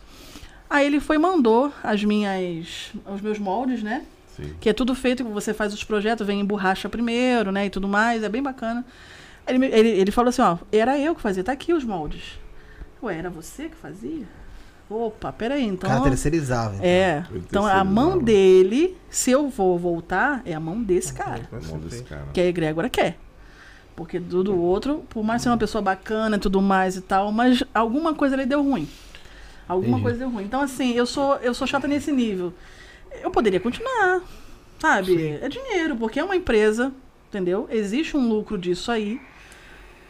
Aí 0.69 0.85
ele 0.85 0.99
foi 0.99 1.15
e 1.15 1.19
mandou 1.19 1.71
as 1.83 2.03
minhas 2.03 2.91
os 3.11 3.21
meus 3.21 3.39
moldes, 3.39 3.81
né? 3.81 4.03
Sim. 4.35 4.53
que 4.59 4.69
é 4.69 4.73
tudo 4.73 4.93
feito, 4.93 5.23
você 5.23 5.51
faz 5.51 5.73
os 5.73 5.83
projetos, 5.83 6.27
vem 6.27 6.39
em 6.39 6.45
borracha 6.45 6.87
primeiro, 6.87 7.51
né, 7.51 7.65
e 7.65 7.69
tudo 7.71 7.87
mais, 7.87 8.21
é 8.21 8.29
bem 8.29 8.43
bacana. 8.43 8.85
Ele, 9.47 9.65
ele, 9.65 9.89
ele 9.89 10.11
falou 10.11 10.29
assim, 10.29 10.43
ó, 10.43 10.59
era 10.71 10.99
eu 10.99 11.15
que 11.15 11.21
fazia, 11.21 11.43
tá 11.43 11.51
aqui 11.53 11.73
os 11.73 11.83
moldes. 11.83 12.37
Ué, 13.01 13.17
era 13.17 13.31
você 13.31 13.67
que 13.67 13.75
fazia? 13.75 14.27
Opa, 14.89 15.33
peraí, 15.33 15.65
O 15.65 15.73
então... 15.73 15.89
cara 15.89 16.01
terceirizava. 16.03 16.75
então. 16.75 16.85
É, 16.87 17.25
então 17.35 17.65
a 17.65 17.83
mão 17.83 18.17
dele, 18.19 18.95
se 19.09 19.31
eu 19.31 19.49
vou 19.49 19.77
voltar, 19.77 20.41
é 20.45 20.53
a 20.53 20.59
mão 20.59 20.81
desse 20.81 21.13
cara, 21.13 21.41
A 21.51 21.67
mão 21.67 21.79
desse 21.79 22.03
cara. 22.03 22.27
que 22.33 22.39
a 22.39 22.45
egrégora 22.45 22.89
quer. 22.89 23.17
Porque 23.95 24.19
tudo 24.19 24.55
outro, 24.61 25.03
por 25.09 25.23
mais 25.23 25.41
ser 25.41 25.49
uma 25.49 25.57
pessoa 25.57 25.81
bacana 25.81 26.37
e 26.37 26.39
tudo 26.39 26.61
mais 26.61 26.95
e 26.95 27.01
tal, 27.01 27.31
mas 27.31 27.63
alguma 27.73 28.13
coisa 28.13 28.35
ele 28.35 28.45
deu 28.45 28.63
ruim. 28.63 28.87
Alguma 29.67 29.89
Entendi. 29.97 30.03
coisa 30.03 30.19
deu 30.19 30.29
ruim. 30.29 30.43
Então, 30.45 30.61
assim, 30.61 30.93
eu 30.93 31.05
sou, 31.05 31.35
eu 31.37 31.53
sou 31.53 31.67
chata 31.67 31.87
nesse 31.87 32.11
nível. 32.11 32.53
Eu 33.21 33.29
poderia 33.31 33.59
continuar, 33.59 34.21
sabe? 34.79 35.37
É 35.41 35.49
dinheiro, 35.49 35.95
porque 35.97 36.19
é 36.19 36.23
uma 36.23 36.35
empresa, 36.35 36.93
entendeu? 37.27 37.67
Existe 37.69 38.15
um 38.15 38.29
lucro 38.29 38.57
disso 38.57 38.91
aí. 38.91 39.19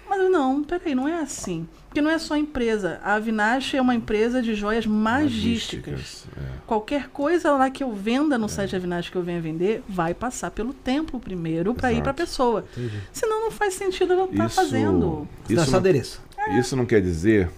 Mas 0.09 0.31
não, 0.31 0.63
peraí, 0.63 0.95
não 0.95 1.07
é 1.07 1.19
assim. 1.19 1.67
Porque 1.87 2.01
não 2.01 2.09
é 2.11 2.17
só 2.17 2.35
empresa. 2.37 2.99
A 3.03 3.15
Avinash 3.15 3.73
é 3.73 3.81
uma 3.81 3.93
empresa 3.95 4.41
de 4.41 4.53
joias 4.55 4.85
magísticas. 4.85 6.25
É. 6.37 6.41
Qualquer 6.65 7.09
coisa 7.09 7.51
lá 7.53 7.69
que 7.69 7.83
eu 7.83 7.91
venda 7.93 8.37
no 8.37 8.47
site 8.47 8.75
Avinash 8.75 9.09
que 9.09 9.15
eu 9.15 9.23
venha 9.23 9.41
vender, 9.41 9.83
vai 9.87 10.13
passar 10.13 10.51
pelo 10.51 10.73
templo 10.73 11.19
primeiro 11.19 11.73
para 11.73 11.91
ir 11.91 12.01
para 12.01 12.11
a 12.11 12.13
pessoa. 12.13 12.65
Entendi. 12.77 12.97
Senão 13.11 13.41
não 13.45 13.51
faz 13.51 13.73
sentido 13.73 14.13
eu 14.13 14.25
estar 14.25 14.45
Isso, 14.45 14.55
fazendo. 14.55 14.99
Não, 14.99 15.27
é 15.49 15.53
isso, 15.53 15.65
só 15.65 15.71
não, 15.71 15.79
adereço. 15.79 16.21
isso 16.59 16.75
não 16.75 16.85
quer 16.85 17.01
dizer 17.01 17.49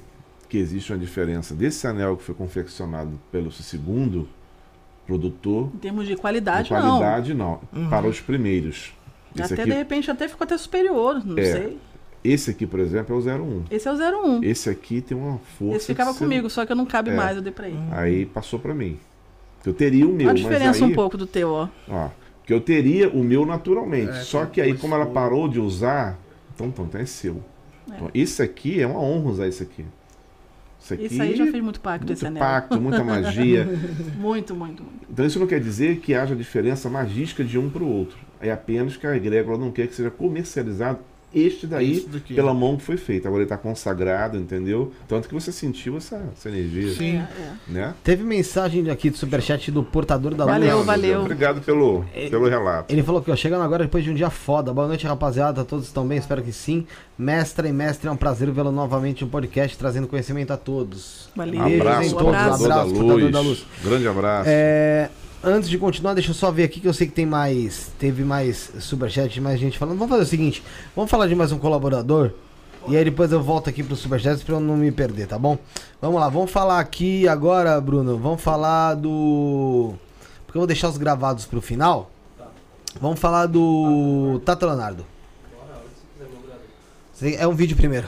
que 0.47 0.57
existe 0.57 0.91
uma 0.91 0.97
diferença 0.99 1.53
desse 1.53 1.85
anel 1.85 2.17
que 2.17 2.23
foi 2.23 2.33
confeccionado 2.35 3.19
pelo 3.31 3.51
segundo 3.51 4.27
produtor 5.05 5.71
Em 5.73 5.77
termos 5.77 6.07
de 6.07 6.15
de 6.15 6.21
qualidade, 6.21 6.69
qualidade, 6.69 7.33
não. 7.33 7.59
Para 7.89 8.07
os 8.07 8.19
primeiros. 8.19 8.93
não. 9.35 9.43
Esse 9.45 9.53
Até 9.53 9.61
aqui, 9.63 9.71
de 9.71 9.77
repente 9.77 10.09
até 10.11 10.27
ficou 10.27 10.43
até 10.45 10.57
superior, 10.57 11.23
não 11.25 11.37
É. 11.37 11.43
sei. 11.51 11.77
Esse 12.23 12.51
aqui, 12.51 12.65
por 12.67 12.79
exemplo, 12.79 13.15
é 13.15 13.19
o 13.19 13.21
01. 13.21 13.63
Esse 13.71 13.87
é 13.87 13.91
o 13.91 13.95
01. 13.95 14.43
Esse 14.43 14.69
aqui 14.69 15.01
tem 15.01 15.17
uma 15.17 15.37
força. 15.57 15.77
Esse 15.77 15.85
ficava 15.87 16.13
comigo, 16.13 16.49
só 16.49 16.65
que 16.65 16.71
eu 16.71 16.75
não 16.75 16.85
cabe 16.85 17.11
É. 17.11 17.15
mais, 17.15 17.35
eu 17.37 17.41
dei 17.41 17.51
pra 17.51 17.67
ele. 17.67 17.79
Aí 17.91 18.25
passou 18.25 18.59
para 18.59 18.73
mim. 18.73 18.97
Eu 19.65 19.73
teria 19.73 20.07
o 20.07 20.11
meu, 20.13 20.29
a 20.29 20.31
mas 20.33 20.39
diferença 20.41 20.85
aí, 20.85 20.91
um 20.91 20.95
pouco 20.95 21.17
do 21.17 21.27
teu, 21.27 21.49
ó. 21.49 21.67
Ó, 21.87 22.09
que 22.45 22.53
eu 22.53 22.61
teria 22.61 23.09
o 23.09 23.23
meu 23.23 23.45
naturalmente. 23.45 24.11
É, 24.11 24.21
só 24.21 24.45
que 24.45 24.59
aí, 24.61 24.73
como 24.77 24.95
ela 24.95 25.05
parou 25.05 25.47
de 25.47 25.59
usar, 25.59 26.17
então, 26.55 26.67
então, 26.67 26.85
então 26.85 27.01
é 27.01 27.05
seu. 27.05 27.43
Então, 27.87 28.09
esse 28.13 28.41
aqui 28.41 28.79
é 28.81 28.87
uma 28.87 28.99
honra 28.99 29.29
usar 29.31 29.47
esse 29.47 29.63
aqui. 29.63 29.85
Isso 30.79 30.93
aqui. 30.93 31.05
Isso 31.05 31.21
aí 31.21 31.35
já 31.35 31.45
fez 31.47 31.61
muito 31.63 31.81
pacto, 31.81 32.11
esse 32.13 32.23
muito 32.23 32.37
anel. 32.37 32.49
pacto, 32.51 32.79
muita 32.81 33.03
magia. 33.03 33.65
Muito, 34.17 34.55
muito, 34.55 34.83
muito. 34.83 34.83
Então 35.11 35.25
isso 35.25 35.39
não 35.39 35.47
quer 35.47 35.59
dizer 35.59 35.97
que 35.99 36.13
haja 36.13 36.35
diferença 36.35 36.89
magística 36.89 37.43
de 37.43 37.57
um 37.57 37.69
para 37.69 37.83
o 37.83 37.87
outro. 37.87 38.17
É 38.39 38.49
apenas 38.51 38.95
que 38.95 39.05
a 39.05 39.15
egrégora 39.15 39.57
não 39.57 39.71
quer 39.71 39.87
que 39.87 39.95
seja 39.95 40.09
comercializado 40.09 40.99
este 41.33 41.67
daí 41.67 41.99
daqui. 42.11 42.33
pela 42.33 42.53
mão 42.53 42.75
que 42.77 42.83
foi 42.83 42.97
feita. 42.97 43.27
Agora 43.27 43.41
ele 43.43 43.45
está 43.45 43.57
consagrado, 43.57 44.37
entendeu? 44.37 44.91
Tanto 45.07 45.27
que 45.27 45.33
você 45.33 45.51
sentiu 45.51 45.97
essa, 45.97 46.21
essa 46.35 46.49
energia, 46.49 46.93
Sim. 46.93 47.17
É, 47.17 47.19
é. 47.19 47.53
né? 47.67 47.93
Teve 48.03 48.23
mensagem 48.23 48.89
aqui 48.89 49.09
do 49.09 49.17
superchat 49.17 49.71
do 49.71 49.83
portador 49.83 50.33
da 50.33 50.45
Valeu, 50.45 50.77
luz. 50.77 50.85
valeu. 50.85 51.21
Obrigado 51.21 51.61
pelo, 51.61 52.03
pelo 52.29 52.47
relato. 52.47 52.91
Ele 52.93 53.03
falou 53.03 53.21
que 53.21 53.31
ó, 53.31 53.35
chegando 53.35 53.61
agora 53.63 53.83
depois 53.83 54.03
de 54.03 54.09
um 54.11 54.13
dia 54.13 54.29
foda. 54.29 54.73
Boa 54.73 54.87
noite, 54.87 55.05
rapaziada. 55.05 55.63
Todos 55.63 55.85
estão 55.85 56.07
bem? 56.07 56.17
Espero 56.17 56.41
que 56.41 56.51
sim. 56.51 56.85
Mestra 57.17 57.67
e 57.67 57.73
mestre, 57.73 58.07
é 58.07 58.11
um 58.11 58.15
prazer 58.17 58.49
vê-lo 58.51 58.71
novamente 58.71 59.23
no 59.25 59.29
podcast, 59.29 59.77
trazendo 59.77 60.07
conhecimento 60.07 60.51
a 60.51 60.57
todos. 60.57 61.29
Valeu. 61.35 61.61
Beijos 61.63 61.81
abraço, 61.81 62.03
em 62.03 62.07
um 62.13 62.17
todos. 62.17 62.27
abraço. 62.35 62.57
portador 62.59 62.67
da 62.69 62.75
Abraço, 62.81 62.93
portador 62.95 63.31
da 63.31 63.39
luz. 63.41 63.47
luz. 63.59 63.65
Grande 63.83 64.07
abraço. 64.07 64.49
É, 64.51 65.09
antes 65.43 65.69
de 65.69 65.77
continuar, 65.77 66.13
deixa 66.13 66.31
eu 66.31 66.35
só 66.35 66.51
ver 66.51 66.63
aqui 66.63 66.79
que 66.79 66.87
eu 66.87 66.93
sei 66.93 67.07
que 67.07 67.13
tem 67.13 67.25
mais. 67.25 67.91
Teve 67.99 68.23
mais 68.23 68.71
superchat, 68.79 69.39
mais 69.41 69.59
gente 69.59 69.77
falando. 69.77 69.97
Vamos 69.97 70.11
fazer 70.11 70.23
o 70.23 70.27
seguinte: 70.27 70.63
vamos 70.95 71.09
falar 71.09 71.27
de 71.27 71.35
mais 71.35 71.51
um 71.51 71.59
colaborador. 71.59 72.31
E 72.87 72.95
aí 72.95 73.03
depois 73.03 73.31
eu 73.31 73.41
volto 73.41 73.69
aqui 73.69 73.83
pro 73.83 73.95
superchat 73.95 74.43
pra 74.43 74.55
eu 74.55 74.59
não 74.59 74.77
me 74.77 74.91
perder, 74.91 75.27
tá 75.27 75.37
bom? 75.37 75.57
Vamos 76.01 76.19
lá, 76.19 76.29
vamos 76.29 76.49
falar 76.49 76.79
aqui 76.79 77.27
agora, 77.27 77.79
Bruno. 77.79 78.17
Vamos 78.17 78.41
falar 78.41 78.95
do. 78.95 79.93
Porque 80.45 80.57
eu 80.57 80.61
vou 80.61 80.67
deixar 80.67 80.89
os 80.89 80.97
gravados 80.97 81.45
pro 81.45 81.61
final. 81.61 82.09
Vamos 82.99 83.19
falar 83.19 83.45
do 83.45 84.41
Tata 84.45 84.65
Leonardo. 84.65 85.05
É 87.21 87.45
um 87.47 87.53
vídeo 87.53 87.75
primeiro. 87.75 88.07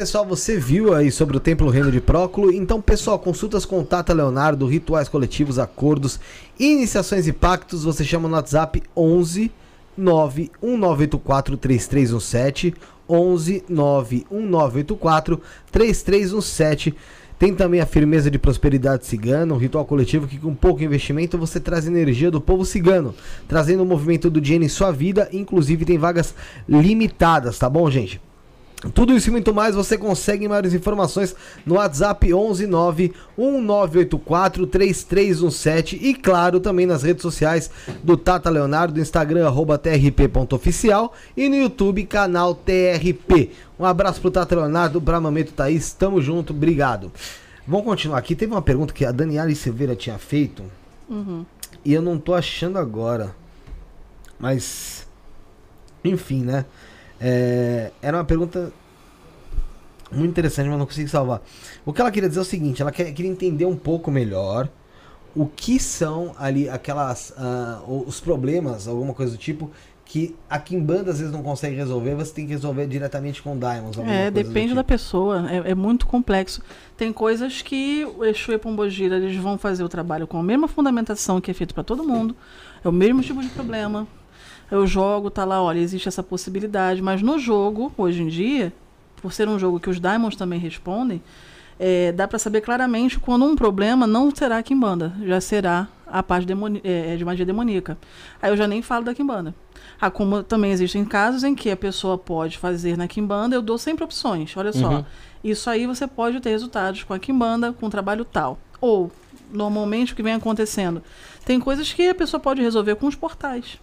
Pessoal, 0.00 0.24
você 0.24 0.56
viu 0.56 0.94
aí 0.94 1.12
sobre 1.12 1.36
o 1.36 1.40
Templo 1.40 1.68
Reino 1.68 1.92
de 1.92 2.00
Próculo? 2.00 2.50
Então, 2.50 2.80
pessoal, 2.80 3.18
consultas 3.18 3.66
com 3.66 3.84
Tata 3.84 4.14
Leonardo, 4.14 4.66
rituais 4.66 5.10
coletivos, 5.10 5.58
acordos, 5.58 6.18
iniciações 6.58 7.28
e 7.28 7.34
pactos, 7.34 7.84
você 7.84 8.02
chama 8.02 8.26
no 8.26 8.34
WhatsApp 8.34 8.82
11 8.96 9.52
91984 9.98 11.54
3317 11.58 12.74
11 13.06 13.64
91984 13.68 15.38
3317 15.70 16.94
tem 17.38 17.54
também 17.54 17.82
a 17.82 17.86
firmeza 17.86 18.30
de 18.30 18.38
prosperidade 18.38 19.04
cigana, 19.04 19.52
um 19.52 19.58
ritual 19.58 19.84
coletivo 19.84 20.26
que 20.26 20.38
com 20.38 20.54
pouco 20.54 20.82
investimento 20.82 21.36
você 21.36 21.60
traz 21.60 21.86
energia 21.86 22.30
do 22.30 22.40
povo 22.40 22.64
cigano, 22.64 23.14
trazendo 23.46 23.82
o 23.82 23.86
movimento 23.86 24.30
do 24.30 24.40
dinheiro 24.40 24.64
em 24.64 24.68
sua 24.68 24.90
vida, 24.90 25.28
inclusive 25.30 25.84
tem 25.84 25.98
vagas 25.98 26.34
limitadas, 26.66 27.58
tá 27.58 27.68
bom, 27.68 27.90
gente? 27.90 28.18
Tudo 28.94 29.12
isso 29.14 29.28
e 29.28 29.30
muito 29.30 29.52
mais 29.52 29.74
você 29.74 29.98
consegue 29.98 30.48
maiores 30.48 30.72
informações 30.72 31.36
no 31.66 31.74
WhatsApp 31.74 32.26
119 32.26 33.12
1984 33.36 34.66
3317 34.66 35.96
e 36.00 36.14
claro 36.14 36.60
também 36.60 36.86
nas 36.86 37.02
redes 37.02 37.20
sociais 37.20 37.70
do 38.02 38.16
Tata 38.16 38.48
Leonardo, 38.48 38.98
Instagram 38.98 39.46
arroba 39.46 39.76
trp.oficial 39.76 41.12
e 41.36 41.48
no 41.48 41.56
YouTube 41.56 42.04
canal 42.06 42.54
TRP. 42.54 43.50
Um 43.78 43.84
abraço 43.84 44.20
pro 44.20 44.30
Tata 44.30 44.56
Leonardo, 44.56 45.00
pra 45.00 45.20
Mamento 45.20 45.52
Thaís, 45.52 45.92
tamo 45.92 46.20
junto, 46.22 46.52
obrigado. 46.54 47.12
Vamos 47.66 47.84
continuar 47.84 48.18
aqui, 48.18 48.34
teve 48.34 48.52
uma 48.52 48.62
pergunta 48.62 48.94
que 48.94 49.04
a 49.04 49.12
Daniela 49.12 49.54
Silveira 49.54 49.94
tinha 49.94 50.18
feito 50.18 50.62
Uhum. 51.08 51.44
e 51.84 51.92
eu 51.92 52.00
não 52.00 52.18
tô 52.18 52.32
achando 52.34 52.78
agora, 52.78 53.34
mas 54.38 55.06
Enfim, 56.02 56.42
né? 56.44 56.64
É, 57.20 57.90
era 58.00 58.16
uma 58.16 58.24
pergunta 58.24 58.72
muito 60.12 60.30
interessante, 60.30 60.68
mas 60.68 60.78
não 60.78 60.86
consigo 60.86 61.08
salvar. 61.08 61.40
O 61.84 61.92
que 61.92 62.00
ela 62.00 62.10
queria 62.10 62.28
dizer 62.28 62.40
é 62.40 62.42
o 62.42 62.46
seguinte: 62.46 62.82
ela 62.82 62.90
quer- 62.90 63.12
queria 63.12 63.30
entender 63.30 63.64
um 63.66 63.76
pouco 63.76 64.10
melhor 64.10 64.68
o 65.34 65.46
que 65.46 65.78
são 65.78 66.34
ali 66.38 66.68
aquelas. 66.68 67.32
o- 67.86 68.04
os 68.06 68.20
problemas, 68.20 68.88
alguma 68.88 69.14
coisa 69.14 69.32
do 69.32 69.38
tipo, 69.38 69.70
que 70.04 70.34
a 70.48 70.58
Kimbanda 70.58 71.12
às 71.12 71.18
vezes 71.20 71.32
não 71.32 71.40
consegue 71.40 71.76
resolver, 71.76 72.16
você 72.16 72.32
tem 72.34 72.44
que 72.44 72.52
resolver 72.52 72.84
diretamente 72.88 73.40
com 73.40 73.56
Diamonds. 73.56 73.96
É, 74.00 74.28
depende 74.28 74.74
da 74.74 74.80
tipo. 74.82 74.88
pessoa. 74.88 75.48
É, 75.48 75.70
é 75.70 75.74
muito 75.76 76.04
complexo. 76.08 76.60
Tem 76.96 77.12
coisas 77.12 77.62
que 77.62 78.04
o 78.18 78.24
Exu 78.24 78.50
e 78.52 78.58
Pombogira 78.58 79.16
eles 79.18 79.36
vão 79.36 79.56
fazer 79.56 79.84
o 79.84 79.88
trabalho 79.88 80.26
com 80.26 80.38
a 80.38 80.42
mesma 80.42 80.66
fundamentação 80.66 81.40
que 81.40 81.48
é 81.52 81.54
feito 81.54 81.72
para 81.72 81.84
todo 81.84 82.02
mundo. 82.02 82.34
É 82.84 82.88
o 82.88 82.92
mesmo 82.92 83.22
tipo 83.22 83.40
de 83.40 83.48
problema. 83.50 84.08
Eu 84.70 84.86
jogo, 84.86 85.30
tá 85.30 85.44
lá, 85.44 85.62
olha, 85.62 85.78
existe 85.80 86.06
essa 86.08 86.22
possibilidade. 86.22 87.02
Mas 87.02 87.22
no 87.22 87.38
jogo, 87.38 87.92
hoje 87.98 88.22
em 88.22 88.28
dia, 88.28 88.72
por 89.20 89.32
ser 89.32 89.48
um 89.48 89.58
jogo 89.58 89.80
que 89.80 89.90
os 89.90 89.98
Diamonds 90.00 90.36
também 90.36 90.58
respondem, 90.60 91.20
é, 91.78 92.12
dá 92.12 92.28
para 92.28 92.38
saber 92.38 92.60
claramente 92.60 93.18
quando 93.18 93.44
um 93.44 93.56
problema 93.56 94.06
não 94.06 94.34
será 94.34 94.62
Kimbanda, 94.62 95.14
já 95.24 95.40
será 95.40 95.88
a 96.06 96.22
parte 96.22 96.46
demoni- 96.46 96.80
é, 96.84 97.16
de 97.16 97.24
magia 97.24 97.46
demoníaca. 97.46 97.96
Aí 98.42 98.50
eu 98.50 98.56
já 98.56 98.66
nem 98.68 98.82
falo 98.82 99.04
da 99.04 99.14
Kimbanda. 99.14 99.54
Ah, 100.00 100.10
como 100.10 100.42
também 100.42 100.72
existem 100.72 101.04
casos 101.04 101.42
em 101.42 101.54
que 101.54 101.70
a 101.70 101.76
pessoa 101.76 102.18
pode 102.18 102.58
fazer 102.58 102.96
na 102.98 103.08
Kimbanda, 103.08 103.54
eu 103.56 103.62
dou 103.62 103.78
sempre 103.78 104.04
opções. 104.04 104.54
Olha 104.56 104.72
só, 104.72 104.88
Uhum. 104.90 105.04
isso 105.42 105.68
aí 105.70 105.86
você 105.86 106.06
pode 106.06 106.38
ter 106.40 106.50
resultados 106.50 107.02
com 107.02 107.14
a 107.14 107.18
Kimbanda, 107.18 107.72
com 107.72 107.86
um 107.86 107.90
trabalho 107.90 108.24
tal. 108.24 108.58
Ou, 108.80 109.10
normalmente, 109.52 110.12
o 110.12 110.16
que 110.16 110.22
vem 110.22 110.34
acontecendo? 110.34 111.02
Tem 111.44 111.58
coisas 111.60 111.92
que 111.92 112.08
a 112.08 112.14
pessoa 112.14 112.40
pode 112.40 112.60
resolver 112.60 112.94
com 112.96 113.06
os 113.06 113.14
portais. 113.14 113.78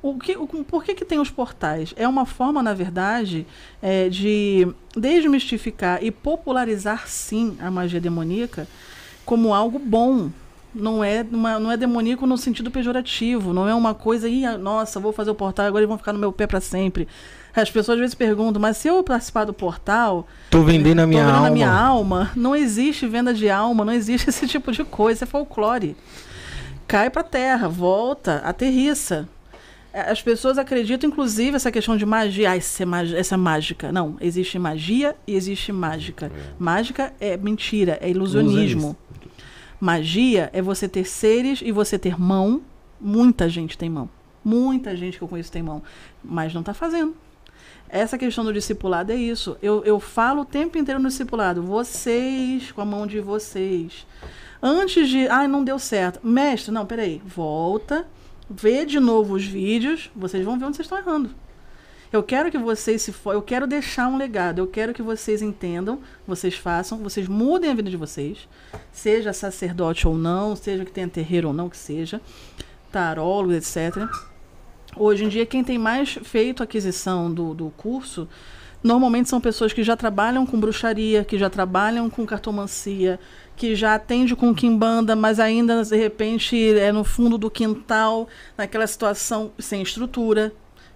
O 0.00 0.16
que, 0.18 0.36
o, 0.36 0.46
por 0.46 0.84
que, 0.84 0.94
que 0.94 1.04
tem 1.04 1.18
os 1.18 1.30
portais? 1.30 1.92
É 1.96 2.06
uma 2.06 2.24
forma, 2.24 2.62
na 2.62 2.72
verdade, 2.72 3.46
é, 3.82 4.08
de 4.08 4.68
desmistificar 4.96 6.02
e 6.02 6.10
popularizar, 6.10 7.08
sim, 7.08 7.56
a 7.60 7.70
magia 7.70 8.00
demoníaca 8.00 8.68
como 9.24 9.52
algo 9.52 9.78
bom. 9.78 10.30
Não 10.74 11.02
é, 11.02 11.26
uma, 11.30 11.58
não 11.58 11.72
é 11.72 11.76
demoníaco 11.76 12.26
no 12.26 12.38
sentido 12.38 12.70
pejorativo. 12.70 13.52
Não 13.52 13.68
é 13.68 13.74
uma 13.74 13.92
coisa, 13.94 14.28
Ih, 14.28 14.46
nossa, 14.58 15.00
vou 15.00 15.12
fazer 15.12 15.30
o 15.30 15.34
portal 15.34 15.66
agora 15.66 15.80
eles 15.82 15.88
vão 15.88 15.98
ficar 15.98 16.12
no 16.12 16.18
meu 16.18 16.32
pé 16.32 16.46
para 16.46 16.60
sempre. 16.60 17.08
As 17.56 17.70
pessoas 17.70 17.96
às 17.96 18.00
vezes 18.00 18.14
perguntam, 18.14 18.60
mas 18.62 18.76
se 18.76 18.86
eu 18.86 19.02
participar 19.02 19.44
do 19.44 19.52
portal, 19.52 20.28
Tô 20.50 20.62
vendendo 20.62 21.00
a 21.00 21.06
minha 21.06 21.22
vendendo 21.22 21.36
alma. 21.36 21.48
a 21.48 21.50
minha 21.50 21.72
alma. 21.72 22.30
Não 22.36 22.54
existe 22.54 23.06
venda 23.06 23.34
de 23.34 23.50
alma, 23.50 23.84
não 23.84 23.92
existe 23.92 24.28
esse 24.30 24.46
tipo 24.46 24.70
de 24.70 24.84
coisa. 24.84 25.24
É 25.24 25.26
folclore. 25.26 25.96
Cai 26.86 27.10
pra 27.10 27.22
terra, 27.22 27.68
volta, 27.68 28.36
aterriça. 28.44 29.28
É, 29.92 30.10
As 30.10 30.20
pessoas 30.20 30.58
acreditam, 30.58 31.08
inclusive, 31.08 31.56
essa 31.56 31.72
questão 31.72 31.96
de 31.96 32.04
magia. 32.04 32.50
Ah, 32.50 32.56
isso 32.56 32.82
é 32.82 33.18
essa 33.18 33.34
é 33.34 33.38
mágica. 33.38 33.90
Não, 33.90 34.16
existe 34.20 34.58
magia 34.58 35.16
e 35.26 35.34
existe 35.34 35.72
mágica. 35.72 36.30
Mágica 36.58 37.12
é 37.20 37.36
mentira, 37.36 37.98
é 38.00 38.10
ilusionismo. 38.10 38.96
Magia 39.80 40.50
é 40.52 40.60
você 40.60 40.88
ter 40.88 41.04
seres 41.04 41.60
e 41.62 41.72
você 41.72 41.98
ter 41.98 42.20
mão. 42.20 42.62
Muita 43.00 43.48
gente 43.48 43.78
tem 43.78 43.88
mão. 43.88 44.08
Muita 44.44 44.96
gente 44.96 45.18
que 45.18 45.22
eu 45.22 45.28
conheço 45.28 45.52
tem 45.52 45.62
mão. 45.62 45.82
Mas 46.22 46.52
não 46.52 46.60
está 46.60 46.74
fazendo. 46.74 47.14
Essa 47.88 48.18
questão 48.18 48.44
do 48.44 48.52
discipulado 48.52 49.12
é 49.12 49.16
isso. 49.16 49.56
Eu, 49.62 49.82
eu 49.84 49.98
falo 49.98 50.42
o 50.42 50.44
tempo 50.44 50.76
inteiro 50.76 51.00
no 51.00 51.08
discipulado. 51.08 51.62
Vocês, 51.62 52.70
com 52.72 52.82
a 52.82 52.84
mão 52.84 53.06
de 53.06 53.20
vocês. 53.20 54.06
Antes 54.62 55.08
de. 55.08 55.28
Ah, 55.28 55.46
não 55.48 55.64
deu 55.64 55.78
certo. 55.78 56.20
Mestre, 56.26 56.72
não, 56.72 56.84
peraí. 56.84 57.22
Volta. 57.24 58.06
Vê 58.50 58.84
de 58.84 58.98
novo 58.98 59.34
os 59.34 59.44
vídeos. 59.44 60.10
Vocês 60.14 60.44
vão 60.44 60.58
ver 60.58 60.66
onde 60.66 60.76
vocês 60.76 60.86
estão 60.86 60.98
errando. 60.98 61.30
Eu 62.10 62.22
quero 62.22 62.50
que 62.50 62.56
vocês 62.56 63.02
se 63.02 63.12
for, 63.12 63.34
eu 63.34 63.42
quero 63.42 63.66
deixar 63.66 64.08
um 64.08 64.16
legado, 64.16 64.60
eu 64.60 64.66
quero 64.66 64.94
que 64.94 65.02
vocês 65.02 65.42
entendam, 65.42 66.00
vocês 66.26 66.54
façam, 66.54 66.96
vocês 66.98 67.28
mudem 67.28 67.70
a 67.70 67.74
vida 67.74 67.90
de 67.90 67.98
vocês, 67.98 68.48
seja 68.90 69.30
sacerdote 69.34 70.08
ou 70.08 70.16
não, 70.16 70.56
seja 70.56 70.86
que 70.86 70.90
tenha 70.90 71.06
terreiro 71.06 71.48
ou 71.48 71.54
não 71.54 71.68
que 71.68 71.76
seja, 71.76 72.18
tarólogo, 72.90 73.52
etc. 73.52 74.08
Hoje 74.96 75.26
em 75.26 75.28
dia, 75.28 75.44
quem 75.44 75.62
tem 75.62 75.76
mais 75.76 76.18
feito 76.22 76.62
aquisição 76.62 77.30
do, 77.30 77.52
do 77.52 77.70
curso, 77.76 78.26
normalmente 78.82 79.28
são 79.28 79.38
pessoas 79.38 79.74
que 79.74 79.82
já 79.82 79.94
trabalham 79.94 80.46
com 80.46 80.58
bruxaria, 80.58 81.24
que 81.24 81.38
já 81.38 81.50
trabalham 81.50 82.08
com 82.08 82.24
cartomancia, 82.24 83.20
que 83.58 83.74
já 83.74 83.96
atende 83.96 84.36
com 84.36 84.54
quimbanda, 84.54 85.16
mas 85.16 85.40
ainda, 85.40 85.82
de 85.82 85.96
repente, 85.96 86.56
é 86.78 86.92
no 86.92 87.02
fundo 87.02 87.36
do 87.36 87.50
quintal, 87.50 88.28
naquela 88.56 88.86
situação 88.86 89.50
sem 89.58 89.82
estrutura. 89.82 90.52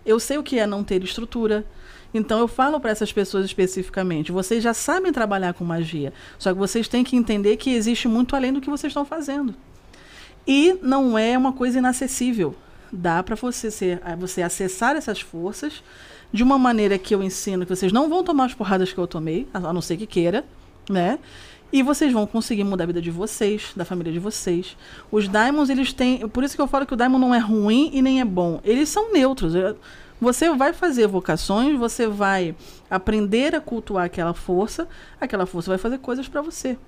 Eu 0.07 0.21
sei 0.21 0.39
o 0.39 0.43
que 0.43 0.59
é 0.59 0.67
não 0.67 0.85
ter 0.85 1.03
estrutura. 1.03 1.67
Então 2.15 2.39
eu 2.39 2.47
falo 2.47 2.79
para 2.79 2.91
essas 2.91 3.13
pessoas 3.13 3.45
especificamente, 3.45 4.31
vocês 4.31 4.63
já 4.63 4.75
sabem 4.75 5.11
trabalhar 5.13 5.55
com 5.55 5.65
magia, 5.65 6.13
só 6.39 6.53
que 6.53 6.59
vocês 6.59 6.87
têm 6.87 7.03
que 7.03 7.17
entender 7.17 7.57
que 7.57 7.71
existe 7.71 8.07
muito 8.07 8.37
além 8.37 8.53
do 8.53 8.61
que 8.61 8.69
vocês 8.69 8.91
estão 8.91 9.05
fazendo. 9.05 9.55
E 10.47 10.77
não 10.83 11.17
é 11.17 11.39
uma 11.39 11.53
coisa 11.55 11.79
inacessível. 11.79 12.55
Dá 12.93 13.23
para 13.23 13.35
você 13.35 13.71
ser, 13.71 14.03
você 14.19 14.43
acessar 14.43 14.95
essas 14.95 15.23
forças 15.23 15.83
de 16.31 16.43
uma 16.43 16.59
maneira 16.59 16.99
que 16.99 17.15
eu 17.15 17.23
ensino 17.23 17.65
que 17.65 17.75
vocês 17.75 17.93
não 17.93 18.11
vão 18.11 18.23
tomar 18.23 18.45
as 18.45 18.55
porradas 18.55 18.93
que 18.93 18.99
eu 18.99 19.07
tomei, 19.07 19.49
a 19.55 19.73
não 19.73 19.81
ser 19.81 19.97
que 19.97 20.07
queira, 20.07 20.45
né? 20.91 21.19
E 21.73 21.83
vocês 21.83 22.13
vão 22.13 22.27
conseguir 22.27 22.65
mudar 22.65 22.85
a 22.85 22.87
vida 22.87 23.01
de 23.01 23.11
vocês, 23.11 23.73
da 23.75 23.85
família 23.85 24.13
de 24.13 24.19
vocês. 24.19 24.77
Os 25.11 25.27
Diamonds, 25.29 25.71
eles 25.71 25.93
têm. 25.93 26.29
Por 26.29 26.45
isso 26.45 26.55
que 26.55 26.61
eu 26.61 26.67
falo 26.69 26.85
que 26.85 26.93
o 26.93 26.97
Diamond 26.97 27.21
não 27.25 27.35
é 27.35 27.39
ruim 27.39 27.91
e 27.95 28.03
nem 28.03 28.21
é 28.21 28.25
bom. 28.25 28.61
Eles 28.63 28.89
são 28.89 29.13
neutros. 29.13 29.55
Eu- 29.55 29.77
Você 30.21 30.51
vai 30.55 30.73
fazer 30.73 31.09
vocações, 31.09 31.77
você 31.77 32.07
vai 32.07 32.55
aprender 32.89 33.57
a 33.57 33.61
cultuar 33.61 34.05
aquela 34.05 34.33
força, 34.33 34.87
aquela 35.21 35.47
força 35.47 35.69
vai 35.71 35.79
fazer 35.79 35.99
coisas 35.99 36.29
para 36.29 36.41
você. 36.41 36.79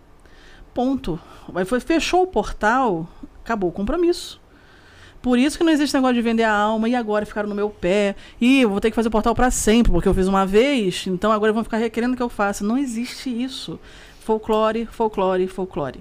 Ponto. 0.72 1.18
Vai, 1.48 1.64
fechou 1.64 2.22
o 2.22 2.26
portal, 2.28 3.08
acabou 3.44 3.70
o 3.70 3.72
compromisso. 3.72 4.40
Por 5.20 5.38
isso 5.38 5.56
que 5.56 5.64
não 5.64 5.72
existe 5.72 5.94
negócio 5.94 6.14
de 6.14 6.20
vender 6.22 6.42
a 6.44 6.52
alma 6.52 6.88
e 6.88 6.94
agora 6.94 7.24
ficaram 7.24 7.48
no 7.48 7.54
meu 7.54 7.70
pé. 7.70 8.14
E 8.40 8.64
vou 8.66 8.78
ter 8.80 8.90
que 8.90 8.94
fazer 8.94 9.08
o 9.08 9.10
portal 9.10 9.34
para 9.34 9.50
sempre, 9.50 9.90
porque 9.90 10.06
eu 10.08 10.14
fiz 10.14 10.28
uma 10.28 10.44
vez, 10.44 11.06
então 11.06 11.32
agora 11.32 11.52
vão 11.52 11.64
ficar 11.64 11.78
requerendo 11.78 12.14
que 12.14 12.22
eu 12.22 12.28
faça. 12.28 12.62
Não 12.64 12.76
existe 12.76 13.30
isso. 13.30 13.80
Folclore, 14.24 14.86
folclore, 14.90 15.46
folclore. 15.46 16.00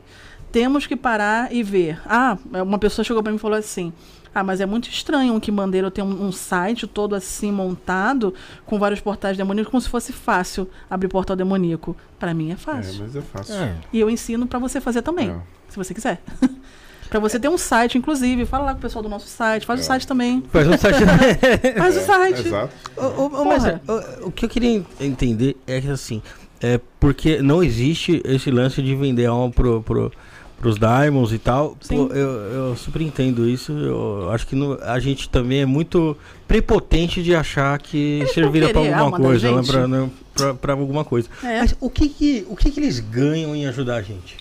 Temos 0.51 0.85
que 0.87 0.95
parar 0.95 1.53
e 1.53 1.61
ver. 1.63 1.99
Ah, 2.05 2.37
uma 2.63 2.77
pessoa 2.79 3.03
chegou 3.03 3.21
para 3.23 3.31
mim 3.31 3.37
e 3.37 3.39
falou 3.39 3.57
assim: 3.57 3.91
Ah, 4.33 4.43
mas 4.43 4.61
é 4.61 4.65
muito 4.65 4.87
estranho 4.87 5.33
um 5.33 5.39
Quimbandeiro 5.39 5.89
ter 5.91 6.01
um, 6.03 6.25
um 6.27 6.31
site 6.31 6.85
todo 6.87 7.15
assim 7.15 7.51
montado, 7.51 8.33
com 8.65 8.77
vários 8.79 8.99
portais 9.01 9.35
demoníacos, 9.35 9.71
como 9.71 9.81
se 9.81 9.89
fosse 9.89 10.13
fácil 10.13 10.69
abrir 10.89 11.07
portal 11.09 11.35
demoníaco. 11.35 11.95
Para 12.19 12.33
mim 12.33 12.49
é 12.51 12.53
É, 12.53 12.55
fácil. 12.55 12.99
mas 13.03 13.15
é 13.15 13.21
fácil. 13.21 13.55
É. 13.55 13.75
E 13.91 13.99
eu 13.99 14.09
ensino 14.09 14.45
para 14.47 14.59
você 14.59 14.79
fazer 14.79 15.01
também, 15.01 15.31
É. 15.31 15.35
se 15.69 15.75
você 15.75 15.93
quiser. 15.93 16.21
para 17.09 17.19
você 17.19 17.39
ter 17.39 17.49
um 17.49 17.57
site, 17.57 17.97
inclusive. 17.97 18.45
Fala 18.45 18.65
lá 18.65 18.71
com 18.73 18.79
o 18.79 18.81
pessoal 18.81 19.01
do 19.03 19.09
nosso 19.09 19.27
site, 19.27 19.65
faz 19.65 19.79
o 19.79 19.83
site 19.83 20.07
também. 20.07 20.43
Faz 20.51 20.67
um 20.67 20.77
site. 20.77 20.99
Faz 21.77 21.97
o 21.97 21.99
site. 21.99 22.47
Exato. 22.47 22.73
Ô, 22.95 23.41
ô, 23.41 23.45
mas 23.45 23.63
o, 23.65 24.27
o 24.27 24.31
que 24.31 24.45
eu 24.45 24.49
queria 24.49 24.69
en- 24.77 24.85
entender 24.99 25.57
é 25.67 25.81
que 25.81 25.89
assim, 25.89 26.21
é 26.63 26.79
porque 26.99 27.41
não 27.41 27.61
existe 27.61 28.21
esse 28.23 28.49
lance 28.49 28.81
de 28.81 28.95
vender 28.95 29.25
alma 29.25 29.51
pro, 29.51 29.83
pro, 29.83 30.11
pros 30.59 30.79
Diamonds 30.79 31.33
e 31.33 31.37
tal. 31.37 31.77
Pô, 31.89 32.07
eu, 32.07 32.29
eu 32.69 32.75
super 32.77 33.01
entendo 33.01 33.47
isso. 33.47 33.73
Eu 33.73 34.31
acho 34.31 34.47
que 34.47 34.55
no- 34.55 34.79
a 34.81 34.97
gente 34.99 35.27
também 35.27 35.59
é 35.59 35.65
muito 35.65 36.15
prepotente 36.47 37.21
de 37.21 37.35
achar 37.35 37.77
que 37.79 37.97
Eles 38.21 38.31
servirá 38.31 38.67
vão 38.67 38.73
pra 38.73 38.81
querer 38.81 38.93
a 38.93 38.99
alguma 38.99 39.19
coisa, 39.19 39.51
né? 39.51 39.61
Pra, 39.67 39.87
né, 39.87 40.09
pra, 40.33 40.53
pra 40.53 40.73
alguma 40.73 41.03
coisa. 41.03 41.27
É. 41.43 41.59
Mas 41.59 41.75
o 41.81 41.89
que 41.89 42.07
que, 42.07 42.45
o 42.47 42.55
que 42.55 42.71
que 42.71 42.79
eles 42.79 42.99
ganham 43.01 43.53
em 43.53 43.67
ajudar 43.67 43.95
a 43.97 44.01
gente? 44.01 44.37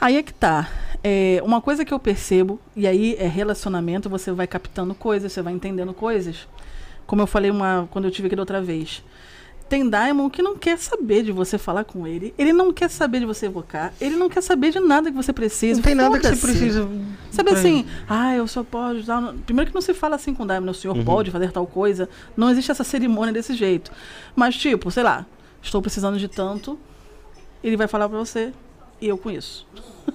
Aí 0.00 0.16
é 0.16 0.22
que 0.22 0.32
tá. 0.32 0.68
É, 1.04 1.40
uma 1.44 1.60
coisa 1.60 1.84
que 1.84 1.92
eu 1.92 1.98
percebo, 1.98 2.58
e 2.74 2.86
aí 2.86 3.14
é 3.18 3.26
relacionamento, 3.28 4.08
você 4.08 4.32
vai 4.32 4.46
captando 4.46 4.94
coisas, 4.94 5.32
você 5.32 5.42
vai 5.42 5.52
entendendo 5.52 5.92
coisas. 5.92 6.48
Como 7.06 7.20
eu 7.22 7.26
falei 7.26 7.50
uma, 7.50 7.88
quando 7.92 8.06
eu 8.06 8.10
tive 8.10 8.26
aqui 8.26 8.36
da 8.36 8.42
outra 8.42 8.60
vez. 8.62 9.02
Tem 9.68 9.88
Diamond 9.90 10.30
que 10.30 10.42
não 10.42 10.56
quer 10.56 10.78
saber 10.78 11.24
de 11.24 11.32
você 11.32 11.58
falar 11.58 11.82
com 11.82 12.06
ele. 12.06 12.32
Ele 12.38 12.52
não 12.52 12.72
quer 12.72 12.88
saber 12.88 13.18
de 13.18 13.26
você 13.26 13.46
evocar. 13.46 13.92
Ele 14.00 14.14
não 14.14 14.28
quer 14.28 14.40
saber 14.40 14.70
de 14.70 14.78
nada 14.78 15.10
que 15.10 15.16
você 15.16 15.32
precisa. 15.32 15.78
Não 15.78 15.82
tem 15.82 15.94
nada 15.94 16.18
que 16.20 16.26
você 16.26 16.36
precisa. 16.36 16.88
Sabe 17.32 17.50
assim, 17.50 17.84
ah, 18.08 18.34
eu 18.36 18.46
só 18.46 18.62
posso. 18.62 19.02
dar 19.02 19.20
no-" 19.20 19.34
Primeiro 19.40 19.70
que 19.70 19.74
não 19.74 19.82
se 19.82 19.92
fala 19.92 20.14
assim 20.14 20.32
com 20.32 20.44
o 20.44 20.46
Diamond, 20.46 20.70
o 20.70 20.74
senhor 20.74 20.96
Uhum. 20.96 21.04
pode 21.04 21.32
fazer 21.32 21.50
tal 21.50 21.66
coisa. 21.66 22.08
Não 22.36 22.48
existe 22.48 22.70
essa 22.70 22.84
cerimônia 22.84 23.32
desse 23.32 23.54
jeito. 23.54 23.90
Mas, 24.36 24.54
tipo, 24.56 24.88
sei 24.90 25.02
lá, 25.02 25.26
estou 25.60 25.82
precisando 25.82 26.16
de 26.18 26.28
tanto. 26.28 26.78
Ele 27.64 27.76
vai 27.76 27.88
falar 27.88 28.08
pra 28.08 28.18
você 28.18 28.52
e 29.00 29.08
eu 29.08 29.18
com 29.18 29.30
isso. 29.32 29.66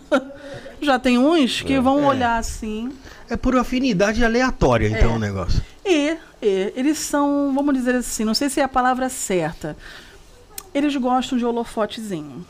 Já 0.82 0.98
tem 0.98 1.18
uns 1.18 1.62
que 1.62 1.78
vão 1.80 2.06
olhar 2.06 2.38
assim. 2.38 2.90
É 3.30 3.36
por 3.36 3.56
afinidade 3.58 4.24
aleatória, 4.24 4.88
então, 4.88 5.12
É. 5.14 5.16
o 5.16 5.20
negócio. 5.20 5.62
E 5.86 6.16
eles 6.42 6.98
são, 6.98 7.54
vamos 7.54 7.74
dizer 7.76 7.96
assim, 7.96 8.24
não 8.24 8.34
sei 8.34 8.50
se 8.50 8.60
é 8.60 8.64
a 8.64 8.68
palavra 8.68 9.10
certa. 9.10 9.78
Eles 10.74 10.96
gostam 10.96 11.38
de 11.38 11.46
holofotezinho. 11.46 12.46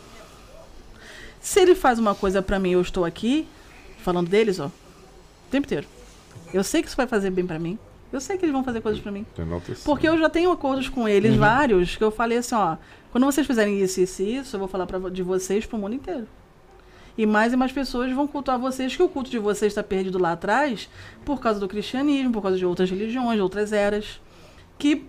Se 1.39 1.59
ele 1.59 1.75
faz 1.75 1.97
uma 1.99 2.13
coisa 2.13 2.41
pra 2.41 2.59
mim, 2.59 2.71
eu 2.71 2.81
estou 2.81 3.03
aqui, 3.03 3.47
falando 4.03 4.29
deles, 4.29 4.59
ó, 4.59 4.67
o 4.67 4.71
tempo 5.49 5.65
inteiro. 5.65 5.87
Eu 6.53 6.63
sei 6.63 6.81
que 6.81 6.87
isso 6.87 6.97
vai 6.97 7.07
fazer 7.07 7.31
bem 7.31 7.45
pra 7.45 7.57
mim. 7.57 7.79
Eu 8.13 8.19
sei 8.19 8.37
que 8.37 8.43
eles 8.43 8.53
vão 8.53 8.63
fazer 8.63 8.81
coisas 8.81 9.01
pra 9.01 9.11
mim. 9.11 9.25
Porque 9.85 10.07
eu 10.07 10.17
já 10.17 10.29
tenho 10.29 10.51
acordos 10.51 10.89
com 10.89 11.07
eles, 11.07 11.31
vários, 11.35 11.95
que 11.95 12.03
eu 12.03 12.11
falei 12.11 12.37
assim, 12.39 12.55
ó, 12.55 12.75
quando 13.11 13.25
vocês 13.25 13.47
fizerem 13.47 13.79
isso, 13.81 14.01
isso 14.01 14.21
e 14.21 14.37
isso, 14.37 14.55
eu 14.55 14.59
vou 14.59 14.67
falar 14.67 14.85
pra, 14.85 14.99
de 15.09 15.23
vocês 15.23 15.65
pro 15.65 15.77
mundo 15.77 15.95
inteiro. 15.95 16.27
E 17.17 17.25
mais 17.25 17.53
e 17.53 17.55
mais 17.55 17.71
pessoas 17.71 18.11
vão 18.13 18.27
cultuar 18.27 18.57
vocês, 18.57 18.95
que 18.95 19.03
o 19.03 19.09
culto 19.09 19.29
de 19.29 19.39
vocês 19.39 19.71
está 19.71 19.83
perdido 19.83 20.17
lá 20.17 20.31
atrás 20.31 20.89
por 21.25 21.39
causa 21.39 21.59
do 21.59 21.67
cristianismo, 21.67 22.31
por 22.31 22.41
causa 22.41 22.57
de 22.57 22.65
outras 22.65 22.89
religiões, 22.89 23.35
de 23.35 23.41
outras 23.41 23.73
eras, 23.73 24.19
que 24.77 25.05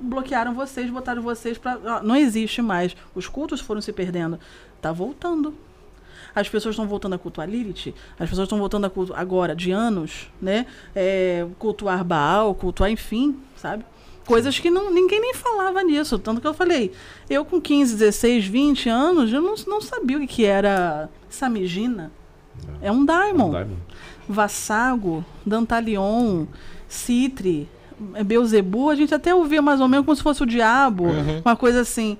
bloquearam 0.00 0.54
vocês, 0.54 0.90
botaram 0.90 1.22
vocês 1.22 1.58
pra. 1.58 1.78
ó, 1.84 2.02
não 2.02 2.16
existe 2.16 2.62
mais. 2.62 2.96
Os 3.14 3.26
cultos 3.28 3.60
foram 3.60 3.80
se 3.80 3.92
perdendo. 3.92 4.38
Tá 4.80 4.92
voltando. 4.92 5.54
As 6.34 6.48
pessoas 6.48 6.74
estão 6.74 6.86
voltando 6.86 7.14
a 7.14 7.18
cultuar 7.18 7.48
Lilith, 7.48 7.94
as 8.18 8.28
pessoas 8.28 8.46
estão 8.46 8.58
voltando 8.58 8.84
a 8.84 8.90
cultuar 8.90 9.18
agora, 9.18 9.56
de 9.56 9.72
anos, 9.72 10.30
né? 10.40 10.66
É, 10.94 11.46
cultuar 11.58 12.04
Baal, 12.04 12.54
cultuar, 12.54 12.90
enfim, 12.90 13.40
sabe? 13.56 13.84
Coisas 14.28 14.58
que 14.58 14.70
não, 14.70 14.92
ninguém 14.92 15.20
nem 15.20 15.32
falava 15.34 15.82
nisso. 15.82 16.18
Tanto 16.18 16.40
que 16.40 16.46
eu 16.46 16.52
falei, 16.54 16.92
eu 17.30 17.44
com 17.44 17.58
15, 17.60 17.96
16, 17.96 18.46
20 18.46 18.88
anos, 18.88 19.32
eu 19.32 19.40
não, 19.40 19.54
não 19.66 19.80
sabia 19.80 20.18
o 20.18 20.26
que, 20.26 20.44
era 20.44 21.08
Samigina. 21.30 22.12
É 22.82 22.92
um 22.92 23.04
daimon. 23.04 23.50
Diamond. 23.50 23.76
Vassago, 24.28 25.24
Dantalion, 25.46 26.44
Citre, 26.86 27.68
é, 28.14 28.22
Beuzebu, 28.22 28.90
a 28.90 28.94
gente 28.94 29.14
até 29.14 29.34
ouvia 29.34 29.62
mais 29.62 29.80
ou 29.80 29.88
menos 29.88 30.04
como 30.04 30.14
se 30.16 30.22
fosse 30.22 30.42
o 30.42 30.46
diabo, 30.46 31.06
uma 31.44 31.56
coisa 31.56 31.80
assim. 31.80 32.18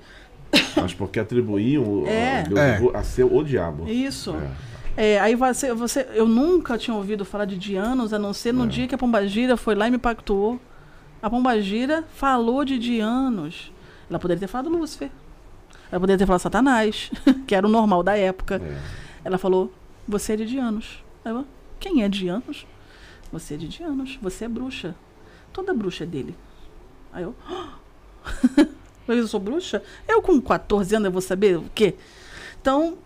Mas 0.75 0.93
porque 0.95 1.19
atribuíam 1.19 1.83
o- 1.83 2.07
É. 2.07 2.39
a 2.39 2.43
Beelzebub 2.43 2.95
a 2.95 3.03
ser 3.03 3.23
o 3.25 3.43
diabo. 3.43 3.87
Isso. 3.87 4.35
É. 4.97 5.13
É, 5.13 5.19
aí 5.19 5.35
você, 5.35 5.73
você. 5.73 6.07
Eu 6.13 6.27
nunca 6.27 6.77
tinha 6.77 6.95
ouvido 6.95 7.23
falar 7.23 7.45
de 7.45 7.55
Dianos, 7.55 8.11
a 8.11 8.19
não 8.19 8.33
ser 8.33 8.51
no 8.51 8.65
É. 8.65 8.67
dia 8.67 8.87
que 8.87 8.95
a 8.95 8.97
Pombagira 8.97 9.55
foi 9.55 9.75
lá 9.75 9.87
e 9.87 9.91
me 9.91 9.97
pactuou. 9.99 10.59
A 11.21 11.29
Pombagira 11.29 12.03
falou 12.13 12.63
de 12.63 12.77
Dianos. 12.79 13.71
Ela 14.09 14.19
poderia 14.19 14.39
ter 14.39 14.47
falado 14.47 14.69
Lúcifer. 14.69 15.09
Ela 15.91 15.99
poderia 15.99 16.17
ter 16.17 16.25
falado 16.25 16.41
Satanás, 16.41 17.11
que 17.45 17.53
era 17.53 17.65
o 17.65 17.69
normal 17.69 18.03
da 18.03 18.17
época. 18.17 18.61
É. 18.63 18.77
Ela 19.23 19.37
falou: 19.37 19.71
Você 20.07 20.33
é 20.33 20.35
de 20.37 20.45
Dianos. 20.45 21.03
Aí 21.25 21.31
eu, 21.31 21.45
Quem 21.79 22.03
é 22.03 22.09
Dianos? 22.09 22.65
Você 23.31 23.55
é 23.55 23.57
de 23.57 23.67
Dianos. 23.67 24.17
Você 24.21 24.45
é 24.45 24.47
bruxa. 24.47 24.95
Toda 25.51 25.73
bruxa 25.73 26.03
é 26.03 26.07
dele. 26.07 26.35
Aí 27.11 27.23
eu. 27.23 27.35
Mas 29.07 29.17
eu 29.17 29.27
sou 29.27 29.39
bruxa? 29.39 29.83
Eu 30.07 30.21
com 30.21 30.39
14 30.39 30.95
anos 30.95 31.05
eu 31.07 31.11
vou 31.11 31.21
saber 31.21 31.57
o 31.57 31.65
quê? 31.73 31.95
Então, 32.61 32.97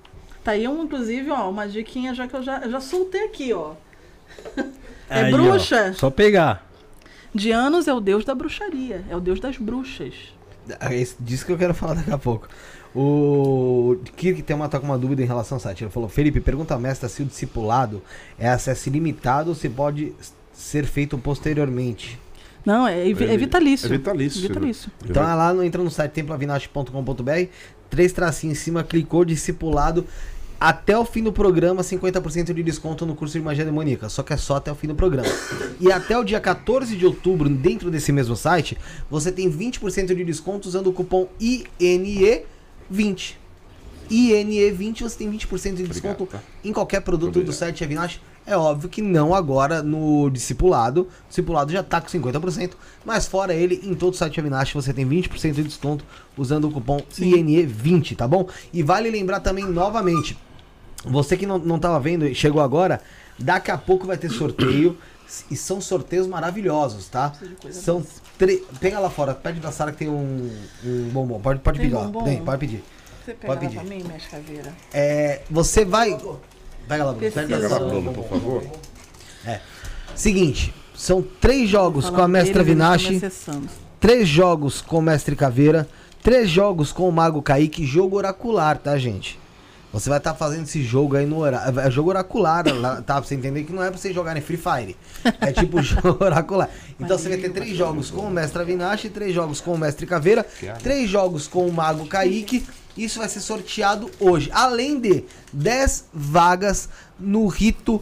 tá 0.44 0.52
aí 0.52 0.68
um, 0.68 0.84
inclusive, 0.84 1.30
ó, 1.32 1.50
uma 1.50 1.68
diquinha 1.68 2.14
já 2.14 2.28
que 2.28 2.36
eu 2.36 2.44
já, 2.44 2.60
eu 2.60 2.70
já 2.70 2.82
soltei 2.82 3.26
aqui, 3.26 3.54
ó. 3.54 3.74
É 5.10 5.26
Aí, 5.26 5.34
ó, 5.34 5.38
bruxa? 5.38 5.94
só 5.94 6.10
pegar. 6.10 6.66
Dianos 7.34 7.88
é 7.88 7.94
o 7.94 8.00
deus 8.00 8.24
da 8.26 8.36
bruxaria, 8.36 9.04
é 9.10 9.16
o 9.16 9.20
deus 9.20 9.40
das 9.40 9.58
bruxas. 9.58 10.14
É 10.80 10.96
isso- 10.96 11.16
disso 11.20 11.46
que 11.46 11.52
eu 11.52 11.58
quero 11.58 11.74
falar 11.74 11.96
daqui 11.96 12.12
a 12.12 12.18
pouco. 12.18 12.48
O 12.96 13.98
Kirk 14.16 14.44
tem 14.44 14.56
uma, 14.56 14.70
tá 14.70 14.80
com 14.80 14.86
uma 14.86 14.98
dúvida 14.98 15.22
em 15.22 15.26
relação 15.26 15.56
ao 15.56 15.60
site. 15.60 15.84
Ele 15.84 15.92
falou: 15.92 16.08
Felipe, 16.08 16.40
pergunta 16.40 16.76
a 16.76 16.80
mestra 16.80 17.10
se 17.10 17.24
o 17.24 17.26
discipulado 17.26 18.02
é 18.38 18.48
acesso 18.48 18.88
ilimitado 18.88 19.50
ou 19.50 19.56
se 19.56 19.68
pode 19.68 20.14
ser 20.54 20.86
feito 20.86 21.18
posteriormente. 21.18 22.20
Não, 22.66 22.88
é, 22.88 23.00
é 23.00 23.10
É 23.10 23.14
vitalício. 23.38 23.88
É 23.88 23.90
vitalício. 23.90 24.42
Vitalício. 24.42 24.92
Então 25.04 25.28
é 25.28 25.34
lá, 25.36 25.54
no, 25.54 25.64
entra 25.64 25.84
no 25.84 25.90
site 25.92 26.12
templavinache.com.br, 26.14 27.50
três 27.90 28.14
tracinhos 28.14 28.58
em 28.58 28.62
cima, 28.62 28.84
clicou 28.84 29.26
discipulado. 29.26 30.06
Até 30.64 30.98
o 30.98 31.04
fim 31.04 31.22
do 31.22 31.34
programa, 31.34 31.82
50% 31.82 32.54
de 32.54 32.64
desconto 32.64 33.06
no 33.06 33.16
curso 33.16 33.38
de 33.38 33.44
magia 33.44 33.66
demoníaca. 33.66 34.08
Só 34.08 34.24
que 34.24 34.32
é 34.32 34.38
só 34.38 34.56
até 34.56 34.72
o 34.72 34.76
fim 34.76 34.88
do 34.88 34.96
programa. 34.96 35.28
E 35.78 35.92
até 35.92 36.18
o 36.18 36.24
dia 36.24 36.40
14 36.40 36.96
de 36.96 37.06
outubro, 37.06 37.50
dentro 37.50 37.92
desse 37.92 38.14
mesmo 38.14 38.34
site, 38.34 38.78
você 39.10 39.30
tem 39.30 39.52
20% 39.52 40.16
de 40.16 40.24
desconto 40.24 40.70
usando 40.70 40.88
o 40.88 40.94
cupom 40.94 41.28
INE20. 41.38 43.34
INE20 44.10 45.02
você 45.02 45.18
tem 45.18 45.30
20% 45.30 45.74
de 45.74 45.84
desconto 45.84 46.24
Obrigado, 46.24 46.42
tá? 46.42 46.48
em 46.64 46.72
qualquer 46.72 47.02
produto 47.02 47.40
Obrigado. 47.40 47.48
do 47.48 47.54
site 47.54 47.84
Avinash. 47.84 48.22
É 48.46 48.56
óbvio 48.56 48.88
que 48.88 49.02
não 49.02 49.36
agora 49.36 49.84
no 49.84 50.30
discipulado. 50.30 51.02
O 51.02 51.28
discipulado 51.28 51.74
já 51.74 51.84
tá 51.84 52.00
com 52.00 52.08
50%, 52.08 52.72
mas 53.04 53.28
fora 53.28 53.54
ele, 53.54 53.82
em 53.84 53.94
todo 53.94 54.14
o 54.14 54.18
site 54.18 54.40
Avinash 54.40 54.72
você 54.72 54.94
tem 54.94 55.06
20% 55.06 55.52
de 55.52 55.64
desconto 55.64 56.06
usando 56.38 56.70
o 56.70 56.72
cupom 56.72 57.02
INE20, 57.20 58.16
tá 58.16 58.26
bom? 58.26 58.48
E 58.72 58.82
vale 58.82 59.12
lembrar 59.12 59.42
também 59.42 59.66
novamente, 59.66 60.38
você 61.04 61.38
que 61.38 61.46
não, 61.46 61.58
não 61.58 61.80
tava 61.80 62.00
vendo 62.00 62.26
e 62.28 62.34
chegou 62.36 62.62
agora, 62.62 63.02
daqui 63.38 63.72
a 63.72 63.78
pouco 63.78 64.08
vai 64.08 64.18
ter 64.18 64.30
sorteio. 64.30 64.98
E 65.50 65.56
são 65.56 65.82
sorteios 65.82 66.28
maravilhosos, 66.28 67.08
tá? 67.08 67.34
São 67.72 68.06
três. 68.38 68.62
Pega 68.80 69.00
lá 69.00 69.10
fora, 69.10 69.34
pede 69.34 69.60
da 69.60 69.72
Sara 69.72 69.92
que 69.92 69.98
tem 69.98 70.10
um, 70.10 70.52
um 70.86 71.10
bombom. 71.10 71.40
Pode, 71.40 71.60
pode 71.60 71.80
Tem 71.80 71.90
pedir, 71.90 72.00
bombom? 72.00 72.24
Tem, 72.24 72.44
pode 72.44 72.60
pedir. 72.60 72.84
Você 73.26 73.34
Pode 73.34 73.60
pega 73.60 73.60
pedir. 73.62 73.76
lá 73.78 73.84
pra 73.84 73.96
mim, 73.96 74.04
minhas 74.04 74.26
caveiras. 74.28 74.74
É, 74.94 75.42
você 75.50 75.86
vai. 75.86 76.16
Pega 76.88 77.06
lá, 77.06 77.14
Bruno. 77.14 77.32
Pega 77.32 77.68
lá, 77.68 77.80
Bruno, 77.80 78.14
por 78.14 78.28
favor. 78.28 78.64
Seguinte, 80.14 80.74
são 80.96 81.24
três 81.42 81.70
jogos 81.70 82.10
com 82.10 82.22
a 82.22 82.28
Mestra 82.28 82.64
Vinache, 82.64 83.22
três 84.00 84.28
jogos 84.28 84.82
com 84.82 85.00
o 85.00 85.02
Mestre 85.02 85.36
Caveira, 85.36 85.88
três 86.22 86.50
jogos 86.50 86.92
com 86.92 87.08
o 87.08 87.12
Mago 87.12 87.42
Kaique, 87.42 87.86
jogo 87.86 88.18
oracular, 88.18 88.78
tá, 88.78 88.98
gente? 88.98 89.40
Você 89.94 90.10
vai 90.10 90.18
estar 90.18 90.34
fazendo 90.34 90.64
esse 90.64 90.82
jogo 90.82 91.16
aí 91.16 91.26
no 91.28 91.38
horário. 91.38 91.80
É 91.80 91.92
jogo 91.92 92.10
oracular, 92.10 92.64
tá? 93.04 93.04
Pra 93.04 93.22
você 93.22 93.36
entender 93.36 93.64
que 93.64 93.72
não 93.72 93.84
é 93.84 93.92
pra 93.92 93.98
você 94.00 94.12
jogar 94.12 94.36
em 94.36 94.42
Free 94.42 94.58
Fire. 94.58 94.98
É 95.40 95.52
tipo 95.52 95.80
jogo 95.84 96.18
oracular. 96.20 96.68
Então 97.00 97.16
você 97.16 97.30
vai 97.30 97.38
ter 97.38 97.50
três 97.50 97.78
jogos 97.78 98.10
com 98.10 98.22
o 98.22 98.32
Mestre 98.32 98.64
Vinache, 98.66 99.08
três 99.08 99.36
jogos 99.36 99.62
com 99.62 99.74
o 99.74 99.78
Mestre 99.78 100.08
Caveira, 100.08 100.44
três 100.82 101.08
jogos 101.08 101.48
com 101.48 101.68
o 101.68 101.72
Mago 101.72 102.08
Kaique. 102.08 102.66
Isso 102.98 103.20
vai 103.20 103.30
ser 103.30 103.40
sorteado 103.40 104.10
hoje. 104.20 104.50
Além 104.52 105.00
de 105.00 105.24
10 105.52 106.06
vagas 106.12 106.90
no 107.20 107.48
rito 107.48 108.02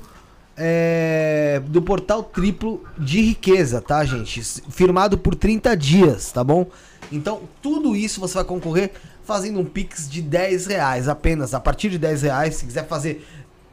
é, 0.56 1.62
do 1.66 1.82
portal 1.82 2.24
triplo 2.24 2.84
de 2.98 3.22
riqueza, 3.22 3.82
tá, 3.82 4.04
gente? 4.06 4.42
Firmado 4.70 5.18
por 5.18 5.36
30 5.36 5.76
dias, 5.76 6.32
tá 6.32 6.44
bom? 6.44 6.68
Então, 7.12 7.42
tudo 7.62 7.96
isso 7.96 8.20
você 8.20 8.36
vai 8.36 8.44
concorrer 8.44 8.92
fazendo 9.24 9.60
um 9.60 9.66
Pix 9.66 10.10
de 10.10 10.22
10 10.22 10.66
reais 10.68 11.08
apenas. 11.08 11.54
A 11.54 11.60
partir 11.60 11.90
de 11.90 11.98
10 11.98 12.22
reais, 12.24 12.56
se 12.56 12.66
quiser 12.66 12.88
fazer 12.88 13.26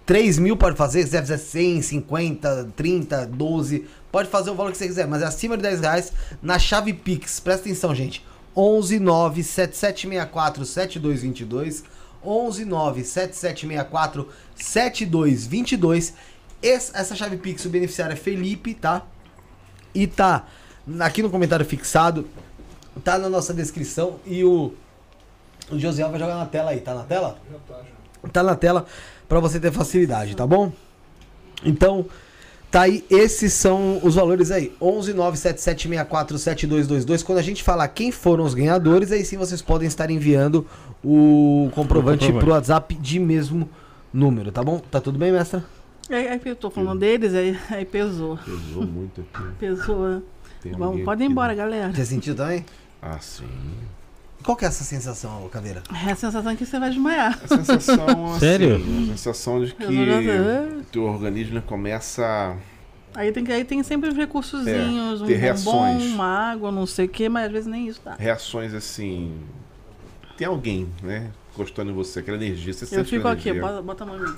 3 0.06 0.38
mil, 0.38 0.56
pode 0.56 0.76
fazer. 0.76 1.00
Se 1.00 1.06
quiser 1.06 1.20
fazer 1.20 1.38
100, 1.38 1.82
50, 1.82 2.68
30, 2.76 3.26
12, 3.26 3.86
pode 4.12 4.28
fazer 4.28 4.50
o 4.50 4.54
valor 4.54 4.72
que 4.72 4.78
você 4.78 4.86
quiser, 4.86 5.06
mas 5.06 5.22
é 5.22 5.26
acima 5.26 5.56
de 5.56 5.62
10 5.62 5.80
reais 5.80 6.12
na 6.42 6.58
chave 6.58 6.92
Pix. 6.92 7.40
Presta 7.40 7.62
atenção, 7.62 7.94
gente. 7.94 8.24
11 8.56 8.98
9 8.98 9.42
7764 9.44 10.64
7222 10.64 11.84
11 12.24 12.64
9 12.64 13.04
7764 13.04 14.28
7222 14.56 16.14
Esse- 16.60 16.90
Essa 16.96 17.14
chave 17.14 17.36
Pix, 17.36 17.64
o 17.64 17.68
beneficiário 17.68 18.14
é 18.14 18.16
Felipe, 18.16 18.74
tá? 18.74 19.06
E 19.94 20.06
tá 20.08 20.44
aqui 21.00 21.22
no 21.22 21.30
comentário 21.30 21.64
fixado, 21.64 22.26
tá 23.04 23.16
na 23.16 23.28
nossa 23.28 23.54
descrição 23.54 24.18
e 24.26 24.42
o, 24.42 24.72
o 25.70 25.78
Josiel 25.78 26.10
vai 26.10 26.18
jogar 26.18 26.36
na 26.36 26.46
tela 26.46 26.70
aí, 26.70 26.80
tá 26.80 26.94
na 26.94 27.02
tela? 27.02 27.38
Tá 28.32 28.42
na 28.42 28.56
tela 28.56 28.86
pra 29.28 29.40
você 29.40 29.60
ter 29.60 29.72
facilidade, 29.72 30.34
tá 30.36 30.46
bom? 30.46 30.72
Então, 31.64 32.06
tá 32.70 32.82
aí, 32.82 33.04
esses 33.10 33.52
são 33.52 34.00
os 34.02 34.14
valores 34.14 34.50
aí. 34.50 34.72
11 34.80 35.12
97764 35.14 36.38
7222. 36.38 37.22
Quando 37.22 37.38
a 37.38 37.42
gente 37.42 37.62
falar 37.62 37.88
quem 37.88 38.10
foram 38.10 38.44
os 38.44 38.54
ganhadores, 38.54 39.12
aí 39.12 39.24
sim 39.24 39.36
vocês 39.36 39.62
podem 39.62 39.86
estar 39.88 40.10
enviando 40.10 40.66
o 41.04 41.70
comprovante, 41.74 42.26
comprovante. 42.26 42.44
pro 42.44 42.52
WhatsApp 42.54 42.94
de 42.94 43.18
mesmo 43.18 43.68
número, 44.12 44.50
tá 44.50 44.62
bom? 44.62 44.78
Tá 44.78 45.00
tudo 45.00 45.18
bem, 45.18 45.32
mestra? 45.32 45.64
Aí, 46.10 46.26
aí 46.26 46.40
eu 46.44 46.56
tô 46.56 46.70
falando 46.70 47.00
deles, 47.00 47.34
aí, 47.34 47.58
aí 47.70 47.84
pesou. 47.84 48.38
Pesou 48.38 48.86
muito 48.86 49.20
aqui. 49.20 49.42
Pesou. 49.58 50.08
né? 50.08 50.22
Tem 50.62 50.72
Vamos, 50.72 51.04
pode 51.04 51.22
ir 51.22 51.26
embora, 51.26 51.52
né? 51.52 51.54
galera. 51.54 51.92
Já 51.92 52.04
sentiu 52.04 52.34
também? 52.34 52.64
Ah, 53.00 53.18
sim. 53.20 53.44
Qual 54.48 54.56
que 54.56 54.64
é 54.64 54.68
essa 54.68 54.82
sensação, 54.82 55.46
Caveira? 55.50 55.82
É 56.06 56.10
a 56.10 56.16
sensação 56.16 56.56
que 56.56 56.64
você 56.64 56.78
vai 56.80 56.88
desmaiar. 56.88 57.38
A 57.44 57.48
sensação, 57.48 58.30
assim, 58.32 58.40
Sério? 58.40 58.76
A 58.76 59.06
sensação 59.08 59.62
de 59.62 59.74
que 59.74 59.82
Eu- 59.84 60.82
teu 60.90 61.02
organismo 61.04 61.60
começa 61.60 62.56
Aí 63.14 63.30
tem, 63.30 63.44
que- 63.44 63.52
aí 63.52 63.62
tem 63.62 63.82
sempre 63.82 64.08
os 64.08 64.16
recursozinhos, 64.16 65.20
É, 65.20 65.24
um 65.24 65.26
ter 65.26 65.34
bombom, 65.34 65.82
reações. 65.82 66.02
uma 66.14 66.24
água, 66.50 66.72
não 66.72 66.86
sei 66.86 67.04
o 67.04 67.08
que, 67.10 67.28
mas 67.28 67.44
às 67.44 67.52
vezes 67.52 67.66
nem 67.68 67.88
isso 67.88 68.00
dá. 68.02 68.14
reações 68.14 68.72
assim. 68.72 69.36
Tem 70.38 70.46
alguém, 70.46 70.88
né? 71.02 71.30
Gostando 71.54 71.90
de 71.90 71.96
você, 71.98 72.20
aquela 72.20 72.38
energia. 72.38 72.72
Você 72.72 72.84
Eu 72.84 72.88
sente 72.88 73.10
fico 73.10 73.28
aqui, 73.28 73.52
bota, 73.52 73.82
bota 73.82 74.04
a 74.04 74.06
mão 74.06 74.16
em 74.16 74.20
mim. 74.30 74.36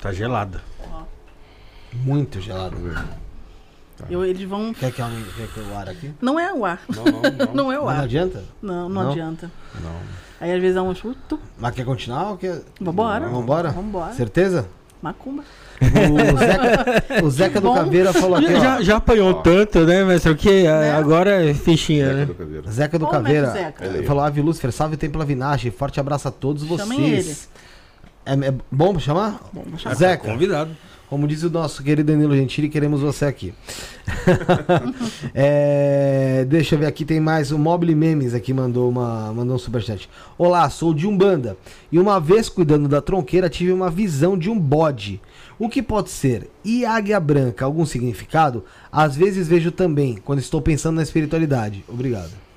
Tá 0.00 0.12
gelada. 0.12 0.60
Muito 1.92 2.40
gelado. 3.98 4.12
Eu, 4.14 4.24
eles 4.24 4.48
vão. 4.48 4.72
Quer 4.72 4.92
que 4.92 5.02
aumente 5.02 5.28
quer 5.36 5.48
que 5.48 5.58
eu 5.58 5.76
ar 5.76 5.88
aqui? 5.88 6.12
Não 6.20 6.38
é 6.40 6.52
o 6.52 6.64
ar. 6.64 6.80
Não, 6.88 7.04
não, 7.04 7.12
não. 7.12 7.54
Não 7.54 7.72
é 7.72 7.78
o 7.78 7.82
Não 7.82 7.88
ar. 7.88 8.00
adianta? 8.04 8.42
Não, 8.62 8.88
não, 8.88 9.02
Não? 9.04 9.10
adianta. 9.12 9.50
não. 9.82 9.96
Aí 10.40 10.52
às 10.52 10.60
vezes 10.60 10.76
dá 10.76 10.82
um 10.82 10.94
chuto. 10.94 11.38
Mas 11.58 11.74
quer 11.74 11.84
continuar 11.84 12.30
ou 12.30 12.36
quer... 12.36 12.60
Vambora. 12.80 13.28
Vambora? 13.28 13.70
Vambora. 13.70 14.12
Certeza? 14.12 14.68
Macumba. 15.02 15.42
O 15.80 16.36
Zeca, 16.38 17.22
o 17.24 17.30
Zeca 17.30 17.60
do. 17.60 17.72
Caveira 17.72 18.12
falou 18.12 18.36
aqui, 18.36 18.50
Já, 18.52 18.58
ó. 18.58 18.60
já, 18.60 18.82
já 18.82 18.96
apanhou 18.96 19.30
Ó. 19.30 19.34
tanto, 19.34 19.80
né? 19.84 20.02
Mas 20.04 20.24
o 20.26 20.34
que? 20.34 20.64
Né? 20.64 20.92
Agora 20.92 21.44
é 21.44 21.54
fichinha, 21.54 22.06
Zeca 22.06 22.16
né? 22.16 22.26
do 22.26 22.34
Caveira. 22.34 22.70
Zeca 22.70 22.98
do 22.98 23.04
Ô, 23.04 23.08
Caveira 23.08 23.52
Mestre 23.52 23.62
Zeca. 23.64 24.02
falou: 24.06 24.24
Ave 24.24 24.40
Lúcifer, 24.42 24.72
salve 24.72 24.94
o 24.96 24.98
Templo 24.98 25.22
Avinache. 25.22 25.70
Forte 25.70 26.00
abraço 26.00 26.26
a 26.26 26.30
todos 26.32 26.64
Chamem 26.66 26.98
vocês. 26.98 27.48
É, 28.26 28.32
é 28.32 28.54
bom 28.72 28.98
chamar? 28.98 29.40
Bom, 29.52 29.62
vou 29.68 29.78
chamar. 29.78 29.94
Zeca, 29.94 30.28
Convidado. 30.28 30.76
Como 31.08 31.26
diz 31.26 31.42
o 31.42 31.50
nosso 31.50 31.82
querido 31.82 32.12
Danilo 32.12 32.36
Gentili, 32.36 32.68
queremos 32.68 33.00
você 33.00 33.24
aqui. 33.24 33.54
É, 35.34 36.44
deixa 36.48 36.74
eu 36.74 36.78
ver 36.78 36.86
aqui, 36.86 37.04
tem 37.04 37.20
mais. 37.20 37.52
O 37.52 37.58
Mobile 37.58 37.94
Memes 37.94 38.34
aqui 38.34 38.52
mandou, 38.52 38.88
uma, 38.88 39.32
mandou 39.32 39.56
um 39.56 39.58
superchat. 39.58 40.08
Olá, 40.36 40.68
sou 40.70 40.94
de 40.94 41.06
Umbanda. 41.06 41.56
E 41.90 41.98
uma 41.98 42.18
vez 42.18 42.48
cuidando 42.48 42.88
da 42.88 43.00
tronqueira, 43.00 43.48
tive 43.48 43.72
uma 43.72 43.90
visão 43.90 44.36
de 44.36 44.50
um 44.50 44.58
bode. 44.58 45.20
O 45.58 45.68
que 45.68 45.82
pode 45.82 46.10
ser? 46.10 46.50
E 46.64 46.84
águia 46.84 47.20
branca, 47.20 47.64
algum 47.64 47.84
significado? 47.84 48.64
Às 48.90 49.16
vezes 49.16 49.48
vejo 49.48 49.70
também, 49.70 50.18
quando 50.24 50.38
estou 50.38 50.60
pensando 50.60 50.96
na 50.96 51.02
espiritualidade. 51.02 51.84
Obrigado. 51.88 52.47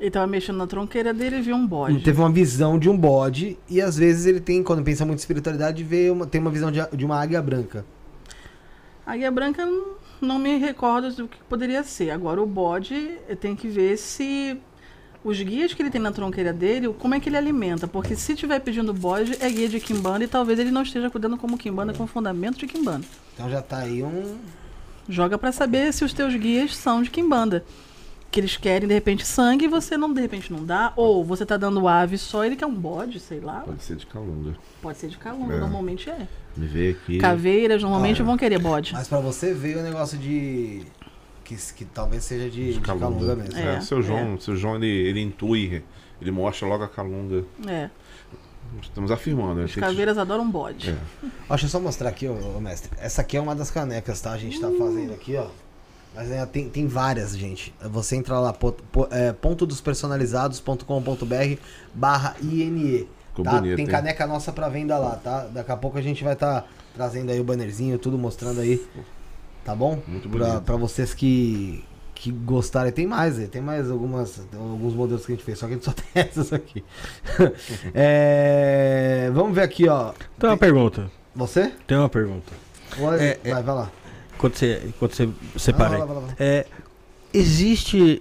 Ele 0.00 0.10
tava 0.10 0.26
mexendo 0.28 0.56
na 0.56 0.66
tronqueira 0.66 1.12
dele 1.12 1.38
e 1.38 1.42
viu 1.42 1.56
um 1.56 1.66
bode. 1.66 2.00
Teve 2.04 2.20
uma 2.20 2.30
visão 2.30 2.78
de 2.78 2.88
um 2.88 2.96
bode 2.96 3.58
e 3.68 3.80
às 3.80 3.96
vezes 3.96 4.26
ele 4.26 4.38
tem, 4.40 4.62
quando 4.62 4.82
pensa 4.82 5.04
muito 5.04 5.18
em 5.18 5.20
espiritualidade, 5.20 5.82
vê 5.82 6.08
uma, 6.10 6.24
tem 6.26 6.40
uma 6.40 6.50
visão 6.50 6.70
de, 6.70 6.78
de 6.96 7.04
uma 7.04 7.20
águia 7.20 7.42
branca. 7.42 7.84
Águia 9.04 9.30
branca 9.30 9.66
não- 10.20 10.38
me 10.38 10.56
recordo 10.56 11.10
do 11.14 11.26
que 11.28 11.38
poderia 11.48 11.82
ser. 11.82 12.10
Agora 12.10 12.40
o 12.40 12.46
bode 12.46 13.16
tem 13.40 13.56
que 13.56 13.66
ver 13.68 13.96
se 13.96 14.56
os 15.24 15.40
guias 15.40 15.74
que 15.74 15.82
ele 15.82 15.90
tem 15.90 16.00
na 16.00 16.12
tronqueira 16.12 16.52
dele, 16.52 16.94
como 16.98 17.14
é 17.14 17.20
que 17.20 17.28
ele 17.28 17.36
alimenta. 17.36 17.88
Porque 17.88 18.14
se 18.14 18.32
estiver 18.34 18.60
pedindo 18.60 18.94
bode, 18.94 19.36
é 19.40 19.50
guia 19.50 19.68
de 19.68 19.80
Kimbanda 19.80 20.24
e 20.24 20.28
talvez 20.28 20.58
ele 20.60 20.70
não 20.70 20.82
esteja 20.82 21.10
cuidando 21.10 21.36
como 21.36 21.58
Kimbanda 21.58 21.92
com 21.92 22.06
fundamento 22.06 22.56
de 22.58 22.66
Kimbanda. 22.68 23.04
Então 23.34 23.50
já 23.50 23.60
tá 23.62 23.78
aí 23.78 24.02
um. 24.02 24.36
Joga 25.08 25.36
pra 25.38 25.50
saber 25.50 25.92
se 25.92 26.04
os 26.04 26.12
teus 26.12 26.34
guias 26.36 26.76
são 26.76 27.02
de 27.02 27.10
Kimbanda. 27.10 27.64
Que 28.30 28.40
eles 28.40 28.56
querem, 28.58 28.86
de 28.86 28.92
repente, 28.92 29.24
sangue 29.26 29.64
e 29.64 29.68
você 29.68 29.96
não, 29.96 30.12
de 30.12 30.20
repente, 30.20 30.52
não 30.52 30.62
dá. 30.64 30.92
Ou 30.96 31.24
você 31.24 31.46
tá 31.46 31.56
dando 31.56 31.88
ave 31.88 32.18
só, 32.18 32.44
ele 32.44 32.56
quer 32.56 32.66
um 32.66 32.74
bode, 32.74 33.18
sei 33.20 33.40
lá. 33.40 33.60
Pode 33.60 33.82
ser 33.82 33.96
de 33.96 34.06
calunga. 34.06 34.54
Pode 34.82 34.98
ser 34.98 35.08
de 35.08 35.16
calunga, 35.16 35.54
É. 35.54 35.58
normalmente 35.60 36.10
é. 36.10 36.28
Me 36.54 36.66
vê 36.66 36.90
aqui. 36.90 37.18
Caveiras 37.18 37.82
normalmente 37.82 38.20
Ah, 38.20 38.24
é. 38.24 38.26
vão 38.26 38.36
querer 38.36 38.58
bode. 38.58 38.92
Mas 38.92 39.08
pra 39.08 39.18
você 39.20 39.54
veio 39.54 39.78
o 39.78 39.82
negócio 39.82 40.18
de. 40.18 40.82
Que, 41.42 41.56
que 41.72 41.84
talvez 41.86 42.22
seja 42.24 42.50
de, 42.50 42.74
de 42.74 42.80
calunga. 42.80 43.06
calunga. 43.26 43.36
mesmo. 43.36 43.58
É. 43.58 43.76
É, 43.76 43.80
seu 43.80 44.02
João, 44.02 44.38
seu 44.38 44.54
João 44.54 44.76
ele, 44.76 44.86
ele 44.86 45.20
intui, 45.22 45.82
ele 46.20 46.30
mostra 46.30 46.68
logo 46.68 46.84
a 46.84 46.88
calunga. 46.88 47.44
É. 47.66 47.88
Estamos 48.82 49.10
afirmando. 49.10 49.60
Os 49.62 49.72
tem 49.72 49.82
que- 49.82 49.88
caveiras 49.88 50.18
adoram 50.18 50.50
bode. 50.50 50.90
É. 50.90 50.98
Ó, 51.48 51.54
deixa 51.54 51.64
eu 51.64 51.70
só 51.70 51.80
mostrar 51.80 52.10
aqui, 52.10 52.28
ô, 52.28 52.34
ô, 52.56 52.60
mestre. 52.60 52.90
Essa 52.98 53.22
aqui 53.22 53.38
é 53.38 53.40
uma 53.40 53.54
das 53.54 53.70
canecas, 53.70 54.20
tá? 54.20 54.32
A 54.32 54.36
gente 54.36 54.60
tá 54.60 54.68
fazendo 54.78 55.14
aqui, 55.14 55.34
ó. 55.36 55.46
Mas 56.14 56.30
ainda 56.32 56.46
tem, 56.46 56.68
tem 56.68 56.86
várias, 56.86 57.36
gente. 57.36 57.72
Você 57.82 58.16
entra 58.16 58.38
lá, 58.40 58.52
po- 58.52 58.72
po- 58.72 59.08
é, 59.10 59.32
pontodospersonalizados.com.br 59.32 61.60
barra 61.94 62.34
INE. 62.42 63.08
Tá? 63.42 63.52
bonito, 63.52 63.76
tem 63.76 63.84
hein? 63.84 63.90
caneca 63.90 64.26
nossa 64.26 64.52
pra 64.52 64.68
venda 64.68 64.98
lá, 64.98 65.14
tá? 65.14 65.46
Daqui 65.52 65.70
a 65.70 65.76
pouco 65.76 65.96
a 65.96 66.02
gente 66.02 66.24
vai 66.24 66.32
estar 66.32 66.66
trazendo 66.92 67.30
aí 67.30 67.38
o 67.38 67.44
bannerzinho, 67.44 67.96
tudo 67.96 68.18
mostrando 68.18 68.60
aí. 68.60 68.84
Tá 69.64 69.76
bom? 69.76 70.02
Muito 70.08 70.28
Pra, 70.28 70.46
bonito. 70.48 70.62
pra 70.64 70.74
vocês 70.76 71.14
que, 71.14 71.84
que 72.16 72.32
gostarem. 72.32 72.90
Tem 72.90 73.06
mais, 73.06 73.38
aí, 73.38 73.46
tem 73.46 73.62
mais 73.62 73.88
algumas, 73.92 74.40
alguns 74.52 74.92
modelos 74.92 75.24
que 75.24 75.30
a 75.30 75.34
gente 75.36 75.44
fez, 75.44 75.56
só 75.56 75.66
que 75.68 75.74
a 75.74 75.76
gente 75.76 75.84
só 75.84 75.92
tem 75.94 76.04
essas 76.14 76.52
aqui. 76.52 76.82
É, 77.94 79.30
vamos 79.32 79.54
ver 79.54 79.62
aqui, 79.62 79.88
ó. 79.88 80.12
Tem 80.38 80.50
uma 80.50 80.56
pergunta. 80.58 81.08
Você? 81.36 81.72
Tem 81.86 81.96
uma 81.96 82.08
pergunta. 82.08 82.52
Vai, 82.98 83.20
É, 83.20 83.38
é- 83.44 83.52
vai, 83.54 83.62
vai 83.62 83.74
lá. 83.76 83.90
Quando 84.38 84.54
você, 84.54 84.90
quando 84.98 85.12
você 85.14 85.28
separa 85.56 85.98
lá. 85.98 86.22
É, 86.38 86.64
existe, 87.34 88.20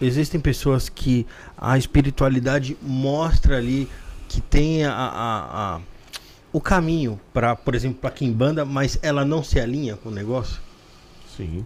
existem 0.00 0.40
pessoas 0.40 0.88
que 0.88 1.26
a 1.56 1.76
espiritualidade 1.78 2.76
mostra 2.82 3.56
ali 3.56 3.88
que 4.28 4.40
tem 4.40 4.84
a, 4.84 4.92
a- 4.92 5.74
a- 5.76 5.80
o 6.52 6.60
caminho 6.60 7.20
para, 7.32 7.54
por 7.56 7.74
exemplo, 7.74 7.98
para 8.00 8.10
quem 8.10 8.32
banda, 8.32 8.64
mas 8.64 8.98
ela 9.02 9.24
não 9.24 9.42
se 9.42 9.58
alinha 9.58 9.96
com 9.96 10.08
o 10.08 10.12
negócio. 10.12 10.60
Sim. 11.36 11.64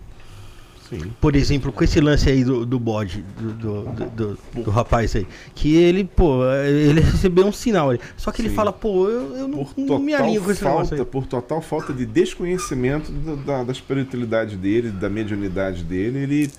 Sim. 1.00 1.12
Por 1.20 1.34
exemplo, 1.36 1.73
com 1.73 1.82
esse 1.84 2.00
lance 2.00 2.28
aí 2.31 2.44
do, 2.44 2.64
do 2.64 2.78
bode, 2.78 3.24
do, 3.39 3.52
do, 3.52 3.82
do- 4.10 4.39
do- 4.62 4.70
rapaz 4.70 5.14
aí, 5.16 5.26
que 5.55 5.74
ele, 5.76 6.05
pô, 6.05 6.44
ele 6.52 7.00
recebeu 7.00 7.47
um 7.47 7.52
sinal 7.52 7.90
ali. 7.90 8.00
Só 8.16 8.31
que 8.32 8.40
ele 8.42 8.48
Sim. 8.50 8.55
fala, 8.55 8.73
pô, 8.73 9.08
eu, 9.08 9.36
eu 9.36 9.48
não, 9.48 9.66
não 9.76 9.98
me 9.98 10.14
alinho 10.14 10.42
com 10.42 10.50
esse 10.50 10.60
falta, 10.62 10.94
aí. 10.94 11.05
por 11.05 11.26
total 11.26 11.60
falta 11.60 11.92
de 11.92 12.05
desconhecimento 12.06 13.10
da, 13.12 13.64
da 13.64 13.73
espiritualidade 13.73 14.56
dele, 14.56 14.90
da 14.90 15.08
mediunidade 15.10 15.82
dele, 15.84 16.18
ele, 16.18 16.50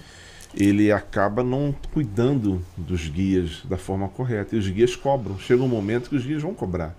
ele 0.56 0.92
acaba 0.92 1.44
não 1.44 1.76
cuidando 1.94 2.62
dos 2.78 3.08
guias 3.08 3.62
da 3.66 3.78
forma 3.78 4.08
correta. 4.08 4.56
E 4.56 4.60
os 4.60 4.68
guias 4.68 4.96
cobram. 4.96 5.38
Chega 5.40 5.62
um 5.64 5.68
momento 5.68 6.10
que 6.10 6.16
os 6.16 6.26
guias 6.26 6.42
vão 6.42 6.54
cobrar. 6.54 6.96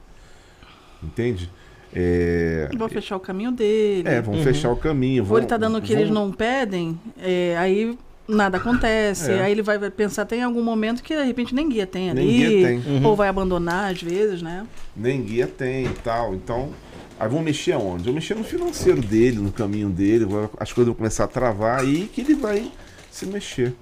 Entende? 1.02 1.50
É, 1.98 2.68
Vou 2.76 2.88
fechar 2.90 3.16
o 3.16 3.20
caminho 3.20 3.50
dele. 3.50 4.06
é, 4.06 4.20
vão 4.20 4.34
Uhum. 4.34 4.42
fechar 4.42 4.70
o 4.70 4.76
caminho. 4.76 5.22
Ou 5.22 5.28
Vão, 5.28 5.38
ele 5.38 5.46
tá 5.46 5.56
dando 5.56 5.78
o 5.78 5.82
que 5.82 5.92
vão- 5.94 6.02
eles 6.02 6.12
não 6.12 6.30
pedem, 6.30 6.98
é, 7.18 7.56
aí 7.58 7.96
nada 8.28 8.58
acontece. 8.58 9.30
É. 9.30 9.40
Aí 9.42 9.52
ele 9.52 9.62
vai 9.62 9.78
pensar, 9.90 10.26
tem 10.26 10.42
algum 10.42 10.62
momento 10.62 11.02
que 11.02 11.16
de 11.16 11.22
repente 11.24 11.54
nem 11.54 11.68
guia 11.68 11.86
tem 11.86 12.10
ali. 12.10 12.22
Nem 12.22 12.36
guia 12.50 12.68
tem. 12.68 12.78
Uhum. 12.80 13.06
Ou 13.06 13.16
vai 13.16 13.28
abandonar 13.28 13.90
às 13.92 14.02
vezes, 14.02 14.42
né? 14.42 14.66
nem 14.94 15.22
guia 15.22 15.46
tem 15.46 15.86
e 15.86 15.94
tal. 16.04 16.34
Então, 16.34 16.70
aí 17.18 17.28
vão 17.28 17.40
mexer 17.40 17.72
aonde? 17.72 18.04
Vão 18.04 18.12
mexer 18.14 18.34
no 18.34 18.44
financeiro 18.44 19.00
dele, 19.00 19.38
no 19.38 19.50
caminho 19.52 19.88
dele, 19.88 20.26
as 20.60 20.72
coisas 20.72 20.88
vão 20.88 20.94
começar 20.94 21.24
a 21.24 21.28
travar 21.28 21.80
aí 21.80 22.10
que 22.12 22.20
ele 22.20 22.34
vai 22.34 22.70
se 23.10 23.24
mexer. 23.24 23.72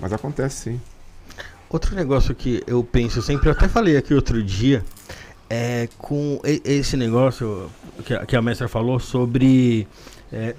Mas 0.00 0.12
acontece 0.12 0.56
sim. 0.70 0.80
Outro 1.70 1.94
negócio 1.94 2.34
que 2.34 2.62
eu 2.66 2.82
penso 2.84 3.22
sempre, 3.22 3.48
eu 3.48 3.52
até 3.52 3.66
falei 3.68 3.96
aqui 3.96 4.12
outro 4.12 4.42
dia, 4.42 4.84
é 5.54 5.86
com 5.98 6.40
esse 6.64 6.96
negócio 6.96 7.68
que 8.06 8.14
a, 8.14 8.24
que 8.24 8.34
a 8.34 8.40
mestra 8.40 8.68
falou 8.68 8.98
sobre 8.98 9.86
é, 10.32 10.54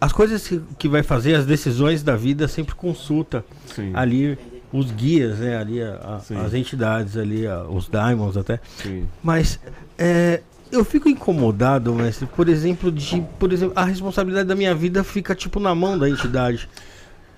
as 0.00 0.12
coisas 0.12 0.48
que, 0.78 0.88
vai 0.88 1.02
fazer, 1.02 1.34
as 1.34 1.44
decisões 1.44 2.04
da 2.04 2.14
vida, 2.14 2.46
sempre 2.46 2.72
consulta 2.76 3.44
Sim. 3.74 3.90
ali 3.94 4.38
os 4.72 4.92
guias, 4.92 5.38
né? 5.40 5.56
Ali 5.56 5.82
a- 5.82 6.20
a- 6.30 6.40
as 6.44 6.54
entidades 6.54 7.16
ali, 7.16 7.42
os 7.68 7.88
daimons 7.88 8.36
até. 8.36 8.60
sim. 8.76 9.08
Mas 9.24 9.58
é, 9.98 10.40
eu 10.70 10.84
fico 10.84 11.08
incomodado, 11.08 11.92
mestre, 11.92 12.26
por 12.26 12.48
exemplo, 12.48 12.92
de, 12.92 13.20
por 13.40 13.52
exemplo, 13.52 13.72
a 13.74 13.84
responsabilidade 13.84 14.46
da 14.46 14.54
minha 14.54 14.74
vida 14.74 15.02
fica 15.02 15.34
tipo 15.34 15.58
na 15.58 15.74
mão 15.74 15.98
da 15.98 16.08
entidade. 16.08 16.68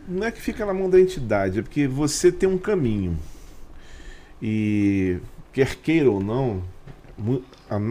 Não 0.07 0.27
é 0.27 0.31
que 0.31 0.41
fica 0.43 0.67
na 0.67 0.75
mão 0.75 0.91
da 0.91 1.01
entidade, 1.01 1.61
é 1.61 1.63
porque 1.63 1.87
você 1.87 2.31
tem 2.31 2.47
um 2.49 2.59
caminho. 2.59 3.17
E 4.43 5.19
quer 5.53 5.77
queira 5.77 6.11
ou 6.11 6.23
não, 6.23 6.63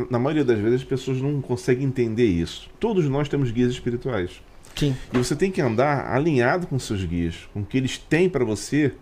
na 0.09 0.19
maioria 0.19 0.43
das 0.43 0.57
vezes 0.59 0.81
as 0.81 0.87
pessoas 0.87 1.21
não 1.21 1.41
conseguem 1.41 1.85
entender 1.85 2.25
isso. 2.25 2.69
Todos 2.79 3.05
nós 3.05 3.29
temos 3.29 3.51
guias 3.51 3.71
espirituais. 3.71 4.41
Sim. 4.75 4.95
E 5.13 5.17
você 5.17 5.35
tem 5.35 5.51
que 5.51 5.61
andar 5.61 6.11
alinhado 6.13 6.67
com 6.67 6.77
seus 6.79 7.03
guias, 7.03 7.35
com 7.53 7.61
o 7.61 7.65
que 7.65 7.77
eles 7.77 7.97
têm 7.97 8.29
para 8.29 8.45
você 8.45 8.93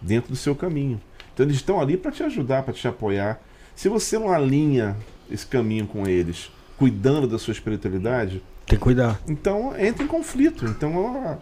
dentro 0.00 0.30
do 0.30 0.36
seu 0.36 0.54
caminho. 0.54 1.00
Então 1.32 1.44
eles 1.44 1.56
estão 1.56 1.80
ali 1.80 1.96
para 1.96 2.10
te 2.12 2.22
ajudar, 2.22 2.62
para 2.62 2.72
te 2.74 2.86
apoiar. 2.88 3.40
Se 3.74 3.88
você 3.88 4.18
não 4.18 4.30
alinha 4.32 4.96
esse 5.30 5.46
caminho 5.46 5.86
com 5.86 6.06
eles, 6.06 6.50
cuidando 6.76 7.26
da 7.26 7.38
sua 7.38 7.52
espiritualidade, 7.52 8.42
Tem 8.66 8.78
que 8.78 8.82
cuidar. 8.82 9.20
então 9.28 9.74
entra 9.78 10.04
em 10.04 10.06
conflito. 10.06 10.64
Então 10.66 10.94
ó, 10.96 11.36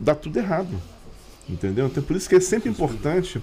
dá 0.00 0.14
tudo 0.14 0.38
errado. 0.38 0.74
Entendeu? 1.48 1.86
Então 1.86 2.02
por 2.02 2.16
isso 2.16 2.28
que 2.28 2.34
é 2.36 2.40
sempre 2.40 2.68
importante. 2.70 3.40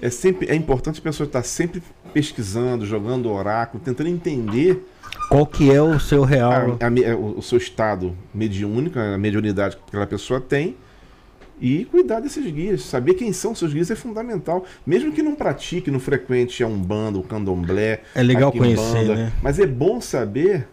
É 0.00 0.10
sempre 0.10 0.46
é 0.48 0.54
importante 0.54 1.00
a 1.00 1.02
pessoa 1.02 1.26
estar 1.26 1.42
sempre 1.42 1.82
pesquisando, 2.12 2.84
jogando 2.86 3.30
oráculo, 3.30 3.82
tentando 3.84 4.08
entender 4.08 4.86
Qual 5.28 5.46
que 5.46 5.70
é 5.70 5.80
o 5.80 5.98
seu 5.98 6.22
real? 6.24 6.52
a- 6.52 6.86
a 6.86 7.00
é, 7.02 7.14
o, 7.14 7.38
o 7.38 7.42
seu 7.42 7.58
estado 7.58 8.16
mediúnico, 8.34 8.98
a 8.98 9.16
mediunidade 9.18 9.76
que 9.76 9.82
aquela 9.88 10.06
pessoa 10.06 10.40
tem 10.40 10.76
e 11.60 11.86
cuidar 11.86 12.20
desses 12.20 12.44
guias. 12.50 12.82
Saber 12.82 13.14
quem 13.14 13.32
são 13.32 13.54
seus 13.54 13.72
guias 13.72 13.90
é 13.90 13.96
fundamental. 13.96 14.64
Mesmo 14.86 15.10
que 15.12 15.22
não 15.22 15.34
pratique, 15.34 15.90
não 15.90 15.98
frequente 16.00 16.62
a 16.62 16.66
Umbanda, 16.66 17.18
o 17.18 17.22
Candomblé. 17.22 18.02
É 18.14 18.22
legal 18.22 18.52
conhecer, 18.52 19.04
né? 19.16 19.32
Mas 19.42 19.58
é 19.58 19.66
bom 19.66 20.00
saber 20.00 20.68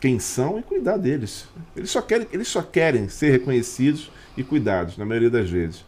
quem 0.00 0.18
são 0.18 0.58
e 0.58 0.62
cuidar 0.62 0.96
deles. 0.96 1.46
Eles 1.76 1.90
só 1.90 2.02
querem, 2.02 2.26
eles 2.32 2.48
só 2.48 2.60
querem 2.60 3.08
ser 3.08 3.30
reconhecidos 3.30 4.10
e 4.36 4.42
cuidados, 4.42 4.98
na 4.98 5.04
maioria 5.06 5.30
das 5.30 5.48
vezes. 5.48 5.84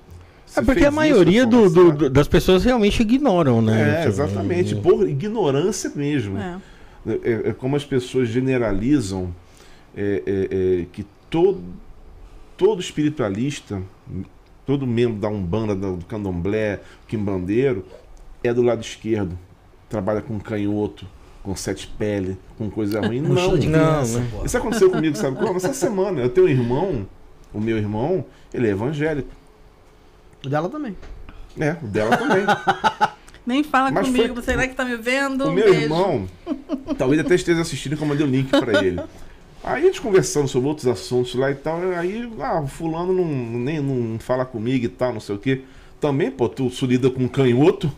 Se 0.47 0.61
É 0.61 0.63
porque 0.63 0.85
a 0.85 0.91
maioria 0.91 1.45
do- 1.45 1.69
do- 1.69 2.09
das 2.11 2.29
pessoas 2.29 2.65
realmente 2.65 3.03
ignoram, 3.03 3.61
né? 3.61 4.05
É, 4.05 4.07
exatamente. 4.07 4.75
Por 4.77 5.09
ignorância 5.09 5.91
mesmo. 5.95 6.39
É. 6.39 6.57
É, 7.23 7.51
é 7.51 7.53
como 7.53 7.77
as 7.77 7.85
pessoas 7.85 8.29
generalizam 8.29 9.33
é, 9.97 10.23
é, 10.27 10.81
é, 10.83 10.87
que 10.93 11.05
todo, 11.31 11.61
todo 12.57 12.81
espiritualista, 12.81 13.81
todo 14.65 14.87
membro 14.87 15.19
da 15.21 15.29
Umbanda, 15.29 15.75
do 15.75 16.05
Candomblé, 16.07 16.81
Quimbandeiro, 17.09 17.85
é 18.43 18.53
do 18.53 18.63
lado 18.63 18.83
esquerdo. 18.83 19.39
Trabalha 19.89 20.21
com 20.21 20.39
canhoto, 20.41 21.07
com 21.43 21.55
sete 21.55 21.87
pele, 21.99 22.37
com 22.59 22.69
coisa 22.69 23.01
ruim. 23.01 23.21
Não, 23.23 23.35
não, 23.35 23.51
criança, 23.59 24.23
pô. 24.33 24.45
Isso 24.45 24.57
aconteceu 24.59 24.91
comigo, 24.91 25.17
sabe 25.17 25.37
como? 25.39 25.57
Essa 25.57 25.73
semana, 25.73 26.21
eu 26.21 26.29
tenho 26.29 26.47
um 26.47 26.51
irmão, 26.51 27.07
o 27.55 27.61
meu 27.61 27.77
irmão, 27.79 28.25
ele 28.53 28.67
é 28.67 28.71
evangélico. 28.71 29.29
O 30.47 30.49
dela 30.49 30.69
também. 30.69 30.97
É, 31.59 31.77
o 31.83 31.87
dela 31.87 32.17
também. 32.17 32.45
Nem 33.45 33.63
fala 33.63 33.91
Mas 33.91 34.07
comigo, 34.07 34.35
foi- 34.43 34.57
você 34.57 34.69
que 34.69 34.75
tá 34.75 34.85
me 34.85 34.97
vendo? 34.97 35.45
O 35.45 35.49
Um 35.49 35.53
meu 35.53 35.65
beijo. 35.65 35.81
irmão, 35.83 36.27
talvez 36.99 37.21
até 37.21 37.35
esteja 37.35 37.61
assistindo 37.63 37.97
que 37.97 38.03
eu 38.03 38.07
mandei 38.07 38.27
o 38.27 38.31
link 38.31 38.49
pra 38.51 38.83
ele. 38.85 39.01
Aí 39.63 39.83
a 39.83 39.87
gente 39.87 40.01
conversando 40.01 40.47
sobre 40.49 40.69
outros 40.69 40.87
assuntos 40.87 41.35
lá 41.35 41.51
e 41.51 41.55
tal, 41.55 41.81
aí, 41.99 42.29
ah, 42.41 42.61
o 42.61 42.67
fulano 42.69 43.13
não, 43.13 43.25
nem, 43.25 43.81
não 43.81 44.19
fala 44.19 44.45
comigo 44.45 44.85
e 44.85 44.89
tal, 44.89 45.13
não 45.13 45.21
sei 45.21 45.35
o 45.35 45.39
quê. 45.39 45.63
Também, 46.01 46.31
pô, 46.31 46.49
tu 46.49 46.71
lida 46.83 47.09
com 47.11 47.25
um 47.25 47.29
canhoto? 47.29 47.91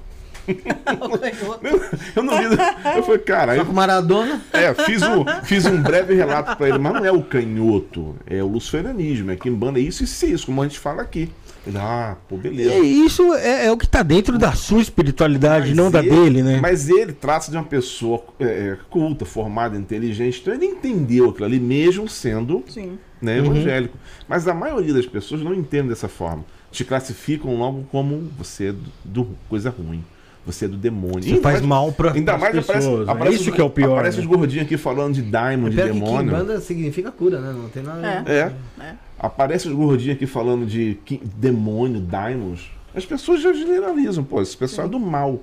Eu 2.16 2.22
não 2.22 2.38
lido. 2.40 2.56
Eu 2.96 3.02
falei, 3.02 3.18
cara, 3.18 3.52
aí, 3.52 3.58
Só 3.58 3.64
com 3.66 3.72
Maradona. 3.72 4.40
é, 4.52 4.72
fiz 4.72 5.02
um, 5.02 5.24
fiz 5.44 5.66
um 5.66 5.82
breve 5.82 6.14
relato 6.14 6.56
pra 6.56 6.68
ele, 6.68 6.78
mas 6.78 6.92
não 6.94 7.04
é 7.04 7.12
o 7.12 7.22
canhoto, 7.22 8.16
é 8.26 8.42
o 8.42 8.46
luciferianismo, 8.46 9.30
é 9.30 9.36
quimbanda, 9.36 9.78
é 9.78 9.82
isso 9.82 10.02
e 10.02 10.04
isso, 10.04 10.26
e 10.26 10.32
isso, 10.32 10.46
como 10.46 10.62
a 10.62 10.66
gente 10.68 10.78
fala 10.78 11.02
aqui. 11.02 11.30
Ele, 11.66 11.76
ah, 11.76 12.16
pô, 12.28 12.36
beleza. 12.36 12.74
E 12.74 13.04
isso 13.04 13.34
é, 13.34 13.66
é 13.66 13.72
o 13.72 13.76
que 13.76 13.86
tá 13.86 14.02
dentro 14.02 14.38
da 14.38 14.52
sua 14.52 14.80
espiritualidade, 14.80 15.68
Mas 15.68 15.76
não 15.76 15.90
da 15.90 16.00
ele- 16.00 16.10
dele, 16.10 16.42
né? 16.42 16.58
Mas 16.62 16.88
ele 16.88 17.12
trata 17.12 17.50
de 17.50 17.56
uma 17.56 17.64
pessoa 17.64 18.22
é, 18.40 18.44
é, 18.44 18.78
culta, 18.88 19.24
formada, 19.24 19.76
inteligente. 19.76 20.40
Então 20.40 20.54
ele 20.54 20.64
entendeu 20.64 21.28
aquilo 21.30 21.44
ali, 21.44 21.60
mesmo 21.60 22.08
sendo 22.08 22.64
Sim. 22.68 22.98
né, 23.20 23.38
evangélico. 23.38 23.96
Mas 24.26 24.48
a 24.48 24.54
maioria 24.54 24.94
das 24.94 25.06
pessoas 25.06 25.42
não 25.42 25.52
entende 25.52 25.88
dessa 25.88 26.08
forma. 26.08 26.44
Te 26.70 26.84
classificam 26.84 27.54
logo 27.56 27.84
como 27.90 28.30
você 28.38 28.66
é 28.68 28.72
do, 28.72 28.82
do- 29.04 29.28
coisa 29.48 29.68
ruim. 29.70 30.02
Você 30.46 30.64
é 30.64 30.68
do 30.68 30.76
demônio. 30.78 31.22
Você 31.22 31.30
Ainda 31.30 31.42
faz 31.42 31.56
mais- 31.56 31.66
mal 31.66 31.92
pra 31.92 32.12
Ainda 32.12 32.32
mais 32.38 32.56
aparece, 32.56 32.72
pessoas. 32.72 33.06
né? 33.06 33.12
aparece 33.12 33.36
Isso 33.36 33.50
os- 33.50 33.54
que 33.56 33.60
é 33.60 33.64
o 33.64 33.68
pior. 33.68 33.92
Aparece 33.92 34.16
né? 34.16 34.22
os 34.22 34.28
gordinhos 34.28 34.64
aqui 34.64 34.78
falando 34.78 35.14
de 35.14 35.20
daimon, 35.22 35.68
de 35.68 35.76
Pior 35.76 35.86
que 35.88 35.92
demônio. 35.92 36.30
Kimbanda 36.30 36.60
significa 36.60 37.10
cura, 37.10 37.38
né? 37.40 37.52
Não 37.52 37.68
tem 37.68 37.82
nada. 37.82 38.24
É. 38.26 38.32
É. 38.32 38.52
É. 38.84 38.94
Aparece 39.18 39.68
os 39.68 39.74
gordinhos 39.74 40.16
aqui 40.16 40.26
falando 40.26 40.64
de 40.64 40.98
demônio, 41.36 42.00
daimons. 42.00 42.70
As 42.94 43.04
pessoas 43.04 43.42
já 43.42 43.52
generalizam, 43.52 44.22
pô, 44.22 44.40
esse 44.40 44.56
pessoal 44.56 44.86
é 44.86 44.90
do 44.90 44.98
mal. 44.98 45.40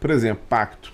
Por 0.00 0.10
exemplo, 0.10 0.42
pacto. 0.48 0.92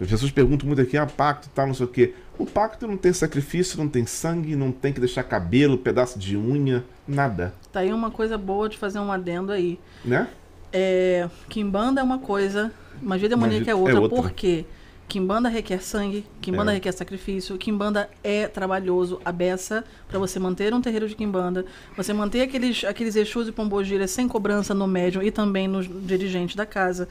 As 0.00 0.08
pessoas 0.08 0.30
perguntam 0.30 0.66
muito 0.66 0.80
aqui, 0.80 0.96
ah, 0.96 1.06
pacto 1.06 1.48
e 1.48 1.50
tal, 1.50 1.66
não 1.66 1.74
sei 1.74 1.84
o 1.84 1.88
quê. 1.88 2.14
O 2.38 2.46
pacto 2.46 2.86
não 2.86 2.96
tem 2.96 3.12
sacrifício, 3.12 3.76
não 3.78 3.86
tem 3.86 4.06
sangue, 4.06 4.56
não 4.56 4.72
tem 4.72 4.94
que 4.94 5.00
deixar 5.00 5.22
cabelo, 5.22 5.76
pedaço 5.76 6.18
de 6.18 6.38
unha, 6.38 6.82
nada. 7.06 7.52
Tá 7.70 7.80
aí 7.80 7.92
uma 7.92 8.10
coisa 8.10 8.38
boa 8.38 8.66
de 8.66 8.78
fazer 8.78 8.98
um 8.98 9.12
adendo 9.12 9.52
aí. 9.52 9.78
Né? 10.02 10.26
É, 10.72 11.28
Kimbanda 11.50 12.00
é 12.00 12.04
uma 12.04 12.18
coisa, 12.18 12.72
magia 13.02 13.28
demoníaca 13.28 13.70
é 13.70 13.74
outra, 13.74 13.96
é 13.96 14.00
outra. 14.00 14.22
porque 14.22 14.64
Kimbanda 15.10 15.48
requer 15.48 15.82
sangue, 15.82 16.24
Kimbanda 16.40 16.70
É. 16.70 16.74
requer 16.74 16.92
sacrifício, 16.92 17.58
Kimbanda 17.58 18.08
é 18.22 18.46
trabalhoso, 18.46 19.20
a 19.24 19.32
beça, 19.32 19.84
para 20.08 20.20
você 20.20 20.38
manter 20.38 20.72
um 20.72 20.80
terreiro 20.80 21.08
de 21.08 21.16
Kimbanda, 21.16 21.66
você 21.96 22.12
manter 22.12 22.42
aqueles, 22.42 22.84
aqueles 22.84 23.16
Exus 23.16 23.48
e 23.48 23.52
Pombogiras 23.52 24.12
sem 24.12 24.28
cobrança 24.28 24.72
no 24.72 24.86
médium 24.86 25.20
e 25.20 25.32
também 25.32 25.66
nos 25.66 25.88
dirigentes 26.06 26.54
da 26.54 26.64
casa. 26.64 27.08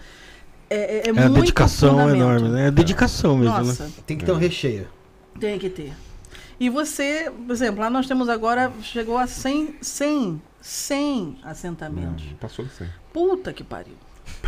É, 0.70 0.78
é, 0.78 0.98
é 1.00 1.08
É 1.08 1.10
a 1.10 1.14
muito 1.14 1.34
dedicação 1.42 1.90
fundamento. 1.92 2.16
enorme, 2.16 2.50
né? 2.50 2.68
É 2.68 2.72
dedicação 2.72 3.38
mesmo, 3.38 3.54
né? 3.58 3.64
Nossa, 3.64 3.90
Tem 4.08 4.18
que 4.18 4.24
ter 4.24 4.32
um 4.32 4.38
recheio. 4.38 4.88
tem 5.38 5.60
que 5.60 5.70
ter. 5.70 5.94
E 6.58 6.70
você, 6.70 7.30
por 7.46 7.52
exemplo, 7.52 7.82
lá 7.82 7.90
nós 7.90 8.08
temos 8.08 8.30
agora, 8.30 8.72
chegou 8.82 9.18
a 9.18 9.28
100, 9.28 9.76
100, 9.82 10.42
100 10.62 11.38
assentamentos. 11.44 12.26
Não, 12.26 12.34
passou 12.36 12.64
assim. 12.66 12.86
Puta 13.12 13.52
que 13.52 13.64
pariu. 13.64 13.94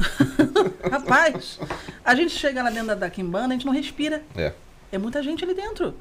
Rapaz, 0.91 1.59
a 2.03 2.15
gente 2.15 2.31
chega 2.31 2.63
lá 2.63 2.69
dentro 2.69 2.88
da, 2.88 2.95
da 2.95 3.09
Kimbanda, 3.09 3.47
a 3.47 3.51
gente 3.57 3.65
não 3.65 3.73
respira. 3.73 4.21
É. 4.35 4.53
É 4.91 4.97
muita 4.97 5.21
gente 5.23 5.43
ali 5.43 5.53
dentro. 5.53 5.93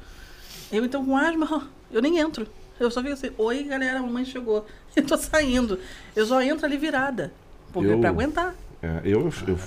Eu 0.72 0.84
então 0.84 1.04
com 1.04 1.16
asma, 1.16 1.68
eu 1.90 2.00
nem 2.02 2.18
entro. 2.18 2.46
Eu 2.78 2.90
só 2.90 3.00
fico 3.02 3.12
assim, 3.12 3.30
oi 3.36 3.62
galera, 3.64 3.98
a 3.98 4.02
mamãe 4.02 4.24
chegou. 4.24 4.66
Eu 4.96 5.04
tô 5.06 5.16
saindo. 5.16 5.78
Eu 6.16 6.26
só 6.26 6.40
entro 6.42 6.66
ali 6.66 6.76
virada. 6.76 7.32
Porque 7.72 7.88
é 7.88 7.92
Eu- 7.92 8.00
pra 8.00 8.08
aguentar. 8.08 8.54
É, 8.82 9.02
eu, 9.04 9.30
eu, 9.46 9.58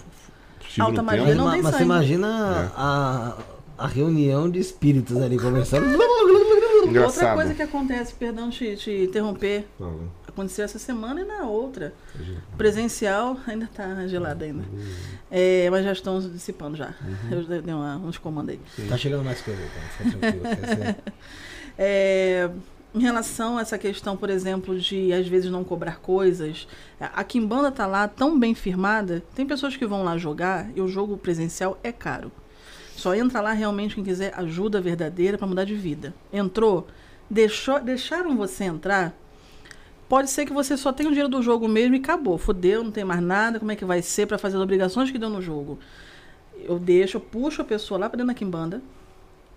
Alta 0.80 1.04
magia 1.04 1.24
tempo. 1.24 1.38
não 1.38 1.46
mas, 1.46 1.54
tem 1.54 1.62
mas 1.64 1.76
você 1.76 1.84
imagina 1.84 2.72
a, 2.76 3.38
a 3.78 3.88
reunião 3.88 4.50
de 4.50 4.60
espíritos 4.60 5.22
ali 5.22 5.38
conversando. 5.38 5.86
Outra 7.06 7.34
coisa 7.36 7.54
que 7.54 7.62
acontece, 7.62 8.14
perdão 8.16 8.50
te, 8.50 8.76
te 8.76 9.04
interromper, 9.04 9.68
Fala. 9.78 9.94
Aconteceu 10.34 10.66
essa 10.66 10.78
semana 10.80 11.22
e 11.22 11.24
na 11.24 11.44
outra. 11.44 11.94
Presencial 12.58 13.38
ainda 13.48 13.70
tá 13.74 14.06
gelado 14.08 14.44
ainda. 14.44 14.64
É, 15.32 15.70
mas 15.70 15.84
já 15.86 15.92
estão 15.94 16.20
dissipando 16.20 16.76
já. 16.78 16.94
Eu 17.32 17.44
dei 17.62 17.74
uma- 17.74 17.98
uns 17.98 18.18
comandos 18.18 18.56
aí. 18.78 18.88
Tá 18.88 18.98
chegando 18.98 19.24
mais 19.24 19.42
coisa, 19.42 19.62
então. 19.62 20.12
Fica 20.12 20.96
É, 21.78 22.50
em 22.94 23.00
relação 23.00 23.58
a 23.58 23.62
essa 23.62 23.78
questão, 23.80 24.16
por 24.16 24.30
exemplo, 24.30 24.80
de 24.80 25.12
às 25.12 25.28
vezes 25.28 25.50
não 25.52 25.64
cobrar 25.64 25.98
coisas, 26.00 26.68
a 27.00 27.24
Kimbanda 27.24 27.72
tá 27.72 27.88
lá 27.88 28.08
tão 28.08 28.38
bem 28.40 28.54
firmada, 28.54 29.24
tem 29.34 29.46
pessoas 29.48 29.76
que 29.76 29.86
vão 29.88 30.04
lá 30.04 30.16
jogar 30.18 30.70
e 30.76 30.82
o 30.82 30.88
jogo 30.88 31.18
presencial 31.18 31.80
é 31.84 31.92
caro. 31.92 32.32
Só 32.96 33.16
entra 33.16 33.42
lá 33.42 33.52
realmente 33.54 33.96
quem 33.96 34.04
quiser 34.04 34.32
ajuda 34.38 34.80
verdadeira 34.80 35.36
para 35.36 35.48
mudar 35.48 35.64
de 35.66 35.74
vida. 35.74 36.14
Entrou, 36.32 36.86
deixou, 37.28 37.80
deixaram 37.80 38.38
você 38.38 38.66
entrar. 38.66 39.12
Pode 40.14 40.30
ser 40.30 40.46
que 40.46 40.54
você 40.54 40.78
só 40.78 40.94
tenha 40.94 41.10
o 41.10 41.12
dinheiro 41.12 41.28
do 41.28 41.42
jogo 41.42 41.68
mesmo 41.68 41.96
e 41.96 41.98
acabou. 41.98 42.38
Fudeu, 42.38 42.84
não 42.84 42.92
tem 42.92 43.04
mais 43.04 43.20
nada. 43.20 43.58
Como 43.58 43.72
é 43.72 43.76
que 43.76 43.84
vai 43.84 44.00
ser 44.04 44.28
para 44.28 44.38
fazer 44.38 44.58
as 44.58 44.62
obrigações 44.62 45.10
que 45.10 45.18
deu 45.18 45.28
no 45.28 45.42
jogo? 45.42 45.80
Eu 46.56 46.78
deixo, 46.78 47.18
eu 47.18 47.22
puxo 47.22 47.64
a 47.64 47.66
pessoa 47.66 48.00
lá 48.00 48.08
para 48.08 48.18
dentro 48.18 48.28
da 48.28 48.38
Kimbanda, 48.38 48.80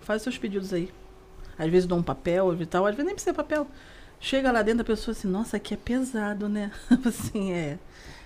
faz 0.01 0.23
seus 0.23 0.35
pedidos 0.35 0.73
aí. 0.73 0.91
Às 1.59 1.69
vezes 1.69 1.85
dou 1.85 1.99
um 1.99 2.01
papel 2.01 2.59
e 2.59 2.65
tal, 2.65 2.87
às 2.87 2.95
vezes 2.95 3.05
nem 3.05 3.13
precisa 3.13 3.33
de 3.33 3.37
papel. 3.37 3.67
Chega 4.19 4.51
lá 4.51 4.63
dentro, 4.63 4.81
a 4.81 4.83
pessoa 4.83 5.11
assim, 5.15 5.27
nossa, 5.27 5.57
aqui 5.57 5.75
é 5.75 5.77
pesado, 5.77 6.49
né? 6.49 6.71
assim, 7.05 7.53
é. 7.53 7.77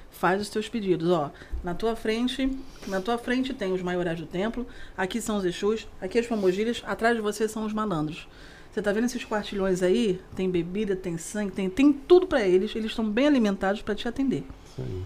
Faz 0.10 0.42
os 0.42 0.48
teus 0.48 0.70
pedidos, 0.70 1.10
ó. 1.10 1.34
Na 1.62 1.74
tua 1.74 1.98
frente, 1.98 2.58
na 2.88 3.02
tua 3.02 3.18
frente 3.18 3.54
tem 3.54 3.74
os 3.74 3.82
maiorais 3.82 4.18
do 4.18 4.26
templo, 4.26 4.66
aqui 4.96 5.20
são 5.20 5.36
os 5.36 5.44
Exus, 5.44 5.86
aqui 6.00 6.18
as 6.18 6.28
pomogilhas, 6.28 6.82
atrás 6.86 7.14
de 7.14 7.22
você 7.22 7.46
são 7.50 7.66
os 7.66 7.74
malandros. 7.74 8.26
Você 8.72 8.82
tá 8.82 8.92
vendo 8.94 9.04
esses 9.06 9.26
quartilhões 9.26 9.84
aí? 9.84 10.22
Tem 10.36 10.50
bebida, 10.50 10.96
tem 10.96 11.18
sangue, 11.18 11.52
tem, 11.52 11.70
tem 11.70 11.92
tudo 11.92 12.26
pra 12.26 12.42
eles. 12.42 12.74
Eles 12.74 12.92
estão 12.92 13.08
bem 13.10 13.28
alimentados 13.28 13.82
para 13.82 13.94
te 13.94 14.08
atender. 14.08 14.46
Aí. 14.80 15.04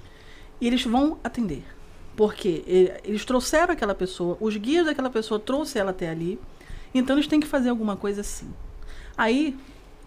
E 0.61 0.67
eles 0.67 0.83
vão 0.83 1.17
atender. 1.23 1.63
Porque 2.15 2.63
eles 3.03 3.25
trouxeram 3.25 3.73
aquela 3.73 3.95
pessoa, 3.95 4.37
os 4.39 4.55
guias 4.55 4.85
daquela 4.85 5.09
pessoa 5.09 5.39
trouxeram 5.39 5.85
ela 5.85 5.91
até 5.91 6.09
ali. 6.09 6.39
Então 6.93 7.15
eles 7.15 7.27
têm 7.27 7.39
que 7.39 7.47
fazer 7.47 7.69
alguma 7.69 7.97
coisa 7.97 8.21
assim. 8.21 8.53
Aí, 9.17 9.57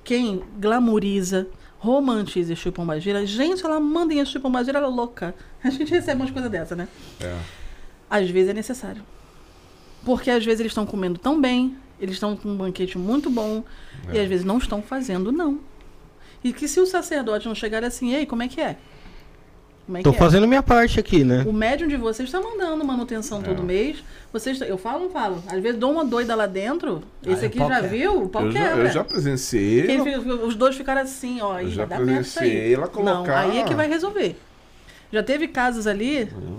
quem 0.04 0.42
glamoriza, 0.58 1.48
romantiza 1.78 2.52
Exu 2.52 2.72
Pombagira, 2.72 3.26
gente, 3.26 3.64
ela 3.64 3.78
manda 3.80 4.14
em 4.14 4.20
Exu 4.20 4.40
Pombagira, 4.40 4.78
ela 4.78 4.86
é 4.86 4.90
louca. 4.90 5.34
A 5.62 5.68
gente 5.68 5.90
recebe 5.90 6.22
umas 6.22 6.30
coisas 6.30 6.50
dessa, 6.50 6.76
né? 6.76 6.88
É. 7.20 7.38
Às 8.08 8.30
vezes 8.30 8.50
é 8.50 8.54
necessário. 8.54 9.02
Porque 10.04 10.30
às 10.30 10.44
vezes 10.44 10.60
eles 10.60 10.70
estão 10.70 10.86
comendo 10.86 11.18
tão 11.18 11.40
bem, 11.40 11.76
eles 12.00 12.14
estão 12.14 12.36
com 12.36 12.48
um 12.48 12.56
banquete 12.56 12.96
muito 12.98 13.28
bom, 13.30 13.64
e 14.12 14.18
É. 14.18 14.22
às 14.22 14.28
vezes 14.28 14.44
não 14.44 14.58
estão 14.58 14.80
fazendo, 14.82 15.30
não. 15.32 15.58
E 16.42 16.52
que 16.52 16.68
se 16.68 16.78
o 16.80 16.86
sacerdote 16.86 17.46
não 17.46 17.54
chegar 17.54 17.82
assim, 17.84 18.14
ei, 18.14 18.24
como 18.26 18.42
é 18.42 18.48
que 18.48 18.60
é? 18.60 18.76
Como 19.86 19.96
é 19.98 20.02
Tô 20.02 20.10
é? 20.10 20.12
fazendo 20.12 20.46
minha 20.46 20.62
parte 20.62 21.00
aqui, 21.00 21.24
né? 21.24 21.44
O 21.48 21.52
médium 21.52 21.88
de 21.88 21.96
vocês 21.96 22.28
está 22.28 22.38
mandando 22.40 22.84
manutenção 22.84 23.42
todo 23.42 23.62
É. 23.62 23.64
mês. 23.64 24.04
Vocês, 24.30 24.60
eu 24.60 24.76
falo, 24.76 25.04
não 25.04 25.10
falo. 25.10 25.42
Às 25.48 25.60
vezes 25.62 25.80
dou 25.80 25.90
uma 25.92 26.04
doida 26.04 26.34
lá 26.34 26.46
dentro. 26.46 27.02
Esse 27.26 27.46
Ah, 27.46 27.48
aqui 27.48 27.58
já 27.58 27.80
viu? 27.80 28.24
O 28.24 28.28
pau 28.28 28.44
Eu 28.44 28.52
já, 28.52 28.68
quebra. 28.68 28.84
eu 28.84 28.90
já 28.92 29.02
presenciei. 29.02 29.98
Os 30.46 30.54
dois 30.54 30.76
ficaram 30.76 31.00
assim, 31.00 31.40
ó. 31.40 31.58
Eu 31.58 31.70
já 31.70 31.84
aí. 31.84 31.88
presenciei 31.88 32.74
ela 32.74 32.84
Não, 32.84 32.92
colocar- 32.92 33.40
aí 33.40 33.58
é 33.60 33.64
que 33.64 33.74
vai 33.74 33.88
resolver. 33.88 34.36
Já 35.10 35.22
teve 35.22 35.48
casos 35.48 35.86
ali, 35.86 36.24
Uhum. 36.36 36.58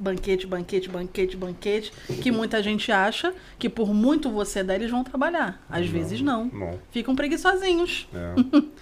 Banquete, 0.00 0.46
banquete, 0.46 0.88
banquete, 0.88 1.36
banquete, 1.36 1.92
que 2.22 2.32
muita 2.32 2.62
gente 2.62 2.90
acha 2.90 3.34
que 3.58 3.68
por 3.68 3.92
muito 3.92 4.30
você 4.30 4.62
dar, 4.62 4.74
eles 4.74 4.90
vão 4.90 5.04
trabalhar. 5.04 5.62
Às 5.68 5.86
vezes 5.86 6.20
não. 6.20 6.46
Não. 6.46 6.78
Ficam 6.90 7.14
preguiçosinhos. 7.14 8.08
É. 8.14 8.34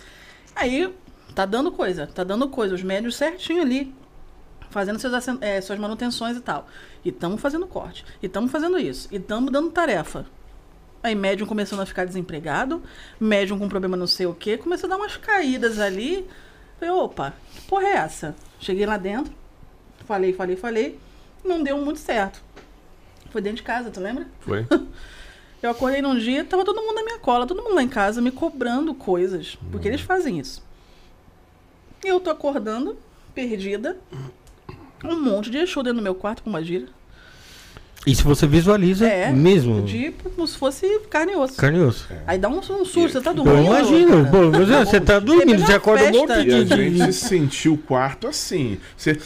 Aí, 0.54 0.94
tá 1.34 1.44
dando 1.44 1.70
coisa, 1.72 2.06
tá 2.06 2.24
dando 2.24 2.48
coisa. 2.48 2.74
Os 2.74 2.82
médios 2.82 3.16
certinho 3.16 3.62
ali, 3.62 3.94
fazendo 4.70 4.98
seus, 4.98 5.12
eh, 5.40 5.60
suas 5.60 5.78
manutenções 5.78 6.36
e 6.36 6.40
tal. 6.40 6.68
E 7.04 7.10
estamos 7.10 7.40
fazendo 7.40 7.66
corte. 7.66 8.04
E 8.22 8.26
estamos 8.26 8.50
fazendo 8.50 8.78
isso. 8.78 9.08
E 9.10 9.16
estamos 9.16 9.52
dando 9.52 9.70
tarefa. 9.70 10.26
Aí, 11.02 11.14
médium 11.14 11.46
começando 11.46 11.80
a 11.80 11.86
ficar 11.86 12.04
desempregado, 12.04 12.82
médium 13.20 13.58
com 13.58 13.68
problema 13.68 13.96
não 13.96 14.06
sei 14.06 14.26
o 14.26 14.34
quê, 14.34 14.56
começou 14.58 14.88
a 14.88 14.90
dar 14.90 14.96
umas 14.96 15.16
caídas 15.16 15.78
ali. 15.78 16.26
Falei, 16.78 16.94
opa, 16.94 17.34
que 17.54 17.60
porra 17.62 17.86
é 17.86 17.92
essa? 17.92 18.34
Cheguei 18.58 18.84
lá 18.84 18.96
dentro, 18.96 19.32
falei, 20.04 20.32
falei, 20.32 20.56
falei, 20.56 20.98
não 21.44 21.62
deu 21.62 21.78
muito 21.78 22.00
certo. 22.00 22.42
Foi 23.30 23.40
dentro 23.40 23.56
de 23.58 23.62
casa, 23.62 23.90
tu 23.90 24.00
lembra? 24.00 24.26
Foi? 24.40 24.66
Eu 25.62 25.70
acordei 25.70 26.00
num 26.00 26.16
dia, 26.16 26.44
tava 26.44 26.64
todo 26.64 26.80
mundo 26.80 26.94
na 26.94 27.02
minha 27.02 27.18
cola, 27.18 27.44
todo 27.44 27.60
mundo 27.62 27.74
lá 27.74 27.82
em 27.82 27.88
casa 27.88 28.20
me 28.22 28.30
cobrando 28.30 28.94
coisas. 28.94 29.58
Porque 29.72 29.88
eles 29.88 30.00
fazem 30.00 30.38
isso. 30.38 30.62
E 32.04 32.06
eu 32.06 32.20
tô 32.20 32.30
acordando, 32.30 32.96
perdida. 33.34 33.96
Um 35.04 35.18
monte 35.20 35.50
de 35.50 35.58
Exu 35.58 35.82
dentro 35.82 35.98
do 35.98 36.02
meu 36.02 36.14
quarto 36.14 36.44
com 36.44 36.50
uma 36.50 36.62
gira. 36.62 36.86
E 38.06 38.14
se 38.14 38.22
você 38.22 38.46
visualiza 38.46 39.04
É, 39.08 39.32
mesmo, 39.32 39.84
Tipo, 39.84 40.30
como 40.30 40.46
se 40.46 40.56
fosse 40.56 40.86
carne 41.10 41.32
e 41.32 41.36
osso. 41.36 41.56
carne 41.56 41.78
e 41.78 41.82
osso. 41.82 42.06
Aí 42.24 42.38
dá 42.38 42.48
um, 42.48 42.58
um 42.58 42.62
susto, 42.62 43.10
você 43.10 43.20
tá 43.20 43.30
Eu 43.30 43.34
dormindo. 43.34 43.66
imagino, 43.66 44.30
pô, 44.30 44.50
mas 44.56 44.70
é, 44.70 44.84
você 44.84 45.00
tá 45.00 45.18
dormindo, 45.18 45.60
você 45.66 45.72
acorda 45.74 46.04
um 46.04 46.12
monte 46.12 46.28
festa. 46.28 46.48
E 46.48 46.54
a 46.54 46.62
de... 46.62 46.64
de- 46.64 46.98
gente 46.98 47.12
sentiu 47.12 47.74
o 47.74 47.78
quarto 47.78 48.28
assim. 48.28 48.78
Você 48.96 49.18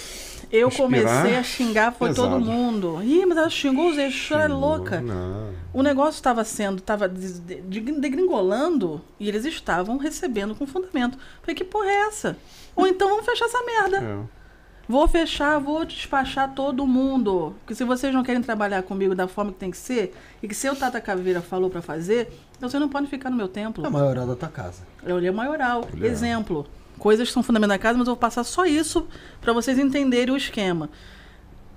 Eu 0.52 0.68
Respirar, 0.68 1.22
comecei 1.22 1.36
a 1.36 1.42
xingar, 1.42 1.92
foi 1.92 2.08
pesado. 2.08 2.28
todo 2.28 2.44
mundo. 2.44 3.00
Ih, 3.02 3.24
mas 3.24 3.38
ela 3.38 3.48
xingou 3.48 3.88
os 3.88 3.96
eixos, 3.96 4.30
ela 4.30 4.44
é 4.44 4.48
louca. 4.48 5.00
Não. 5.00 5.50
O 5.72 5.82
negócio 5.82 6.18
estava 6.18 6.44
sendo, 6.44 6.78
estava 6.78 7.08
degringolando 7.08 9.00
e 9.18 9.28
eles 9.28 9.46
estavam 9.46 9.96
recebendo 9.96 10.54
com 10.54 10.66
fundamento. 10.66 11.16
Falei, 11.40 11.54
que 11.54 11.64
porra 11.64 11.86
é 11.86 12.00
essa? 12.08 12.36
Ou 12.76 12.86
então 12.86 13.08
vamos 13.08 13.24
fechar 13.24 13.46
essa 13.46 13.62
merda. 13.64 13.98
É. 13.98 14.42
Vou 14.86 15.08
fechar, 15.08 15.58
vou 15.58 15.86
despachar 15.86 16.52
todo 16.54 16.86
mundo. 16.86 17.54
Porque 17.60 17.74
se 17.74 17.82
vocês 17.84 18.12
não 18.12 18.22
querem 18.22 18.42
trabalhar 18.42 18.82
comigo 18.82 19.14
da 19.14 19.26
forma 19.26 19.52
que 19.52 19.58
tem 19.58 19.70
que 19.70 19.76
ser, 19.78 20.14
e 20.42 20.48
que 20.48 20.54
seu 20.54 20.76
Tata 20.76 21.00
Caveira 21.00 21.40
falou 21.40 21.70
pra 21.70 21.80
fazer, 21.80 22.30
então 22.58 22.68
vocês 22.68 22.80
não 22.80 22.90
podem 22.90 23.08
ficar 23.08 23.30
no 23.30 23.36
meu 23.36 23.48
templo. 23.48 23.84
É 23.84 23.86
a 23.86 23.90
maioral 23.90 24.26
da 24.26 24.36
tua 24.36 24.48
casa. 24.48 24.82
Eu 25.02 25.16
olhei 25.16 25.30
o 25.30 25.34
maioral. 25.34 25.88
Olhei. 25.94 26.10
Exemplo. 26.10 26.66
Coisas 27.02 27.26
que 27.26 27.34
são 27.34 27.42
fundamentais 27.42 27.80
da 27.80 27.82
casa, 27.82 27.98
mas 27.98 28.06
eu 28.06 28.14
vou 28.14 28.20
passar 28.20 28.44
só 28.44 28.64
isso 28.64 29.08
pra 29.40 29.52
vocês 29.52 29.76
entenderem 29.76 30.32
o 30.32 30.36
esquema. 30.36 30.88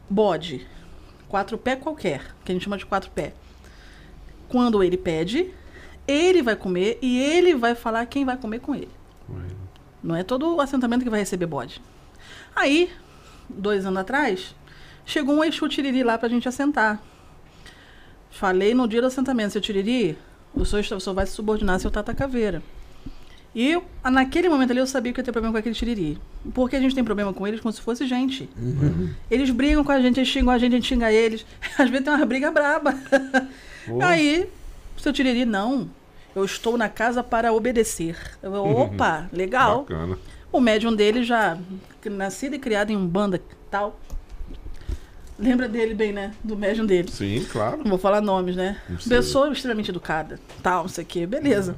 Bode. 0.07 0.67
Quatro 1.27 1.57
pé 1.57 1.75
qualquer, 1.75 2.21
que 2.45 2.51
a 2.51 2.53
gente 2.53 2.63
chama 2.63 2.77
de 2.77 2.85
quatro 2.85 3.09
pé. 3.09 3.33
Quando 4.47 4.83
ele 4.83 4.97
pede, 4.97 5.51
ele 6.07 6.43
vai 6.43 6.55
comer 6.55 6.99
e 7.01 7.19
ele 7.19 7.55
vai 7.55 7.73
falar 7.73 8.05
quem 8.05 8.23
vai 8.23 8.37
comer 8.37 8.59
com 8.59 8.75
ele. 8.75 8.91
Não 10.03 10.15
é 10.15 10.21
todo 10.21 10.57
o 10.57 10.61
assentamento 10.61 11.03
que 11.03 11.09
vai 11.09 11.21
receber 11.21 11.47
bode. 11.47 11.81
Aí, 12.55 12.91
dois 13.49 13.83
anos 13.83 14.01
atrás, 14.01 14.55
chegou 15.07 15.33
um 15.33 15.43
Exu 15.43 15.67
Tiriri 15.67 16.03
lá 16.03 16.19
pra 16.19 16.29
gente 16.29 16.47
assentar. 16.47 17.01
Falei 18.29 18.75
no 18.75 18.87
dia 18.87 19.01
do 19.01 19.07
assentamento, 19.07 19.53
seu 19.53 19.61
Tiriri, 19.61 20.19
o 20.53 20.63
senhor, 20.63 20.81
o 20.81 20.99
senhor 20.99 21.15
vai 21.15 21.25
se 21.25 21.33
subordinar 21.33 21.77
ao 21.77 21.79
seu 21.79 21.89
Tata 21.89 22.13
Caveira. 22.13 22.61
E 23.55 23.71
eu, 23.71 23.85
naquele 24.03 24.49
momento 24.49 24.71
ali 24.71 24.81
eu 24.81 24.85
sabia 24.85 25.13
que 25.13 25.19
eu 25.19 25.21
ia 25.21 25.25
ter 25.25 25.31
problema 25.31 25.53
com 25.53 25.57
aquele 25.57 25.73
Tiriri. 25.73 26.19
Porque 26.53 26.75
a 26.75 26.79
gente 26.79 26.93
tem 26.93 27.05
problema 27.05 27.33
com 27.33 27.47
eles 27.47 27.61
como 27.61 27.71
se 27.71 27.79
fosse 27.79 28.05
gente. 28.05 28.49
Eles 29.31 29.49
brigam 29.49 29.81
com 29.81 29.93
a 29.93 30.01
gente, 30.01 30.19
eles 30.19 30.27
xingam 30.27 30.53
a 30.53 30.57
gente, 30.57 30.73
a 30.73 30.75
gente 30.75 30.87
xinga 30.87 31.09
eles. 31.09 31.45
Às 31.79 31.89
vezes 31.89 32.03
tem 32.03 32.13
uma 32.13 32.25
briga 32.25 32.51
braba. 32.51 32.93
Pô. 33.87 34.03
Aí, 34.03 34.49
seu 34.97 35.13
Tiriri, 35.13 35.45
não. 35.45 35.89
Eu 36.35 36.43
estou 36.43 36.77
na 36.77 36.89
casa 36.89 37.23
para 37.23 37.53
obedecer. 37.53 38.17
Eu, 38.43 38.53
Opa, 38.53 39.29
legal. 39.31 39.83
Bacana. 39.83 40.19
O 40.51 40.59
médium 40.59 40.93
dele 40.93 41.23
já 41.23 41.57
nascido 42.03 42.55
e 42.55 42.59
criado 42.59 42.91
em 42.91 42.97
Umbanda 42.97 43.41
tal. 43.71 43.97
Lembra 45.39 45.69
dele 45.69 45.93
bem, 45.93 46.11
né? 46.11 46.33
Do 46.43 46.57
médium 46.57 46.85
dele. 46.85 47.09
Sim, 47.09 47.45
claro. 47.49 47.77
Não 47.77 47.85
vou 47.85 47.97
falar 47.97 48.19
nomes, 48.19 48.55
né? 48.57 48.77
Pessoa 49.07 49.51
extremamente 49.51 49.91
educada. 49.91 50.39
Tal, 50.61 50.83
não 50.83 50.89
sei 50.89 51.05
o 51.05 51.07
quê. 51.07 51.25
Beleza. 51.25 51.77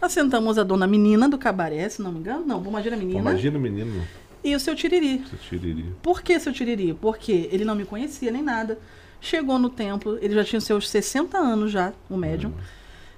Assentamos 0.00 0.58
a 0.58 0.62
dona 0.62 0.86
menina 0.86 1.28
do 1.28 1.38
cabaré, 1.38 1.88
se 1.88 2.02
não 2.02 2.12
me 2.12 2.18
engano. 2.20 2.44
Não, 2.44 2.62
imagina 2.64 2.96
a 2.96 2.98
menina. 2.98 3.20
Imagina 3.20 3.58
o 3.58 3.60
menino, 3.60 4.06
E 4.42 4.54
o 4.54 4.60
seu 4.60 4.74
Tiriri. 4.74 5.24
seu 5.26 5.38
tiriri. 5.58 5.94
Por 6.02 6.20
que 6.22 6.38
seu 6.38 6.52
Tiriri? 6.52 6.92
Porque 6.94 7.48
ele 7.50 7.64
não 7.64 7.74
me 7.74 7.84
conhecia 7.86 8.30
nem 8.30 8.42
nada. 8.42 8.78
Chegou 9.20 9.58
no 9.58 9.70
templo, 9.70 10.18
ele 10.20 10.34
já 10.34 10.44
tinha 10.44 10.60
seus 10.60 10.88
60 10.90 11.38
anos 11.38 11.72
já, 11.72 11.94
o 12.10 12.16
médium. 12.16 12.52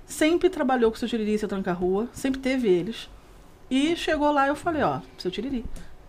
Sempre 0.07 0.49
trabalhou 0.49 0.91
com 0.93 0.97
seu 0.97 1.09
Tiriri 1.09 1.35
e 1.35 1.39
seu 1.39 1.49
Tranca-Rua, 1.49 2.09
sempre 2.13 2.41
teve 2.41 2.69
eles. 2.69 3.09
E 3.69 3.97
chegou 3.97 4.31
lá 4.31 4.47
e 4.47 4.51
eu 4.51 4.55
falei, 4.55 4.83
ó, 4.85 5.01
seu 5.19 5.31
Tiriri. 5.33 5.65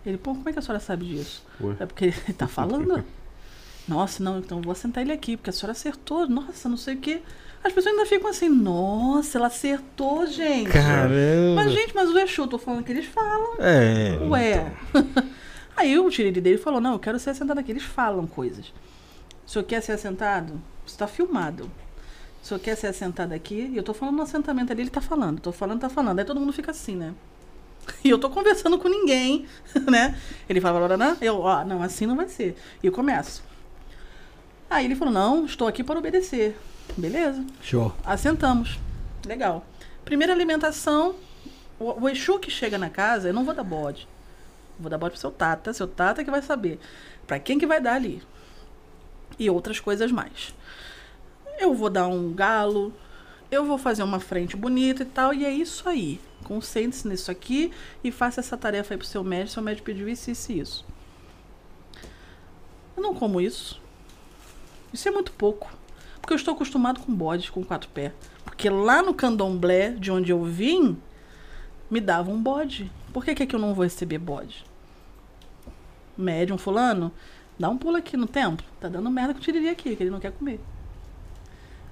Ele, 0.05 0.17
pô, 0.17 0.35
como 0.35 0.47
é 0.47 0.53
que 0.53 0.59
a 0.59 0.61
senhora 0.61 0.79
sabe 0.79 1.05
disso? 1.07 1.43
Ué. 1.59 1.75
É 1.79 1.85
porque 1.87 2.05
ele 2.05 2.33
tá 2.37 2.47
falando. 2.47 3.03
Nossa, 3.87 4.21
não, 4.21 4.37
então 4.37 4.59
eu 4.59 4.63
vou 4.63 4.75
sentar 4.75 5.01
ele 5.01 5.11
aqui, 5.13 5.35
porque 5.35 5.49
a 5.49 5.53
senhora 5.53 5.71
acertou. 5.71 6.29
Nossa, 6.29 6.69
não 6.69 6.77
sei 6.77 6.93
o 6.95 6.97
quê. 6.99 7.21
As 7.67 7.73
pessoas 7.73 7.93
ainda 7.93 8.05
ficam 8.05 8.29
assim, 8.29 8.47
nossa, 8.47 9.37
ela 9.37 9.47
acertou, 9.47 10.25
gente. 10.25 10.71
Caramba. 10.71 11.55
Mas, 11.55 11.71
gente, 11.73 11.93
mas 11.93 12.09
o 12.09 12.17
Exu, 12.17 12.47
tô 12.47 12.57
falando 12.57 12.81
que 12.81 12.93
eles 12.93 13.05
falam. 13.05 13.55
É. 13.59 14.17
Ué. 14.21 14.73
Aí 15.75 15.99
o 15.99 16.09
tiriri 16.09 16.39
dele 16.39 16.57
falou: 16.57 16.79
Não, 16.79 16.93
eu 16.93 16.99
quero 16.99 17.19
ser 17.19 17.31
assentado 17.31 17.59
aqui. 17.59 17.71
Eles 17.71 17.83
falam 17.83 18.25
coisas. 18.25 18.67
O 19.45 19.49
senhor 19.49 19.65
quer 19.65 19.81
ser 19.81 19.91
assentado? 19.91 20.53
Você 20.85 20.93
está 20.93 21.07
filmado. 21.07 21.69
O 22.41 22.47
senhor 22.47 22.59
quer 22.59 22.75
ser 22.77 22.87
assentado 22.87 23.33
aqui? 23.33 23.69
E 23.73 23.75
eu 23.75 23.83
tô 23.83 23.93
falando 23.93 24.15
no 24.15 24.23
assentamento 24.23 24.71
ali, 24.71 24.83
ele 24.83 24.89
tá 24.89 25.01
falando. 25.01 25.41
Tô 25.41 25.51
falando, 25.51 25.81
tá 25.81 25.89
falando. 25.89 26.19
Aí 26.19 26.25
todo 26.25 26.39
mundo 26.39 26.53
fica 26.53 26.71
assim, 26.71 26.95
né? 26.95 27.13
E 28.03 28.09
eu 28.09 28.17
tô 28.17 28.29
conversando 28.29 28.79
com 28.79 28.87
ninguém, 28.87 29.45
né? 29.91 30.17
Ele 30.47 30.61
fala, 30.61 30.79
Lorana, 30.79 31.17
eu, 31.19 31.39
ó, 31.39 31.65
não, 31.65 31.83
assim 31.83 32.05
não 32.05 32.15
vai 32.15 32.29
ser. 32.29 32.55
E 32.81 32.87
eu 32.87 32.93
começo. 32.93 33.43
Aí 34.69 34.85
ele 34.85 34.95
falou: 34.95 35.13
Não, 35.13 35.45
estou 35.45 35.67
aqui 35.67 35.83
para 35.83 35.99
obedecer. 35.99 36.57
Beleza. 36.95 37.45
Show. 37.61 37.93
Assentamos. 38.05 38.79
Legal. 39.25 39.65
Primeira 40.05 40.33
alimentação, 40.33 41.15
o, 41.79 42.03
o 42.03 42.09
Exu 42.09 42.39
que 42.39 42.49
chega 42.49 42.77
na 42.77 42.89
casa, 42.89 43.27
eu 43.27 43.33
não 43.33 43.43
vou 43.43 43.53
dar 43.53 43.63
bode. 43.63 44.07
Vou 44.79 44.89
dar 44.89 44.97
bode 44.97 45.13
pro 45.13 45.19
seu 45.19 45.31
Tata, 45.31 45.73
seu 45.73 45.87
Tata 45.87 46.23
que 46.23 46.31
vai 46.31 46.41
saber. 46.41 46.79
Pra 47.25 47.39
quem 47.39 47.59
que 47.59 47.67
vai 47.67 47.81
dar 47.81 47.95
ali. 47.95 48.21
E 49.37 49.49
outras 49.49 49.79
coisas 49.79 50.11
mais. 50.11 50.53
Eu 51.59 51.73
vou 51.73 51.89
dar 51.89 52.07
um 52.07 52.33
galo, 52.33 52.93
eu 53.49 53.65
vou 53.65 53.77
fazer 53.77 54.03
uma 54.03 54.19
frente 54.19 54.55
bonita 54.55 55.03
e 55.03 55.05
tal, 55.05 55.33
e 55.33 55.45
é 55.45 55.51
isso 55.51 55.87
aí. 55.89 56.19
Concentre-se 56.43 57.07
nisso 57.07 57.29
aqui 57.29 57.71
e 58.03 58.11
faça 58.11 58.39
essa 58.39 58.55
tarefa 58.55 58.93
aí 58.93 58.97
pro 58.97 59.07
seu 59.07 59.23
médico. 59.23 59.51
Seu 59.51 59.63
médico 59.63 59.85
pediu 59.85 60.07
isso, 60.07 60.31
isso 60.31 60.51
e 60.51 60.59
isso. 60.59 60.85
Eu 62.95 63.03
não 63.03 63.13
como 63.13 63.41
isso. 63.41 63.81
Isso 64.93 65.07
é 65.07 65.11
muito 65.11 65.31
pouco. 65.31 65.76
Porque 66.27 66.33
eu 66.33 66.39
estou 66.39 66.55
acostumado 66.55 66.99
com 66.99 67.15
bodes 67.15 67.49
com 67.49 67.63
quatro 67.63 67.87
pés. 67.87 68.11
Porque 68.43 68.69
lá 68.69 69.01
no 69.01 69.13
candomblé, 69.13 69.91
de 69.91 70.11
onde 70.11 70.29
eu 70.29 70.43
vim, 70.43 70.97
me 71.89 72.01
dava 72.01 72.29
um 72.29 72.43
bode. 72.43 72.91
Por 73.13 73.23
que, 73.23 73.33
que 73.33 73.43
aqui 73.43 73.55
eu 73.55 73.59
não 73.61 73.73
vou 73.73 73.85
receber 73.85 74.17
bode? 74.17 74.65
Médium 76.17 76.57
fulano, 76.57 77.13
dá 77.57 77.69
um 77.69 77.77
pulo 77.77 77.95
aqui 77.95 78.17
no 78.17 78.27
templo. 78.27 78.67
Tá 78.77 78.89
dando 78.89 79.09
merda 79.09 79.33
que 79.33 79.39
eu 79.39 79.43
tiraria 79.45 79.71
aqui, 79.71 79.95
que 79.95 80.03
ele 80.03 80.09
não 80.09 80.19
quer 80.19 80.33
comer. 80.33 80.59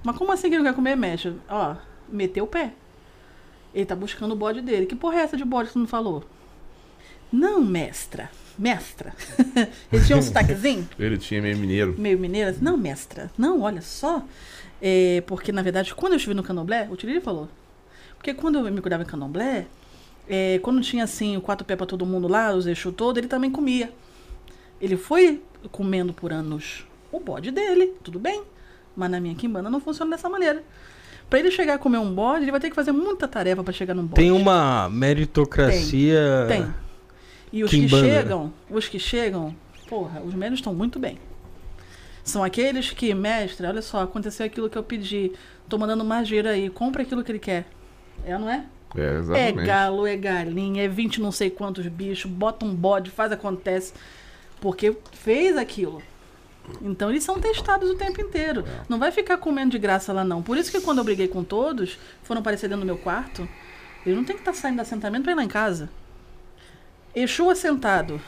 Mas 0.04 0.14
como 0.18 0.30
assim 0.30 0.50
que 0.50 0.54
ele 0.54 0.62
não 0.62 0.70
quer 0.70 0.76
comer, 0.76 0.96
mestre? 0.96 1.40
Ó, 1.48 1.74
meteu 2.06 2.44
o 2.44 2.46
pé. 2.46 2.74
Ele 3.72 3.86
tá 3.86 3.96
buscando 3.96 4.32
o 4.32 4.36
bode 4.36 4.60
dele. 4.60 4.84
Que 4.84 4.94
porra 4.94 5.16
é 5.16 5.22
essa 5.22 5.38
de 5.38 5.46
bode 5.46 5.68
que 5.68 5.72
você 5.72 5.78
não 5.78 5.86
falou? 5.86 6.22
Não, 7.32 7.64
mestra. 7.64 8.30
Mestra. 8.58 9.12
ele 9.92 10.04
tinha 10.04 10.16
um 10.16 10.22
sotaquezinho? 10.22 10.88
Ele 10.98 11.18
tinha 11.18 11.42
meio 11.42 11.58
mineiro. 11.58 11.94
meio 11.98 12.18
mineira, 12.18 12.50
assim, 12.50 12.64
não, 12.64 12.76
mestra, 12.76 13.30
não, 13.36 13.60
olha 13.60 13.82
só. 13.82 14.24
É, 14.80 15.22
porque, 15.26 15.52
na 15.52 15.62
verdade, 15.62 15.94
quando 15.94 16.12
eu 16.12 16.16
estive 16.16 16.34
no 16.34 16.42
candomblé, 16.42 16.88
o 16.90 16.96
Tiriri 16.96 17.20
falou. 17.20 17.48
Porque 18.16 18.32
quando 18.32 18.66
eu 18.66 18.72
me 18.72 18.80
cuidava 18.80 19.02
em 19.02 19.06
candomblé, 19.06 19.66
é, 20.28 20.58
quando 20.62 20.80
tinha 20.80 21.04
assim 21.04 21.36
o 21.36 21.40
quatro 21.40 21.64
pés 21.66 21.76
pra 21.76 21.86
todo 21.86 22.04
mundo 22.04 22.28
lá, 22.28 22.54
os 22.54 22.66
eixos 22.66 22.94
todo, 22.96 23.18
ele 23.18 23.28
também 23.28 23.50
comia. 23.50 23.92
Ele 24.80 24.96
foi 24.96 25.42
comendo 25.70 26.12
por 26.12 26.32
anos 26.32 26.86
o 27.12 27.20
bode 27.20 27.50
dele, 27.50 27.94
tudo 28.02 28.18
bem. 28.18 28.42
Mas 28.96 29.10
na 29.10 29.20
minha 29.20 29.34
quimbanda 29.34 29.70
não 29.70 29.80
funciona 29.80 30.10
dessa 30.12 30.28
maneira. 30.28 30.62
Pra 31.28 31.38
ele 31.38 31.50
chegar 31.50 31.74
a 31.74 31.78
comer 31.78 31.98
um 31.98 32.14
bode, 32.14 32.44
ele 32.44 32.50
vai 32.50 32.60
ter 32.60 32.70
que 32.70 32.76
fazer 32.76 32.92
muita 32.92 33.26
tarefa 33.26 33.62
pra 33.62 33.72
chegar 33.72 33.94
num 33.94 34.04
bode. 34.04 34.14
Tem 34.14 34.30
uma 34.30 34.88
meritocracia. 34.88 36.46
Tem. 36.48 36.66
E 37.52 37.62
os 37.64 37.70
que 37.70 37.88
chegam, 37.88 38.52
os 38.68 38.88
que 38.88 38.98
chegam, 38.98 39.54
porra, 39.88 40.20
os 40.20 40.34
médios 40.34 40.58
estão 40.58 40.74
muito 40.74 40.98
bem. 40.98 41.18
São 42.24 42.42
aqueles 42.42 42.90
que, 42.90 43.14
mestre, 43.14 43.66
olha 43.66 43.80
só, 43.80 44.02
aconteceu 44.02 44.44
aquilo 44.44 44.68
que 44.68 44.76
eu 44.76 44.82
pedi, 44.82 45.32
tô 45.68 45.78
mandando 45.78 46.04
mais 46.04 46.26
dinheiro 46.26 46.48
aí, 46.48 46.68
compra 46.68 47.02
aquilo 47.02 47.22
que 47.22 47.30
ele 47.30 47.38
quer. 47.38 47.66
É 48.24 48.36
não 48.36 48.50
é? 48.50 48.64
É, 48.96 49.00
É 49.00 49.18
exatamente. 49.18 49.66
galo, 49.66 50.06
é 50.06 50.16
galinha, 50.16 50.84
é 50.84 50.88
20 50.88 51.20
não 51.20 51.30
sei 51.30 51.50
quantos 51.50 51.86
bichos, 51.86 52.30
bota 52.30 52.64
um 52.64 52.74
bode, 52.74 53.10
faz, 53.10 53.30
acontece. 53.30 53.92
Porque 54.60 54.96
fez 55.12 55.56
aquilo. 55.56 56.02
Então 56.82 57.10
eles 57.10 57.22
são 57.22 57.38
testados 57.38 57.88
o 57.90 57.94
tempo 57.94 58.20
inteiro. 58.20 58.64
Não 58.88 58.98
vai 58.98 59.12
ficar 59.12 59.36
comendo 59.36 59.70
de 59.70 59.78
graça 59.78 60.12
lá, 60.12 60.24
não. 60.24 60.42
Por 60.42 60.56
isso 60.56 60.72
que 60.72 60.80
quando 60.80 60.98
eu 60.98 61.04
briguei 61.04 61.28
com 61.28 61.44
todos, 61.44 61.96
foram 62.24 62.40
aparecer 62.40 62.68
dentro 62.68 62.80
do 62.82 62.86
meu 62.86 62.96
quarto, 62.98 63.48
eles 64.04 64.16
não 64.18 64.24
tem 64.24 64.34
que 64.34 64.42
estar 64.42 64.52
saindo 64.52 64.76
do 64.76 64.82
assentamento 64.82 65.22
pra 65.22 65.32
ir 65.32 65.36
lá 65.36 65.44
em 65.44 65.48
casa. 65.48 65.88
Exu 67.16 67.48
assentado, 67.50 68.20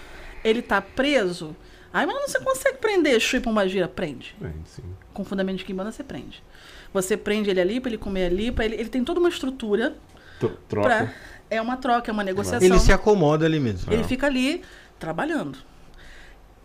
ele 0.42 0.62
tá 0.62 0.80
preso. 0.80 1.54
Ai, 1.92 2.06
mas 2.06 2.14
não 2.16 2.26
você 2.26 2.40
consegue 2.40 2.78
prender 2.78 3.14
Exu 3.16 3.36
e 3.36 3.40
Pombagira? 3.40 3.86
Prende. 3.86 4.34
É, 4.42 4.50
sim. 4.64 4.82
Com 5.12 5.24
fundamento 5.24 5.58
de 5.58 5.64
Kimbanda, 5.64 5.92
você 5.92 6.02
prende. 6.02 6.42
Você 6.92 7.16
prende 7.16 7.50
ele 7.50 7.60
ali 7.60 7.80
pra 7.80 7.90
ele 7.90 7.98
comer 7.98 8.26
ali, 8.26 8.50
para 8.50 8.64
ele, 8.64 8.76
ele 8.76 8.88
tem 8.88 9.04
toda 9.04 9.20
uma 9.20 9.28
estrutura 9.28 9.94
Tro- 10.40 10.56
Troca. 10.68 10.88
pra. 10.88 11.14
É 11.50 11.60
uma 11.60 11.76
troca, 11.76 12.10
é 12.10 12.12
uma 12.12 12.24
negociação. 12.24 12.66
Ele 12.66 12.78
se 12.78 12.92
acomoda 12.92 13.44
ali 13.46 13.58
mesmo. 13.60 13.92
Ele 13.92 14.04
fica 14.04 14.26
ali 14.26 14.62
trabalhando. 14.98 15.58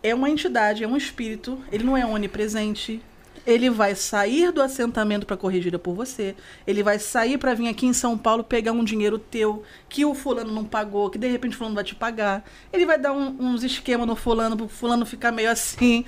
É 0.02 0.14
uma 0.14 0.28
entidade, 0.28 0.84
é 0.84 0.88
um 0.88 0.96
espírito, 0.96 1.58
ele 1.72 1.84
não 1.84 1.96
é 1.96 2.04
onipresente. 2.04 3.02
Ele 3.46 3.68
vai 3.68 3.94
sair 3.94 4.50
do 4.50 4.62
assentamento 4.62 5.26
para 5.26 5.36
corrigida 5.36 5.78
por 5.78 5.94
você. 5.94 6.34
Ele 6.66 6.82
vai 6.82 6.98
sair 6.98 7.36
para 7.36 7.52
vir 7.54 7.68
aqui 7.68 7.84
em 7.86 7.92
São 7.92 8.16
Paulo 8.16 8.42
pegar 8.42 8.72
um 8.72 8.82
dinheiro 8.82 9.18
teu 9.18 9.62
que 9.88 10.04
o 10.04 10.14
fulano 10.14 10.50
não 10.52 10.64
pagou, 10.64 11.10
que 11.10 11.18
de 11.18 11.28
repente 11.28 11.54
o 11.54 11.58
fulano 11.58 11.74
vai 11.74 11.84
te 11.84 11.94
pagar. 11.94 12.42
Ele 12.72 12.86
vai 12.86 12.98
dar 12.98 13.12
um- 13.12 13.36
uns 13.38 13.62
esquemas 13.62 14.06
no 14.06 14.16
fulano, 14.16 14.56
pro 14.56 14.68
fulano 14.68 15.04
ficar 15.04 15.30
meio 15.32 15.50
assim. 15.50 16.04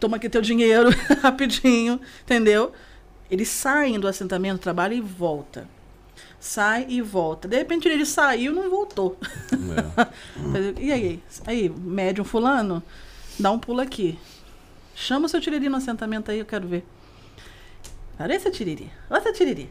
toma 0.00 0.16
aqui 0.16 0.28
teu 0.30 0.40
dinheiro 0.40 0.88
rapidinho, 1.22 2.00
entendeu? 2.22 2.72
Eles 3.30 3.48
saem 3.48 4.00
do 4.00 4.08
assentamento, 4.08 4.58
trabalham 4.58 4.96
e 4.98 5.00
volta. 5.00 5.68
Sai 6.40 6.86
e 6.88 7.02
volta. 7.02 7.46
De 7.46 7.56
repente 7.56 7.86
ele 7.86 8.06
saiu 8.06 8.50
e 8.52 8.54
não 8.54 8.70
voltou. 8.70 9.16
É. 9.52 10.80
e 10.80 10.90
aí? 10.90 11.22
Aí, 11.46 11.68
médium 11.68 12.24
fulano, 12.24 12.82
dá 13.38 13.50
um 13.52 13.58
pulo 13.58 13.80
aqui. 13.80 14.18
Chama 15.00 15.24
o 15.24 15.28
seu 15.30 15.40
tiriri 15.40 15.70
no 15.70 15.78
assentamento 15.78 16.30
aí, 16.30 16.38
eu 16.38 16.44
quero 16.44 16.68
ver. 16.68 16.84
Olha 18.18 18.34
esse 18.34 18.50
tiriri. 18.50 18.92
Olha 19.08 19.18
esse 19.18 19.32
tiriri. 19.32 19.70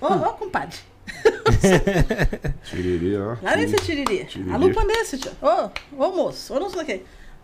Ô, 0.00 0.06
ô, 0.06 0.32
compadre. 0.34 0.78
Tiriri, 2.62 3.16
ó. 3.16 3.36
Olha 3.42 3.60
esse 3.60 3.74
tiriri. 3.84 4.24
Tiriri. 4.24 4.52
A 4.52 4.56
lupa 4.56 4.86
desse, 4.86 5.18
tio. 5.18 5.32
Ô, 5.42 6.04
ô 6.04 6.12
moço, 6.12 6.54
ô 6.54 6.60
não 6.60 6.70
sei 6.70 6.82
o 6.82 6.86
que. 6.86 7.02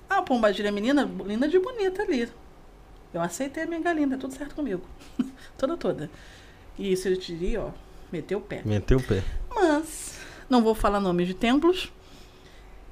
Ah, 0.09 0.23
pombagira 0.23 0.71
menina, 0.71 1.11
linda 1.27 1.49
de 1.49 1.59
bonita 1.59 2.03
ali. 2.03 2.29
Eu 3.13 3.21
aceitei 3.21 3.65
a 3.65 3.67
minha 3.67 3.81
galinha, 3.81 4.11
tá 4.11 4.17
tudo 4.17 4.35
certo 4.35 4.55
comigo. 4.55 4.83
toda, 5.59 5.77
toda. 5.77 6.09
E 6.79 6.93
esse 6.93 7.17
tiriri, 7.17 7.57
ó, 7.57 7.71
meteu 8.13 8.39
o 8.39 8.43
pé. 8.43 8.63
Meteu 8.65 8.99
o 8.99 9.03
pé. 9.03 9.25
Mas, 9.53 10.21
não 10.49 10.63
vou 10.63 10.75
falar 10.75 11.01
nomes 11.01 11.27
de 11.27 11.35
templos. 11.35 11.93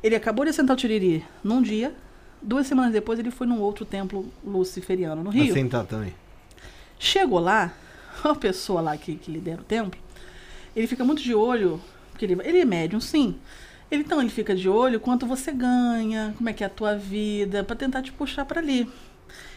Ele 0.03 0.17
acabou 0.17 0.45
de 0.45 0.51
assentar 0.51 0.75
o 0.75 0.79
Tiriri 0.79 1.25
num 1.45 1.63
dia. 1.63 1.95
Duas 2.41 2.67
semanas 2.67 2.93
depois 2.93 3.19
ele 3.19 3.31
foi 3.31 3.47
num 3.47 3.61
outro 3.61 3.85
templo 3.85 4.31
luciferiano 4.45 5.23
no 5.23 5.31
Rio. 5.31 5.51
Assim 5.51 5.69
tá 5.69 5.85
também. 5.85 6.15
Chegou 6.99 7.39
lá, 7.41 7.73
a 8.23 8.35
pessoa 8.35 8.81
lá 8.81 8.97
que, 8.97 9.17
que 9.17 9.31
lidera 9.31 9.61
o 9.61 9.65
templo, 9.65 10.01
ele 10.75 10.87
fica 10.87 11.05
muito 11.05 11.23
de 11.23 11.35
olho, 11.35 11.81
porque 12.11 12.25
ele, 12.25 12.37
ele 12.45 12.61
é 12.61 12.65
médium, 12.65 13.01
sim. 13.01 13.37
Ele, 13.91 14.03
então 14.03 14.21
ele 14.21 14.31
fica 14.31 14.55
de 14.55 14.69
olho 14.69 14.99
quanto 14.99 15.27
você 15.27 15.53
ganha, 15.53 16.35
como 16.37 16.49
é 16.49 16.53
que 16.53 16.65
é 16.65 16.67
a 16.67 16.71
tua 16.71 16.97
vida, 16.97 17.63
pra 17.63 17.77
tentar 17.77 18.03
te 18.03 18.13
puxar 18.13 18.45
pra 18.45 18.61
ali. 18.61 18.91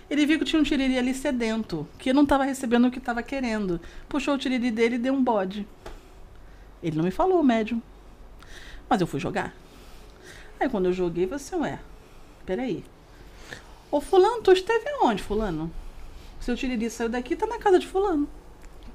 Ele 0.09 0.25
viu 0.25 0.40
que 0.40 0.45
tinha 0.45 0.59
um 0.59 0.64
tiriri 0.64 0.98
ali 0.98 1.14
sedento, 1.14 1.88
que 1.98 2.11
não 2.11 2.24
estava 2.24 2.43
recebendo 2.43 2.88
o 2.88 2.91
que 2.91 2.98
estava 2.98 3.22
querendo. 3.22 3.80
Puxou 4.08 4.33
o 4.33 4.38
tiriri 4.38 4.72
dele 4.72 4.95
e 4.95 4.99
deu 4.99 5.14
um 5.14 5.24
bode. 5.24 5.67
Ele 6.82 6.98
não 6.98 7.03
me 7.03 7.11
falou, 7.11 7.43
médium. 7.43 7.82
Mas 8.90 9.01
eu 9.01 9.08
fui 9.08 9.19
jogar. 9.19 9.53
Aí 10.59 10.67
quando 10.67 10.85
eu 10.85 10.93
joguei, 10.93 11.25
falei 11.25 11.35
assim, 11.35 11.56
ué, 11.58 11.80
peraí. 12.50 12.84
Ô 13.92 14.02
fulano, 14.02 14.42
tu 14.42 14.52
esteve 14.52 14.86
onde, 15.03 15.22
fulano? 15.22 15.72
Seu 16.40 16.56
tiriri 16.56 16.90
saiu 16.90 17.08
daqui 17.08 17.34
e 17.34 17.38
tá 17.38 17.45
na 17.45 17.60
casa 17.60 17.78
de 17.78 17.86
fulano. 17.86 18.28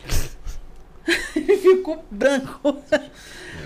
Ele 1.36 1.56
ficou 1.56 2.04
branco. 2.10 2.76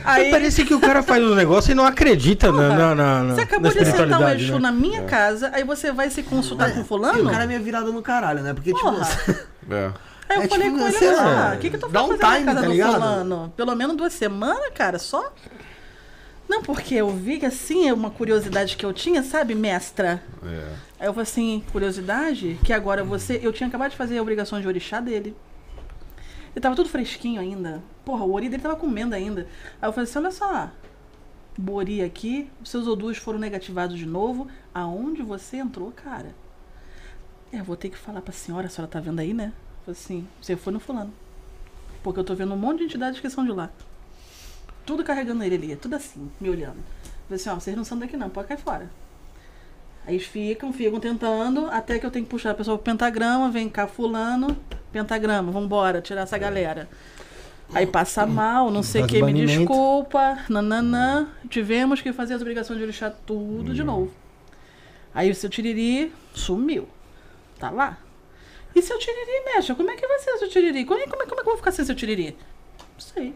Aí, 0.05 0.31
Parece 0.31 0.65
que 0.67 0.75
o 0.75 0.81
cara 0.81 1.02
faz 1.02 1.23
um 1.25 1.34
negócio 1.34 1.73
e 1.73 1.75
não 1.75 1.86
acredita 1.86 2.52
na, 2.52 2.68
na, 2.68 2.94
na, 2.94 3.23
na, 3.23 3.34
você 3.34 3.41
acabou 3.41 3.62
na 3.62 3.68
de 3.70 3.75
sentar 3.78 3.89
o 3.89 3.94
espiritualidade, 3.94 4.44
Exu 4.44 4.52
né? 4.55 4.58
na 4.60 4.73
minha 4.73 5.05
casa, 5.05 5.50
aí 5.55 5.65
você 5.65 5.91
vai 5.91 6.10
se 6.10 6.23
consultar 6.23 6.75
com 6.75 6.81
E 6.81 6.84
fulano? 6.84 7.26
o 7.26 7.31
cara 7.31 7.44
é 7.44 7.47
meio 7.47 7.62
virado 7.62 7.91
no 7.92 8.02
caralho, 8.02 8.42
né? 8.42 8.52
Porque, 8.52 8.73
Porra. 8.73 9.07
tipo, 9.07 9.49
É. 9.70 9.92
Aí 10.28 10.36
eu 10.36 10.42
É 10.42 10.49
falei 10.49 10.70
tipo, 10.70 10.78
com 10.78 10.89
ele, 10.89 11.10
lá, 11.17 11.55
o 11.55 11.58
que, 11.58 11.70
que 11.70 11.78
tu 11.78 11.89
dá 11.89 12.00
faz 12.00 12.12
um 12.12 12.18
fazendo 12.18 12.20
na 12.20 12.34
time, 12.34 12.44
casa 12.47 12.60
tá 12.60 12.67
do 12.67 12.73
ligado? 12.73 12.92
fulano? 12.92 13.52
Pelo 13.57 13.75
menos 13.75 13.97
duas 13.97 14.12
semanas, 14.12 14.70
cara, 14.75 14.99
só? 14.99 15.33
Não, 16.48 16.62
porque 16.62 16.94
eu 16.94 17.10
vi 17.10 17.38
que 17.38 17.46
assim, 17.46 17.88
é 17.88 17.92
uma 17.92 18.10
curiosidade 18.10 18.76
que 18.76 18.86
eu 18.86 18.92
tinha, 18.92 19.22
sabe, 19.22 19.54
mestra? 19.54 20.22
É. 20.42 20.74
Aí 21.00 21.06
eu 21.06 21.12
falei 21.12 21.22
assim, 21.22 21.62
curiosidade, 21.70 22.58
que 22.64 22.72
agora 22.72 23.04
você. 23.04 23.38
Eu 23.42 23.52
tinha 23.52 23.68
acabado 23.68 23.90
de 23.90 23.96
fazer 23.96 24.16
a 24.16 24.22
obrigação 24.22 24.60
de 24.60 24.66
orixá 24.66 24.98
dele. 25.00 25.36
Ele 26.54 26.62
tava 26.62 26.74
tudo 26.74 26.88
fresquinho 26.88 27.40
ainda. 27.40 27.82
Porra, 28.04 28.24
o 28.24 28.32
ori 28.32 28.48
dele 28.48 28.62
tava 28.62 28.76
comendo 28.76 29.14
ainda. 29.14 29.46
Aí 29.80 29.88
eu 29.88 29.92
falei 29.92 30.08
assim, 30.08 30.18
olha 30.18 30.30
só. 30.30 30.70
Bori 31.56 32.02
aqui, 32.02 32.48
os 32.62 32.70
seus 32.70 32.86
odus 32.86 33.18
foram 33.18 33.38
negativados 33.38 33.98
de 33.98 34.06
novo. 34.06 34.48
Aonde 34.74 35.22
você 35.22 35.58
entrou, 35.58 35.92
cara? 35.92 36.34
É, 37.52 37.60
eu 37.60 37.64
vou 37.64 37.76
ter 37.76 37.90
que 37.90 37.98
falar 37.98 38.22
pra 38.22 38.32
senhora, 38.32 38.66
a 38.66 38.70
senhora 38.70 38.90
tá 38.90 39.00
vendo 39.00 39.20
aí, 39.20 39.34
né? 39.34 39.52
Eu 39.86 39.94
falei 39.94 40.00
assim, 40.00 40.28
você 40.40 40.56
foi 40.56 40.72
no 40.72 40.80
fulano. 40.80 41.12
Porque 42.02 42.20
eu 42.20 42.24
tô 42.24 42.34
vendo 42.34 42.54
um 42.54 42.56
monte 42.56 42.78
de 42.78 42.84
entidades 42.84 43.20
que 43.20 43.28
são 43.28 43.44
de 43.44 43.52
lá. 43.52 43.70
Tudo 44.89 45.05
carregando 45.05 45.44
ele 45.44 45.55
ali, 45.55 45.76
tudo 45.76 45.97
assim, 45.97 46.31
me 46.41 46.49
olhando. 46.49 46.78
Eu 46.78 47.36
falei 47.36 47.36
assim, 47.36 47.50
ó, 47.50 47.55
vocês 47.57 47.76
não 47.76 47.84
são 47.84 47.99
daqui 47.99 48.17
não, 48.17 48.31
pode 48.31 48.49
cair 48.49 48.57
fora. 48.57 48.91
Aí 50.07 50.15
eles 50.15 50.26
ficam, 50.26 50.73
ficam 50.73 50.99
tentando, 50.99 51.67
até 51.67 51.99
que 51.99 52.07
eu 52.07 52.10
tenho 52.10 52.25
que 52.25 52.31
puxar 52.31 52.52
a 52.52 52.55
pessoa 52.55 52.78
pro 52.78 52.86
pentagrama, 52.86 53.50
vem 53.50 53.68
cá 53.68 53.86
fulano, 53.86 54.57
pentagrama, 54.91 55.52
vambora, 55.52 56.00
tirar 56.00 56.23
essa 56.23 56.39
galera. 56.39 56.89
Aí 57.75 57.86
passa 57.86 58.25
mal, 58.25 58.70
não 58.70 58.83
sei 58.83 59.02
o 59.02 59.07
que, 59.07 59.23
me 59.23 59.34
desculpa, 59.34 60.39
nananã. 60.49 61.28
Tivemos 61.50 62.00
que 62.00 62.10
fazer 62.10 62.33
as 62.33 62.41
obrigações 62.41 62.78
de 62.78 62.84
orixá 62.84 63.10
tudo 63.10 63.75
de 63.75 63.84
novo. 63.84 64.10
Aí 65.15 65.31
o 65.31 65.34
seu 65.34 65.50
tiriri 65.50 66.10
sumiu. 66.33 66.89
Tá 67.58 67.68
lá. 67.68 67.99
E 68.75 68.81
seu 68.81 68.99
tiriri, 68.99 69.44
mexa, 69.44 69.75
como 69.75 69.91
é 69.91 69.97
que 69.97 70.07
vai 70.07 70.18
ser 70.18 70.39
seu 70.39 70.49
tiriri? 70.49 70.86
Como 70.86 70.99
é, 70.99 71.07
como 71.07 71.23
é, 71.23 71.26
como 71.26 71.42
é 71.42 71.44
que 71.44 71.50
eu 71.50 71.52
vou 71.52 71.58
ficar 71.58 71.73
sem 71.73 71.84
seu 71.84 71.94
tiriri? 71.94 72.34
Não 72.78 73.00
sei. 73.00 73.34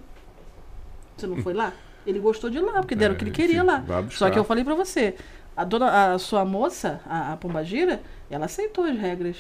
Você 1.16 1.26
não 1.26 1.36
foi 1.38 1.54
lá? 1.54 1.72
Ele 2.06 2.18
gostou 2.18 2.50
de 2.50 2.58
ir 2.58 2.60
lá, 2.60 2.80
porque 2.80 2.94
deram 2.96 3.14
o 3.14 3.16
que 3.18 3.22
ele 3.24 3.30
É, 3.30 3.34
queria 3.34 3.60
sim, 3.60 3.66
lá. 3.66 3.84
Só 4.10 4.28
que 4.30 4.38
eu 4.38 4.44
falei 4.44 4.64
pra 4.64 4.74
você, 4.74 5.14
a 5.56 5.64
dona, 5.64 6.14
a 6.14 6.18
sua 6.18 6.44
moça, 6.44 7.00
a, 7.06 7.32
a 7.32 7.36
Pombagira, 7.36 8.02
ela 8.30 8.46
aceitou 8.46 8.84
as 8.84 8.98
regras. 8.98 9.36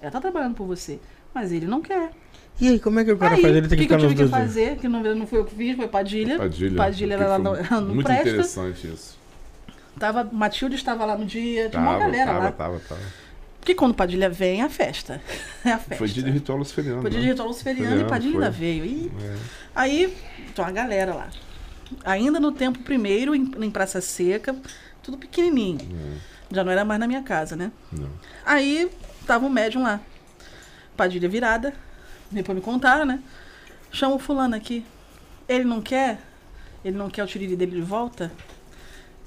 Ela 0.00 0.10
tá 0.12 0.20
trabalhando 0.20 0.54
por 0.54 0.66
você. 0.66 1.00
Mas 1.34 1.50
ele 1.52 1.66
não 1.66 1.80
quer. 1.82 2.10
E 2.60 2.68
aí, 2.68 2.78
como 2.80 2.98
é 3.00 3.04
que 3.04 3.12
o 3.12 3.18
cara 3.18 3.34
Aí, 3.36 3.42
faz? 3.42 3.54
Ele 3.56 3.66
o 3.66 3.68
tem 3.68 3.78
que 3.78 3.86
que, 3.86 3.88
que 3.88 3.94
ficar 3.94 3.96
eu 3.96 4.02
nos 4.04 4.12
tive 4.12 4.14
que 4.14 4.28
dois 4.30 4.30
dias. 4.30 4.48
fazer, 4.54 4.76
que 4.78 4.88
não, 4.88 5.02
não 5.14 5.26
foi 5.26 5.38
eu 5.40 5.44
que 5.44 5.54
fiz, 5.54 5.76
foi 5.76 5.88
Padilha. 5.88 6.36
Padilha. 6.38 6.76
Padilha, 6.76 7.14
ela 7.14 7.34
foi 7.36 7.44
não, 7.44 7.56
ela 7.56 7.80
não 7.80 7.94
Muito 7.94 8.06
presta. 8.06 8.28
interessante 8.28 8.86
isso. 8.88 9.18
Tava, 9.98 10.24
Matilde 10.24 10.76
estava 10.76 11.04
lá 11.04 11.16
no 11.18 11.24
dia, 11.26 11.68
tinha 11.68 11.82
uma 11.82 11.98
galera 11.98 12.26
tava, 12.26 12.44
lá. 12.44 12.52
tava, 12.52 12.80
tava. 12.88 13.00
Porque 13.60 13.74
quando 13.74 13.94
Padilha 13.94 14.30
vem, 14.30 14.60
é 14.62 14.64
a 14.64 14.68
festa. 14.70 15.20
É 15.64 15.72
a 15.72 15.78
festa. 15.78 15.96
Foi 15.96 16.08
dia 16.08 16.22
de 16.22 16.30
ritual 16.30 16.58
luciferiano. 16.58 17.00
Foi 17.02 17.10
dia 17.10 17.18
né? 17.18 17.24
de 17.26 17.30
ritual 17.32 17.48
luciferiano 17.48 17.86
e 17.86 17.88
Feriano, 17.90 18.08
Padilha 18.10 18.32
foi. 18.32 18.42
ainda 18.44 18.50
veio. 18.50 18.84
E 18.84 19.12
É. 19.20 19.36
aí, 19.74 20.16
tem 20.52 20.64
uma 20.64 20.70
galera 20.72 21.14
lá. 21.14 21.28
Ainda 22.04 22.38
no 22.38 22.52
tempo 22.52 22.78
primeiro, 22.80 23.34
em, 23.34 23.50
em 23.60 23.70
Praça 23.70 24.00
Seca, 24.00 24.54
tudo 25.02 25.16
pequenininho. 25.16 25.78
Já 26.50 26.64
não 26.64 26.72
era 26.72 26.84
mais 26.84 26.98
na 27.00 27.06
minha 27.06 27.22
casa, 27.22 27.56
né? 27.56 27.70
Não. 27.92 28.08
Aí, 28.44 28.90
tava 29.26 29.46
o 29.46 29.50
médium 29.50 29.82
lá. 29.82 30.00
Padilha 30.96 31.28
virada. 31.28 31.74
Depois 32.30 32.56
me 32.56 32.62
contaram, 32.62 33.04
né? 33.06 33.20
Chama 33.90 34.14
o 34.14 34.18
fulano 34.18 34.54
aqui. 34.54 34.84
Ele 35.48 35.64
não 35.64 35.80
quer? 35.80 36.20
Ele 36.84 36.96
não 36.96 37.08
quer 37.08 37.24
o 37.24 37.26
tiriri 37.26 37.56
dele 37.56 37.72
de 37.76 37.80
volta? 37.82 38.30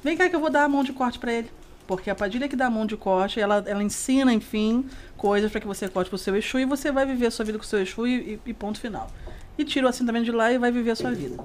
Vem 0.04 0.16
cá 0.18 0.30
que 0.30 0.36
eu 0.36 0.40
vou 0.40 0.50
dar 0.50 0.64
a 0.64 0.70
mão 0.70 0.84
de 0.84 0.94
corte 0.94 1.18
pra 1.20 1.32
ele. 1.34 1.50
Porque 1.88 2.10
a 2.10 2.16
Padilha 2.16 2.48
que 2.48 2.56
dá 2.56 2.68
a 2.68 2.70
mão 2.70 2.86
de 2.86 2.96
corte, 2.96 3.40
ela, 3.40 3.64
ela 3.68 3.84
ensina, 3.84 4.32
enfim, 4.34 4.88
coisas 5.18 5.52
para 5.52 5.60
que 5.60 5.68
você 5.68 5.90
corte 5.90 6.10
pro 6.10 6.18
seu 6.18 6.36
Exu 6.36 6.60
e 6.60 6.66
você 6.66 6.92
vai 6.92 7.06
viver 7.06 7.26
a 7.28 7.32
sua 7.32 7.44
vida 7.44 7.58
com 7.58 7.64
o 7.64 7.68
seu 7.68 7.82
Exu 7.82 8.08
e- 8.08 8.40
e 8.46 8.54
ponto 8.54 8.80
final. 8.80 9.12
E 9.58 9.64
tira 9.66 9.86
o 9.86 9.90
assentamento 9.90 10.26
de 10.26 10.32
lá 10.32 10.52
e 10.52 10.58
vai 10.58 10.72
viver 10.72 10.92
a 10.92 10.96
sua 10.96 11.12
vida. 11.12 11.44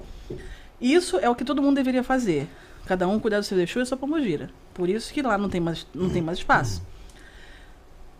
Isso 0.79 1.17
é 1.17 1.29
o 1.29 1.35
que 1.35 1.43
todo 1.43 1.61
mundo 1.61 1.75
deveria 1.75 2.03
fazer. 2.03 2.47
Cada 2.85 3.07
um 3.07 3.19
cuidar 3.19 3.39
do 3.39 3.43
seu 3.43 3.59
Exu 3.59 3.81
e 3.81 3.85
sua 3.85 3.97
pomogira. 3.97 4.49
Por 4.73 4.87
isso 4.87 5.11
que 5.13 5.21
lá 5.21 5.37
não 5.37 5.49
tem 5.49 5.59
mais, 5.59 5.85
não 5.93 6.09
tem 6.09 6.21
mais 6.21 6.37
espaço. 6.37 6.81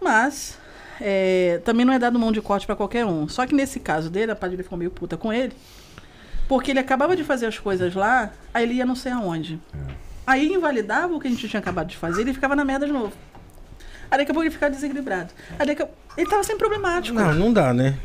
Mas, 0.01 0.57
é, 0.99 1.61
também 1.63 1.85
não 1.85 1.93
é 1.93 1.99
dado 1.99 2.19
mão 2.19 2.31
de 2.31 2.41
corte 2.41 2.65
para 2.65 2.75
qualquer 2.75 3.05
um. 3.05 3.27
Só 3.27 3.45
que 3.45 3.55
nesse 3.55 3.79
caso 3.79 4.09
dele, 4.09 4.31
a 4.31 4.35
Padilha 4.35 4.63
ficou 4.63 4.77
meio 4.77 4.91
puta 4.91 5.15
com 5.15 5.31
ele. 5.31 5.53
Porque 6.47 6.71
ele 6.71 6.79
acabava 6.79 7.15
de 7.15 7.23
fazer 7.23 7.45
as 7.45 7.59
coisas 7.59 7.93
lá, 7.93 8.31
aí 8.53 8.63
ele 8.63 8.75
ia 8.75 8.85
não 8.85 8.95
sei 8.95 9.11
aonde. 9.11 9.59
Aí 10.25 10.53
invalidava 10.53 11.13
o 11.13 11.19
que 11.19 11.27
a 11.27 11.31
gente 11.31 11.47
tinha 11.47 11.59
acabado 11.59 11.87
de 11.87 11.97
fazer 11.97 12.21
e 12.21 12.23
ele 12.25 12.33
ficava 12.33 12.55
na 12.55 12.65
merda 12.65 12.85
de 12.85 12.91
novo. 12.91 13.13
Aí 14.09 14.17
daqui 14.17 14.31
a 14.31 14.33
pouco 14.33 14.43
ele 14.43 14.51
ficava 14.51 14.73
desequilibrado. 14.73 15.33
Aí 15.59 15.67
daqui 15.67 15.83
a... 15.83 15.87
Ele 16.17 16.29
tava 16.29 16.43
sempre 16.43 16.59
problemático. 16.59 17.17
Não, 17.17 17.33
não 17.33 17.53
dá, 17.53 17.73
né? 17.73 17.97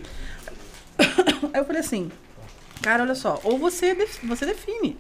Aí 1.53 1.61
eu 1.61 1.65
falei 1.65 1.81
assim, 1.81 2.11
cara, 2.81 3.03
olha 3.03 3.15
só, 3.15 3.41
ou 3.45 3.59
você, 3.59 3.95
você 4.25 4.47
define. 4.47 4.97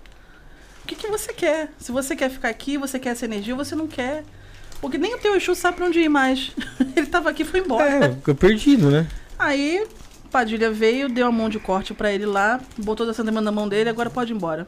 O 0.83 0.87
que, 0.87 0.97
que 0.97 1.09
você 1.09 1.33
quer? 1.33 1.73
Se 1.79 1.93
você 1.93 2.17
quer 2.17 2.31
ficar 2.31 2.49
aqui, 2.49 2.77
você 2.77 2.99
quer 2.99 3.11
essa 3.11 3.25
energia, 3.25 3.55
ou 3.55 3.65
você 3.65 3.75
não 3.75 3.87
quer. 3.87 4.25
Porque 4.81 4.99
nem 4.99 5.15
o 5.15 5.19
teu 5.19 5.37
Exu 5.37 5.55
sabe 5.55 5.77
pra 5.77 5.87
onde 5.87 6.01
ir 6.01 6.09
mais. 6.09 6.53
ele 6.97 7.07
tava 7.07 7.31
aqui 7.31 7.43
e 7.43 7.45
foi 7.45 7.61
embora. 7.61 8.07
É, 8.07 8.15
fica 8.15 8.35
perdido, 8.35 8.91
né? 8.91 9.07
Aí, 9.39 9.87
Padilha 10.31 10.73
veio, 10.73 11.09
deu 11.09 11.27
a 11.27 11.33
mão 11.33 11.49
de 11.49 11.61
corte 11.61 11.95
pra 11.95 12.13
ele 12.13 12.27
lá, 12.27 12.61
botou 12.79 13.09
a 13.09 13.15
Santa 13.15 13.31
na 13.31 13.53
mão 13.53 13.69
dele, 13.69 13.89
agora 13.89 14.11
pode 14.11 14.33
ir 14.33 14.37
embora. 14.37 14.67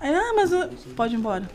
Aí, 0.00 0.14
ah, 0.14 0.32
mas 0.34 0.52
uh, 0.52 0.68
pode 0.96 1.14
ir 1.14 1.18
embora. 1.18 1.48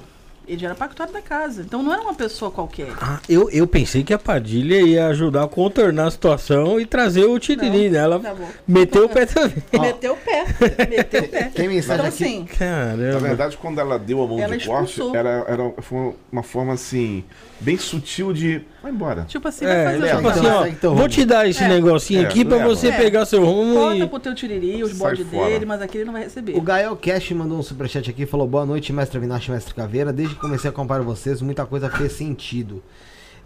Ele 0.48 0.66
era 0.66 0.76
pactuado 0.76 1.14
da 1.14 1.22
casa, 1.22 1.62
então 1.62 1.82
não 1.82 1.94
era 1.94 2.02
uma 2.02 2.14
pessoa 2.14 2.52
qualquer. 2.52 2.92
Ah, 3.02 3.20
eu, 3.30 3.50
eu 3.50 3.66
pensei 3.66 4.04
que 4.04 4.14
a 4.14 4.20
Padilha 4.20 4.82
ia 4.82 5.08
ajudar 5.08 5.44
a 5.44 5.48
contornar 5.48 6.08
a 6.08 6.12
situação 6.12 6.80
e 6.80 6.86
trazer 6.86 7.24
o 7.24 7.40
Tiriri 7.40 7.90
dela. 7.90 8.20
Tá 8.20 8.34
bom. 8.36 8.48
Meteu 8.68 9.06
o 9.06 9.10
pé 9.10 9.26
também. 9.26 9.64
Meteu 9.80 10.14
o 10.14 10.18
pé. 10.18 10.46
Meteu 10.90 11.24
o 11.24 11.28
pé. 11.30 11.44
Tem 11.56 11.68
mensagem 11.70 12.06
então, 12.06 12.14
aqui. 12.14 12.24
assim, 12.24 12.40
Na 12.42 12.58
Caramba. 12.58 13.20
verdade, 13.20 13.58
quando 13.58 13.80
ela 13.80 13.98
deu 13.98 14.22
a 14.22 14.28
mão 14.28 14.40
Ela 14.40 14.58
de 14.58 14.68
corte, 14.68 15.02
era, 15.16 15.46
era, 15.48 15.74
foi 15.82 16.14
uma 16.32 16.44
forma 16.44 16.74
assim, 16.74 17.24
bem 17.64 17.78
sutil 17.78 18.34
de. 18.34 18.62
Vai 18.82 18.92
embora. 18.92 19.24
tipo 19.24 19.48
assim, 19.48 19.66
É, 19.66 19.84
vai 19.86 19.94
fazer 20.00 20.16
tipo 20.16 20.28
o 20.28 20.30
assim, 20.32 20.42
jogo. 20.44 20.56
ó, 20.56 20.76
teu 20.82 20.96
vou 20.96 21.08
te 21.10 21.26
dar 21.26 21.48
esse 21.50 21.64
É. 21.64 21.68
negocinho 21.68 22.22
É, 22.22 22.26
aqui 22.26 22.44
pra 22.46 22.58
leva. 22.58 22.70
você 22.70 22.88
É. 22.90 22.98
pegar 22.98 23.26
seu 23.26 23.44
rumo 23.44 23.74
Corta 23.76 23.98
e... 24.04 24.08
pro 24.08 24.20
teu 24.20 24.36
tiriri, 24.36 24.84
os 24.84 24.94
bodes 24.94 25.26
fora. 25.28 25.50
dele, 25.50 25.66
mas 25.66 25.82
aquele 25.82 26.06
não 26.06 26.14
vai 26.14 26.24
receber. 26.24 26.56
O 26.56 26.62
Gael 26.62 26.96
Cash 26.96 27.32
mandou 27.32 27.58
um 27.58 27.64
superchat 27.64 28.10
aqui 28.10 28.24
e 28.24 28.26
falou: 28.26 28.46
Boa 28.48 28.66
noite, 28.66 28.92
mestre 28.92 29.20
Vinache, 29.20 29.50
mestre 29.50 29.74
Caveira. 29.74 30.12
Desde 30.14 30.36
que 30.36 30.42
comecei 30.42 30.70
a 30.70 30.72
acompanhar 30.74 31.02
vocês, 31.04 31.42
muita 31.42 31.66
coisa 31.66 31.90
fez 31.90 32.12
sentido. 32.14 32.84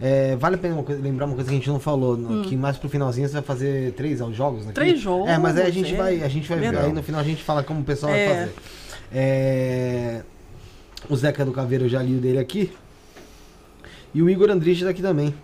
É, 0.00 0.36
vale 0.36 0.54
a 0.54 0.58
pena 0.58 0.74
uma 0.74 0.84
coisa- 0.84 1.02
lembrar 1.02 1.24
uma 1.26 1.34
coisa 1.34 1.50
que 1.50 1.56
a 1.56 1.58
gente 1.58 1.68
não 1.68 1.80
falou, 1.80 2.16
no- 2.16 2.42
que 2.42 2.56
mais 2.56 2.76
pro 2.76 2.88
finalzinho 2.88 3.26
você 3.26 3.34
vai 3.34 3.42
fazer 3.42 3.92
três 3.94 4.20
jogos, 4.32 4.64
né? 4.64 4.70
Três 4.72 5.00
jogos, 5.00 5.28
É, 5.28 5.36
mas 5.38 5.56
aí 5.56 5.66
a 5.66 5.70
gente 5.70 5.92
é. 5.92 5.96
vai, 5.96 6.22
a 6.22 6.28
gente 6.28 6.48
vai 6.48 6.56
ver, 6.58 6.64
Verdade. 6.66 6.86
aí 6.86 6.92
no 6.92 7.02
final 7.02 7.20
a 7.20 7.24
gente 7.24 7.42
fala 7.42 7.64
como 7.64 7.80
o 7.80 7.84
pessoal 7.84 8.12
vai 8.12 8.20
É. 8.20 8.28
fazer. 8.28 8.52
É, 9.12 10.20
o 11.08 11.16
Zeca 11.16 11.44
do 11.44 11.50
Caveiro 11.52 11.86
eu 11.86 11.88
já 11.88 12.00
li 12.02 12.14
o 12.16 12.20
dele 12.20 12.38
aqui. 12.38 12.70
E 14.14 14.22
o 14.22 14.28
Igor 14.30 14.50
Andrich 14.50 14.84
daqui 14.84 15.02
também. 15.02 15.34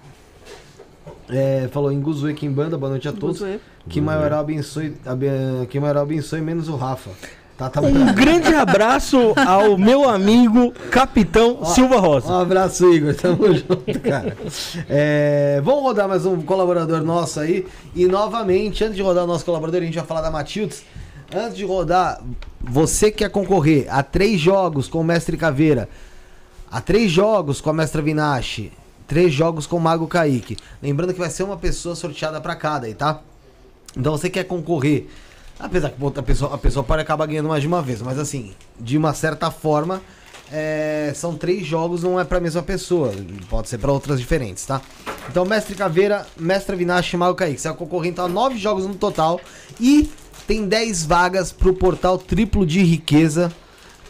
É, 1.28 1.68
falou 1.72 1.90
em 1.90 2.00
Guzue 2.00 2.34
Kimbanda, 2.34 2.76
boa 2.76 2.90
noite 2.90 3.08
a 3.08 3.12
todos. 3.12 3.38
Guzue. 3.40 3.60
Que 3.88 4.00
maior 4.00 4.32
abençoe, 4.32 4.94
abe- 5.04 5.66
que 5.68 5.78
maior 5.78 5.98
abençoe 5.98 6.40
menos 6.40 6.68
o 6.68 6.76
Rafa. 6.76 7.10
Tá, 7.56 7.70
tá 7.70 7.80
Um 7.80 8.12
grande 8.14 8.52
abraço 8.52 9.16
ao 9.46 9.78
meu 9.78 10.08
amigo 10.08 10.72
Capitão 10.90 11.64
Silva 11.64 11.98
Um 11.98 12.00
Rosa. 12.00 12.40
abraço, 12.40 12.92
Igor. 12.92 13.14
Tamo 13.14 13.46
junto, 13.54 14.00
cara. 14.02 14.36
É, 14.88 15.60
vamos 15.62 15.82
rodar 15.82 16.08
mais 16.08 16.26
um 16.26 16.40
colaborador 16.42 17.00
nosso 17.02 17.38
aí. 17.40 17.64
E 17.94 18.06
novamente, 18.06 18.82
antes 18.82 18.96
de 18.96 19.02
rodar 19.02 19.22
o 19.24 19.26
nosso 19.26 19.44
colaborador, 19.44 19.82
a 19.82 19.84
gente 19.84 19.94
vai 19.96 20.04
falar 20.04 20.22
da 20.22 20.30
Matildes. 20.32 20.82
Antes 21.34 21.56
de 21.56 21.64
rodar, 21.64 22.20
você 22.60 23.10
quer 23.10 23.30
concorrer 23.30 23.86
a 23.88 24.02
três 24.02 24.40
jogos 24.40 24.88
com 24.88 25.00
o 25.00 25.04
Mestre 25.04 25.36
Caveira, 25.36 25.88
a 26.74 26.80
três 26.80 27.08
jogos 27.08 27.60
com 27.60 27.70
a 27.70 27.72
Mestra 27.72 28.02
Vinache, 28.02 28.72
três 29.06 29.32
jogos 29.32 29.64
com 29.64 29.76
o 29.76 29.80
Mago 29.80 30.08
Kaique. 30.08 30.56
Lembrando 30.82 31.14
que 31.14 31.20
vai 31.20 31.30
ser 31.30 31.44
uma 31.44 31.56
pessoa 31.56 31.94
sorteada 31.94 32.40
pra 32.40 32.56
cada 32.56 32.88
aí, 32.88 32.94
tá? 32.94 33.20
Então 33.96 34.10
você 34.10 34.28
quer 34.28 34.42
concorrer. 34.42 35.06
Apesar 35.56 35.90
que 35.90 36.18
a 36.18 36.22
pessoa, 36.24 36.52
a 36.52 36.58
pessoa 36.58 36.82
pode 36.82 37.00
acabar 37.00 37.26
ganhando 37.26 37.48
mais 37.48 37.62
de 37.62 37.68
uma 37.68 37.80
vez, 37.80 38.02
mas 38.02 38.18
assim, 38.18 38.52
de 38.80 38.98
uma 38.98 39.14
certa 39.14 39.52
forma, 39.52 40.02
é, 40.50 41.12
são 41.14 41.36
três 41.36 41.64
jogos, 41.64 42.02
não 42.02 42.18
é 42.18 42.24
pra 42.24 42.40
mesma 42.40 42.60
pessoa. 42.60 43.12
Pode 43.48 43.68
ser 43.68 43.78
pra 43.78 43.92
outras 43.92 44.18
diferentes, 44.18 44.66
tá? 44.66 44.82
Então, 45.30 45.44
Mestre 45.44 45.76
Caveira, 45.76 46.26
Mestre 46.36 46.74
Vinache 46.74 47.14
e 47.14 47.16
Mago 47.16 47.36
Kaique. 47.36 47.60
Você 47.60 47.68
vai 47.68 47.76
concorrer 47.76 48.10
então 48.10 48.24
a 48.24 48.28
nove 48.28 48.58
jogos 48.58 48.84
no 48.84 48.96
total. 48.96 49.40
E 49.78 50.10
tem 50.44 50.66
10 50.66 51.06
vagas 51.06 51.52
pro 51.52 51.72
portal 51.72 52.18
Triplo 52.18 52.66
de 52.66 52.82
Riqueza, 52.82 53.52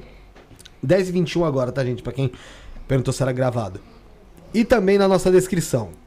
10 0.82 1.10
e 1.10 1.12
21 1.12 1.44
agora, 1.46 1.70
tá, 1.72 1.84
gente? 1.84 2.02
Pra 2.04 2.14
quem 2.14 2.32
perguntou 2.88 3.14
se 3.14 3.22
era 3.22 3.32
gravado. 3.32 3.80
E 4.54 4.66
também 4.66 4.98
na 4.98 5.08
nossa 5.08 5.32
descrição. 5.32 6.03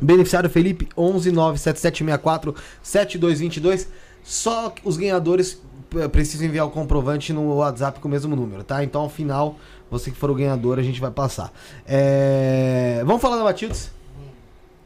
Beneficiário 0.00 0.48
Felipe 0.50 0.88
11977647222. 0.96 3.86
Só 4.22 4.72
os 4.82 4.96
ganhadores 4.96 5.60
eh, 5.96 6.08
precisam 6.08 6.46
enviar 6.46 6.66
o 6.66 6.70
comprovante 6.70 7.32
no 7.32 7.56
WhatsApp 7.56 8.00
com 8.00 8.08
o 8.08 8.10
mesmo 8.10 8.34
número, 8.34 8.64
tá? 8.64 8.82
Então 8.82 9.02
ao 9.02 9.10
final, 9.10 9.56
você 9.90 10.10
que 10.10 10.16
for 10.16 10.30
o 10.30 10.34
ganhador, 10.34 10.78
a 10.78 10.82
gente 10.82 10.98
vai 11.00 11.10
passar. 11.10 11.52
É, 11.86 13.02
Vamos 13.04 13.20
falar 13.20 13.36
da 13.36 13.44
Matildes? 13.44 13.90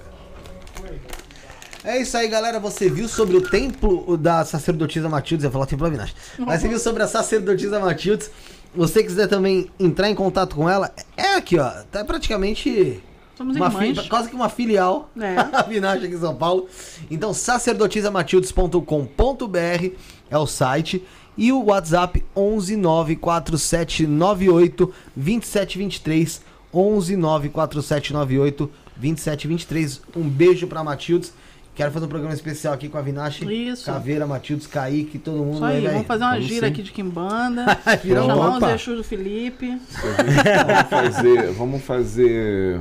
É 1.83 1.99
isso 1.99 2.15
aí, 2.15 2.27
galera. 2.27 2.59
Você 2.59 2.87
viu 2.89 3.07
sobre 3.07 3.35
o 3.37 3.41
templo 3.41 4.15
da 4.15 4.45
sacerdotisa 4.45 5.09
Matildes. 5.09 5.43
Eu 5.43 5.47
ia 5.49 5.51
falar 5.51 5.65
templo 5.65 5.87
Avinash. 5.87 6.13
Mas 6.37 6.61
você 6.61 6.67
viu 6.67 6.77
sobre 6.79 7.01
a 7.01 7.07
sacerdotisa 7.07 7.79
Matildes. 7.79 8.29
Você 8.73 9.03
quiser 9.03 9.27
também 9.27 9.69
entrar 9.79 10.09
em 10.09 10.15
contato 10.15 10.55
com 10.55 10.69
ela, 10.69 10.93
é 11.17 11.35
aqui, 11.35 11.57
ó. 11.59 11.69
Tá 11.91 12.05
praticamente. 12.05 13.03
Somos 13.35 13.55
uma 13.57 13.69
fi- 13.71 14.07
quase 14.07 14.29
que 14.29 14.35
uma 14.35 14.47
filial 14.49 15.09
É. 15.19 15.35
Avinash 15.57 16.03
aqui 16.03 16.13
em 16.13 16.19
São 16.19 16.35
Paulo. 16.35 16.67
Então, 17.09 17.33
sacerdotisamatildes.com.br 17.33 19.95
é 20.29 20.37
o 20.37 20.45
site. 20.47 21.03
E 21.41 21.51
o 21.51 21.65
WhatsApp 21.65 22.23
11 22.35 22.77
94798 22.77 24.93
2723. 25.15 26.41
11 26.71 27.17
94798 27.17 28.71
2723. 28.95 30.01
Um 30.15 30.29
beijo 30.29 30.67
pra 30.67 30.83
Matildes. 30.83 31.33
Quero 31.73 31.91
fazer 31.91 32.05
um 32.05 32.09
programa 32.09 32.35
especial 32.35 32.75
aqui 32.75 32.87
com 32.87 32.99
a 32.99 33.01
Vinache, 33.01 33.43
Isso. 33.51 33.87
Caveira, 33.87 34.27
Matildes, 34.27 34.67
Kaique, 34.67 35.17
todo 35.17 35.37
mundo. 35.37 35.55
Isso 35.55 35.65
aí, 35.65 35.81
né, 35.81 35.89
vamos 35.89 36.05
fazer 36.05 36.25
uma 36.25 36.33
Vamos 36.33 36.45
gira 36.45 36.67
sim. 36.67 36.73
aqui 36.73 36.83
de 36.83 36.91
Quimbanda. 36.91 37.65
Virar 38.03 38.23
um 38.23 38.27
chamar 38.27 38.57
opa. 38.57 38.67
os 38.67 38.73
Exus 38.73 38.97
do 38.97 39.03
Felipe. 39.03 39.79
Vamos 39.79 40.89
fazer, 40.91 41.51
vamos 41.53 41.81
fazer, 41.81 42.79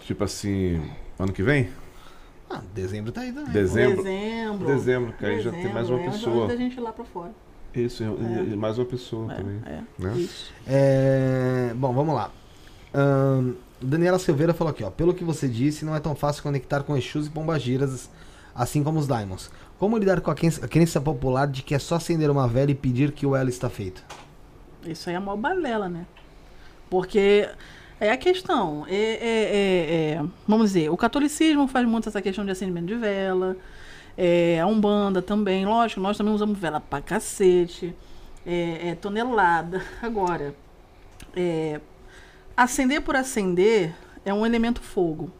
tipo 0.00 0.24
assim, 0.24 0.82
ano 1.16 1.32
que 1.32 1.44
vem? 1.44 1.68
Ah, 2.50 2.62
dezembro 2.74 3.12
tá 3.12 3.20
aí 3.20 3.32
também. 3.32 3.52
Dezembro? 3.52 4.02
Dezembro. 4.02 4.66
Dezembro, 4.66 5.12
que 5.12 5.24
aí 5.24 5.40
já 5.40 5.52
tem 5.52 5.72
mais 5.72 5.88
uma 5.88 6.00
é, 6.00 6.10
pessoa. 6.10 6.48
Da 6.48 6.56
gente 6.56 6.76
ir 6.76 6.80
lá 6.80 6.90
pra 6.90 7.04
fora. 7.04 7.45
Isso, 7.76 8.02
e- 8.02 8.52
e 8.52 8.56
mais 8.56 8.78
uma 8.78 8.84
pessoa 8.86 9.32
também. 9.34 9.60
É, 9.66 9.80
Né? 9.98 10.12
isso. 10.16 10.52
É, 10.66 11.72
Bom, 11.76 11.92
vamos 11.92 12.14
lá. 12.14 12.30
Daniela 13.80 14.18
Silveira 14.18 14.54
falou 14.54 14.70
aqui, 14.70 14.82
ó. 14.82 14.90
Pelo 14.90 15.12
que 15.12 15.22
você 15.22 15.46
disse, 15.48 15.84
não 15.84 15.94
é 15.94 16.00
tão 16.00 16.14
fácil 16.14 16.42
conectar 16.42 16.82
com 16.82 16.96
Exus 16.96 17.26
e 17.26 17.30
Pombagiras, 17.30 18.10
assim 18.54 18.82
como 18.82 18.98
os 18.98 19.06
Diamonds. 19.06 19.50
Como 19.78 19.98
lidar 19.98 20.20
com 20.22 20.30
a 20.30 20.34
crença, 20.34 20.64
a 20.64 20.68
crença 20.68 21.00
popular 21.00 21.46
de 21.46 21.62
que 21.62 21.74
é 21.74 21.78
só 21.78 21.96
acender 21.96 22.30
uma 22.30 22.48
vela 22.48 22.70
e 22.70 22.74
pedir 22.74 23.12
que 23.12 23.26
o 23.26 23.36
elo 23.36 23.50
está 23.50 23.68
feito? 23.68 24.02
Isso 24.86 25.10
aí 25.10 25.14
é 25.14 25.18
a 25.18 25.20
maior 25.20 25.36
balela, 25.36 25.88
né? 25.88 26.06
Porque 26.88 27.46
é 28.00 28.10
a 28.10 28.16
questão. 28.16 28.86
É, 28.88 28.94
é- 28.94 30.14
é- 30.14 30.14
é- 30.14 30.24
vamos 30.48 30.68
dizer, 30.72 30.88
o 30.90 30.96
catolicismo 30.96 31.66
faz 31.68 31.86
muito 31.86 32.08
essa 32.08 32.22
questão 32.22 32.44
de 32.44 32.50
acendimento 32.52 32.86
de 32.86 32.94
vela. 32.94 33.56
É, 34.16 34.60
a 34.60 34.66
Umbanda 34.66 35.20
também, 35.20 35.66
lógico, 35.66 36.00
nós 36.00 36.16
também 36.16 36.32
usamos 36.32 36.58
vela 36.58 36.80
pra 36.80 37.00
cacete. 37.00 37.94
É, 38.46 38.90
é 38.90 38.94
tonelada. 38.94 39.82
Agora, 40.00 40.54
é, 41.34 41.80
acender 42.56 43.00
por 43.02 43.16
acender 43.16 43.94
é 44.24 44.32
um 44.32 44.46
elemento 44.46 44.80
fogo. 44.80 45.30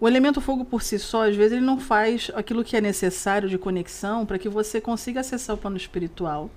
O 0.00 0.06
elemento 0.06 0.40
fogo 0.40 0.64
por 0.64 0.80
si 0.80 0.98
só, 0.98 1.28
às 1.28 1.34
vezes, 1.34 1.52
ele 1.52 1.66
não 1.66 1.80
faz 1.80 2.30
aquilo 2.34 2.62
que 2.62 2.76
é 2.76 2.80
necessário 2.80 3.48
de 3.48 3.58
conexão 3.58 4.24
para 4.24 4.38
que 4.38 4.48
você 4.48 4.80
consiga 4.80 5.20
acessar 5.20 5.56
o 5.56 5.58
plano 5.58 5.76
espiritual. 5.76 6.50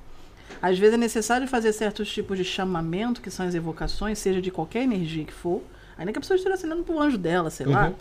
Às 0.62 0.78
vezes 0.78 0.94
é 0.94 0.98
necessário 0.98 1.48
fazer 1.48 1.74
certos 1.74 2.12
tipos 2.12 2.38
de 2.38 2.44
chamamento, 2.44 3.22
que 3.22 3.32
são 3.32 3.46
as 3.46 3.56
evocações, 3.56 4.20
seja 4.20 4.42
de 4.42 4.52
qualquer 4.52 4.84
energia 4.84 5.26
que 5.26 5.34
for. 5.34 5.62
Ainda 5.98 6.12
que 6.12 6.20
a 6.20 6.22
pessoa 6.22 6.38
esteja 6.38 6.56
acendendo 6.56 6.84
pro 6.84 7.00
anjo 7.00 7.18
dela, 7.18 7.50
sei 7.50 7.66
lá. 7.66 7.94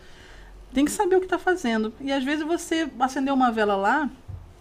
Tem 0.72 0.84
que 0.84 0.90
saber 0.90 1.16
o 1.16 1.18
que 1.20 1.26
está 1.26 1.38
fazendo. 1.38 1.92
E 2.00 2.12
às 2.12 2.22
vezes 2.24 2.44
você 2.44 2.88
acendeu 2.98 3.34
uma 3.34 3.50
vela 3.50 3.74
lá, 3.76 4.08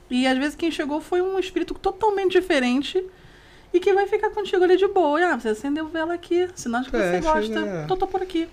e 0.10 0.26
às 0.28 0.38
vezes 0.38 0.56
quem 0.56 0.72
chegou 0.72 1.00
foi 1.02 1.22
um 1.22 1.38
espírito 1.38 1.74
totalmente 1.76 2.32
diferente 2.32 3.04
e 3.74 3.80
que 3.80 3.94
vai 3.94 4.08
ficar 4.08 4.32
contigo 4.32 4.64
ali 4.64 4.76
de 4.76 4.88
boa. 4.88 5.20
E, 5.20 5.24
ah, 5.24 5.40
você 5.40 5.50
acendeu 5.50 5.88
vela 5.88 6.14
aqui, 6.16 6.48
sinal 6.56 6.82
de 6.82 6.90
que 6.90 6.96
É, 6.98 7.12
você 7.12 7.20
gosta. 7.22 7.42
chega- 7.62 7.84
Então 7.86 7.96
tô 7.98 8.08
por 8.08 8.22
aqui. 8.22 8.48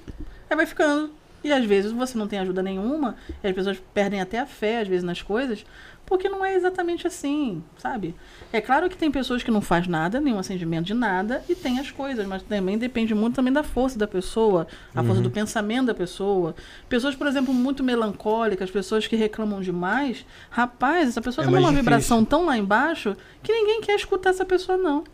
Aí 0.51 0.57
vai 0.57 0.67
ficando. 0.67 1.11
E 1.43 1.53
às 1.53 1.65
vezes 1.65 1.93
você 1.93 2.19
não 2.19 2.27
tem 2.29 2.39
ajuda 2.41 2.63
nenhuma, 2.63 3.17
e 3.43 3.47
as 3.47 3.55
pessoas 3.55 3.81
perdem 3.95 4.21
até 4.21 4.39
a 4.39 4.47
fé, 4.47 4.81
às 4.81 4.89
vezes, 4.89 5.05
nas 5.05 5.23
coisas, 5.23 5.65
porque 6.05 6.29
não 6.29 6.45
é 6.45 6.55
exatamente 6.55 7.07
assim, 7.07 7.63
sabe? 7.79 8.15
É 8.57 8.61
claro 8.63 8.89
que 8.89 8.97
tem 8.97 9.11
pessoas 9.11 9.43
que 9.43 9.51
não 9.51 9.61
faz 9.61 9.87
nada, 9.87 10.19
nenhum 10.19 10.39
acendimento 10.39 10.85
de 10.87 10.95
nada, 10.95 11.45
e 11.47 11.55
tem 11.55 11.79
as 11.79 11.91
coisas, 11.91 12.27
mas 12.27 12.43
também 12.43 12.79
depende 12.79 13.15
muito 13.15 13.35
também 13.35 13.53
da 13.53 13.63
força 13.63 13.99
da 13.99 14.07
pessoa, 14.07 14.67
a 14.95 15.05
força 15.05 15.21
do 15.21 15.31
pensamento 15.31 15.89
da 15.89 15.95
pessoa. 15.95 16.55
Pessoas, 16.89 17.15
por 17.15 17.27
exemplo, 17.27 17.53
muito 17.53 17.85
melancólicas, 17.85 18.71
pessoas 18.71 19.07
que 19.07 19.15
reclamam 19.15 19.61
demais, 19.61 20.25
rapaz, 20.49 21.11
essa 21.11 21.21
pessoa 21.21 21.45
É 21.45 21.47
tá 21.47 21.51
numa 21.51 21.61
difícil. 21.69 21.83
vibração 21.85 22.25
tão 22.25 22.47
lá 22.47 22.57
embaixo 22.57 23.15
que 23.43 23.53
ninguém 23.53 23.83
quer 23.83 23.97
escutar 23.97 24.31
essa 24.31 24.45
pessoa, 24.47 24.79
não. 24.79 25.05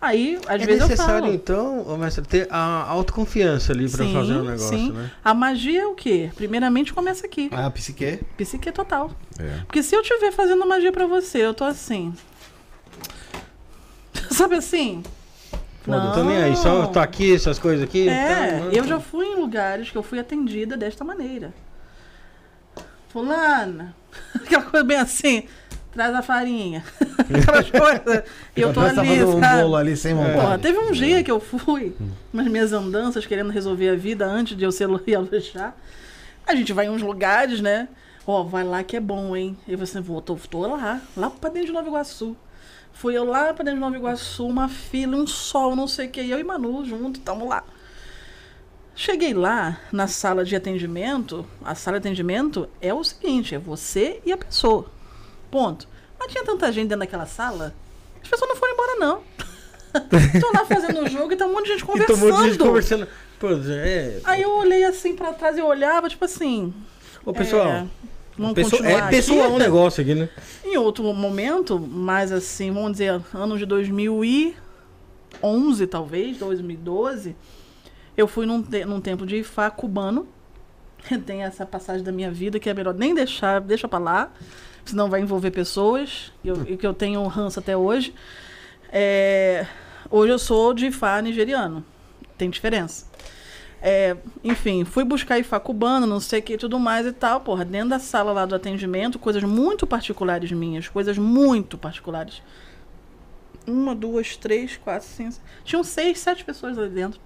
Aí, 0.00 0.36
às 0.48 0.60
É 0.60 0.66
vezes 0.66 0.82
eu 0.82 0.88
necessário, 0.88 1.22
falo. 1.22 1.34
então, 1.34 1.86
ô, 1.86 1.96
mestre, 1.96 2.24
ter 2.26 2.48
a 2.50 2.82
autoconfiança 2.88 3.72
ali 3.72 3.88
pra 3.88 4.04
Sim, 4.04 4.12
fazer 4.12 4.32
o 4.34 4.42
negócio, 4.44 4.68
sim. 4.76 4.90
né? 4.92 5.10
A 5.24 5.32
magia 5.32 5.82
é 5.82 5.86
o 5.86 5.94
quê? 5.94 6.30
Primeiramente 6.34 6.92
começa 6.92 7.24
aqui. 7.26 7.48
Ah, 7.52 7.66
a 7.66 7.70
psique. 7.70 8.18
Psique 8.36 8.72
total. 8.72 9.12
É. 9.38 9.60
Porque 9.66 9.82
se 9.84 9.94
eu 9.94 10.02
estiver 10.02 10.32
fazendo 10.32 10.66
magia 10.66 10.90
pra 10.92 11.06
você, 11.06 11.38
eu 11.38 11.54
tô 11.54 11.64
assim. 11.64 12.12
Sabe 14.36 14.56
assim? 14.56 15.02
Foda, 15.82 16.12
tô 16.12 16.22
nem 16.22 16.36
aí, 16.36 16.54
só 16.58 16.86
tô 16.88 16.98
aqui, 16.98 17.34
essas 17.34 17.58
coisas 17.58 17.82
aqui. 17.82 18.06
É, 18.06 18.60
tá, 18.60 18.66
eu 18.70 18.84
já 18.84 19.00
fui 19.00 19.24
em 19.24 19.36
lugares 19.36 19.88
que 19.88 19.96
eu 19.96 20.02
fui 20.02 20.18
atendida 20.18 20.76
desta 20.76 21.02
maneira. 21.02 21.54
Fulana, 23.08 23.96
aquela 24.36 24.64
coisa 24.64 24.84
bem 24.84 24.98
assim, 24.98 25.44
traz 25.90 26.14
a 26.14 26.20
farinha. 26.20 26.84
Aquelas 27.18 27.70
coisas. 27.70 28.24
E 28.54 28.60
eu 28.60 28.74
tô 28.74 28.82
tá 28.82 29.00
ali, 29.00 29.24
um 29.24 29.40
bolo 29.40 29.74
ali 29.74 29.96
sem 29.96 30.12
vontade. 30.12 30.38
Porra, 30.38 30.58
teve 30.58 30.78
um 30.80 30.92
dia 30.92 31.24
que 31.24 31.30
eu 31.30 31.40
fui 31.40 31.96
nas 32.30 32.46
minhas 32.46 32.74
andanças 32.74 33.24
querendo 33.24 33.48
resolver 33.48 33.88
a 33.88 33.96
vida 33.96 34.26
antes 34.26 34.54
de 34.54 34.64
eu 34.64 34.70
ser 34.70 34.84
Luxá. 34.86 35.72
A 36.46 36.54
gente 36.54 36.74
vai 36.74 36.84
em 36.84 36.90
uns 36.90 37.00
lugares, 37.00 37.62
né? 37.62 37.88
Ó, 38.26 38.42
vai 38.42 38.64
lá 38.64 38.82
que 38.82 38.98
é 38.98 39.00
bom, 39.00 39.34
hein? 39.34 39.56
E 39.66 39.74
você, 39.76 39.98
vou, 39.98 40.20
tô, 40.20 40.34
tô 40.34 40.66
lá, 40.66 41.00
lá 41.16 41.30
pra 41.30 41.48
dentro 41.48 41.68
de 41.68 41.72
Nova 41.72 41.88
Iguaçu. 41.88 42.36
Fui 42.98 43.14
eu 43.16 43.24
lá 43.24 43.52
pra 43.52 43.62
dentro 43.64 43.74
de 43.74 43.80
Nova 43.80 43.96
Iguaçu, 43.96 44.46
uma 44.46 44.68
fila, 44.68 45.16
um 45.16 45.26
sol, 45.26 45.76
não 45.76 45.86
sei 45.86 46.06
o 46.06 46.10
que. 46.10 46.20
Eu 46.20 46.38
e 46.38 46.44
Manu 46.44 46.84
junto, 46.84 47.20
tamo 47.20 47.46
lá. 47.46 47.62
Cheguei 48.94 49.34
lá 49.34 49.78
na 49.92 50.08
sala 50.08 50.44
de 50.44 50.56
atendimento. 50.56 51.46
A 51.62 51.74
sala 51.74 52.00
de 52.00 52.08
atendimento 52.08 52.68
é 52.80 52.94
o 52.94 53.04
seguinte: 53.04 53.54
é 53.54 53.58
você 53.58 54.20
e 54.24 54.32
a 54.32 54.36
pessoa. 54.36 54.86
Ponto. 55.50 55.86
Mas 56.18 56.32
tinha 56.32 56.42
tanta 56.44 56.72
gente 56.72 56.84
dentro 56.88 57.00
daquela 57.00 57.26
sala, 57.26 57.74
as 58.22 58.28
pessoas 58.28 58.48
não 58.48 58.56
foram 58.56 58.72
embora, 58.72 58.94
não. 58.96 59.22
Estão 60.34 60.52
lá 60.52 60.64
fazendo 60.64 61.00
o 61.02 61.08
jogo 61.08 61.32
e 61.32 61.36
tá 61.36 61.46
um 61.46 61.52
monte 61.52 61.66
de 61.66 61.72
gente 61.72 61.82
E 61.82 61.86
conversando. 61.86 62.18
tomou 62.18 62.32
de 62.42 62.48
gente 62.48 62.58
conversando. 62.58 63.08
Pô, 63.38 63.48
é. 63.68 64.20
Aí 64.24 64.40
eu 64.42 64.56
olhei 64.56 64.84
assim 64.84 65.14
pra 65.14 65.34
trás 65.34 65.58
e 65.58 65.62
olhava, 65.62 66.08
tipo 66.08 66.24
assim. 66.24 66.72
Ô, 67.24 67.32
pessoal. 67.34 67.66
é, 67.68 67.86
vamos 68.38 68.54
continuar 68.70 69.08
é 69.08 69.10
pessoal 69.10 69.52
um 69.52 69.58
negócio 69.58 70.02
aqui, 70.02 70.14
né? 70.14 70.28
Em 70.64 70.76
outro 70.76 71.04
momento, 71.14 71.78
mais 71.78 72.30
assim, 72.32 72.70
vamos 72.70 72.92
dizer, 72.92 73.20
anos 73.34 73.58
de 73.58 73.66
2011, 73.66 75.86
talvez, 75.86 76.36
2012, 76.38 77.36
eu 78.16 78.26
fui 78.26 78.46
num, 78.46 78.62
te- 78.62 78.84
num 78.84 79.00
templo 79.00 79.26
de 79.26 79.36
Ifá 79.36 79.70
cubano. 79.70 80.26
Tem 81.26 81.42
essa 81.42 81.64
passagem 81.64 82.02
da 82.02 82.12
minha 82.12 82.30
vida 82.30 82.58
que 82.58 82.68
é 82.68 82.74
melhor 82.74 82.94
nem 82.94 83.14
deixar, 83.14 83.60
deixa 83.60 83.86
pra 83.86 83.98
lá, 83.98 84.32
senão 84.84 85.08
vai 85.08 85.20
envolver 85.20 85.50
pessoas, 85.50 86.32
e 86.44 86.48
eu- 86.48 86.62
e 86.66 86.76
que 86.76 86.86
eu 86.86 86.94
tenho 86.94 87.24
ranço 87.26 87.58
até 87.58 87.76
hoje. 87.76 88.14
É, 88.92 89.66
hoje 90.10 90.32
eu 90.32 90.38
sou 90.38 90.72
de 90.74 90.86
Ifá 90.86 91.20
nigeriano, 91.20 91.84
tem 92.38 92.48
diferença. 92.50 93.05
É, 93.88 94.16
enfim, 94.42 94.84
fui 94.84 95.04
buscar 95.04 95.38
Ifá 95.38 95.60
cubano, 95.60 96.08
não 96.08 96.18
sei 96.18 96.40
o 96.40 96.42
que 96.42 96.54
e 96.54 96.58
tudo 96.58 96.76
mais 96.76 97.06
e 97.06 97.12
tal, 97.12 97.40
porra, 97.40 97.64
dentro 97.64 97.90
da 97.90 98.00
sala 98.00 98.32
lá 98.32 98.44
do 98.44 98.52
atendimento, 98.52 99.16
coisas 99.16 99.44
muito 99.44 99.86
particulares 99.86 100.50
minhas, 100.50 100.88
coisas 100.88 101.16
muito 101.16 101.78
particulares. 101.78 102.42
Uma, 103.64 103.94
duas, 103.94 104.36
três, 104.36 104.76
quatro, 104.76 105.06
cinco. 105.06 105.36
Tinham 105.62 105.84
seis, 105.84 106.18
sete 106.18 106.44
pessoas 106.44 106.76
ali 106.76 106.88
dentro. 106.88 107.20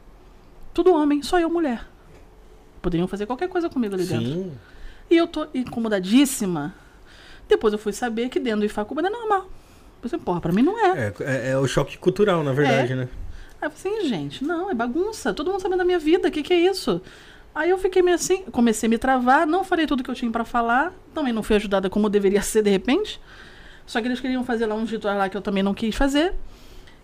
Tudo 0.74 0.92
homem, 0.92 1.22
só 1.22 1.40
eu 1.40 1.48
mulher. 1.48 1.88
Poderiam 2.82 3.08
fazer 3.08 3.24
qualquer 3.24 3.48
coisa 3.48 3.70
comigo 3.70 3.94
ali 3.94 4.04
dentro. 4.04 4.26
Sim. 4.26 4.52
E 5.10 5.16
eu 5.16 5.26
tô 5.26 5.46
incomodadíssima. 5.54 6.74
Depois 7.48 7.72
eu 7.72 7.78
fui 7.78 7.94
saber 7.94 8.28
que 8.28 8.38
dentro 8.38 8.60
do 8.60 8.66
Ifá 8.66 8.84
cubano 8.84 9.08
é 9.08 9.10
normal. 9.10 9.48
Pensei, 10.02 10.18
porra, 10.18 10.42
pra 10.42 10.52
mim 10.52 10.62
não 10.62 10.78
é. 10.78 11.06
É, 11.06 11.14
é, 11.20 11.50
é 11.52 11.58
o 11.58 11.66
choque 11.66 11.96
cultural, 11.96 12.44
na 12.44 12.52
verdade, 12.52 12.92
É. 12.92 12.96
né? 12.96 13.08
Aí 13.60 13.66
eu 13.66 13.70
falei 13.70 13.98
assim, 13.98 14.08
gente, 14.08 14.44
não, 14.44 14.70
é 14.70 14.74
bagunça. 14.74 15.34
Todo 15.34 15.50
mundo 15.50 15.60
sabendo 15.60 15.78
da 15.78 15.84
minha 15.84 15.98
vida, 15.98 16.28
o 16.28 16.30
que, 16.30 16.42
que 16.42 16.52
é 16.52 16.58
isso? 16.58 17.00
Aí 17.54 17.68
eu 17.68 17.78
fiquei 17.78 18.00
meio 18.00 18.14
assim, 18.14 18.42
comecei 18.44 18.86
a 18.86 18.90
me 18.90 18.96
travar, 18.96 19.46
não 19.46 19.64
falei 19.64 19.86
tudo 19.86 20.02
que 20.02 20.10
eu 20.10 20.14
tinha 20.14 20.30
pra 20.30 20.44
falar, 20.44 20.92
também 21.12 21.32
não 21.32 21.42
fui 21.42 21.56
ajudada 21.56 21.90
como 21.90 22.08
deveria 22.08 22.40
ser 22.42 22.62
de 22.62 22.70
repente. 22.70 23.20
Só 23.86 24.00
que 24.00 24.06
eles 24.06 24.20
queriam 24.20 24.44
fazer 24.44 24.66
lá 24.66 24.74
uns 24.74 24.90
rituais 24.90 25.18
lá 25.18 25.28
que 25.28 25.36
eu 25.36 25.42
também 25.42 25.62
não 25.62 25.74
quis 25.74 25.94
fazer. 25.94 26.32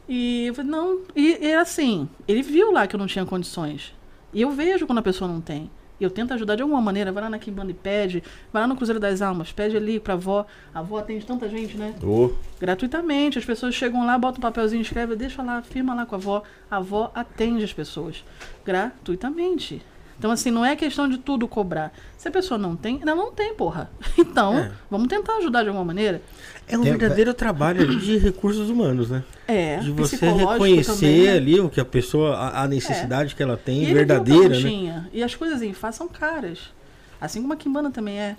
E 0.08 0.46
eu 0.46 0.54
falei, 0.54 0.70
não. 0.70 1.00
E, 1.14 1.38
e 1.40 1.54
assim, 1.54 2.08
ele 2.28 2.42
viu 2.42 2.70
lá 2.70 2.86
que 2.86 2.94
eu 2.94 2.98
não 2.98 3.06
tinha 3.06 3.26
condições. 3.26 3.92
E 4.32 4.40
eu 4.40 4.50
vejo 4.50 4.86
quando 4.86 4.98
a 4.98 5.02
pessoa 5.02 5.26
não 5.26 5.40
tem. 5.40 5.70
E 5.98 6.04
eu 6.04 6.10
tento 6.10 6.34
ajudar 6.34 6.56
de 6.56 6.62
alguma 6.62 6.80
maneira, 6.80 7.10
vai 7.10 7.22
lá 7.22 7.30
na 7.30 7.38
Kimbanda 7.38 7.70
e 7.70 7.74
pede, 7.74 8.22
vai 8.52 8.62
lá 8.62 8.68
no 8.68 8.76
Cruzeiro 8.76 9.00
das 9.00 9.22
Almas, 9.22 9.52
pede 9.52 9.76
ali 9.76 9.98
pra 9.98 10.14
avó. 10.14 10.46
A 10.74 10.80
avó 10.80 10.98
atende 10.98 11.24
tanta 11.24 11.48
gente, 11.48 11.76
né? 11.76 11.94
Ô, 12.02 12.30
gratuitamente. 12.60 13.38
As 13.38 13.44
pessoas 13.44 13.74
chegam 13.74 14.04
lá, 14.04 14.18
botam 14.18 14.38
um 14.38 14.42
papelzinho, 14.42 14.82
escreve, 14.82 15.16
deixa 15.16 15.42
lá, 15.42 15.62
firma 15.62 15.94
lá 15.94 16.04
com 16.04 16.14
a 16.14 16.18
avó. 16.18 16.42
A 16.70 16.76
avó 16.76 17.10
atende 17.14 17.64
as 17.64 17.72
pessoas 17.72 18.24
gratuitamente. 18.64 19.82
Então, 20.18 20.30
assim, 20.30 20.50
não 20.50 20.64
é 20.64 20.74
questão 20.74 21.08
de 21.08 21.18
tudo 21.18 21.46
cobrar. 21.46 21.92
Se 22.16 22.26
a 22.26 22.30
pessoa 22.30 22.56
não 22.56 22.74
tem, 22.74 22.98
ela 23.02 23.14
não 23.14 23.30
tem, 23.32 23.54
porra. 23.54 23.90
Então, 24.16 24.58
É. 24.58 24.72
vamos 24.90 25.08
tentar 25.08 25.36
ajudar 25.36 25.62
de 25.62 25.68
alguma 25.68 25.84
maneira. 25.84 26.22
É 26.66 26.76
um 26.76 26.82
Tem- 26.82 26.96
verdadeiro 26.96 27.32
trabalho 27.34 27.82
ali 27.82 27.96
de 27.96 28.16
recursos 28.18 28.70
humanos, 28.70 29.10
né? 29.10 29.22
É, 29.46 29.76
de 29.78 29.90
você 29.92 30.16
reconhecer 30.16 30.92
também, 30.94 31.22
né? 31.26 31.32
ali 31.36 31.60
o 31.60 31.68
que 31.68 31.78
a 31.80 31.84
pessoa, 31.84 32.34
a, 32.34 32.62
a 32.62 32.68
necessidade 32.68 33.34
que 33.36 33.42
ela 33.42 33.54
E 33.54 33.56
tem, 33.58 33.82
ele 33.84 33.92
verdadeira, 33.94 34.58
né? 34.58 35.06
E 35.12 35.22
as 35.22 35.34
coisas 35.34 35.62
em 35.62 35.72
Fá 35.72 35.92
são 35.92 36.08
caras. 36.08 36.72
Assim 37.20 37.40
como 37.40 37.52
a 37.52 37.56
Kimbanda 37.56 37.90
também 37.90 38.18
é. 38.18 38.36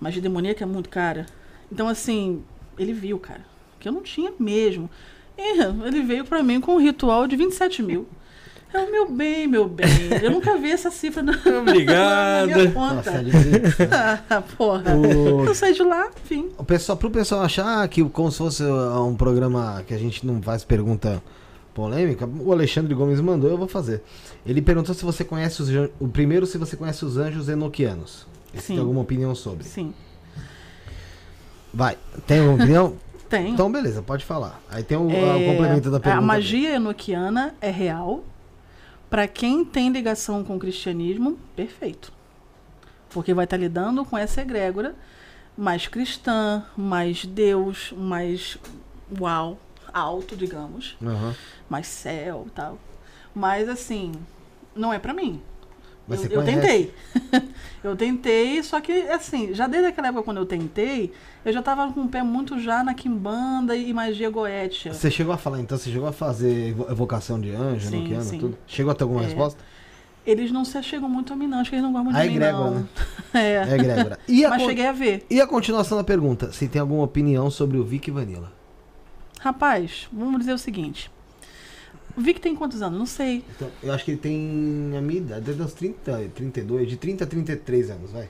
Magia 0.00 0.20
demoníaca 0.20 0.64
é 0.64 0.66
muito 0.66 0.90
cara. 0.90 1.24
Então, 1.72 1.88
assim, 1.88 2.42
ele 2.78 2.92
viu, 2.92 3.18
cara, 3.18 3.40
que 3.80 3.88
eu 3.88 3.92
não 3.92 4.02
tinha 4.02 4.32
mesmo. 4.38 4.90
E 5.38 5.60
ele 5.86 6.02
veio 6.02 6.24
pra 6.24 6.42
mim 6.42 6.60
com 6.60 6.74
um 6.74 6.80
ritual 6.80 7.26
de 7.26 7.36
27 7.36 7.82
mil. 7.82 8.06
É 8.74 8.78
o 8.78 8.90
meu 8.90 9.08
bem, 9.10 9.46
meu 9.46 9.68
bem. 9.68 9.86
Eu 10.22 10.30
nunca 10.30 10.56
vi 10.58 10.70
essa 10.70 10.90
cifra 10.90 11.22
na, 11.22 11.32
Obrigado. 11.60 12.48
na 12.48 12.56
minha 12.56 12.70
conta. 12.72 12.94
Nossa, 12.96 13.10
é 13.10 13.22
difícil. 13.22 13.86
Ah, 14.28 14.42
porra. 14.56 14.94
O- 14.94 15.44
Eu 15.46 15.54
saí 15.54 15.72
de 15.72 15.82
lá, 15.82 16.10
enfim. 16.22 16.50
O 16.58 16.64
pessoal, 16.64 16.98
pro 16.98 17.10
pessoal 17.10 17.42
achar 17.42 17.86
que 17.88 18.04
como 18.10 18.30
se 18.30 18.38
fosse 18.38 18.62
uh, 18.62 19.02
um 19.06 19.14
programa 19.16 19.82
que 19.86 19.94
a 19.94 19.98
gente 19.98 20.26
não 20.26 20.42
faz 20.42 20.64
pergunta 20.64 21.22
polêmica, 21.72 22.26
o 22.40 22.52
Alexandre 22.52 22.92
Gomes 22.94 23.20
mandou, 23.20 23.48
eu 23.50 23.56
vou 23.58 23.68
fazer. 23.68 24.02
Ele 24.44 24.60
perguntou 24.60 24.94
se 24.94 25.04
você 25.04 25.22
conhece 25.24 25.62
os 25.62 25.68
o 26.00 26.08
primeiro 26.08 26.44
se 26.46 26.58
você 26.58 26.76
conhece 26.76 27.04
os 27.04 27.16
anjos 27.16 27.48
enoquianos. 27.48 28.26
Se 28.54 28.60
Sim. 28.62 28.74
tem 28.74 28.78
alguma 28.80 29.00
opinião 29.02 29.34
sobre. 29.34 29.64
Sim. 29.64 29.94
Vai, 31.72 31.96
tem 32.26 32.40
alguma 32.40 32.56
opinião? 32.56 32.94
Tem. 33.28 33.50
Então 33.50 33.70
beleza, 33.72 34.00
pode 34.02 34.24
falar. 34.24 34.62
Aí 34.70 34.84
tem 34.84 34.96
o, 34.96 35.10
É, 35.10 35.34
o 35.34 35.50
complemento 35.52 35.90
da 35.90 35.98
pergunta. 35.98 36.22
A 36.22 36.26
magia 36.26 36.76
enoquiana 36.76 37.54
é 37.60 37.70
real. 37.72 38.22
Pra 39.08 39.28
quem 39.28 39.64
tem 39.64 39.90
ligação 39.90 40.42
com 40.42 40.56
o 40.56 40.58
cristianismo, 40.58 41.38
perfeito. 41.54 42.12
Porque 43.10 43.32
vai 43.32 43.44
estar 43.44 43.56
lidando 43.56 44.04
com 44.04 44.18
essa 44.18 44.42
egrégora 44.42 44.94
mais 45.56 45.86
cristã, 45.86 46.64
mais 46.76 47.24
Deus, 47.24 47.92
mais 47.96 48.58
uau, 49.18 49.58
alto, 49.92 50.36
digamos, 50.36 50.96
Aham. 51.02 51.34
mais 51.68 51.86
céu 51.86 52.44
e 52.46 52.50
tal. 52.50 52.78
Mas 53.34 53.68
assim, 53.68 54.12
não 54.74 54.92
é 54.92 54.98
pra 54.98 55.14
mim. 55.14 55.40
Mas 56.06 56.24
eu, 56.24 56.30
eu 56.30 56.44
tentei. 56.44 56.94
eu 57.82 57.96
tentei, 57.96 58.62
só 58.62 58.80
que 58.80 58.92
assim, 59.08 59.54
já 59.54 59.66
desde 59.66 59.88
aquela 59.88 60.08
época 60.08 60.22
quando 60.22 60.38
eu 60.38 60.46
tentei, 60.46 61.12
eu 61.46 61.52
já 61.52 61.62
tava 61.62 61.90
com 61.92 62.02
o 62.02 62.08
pé 62.08 62.22
muito 62.22 62.58
já 62.60 62.82
na 62.84 62.92
quimbanda 62.92 63.74
e 63.76 63.92
magia 63.94 64.28
goétia. 64.28 64.92
Você 64.92 65.10
chegou 65.10 65.32
a 65.32 65.38
falar, 65.38 65.60
então, 65.60 65.78
você 65.78 65.90
chegou 65.90 66.08
a 66.08 66.12
fazer 66.12 66.70
evo- 66.70 66.90
evocação 66.90 67.40
de 67.40 67.52
anjo, 67.54 67.88
Sim, 67.88 68.20
sim. 68.20 68.38
tudo? 68.38 68.58
Chegou 68.66 68.90
a 68.92 68.94
ter 68.94 69.04
alguma 69.04 69.22
É. 69.22 69.26
resposta? 69.26 69.58
Eles 70.26 70.50
não 70.50 70.64
se 70.64 70.76
achegam 70.76 71.08
muito 71.08 71.32
a 71.32 71.36
mim, 71.36 71.46
não. 71.46 71.60
Acho 71.60 71.70
que 71.70 71.76
eles 71.76 71.84
não 71.84 71.92
gostam 71.92 72.04
muito 72.10 72.16
A 72.18 72.22
de 72.24 72.28
mim, 72.30 72.34
egrégora, 72.34 72.70
não. 72.70 72.80
né? 72.80 72.86
É. 73.32 73.54
É, 73.74 73.78
Grégora. 73.78 74.18
E 74.26 74.44
a, 74.44 74.50
Mas 74.50 74.62
con- 74.62 74.68
cheguei 74.68 74.86
a 74.86 74.92
ver. 74.92 75.24
e 75.30 75.40
a 75.40 75.46
continuação 75.46 75.96
da 75.96 76.02
pergunta? 76.02 76.50
Se 76.52 76.66
tem 76.66 76.80
alguma 76.80 77.04
opinião 77.04 77.48
sobre 77.50 77.78
o 77.78 77.84
Vic 77.84 78.10
Vanilla? 78.10 78.52
Rapaz, 79.40 80.08
vamos 80.12 80.40
dizer 80.40 80.52
o 80.52 80.58
seguinte. 80.58 81.10
O 82.16 82.20
Vic 82.20 82.40
tem 82.40 82.56
quantos 82.56 82.82
anos? 82.82 82.98
Não 82.98 83.06
sei. 83.06 83.44
Então, 83.54 83.68
eu 83.82 83.92
acho 83.92 84.04
que 84.04 84.10
ele 84.12 84.18
tem 84.18 84.94
a 84.96 85.00
minha 85.00 85.18
idade, 85.20 85.42
desde 85.42 85.62
os 85.62 85.74
30, 85.74 86.30
32, 86.34 86.88
de 86.88 86.96
30 86.96 87.22
a 87.24 87.26
33 87.26 87.90
anos, 87.90 88.10
vai. 88.10 88.28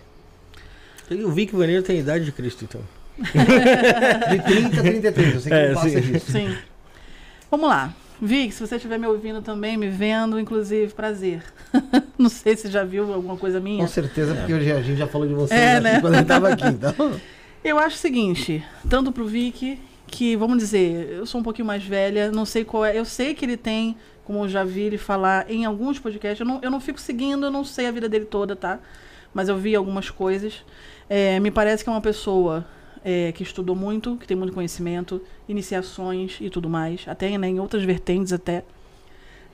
O 1.25 1.31
Vic 1.31 1.55
Vanilla 1.55 1.83
tem 1.83 1.97
a 1.99 2.01
idade 2.01 2.25
de 2.25 2.33
Cristo, 2.33 2.65
então. 2.65 2.81
De 4.31 4.43
30 4.43 4.81
a 4.81 4.83
33, 4.83 5.35
eu 5.35 5.41
sei 5.41 5.51
que 5.51 5.57
É, 5.59 5.69
não 5.69 5.75
passa 5.75 5.89
sim. 5.89 6.01
disso. 6.01 6.33
Sim. 6.33 6.57
Vamos 7.51 7.69
lá. 7.69 7.95
Vic, 8.21 8.53
se 8.55 8.67
você 8.67 8.77
estiver 8.77 8.99
me 8.99 9.07
ouvindo 9.07 9.43
também, 9.43 9.77
me 9.77 9.89
vendo, 9.89 10.41
inclusive, 10.41 10.93
prazer. 10.95 11.43
não 12.17 12.29
sei 12.31 12.57
se 12.57 12.69
já 12.71 12.83
viu 12.83 13.13
alguma 13.13 13.37
coisa 13.37 13.61
minha. 13.61 13.83
Com 13.85 13.89
certeza, 13.89 14.35
porque 14.35 14.55
hoje 14.55 14.73
a 14.73 14.81
gente 14.83 14.97
já 14.99 15.07
falou 15.07 15.29
de 15.29 15.35
você 15.35 15.55
É, 15.55 15.81
né? 15.81 16.01
quando 16.01 16.15
ele 16.15 16.25
tava 16.25 16.49
aqui, 16.49 16.67
então... 16.67 16.95
Eu 17.65 17.81
acho 17.81 17.97
o 17.97 17.99
seguinte, 17.99 18.65
tanto 18.89 19.11
pro 19.11 19.27
Vic, 19.27 19.81
que, 20.07 20.37
vamos 20.37 20.59
dizer, 20.59 21.09
eu 21.11 21.27
sou 21.27 21.41
um 21.41 21.43
pouquinho 21.43 21.67
mais 21.67 21.83
velha, 21.85 22.31
não 22.31 22.45
sei 22.45 22.65
qual 22.65 22.85
é. 22.85 22.97
Eu 22.97 23.05
sei 23.05 23.35
que 23.35 23.45
ele 23.45 23.57
tem, 23.57 23.97
como 24.25 24.45
eu 24.45 24.49
já 24.49 24.63
vi 24.63 24.83
ele 24.83 24.97
falar 24.99 25.51
em 25.51 25.65
alguns 25.65 25.99
podcasts, 25.99 26.39
eu 26.39 26.47
não, 26.47 26.61
eu 26.63 26.71
não 26.71 26.81
fico 26.81 27.01
seguindo, 27.01 27.47
eu 27.47 27.51
não 27.51 27.65
sei 27.65 27.89
a 27.89 27.91
vida 27.91 28.09
dele 28.09 28.25
toda, 28.25 28.55
tá? 28.55 28.79
Mas 29.35 29.49
eu 29.49 29.57
vi 29.57 29.75
algumas 29.75 30.11
coisas. 30.11 30.65
É, 31.11 31.41
me 31.41 31.51
parece 31.51 31.83
que 31.83 31.91
é 31.91 31.93
uma 31.93 32.01
pessoa 32.01 32.65
é, 33.05 33.33
que 33.33 33.43
estudou 33.43 33.77
muito, 33.77 34.17
que 34.17 34.27
tem 34.27 34.37
muito 34.37 34.53
conhecimento, 34.53 35.21
iniciações 35.49 36.39
e 36.41 36.51
tudo 36.51 36.69
mais, 36.69 37.05
até 37.07 37.37
né, 37.37 37.49
em 37.49 37.61
outras 37.61 37.83
vertentes 37.85 38.33
até. 38.33 38.65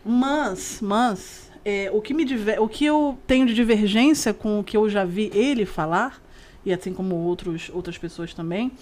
Mas, 0.04 0.78
mas, 0.80 1.50
é, 1.64 1.90
o, 1.92 2.00
que 2.00 2.12
me 2.12 2.24
diver, 2.24 2.60
o 2.60 2.68
que 2.68 2.84
eu 2.84 3.18
tenho 3.26 3.46
de 3.46 3.54
divergência 3.54 4.34
com 4.34 4.60
o 4.60 4.64
que 4.64 4.76
eu 4.76 4.88
já 4.88 5.04
vi 5.04 5.30
ele 5.34 5.64
falar, 5.64 6.20
e 6.64 6.72
assim 6.72 6.92
como 6.92 7.14
outros, 7.16 7.70
outras 7.72 7.98
pessoas 7.98 8.34
também, 8.34 8.72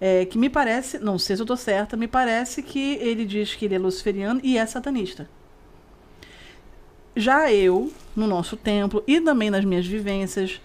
é, 0.00 0.24
que 0.24 0.38
me 0.38 0.48
parece, 0.48 0.98
não 0.98 1.18
sei 1.18 1.36
se 1.36 1.42
eu 1.42 1.44
estou 1.44 1.56
certa, 1.56 1.96
me 1.96 2.08
parece 2.08 2.62
que 2.62 2.94
ele 2.96 3.24
diz 3.24 3.54
que 3.54 3.64
ele 3.64 3.74
é 3.74 3.78
luciferiano 3.78 4.40
e 4.42 4.56
é 4.56 4.64
satanista. 4.64 5.28
Já 7.14 7.52
eu, 7.52 7.92
no 8.14 8.26
nosso 8.26 8.56
templo 8.56 9.02
e 9.06 9.20
também 9.20 9.50
nas 9.50 9.64
minhas 9.64 9.86
vivências, 9.86 10.60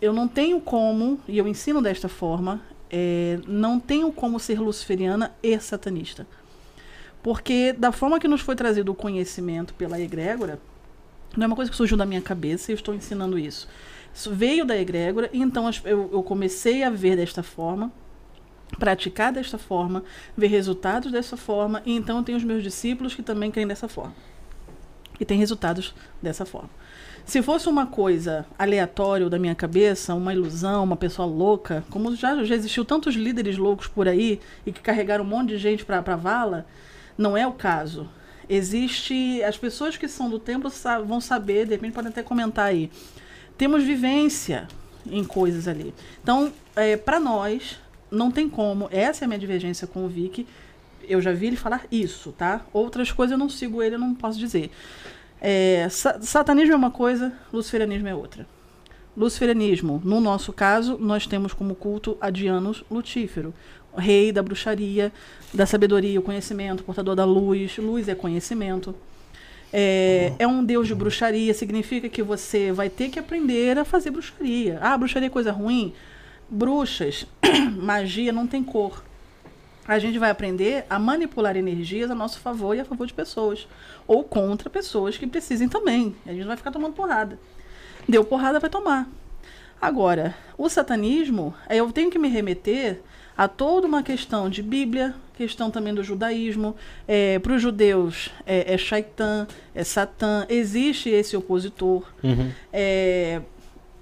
eu 0.00 0.12
não 0.12 0.26
tenho 0.26 0.60
como, 0.60 1.20
e 1.28 1.38
eu 1.38 1.46
ensino 1.46 1.80
desta 1.80 2.08
forma, 2.08 2.60
é, 2.92 3.40
não 3.48 3.80
tenho 3.80 4.12
como 4.12 4.38
ser 4.38 4.60
luciferiana 4.60 5.32
e 5.42 5.58
satanista. 5.58 6.26
Porque 7.22 7.72
da 7.72 7.90
forma 7.90 8.20
que 8.20 8.28
nos 8.28 8.42
foi 8.42 8.54
trazido 8.54 8.92
o 8.92 8.94
conhecimento 8.94 9.72
pela 9.74 9.98
egrégora, 9.98 10.60
não 11.36 11.44
é 11.44 11.46
uma 11.46 11.56
coisa 11.56 11.70
que 11.70 11.76
surgiu 11.76 11.96
da 11.96 12.04
minha 12.04 12.20
cabeça 12.20 12.70
e 12.70 12.72
eu 12.72 12.76
estou 12.76 12.94
ensinando 12.94 13.38
isso. 13.38 13.66
Isso 14.12 14.34
veio 14.34 14.66
da 14.66 14.76
egrégora 14.76 15.30
e 15.32 15.40
então 15.40 15.70
eu, 15.84 16.10
eu 16.12 16.22
comecei 16.22 16.82
a 16.82 16.90
ver 16.90 17.16
desta 17.16 17.42
forma, 17.42 17.90
praticar 18.78 19.32
desta 19.32 19.56
forma, 19.56 20.04
ver 20.36 20.48
resultados 20.48 21.10
dessa 21.10 21.36
forma, 21.36 21.82
e 21.86 21.92
então 21.92 22.18
eu 22.18 22.24
tenho 22.24 22.36
os 22.36 22.44
meus 22.44 22.62
discípulos 22.62 23.14
que 23.14 23.22
também 23.22 23.50
creem 23.50 23.66
dessa 23.66 23.88
forma. 23.88 24.14
E 25.18 25.24
têm 25.24 25.38
resultados 25.38 25.94
dessa 26.20 26.44
forma. 26.44 26.70
Se 27.24 27.40
fosse 27.40 27.68
uma 27.68 27.86
coisa 27.86 28.44
aleatória 28.58 29.30
da 29.30 29.38
minha 29.38 29.54
cabeça, 29.54 30.14
uma 30.14 30.32
ilusão, 30.32 30.82
uma 30.84 30.96
pessoa 30.96 31.26
louca, 31.26 31.84
como 31.88 32.14
já, 32.16 32.42
já 32.44 32.54
existiu 32.54 32.84
tantos 32.84 33.14
líderes 33.14 33.56
loucos 33.56 33.86
por 33.86 34.08
aí 34.08 34.40
e 34.66 34.72
que 34.72 34.80
carregaram 34.80 35.24
um 35.24 35.28
monte 35.28 35.50
de 35.50 35.58
gente 35.58 35.84
para 35.84 35.98
a 35.98 36.16
vala, 36.16 36.66
não 37.16 37.36
é 37.36 37.46
o 37.46 37.52
caso. 37.52 38.08
Existe. 38.48 39.42
As 39.44 39.56
pessoas 39.56 39.96
que 39.96 40.08
são 40.08 40.28
do 40.28 40.38
templo 40.38 40.70
vão 41.06 41.20
saber, 41.20 41.64
de 41.64 41.72
repente 41.72 41.92
podem 41.92 42.10
até 42.10 42.22
comentar 42.22 42.66
aí. 42.66 42.90
Temos 43.56 43.84
vivência 43.84 44.66
em 45.06 45.24
coisas 45.24 45.68
ali. 45.68 45.94
Então, 46.22 46.52
é, 46.74 46.96
para 46.96 47.20
nós, 47.20 47.78
não 48.10 48.30
tem 48.30 48.48
como. 48.48 48.88
Essa 48.90 49.24
é 49.24 49.26
a 49.26 49.28
minha 49.28 49.38
divergência 49.38 49.86
com 49.86 50.04
o 50.04 50.08
Vic. 50.08 50.46
Eu 51.08 51.20
já 51.20 51.32
vi 51.32 51.46
ele 51.46 51.56
falar 51.56 51.86
isso, 51.90 52.32
tá? 52.32 52.64
Outras 52.72 53.10
coisas 53.10 53.32
eu 53.32 53.38
não 53.38 53.48
sigo 53.48 53.82
ele, 53.82 53.94
eu 53.94 53.98
não 53.98 54.14
posso 54.14 54.38
dizer. 54.38 54.70
É, 55.44 55.88
sa- 55.90 56.20
satanismo 56.22 56.72
é 56.72 56.76
uma 56.76 56.92
coisa, 56.92 57.32
luciferianismo 57.52 58.06
é 58.06 58.14
outra. 58.14 58.46
Luciferianismo, 59.16 60.00
no 60.04 60.20
nosso 60.20 60.52
caso, 60.52 60.96
nós 60.98 61.26
temos 61.26 61.52
como 61.52 61.74
culto 61.74 62.16
a 62.20 62.30
Dianos 62.30 62.84
Lutífero, 62.88 63.52
rei 63.96 64.30
da 64.30 64.40
bruxaria, 64.40 65.12
da 65.52 65.66
sabedoria, 65.66 66.18
o 66.20 66.22
conhecimento, 66.22 66.84
portador 66.84 67.16
da 67.16 67.24
luz. 67.24 67.76
Luz 67.76 68.08
é 68.08 68.14
conhecimento. 68.14 68.94
É, 69.72 70.32
é 70.38 70.46
um 70.46 70.64
deus 70.64 70.86
de 70.86 70.94
bruxaria, 70.94 71.52
significa 71.52 72.08
que 72.08 72.22
você 72.22 72.70
vai 72.70 72.88
ter 72.88 73.08
que 73.08 73.18
aprender 73.18 73.76
a 73.78 73.84
fazer 73.84 74.10
bruxaria. 74.12 74.78
Ah, 74.80 74.96
bruxaria 74.96 75.26
é 75.26 75.30
coisa 75.30 75.50
ruim? 75.50 75.92
Bruxas, 76.48 77.26
magia 77.76 78.30
não 78.32 78.46
tem 78.46 78.62
cor. 78.62 79.02
A 79.86 79.98
gente 79.98 80.18
vai 80.18 80.30
aprender 80.30 80.84
a 80.88 80.98
manipular 80.98 81.56
energias 81.56 82.10
a 82.10 82.14
nosso 82.14 82.38
favor 82.38 82.76
e 82.76 82.80
a 82.80 82.84
favor 82.84 83.06
de 83.06 83.12
pessoas. 83.12 83.66
Ou 84.06 84.22
contra 84.22 84.70
pessoas 84.70 85.18
que 85.18 85.26
precisem 85.26 85.68
também. 85.68 86.14
A 86.24 86.30
gente 86.30 86.40
não 86.40 86.48
vai 86.48 86.56
ficar 86.56 86.70
tomando 86.70 86.94
porrada. 86.94 87.38
Deu 88.08 88.24
porrada, 88.24 88.60
vai 88.60 88.70
tomar. 88.70 89.08
Agora, 89.80 90.34
o 90.56 90.68
satanismo, 90.68 91.52
aí 91.68 91.78
eu 91.78 91.90
tenho 91.90 92.10
que 92.10 92.18
me 92.18 92.28
remeter 92.28 93.00
a 93.36 93.48
toda 93.48 93.86
uma 93.86 94.02
questão 94.02 94.48
de 94.48 94.62
Bíblia, 94.62 95.14
questão 95.34 95.70
também 95.70 95.92
do 95.92 96.04
judaísmo. 96.04 96.76
É, 97.08 97.38
Para 97.40 97.54
os 97.54 97.62
judeus 97.62 98.30
é, 98.46 98.74
é 98.74 98.78
Shaitan, 98.78 99.48
é 99.74 99.82
Satã, 99.82 100.46
existe 100.48 101.08
esse 101.10 101.36
opositor. 101.36 102.04
É, 102.72 103.40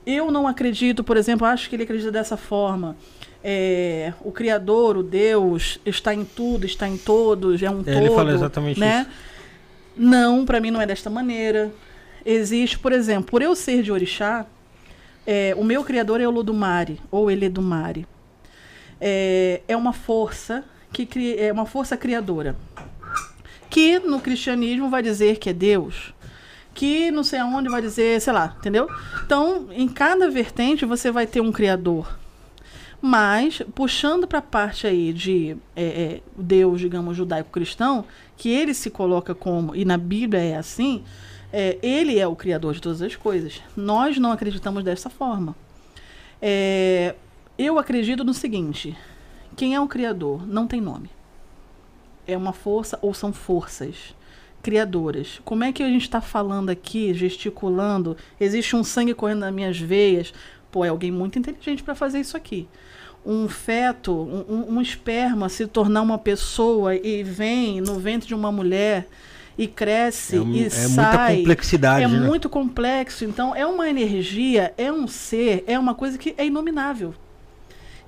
eu 0.05 0.31
não 0.31 0.47
acredito, 0.47 1.03
por 1.03 1.17
exemplo, 1.17 1.47
acho 1.47 1.69
que 1.69 1.77
ele 1.77 1.85
acredita 1.85 2.11
dessa 2.11 2.37
forma. 2.37 2.97
É, 3.43 4.13
o 4.23 4.31
Criador, 4.31 4.99
o 4.99 5.03
Deus, 5.03 5.79
está 5.85 6.15
em 6.15 6.25
tudo, 6.25 6.67
está 6.67 6.87
em 6.87 6.97
todos, 6.97 7.63
é 7.63 7.71
um 7.71 7.81
É, 7.81 7.85
todo. 7.85 7.97
ele 7.97 8.11
fala 8.11 8.33
exatamente 8.33 8.79
né? 8.79 9.07
isso. 9.09 9.11
Não, 9.97 10.45
para 10.45 10.61
mim 10.61 10.71
não 10.71 10.81
é 10.81 10.87
desta 10.87 11.09
maneira. 11.09 11.73
Existe, 12.25 12.79
por 12.79 12.93
exemplo, 12.93 13.31
por 13.31 13.43
eu 13.43 13.55
ser 13.57 13.83
de 13.83 13.91
orixá, 13.91 14.47
é, 15.27 15.55
o 15.57 15.65
meu 15.65 15.83
criador 15.85 16.21
é 16.21 16.29
o 16.29 16.31
Ludumare, 16.31 17.01
ou 17.11 17.31
Eledumare. 17.31 18.07
É, 19.01 19.63
é 19.67 19.77
uma 19.77 19.93
força 19.93 20.65
que 20.93 21.07
cria, 21.07 21.41
é 21.41 21.53
uma 21.53 21.65
força 21.67 21.97
criadora. 21.97 22.57
Que 23.71 23.99
no 24.01 24.21
cristianismo 24.21 24.91
vai 24.91 25.03
dizer 25.03 25.39
que 25.39 25.49
é 25.49 25.53
Deus. 25.53 26.13
Que 26.75 27.11
não 27.11 27.23
sei 27.23 27.39
aonde 27.39 27.69
vai 27.69 27.81
dizer, 27.81 28.21
sei 28.21 28.33
lá, 28.33 28.55
entendeu? 28.59 28.89
Então, 29.25 29.69
em 29.71 29.89
cada 29.89 30.29
vertente 30.29 30.85
você 30.85 31.11
vai 31.11 31.27
ter 31.27 31.41
um 31.41 31.53
criador. 31.53 32.20
Mas, 33.03 33.63
puxando 33.75 34.27
para 34.27 34.41
a 34.41 34.43
parte 34.43 34.87
aí 34.87 35.13
de 35.13 35.57
é, 35.75 35.85
é, 35.85 36.21
Deus, 36.37 36.81
digamos, 36.81 37.17
judaico-cristão, 37.17 38.05
que 38.37 38.51
ele 38.51 38.75
se 38.75 38.91
coloca 38.91 39.35
como, 39.35 39.75
e 39.75 39.85
na 39.85 39.97
Bíblia 39.97 40.43
é 40.43 40.57
assim, 40.57 41.03
é, 41.53 41.79
ele 41.83 42.19
é 42.19 42.27
o 42.27 42.37
criador 42.37 42.75
de 42.75 42.81
todas 42.81 43.01
as 43.01 43.17
coisas. 43.17 43.63
Nós 43.75 44.19
não 44.19 44.33
acreditamos 44.33 44.85
dessa 44.85 45.09
forma. 45.09 45.57
É, 46.43 47.15
eu 47.59 47.79
acredito 47.79 48.23
no 48.23 48.35
seguinte: 48.35 48.97
quem 49.57 49.75
é 49.75 49.81
o 49.81 49.89
criador 49.89 50.47
não 50.47 50.67
tem 50.67 50.81
nome. 50.81 51.11
É 52.27 52.37
uma 52.37 52.53
força 52.53 52.99
ou 53.03 53.13
são 53.15 53.33
forças 53.33 54.15
criadoras. 54.63 55.41
Como 55.45 55.65
é 55.65 55.73
que 55.73 55.83
a 55.83 55.89
gente 55.89 56.03
está 56.03 56.21
falando 56.21 56.71
aqui, 56.71 57.13
gesticulando? 57.15 58.17
Existe 58.39 58.77
um 58.77 58.85
sangue 58.85 59.15
correndo 59.15 59.41
nas 59.41 59.55
minhas 59.55 59.79
veias. 59.79 60.33
Pô, 60.71 60.85
é 60.85 60.89
alguém 60.89 61.11
muito 61.11 61.39
inteligente 61.39 61.83
para 61.83 61.95
fazer 61.95 62.21
isso 62.21 62.37
aqui. 62.37 62.69
Um 63.25 63.49
feto, 63.49 64.13
um, 64.13 64.77
um- 64.77 64.81
esperma 64.81 65.49
se 65.49 65.67
tornar 65.67 66.01
uma 66.03 66.17
pessoa 66.19 66.95
e 66.97 67.23
vem 67.23 67.81
no 67.81 67.99
ventre 67.99 68.27
de 68.29 68.35
uma 68.35 68.51
mulher 68.51 69.07
e 69.59 69.67
cresce 69.67 70.37
É, 70.37 70.41
um- 70.41 70.53
e 70.55 70.65
é 70.65 70.71
sai. 70.71 71.33
muita 71.35 71.37
complexidade, 71.43 72.05
É 72.05 72.09
né? 72.09 72.27
muito 72.27 72.49
complexo. 72.49 73.25
Então, 73.25 73.55
é 73.55 73.67
uma 73.67 73.89
energia, 73.91 74.73
é 74.79 74.91
um 74.91 75.07
ser, 75.07 75.65
é 75.67 75.79
uma 75.79 75.95
coisa 75.95 76.17
que 76.17 76.35
é 76.39 76.47
inominável. 76.47 77.15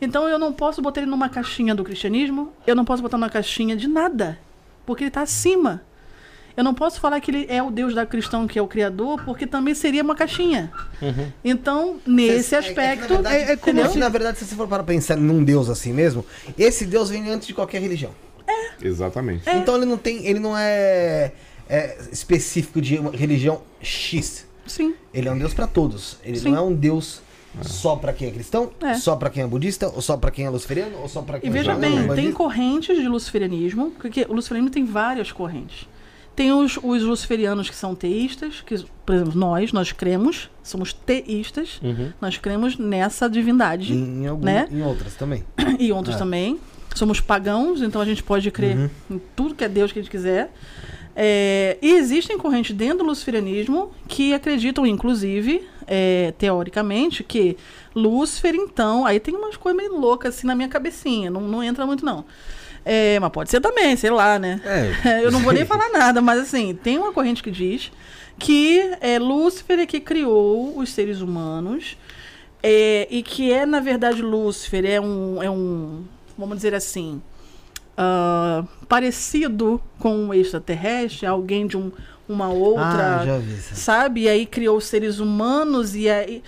Então, 0.00 0.26
eu 0.28 0.38
não 0.38 0.52
posso 0.52 0.80
botar 0.82 1.02
ele 1.02 1.10
numa 1.10 1.28
caixinha 1.28 1.74
do 1.74 1.84
cristianismo, 1.84 2.52
eu 2.66 2.74
não 2.74 2.84
posso 2.84 3.02
botar 3.02 3.18
numa 3.18 3.28
caixinha 3.30 3.76
de 3.76 3.86
nada, 3.86 4.38
porque 4.86 5.04
ele 5.04 5.08
está 5.08 5.22
acima. 5.22 5.82
Eu 6.56 6.62
não 6.64 6.74
posso 6.74 7.00
falar 7.00 7.20
que 7.20 7.30
ele 7.30 7.46
é 7.48 7.62
o 7.62 7.70
Deus 7.70 7.94
da 7.94 8.04
cristão, 8.04 8.46
que 8.46 8.58
é 8.58 8.62
o 8.62 8.66
Criador, 8.68 9.22
porque 9.24 9.46
também 9.46 9.74
seria 9.74 10.02
uma 10.02 10.14
caixinha. 10.14 10.70
Então, 11.44 11.98
nesse 12.06 12.54
É- 12.54 12.58
é 12.58 12.62
que, 12.62 12.68
na 12.68 12.82
aspecto. 12.82 13.08
verdade, 13.14 13.36
É, 13.36 13.56
como 13.56 13.70
entendeu? 13.72 13.90
se, 13.92 13.98
na 13.98 14.08
verdade, 14.08 14.38
se 14.38 14.44
você 14.44 14.54
for 14.54 14.68
para 14.68 14.82
pensar 14.82 15.16
num 15.16 15.42
Deus 15.42 15.68
assim 15.70 15.92
mesmo, 15.92 16.24
esse 16.58 16.84
Deus 16.84 17.08
vem 17.10 17.28
antes 17.30 17.46
de 17.46 17.54
qualquer 17.54 17.80
religião. 17.80 18.10
Exatamente. 18.80 19.48
É. 19.48 19.56
Então 19.56 19.76
ele 19.76 19.86
não 19.86 19.96
tem. 19.96 20.26
Ele 20.26 20.38
não 20.40 20.56
é. 20.56 21.32
é, 21.68 21.96
específico 22.12 22.80
de 22.82 22.98
uma 22.98 23.12
religião 23.12 23.62
X. 23.80 24.46
Sim. 24.66 24.94
Ele 25.14 25.28
é 25.28 25.32
um 25.32 25.38
Deus 25.38 25.54
pra 25.54 25.66
todos. 25.66 26.18
Ele 26.24 26.38
Sim. 26.38 26.50
não 26.50 26.56
é 26.56 26.60
um 26.60 26.74
Deus 26.74 27.22
só 27.62 27.96
pra 27.96 28.12
quem 28.12 28.28
é 28.28 28.30
cristão, 28.30 28.70
É. 28.82 28.94
só 28.94 29.14
pra 29.16 29.30
quem 29.30 29.42
é 29.42 29.46
budista, 29.46 29.88
ou 29.88 30.00
só 30.02 30.16
pra 30.16 30.30
quem 30.30 30.44
é 30.46 30.50
luciferiano, 30.50 30.98
ou 30.98 31.08
só 31.08 31.22
pra 31.22 31.38
quem 31.38 31.48
E 31.48 31.50
é 31.50 31.52
veja 31.52 31.72
islâmico, 31.72 32.14
bem, 32.14 32.24
tem 32.24 32.32
correntes 32.32 32.96
de 32.98 33.06
luciferianismo, 33.08 33.90
porque 33.98 34.26
o 34.28 34.32
luciferianismo 34.34 34.72
tem 34.72 34.84
várias 34.84 35.30
correntes. 35.32 35.86
Tem 36.34 36.50
os, 36.52 36.78
os 36.82 37.02
luciferianos 37.02 37.68
que 37.68 37.76
são 37.76 37.94
teístas, 37.94 38.62
que, 38.64 38.84
por 39.04 39.14
exemplo, 39.14 39.34
nós, 39.38 39.70
nós 39.72 39.92
cremos, 39.92 40.48
somos 40.62 40.92
teístas, 40.92 41.78
nós 42.20 42.38
cremos 42.38 42.78
nessa 42.78 43.28
divindade, 43.28 43.92
Em, 43.92 44.26
algum- 44.26 44.44
né? 44.44 44.66
em 44.70 44.80
outras 44.82 45.14
também. 45.14 45.44
e 45.78 45.92
outros 45.92 46.14
É. 46.16 46.18
também. 46.18 46.58
Somos 46.94 47.20
pagãos, 47.20 47.82
então 47.82 48.00
a 48.00 48.04
gente 48.04 48.22
pode 48.22 48.50
crer 48.50 48.76
Uhum. 48.76 48.90
em 49.10 49.20
tudo 49.36 49.54
que 49.54 49.64
é 49.64 49.68
Deus 49.68 49.92
que 49.92 49.98
a 49.98 50.02
gente 50.02 50.10
quiser. 50.10 50.50
É, 51.14 51.76
e 51.82 51.92
existem 51.92 52.38
correntes 52.38 52.74
dentro 52.74 52.98
do 52.98 53.04
luciferianismo 53.04 53.92
que 54.08 54.32
acreditam, 54.32 54.86
inclusive, 54.86 55.66
é, 55.86 56.32
teoricamente, 56.38 57.22
que 57.22 57.56
Lúcifer, 57.94 58.54
então, 58.54 59.04
aí 59.04 59.20
tem 59.20 59.34
umas 59.34 59.56
coisas 59.56 59.78
meio 59.82 59.98
loucas 60.00 60.34
assim 60.36 60.46
na 60.46 60.54
minha 60.54 60.68
cabecinha, 60.68 61.30
não, 61.30 61.42
não 61.42 61.62
entra 61.62 61.84
muito 61.84 62.02
não. 62.04 62.24
É, 62.84 63.18
mas 63.20 63.30
pode 63.30 63.50
ser 63.50 63.60
também, 63.60 63.96
sei 63.96 64.10
lá, 64.10 64.38
né? 64.38 64.60
É. 65.04 65.22
Eu 65.24 65.30
não 65.30 65.40
vou 65.40 65.52
nem 65.52 65.64
falar 65.64 65.88
nada, 65.90 66.20
mas 66.20 66.40
assim, 66.40 66.74
tem 66.74 66.98
uma 66.98 67.12
corrente 67.12 67.42
que 67.42 67.50
diz 67.50 67.90
que 68.38 68.96
é 69.00 69.18
Lúcifer 69.18 69.78
é 69.78 69.86
que 69.86 70.00
criou 70.00 70.76
os 70.78 70.90
seres 70.90 71.20
humanos 71.20 71.96
é, 72.62 73.06
e 73.10 73.22
que 73.22 73.52
é, 73.52 73.64
na 73.64 73.78
verdade, 73.78 74.20
Lúcifer 74.22 74.84
é 74.84 75.00
um, 75.00 75.42
é 75.42 75.50
um 75.50 76.02
vamos 76.36 76.56
dizer 76.56 76.74
assim, 76.74 77.22
ah, 77.96 78.64
parecido 78.88 79.80
com 79.98 80.16
um 80.16 80.34
extraterrestre, 80.34 81.26
alguém 81.26 81.66
de 81.66 81.76
um, 81.76 81.92
uma 82.28 82.48
outra, 82.48 83.20
Ah, 83.20 83.24
já 83.26 83.38
vi 83.38 83.54
isso. 83.54 83.76
sabe? 83.76 84.22
E 84.22 84.28
aí 84.28 84.46
criou 84.46 84.76
os 84.76 84.86
seres 84.86 85.18
humanos 85.18 85.94
e 85.94 86.08
aí... 86.08 86.42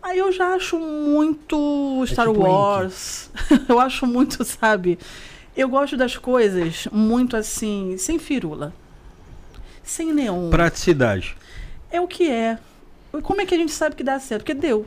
Aí 0.00 0.18
eu 0.18 0.30
já 0.32 0.54
acho 0.54 0.78
muito 0.78 2.04
Star 2.06 2.28
tipo 2.28 2.40
Wars. 2.40 3.30
eu 3.68 3.78
acho 3.80 4.06
muito, 4.06 4.42
sabe? 4.44 4.98
Eu 5.58 5.68
gosto 5.68 5.96
das 5.96 6.16
coisas 6.16 6.86
muito 6.92 7.36
assim, 7.36 7.96
sem 7.98 8.16
firula. 8.16 8.72
Sem 9.82 10.12
neon. 10.12 10.50
Praticidade. 10.50 11.36
É 11.90 12.00
o 12.00 12.06
que 12.06 12.30
é. 12.30 12.58
Como 13.24 13.40
é 13.40 13.44
que 13.44 13.56
a 13.56 13.58
gente 13.58 13.72
sabe 13.72 13.96
que 13.96 14.04
dá 14.04 14.20
certo? 14.20 14.42
Porque 14.42 14.54
deu. 14.54 14.86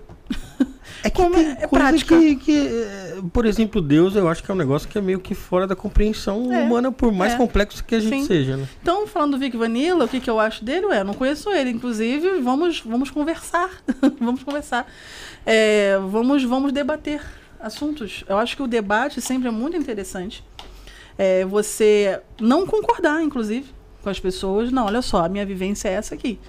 É 1.03 1.09
que 1.09 1.17
Como 1.21 1.33
tem 1.35 1.51
é- 1.59 1.67
coisa 1.67 2.05
que, 2.05 2.35
que, 2.37 2.57
eh, 2.67 3.17
por 3.33 3.45
exemplo, 3.45 3.81
Deus, 3.81 4.15
eu 4.15 4.29
acho 4.29 4.41
que 4.43 4.49
é 4.49 4.53
um 4.53 4.57
negócio 4.57 4.87
que 4.87 4.97
é 4.97 5.01
meio 5.01 5.19
que 5.19 5.33
fora 5.35 5.65
da 5.67 5.75
compreensão 5.75 6.53
É, 6.53 6.63
humana, 6.63 6.91
por 6.91 7.11
mais 7.11 7.33
é. 7.33 7.37
complexo 7.37 7.83
que 7.83 7.95
a 7.95 7.99
gente 7.99 8.21
Sim. 8.21 8.25
seja, 8.27 8.55
né? 8.55 8.67
Então, 8.81 9.05
falando 9.07 9.31
do 9.31 9.39
Vic 9.39 9.57
Vanilla, 9.57 10.05
o 10.05 10.07
que, 10.07 10.19
que 10.21 10.29
eu 10.29 10.39
acho 10.39 10.63
dele? 10.63 10.85
Ué, 10.85 11.03
não 11.03 11.13
conheço 11.15 11.49
ele. 11.49 11.71
Inclusive, 11.71 12.39
vamos, 12.39 12.81
vamos 12.85 13.09
conversar. 13.09 13.69
vamos 14.21 14.43
conversar. 14.43 14.85
É, 15.45 15.97
vamos, 16.09 16.43
vamos 16.43 16.71
debater 16.71 17.21
assuntos. 17.61 18.23
Eu 18.27 18.37
acho 18.37 18.55
que 18.55 18.63
o 18.63 18.67
debate 18.67 19.21
sempre 19.21 19.47
é 19.47 19.51
muito 19.51 19.77
interessante. 19.77 20.43
É, 21.17 21.45
você 21.45 22.19
não 22.39 22.65
concordar, 22.65 23.21
inclusive, 23.21 23.65
com 24.01 24.09
as 24.09 24.19
pessoas. 24.19 24.71
Não, 24.71 24.85
olha 24.85 25.01
só, 25.01 25.25
a 25.25 25.29
minha 25.29 25.45
vivência 25.45 25.89
é 25.89 25.93
essa 25.93 26.15
aqui. 26.15 26.39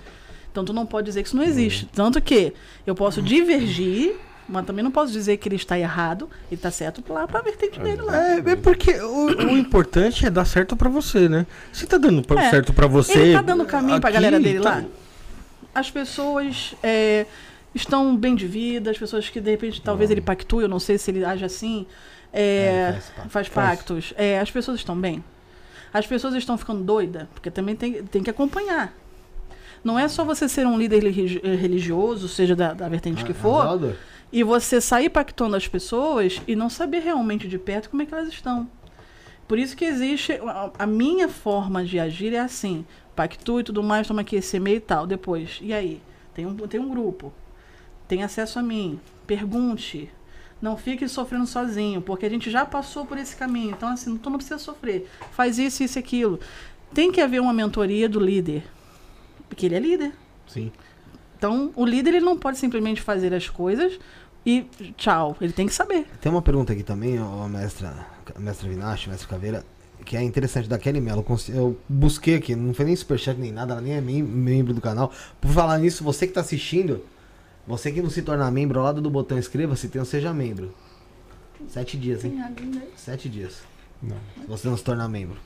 Então, 0.51 0.65
tu 0.65 0.73
não 0.73 0.85
pode 0.87 1.07
dizer 1.07 1.23
que 1.23 1.29
isso 1.29 1.37
não 1.37 1.43
existe. 1.45 1.87
Tanto 1.87 2.21
que 2.21 2.53
eu 2.87 2.95
posso 2.95 3.23
divergir, 3.23 4.15
mas 4.49 4.67
também 4.67 4.85
não 4.85 4.91
posso 4.91 5.11
dizer 5.13 5.37
que 5.39 5.49
ele 5.49 5.57
está 5.57 5.79
errado 5.79 6.29
e 6.51 6.55
está 6.55 6.71
certo 6.71 7.03
lá 7.13 7.27
para 7.27 7.41
a 7.41 7.43
vertente 7.43 7.81
dele 7.81 8.03
lá. 8.03 8.17
É, 8.35 8.39
é 8.39 8.57
porque 8.57 8.93
o, 9.01 9.27
o 9.29 9.57
importante 9.59 10.27
é 10.27 10.31
dar 10.31 10.45
certo 10.45 10.77
pra 10.77 10.89
você, 10.91 11.29
né? 11.29 11.47
Se 11.73 11.87
tá 11.87 11.97
dando 11.97 12.23
pra- 12.23 12.43
É. 12.45 12.51
certo 12.51 12.73
pra 12.73 12.87
você. 12.87 13.19
Ele 13.19 13.33
tá 13.35 13.43
dando 13.43 13.65
caminho 13.65 13.99
pra 14.01 14.11
aqui, 14.11 14.15
galera 14.19 14.39
dele 14.39 14.61
tá- 14.61 14.71
lá? 14.71 14.85
As 15.75 15.91
pessoas 15.91 16.75
é, 16.83 17.25
estão 17.75 18.17
bem 18.17 18.35
de 18.35 18.47
vida, 18.47 18.91
as 18.91 18.99
pessoas 18.99 19.29
que 19.29 19.41
de 19.41 19.51
repente 19.51 19.81
talvez 19.81 20.11
ele 20.11 20.21
pactue, 20.21 20.63
eu 20.63 20.69
não 20.69 20.79
sei 20.79 20.99
se 20.99 21.11
ele 21.11 21.25
age 21.25 21.45
assim, 21.45 21.87
é, 22.33 22.41
É, 22.41 22.93
faz 22.93 23.05
pacto. 23.15 23.31
faz 23.31 23.49
pactos. 23.49 24.15
É, 24.17 24.39
as 24.41 24.51
pessoas 24.51 24.79
estão 24.79 24.97
bem. 24.99 25.23
As 25.93 26.07
pessoas 26.07 26.35
estão 26.35 26.57
ficando 26.57 26.83
doidas, 26.83 27.27
porque 27.35 27.51
também 27.51 27.77
tem, 27.77 28.03
tem 28.05 28.23
que 28.23 28.31
acompanhar. 28.31 28.95
Não 29.85 29.99
é 29.99 30.07
só 30.09 30.25
você 30.25 30.49
ser 30.49 30.67
um 30.67 30.79
líder 30.79 31.03
religi- 31.03 31.41
religioso, 31.41 32.29
seja 32.29 32.55
da, 32.57 32.73
da 32.73 32.89
vertente 32.89 33.25
que 33.25 33.35
for, 33.35 33.61
Arrasador. 33.61 33.95
e 34.33 34.43
você 34.45 34.81
sair 34.81 35.11
pactando 35.11 35.57
as 35.57 35.67
pessoas 35.69 36.41
e 36.47 36.55
não 36.57 36.71
saber 36.71 37.01
realmente 37.01 37.49
de 37.49 37.59
perto 37.59 37.91
como 37.91 38.01
é 38.03 38.07
que 38.07 38.15
elas 38.15 38.29
estão. 38.29 38.69
Por 39.49 39.59
isso 39.59 39.77
que 39.77 39.85
existe. 39.85 40.33
A, 40.47 40.71
a 40.79 40.87
minha 40.87 41.29
forma 41.29 41.85
de 41.85 41.99
agir 41.99 42.33
é 42.33 42.39
assim: 42.39 42.87
pactue 43.15 43.61
e 43.61 43.65
tudo 43.65 43.83
mais, 43.83 44.07
toma 44.07 44.21
aqui 44.23 44.37
esse 44.37 44.57
e-mail 44.57 44.77
e 44.77 44.81
tal. 44.81 45.07
Depois, 45.07 45.59
e 45.61 45.75
aí? 45.75 46.01
Tem 46.33 46.47
um, 46.47 46.55
tem 46.57 46.81
um 46.81 46.89
grupo. 46.89 47.33
Tem 48.13 48.23
acesso 48.23 48.59
a 48.59 48.63
mim. 48.63 49.01
Pergunte. 49.27 50.11
Não 50.61 50.77
fique 50.77 51.09
sofrendo 51.09 51.47
sozinho, 51.47 52.03
porque 52.03 52.27
a 52.27 52.29
gente 52.29 52.51
já 52.51 52.63
passou 52.67 53.07
por 53.07 53.17
esse 53.17 53.35
caminho. 53.35 53.71
Então, 53.71 53.89
assim, 53.89 54.19
tu 54.19 54.29
não 54.29 54.37
precisa 54.37 54.59
sofrer. 54.59 55.09
Faz 55.31 55.59
isso, 55.59 55.83
isso 55.83 55.99
e 55.99 56.01
aquilo. 56.01 56.39
Tem 56.93 57.11
que 57.11 57.23
haver 57.23 57.41
uma 57.41 57.55
mentoria 57.55 58.11
do 58.11 58.21
líder. 58.21 58.65
Porque 59.49 59.65
ele 59.65 59.77
é 59.77 59.81
líder. 59.81 60.13
Sim. 60.47 60.71
Então, 61.39 61.73
o 61.75 61.87
líder 61.87 62.17
ele 62.17 62.25
não 62.27 62.37
pode 62.37 62.59
simplesmente 62.59 63.01
fazer 63.01 63.33
as 63.33 63.49
coisas 63.49 63.99
e 64.45 64.67
tchau. 64.99 65.35
Ele 65.41 65.55
tem 65.55 65.67
que 65.67 65.73
saber. 65.73 66.07
Tem 66.21 66.31
uma 66.31 66.43
pergunta 66.43 66.75
aqui 66.75 66.83
também, 66.83 67.19
ó, 67.19 67.49
mestra, 67.49 68.07
mestra 68.39 68.69
Vinache, 68.69 69.09
mestre 69.09 69.27
Caveira, 69.27 69.65
que 70.05 70.19
é 70.19 70.23
interessante 70.23 70.69
da 70.69 70.79
Kelly 70.79 71.01
Mello. 71.01 71.25
Eu 71.49 71.79
busquei 71.89 72.35
aqui, 72.35 72.55
não 72.55 72.75
foi 72.75 72.85
nem 72.85 72.95
superchat 72.95 73.41
nem 73.41 73.51
nada, 73.51 73.73
ela 73.73 73.81
nem 73.81 73.95
é 73.95 74.03
mem- 74.03 74.23
membro 74.23 74.75
do 74.75 74.83
canal. 74.83 75.11
Por 75.41 75.51
falar 75.51 75.79
nisso, 75.79 76.05
você 76.05 76.27
que 76.27 76.35
tá 76.35 76.43
assistindo, 76.43 77.03
você 77.67 77.93
que 77.93 78.03
não 78.03 78.11
se 78.11 78.23
tornar 78.23 78.51
membro, 78.51 78.79
ao 78.79 78.85
lado 78.85 79.01
do 79.01 79.11
botão 79.11 79.39
inscreva-se, 79.39 79.89
tem 79.89 80.01
um 80.01 80.05
seja 80.05 80.33
membro. 80.33 80.75
Sete 81.69 81.97
dias, 81.97 82.25
hein? 82.25 82.33
Sete 82.97 83.29
dias. 83.29 83.59
Não. 84.03 84.17
Se 84.41 84.47
você 84.49 84.69
não 84.69 84.77
se 84.77 84.83
tornar 84.85 85.09
membro. 85.09 85.37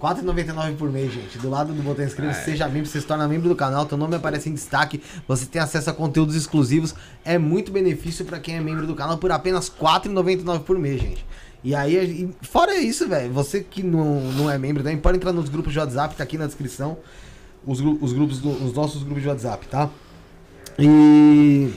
R$ 0.00 0.08
4,99 0.14 0.76
por 0.76 0.90
mês, 0.92 1.12
gente. 1.12 1.38
Do 1.38 1.48
lado 1.48 1.72
do 1.72 1.82
botão 1.82 2.04
inscreva-se, 2.04 2.44
seja 2.44 2.68
membro, 2.68 2.86
você 2.88 3.00
se 3.00 3.06
torna 3.06 3.26
membro 3.26 3.48
do 3.48 3.56
canal, 3.56 3.86
teu 3.86 3.96
nome 3.96 4.14
aparece 4.16 4.48
em 4.50 4.54
destaque, 4.54 5.00
você 5.26 5.46
tem 5.46 5.62
acesso 5.62 5.88
a 5.88 5.92
conteúdos 5.92 6.34
exclusivos. 6.34 6.94
É 7.24 7.38
muito 7.38 7.72
benefício 7.72 8.24
pra 8.24 8.38
quem 8.38 8.56
é 8.56 8.60
membro 8.60 8.86
do 8.86 8.94
canal 8.94 9.16
por 9.18 9.30
apenas 9.32 9.68
R$ 9.68 9.74
4,99 9.80 10.60
por 10.60 10.78
mês, 10.78 11.00
gente. 11.00 11.24
E 11.62 11.74
aí, 11.74 12.28
e 12.42 12.46
fora 12.46 12.76
isso, 12.78 13.08
velho, 13.08 13.32
você 13.32 13.62
que 13.62 13.82
não, 13.82 14.20
não 14.32 14.50
é 14.50 14.58
membro 14.58 14.82
também, 14.82 14.98
pode 14.98 15.16
entrar 15.16 15.32
nos 15.32 15.48
grupos 15.48 15.72
de 15.72 15.78
WhatsApp, 15.78 16.14
tá 16.14 16.22
aqui 16.22 16.36
na 16.36 16.46
descrição. 16.46 16.98
Os, 17.66 17.80
os 17.80 18.12
grupos 18.12 18.40
do- 18.40 18.50
os 18.64 18.74
nossos 18.74 19.02
grupos 19.02 19.22
de 19.22 19.28
WhatsApp, 19.28 19.66
tá? 19.68 19.88
E 20.78 21.70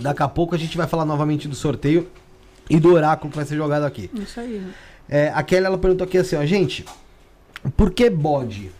daqui 0.00 0.22
a 0.22 0.28
pouco 0.28 0.54
a 0.54 0.58
gente 0.58 0.76
vai 0.76 0.86
falar 0.86 1.04
novamente 1.04 1.46
do 1.48 1.54
sorteio 1.54 2.08
e 2.68 2.78
do 2.80 2.92
oráculo 2.92 3.30
que 3.30 3.36
vai 3.36 3.46
ser 3.46 3.56
jogado 3.56 3.84
aqui. 3.84 4.10
Isso 4.14 4.40
aí. 4.40 4.62
É, 5.08 5.28
a 5.34 5.42
Kelly 5.42 5.66
ela 5.66 5.78
perguntou 5.78 6.04
aqui 6.06 6.18
assim, 6.18 6.36
ó, 6.36 6.44
gente, 6.44 6.84
por 7.76 7.90
que 7.90 8.08
bode? 8.10 8.70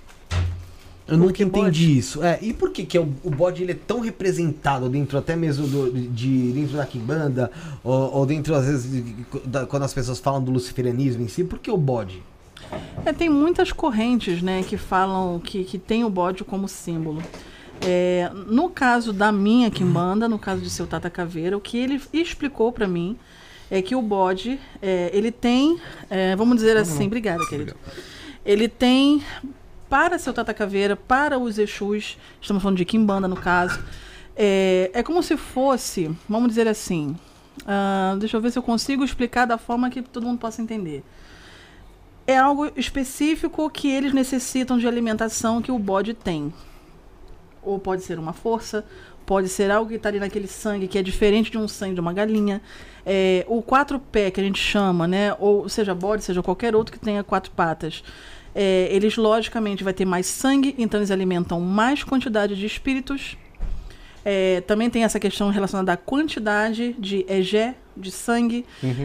Eu 1.06 1.18
nunca 1.18 1.42
entendi 1.42 1.98
isso. 1.98 2.22
É, 2.22 2.38
e 2.40 2.54
por 2.54 2.70
que, 2.70 2.84
que 2.86 2.96
é 2.96 3.00
o, 3.00 3.12
o 3.22 3.30
bode 3.30 3.62
ele 3.62 3.72
é 3.72 3.74
tão 3.74 4.00
representado 4.00 4.88
dentro 4.88 5.18
até 5.18 5.36
mesmo 5.36 5.66
do, 5.66 5.92
de 5.92 6.50
dentro 6.52 6.78
da 6.78 6.86
quimbanda 6.86 7.50
ou, 7.82 8.14
ou 8.14 8.26
dentro 8.26 8.54
às 8.54 8.64
vezes 8.64 8.90
de- 8.90 9.14
da- 9.44 9.66
quando 9.66 9.82
as 9.82 9.92
pessoas 9.92 10.18
falam 10.18 10.42
do 10.42 10.50
luciferianismo 10.50 11.22
em 11.22 11.28
si, 11.28 11.44
por 11.44 11.58
que 11.58 11.70
o 11.70 11.76
bode? 11.76 12.22
É, 13.04 13.12
tem 13.12 13.28
muitas 13.28 13.70
correntes, 13.70 14.40
né, 14.40 14.62
que 14.66 14.78
falam 14.78 15.38
que, 15.38 15.62
que 15.64 15.78
tem 15.78 16.04
o 16.04 16.08
bode 16.10 16.42
como 16.42 16.66
símbolo. 16.66 17.22
É, 17.82 18.30
no 18.46 18.70
caso 18.70 19.12
da 19.12 19.30
minha 19.30 19.70
quimbanda, 19.70 20.28
no 20.28 20.38
caso 20.38 20.62
de 20.62 20.70
seu 20.70 20.86
Tata 20.86 21.10
Caveira, 21.10 21.56
o 21.56 21.60
que 21.60 21.76
ele 21.76 22.00
explicou 22.12 22.72
pra 22.72 22.86
mim 22.86 23.18
é 23.70 23.82
que 23.82 23.94
o 23.94 24.02
bode, 24.02 24.58
é, 24.80 25.10
ele 25.12 25.30
tem, 25.30 25.80
é, 26.08 26.34
vamos 26.36 26.56
dizer 26.56 26.76
assim, 26.76 27.06
obrigada, 27.06 27.44
querido. 27.46 27.74
Ele 28.44 28.68
tem 28.68 29.22
para 29.88 30.18
seu 30.18 30.32
Tata 30.32 30.54
Caveira, 30.54 30.96
para 30.96 31.38
os 31.38 31.58
Exus, 31.58 32.16
estamos 32.40 32.62
falando 32.62 32.78
de 32.78 32.84
quimbanda 32.84 33.28
no 33.28 33.36
caso, 33.36 33.82
é, 34.36 34.90
é 34.92 35.02
como 35.02 35.22
se 35.22 35.36
fosse, 35.36 36.10
vamos 36.28 36.48
dizer 36.48 36.66
assim, 36.66 37.16
ah, 37.66 38.16
deixa 38.18 38.36
eu 38.36 38.40
ver 38.40 38.50
se 38.50 38.58
eu 38.58 38.62
consigo 38.62 39.04
explicar 39.04 39.46
da 39.46 39.58
forma 39.58 39.90
que 39.90 40.02
todo 40.02 40.26
mundo 40.26 40.38
possa 40.38 40.62
entender 40.62 41.04
é 42.26 42.36
algo 42.36 42.70
específico 42.76 43.68
que 43.68 43.88
eles 43.90 44.12
necessitam 44.12 44.78
de 44.78 44.86
alimentação 44.86 45.60
que 45.60 45.70
o 45.70 45.78
bode 45.78 46.14
tem. 46.14 46.52
Ou 47.64 47.78
pode 47.78 48.02
ser 48.02 48.18
uma 48.18 48.32
força, 48.32 48.84
pode 49.24 49.48
ser 49.48 49.70
algo 49.70 49.88
que 49.88 49.96
está 49.96 50.08
ali 50.08 50.20
naquele 50.20 50.46
sangue 50.46 50.86
que 50.86 50.98
é 50.98 51.02
diferente 51.02 51.50
de 51.50 51.58
um 51.58 51.66
sangue 51.66 51.94
de 51.94 52.00
uma 52.00 52.12
galinha. 52.12 52.60
É, 53.04 53.44
o 53.48 53.62
quatro 53.62 53.98
pé 53.98 54.30
que 54.30 54.40
a 54.40 54.44
gente 54.44 54.60
chama, 54.60 55.06
né? 55.06 55.34
Ou 55.38 55.68
seja 55.68 55.94
bode, 55.94 56.24
seja 56.24 56.42
qualquer 56.42 56.74
outro 56.74 56.92
que 56.92 56.98
tenha 56.98 57.22
quatro 57.22 57.50
patas. 57.50 58.02
É, 58.54 58.88
eles 58.90 59.16
logicamente 59.16 59.82
vai 59.82 59.92
ter 59.92 60.04
mais 60.04 60.26
sangue, 60.26 60.74
então 60.78 61.00
eles 61.00 61.10
alimentam 61.10 61.60
mais 61.60 62.04
quantidade 62.04 62.54
de 62.54 62.64
espíritos. 62.64 63.36
É, 64.24 64.62
também 64.62 64.88
tem 64.88 65.04
essa 65.04 65.20
questão 65.20 65.50
relacionada 65.50 65.92
à 65.92 65.96
quantidade 65.96 66.94
de 66.98 67.26
egé, 67.28 67.74
de 67.96 68.10
sangue. 68.10 68.64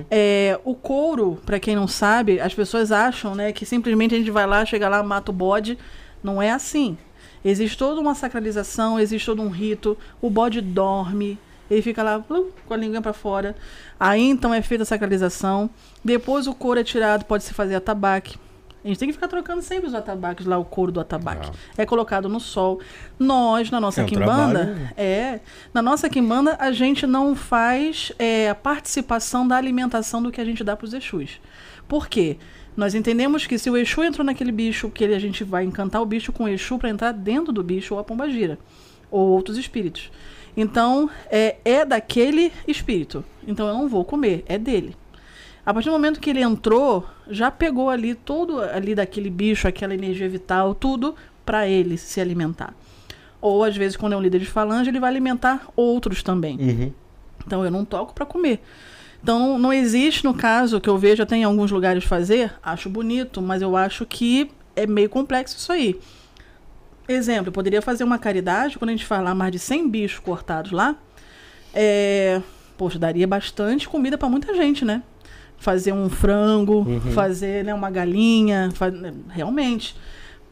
É, 0.10 0.60
o 0.64 0.74
couro, 0.74 1.38
para 1.46 1.60
quem 1.60 1.76
não 1.76 1.88
sabe, 1.88 2.40
as 2.40 2.54
pessoas 2.54 2.92
acham 2.92 3.36
né, 3.36 3.52
que 3.52 3.66
simplesmente 3.66 4.16
a 4.16 4.18
gente 4.18 4.32
vai 4.32 4.48
lá, 4.48 4.64
chega 4.66 4.88
lá, 4.88 5.04
mata 5.04 5.32
o 5.32 5.34
bode. 5.34 5.78
Não 6.24 6.42
é 6.42 6.52
assim. 6.52 6.98
Existe 7.44 7.78
toda 7.78 8.00
uma 8.02 8.16
sacralização, 8.16 9.00
existe 9.00 9.26
todo 9.26 9.42
um 9.42 9.50
rito. 9.50 9.98
O 10.22 10.30
bode 10.30 10.60
dorme, 10.62 11.38
ele 11.70 11.82
fica 11.82 12.04
lá 12.04 12.24
com 12.28 12.74
a 12.74 12.78
língua 12.78 13.02
para 13.02 13.14
fora. 13.14 13.56
Aí 14.00 14.22
então 14.24 14.54
é 14.54 14.62
feita 14.62 14.84
a 14.84 14.86
sacralização. 14.86 15.70
Depois 16.04 16.48
o 16.48 16.54
couro 16.54 16.80
é 16.80 16.84
tirado, 16.84 17.24
pode 17.26 17.44
se 17.44 17.54
fazer 17.54 17.76
atabaque. 17.76 18.38
A 18.84 18.88
gente 18.88 18.98
tem 18.98 19.10
que 19.10 19.14
ficar 19.14 19.28
trocando 19.28 19.62
sempre 19.62 19.88
os 19.88 19.94
atabaques 19.94 20.46
lá, 20.46 20.58
o 20.58 20.64
couro 20.64 20.90
do 20.90 21.02
atabaque. 21.02 21.52
É 21.78 21.86
colocado 21.86 22.30
no 22.30 22.40
sol. 22.40 22.80
Nós, 23.20 23.70
na 23.70 23.80
nossa 23.80 24.00
É 24.00 24.04
um 24.06 24.08
quimbanda, 24.08 24.66
trabalho. 24.66 24.90
é. 24.96 25.42
Na 25.74 25.82
nossa 25.82 26.10
quimbanda, 26.10 26.56
a 26.58 26.72
gente 26.72 27.06
não 27.06 27.36
faz 27.36 28.14
é, 28.18 28.50
a 28.50 28.56
participação 28.56 29.46
da 29.46 29.58
alimentação 29.58 30.24
do 30.24 30.32
que 30.32 30.40
a 30.40 30.46
gente 30.46 30.64
dá 30.64 30.78
para 30.78 30.86
os 30.86 30.94
Exus. 30.94 31.42
Por 31.90 32.08
quê? 32.08 32.38
Nós 32.76 32.96
entendemos 32.96 33.46
que 33.46 33.58
se 33.58 33.70
o 33.70 33.76
Exu 33.76 34.04
entrou 34.04 34.26
naquele 34.26 34.52
bicho, 34.52 34.90
que 34.90 35.04
ele, 35.04 35.16
a 35.16 35.20
gente 35.20 35.44
vai 35.44 35.64
encantar 35.64 36.02
o 36.02 36.06
bicho 36.06 36.32
com 36.32 36.46
o 36.46 36.48
Exu 36.48 36.78
para 36.78 36.90
entrar 36.90 37.12
dentro 37.12 37.52
do 37.52 37.64
bicho 37.64 37.94
ou 37.94 38.00
a 38.00 38.04
pombagira. 38.04 38.58
Ou 39.12 39.30
outros 39.30 39.58
espíritos. 39.58 40.12
Então, 40.56 41.10
é, 41.30 41.58
é 41.64 41.86
daquele 41.86 42.52
espírito. 42.68 43.24
Então 43.48 43.68
eu 43.68 43.74
não 43.74 43.88
vou 43.88 44.06
comer, 44.06 44.44
é 44.48 44.58
dele. 44.58 44.96
A 45.66 45.74
partir 45.74 45.90
do 45.90 45.94
momento 45.94 46.20
que 46.20 46.30
ele 46.30 46.42
entrou, 46.42 47.06
já 47.30 47.52
pegou 47.52 47.90
ali 47.90 48.16
todo 48.16 48.60
ali 48.60 48.96
daquele 48.96 49.30
bicho, 49.30 49.68
aquela 49.68 49.94
energia 49.94 50.28
vital, 50.28 50.74
tudo 50.74 51.16
para 51.46 51.68
ele 51.68 51.98
se 51.98 52.20
alimentar. 52.20 52.74
Ou 53.42 53.64
às 53.64 53.76
vezes 53.76 53.96
quando 53.96 54.14
é 54.14 54.18
um 54.18 54.22
líder 54.22 54.40
de 54.40 54.46
falange, 54.46 54.90
ele 54.90 55.00
vai 55.00 55.10
alimentar 55.10 55.68
outros 55.76 56.24
também. 56.24 56.58
Uhum. 56.60 56.94
Então 57.46 57.64
eu 57.64 57.72
não 57.72 57.86
toco 57.86 58.14
para 58.14 58.26
comer. 58.26 58.62
Então 59.22 59.58
não, 59.58 59.74
existe 59.74 60.24
no 60.24 60.34
caso 60.34 60.80
que 60.80 60.90
eu 60.90 60.98
vejo 60.98 61.22
até 61.24 61.36
em 61.36 61.44
alguns 61.44 61.72
lugares 61.72 62.04
fazer, 62.04 62.54
acho 62.64 62.90
bonito, 62.90 63.42
mas 63.42 63.62
eu 63.62 63.76
acho 63.76 64.06
que 64.06 64.50
é 64.76 64.88
meio 64.88 65.10
complexo 65.10 65.58
isso 65.58 65.72
aí. 65.72 66.00
Exemplo, 67.08 67.48
eu 67.50 67.52
poderia 67.52 67.82
fazer 67.82 68.04
uma 68.04 68.18
caridade, 68.20 68.78
quando 68.78 68.90
a 68.90 68.94
gente 68.94 69.06
falar 69.06 69.34
mais 69.36 69.52
de 69.52 69.60
100 69.60 69.90
bichos 69.90 70.20
cortados 70.20 70.72
lá, 70.72 70.96
é, 71.74 72.42
poxa, 72.78 73.00
daria 73.00 73.28
bastante 73.28 73.90
comida 73.90 74.18
para 74.18 74.30
muita 74.30 74.54
gente, 74.54 74.86
né? 74.86 75.02
Fazer 75.58 75.92
um 75.92 76.08
frango, 76.08 76.86
fazer 77.14 77.66
né, 77.66 77.74
uma 77.74 77.90
galinha, 77.92 78.70
fa- 78.74 78.92
realmente. 79.30 79.96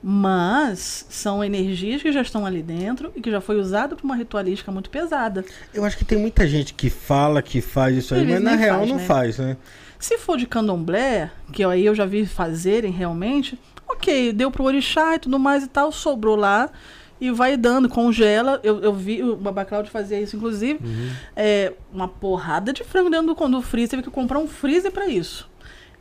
Mas 0.10 1.06
são 1.10 1.44
energias 1.44 2.02
que 2.02 2.14
já 2.14 2.22
estão 2.22 2.46
ali 2.46 2.64
dentro 2.64 3.12
e 3.14 3.20
que 3.20 3.30
já 3.30 3.42
foi 3.42 3.60
usado 3.60 3.98
para 3.98 4.06
uma 4.06 4.16
ritualística 4.16 4.72
muito 4.72 4.90
pesada. 4.90 5.44
Eu 5.74 5.84
acho 5.84 5.98
que 5.98 6.06
tem 6.06 6.18
muita 6.18 6.48
gente 6.48 6.74
que 6.74 6.90
fala 6.90 7.42
que 7.42 7.60
faz 7.60 7.98
isso 7.98 8.16
aí, 8.16 8.22
Eles 8.22 8.36
mas 8.36 8.44
na 8.44 8.56
real 8.56 8.78
faz, 8.78 8.90
não 8.90 8.96
né? 8.96 9.06
faz, 9.06 9.38
né? 9.38 9.58
Se 10.00 10.18
for 10.18 10.38
de 10.38 10.48
candomblé, 10.48 11.30
que 11.52 11.62
aí 11.62 11.86
eu 11.86 11.94
já 11.94 12.06
vi 12.06 12.26
fazerem 12.26 12.90
realmente, 12.90 13.60
ok, 13.86 14.32
deu 14.32 14.50
pro 14.50 14.64
orixá 14.64 15.16
e 15.16 15.20
tudo 15.20 15.38
mais 15.38 15.66
e 15.66 15.68
tal, 15.68 15.92
sobrou 15.92 16.38
lá 16.38 16.70
e 17.20 17.30
vai 17.30 17.58
dando, 17.58 17.90
congela. 17.90 18.62
Eu, 18.64 18.80
eu 18.80 18.94
vi 18.94 19.22
o 19.22 19.36
Babaclaud 19.36 19.90
fazia 19.90 20.22
isso, 20.22 20.38
inclusive. 20.38 20.80
É, 21.36 21.74
uma 21.92 22.08
porrada 22.08 22.72
de 22.72 22.82
frango 22.82 23.10
dentro 23.10 23.36
do, 23.36 23.48
do 23.50 23.62
freezer, 23.62 23.90
teve 23.90 24.04
que 24.04 24.10
comprar 24.10 24.40
um 24.40 24.48
freezer 24.48 24.90
para 24.90 25.08
isso. 25.08 25.50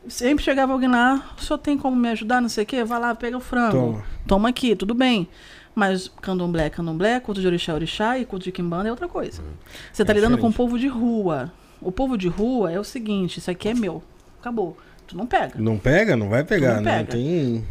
Sempre 0.07 0.43
chegava 0.43 0.71
alguém 0.73 0.89
lá, 0.89 1.33
o 1.37 1.41
senhor 1.41 1.57
tem 1.57 1.77
como 1.77 1.95
me 1.95 2.09
ajudar, 2.09 2.41
não 2.41 2.49
sei 2.49 2.63
o 2.63 2.67
quê? 2.67 2.83
Vai 2.83 2.99
lá, 2.99 3.13
pega 3.13 3.35
o 3.37 3.39
frango. 3.41 3.71
Toma. 3.71 4.03
Toma 4.27 4.49
aqui, 4.49 4.75
tudo 4.75 4.93
bem. 4.93 5.27
Mas 5.75 6.07
candomblé 6.21 6.65
é 6.65 6.69
candomblé, 6.69 7.19
culto 7.19 7.39
de 7.41 7.45
orixá 7.47 7.71
é 7.73 7.75
orixá 7.75 8.17
e 8.17 8.25
culto 8.25 8.45
de 8.45 8.51
quimbanda 8.51 8.87
é 8.87 8.91
outra 8.91 9.07
coisa. 9.07 9.43
Você 9.91 10.03
tá 10.05 10.11
É 10.11 10.15
lidando 10.15 10.37
com 10.37 10.47
o 10.47 10.49
diferente. 10.49 10.57
povo 10.57 10.79
de 10.79 10.87
rua. 10.87 11.51
O 11.81 11.91
povo 11.91 12.17
de 12.17 12.27
rua 12.27 12.71
é 12.71 12.79
o 12.79 12.83
seguinte, 12.83 13.37
isso 13.37 13.51
aqui 13.51 13.69
é 13.69 13.73
meu. 13.73 14.01
Acabou. 14.39 14.75
Tu 15.05 15.15
não 15.15 15.27
pega. 15.27 15.53
Não 15.59 15.77
pega? 15.77 16.15
Não 16.15 16.29
vai 16.29 16.43
pegar, 16.43 16.75
Não 16.77 16.81
né? 16.81 16.97
pega. 16.99 17.11
Tem. 17.11 17.63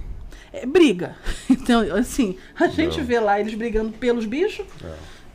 É 0.53 0.65
briga. 0.67 1.17
Então, 1.51 1.81
assim, 1.97 2.37
a 2.59 2.69
gente 2.69 3.01
vê 3.01 3.19
lá 3.19 3.41
eles 3.41 3.55
brigando 3.55 3.91
pelos 3.93 4.25
bichos. 4.25 4.65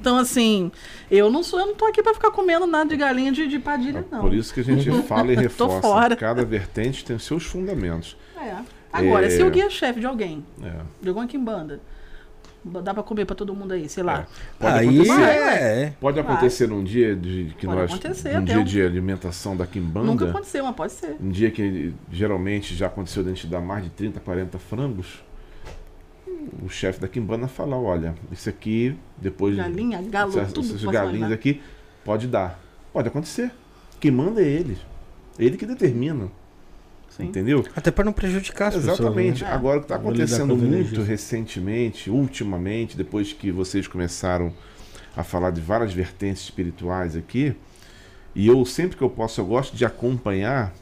Então, 0.02 0.18
assim, 0.18 0.72
eu 1.12 1.30
não 1.30 1.44
sou, 1.44 1.60
eu 1.60 1.68
não 1.68 1.76
tô 1.76 1.86
aqui 1.86 2.02
pra 2.02 2.14
ficar 2.14 2.32
comendo 2.32 2.66
nada 2.66 2.90
de 2.90 2.98
galinha 2.98 3.32
de, 3.32 3.48
de 3.48 3.60
padilha, 3.60 4.04
não. 4.12 4.18
É 4.18 4.22
Por 4.22 4.34
isso 4.34 4.52
que 4.52 4.62
a 4.62 4.64
gente 4.64 4.90
fala 5.04 5.32
e 5.32 5.36
Tô 5.36 5.42
reforça. 5.44 5.82
fora. 5.82 6.16
Cada 6.16 6.44
vertente 6.44 7.06
tem 7.06 7.20
seus 7.20 7.46
fundamentos. 7.46 8.18
É. 8.36 8.56
Agora, 8.92 9.28
É. 9.28 9.30
se 9.30 9.44
o 9.44 9.50
guia 9.52 9.70
chefe 9.70 10.00
de 10.00 10.08
alguém, 10.08 10.44
É. 10.64 10.74
de 11.00 11.08
alguma 11.08 11.28
quimbanda, 11.28 11.80
dá 12.66 12.94
pra 12.96 13.04
comer 13.04 13.26
pra 13.26 13.36
todo 13.36 13.54
mundo 13.56 13.74
aí, 13.74 13.88
sei 13.88 14.04
lá. 14.04 14.26
Pode 14.60 14.80
aí 14.80 14.88
acontecer. 14.90 15.22
é. 15.22 15.94
Pode 16.00 16.20
acontecer 16.20 16.68
num 16.68 16.84
dia 16.84 17.16
de 17.16 17.54
que 17.60 17.68
Pode 17.68 17.80
nós 17.80 17.92
acontecer, 17.92 18.38
um 18.38 18.44
dia 18.44 18.60
um- 18.60 18.64
de 18.64 18.82
alimentação 18.82 19.56
da 19.56 19.66
quimbanda, 19.68 20.08
Nunca 20.08 20.26
aconteceu, 20.30 20.64
mas 20.66 20.76
pode 20.76 20.94
ser. 20.94 21.16
um 21.22 21.30
dia 21.30 21.52
que 21.52 21.94
geralmente 22.12 22.76
já 22.76 22.88
aconteceu 22.88 23.22
de 23.24 23.30
a 23.30 23.34
gente 23.34 23.46
dar 23.48 23.62
mais 23.62 23.84
de 23.84 23.92
30, 23.92 24.20
40 24.20 24.58
frangos, 24.60 25.24
o 26.64 26.70
chefe 26.70 27.00
da 27.00 27.08
quimbanda 27.08 27.48
fala, 27.48 27.78
olha, 27.78 28.16
isso 28.32 28.50
aqui 28.50 28.96
depois 29.18 29.56
Galinha, 29.56 30.02
galo, 30.02 30.32
essas, 30.32 30.54
tudo 30.54 30.66
essas 30.68 30.82
posso 30.82 30.92
galinhas 30.92 31.18
imaginar. 31.18 31.36
aqui 31.36 31.62
pode 32.04 32.28
dar. 32.28 32.60
Pode 32.92 33.08
acontecer. 33.08 33.52
Quem 34.00 34.12
manda 34.12 34.42
é 34.42 34.46
ele. 34.46 34.78
Ele 35.40 35.58
que 35.58 35.66
determina. 35.66 36.28
Sim. 37.10 37.26
Entendeu? 37.26 37.66
Até 37.76 37.92
pra 37.92 38.06
não 38.06 38.14
prejudicar 38.14 38.70
as 38.70 38.76
Exatamente. 38.76 39.34
pessoas. 39.34 39.50
né? 39.50 39.56
Agora, 39.56 39.78
o 39.78 39.82
que 39.82 39.86
está 39.86 39.96
acontecendo 39.96 40.56
muito 40.56 41.02
recentemente, 41.02 42.10
ultimamente, 42.10 42.96
depois 42.96 43.34
que 43.34 43.52
vocês 43.52 43.88
começaram 43.88 44.54
a 45.16 45.24
falar 45.24 45.52
de 45.52 45.60
várias 45.60 45.94
vertentes 45.94 46.44
espirituais 46.44 47.16
aqui, 47.16 47.54
e 48.34 48.48
eu 48.48 48.66
sempre 48.66 48.96
que 48.96 49.04
eu 49.04 49.10
posso, 49.10 49.42
eu 49.42 49.46
gosto 49.46 49.76
de 49.76 49.84
acompanhar. 49.86 50.74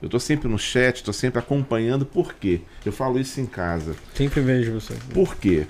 Eu 0.00 0.06
estou 0.06 0.20
sempre 0.20 0.48
no 0.48 0.58
chat, 0.58 0.96
estou 0.96 1.14
sempre 1.14 1.38
acompanhando, 1.38 2.04
por 2.04 2.34
quê? 2.34 2.60
Eu 2.84 2.92
falo 2.92 3.18
isso 3.18 3.40
em 3.40 3.46
casa. 3.46 3.96
Sempre 4.14 4.40
vejo 4.40 4.72
você. 4.72 4.94
Por 5.12 5.36
quê? 5.36 5.66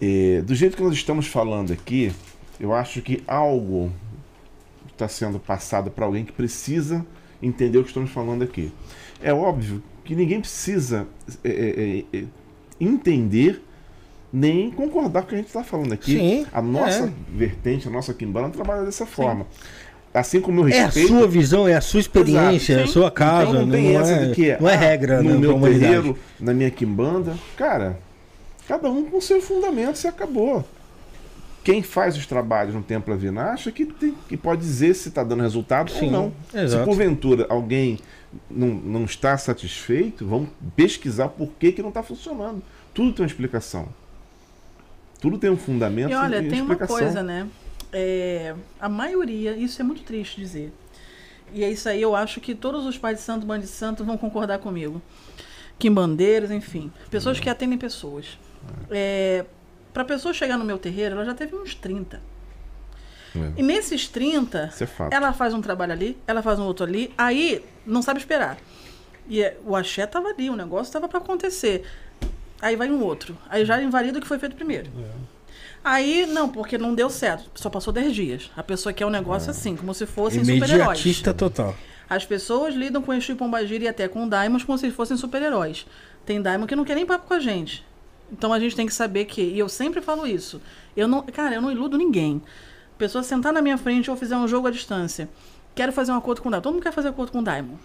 É, 0.00 0.42
do 0.42 0.54
jeito 0.54 0.76
que 0.76 0.82
nós 0.82 0.94
estamos 0.94 1.26
falando 1.26 1.72
aqui, 1.72 2.12
eu 2.60 2.74
acho 2.74 3.00
que 3.00 3.22
algo 3.26 3.90
está 4.92 5.08
sendo 5.08 5.38
passado 5.38 5.90
para 5.90 6.04
alguém 6.04 6.24
que 6.24 6.32
precisa 6.32 7.04
entender 7.42 7.78
o 7.78 7.82
que 7.82 7.88
estamos 7.88 8.10
falando 8.10 8.42
aqui. 8.42 8.70
É 9.22 9.32
óbvio 9.32 9.82
que 10.04 10.14
ninguém 10.14 10.40
precisa 10.40 11.06
é, 11.42 12.04
é, 12.12 12.18
é, 12.18 12.24
entender 12.78 13.62
nem 14.32 14.68
concordar 14.70 15.22
com 15.22 15.26
o 15.26 15.28
que 15.28 15.34
a 15.36 15.38
gente 15.38 15.46
está 15.46 15.62
falando 15.62 15.92
aqui. 15.92 16.18
Sim, 16.18 16.46
a 16.52 16.60
nossa 16.60 17.04
é. 17.04 17.12
vertente, 17.36 17.86
a 17.86 17.90
nossa 17.90 18.12
quimbanda 18.12 18.50
trabalha 18.50 18.82
dessa 18.82 19.06
forma. 19.06 19.46
Assim 20.14 20.40
como 20.40 20.60
eu 20.60 20.68
É 20.68 20.78
a 20.82 20.84
respeito. 20.86 21.08
sua 21.08 21.26
visão, 21.26 21.66
é 21.66 21.74
a 21.74 21.80
sua 21.80 21.98
experiência, 21.98 22.74
é 22.74 22.76
a 22.76 22.78
Exato, 22.82 22.92
sua 22.92 23.10
casa. 23.10 23.50
Então 23.50 23.62
não 23.66 23.70
tem 23.72 23.96
essa 23.96 24.12
é, 24.12 24.26
de 24.26 24.34
que 24.34 24.56
não 24.62 24.68
é 24.68 24.74
ah, 24.74 24.78
regra 24.78 25.20
no 25.20 25.30
né, 25.30 25.36
meu 25.38 25.60
terreiro, 25.60 26.18
na 26.38 26.54
minha 26.54 26.70
quimbanda. 26.70 27.36
Cara, 27.56 27.98
cada 28.68 28.88
um 28.88 29.04
com 29.06 29.20
seu 29.20 29.42
fundamento 29.42 30.00
e 30.04 30.06
acabou. 30.06 30.64
Quem 31.64 31.82
faz 31.82 32.16
os 32.16 32.26
trabalhos 32.26 32.74
no 32.74 32.82
Templo 32.82 33.12
Avina 33.12 33.46
acha 33.50 33.72
que, 33.72 33.86
tem- 33.86 34.14
que 34.28 34.36
pode 34.36 34.60
dizer 34.60 34.94
se 34.94 35.08
está 35.08 35.24
dando 35.24 35.42
resultado 35.42 35.90
Sim, 35.90 36.06
ou 36.06 36.12
não. 36.12 36.32
Se 36.50 36.58
exato. 36.58 36.84
porventura 36.84 37.46
alguém 37.48 37.98
não, 38.48 38.68
não 38.68 39.04
está 39.04 39.36
satisfeito, 39.36 40.24
vamos 40.26 40.48
pesquisar 40.76 41.28
por 41.28 41.48
que, 41.58 41.72
que 41.72 41.82
não 41.82 41.88
está 41.88 42.02
funcionando. 42.04 42.62
Tudo 42.92 43.12
tem 43.12 43.24
uma 43.24 43.28
explicação. 43.28 43.88
Tudo 45.20 45.38
tem 45.38 45.50
um 45.50 45.56
fundamento 45.56 46.10
E 46.10 46.14
olha, 46.14 46.36
e 46.40 46.48
tem 46.48 46.60
uma 46.60 46.76
coisa, 46.76 47.22
né? 47.22 47.48
É, 47.96 48.56
a 48.80 48.88
maioria, 48.88 49.56
isso 49.56 49.80
é 49.80 49.84
muito 49.84 50.02
triste 50.02 50.40
dizer. 50.40 50.72
E 51.52 51.62
é 51.62 51.70
isso 51.70 51.88
aí, 51.88 52.02
eu 52.02 52.16
acho 52.16 52.40
que 52.40 52.52
todos 52.52 52.84
os 52.84 52.98
pais 52.98 53.18
de 53.18 53.22
santo, 53.22 53.46
mãe 53.46 53.60
de 53.60 53.68
santo 53.68 54.04
vão 54.04 54.18
concordar 54.18 54.58
comigo. 54.58 55.00
Quimbandeiros, 55.78 56.50
enfim. 56.50 56.92
Pessoas 57.08 57.38
que 57.38 57.48
atendem 57.48 57.78
pessoas. 57.78 58.36
É, 58.90 59.44
Para 59.92 60.04
pessoa 60.04 60.34
chegar 60.34 60.58
no 60.58 60.64
meu 60.64 60.78
terreiro, 60.78 61.14
ela 61.14 61.24
já 61.24 61.34
teve 61.34 61.54
uns 61.54 61.74
30. 61.74 62.20
É. 63.36 63.52
E 63.56 63.62
nesses 63.62 64.08
30, 64.08 64.70
Isso 64.72 64.84
é 64.84 64.88
ela 65.12 65.32
faz 65.32 65.54
um 65.54 65.60
trabalho 65.60 65.92
ali, 65.92 66.18
ela 66.26 66.42
faz 66.42 66.58
um 66.58 66.64
outro 66.64 66.84
ali, 66.84 67.12
aí 67.16 67.64
não 67.86 68.02
sabe 68.02 68.18
esperar. 68.18 68.58
E 69.28 69.42
é, 69.42 69.56
o 69.64 69.74
axé 69.76 70.06
tava 70.06 70.28
ali, 70.28 70.50
o 70.50 70.56
negócio 70.56 70.92
tava 70.92 71.08
para 71.08 71.18
acontecer. 71.18 71.84
Aí 72.60 72.76
vai 72.76 72.90
um 72.90 73.02
outro. 73.02 73.36
Aí 73.48 73.64
já 73.64 73.80
invalida 73.80 74.18
o 74.18 74.20
que 74.20 74.26
foi 74.26 74.38
feito 74.38 74.56
primeiro. 74.56 74.90
Aí, 75.84 76.24
não, 76.24 76.48
porque 76.48 76.78
não 76.78 76.94
deu 76.94 77.10
certo. 77.10 77.50
Só 77.54 77.68
passou 77.68 77.92
10 77.92 78.14
dias. 78.14 78.50
A 78.56 78.62
pessoa 78.62 78.92
quer 78.92 79.04
um 79.04 79.10
negócio 79.10 79.50
assim, 79.50 79.76
como 79.76 79.92
se 79.92 80.06
fossem 80.06 80.42
super-heróis. 80.42 81.20
Total. 81.36 81.76
As 82.08 82.24
pessoas 82.24 82.74
lidam 82.74 83.02
com 83.02 83.12
Exu 83.12 83.32
e 83.32 83.34
Pombagira 83.34 83.84
e 83.84 83.88
até 83.88 84.08
com 84.08 84.26
Daimons 84.26 84.64
como 84.64 84.78
se 84.78 84.90
fossem 84.90 85.16
super-heróis. 85.16 85.86
Tem 86.24 86.40
Daimon 86.40 86.66
que 86.66 86.74
não 86.74 86.84
quer 86.84 86.94
nem 86.94 87.04
papo 87.04 87.26
com 87.26 87.34
a 87.34 87.38
gente. 87.38 87.84
Então 88.32 88.52
a 88.52 88.58
gente 88.58 88.74
tem 88.74 88.86
que 88.86 88.94
saber 88.94 89.26
que, 89.26 89.42
e 89.42 89.58
eu 89.58 89.68
sempre 89.68 90.00
falo 90.00 90.26
isso, 90.26 90.60
eu 90.96 91.06
não, 91.06 91.22
cara, 91.22 91.54
eu 91.54 91.62
não 91.62 91.70
iludo 91.70 91.98
ninguém. 91.98 92.42
Pessoa 92.96 93.22
sentar 93.22 93.52
na 93.52 93.60
minha 93.60 93.76
frente 93.76 94.10
ou 94.10 94.16
fizer 94.16 94.36
um 94.36 94.48
jogo 94.48 94.66
à 94.66 94.70
distância. 94.70 95.28
Quero 95.74 95.92
fazer 95.92 96.12
um 96.12 96.16
acordo 96.16 96.40
com 96.40 96.48
o 96.48 96.50
Daimon. 96.50 96.62
Todo 96.62 96.72
mundo 96.74 96.82
quer 96.82 96.92
fazer 96.92 97.08
acordo 97.08 97.32
com 97.32 97.40
o 97.40 97.42
Daimon. 97.42 97.76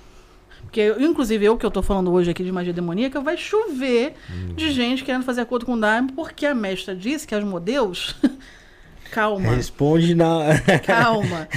Porque, 0.64 0.80
eu- 0.82 1.02
inclusive, 1.02 1.44
eu 1.46 1.58
que 1.58 1.66
eu 1.66 1.72
tô 1.72 1.82
falando 1.82 2.12
hoje 2.12 2.30
aqui 2.32 2.44
de 2.44 2.52
magia 2.52 2.72
demoníaca, 2.74 3.20
vai 3.22 3.36
chover 3.38 4.14
de 4.56 4.72
gente 4.72 5.04
querendo 5.04 5.24
fazer 5.24 5.42
acordo 5.42 5.66
com 5.66 5.74
o 5.74 5.80
Daimon, 5.80 6.08
porque 6.10 6.46
a 6.46 6.54
mestra 6.54 6.96
disse 6.96 7.26
que 7.28 7.34
as 7.34 7.44
modelos. 7.44 8.16
Calma. 9.12 9.56
Responde 9.56 10.14
na. 10.14 10.40
Calma. 10.86 11.48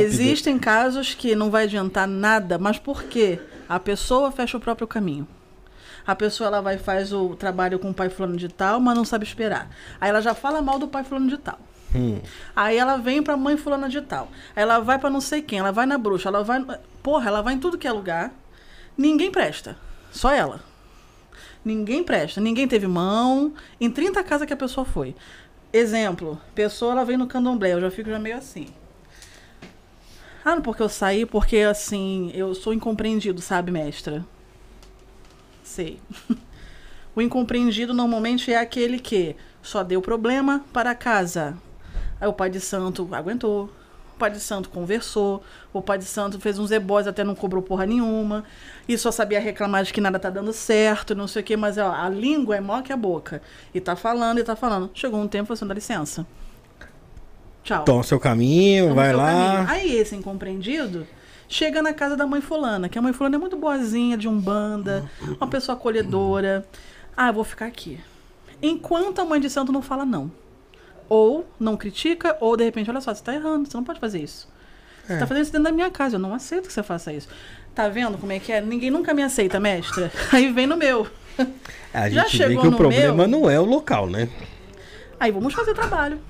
Existem 0.00 0.58
casos 0.58 1.12
que 1.14 1.36
não 1.36 1.50
vai 1.50 1.64
adiantar 1.64 2.08
nada, 2.08 2.56
mas 2.58 2.78
por 2.78 3.04
quê? 3.04 3.38
A 3.68 3.78
pessoa 3.78 4.32
fecha 4.32 4.56
o 4.56 4.60
próprio 4.60 4.86
caminho. 4.86 5.28
A 6.06 6.14
pessoa 6.14 6.48
ela 6.48 6.60
vai 6.62 6.78
faz 6.78 7.12
o 7.12 7.30
trabalho 7.36 7.78
com 7.78 7.90
o 7.90 7.94
pai 7.94 8.08
fulano 8.08 8.36
de 8.36 8.48
tal, 8.48 8.80
mas 8.80 8.96
não 8.96 9.04
sabe 9.04 9.24
esperar. 9.24 9.68
Aí 10.00 10.08
ela 10.10 10.20
já 10.22 10.34
fala 10.34 10.60
mal 10.62 10.78
do 10.78 10.88
pai 10.88 11.04
fulano 11.04 11.28
de 11.28 11.36
tal. 11.38 11.58
Hum. 11.94 12.18
Aí 12.56 12.76
ela 12.76 12.96
vem 12.96 13.22
pra 13.22 13.36
mãe 13.36 13.56
fulana 13.56 13.88
de 13.88 14.00
tal. 14.00 14.28
Aí 14.56 14.62
ela 14.62 14.78
vai 14.80 14.98
pra 14.98 15.08
não 15.10 15.20
sei 15.20 15.40
quem, 15.42 15.58
ela 15.60 15.72
vai 15.72 15.86
na 15.86 15.96
bruxa, 15.98 16.28
ela 16.30 16.42
vai. 16.42 16.64
Porra, 17.02 17.28
ela 17.28 17.42
vai 17.42 17.54
em 17.54 17.58
tudo 17.58 17.76
que 17.78 17.86
é 17.86 17.92
lugar. 17.92 18.32
Ninguém 18.96 19.30
presta. 19.30 19.76
Só 20.10 20.32
ela. 20.32 20.60
Ninguém 21.64 22.04
presta. 22.04 22.40
Ninguém 22.40 22.68
teve 22.68 22.86
mão. 22.86 23.54
Em 23.80 23.90
30 23.90 24.22
casas 24.22 24.46
que 24.46 24.52
a 24.52 24.56
pessoa 24.56 24.84
foi. 24.84 25.14
Exemplo, 25.72 26.40
pessoa 26.54 26.92
ela 26.92 27.04
vem 27.04 27.16
no 27.16 27.26
candomblé, 27.26 27.72
eu 27.72 27.80
já 27.80 27.90
fico 27.90 28.08
já 28.08 28.18
meio 28.18 28.36
assim. 28.36 28.68
Ah, 30.44 30.54
não 30.54 30.62
porque 30.62 30.82
eu 30.82 30.88
saí, 30.88 31.26
porque 31.26 31.56
assim, 31.56 32.30
eu 32.34 32.54
sou 32.54 32.72
incompreendido, 32.72 33.40
sabe, 33.40 33.72
mestra? 33.72 34.24
Sei. 35.62 35.98
O 37.16 37.22
incompreendido 37.22 37.94
normalmente 37.94 38.52
é 38.52 38.58
aquele 38.58 38.98
que 38.98 39.36
só 39.62 39.84
deu 39.84 40.02
problema 40.02 40.64
para 40.72 40.96
casa. 40.96 41.56
Aí 42.20 42.26
o 42.26 42.32
pai 42.32 42.50
de 42.50 42.58
santo 42.58 43.08
aguentou. 43.12 43.70
O 44.24 44.26
pai 44.26 44.30
de 44.30 44.40
santo 44.40 44.70
conversou. 44.70 45.42
O 45.70 45.82
pai 45.82 45.98
de 45.98 46.06
santo 46.06 46.40
fez 46.40 46.58
uns 46.58 46.70
ebós, 46.70 47.06
até 47.06 47.22
não 47.22 47.34
cobrou 47.34 47.62
porra 47.62 47.84
nenhuma. 47.84 48.42
E 48.88 48.96
só 48.96 49.10
sabia 49.10 49.38
reclamar 49.38 49.84
de 49.84 49.92
que 49.92 50.00
nada 50.00 50.18
tá 50.18 50.30
dando 50.30 50.50
certo, 50.50 51.14
não 51.14 51.28
sei 51.28 51.42
o 51.42 51.44
quê. 51.44 51.58
Mas 51.58 51.76
ó, 51.76 51.92
a 51.92 52.08
língua 52.08 52.56
é 52.56 52.60
maior 52.60 52.82
que 52.82 52.90
a 52.90 52.96
boca. 52.96 53.42
E 53.74 53.80
tá 53.80 53.94
falando, 53.94 54.38
e 54.38 54.42
tá 54.42 54.56
falando. 54.56 54.90
Chegou 54.94 55.20
um 55.20 55.28
tempo, 55.28 55.54
você 55.54 55.62
dá 55.66 55.74
licença. 55.74 56.26
Tchau. 57.62 57.84
Toma 57.84 58.02
seu 58.02 58.18
caminho, 58.18 58.84
Toma 58.88 58.94
vai 58.94 59.08
seu 59.10 59.18
lá. 59.18 59.26
caminho. 59.26 59.68
Aí 59.68 59.92
esse 59.94 60.16
incompreendido 60.16 61.06
chega 61.46 61.82
na 61.82 61.92
casa 61.92 62.16
da 62.16 62.26
mãe 62.26 62.40
fulana, 62.40 62.88
que 62.88 62.98
a 62.98 63.02
mãe 63.02 63.12
fulana 63.12 63.36
é 63.36 63.38
muito 63.38 63.58
boazinha, 63.58 64.16
de 64.16 64.26
umbanda, 64.26 65.04
uma 65.38 65.48
pessoa 65.48 65.76
acolhedora. 65.76 66.66
Ah, 67.14 67.28
eu 67.28 67.34
vou 67.34 67.44
ficar 67.44 67.66
aqui. 67.66 68.00
Enquanto 68.62 69.18
a 69.18 69.24
mãe 69.26 69.38
de 69.38 69.50
santo 69.50 69.70
não 69.70 69.82
fala 69.82 70.06
não. 70.06 70.32
Ou 71.08 71.46
não 71.58 71.76
critica, 71.76 72.36
ou 72.40 72.56
de 72.56 72.64
repente, 72.64 72.90
olha 72.90 73.00
só, 73.00 73.14
você 73.14 73.22
tá 73.22 73.34
errando, 73.34 73.68
você 73.68 73.76
não 73.76 73.84
pode 73.84 74.00
fazer 74.00 74.22
isso. 74.22 74.48
Você 75.06 75.18
tá 75.18 75.26
fazendo 75.26 75.42
isso 75.42 75.52
dentro 75.52 75.64
da 75.64 75.72
minha 75.72 75.90
casa, 75.90 76.16
eu 76.16 76.20
não 76.20 76.32
aceito 76.32 76.66
que 76.66 76.72
você 76.72 76.82
faça 76.82 77.12
isso. 77.12 77.28
Tá 77.74 77.88
vendo 77.88 78.16
como 78.16 78.32
é 78.32 78.38
que 78.38 78.52
é? 78.52 78.60
Ninguém 78.60 78.90
nunca 78.90 79.12
me 79.12 79.22
aceita, 79.22 79.60
mestra. 79.60 80.10
Aí 80.32 80.50
vem 80.50 80.66
no 80.66 80.76
meu. 80.76 81.06
A 81.92 82.08
Já 82.08 82.22
gente 82.22 82.38
vê 82.38 82.44
chegou 82.44 82.62
que 82.62 82.68
o 82.68 82.76
problema 82.76 83.26
meu? 83.26 83.40
não 83.40 83.50
é 83.50 83.60
o 83.60 83.64
local, 83.64 84.08
né? 84.08 84.28
Aí 85.18 85.30
vamos 85.30 85.52
fazer 85.52 85.74
trabalho. 85.74 86.20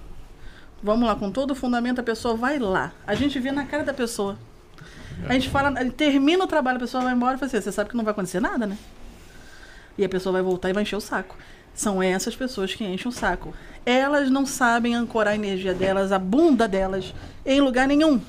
Vamos 0.83 1.07
lá, 1.07 1.15
com 1.15 1.31
todo 1.31 1.53
o 1.53 1.55
fundamento, 1.55 2.01
a 2.01 2.03
pessoa 2.03 2.35
vai 2.35 2.59
lá. 2.59 2.93
A 3.07 3.15
gente 3.15 3.39
vê 3.39 3.53
na 3.53 3.65
cara 3.65 3.85
da 3.85 3.95
pessoa. 3.95 4.39
A 5.29 5.33
gente 5.35 5.49
fala, 5.49 5.73
termina 5.91 6.45
o 6.45 6.47
trabalho, 6.47 6.77
a 6.77 6.81
pessoa 6.81 7.05
vai 7.05 7.15
embora 7.15 7.37
e 7.37 7.39
fala 7.39 7.47
assim, 7.49 7.61
você 7.61 7.73
sabe 7.73 7.91
que 7.91 7.97
não 7.97 8.05
vai 8.05 8.13
acontecer 8.13 8.41
nada, 8.41 8.67
né? 8.67 8.77
E 9.97 10.05
a 10.05 10.09
pessoa 10.09 10.33
vai 10.33 10.43
voltar 10.43 10.71
e 10.71 10.73
vai 10.73 10.83
encher 10.83 10.97
o 10.97 11.01
saco. 11.01 11.37
São 11.75 12.03
essas 12.03 12.37
pessoas 12.37 12.75
que 12.75 12.85
enchem 12.85 13.09
o 13.09 13.13
saco. 13.13 13.53
Elas 13.85 14.31
não 14.31 14.47
sabem 14.47 14.95
ancorar 14.95 15.33
a 15.33 15.37
energia 15.37 15.75
delas, 15.75 16.13
a 16.13 16.19
bunda 16.19 16.67
delas, 16.69 17.13
em 17.45 17.61
lugar 17.61 17.87
nenhum. 17.89 18.21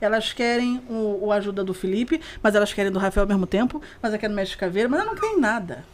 Elas 0.00 0.32
querem 0.32 0.82
o, 0.88 1.26
o 1.26 1.32
ajuda 1.32 1.64
do 1.64 1.72
Felipe, 1.72 2.20
mas 2.42 2.54
elas 2.54 2.72
querem 2.72 2.92
do 2.92 2.98
Rafael 2.98 3.24
ao 3.24 3.28
mesmo 3.28 3.46
tempo, 3.46 3.80
mas 4.02 4.10
elas 4.10 4.20
querem 4.20 4.34
do 4.34 4.36
Mestre 4.36 4.58
Caveira, 4.58 4.88
mas 4.88 5.00
elas 5.00 5.12
não 5.14 5.20
querem 5.20 5.40
nada. 5.40 5.84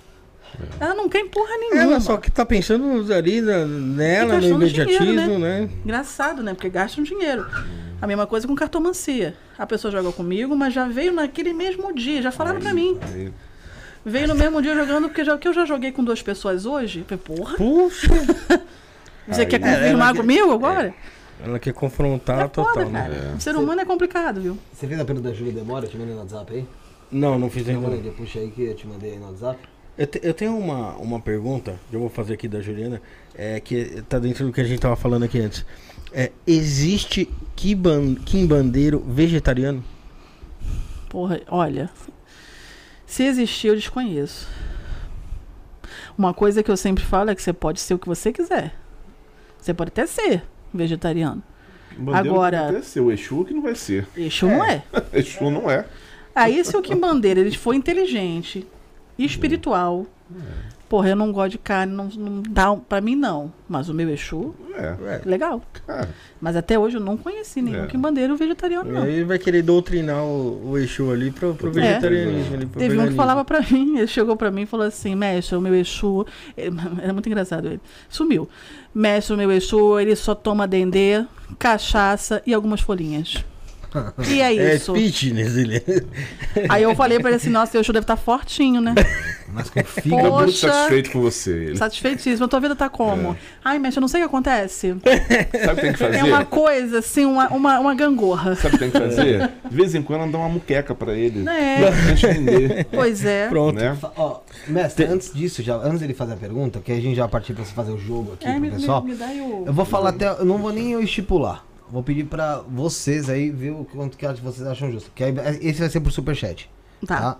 Ela 0.80 0.94
não 0.94 1.08
quer 1.08 1.24
porra 1.26 1.56
nenhuma. 1.58 1.80
Ela 1.82 2.00
só 2.00 2.16
que 2.16 2.28
tá 2.30 2.44
pensando 2.44 3.12
ali 3.14 3.40
na- 3.40 3.64
nela, 3.64 4.40
no 4.40 4.46
imediatismo, 4.48 5.06
dinheiro, 5.06 5.38
né? 5.38 5.70
Engraçado, 5.84 6.42
né? 6.42 6.54
Porque 6.54 6.68
gastam 6.68 7.04
dinheiro. 7.04 7.46
A 8.02 8.06
mesma 8.06 8.26
coisa 8.26 8.48
com 8.48 8.54
cartomancia. 8.56 9.36
A 9.56 9.64
pessoa 9.64 9.92
joga 9.92 10.10
comigo, 10.10 10.56
mas 10.56 10.74
já 10.74 10.88
veio 10.88 11.12
naquele 11.12 11.52
mesmo 11.52 11.94
dia. 11.94 12.20
Já 12.20 12.32
falaram 12.32 12.58
pra 12.58 12.74
mim. 12.74 12.98
Aí, 13.14 13.30
Veio 14.04 14.28
no 14.28 14.34
mesmo 14.34 14.62
dia 14.62 14.74
jogando, 14.74 15.08
porque 15.08 15.24
já, 15.24 15.36
que 15.36 15.46
eu 15.48 15.52
já 15.52 15.64
joguei 15.66 15.92
com 15.92 16.02
duas 16.02 16.22
pessoas 16.22 16.64
hoje. 16.66 17.00
Eu 17.00 17.04
Falei, 17.18 17.38
porra, 17.38 17.56
Puxa, 17.56 18.08
você 19.28 19.42
Aí- 19.42 19.46
quer 19.46 19.60
É, 19.62 19.74
confirmar 19.76 20.14
comigo 20.14 20.52
agora? 20.52 20.94
ela 21.42 21.58
quer 21.58 21.72
confrontar 21.72 22.40
É 22.40 22.48
total, 22.48 22.72
foda, 22.74 22.86
né? 22.86 23.00
cara. 23.02 23.34
O 23.36 23.40
ser 23.40 23.56
humano 23.56 23.80
é 23.80 23.84
complicado, 23.84 24.40
viu? 24.40 24.58
Você 24.72 24.86
fez 24.86 24.98
a 25.00 25.04
pergunta 25.04 25.28
da 25.28 25.34
Júlia 25.34 25.52
Demora? 25.52 25.84
Eu 25.86 25.90
te 25.90 25.96
mandei 25.98 26.14
no 26.14 26.20
WhatsApp 26.20 26.52
aí? 26.54 26.66
Não, 27.10 27.38
não 27.38 27.50
fiz 27.50 27.68
ainda. 27.68 27.88
Demora, 27.88 28.12
puxa 28.12 28.38
aí 28.38 28.50
que 28.50 28.62
eu 28.62 28.74
te 28.74 28.86
mandei 28.86 29.12
aí 29.12 29.18
no 29.18 29.26
WhatsApp. 29.26 29.58
Eu, 29.98 30.06
te- 30.06 30.20
eu 30.22 30.32
tenho 30.32 30.56
uma, 30.56 30.96
uma 30.96 31.20
pergunta 31.20 31.78
que 31.90 31.96
eu 31.96 32.00
vou 32.00 32.08
fazer 32.08 32.34
aqui 32.34 32.46
da 32.48 32.60
Juliana, 32.60 33.02
é, 33.34 33.58
que 33.60 34.02
tá 34.08 34.18
dentro 34.18 34.46
do 34.46 34.52
que 34.52 34.60
a 34.60 34.64
gente 34.64 34.80
tava 34.80 34.96
falando 34.96 35.24
aqui 35.24 35.38
antes. 35.40 35.64
É, 36.12 36.30
existe 36.46 37.28
quimban- 37.56 38.14
quimbandeiro 38.16 39.00
vegetariano? 39.06 39.84
Porra, 41.08 41.40
olha. 41.48 41.90
Se 43.10 43.24
existir, 43.24 43.66
eu 43.66 43.74
desconheço. 43.74 44.46
Uma 46.16 46.32
coisa 46.32 46.62
que 46.62 46.70
eu 46.70 46.76
sempre 46.76 47.02
falo 47.02 47.28
é 47.28 47.34
que 47.34 47.42
você 47.42 47.52
pode 47.52 47.80
ser 47.80 47.94
o 47.94 47.98
que 47.98 48.06
você 48.06 48.32
quiser. 48.32 48.72
Você 49.58 49.74
pode 49.74 49.88
até 49.88 50.06
ser 50.06 50.44
vegetariano. 50.72 51.42
bandeiro 51.98 52.28
Agora- 52.30 52.72
que 52.72 52.86
ser 52.86 53.00
o 53.00 53.10
Exu 53.10 53.44
que 53.44 53.52
não 53.52 53.62
vai 53.62 53.74
ser. 53.74 54.06
Exu 54.16 54.46
não 54.46 54.64
é. 54.64 54.84
Exu 55.12 55.50
não 55.50 55.68
é. 55.68 55.86
Aí, 56.32 56.64
se 56.64 56.76
o 56.76 56.80
Kimbandeira 56.80 57.40
ele 57.40 57.50
for 57.56 57.74
inteligente 57.74 58.64
e 59.18 59.24
espiritual, 59.24 60.06
porra, 60.90 61.08
eu 61.10 61.16
não 61.16 61.30
gosto 61.32 61.52
de 61.52 61.58
carne, 61.58 61.94
não, 61.94 62.06
não 62.08 62.42
dá 62.42 62.74
pra 62.76 63.00
mim 63.00 63.14
não. 63.16 63.50
Mas 63.68 63.88
o 63.88 63.94
meu 63.94 64.10
Exu, 64.10 64.52
É. 64.76 65.20
legal. 65.24 65.62
Cara, 65.86 66.08
Mas 66.40 66.56
até 66.56 66.76
hoje 66.78 66.96
eu 66.96 67.00
não 67.00 67.16
conheci 67.16 67.62
nenhum 67.62 67.84
É. 67.84 67.86
Kimbandeiro 67.86 68.36
vegetariano, 68.36 68.90
E 68.90 68.92
não. 68.92 69.02
aí 69.04 69.22
vai 69.22 69.38
querer 69.38 69.62
doutrinar 69.62 70.24
o, 70.24 70.70
o 70.72 70.76
Exu 70.78 71.10
ali 71.12 71.30
pro, 71.30 71.54
pro 71.54 71.68
É. 71.68 71.72
vegetarianismo. 71.72 72.54
Ali, 72.54 72.66
pro 72.66 72.80
Teve 72.80 72.98
um 72.98 73.06
que 73.08 73.14
falava 73.14 73.44
pra 73.44 73.60
mim, 73.62 73.98
ele 73.98 74.06
chegou 74.08 74.36
pra 74.36 74.50
mim 74.50 74.62
e 74.62 74.66
falou 74.66 74.84
assim, 74.84 75.14
mestre, 75.14 75.54
o 75.56 75.60
meu 75.60 75.74
Exu, 75.74 76.26
ele- 76.56 76.76
era 77.00 77.12
muito 77.12 77.28
engraçado 77.28 77.68
ele, 77.68 77.80
sumiu. 78.08 78.48
Mestre, 78.92 79.34
o 79.34 79.38
meu 79.38 79.52
Exu, 79.52 79.98
ele 80.00 80.16
só 80.16 80.34
toma 80.34 80.66
dendê, 80.66 81.24
cachaça 81.58 82.42
e 82.44 82.52
algumas 82.52 82.80
folhinhas. 82.80 83.36
E 84.28 84.40
é 84.40 84.54
É 84.54 84.74
isso. 84.76 84.94
fitness 84.94 85.56
ele. 85.56 85.82
Aí 86.68 86.84
eu 86.84 86.94
falei 86.94 87.18
pra 87.18 87.28
ele 87.30 87.36
assim, 87.38 87.50
nossa, 87.50 87.76
o 87.76 87.80
Exu 87.80 87.92
deve 87.92 88.04
estar 88.04 88.16
fortinho, 88.16 88.80
né? 88.80 88.94
Mas 89.52 89.68
fica 89.70 90.16
muito 90.16 90.30
Poxa. 90.30 90.68
satisfeito 90.72 91.10
com 91.10 91.20
você. 91.20 91.50
Ele. 91.50 91.76
Satisfeitíssimo. 91.76 92.44
A 92.44 92.48
tua 92.48 92.60
vida 92.60 92.76
tá 92.76 92.88
como? 92.88 93.36
Ai, 93.64 93.78
mestre, 93.78 93.98
eu 93.98 94.00
não 94.02 94.08
sei 94.08 94.20
o 94.20 94.22
que 94.24 94.26
acontece. 94.28 94.94
Sabe 95.64 95.72
o 95.72 95.76
que 95.76 95.80
tem 95.82 95.92
que 95.92 95.98
fazer? 95.98 96.16
É 96.18 96.24
uma 96.24 96.44
coisa, 96.44 96.98
assim, 97.00 97.24
uma, 97.24 97.48
uma, 97.48 97.78
uma 97.80 97.94
gangorra. 97.94 98.54
Sabe 98.56 98.76
o 98.76 98.78
que 98.78 98.84
tem 98.88 98.90
que 98.90 98.98
fazer? 98.98 99.50
De 99.68 99.76
vez 99.76 99.94
em 99.94 100.02
quando 100.02 100.30
dá 100.30 100.38
uma 100.38 100.48
muqueca 100.48 100.94
pra 100.94 101.14
ele. 101.14 101.48
É. 101.48 101.90
Pra 101.90 102.12
entender. 102.30 102.86
Pois 102.92 103.24
é. 103.24 103.48
Pronto. 103.48 103.76
né? 103.76 103.96
Ó, 104.16 104.40
mestre, 104.68 105.06
antes 105.06 105.32
disso, 105.32 105.62
já, 105.62 105.76
antes 105.76 106.00
dele 106.00 106.14
fazer 106.14 106.34
a 106.34 106.36
pergunta, 106.36 106.80
que 106.80 106.92
a 106.92 107.00
gente 107.00 107.14
já 107.16 107.26
partir 107.28 107.52
pra 107.54 107.64
você 107.64 107.72
fazer 107.72 107.92
o 107.92 107.98
jogo 107.98 108.32
aqui 108.34 108.46
É, 108.46 108.52
pro 108.52 108.60
me, 108.60 108.70
pessoal. 108.70 109.02
me, 109.02 109.12
me 109.12 109.16
dá 109.16 109.26
o... 109.26 109.64
Eu 109.66 109.72
vou 109.72 109.84
falar 109.84 110.10
até. 110.10 110.28
Eu 110.28 110.44
não 110.44 110.58
vou 110.58 110.72
nem 110.72 110.92
eu 110.92 111.02
estipular. 111.02 111.64
Vou 111.90 112.02
pedir 112.04 112.24
pra 112.24 112.62
vocês 112.68 113.28
aí 113.28 113.50
ver 113.50 113.70
o 113.72 113.84
quanto 113.84 114.16
que 114.16 114.24
vocês 114.26 114.66
acham 114.66 114.92
justo. 114.92 115.10
Que 115.14 115.24
aí, 115.24 115.34
esse 115.60 115.80
vai 115.80 115.88
ser 115.88 115.98
pro 116.00 116.12
superchat. 116.12 116.70
Tá. 117.06 117.16
Tá? 117.20 117.36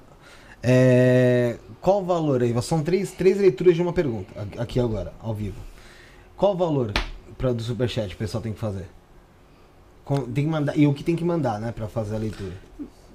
É, 0.63 1.57
qual 1.81 2.03
o 2.03 2.05
valor 2.05 2.43
aí? 2.43 2.55
São 2.63 2.83
três, 2.83 3.11
três 3.13 3.39
leituras 3.39 3.75
de 3.75 3.83
uma 3.83 3.93
pergunta. 3.93 4.29
Aqui 4.59 4.79
agora, 4.79 5.13
ao 5.21 5.35
vivo. 5.35 5.57
Qual 6.37 6.55
o 6.55 6.57
valor 6.57 6.93
pra, 7.39 7.53
do 7.53 7.63
superchat 7.63 8.15
o 8.15 8.19
pessoal 8.19 8.43
tem 8.43 8.53
que 8.53 8.59
fazer? 8.59 8.87
Tem 10.35 10.45
que 10.45 10.51
mandar, 10.51 10.77
e 10.77 10.87
o 10.87 10.93
que 10.95 11.05
tem 11.05 11.15
que 11.15 11.25
mandar, 11.25 11.61
né, 11.61 11.71
pra 11.73 11.87
fazer 11.87 12.17
a 12.17 12.19
leitura? 12.19 12.53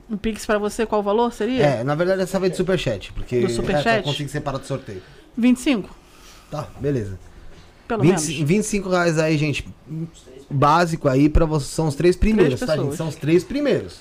Um 0.10 0.16
pix 0.16 0.46
pra 0.46 0.58
você, 0.58 0.86
qual 0.86 1.02
o 1.02 1.04
valor 1.04 1.34
seria? 1.34 1.66
É, 1.66 1.84
na 1.84 1.94
verdade 1.96 2.22
essa 2.22 2.40
vai 2.40 2.50
de 2.50 2.56
superchat. 2.56 3.12
Porque 3.12 3.40
Do 3.42 3.48
É, 3.48 3.50
superchat? 3.50 3.84
pra 3.84 4.04
conseguir 4.04 4.30
separar 4.30 4.60
do 4.60 4.66
sorteio. 4.66 5.02
25, 5.38 5.90
Tá, 6.50 6.68
beleza. 6.80 7.20
pelo 7.88 8.02
20, 8.04 8.10
menos. 8.12 8.28
25 8.28 8.90
reais 8.90 9.18
aí, 9.20 9.38
gente. 9.38 9.68
Básico 10.50 11.10
aí 11.10 11.28
pra 11.28 11.46
vocês. 11.46 11.72
São 11.72 11.88
os 11.88 11.96
três 11.96 12.16
primeiros, 12.16 12.60
tá, 12.60 12.68
pessoas. 12.68 12.86
gente? 12.88 12.96
São 12.98 13.08
os 13.10 13.16
três 13.16 13.44
primeiros. 13.44 13.98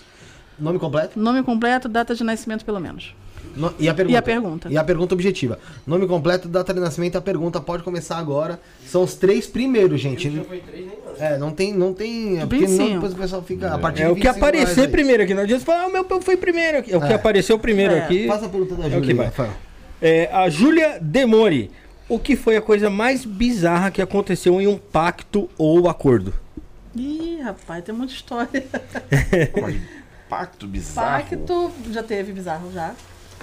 Nome 0.59 0.79
completo? 0.79 1.19
Nome 1.19 1.43
completo, 1.43 1.89
data 1.89 2.15
de 2.15 2.23
nascimento, 2.23 2.65
pelo 2.65 2.79
menos. 2.79 3.15
No- 3.57 3.73
e 3.79 3.89
a 3.89 3.95
pergunta? 3.95 4.13
E 4.15 4.17
a 4.17 4.23
pergunta? 4.23 4.69
E 4.73 4.79
a 4.79 4.85
pergunta 4.85 5.15
objetiva. 5.15 5.59
Nome 5.87 6.07
completo, 6.07 6.49
data 6.49 6.73
de 6.75 6.81
nascimento, 6.81 7.17
a 7.17 7.21
pergunta 7.21 7.61
pode 7.61 7.83
começar 7.83 8.17
agora. 8.19 8.59
São 8.87 9.03
os 9.03 9.15
três 9.15 9.47
primeiros, 9.47 10.01
gente. 10.01 10.43
É, 11.19 11.39
não 11.39 11.51
tem, 11.53 11.73
não 11.73 11.93
tem. 11.95 12.39
É 12.41 12.47
porque 12.47 12.63
não, 12.63 12.69
25. 12.69 12.95
depois 12.95 13.13
o 13.13 13.17
pessoal 13.17 13.43
fica. 13.43 13.73
A 13.75 13.79
partir 13.79 14.03
É 14.03 14.09
o 14.09 14.15
que 14.15 14.23
25 14.23 14.35
reais 14.35 14.37
aparecer 14.69 14.91
primeiro 14.91 15.23
aqui. 15.23 15.35
Não 15.35 15.43
adianta 15.43 15.65
falar, 15.65 15.83
ah, 15.85 15.87
o 15.89 15.93
meu 15.93 16.05
foi 16.21 16.37
primeiro 16.37 16.79
aqui. 16.79 16.93
É 16.93 16.97
o 16.97 17.01
que 17.01 17.13
É. 17.13 17.15
apareceu 17.15 17.59
primeiro 17.59 17.95
É. 17.95 17.99
aqui. 18.05 18.27
Faça 18.27 18.47
a 18.47 18.49
pergunta 18.49 18.75
da 18.75 18.87
É 18.87 18.91
Júlia. 18.91 19.33
É, 20.03 20.29
a 20.33 20.49
Júlia 20.49 20.99
Demori. 21.01 21.71
O 22.09 22.19
que 22.19 22.37
foi 22.37 22.57
a 22.57 22.61
coisa 22.61 22.91
mais 22.91 23.25
bizarra 23.25 23.91
que 23.91 24.03
aconteceu 24.03 24.61
em 24.61 24.67
um 24.67 24.77
pacto 24.77 25.49
ou 25.57 25.89
acordo? 25.89 26.35
Ih, 26.95 27.41
rapaz, 27.43 27.83
tem 27.83 27.95
muita 27.95 28.13
história. 28.13 28.65
Mas 29.61 29.77
Pacto 30.29 30.67
bizarro. 30.67 31.25
Pacto, 31.25 31.73
já 31.91 32.03
teve 32.03 32.33
bizarro, 32.33 32.71
já. 32.73 32.95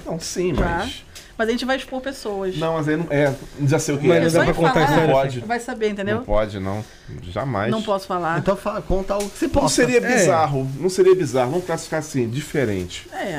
Não, 0.05 0.19
sim, 0.19 0.53
Já. 0.53 0.65
mas. 0.65 1.05
Mas 1.37 1.47
a 1.47 1.51
gente 1.53 1.65
vai 1.65 1.75
expor 1.77 2.01
pessoas. 2.01 2.55
Não, 2.57 2.73
mas 2.73 2.87
aí 2.87 2.97
não. 2.97 3.07
É, 3.09 3.33
já 3.65 3.79
sei 3.79 3.95
o 3.95 3.97
que 3.97 4.07
Mas 4.07 4.17
é. 4.17 4.21
não 4.21 4.29
Só 4.29 4.37
dá 4.39 4.45
pra 4.45 4.53
contar 4.53 4.73
falar, 4.73 4.85
história 4.89 5.11
Pode. 5.13 5.39
Vai 5.39 5.59
saber, 5.59 5.89
entendeu? 5.89 6.17
Não 6.17 6.23
pode, 6.23 6.59
não. 6.59 6.85
Jamais. 7.23 7.71
Não 7.71 7.81
posso 7.81 8.05
falar. 8.05 8.37
Então 8.37 8.55
fala, 8.55 8.79
conta 8.81 9.15
algo 9.15 9.27
que 9.27 9.37
você 9.39 9.45
Não 9.47 9.53
possa. 9.53 9.75
seria 9.75 9.97
É. 9.97 10.01
bizarro. 10.01 10.69
Não 10.79 10.89
seria 10.89 11.15
bizarro. 11.15 11.49
Vamos 11.51 11.65
classificar 11.65 11.99
assim, 11.99 12.29
diferente. 12.29 13.07
É. 13.11 13.37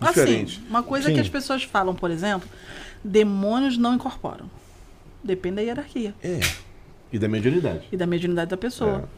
Diferente. 0.00 0.58
Assim, 0.60 0.68
uma 0.70 0.82
coisa 0.84 1.08
Sim. 1.08 1.14
que 1.14 1.20
as 1.20 1.28
pessoas 1.28 1.64
falam, 1.64 1.92
por 1.92 2.08
exemplo, 2.10 2.48
demônios 3.02 3.76
não 3.76 3.94
incorporam. 3.94 4.48
Depende 5.24 5.56
da 5.56 5.62
hierarquia 5.62 6.14
É. 6.22 6.38
E 7.12 7.18
da 7.18 7.26
mediunidade. 7.26 7.88
e 7.90 7.96
da 7.96 8.06
mediunidade 8.06 8.50
da 8.50 8.56
pessoa. 8.56 9.08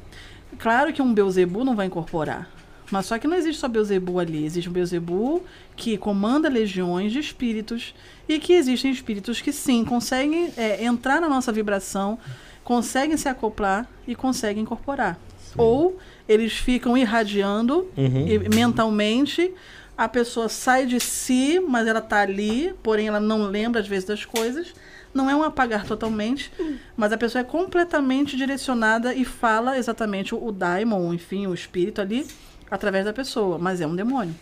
Claro 0.58 0.90
que 0.92 1.02
um 1.02 1.12
Beuzebu 1.12 1.64
não 1.64 1.76
vai 1.76 1.86
incorporar. 1.86 2.48
Mas 2.90 3.06
só 3.06 3.18
que 3.18 3.26
não 3.28 3.36
existe 3.36 3.60
só 3.60 3.68
Beuzebu 3.68 4.18
ali. 4.18 4.44
Existe 4.44 4.68
um 4.68 4.72
Beuzebu 4.72 5.42
que 5.76 5.96
comanda 5.96 6.48
legiões 6.48 7.12
de 7.12 7.18
espíritos. 7.20 7.94
E 8.28 8.38
que 8.38 8.52
existem 8.52 8.90
espíritos 8.90 9.40
que 9.40 9.52
sim, 9.52 9.84
conseguem 9.84 10.52
é, 10.56 10.84
entrar 10.84 11.20
na 11.20 11.28
nossa 11.28 11.52
vibração, 11.52 12.18
conseguem 12.64 13.16
se 13.16 13.28
acoplar 13.28 13.88
e 14.06 14.14
conseguem 14.14 14.62
incorporar. 14.62 15.18
Ou 15.56 15.98
eles 16.28 16.52
ficam 16.52 16.96
irradiando 16.96 17.88
Uhum. 17.96 18.26
e- 18.26 18.48
mentalmente. 18.54 19.52
A 19.96 20.08
pessoa 20.08 20.48
sai 20.48 20.86
de 20.86 20.98
si, 20.98 21.60
mas 21.60 21.86
ela 21.86 21.98
está 21.98 22.20
ali, 22.22 22.72
porém 22.82 23.08
ela 23.08 23.20
não 23.20 23.42
lembra 23.46 23.80
às 23.80 23.86
vezes 23.88 24.04
das 24.06 24.24
coisas. 24.24 24.72
Não 25.12 25.28
é 25.28 25.34
um 25.34 25.42
apagar 25.42 25.84
totalmente, 25.84 26.50
mas 26.96 27.12
a 27.12 27.18
pessoa 27.18 27.40
é 27.40 27.44
completamente 27.44 28.36
direcionada 28.36 29.12
e 29.12 29.24
fala 29.24 29.76
exatamente 29.76 30.34
o, 30.34 30.42
o 30.46 30.52
daimon, 30.52 31.12
enfim, 31.12 31.48
o 31.48 31.52
espírito 31.52 32.00
ali, 32.00 32.24
através 32.70 33.04
da 33.04 33.12
pessoa, 33.12 33.58
mas 33.58 33.80
é 33.80 33.86
um 33.86 33.94
demônio. 33.96 34.34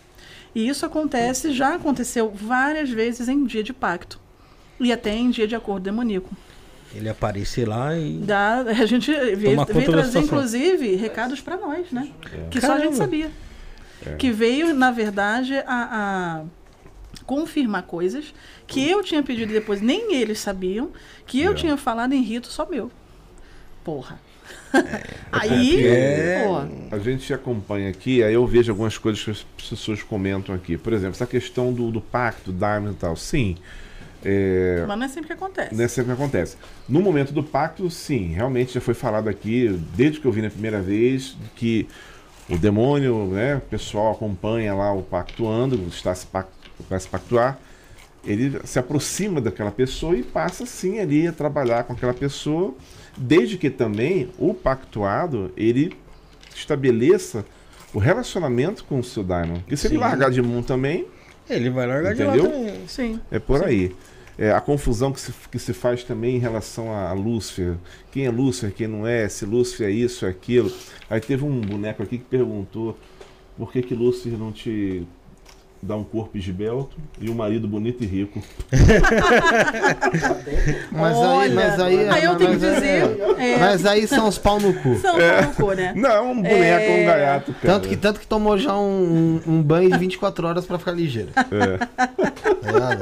E 0.53 0.67
isso 0.67 0.85
acontece, 0.85 1.51
já 1.53 1.75
aconteceu 1.75 2.31
várias 2.33 2.89
vezes 2.89 3.27
em 3.27 3.43
dia 3.45 3.63
de 3.63 3.73
pacto. 3.73 4.19
E 4.79 4.91
até 4.91 5.13
em 5.15 5.29
dia 5.29 5.47
de 5.47 5.55
acordo 5.55 5.83
demoníaco. 5.83 6.29
Ele 6.95 7.07
aparecer 7.09 7.67
lá 7.67 7.95
e. 7.95 8.17
Dá, 8.17 8.61
a 8.61 8.85
gente 8.85 9.11
veio, 9.11 9.63
veio 9.65 9.85
trazer, 9.91 10.19
inclusive, 10.19 10.95
recados 10.95 11.39
para 11.41 11.55
nós, 11.57 11.91
né? 11.91 12.09
Que 12.49 12.59
só 12.59 12.67
a 12.67 12.69
Caramba. 12.69 12.85
gente 12.85 12.97
sabia. 12.97 13.31
Que 14.17 14.31
veio, 14.31 14.73
na 14.73 14.89
verdade, 14.89 15.53
a, 15.67 16.41
a 16.41 16.43
confirmar 17.25 17.83
coisas 17.83 18.33
que 18.65 18.89
eu 18.89 19.03
tinha 19.03 19.21
pedido 19.21 19.51
depois 19.51 19.81
nem 19.81 20.15
eles 20.15 20.39
sabiam, 20.39 20.89
que 21.27 21.39
eu 21.41 21.51
É. 21.51 21.55
tinha 21.55 21.77
falado 21.77 22.13
em 22.13 22.21
rito 22.21 22.47
só 22.47 22.65
meu. 22.65 22.89
Porra. 23.83 24.19
Aí, 25.31 25.85
É. 25.85 26.43
pô, 26.45 26.95
A 26.95 26.99
gente 26.99 27.33
acompanha 27.33 27.89
aqui, 27.89 28.23
aí 28.23 28.33
eu 28.33 28.45
vejo 28.45 28.71
algumas 28.71 28.97
coisas 28.97 29.23
que 29.23 29.31
as 29.31 29.45
pessoas 29.69 30.01
comentam 30.03 30.53
aqui. 30.53 30.77
Por 30.77 30.93
exemplo, 30.93 31.15
essa 31.15 31.25
questão 31.27 31.71
do, 31.73 31.91
do 31.91 32.01
pacto, 32.01 32.51
Dharma 32.51 32.91
e 32.91 32.93
tal. 32.95 33.15
Sim. 33.15 33.57
É, 34.23 34.83
mas 34.87 34.97
não 34.99 35.05
é 35.05 35.09
sempre 35.09 35.27
que 35.27 35.33
acontece. 35.33 35.73
Não 35.75 35.83
é 35.83 35.87
sempre 35.87 36.13
que 36.13 36.21
acontece. 36.21 36.57
No 36.89 37.01
momento 37.01 37.31
do 37.31 37.41
pacto, 37.41 37.89
sim, 37.89 38.33
realmente 38.33 38.73
já 38.73 38.81
foi 38.81 38.93
falado 38.93 39.29
aqui, 39.29 39.79
desde 39.95 40.19
que 40.19 40.25
eu 40.25 40.31
vi 40.31 40.41
na 40.41 40.49
primeira 40.49 40.81
vez, 40.81 41.37
que 41.55 41.87
o 42.49 42.57
demônio, 42.57 43.27
né, 43.27 43.55
o 43.55 43.61
pessoal 43.61 44.11
acompanha 44.11 44.73
lá 44.73 44.91
o 44.91 45.03
pactuando, 45.03 45.81
está 45.87 46.13
se, 46.13 46.25
pac- 46.25 46.49
vai 46.89 46.99
se 46.99 47.07
pactuar, 47.07 47.57
ele 48.25 48.59
se 48.65 48.77
aproxima 48.77 49.39
daquela 49.39 49.71
pessoa 49.71 50.13
e 50.17 50.23
passa 50.23 50.65
sim 50.65 50.99
ali 50.99 51.25
a 51.25 51.31
trabalhar 51.31 51.85
com 51.85 51.93
aquela 51.93 52.13
pessoa, 52.13 52.75
desde 53.19 53.57
que 53.57 53.69
também 53.69 54.29
o 54.37 54.53
pactuado, 54.53 55.51
ele 55.57 55.93
estabeleça 56.55 57.45
o 57.93 57.99
relacionamento 57.99 58.83
com 58.85 58.99
o 58.99 59.03
seu 59.03 59.23
daimon. 59.23 59.59
Porque 59.59 59.75
se 59.75 59.87
ele 59.87 59.95
Sim. 59.95 60.01
largar 60.01 60.31
de 60.31 60.41
mão 60.41 60.63
também, 60.63 61.05
Ele 61.49 61.69
vai 61.69 61.87
largar 61.87 62.13
de 62.13 62.23
Entendeu? 62.23 62.43
lá 62.43 62.49
também. 62.51 62.87
Sim. 62.87 63.19
é 63.31 63.39
por 63.39 63.63
aí. 63.63 63.95
É, 64.37 64.51
a 64.51 64.61
confusão 64.61 65.11
que 65.11 65.19
se, 65.19 65.33
que 65.51 65.59
se 65.59 65.73
faz 65.73 66.03
também 66.03 66.37
em 66.37 66.39
relação 66.39 66.93
a, 66.93 67.09
a 67.09 67.13
Lúcifer. 67.13 67.75
Quem 68.11 68.25
é 68.25 68.29
Lúcifer, 68.31 68.71
quem 68.71 68.87
não 68.87 69.05
é, 69.05 69.27
se 69.27 69.45
Lúcifer 69.45 69.87
é 69.87 69.91
isso, 69.91 70.25
é 70.25 70.29
aquilo. 70.29 70.71
Aí 71.09 71.19
teve 71.19 71.43
um 71.43 71.59
boneco 71.59 72.01
aqui 72.01 72.19
que 72.19 72.23
perguntou 72.23 72.97
por 73.57 73.71
que, 73.71 73.81
que 73.81 73.93
Lúcifer 73.93 74.37
não 74.39 74.51
te 74.53 75.05
dá 75.81 75.95
um 75.95 76.03
corpo 76.03 76.37
esbelto 76.37 76.97
e 77.21 77.29
um 77.29 77.33
marido 77.33 77.67
bonito 77.67 78.03
e 78.03 78.07
rico. 78.07 78.41
Mas 80.91 81.15
aí, 81.17 81.23
Olha, 81.23 81.55
mas 81.55 81.79
aí, 81.79 82.09
aí 82.09 82.23
eu 82.23 82.35
tenho 82.35 82.51
que 82.51 82.57
mas 82.57 82.63
é- 82.63 82.75
dizer. 82.75 83.19
é, 83.37 83.57
Mas 83.57 83.85
aí 83.85 84.07
são 84.07 84.27
os 84.27 84.37
pau 84.37 84.59
no 84.59 84.73
cu. 84.73 84.95
São 84.97 85.19
é. 85.19 85.41
louco, 85.41 85.71
né? 85.73 85.93
Não, 85.95 86.31
um 86.31 86.35
boneco, 86.41 86.59
É. 86.91 87.01
um 87.01 87.05
gaiato, 87.05 87.53
cara. 87.53 87.73
Tanto 87.73 87.87
que, 87.89 87.95
tanto 87.97 88.19
que 88.19 88.27
tomou 88.27 88.57
já 88.57 88.75
um, 88.77 89.39
um 89.47 89.61
banho 89.61 89.89
de 89.91 89.97
24 89.97 90.47
horas 90.47 90.65
pra 90.65 90.77
ficar 90.77 90.91
ligeiro. 90.91 91.29
É. 91.35 91.77
Tá? 91.77 92.99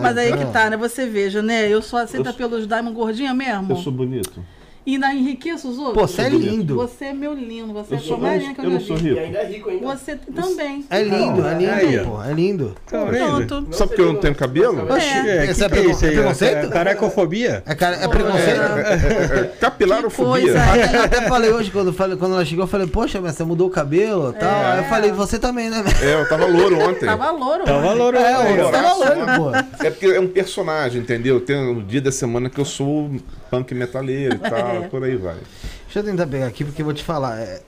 Mas 0.00 0.16
aí 0.16 0.36
que 0.36 0.44
tá, 0.46 0.70
né? 0.70 0.76
Você 0.76 1.06
veja, 1.06 1.42
né? 1.42 1.68
Eu 1.68 1.82
sou 1.82 1.98
aceita 1.98 2.32
pelos 2.32 2.66
Diamond 2.66 2.94
gordinha 2.94 3.34
mesmo. 3.34 3.72
Eu 3.72 3.76
sou 3.76 3.92
bonito. 3.92 4.42
E 4.86 4.94
ainda 4.94 5.12
enriqueço 5.12 5.68
os 5.68 5.78
outros. 5.78 5.94
Pô, 5.94 6.06
você 6.06 6.22
é 6.22 6.28
lindo. 6.30 6.74
Você 6.76 7.06
é 7.06 7.12
meu 7.12 7.34
lindo, 7.34 7.72
você 7.72 7.94
Eu, 7.94 7.98
é 7.98 8.00
a 8.00 8.02
sou, 8.02 8.16
coisa 8.16 8.30
mais 8.30 8.42
linda 8.42 8.54
que 8.54 8.60
eu, 8.60 8.64
eu, 8.64 8.80
já 8.80 8.86
sou 8.86 8.96
vi. 8.96 9.08
rico. 9.10 9.20
é 9.36 9.46
rico 9.46 9.70
ainda. 9.70 9.86
Você 9.86 10.16
também. 10.16 10.84
É 10.88 11.02
lindo, 11.02 11.46
é 11.46 11.54
lindo, 11.54 12.00
ó. 12.00 12.16
pô. 12.16 12.24
É 12.24 12.32
lindo. 12.32 12.76
Pronto. 12.86 13.68
Só 13.72 13.86
porque 13.86 14.00
eu 14.00 14.12
não 14.12 14.20
tenho 14.20 14.34
cabelo? 14.34 14.84
Oxi, 14.92 15.06
É. 15.06 15.46
É, 15.46 15.50
esse 15.50 15.62
é, 15.64 15.68
que 15.68 15.74
que 15.74 15.86
é 15.86 15.90
isso 15.90 16.04
aí? 16.04 16.12
preconceito? 16.12 16.56
É 16.56 16.68
carecofobia? 16.68 17.62
É, 17.66 17.74
cara, 17.74 17.96
é 17.96 18.08
preconceito? 18.08 18.60
É, 18.60 19.50
capilarofobia. 19.60 20.30
coisa, 20.30 20.62
Até, 20.62 20.96
eu 20.96 21.02
até 21.04 21.28
falei 21.28 21.52
hoje, 21.52 21.70
quando, 21.70 21.92
quando 21.92 22.34
ela 22.34 22.44
chegou, 22.44 22.64
eu 22.64 22.68
falei, 22.68 22.86
poxa, 22.86 23.20
mas 23.20 23.34
você 23.34 23.44
mudou 23.44 23.68
o 23.68 23.70
cabelo 23.70 24.30
e 24.30 24.40
tal. 24.40 24.64
Aí 24.64 24.78
eu 24.78 24.84
falei, 24.84 25.12
você 25.12 25.38
também, 25.38 25.68
né? 25.68 25.84
É, 26.02 26.14
eu 26.14 26.28
tava 26.28 26.46
louro 26.46 26.78
ontem. 26.80 27.06
Tava 27.06 27.30
louro. 27.30 27.64
Né? 27.64 27.80
valor, 27.80 28.14
É, 28.14 28.70
tava 28.70 28.94
louco, 28.94 29.26
pô. 29.36 29.84
É 29.84 29.90
porque 29.90 30.06
é 30.06 30.20
um 30.20 30.28
personagem, 30.28 31.02
entendeu? 31.02 31.40
Tem 31.40 31.56
um 31.56 31.84
dia 31.84 32.00
da 32.00 32.12
semana 32.12 32.48
que 32.48 32.58
eu 32.58 32.64
sou 32.64 33.10
punk 33.50 33.74
metaleiro 33.74 34.36
e 34.36 34.38
tal, 34.38 34.84
É. 34.84 34.88
por 34.88 35.02
aí 35.04 35.16
vai. 35.16 35.36
Deixa 35.84 35.98
eu 36.00 36.04
tentar 36.04 36.26
pegar 36.26 36.46
aqui, 36.46 36.64
porque 36.64 36.82
eu 36.82 36.84
vou 36.86 36.94
te 36.94 37.02
falar. 37.04 37.38
é, 37.38 37.60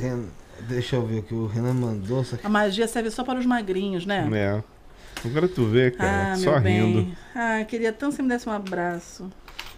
Ren- 0.00 0.26
deixa 0.68 0.96
eu 0.96 1.06
ver 1.06 1.18
o 1.18 1.22
que 1.22 1.34
o 1.34 1.46
Renan 1.46 1.74
mandou. 1.74 2.24
A 2.42 2.48
magia 2.48 2.88
serve 2.88 3.10
só 3.10 3.22
para 3.22 3.38
os 3.38 3.46
magrinhos, 3.46 4.06
né? 4.06 4.28
É. 4.32 4.62
Agora 5.26 5.48
tu 5.48 5.66
vê, 5.66 5.90
cara, 5.90 6.32
Ah, 6.32 6.36
só 6.36 6.58
meu 6.60 6.86
rindo. 6.86 7.02
bem. 7.02 7.16
Ah, 7.34 7.64
queria 7.64 7.92
tanto 7.92 8.10
que 8.10 8.16
você 8.16 8.22
me 8.22 8.28
desse 8.28 8.48
um 8.48 8.52
abraço. 8.52 9.30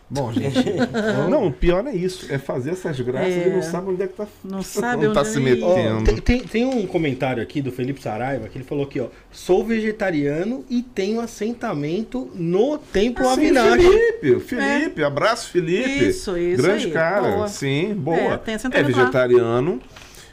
Bom, 0.08 0.32
gente. 0.32 0.56
Não, 1.28 1.48
o 1.48 1.52
pior 1.52 1.84
é 1.86 1.92
isso, 1.94 2.26
é 2.32 2.38
fazer 2.38 2.70
essas 2.70 3.00
graças 3.00 3.32
É. 3.34 3.48
e 3.48 3.50
não 3.50 3.60
sabe 3.62 3.90
onde 3.90 4.02
é 4.02 4.06
que 4.06 4.12
tá. 4.14 4.26
Não 4.44 4.62
sabe 4.64 5.06
não 5.06 5.12
tá 5.12 5.20
onde 5.22 5.28
se 5.30 5.40
ir. 5.40 5.62
Ó, 5.64 5.74
metendo. 5.76 6.04
tem, 6.04 6.16
tem, 6.20 6.40
tem 6.46 6.64
um 6.64 6.86
comentário 6.86 7.42
aqui 7.42 7.60
do 7.60 7.72
Felipe 7.72 8.00
Saraiva 8.00 8.46
que 8.48 8.56
ele 8.56 8.64
falou 8.64 8.84
aqui, 8.84 9.00
ó. 9.00 9.08
Sou 9.32 9.64
vegetariano 9.64 10.64
e 10.70 10.80
tenho 10.82 11.20
assentamento 11.20 12.30
no 12.34 12.78
Templo 12.78 13.26
Ah, 13.28 13.32
Avinash. 13.32 13.82
Felipe, 13.82 14.40
Felipe, 14.40 15.02
abraço 15.02 15.50
Felipe. 15.50 16.08
Isso, 16.08 16.36
isso 16.38 16.62
Grande 16.62 16.86
aí. 16.86 16.92
cara, 16.92 17.28
Boa. 17.32 17.48
sim, 17.48 17.92
boa. 17.94 18.16
É, 18.16 18.36
tem 18.38 18.52
É, 18.52 18.56
assentamento 18.56 18.90
lá. 18.92 18.98
vegetariano, 18.98 19.80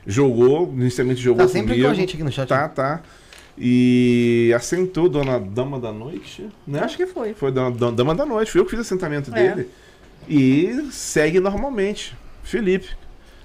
jogou, 0.06 0.72
inicialmente 0.78 1.20
jogou 1.22 1.46
Tá 1.48 1.52
sempre 1.52 1.70
comigo. 1.72 1.88
com 1.88 1.92
a 1.92 1.96
gente 1.96 2.14
aqui 2.14 2.24
no 2.24 2.32
chat. 2.32 2.48
Tá, 2.48 2.68
tá. 2.70 3.02
E 3.58 4.52
assentou 4.56 5.08
Dona 5.08 5.40
Dama 5.40 5.80
da 5.80 5.92
Noite, 5.92 6.50
né? 6.66 6.80
Acho 6.80 6.98
que 6.98 7.06
foi. 7.06 7.34
Foi 7.34 7.52
Dama, 7.52 7.72
Dama- 7.72 7.92
Dama 7.94 8.16
da 8.16 8.26
Noite, 8.26 8.52
fui 8.52 8.60
eu 8.62 8.66
que 8.66 8.72
fiz 8.72 8.80
o 8.80 8.82
assentamento 8.82 9.32
É. 9.34 9.54
dele. 9.56 9.70
E 10.28 10.88
segue 10.92 11.40
normalmente. 11.40 12.16
Felipe. 12.44 12.88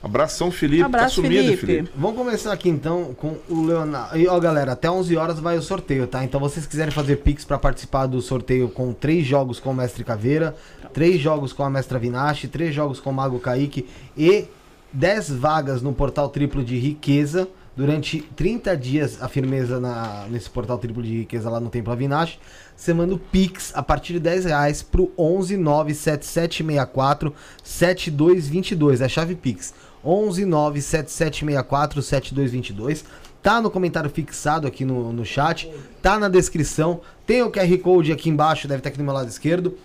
Abração, 0.02 0.50
Felipe. 0.50 0.82
Abraço, 0.84 1.20
tá 1.20 1.22
sumido, 1.28 1.42
Felipe. 1.44 1.66
Felipe. 1.66 1.90
Vamos 1.96 2.16
começar 2.16 2.52
aqui 2.52 2.68
então 2.68 3.12
com 3.16 3.36
o 3.48 3.66
Leonardo. 3.66 4.16
E 4.16 4.28
ó, 4.28 4.38
galera, 4.38 4.72
até 4.72 4.88
11 4.88 5.16
horas 5.16 5.40
vai 5.40 5.58
o 5.58 5.62
sorteio, 5.62 6.06
tá? 6.06 6.22
Então, 6.24 6.38
vocês 6.38 6.66
quiserem 6.66 6.92
fazer 6.92 7.16
Pix 7.16 7.44
pra 7.44 7.58
participar 7.58 8.06
do 8.06 8.20
sorteio 8.22 8.68
com 8.68 8.92
três 8.92 9.26
jogos 9.26 9.58
com 9.58 9.70
o 9.70 9.74
Mestre 9.74 10.04
Caveira, 10.04 10.56
três 10.94 11.20
jogos 11.20 11.52
com 11.52 11.64
a 11.64 11.70
Mestra 11.70 11.98
Vinache, 11.98 12.46
três 12.46 12.72
jogos 12.72 13.00
com 13.00 13.10
o 13.10 13.12
Mago 13.12 13.40
Kaique 13.40 13.86
e 14.16 14.44
10 14.92 15.30
vagas 15.30 15.82
no 15.82 15.92
portal 15.92 16.28
triplo 16.28 16.62
de 16.64 16.78
riqueza. 16.78 17.48
Durante 17.78 18.22
30 18.34 18.76
dias, 18.76 19.22
a 19.22 19.28
firmeza 19.28 19.78
na, 19.78 20.26
nesse 20.28 20.50
portal 20.50 20.78
triplo 20.78 21.00
de 21.00 21.18
riqueza 21.18 21.48
lá 21.48 21.60
no 21.60 21.70
Templo 21.70 21.92
Avinash. 21.92 22.36
Você 22.74 22.92
manda 22.92 23.14
o 23.14 23.18
Pix 23.20 23.70
a 23.72 23.80
partir 23.84 24.14
de 24.14 24.18
10 24.18 24.46
reais 24.46 24.82
pro 24.82 25.12
11 25.16 25.56
97764 25.56 27.32
7222. 27.62 29.00
É 29.00 29.04
a 29.04 29.08
chave 29.08 29.36
Pix. 29.36 29.72
11 30.04 30.44
97764 30.44 32.02
7222. 32.02 33.04
Tá 33.40 33.62
no 33.62 33.70
comentário 33.70 34.10
fixado 34.10 34.66
aqui 34.66 34.84
no, 34.84 35.12
no 35.12 35.24
chat. 35.24 35.72
Tá 36.02 36.18
na 36.18 36.28
descrição. 36.28 37.00
Tem 37.24 37.44
o 37.44 37.52
QR 37.52 37.78
Code 37.78 38.10
aqui 38.10 38.28
embaixo, 38.28 38.66
deve 38.66 38.80
estar 38.80 38.88
aqui 38.88 38.98
do 38.98 39.04
meu 39.04 39.14
lado 39.14 39.28
esquerdo. 39.28 39.78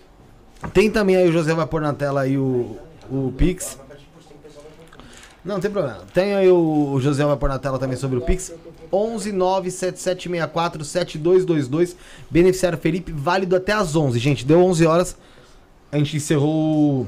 Tem 0.72 0.90
também 0.90 1.14
aí 1.14 1.28
o 1.28 1.32
José 1.32 1.54
vai 1.54 1.64
pôr 1.64 1.80
na 1.80 1.92
tela 1.92 2.22
aí 2.22 2.36
o, 2.36 2.76
o 3.08 3.32
Pix. 3.38 3.78
Não, 5.44 5.56
não 5.56 5.60
tem 5.60 5.70
problema. 5.70 6.00
Tem 6.14 6.34
aí 6.34 6.48
o, 6.48 6.92
o 6.92 7.00
José 7.00 7.24
vai 7.24 7.36
pôr 7.36 7.48
na 7.48 7.58
tela 7.58 7.78
também 7.78 7.96
sobre 7.96 8.16
o 8.16 8.22
Pix. 8.22 8.52
11 8.92 9.32
97764 9.32 10.84
7222. 10.84 11.96
Beneficiário 12.30 12.78
Felipe, 12.78 13.12
válido 13.12 13.54
até 13.54 13.72
às 13.72 13.94
11. 13.94 14.18
Gente, 14.18 14.46
deu 14.46 14.60
11 14.64 14.86
horas. 14.86 15.16
A 15.92 15.98
gente 15.98 16.16
encerrou. 16.16 17.06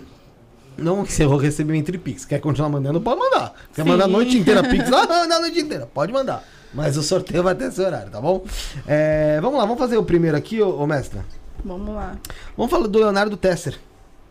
Não 0.77 1.03
encerrou 1.03 1.37
o 1.37 1.41
recebimento 1.41 1.91
de 1.91 1.99
Pix. 1.99 2.27
Quer 2.27 2.39
continuar 2.39 2.69
mandando? 2.69 3.01
Pode 3.01 3.19
mandar. 3.19 3.55
Quer 3.75 3.83
Sim. 3.83 3.89
mandar 3.89 4.05
a 4.05 4.09
noite 4.09 4.37
inteira 4.37 4.63
Pix? 4.69 4.93
Ah, 4.93 5.07
manda 5.07 5.37
a 5.37 5.41
noite 5.41 5.59
inteira. 5.59 5.89
Pode 5.93 6.13
mandar. 6.13 6.45
Mas 6.75 6.99
o 6.99 7.03
sorteio 7.03 7.43
vai 7.43 7.55
ter 7.55 7.69
esse 7.69 7.81
horário, 7.81 8.11
tá 8.11 8.21
bom? 8.21 8.45
É, 8.87 9.41
vamos 9.41 9.59
lá, 9.59 9.65
vamos 9.65 9.79
fazer 9.79 9.97
o 9.97 10.05
primeiro 10.05 10.37
aqui, 10.37 10.61
ô, 10.61 10.77
ô 10.79 10.87
mestre. 10.87 11.21
Vamos 11.65 11.95
lá. 11.95 12.17
Vamos 12.55 12.71
falar 12.71 12.87
do 12.87 12.99
Leonardo 12.99 13.35
Tesser. 13.37 13.79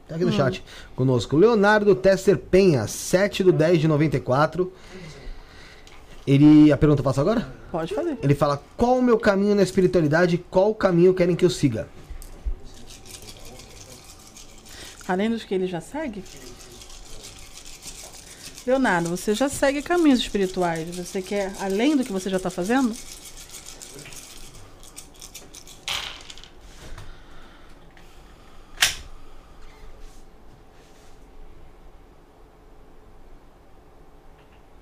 Tá 0.07 0.15
aqui 0.15 0.25
no 0.25 0.31
chat 0.31 0.63
conosco. 0.95 1.35
Leonardo 1.35 1.95
Tesser 1.95 2.37
Penha, 2.37 2.85
7 2.87 3.43
do 3.43 3.51
10 3.51 3.81
de 3.81 3.87
94. 3.87 4.71
Ele. 6.27 6.71
A 6.71 6.77
pergunta 6.77 7.01
eu 7.01 7.03
faço 7.03 7.21
agora? 7.21 7.47
Pode 7.71 7.93
fazer. 7.93 8.17
Ele 8.21 8.35
fala: 8.35 8.61
qual 8.77 8.97
o 8.97 9.01
meu 9.01 9.17
caminho 9.17 9.55
na 9.55 9.63
espiritualidade? 9.63 10.37
Qual 10.49 10.73
caminho 10.75 11.13
querem 11.13 11.35
que 11.35 11.43
eu 11.43 11.49
siga? 11.49 11.87
Além 15.07 15.29
dos 15.29 15.43
que 15.43 15.53
ele 15.53 15.67
já 15.67 15.81
segue? 15.81 16.23
Leonardo, 18.65 19.09
você 19.09 19.35
já 19.35 19.47
segue 19.47 19.81
caminhos 19.81 20.19
espirituais. 20.19 20.95
Você 20.95 21.21
quer 21.21 21.53
além 21.59 21.95
do 21.95 22.03
que 22.03 22.11
você 22.11 22.29
já 22.29 22.37
está 22.37 22.49
fazendo? 22.49 22.95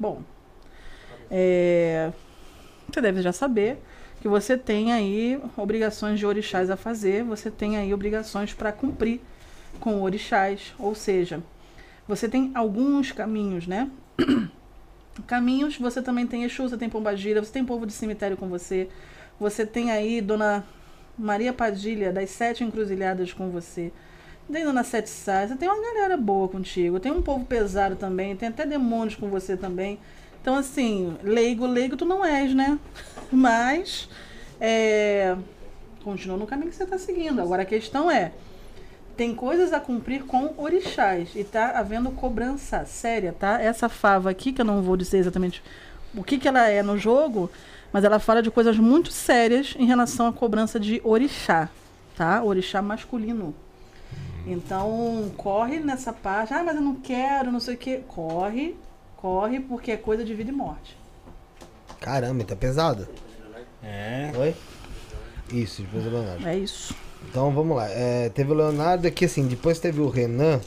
Bom, 0.03 0.22
é, 1.32 2.11
você 2.91 2.99
deve 2.99 3.22
já 3.22 3.32
saber 3.32 3.77
que 4.19 4.27
você 4.27 4.57
tem 4.57 4.91
aí 4.91 5.41
obrigações 5.56 6.19
de 6.19 6.25
orixás 6.25 6.69
a 6.69 6.75
fazer, 6.75 7.23
você 7.23 7.49
tem 7.49 7.77
aí 7.77 7.93
obrigações 7.93 8.53
para 8.53 8.73
cumprir 8.73 9.22
com 9.80 10.01
orixás, 10.01 10.75
ou 10.77 10.93
seja, 10.93 11.41
você 12.06 12.27
tem 12.27 12.51
alguns 12.53 13.14
caminhos, 13.14 13.65
né? 13.65 13.90
caminhos, 15.25 15.77
você 15.77 16.01
também 16.01 16.27
tem 16.27 16.43
Exu, 16.43 16.64
você 16.64 16.75
tem 16.77 16.90
Pombagira, 16.90 17.41
você 17.41 17.53
tem 17.53 17.64
povo 17.64 17.85
de 17.85 17.93
cemitério 17.93 18.35
com 18.35 18.49
você, 18.49 18.90
você 19.40 19.65
tem 19.65 19.90
aí 19.90 20.19
Dona 20.19 20.65
Maria 21.17 21.53
Padilha 21.53 22.11
das 22.11 22.30
Sete 22.30 22.61
Encruzilhadas 22.61 23.32
com 23.32 23.49
você, 23.49 23.90
tem 24.53 24.64
Dona 24.64 24.83
Sete 24.83 25.09
Sais, 25.09 25.49
você 25.49 25.56
tem 25.56 25.67
uma 25.67 25.82
galera 25.82 26.15
boa 26.15 26.48
contigo, 26.48 26.99
tem 26.99 27.11
um 27.11 27.22
povo 27.22 27.43
pesado 27.43 27.95
também, 27.95 28.35
tem 28.35 28.49
até 28.49 28.65
demônios 28.65 29.15
com 29.15 29.27
você 29.27 29.57
também. 29.57 29.99
Então, 30.41 30.56
assim, 30.56 31.17
leigo, 31.23 31.65
leigo 31.65 31.98
tu 31.98 32.06
não 32.06 32.23
és, 32.23 32.53
né? 32.53 32.77
Mas, 33.32 34.07
é, 34.61 35.35
continua 36.03 36.38
no 36.38 36.45
caminho 36.45 36.69
que 36.69 36.75
você 36.75 36.83
está 36.83 36.98
seguindo. 36.98 37.41
Agora, 37.41 37.64
a 37.64 37.65
questão 37.65 38.11
é, 38.11 38.32
tem 39.17 39.33
coisas 39.33 39.73
a 39.73 39.80
cumprir 39.80 40.23
com 40.23 40.53
orixás 40.57 41.30
e 41.35 41.43
tá 41.43 41.72
havendo 41.72 42.11
cobrança 42.11 42.85
séria, 42.85 43.33
tá? 43.38 43.59
Essa 43.61 43.90
fava 43.90 44.30
aqui, 44.30 44.53
que 44.53 44.61
eu 44.61 44.65
não 44.65 44.82
vou 44.82 44.95
dizer 44.95 45.17
exatamente 45.17 45.64
o 46.15 46.23
que, 46.23 46.38
que 46.38 46.48
ela 46.48 46.67
é 46.67 46.83
no 46.83 46.98
jogo, 46.98 47.49
mas 47.91 48.03
ela 48.03 48.19
fala 48.19 48.43
de 48.43 48.51
coisas 48.51 48.77
muito 48.77 49.11
sérias 49.11 49.75
em 49.80 49.85
relação 49.85 50.27
à 50.27 50.33
cobrança 50.33 50.80
de 50.80 51.01
orixá, 51.03 51.69
tá? 52.15 52.43
Orixá 52.43 52.82
masculino. 52.82 53.56
Então, 54.45 55.31
corre 55.38 55.80
nessa 55.80 56.11
parte. 56.11 56.53
Ah, 56.53 56.63
mas 56.63 56.75
eu 56.75 56.81
não 56.81 56.95
quero, 56.95 57.51
não 57.51 57.59
sei 57.59 57.75
o 57.75 57.77
quê. 57.77 58.01
Corre, 58.07 58.75
corre, 59.17 59.59
porque 59.59 59.91
é 59.91 59.97
coisa 59.97 60.23
de 60.23 60.33
vida 60.33 60.51
e 60.51 60.53
morte. 60.53 60.97
Caramba, 61.99 62.43
tá 62.43 62.55
pesado. 62.55 63.07
É. 63.81 64.31
Oi? 64.38 64.55
Isso, 65.51 65.81
depois 65.83 66.05
o 66.05 66.09
Leonardo. 66.09 66.47
É 66.47 66.57
isso. 66.57 66.95
Então 67.30 67.51
vamos 67.51 67.77
lá. 67.77 67.88
É, 67.89 68.30
teve 68.30 68.51
o 68.51 68.55
Leonardo 68.55 69.07
aqui, 69.07 69.25
assim, 69.25 69.47
depois 69.47 69.80
teve 69.80 70.01
o 70.01 70.09
Renan. 70.09 70.59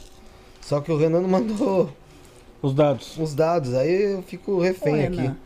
Só 0.61 0.81
que 0.81 0.91
o 0.91 0.97
Renan 0.97 1.21
não 1.21 1.29
mandou 1.29 1.91
Os 2.61 2.73
dados. 2.73 3.17
os 3.17 3.35
dados, 3.35 3.73
aí 3.75 4.13
eu 4.13 4.23
fico 4.23 4.59
refém 4.59 5.03
Ô, 5.03 5.07
aqui. 5.07 5.17
Renan. 5.17 5.37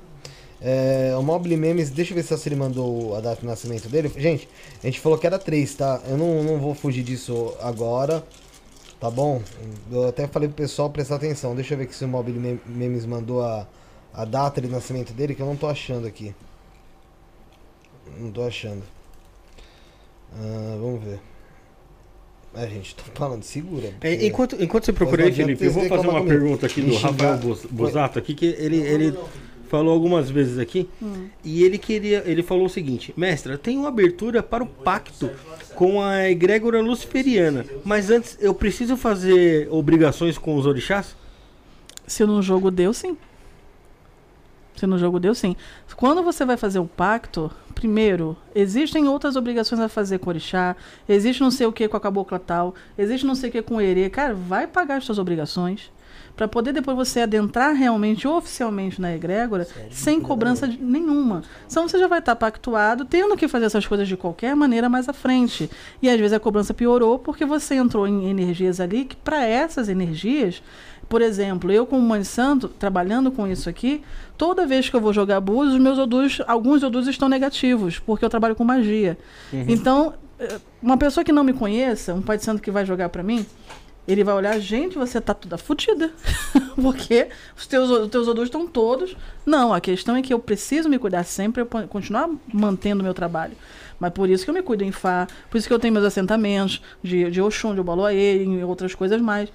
É, 0.63 1.15
o 1.17 1.23
Mobile 1.23 1.57
Memes, 1.57 1.89
deixa 1.89 2.13
eu 2.13 2.15
ver 2.15 2.23
se 2.23 2.47
ele 2.47 2.55
mandou 2.55 3.15
a 3.15 3.19
data 3.21 3.41
de 3.41 3.47
nascimento 3.47 3.89
dele. 3.89 4.11
Gente, 4.15 4.47
a 4.83 4.85
gente 4.85 4.99
falou 4.99 5.17
que 5.17 5.25
era 5.25 5.39
3, 5.39 5.73
tá? 5.73 6.01
Eu 6.07 6.17
não, 6.17 6.43
não 6.43 6.59
vou 6.59 6.75
fugir 6.75 7.03
disso 7.03 7.53
agora, 7.61 8.23
tá 8.99 9.09
bom? 9.09 9.41
Eu 9.91 10.07
até 10.07 10.27
falei 10.27 10.47
pro 10.47 10.57
pessoal 10.57 10.89
prestar 10.89 11.15
atenção. 11.15 11.55
Deixa 11.55 11.73
eu 11.73 11.77
ver 11.79 11.91
se 11.91 12.05
o 12.05 12.07
Mobile 12.07 12.37
Mem- 12.39 12.61
Memes 12.67 13.07
mandou 13.07 13.43
a, 13.43 13.67
a 14.13 14.23
data 14.23 14.61
de 14.61 14.67
nascimento 14.67 15.13
dele, 15.13 15.33
que 15.33 15.41
eu 15.41 15.47
não 15.47 15.55
tô 15.55 15.65
achando 15.67 16.05
aqui. 16.05 16.35
Não 18.19 18.31
tô 18.31 18.43
achando. 18.43 18.83
Ah, 20.35 20.77
vamos 20.79 21.03
ver. 21.03 21.19
É, 22.53 22.67
gente, 22.67 22.95
tô 22.95 23.03
falando, 23.15 23.43
segura. 23.43 23.93
É, 24.01 24.25
enquanto, 24.25 24.61
enquanto 24.61 24.85
você 24.85 24.93
procura 24.93 25.23
aí, 25.23 25.29
não 25.29 25.35
Felipe, 25.37 25.65
eu 25.65 25.71
vou 25.71 25.85
fazer 25.87 26.07
uma 26.07 26.19
comigo. 26.19 26.27
pergunta 26.27 26.65
aqui 26.65 26.81
do. 26.81 26.95
Rafael 26.97 27.39
Bosato 27.71 28.19
aqui, 28.19 28.35
que 28.35 28.45
ele, 28.45 28.77
ele 28.77 29.17
falou 29.71 29.93
algumas 29.93 30.29
vezes 30.29 30.59
aqui, 30.59 30.89
Hum. 31.01 31.29
e 31.45 31.63
ele 31.63 31.77
queria, 31.77 32.21
ele 32.25 32.43
falou 32.43 32.65
o 32.65 32.69
seguinte, 32.69 33.13
mestra, 33.15 33.57
tem 33.57 33.77
uma 33.77 33.87
abertura 33.87 34.43
para 34.43 34.61
o 34.61 34.67
pacto 34.67 35.29
com 35.75 36.01
a 36.01 36.29
egrégora 36.29 36.81
luciferiana, 36.81 37.65
mas 37.85 38.09
antes 38.11 38.37
eu 38.41 38.53
preciso 38.53 38.97
fazer 38.97 39.69
obrigações 39.71 40.37
com 40.37 40.57
os 40.57 40.65
orixás? 40.65 41.15
Se 42.05 42.25
no 42.25 42.41
jogo 42.41 42.69
deu, 42.69 42.93
sim. 42.93 43.17
Se 44.75 44.85
no 44.85 44.97
jogo 44.97 45.19
deu, 45.21 45.33
sim. 45.33 45.55
Quando 45.95 46.21
você 46.21 46.43
vai 46.43 46.57
fazer 46.57 46.79
o 46.79 46.85
pacto, 46.85 47.49
primeiro, 47.73 48.35
existem 48.53 49.07
outras 49.07 49.37
obrigações 49.37 49.79
a 49.79 49.87
fazer 49.87 50.19
com 50.19 50.25
o 50.27 50.29
orixá, 50.33 50.75
existe 51.07 51.39
não 51.41 51.51
sei 51.51 51.65
o 51.65 51.71
que 51.71 51.87
com 51.87 51.95
a 51.95 51.99
cabocla 52.01 52.39
tal, 52.39 52.75
existe 52.97 53.25
não 53.25 53.35
sei 53.35 53.49
o 53.49 53.51
que 53.53 53.61
com 53.61 53.75
o 53.77 53.81
herê. 53.81 54.09
Cara, 54.09 54.33
vai 54.33 54.67
pagar 54.67 54.97
as 54.97 55.05
suas 55.05 55.17
obrigações 55.17 55.89
para 56.41 56.47
poder 56.47 56.73
depois 56.73 56.97
você 56.97 57.19
adentrar 57.19 57.75
realmente, 57.75 58.27
oficialmente 58.27 58.99
na 58.99 59.13
egrégora, 59.13 59.67
sem 59.91 60.19
cobrança 60.19 60.65
nenhuma. 60.65 61.43
Senão 61.67 61.87
você 61.87 61.99
já 61.99 62.07
vai 62.07 62.17
estar 62.17 62.35
pactuado, 62.35 63.05
tendo 63.05 63.37
que 63.37 63.47
fazer 63.47 63.65
essas 63.65 63.85
coisas 63.85 64.07
de 64.07 64.17
qualquer 64.17 64.55
maneira 64.55 64.89
mais 64.89 65.07
à 65.07 65.13
frente. 65.13 65.69
E 66.01 66.09
às 66.09 66.17
vezes 66.17 66.33
a 66.33 66.39
cobrança 66.39 66.73
piorou 66.73 67.19
porque 67.19 67.45
você 67.45 67.75
entrou 67.75 68.07
em 68.07 68.27
energias 68.27 68.79
ali 68.79 69.05
que, 69.05 69.15
para 69.15 69.45
essas 69.45 69.87
energias, 69.87 70.63
por 71.07 71.21
exemplo, 71.21 71.71
eu 71.71 71.85
como 71.85 72.01
mãe 72.01 72.23
santo, 72.23 72.67
trabalhando 72.67 73.31
com 73.31 73.45
isso 73.45 73.69
aqui, 73.69 74.01
toda 74.35 74.65
vez 74.65 74.89
que 74.89 74.95
eu 74.95 75.01
vou 75.01 75.13
jogar 75.13 75.39
búzios, 75.41 75.79
meus 75.79 75.99
odus, 75.99 76.41
alguns 76.47 76.81
odus 76.81 77.05
estão 77.05 77.29
negativos, 77.29 77.99
porque 77.99 78.25
eu 78.25 78.29
trabalho 78.31 78.55
com 78.55 78.63
magia. 78.63 79.15
Então, 79.71 80.15
eh, 80.39 80.57
uma 80.81 80.97
pessoa 80.97 81.23
que 81.23 81.31
não 81.31 81.43
me 81.43 81.53
conheça, 81.53 82.15
um 82.15 82.21
pai 82.23 82.39
de 82.39 82.43
santo 82.43 82.63
que 82.63 82.71
vai 82.71 82.83
jogar 82.83 83.09
pra 83.09 83.21
mim, 83.21 83.45
ele 84.07 84.23
vai 84.23 84.33
olhar, 84.33 84.59
gente, 84.59 84.97
você 84.97 85.21
tá 85.21 85.33
toda 85.33 85.57
fodida. 85.57 86.11
porque 86.75 87.29
os 87.55 87.67
teus, 87.67 87.89
os 87.89 88.09
teus 88.09 88.27
odus 88.27 88.45
estão 88.45 88.67
todos. 88.67 89.15
Não, 89.45 89.73
a 89.73 89.79
questão 89.79 90.15
é 90.15 90.21
que 90.21 90.33
eu 90.33 90.39
preciso 90.39 90.89
me 90.89 90.97
cuidar 90.97 91.23
sempre, 91.23 91.63
para 91.63 91.87
continuar 91.87 92.29
mantendo 92.51 93.01
o 93.01 93.03
meu 93.03 93.13
trabalho. 93.13 93.53
Mas 93.99 94.11
por 94.11 94.29
isso 94.29 94.43
que 94.43 94.49
eu 94.49 94.55
me 94.55 94.63
cuido 94.63 94.83
em 94.83 94.91
Fá, 94.91 95.27
por 95.49 95.57
isso 95.57 95.67
que 95.67 95.73
eu 95.73 95.79
tenho 95.79 95.93
meus 95.93 96.05
assentamentos 96.05 96.81
de, 97.03 97.29
de 97.29 97.41
Oxum, 97.41 97.75
de 97.75 97.81
Obaloaê 97.81 98.43
e 98.43 98.63
outras 98.63 98.95
coisas 98.95 99.21
mais. 99.21 99.49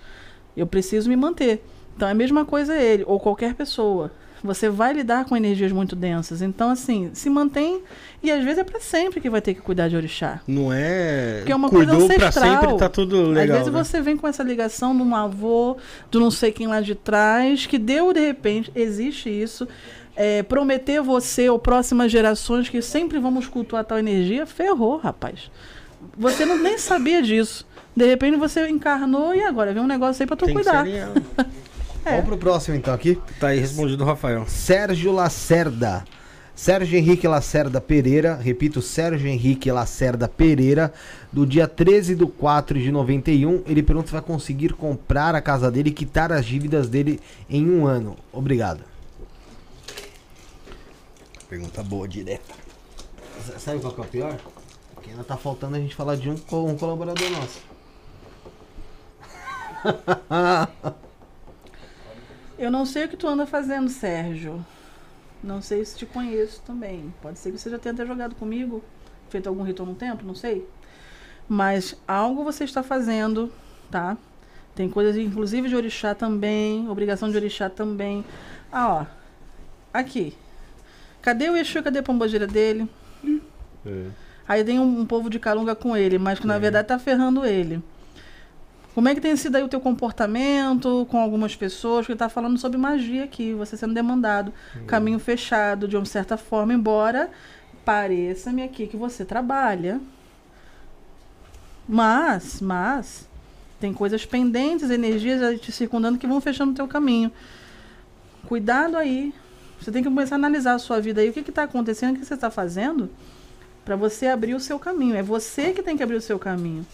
Eu 0.56 0.66
preciso 0.66 1.08
me 1.08 1.16
manter. 1.16 1.64
Então 1.96 2.06
é 2.06 2.12
a 2.12 2.14
mesma 2.14 2.44
coisa 2.44 2.76
ele, 2.76 3.02
ou 3.06 3.18
qualquer 3.18 3.54
pessoa. 3.54 4.12
Você 4.46 4.68
vai 4.70 4.92
lidar 4.94 5.24
com 5.26 5.36
energias 5.36 5.70
muito 5.72 5.94
densas. 5.94 6.40
Então, 6.40 6.70
assim, 6.70 7.10
se 7.12 7.28
mantém. 7.28 7.82
E 8.22 8.30
às 8.30 8.42
vezes 8.42 8.58
é 8.58 8.64
pra 8.64 8.80
sempre 8.80 9.20
que 9.20 9.28
vai 9.28 9.40
ter 9.42 9.52
que 9.54 9.60
cuidar 9.60 9.88
de 9.88 9.96
orixá. 9.96 10.40
Não 10.48 10.72
é... 10.72 11.38
Porque 11.38 11.52
é 11.52 11.56
uma 11.56 11.68
Cuidou 11.68 11.96
coisa 11.98 12.14
pra 12.14 12.28
ancestral. 12.28 12.60
sempre, 12.62 12.78
tá 12.78 12.88
tudo 12.88 13.22
legal, 13.28 13.56
Às 13.58 13.62
vezes 13.64 13.72
né? 13.74 13.84
você 13.84 14.00
vem 14.00 14.16
com 14.16 14.26
essa 14.26 14.42
ligação 14.42 14.96
de 14.96 15.02
um 15.02 15.14
avô, 15.14 15.76
do 16.10 16.18
não 16.18 16.30
sei 16.30 16.50
quem 16.52 16.66
lá 16.66 16.80
de 16.80 16.94
trás, 16.94 17.66
que 17.66 17.78
deu 17.78 18.12
de 18.12 18.20
repente, 18.20 18.72
existe 18.74 19.28
isso. 19.28 19.68
É, 20.16 20.42
prometer 20.42 21.02
você 21.02 21.50
ou 21.50 21.58
próximas 21.58 22.10
gerações 22.10 22.68
que 22.70 22.80
sempre 22.80 23.18
vamos 23.18 23.46
cultuar 23.46 23.84
tal 23.84 23.98
energia, 23.98 24.46
ferrou, 24.46 24.96
rapaz. 24.96 25.50
Você 26.16 26.46
não, 26.46 26.56
nem 26.58 26.78
sabia 26.78 27.20
disso. 27.22 27.66
De 27.94 28.06
repente 28.06 28.36
você 28.36 28.66
encarnou 28.68 29.34
e 29.34 29.42
agora 29.42 29.72
vem 29.72 29.82
um 29.82 29.86
negócio 29.86 30.22
aí 30.22 30.26
pra 30.26 30.36
tu 30.36 30.46
Tem 30.46 30.54
que 30.54 30.62
cuidar. 30.62 30.84
ser 30.86 31.06
real. 32.06 32.22
Vamos 32.22 32.26
pro 32.26 32.38
próximo 32.38 32.76
então 32.76 32.94
aqui. 32.94 33.18
Tá 33.38 33.48
aí 33.48 33.58
respondido 33.58 34.02
o 34.02 34.06
Rafael. 34.06 34.46
Sérgio 34.46 35.12
Lacerda. 35.12 36.04
Sérgio 36.54 36.98
Henrique 36.98 37.28
Lacerda 37.28 37.82
Pereira, 37.82 38.34
repito, 38.34 38.80
Sérgio 38.80 39.28
Henrique 39.28 39.70
Lacerda 39.70 40.26
Pereira, 40.26 40.90
do 41.30 41.46
dia 41.46 41.68
13 41.68 42.14
de 42.14 42.24
4 42.24 42.80
de 42.80 42.90
91, 42.90 43.62
ele 43.66 43.82
pergunta 43.82 44.06
se 44.06 44.14
vai 44.14 44.22
conseguir 44.22 44.72
comprar 44.72 45.34
a 45.34 45.42
casa 45.42 45.70
dele 45.70 45.90
e 45.90 45.92
quitar 45.92 46.32
as 46.32 46.46
dívidas 46.46 46.88
dele 46.88 47.20
em 47.50 47.70
um 47.70 47.86
ano. 47.86 48.16
Obrigado. 48.32 48.82
Pergunta 51.46 51.82
boa, 51.82 52.08
direta. 52.08 52.54
Sabe 53.58 53.78
qual 53.80 53.92
que 53.92 54.00
é 54.00 54.04
o 54.04 54.06
pior? 54.06 54.38
Que 55.02 55.10
ainda 55.10 55.24
tá 55.24 55.36
faltando 55.36 55.76
a 55.76 55.78
gente 55.78 55.94
falar 55.94 56.16
de 56.16 56.30
um, 56.30 56.36
um 56.52 56.74
colaborador 56.74 57.30
nosso. 57.32 57.60
Eu 62.58 62.70
não 62.70 62.86
sei 62.86 63.04
o 63.04 63.08
que 63.08 63.16
tu 63.16 63.28
anda 63.28 63.46
fazendo, 63.46 63.88
Sérgio. 63.88 64.64
Não 65.42 65.60
sei 65.60 65.84
se 65.84 65.96
te 65.96 66.06
conheço 66.06 66.62
também. 66.62 67.12
Pode 67.20 67.38
ser 67.38 67.52
que 67.52 67.58
você 67.58 67.68
já 67.68 67.78
tenha 67.78 67.92
até 67.92 68.06
jogado 68.06 68.34
comigo, 68.34 68.82
feito 69.28 69.48
algum 69.48 69.62
ritual 69.62 69.88
no 69.88 69.94
tempo, 69.94 70.24
não 70.24 70.34
sei. 70.34 70.66
Mas 71.48 71.94
algo 72.08 72.42
você 72.42 72.64
está 72.64 72.82
fazendo, 72.82 73.52
tá? 73.90 74.16
Tem 74.74 74.88
coisas, 74.88 75.16
inclusive 75.16 75.68
de 75.68 75.76
orixá 75.76 76.14
também, 76.14 76.88
obrigação 76.88 77.30
de 77.30 77.36
orixá 77.36 77.68
também. 77.68 78.24
Ah, 78.72 78.88
ó. 78.88 79.06
Aqui. 79.92 80.34
Cadê 81.22 81.50
o 81.50 81.56
Exu? 81.56 81.82
Cadê 81.82 81.98
a 81.98 82.02
pombogira 82.02 82.46
dele? 82.46 82.88
É. 83.84 84.06
Aí 84.48 84.64
tem 84.64 84.78
um, 84.78 85.00
um 85.00 85.06
povo 85.06 85.28
de 85.28 85.38
calunga 85.38 85.74
com 85.74 85.96
ele, 85.96 86.18
mas 86.18 86.38
que 86.38 86.46
na 86.46 86.58
verdade 86.58 86.88
tá 86.88 86.98
ferrando 86.98 87.44
ele. 87.44 87.82
Como 88.96 89.10
é 89.10 89.14
que 89.14 89.20
tem 89.20 89.36
sido 89.36 89.56
aí 89.56 89.62
o 89.62 89.68
teu 89.68 89.78
comportamento 89.78 91.06
com 91.10 91.20
algumas 91.20 91.54
pessoas? 91.54 92.06
Que 92.06 92.16
tá 92.16 92.30
falando 92.30 92.56
sobre 92.56 92.78
magia 92.78 93.24
aqui, 93.24 93.52
você 93.52 93.76
sendo 93.76 93.92
demandado, 93.92 94.54
caminho 94.86 95.18
fechado 95.18 95.86
de 95.86 95.98
uma 95.98 96.06
certa 96.06 96.38
forma, 96.38 96.72
embora 96.72 97.30
pareça-me 97.84 98.62
aqui 98.62 98.86
que 98.86 98.96
você 98.96 99.22
trabalha. 99.22 100.00
Mas, 101.86 102.62
mas, 102.62 103.28
tem 103.78 103.92
coisas 103.92 104.24
pendentes, 104.24 104.88
energias 104.88 105.60
te 105.60 105.70
circundando 105.70 106.16
que 106.16 106.26
vão 106.26 106.40
fechando 106.40 106.72
o 106.72 106.74
teu 106.74 106.88
caminho. 106.88 107.30
Cuidado 108.48 108.96
aí. 108.96 109.34
Você 109.78 109.92
tem 109.92 110.02
que 110.02 110.08
começar 110.08 110.36
a 110.36 110.38
analisar 110.38 110.72
a 110.72 110.78
sua 110.78 111.02
vida 111.02 111.20
aí. 111.20 111.28
O 111.28 111.34
que 111.34 111.40
está 111.40 111.64
acontecendo, 111.64 112.16
o 112.16 112.18
que 112.18 112.24
você 112.24 112.32
está 112.32 112.50
fazendo 112.50 113.10
para 113.84 113.94
você 113.94 114.26
abrir 114.26 114.54
o 114.54 114.60
seu 114.60 114.78
caminho. 114.78 115.14
É 115.14 115.22
você 115.22 115.74
que 115.74 115.82
tem 115.82 115.98
que 115.98 116.02
abrir 116.02 116.16
o 116.16 116.22
seu 116.22 116.38
caminho. 116.38 116.86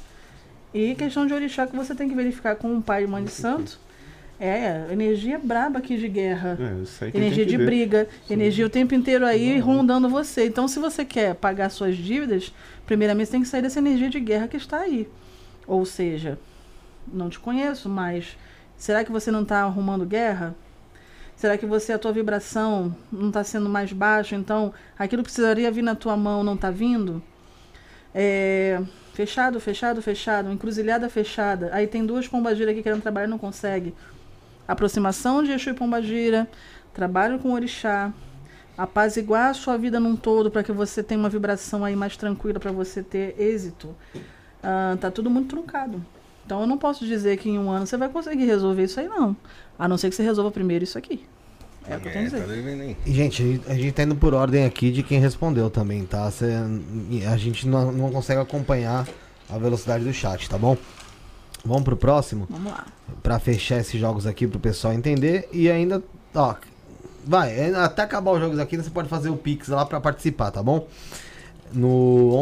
E 0.75 0.94
questão 0.94 1.26
de 1.26 1.34
orixá 1.34 1.67
que 1.67 1.76
você 1.76 1.94
tem 1.94 2.09
que 2.09 2.15
verificar 2.15 2.57
com 2.57 2.76
o 2.76 2.83
pai 2.83 3.05
e 3.05 3.07
mãe 3.07 3.25
de 3.25 3.31
santo. 3.31 3.78
É, 4.41 4.86
energia 4.91 5.39
braba 5.39 5.78
aqui 5.78 5.97
de 5.97 6.09
guerra. 6.09 6.59
É, 6.59 6.83
isso 6.83 7.05
aí 7.05 7.12
que 7.12 7.18
energia 7.18 7.47
de 7.47 7.57
ver. 7.57 7.65
briga, 7.65 8.09
energia 8.28 8.67
o 8.67 8.70
tempo 8.70 8.94
inteiro 8.94 9.25
aí 9.25 9.59
rondando 9.60 10.09
você. 10.09 10.47
Então, 10.47 10.67
se 10.67 10.81
você 10.81 11.05
quer 11.05 11.34
pagar 11.36 11.68
suas 11.70 11.97
dívidas, 11.97 12.52
primeiramente 12.84 13.26
você 13.26 13.33
tem 13.33 13.42
que 13.42 13.49
sair 13.49 13.62
dessa 13.62 13.78
energia 13.78 14.10
de 14.10 14.18
guerra 14.18 14.49
que 14.49 14.57
está 14.57 14.78
aí. 14.81 15.09
Ou 15.65 15.84
seja, 15.84 16.39
não 17.07 17.31
te 17.31 17.39
conheço, 17.39 17.89
mas 17.89 18.36
será 18.76 19.05
que 19.05 19.12
você 19.12 19.31
não 19.31 19.42
está 19.42 19.62
arrumando 19.62 20.05
guerra? 20.05 20.57
Será 21.36 21.57
que 21.57 21.67
você, 21.67 21.92
a 21.92 21.99
tua 21.99 22.12
vibração 22.12 22.94
não 23.12 23.28
está 23.28 23.44
sendo 23.44 23.68
mais 23.68 23.92
baixa? 23.92 24.34
Então, 24.34 24.73
aquilo 24.99 25.23
que 25.23 25.28
precisaria 25.28 25.70
vir 25.70 25.83
na 25.83 25.94
tua 25.94 26.17
mão 26.17 26.42
não 26.42 26.55
está 26.55 26.70
vindo? 26.70 27.23
É, 28.15 28.81
fechado, 29.13 29.61
fechado, 29.61 30.03
fechado. 30.03 30.51
Encruzilhada 30.51 31.09
fechada. 31.09 31.71
Aí 31.73 31.87
tem 31.87 32.05
duas 32.05 32.29
pombagiras 32.29 32.73
aqui 32.73 32.83
querendo 32.83 33.03
trabalhar 33.03 33.27
e 33.27 33.31
não 33.31 33.39
consegue. 33.39 33.95
Aproximação 34.67 35.43
de 35.43 35.53
Exu 35.53 35.71
e 35.71 35.75
Pombagira. 35.75 36.49
Trabalho 36.95 37.39
com 37.39 37.53
orixá. 37.53 38.13
Apaziguar 38.77 39.51
a 39.51 39.55
sua 39.55 39.77
vida 39.77 40.01
num 40.01 40.17
todo 40.17 40.51
para 40.51 40.63
que 40.63 40.73
você 40.73 41.03
tenha 41.03 41.19
uma 41.19 41.29
vibração 41.29 41.85
aí 41.85 41.95
mais 41.95 42.17
tranquila 42.17 42.59
para 42.59 42.73
você 42.73 43.03
ter 43.03 43.35
êxito. 43.39 43.95
Ah, 44.63 44.97
tá 45.01 45.11
tudo 45.11 45.29
muito 45.29 45.49
truncado. 45.49 46.05
Então 46.45 46.61
eu 46.61 46.67
não 46.67 46.79
posso 46.79 47.05
dizer 47.07 47.37
que 47.37 47.49
em 47.49 47.59
um 47.59 47.71
ano 47.71 47.87
você 47.87 47.97
vai 47.97 48.09
conseguir 48.09 48.45
resolver 48.45 48.85
isso 48.85 49.01
aí, 49.01 49.09
não. 49.09 49.37
A 49.79 49.89
não 49.89 49.97
ser 49.97 50.09
que 50.09 50.17
você 50.17 50.23
resolva 50.23 50.51
primeiro 50.51 50.85
isso 50.85 50.99
aqui. 50.99 51.27
É 51.89 51.97
o 51.97 52.01
que 52.01 52.09
eu 52.09 52.12
tenho 52.12 52.27
a 52.27 52.28
dizer. 52.31 52.47
devendo 52.47 52.83
aí. 52.83 52.97
E, 53.05 53.12
gente, 53.12 53.43
a 53.43 53.47
gente- 53.47 53.70
a 53.70 53.75
gente 53.75 53.93
tá 53.93 54.02
indo 54.05 54.15
por 54.17 54.35
ordem 54.35 54.65
aqui 54.65 54.91
de 54.93 55.02
quem 55.02 55.19
respondeu 55.20 55.69
também, 55.70 56.05
tá? 56.05 56.31
Cê- 56.31 56.47
a 57.27 57.36
gente 57.36 57.67
não, 57.67 57.91
não 57.93 58.11
consegue 58.12 58.41
acompanhar 58.41 59.07
a 59.51 59.59
velocidade 59.59 60.05
do 60.05 60.12
chat, 60.12 60.49
tá 60.49 60.57
bom? 60.57 60.77
Vamos 61.65 61.83
pro 61.85 61.97
próximo? 61.97 62.47
Vamos 62.51 62.73
lá. 62.73 62.86
Pra 63.23 63.39
fechar 63.39 63.78
esses 63.78 64.01
jogos 64.01 64.27
aqui 64.27 64.47
pro 64.47 64.59
pessoal 64.59 64.93
entender. 64.94 65.49
E 65.52 65.70
ainda, 65.70 66.02
ó, 66.35 66.55
vai, 67.25 67.52
é, 67.57 67.75
até 67.75 68.02
acabar 68.02 68.33
os 68.33 68.41
jogos 68.41 68.59
aqui, 68.59 68.77
você 68.77 68.91
pode 68.91 69.09
fazer 69.09 69.28
o 69.31 69.36
Pix 69.36 69.69
lá 69.69 69.85
pra 69.86 70.01
participar, 70.01 70.51
tá 70.51 70.62
bom? 70.62 70.86
No 71.73 72.33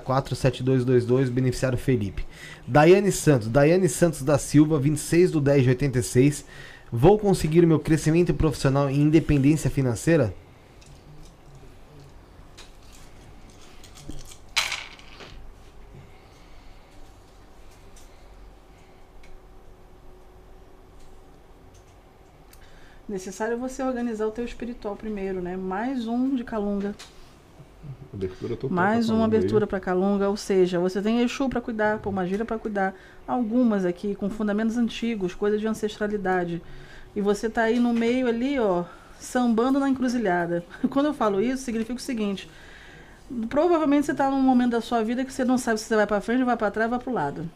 11977647222, 0.00 1.28
beneficiário 1.30 1.76
Felipe. 1.78 2.24
Daiane 2.66 3.12
Santos, 3.12 3.48
Daiane 3.48 3.88
Santos 3.88 4.22
da 4.22 4.38
Silva, 4.38 4.78
26 4.78 5.30
do 5.30 5.40
10 5.40 5.64
de 5.64 5.68
86. 5.70 6.44
Vou 6.94 7.18
conseguir 7.18 7.64
meu 7.64 7.80
crescimento 7.80 8.34
profissional 8.34 8.90
e 8.90 9.00
independência 9.00 9.70
financeira? 9.70 10.34
Necessário 23.08 23.56
você 23.56 23.82
organizar 23.82 24.26
o 24.26 24.30
teu 24.30 24.44
espiritual 24.44 24.94
primeiro, 24.94 25.40
né? 25.40 25.56
Mais 25.56 26.06
um 26.06 26.36
de 26.36 26.44
Calunga. 26.44 26.94
Abertura 28.12 28.56
total. 28.56 28.70
Mais 28.70 29.08
uma 29.08 29.24
abertura 29.24 29.66
para 29.66 29.80
Calunga, 29.80 30.28
ou 30.28 30.36
seja, 30.36 30.78
você 30.78 31.00
tem 31.00 31.22
Exu 31.22 31.48
para 31.48 31.62
cuidar, 31.62 31.98
Pomagira 31.98 32.44
para 32.44 32.58
cuidar, 32.58 32.94
algumas 33.26 33.86
aqui 33.86 34.14
com 34.14 34.28
fundamentos 34.28 34.76
antigos, 34.76 35.34
coisas 35.34 35.58
de 35.58 35.66
ancestralidade. 35.66 36.60
E 37.16 37.22
você 37.22 37.48
tá 37.48 37.62
aí 37.62 37.78
no 37.78 37.94
meio 37.94 38.26
ali, 38.26 38.58
ó, 38.58 38.84
sambando 39.18 39.80
na 39.80 39.88
encruzilhada. 39.88 40.62
Quando 40.90 41.06
eu 41.06 41.14
falo 41.14 41.40
isso, 41.40 41.62
significa 41.62 41.94
o 41.94 41.98
seguinte: 41.98 42.50
provavelmente 43.48 44.04
você 44.04 44.14
tá 44.14 44.30
num 44.30 44.42
momento 44.42 44.72
da 44.72 44.82
sua 44.82 45.02
vida 45.02 45.24
que 45.24 45.32
você 45.32 45.44
não 45.44 45.56
sabe 45.56 45.80
se 45.80 45.86
você 45.86 45.96
vai 45.96 46.06
para 46.06 46.20
frente, 46.20 46.44
vai 46.44 46.56
para 46.56 46.70
trás, 46.70 46.90
vai 46.90 46.98
para 46.98 47.10
o 47.10 47.14
lado. 47.14 47.50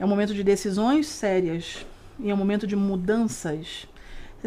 É 0.00 0.04
um 0.04 0.08
momento 0.08 0.32
de 0.32 0.42
decisões 0.42 1.06
sérias 1.06 1.84
e 2.18 2.30
é 2.30 2.34
um 2.34 2.36
momento 2.36 2.66
de 2.66 2.76
mudanças. 2.76 3.86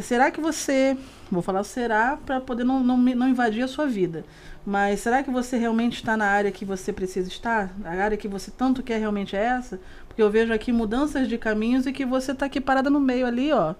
Será 0.01 0.29
que 0.29 0.39
você, 0.39 0.95
vou 1.31 1.41
falar 1.41 1.63
será 1.63 2.17
para 2.17 2.39
poder 2.39 2.63
não, 2.63 2.83
não, 2.83 2.97
não 2.97 3.29
invadir 3.29 3.63
a 3.63 3.67
sua 3.67 3.87
vida, 3.87 4.23
mas 4.69 4.99
será 4.99 5.23
que 5.23 5.31
você 5.31 5.55
realmente 5.55 5.93
está 5.93 6.17
na 6.17 6.25
área 6.25 6.51
que 6.51 6.65
você 6.65 6.91
precisa 6.91 7.29
estar? 7.29 7.73
A 7.85 7.91
área 7.91 8.17
que 8.17 8.27
você 8.27 8.51
tanto 8.51 8.83
quer 8.83 8.99
realmente 8.99 9.33
é 9.33 9.41
essa? 9.41 9.79
Porque 10.09 10.21
eu 10.21 10.29
vejo 10.29 10.51
aqui 10.51 10.73
mudanças 10.73 11.29
de 11.29 11.37
caminhos 11.37 11.85
e 11.85 11.93
que 11.93 12.05
você 12.05 12.33
está 12.33 12.47
aqui 12.47 12.59
parada 12.59 12.89
no 12.89 12.99
meio 12.99 13.25
ali, 13.25 13.49
ó. 13.53 13.75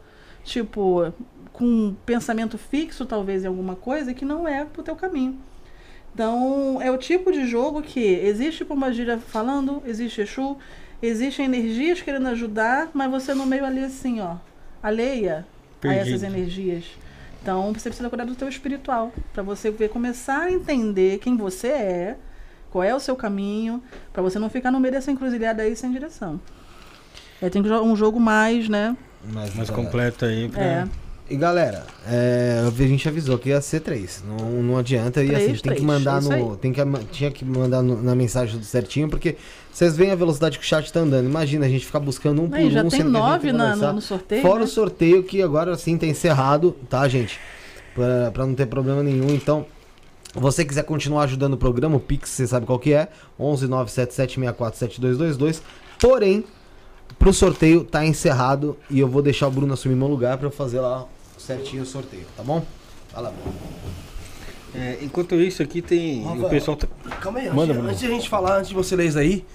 Tipo, 0.45 1.14
com 1.51 1.66
um 1.66 1.95
pensamento 2.06 2.57
fixo 2.57 3.06
talvez 3.06 3.43
em 3.43 3.48
alguma 3.48 3.75
coisa 3.75 4.14
que 4.14 4.24
não 4.24 4.48
é 4.48 4.64
pro 4.64 4.82
teu 4.82 4.95
caminho. 4.95 5.38
Então, 6.14 6.82
é 6.82 6.90
o 6.90 6.98
tipo 6.98 7.33
de 7.33 7.45
jogo 7.45 7.82
que 7.82 7.99
existe 7.99 8.64
Pombagira 8.64 9.17
falando, 9.17 9.83
existe 9.85 10.22
Exu, 10.22 10.56
existem 11.01 11.48
energias 11.48 12.01
querendo 12.01 12.30
ajudar, 12.30 12.91
mas 12.93 13.11
você 13.11 13.33
no 13.33 13.45
meio 13.45 13.66
ali 13.66 13.83
assim, 13.83 14.22
ó, 14.22 14.38
alheia 14.82 15.45
a 15.83 15.93
essas 15.93 16.22
Perdido. 16.22 16.25
energias. 16.27 16.85
Então, 17.41 17.74
você 17.74 17.90
precisa 17.90 18.09
cuidar 18.09 18.25
do 18.25 18.35
teu 18.35 18.49
espiritual, 18.49 19.11
para 19.33 19.43
você 19.43 19.72
ver, 19.72 19.90
começar 19.90 20.43
a 20.43 20.51
entender 20.51 21.19
quem 21.19 21.38
você 21.38 21.67
é, 21.67 22.17
qual 22.69 22.83
é 22.83 22.93
o 22.93 22.99
seu 22.99 23.16
caminho, 23.16 23.82
para 24.11 24.22
você 24.22 24.38
não 24.38 24.49
ficar 24.49 24.72
no 24.72 24.80
meio 24.80 24.93
dessa 24.93 25.11
encruzilhada 25.11 25.64
aí 25.64 25.75
sem 25.75 25.91
direção. 25.91 26.40
É, 27.41 27.49
tem 27.49 27.61
que 27.61 27.69
jogar 27.69 27.83
um 27.83 27.95
jogo 27.95 28.19
mais, 28.19 28.67
né? 28.67 28.98
Mais, 29.24 29.53
Mais 29.56 29.69
completo 29.69 30.25
aí 30.25 30.49
pra... 30.49 30.61
É. 30.61 30.88
E 31.30 31.36
galera, 31.36 31.86
é, 32.08 32.62
a 32.66 32.72
gente 32.88 33.06
avisou 33.08 33.38
que 33.38 33.50
ia 33.50 33.60
ser 33.60 33.82
três. 33.82 34.24
Não, 34.26 34.50
não 34.64 34.78
adianta. 34.78 35.22
E 35.22 35.28
Três, 35.28 35.44
assim, 35.44 35.52
tem 35.54 35.62
três, 35.62 35.80
que 35.82 35.86
mandar 35.86 36.24
é 36.24 36.38
no. 36.38 36.56
Tem 36.56 36.72
que, 36.72 36.82
tinha 37.12 37.30
que 37.30 37.44
mandar 37.44 37.82
no- 37.82 38.02
na 38.02 38.16
mensagem 38.16 38.54
tudo 38.56 38.66
certinho, 38.66 39.10
porque 39.10 39.36
vocês 39.70 39.98
veem 39.98 40.12
a 40.12 40.16
velocidade 40.16 40.58
que 40.58 40.64
o 40.64 40.68
chat 40.68 40.92
tá 40.92 41.02
andando. 41.02 41.26
Imagina 41.26 41.66
a 41.66 41.70
gente 41.70 41.86
ficar 41.86 42.00
buscando 42.00 42.42
um 42.42 42.50
por 42.50 42.56
Aí, 42.58 42.72
já 42.72 42.82
um. 42.82 42.88
tem 42.88 43.04
nove 43.04 43.52
na- 43.52 43.76
no- 43.76 43.94
no 43.94 44.02
sorteio, 44.02 44.42
Fora 44.42 44.60
né? 44.60 44.66
o 44.66 44.68
sorteio 44.68 45.22
que 45.22 45.42
agora 45.42 45.76
sim 45.76 45.98
tá 45.98 46.06
encerrado, 46.08 46.74
tá, 46.90 47.06
gente? 47.10 47.38
Pra, 47.94 48.32
pra 48.32 48.46
não 48.46 48.54
ter 48.56 48.68
problema 48.68 49.04
nenhum. 49.04 49.28
Então, 49.32 49.66
você 50.34 50.64
quiser 50.64 50.84
continuar 50.84 51.24
ajudando 51.24 51.56
o 51.56 51.58
programa, 51.58 51.98
o 51.98 52.00
Pix, 52.00 52.30
você 52.30 52.48
sabe 52.48 52.66
qual 52.66 52.80
que 52.80 52.94
é. 52.94 53.10
11 53.38 53.68
977 53.68 54.36
7222. 54.78 55.62
Porém, 56.00 56.46
pro 57.20 57.34
sorteio 57.34 57.84
tá 57.84 58.06
encerrado 58.06 58.78
e 58.90 58.98
eu 59.00 59.10
vou 59.10 59.22
deixar 59.22 59.48
o 59.48 59.52
Bruno 59.52 59.74
assumir 59.74 59.96
meu 59.96 60.08
lugar 60.08 60.38
pra 60.38 60.48
eu 60.48 60.52
fazer 60.52 60.80
lá 60.80 61.06
certinho 61.48 61.84
o 61.84 61.85
sorteio, 61.85 62.26
tá 62.35 62.43
bom? 62.43 62.64
Lá, 63.14 63.32
Bruno. 63.32 63.56
É, 64.76 64.98
enquanto 65.01 65.34
isso 65.35 65.64
aqui 65.64 65.82
tem. 65.82 66.22
O 66.24 66.27
Rafael. 66.27 66.50
pessoal 66.50 66.77
tá. 66.77 66.88
Calma 67.22 67.40
aí, 67.40 67.50
Manda, 67.50 67.74
antes, 67.74 67.85
antes 67.88 68.00
de 68.01 68.06
a 68.06 68.09
gente 68.09 68.30
falar, 68.30 68.58
antes 68.58 68.69
de 68.69 68.76
você 68.76 68.95
ler 68.95 69.08
isso 69.08 69.17
aí, 69.17 69.45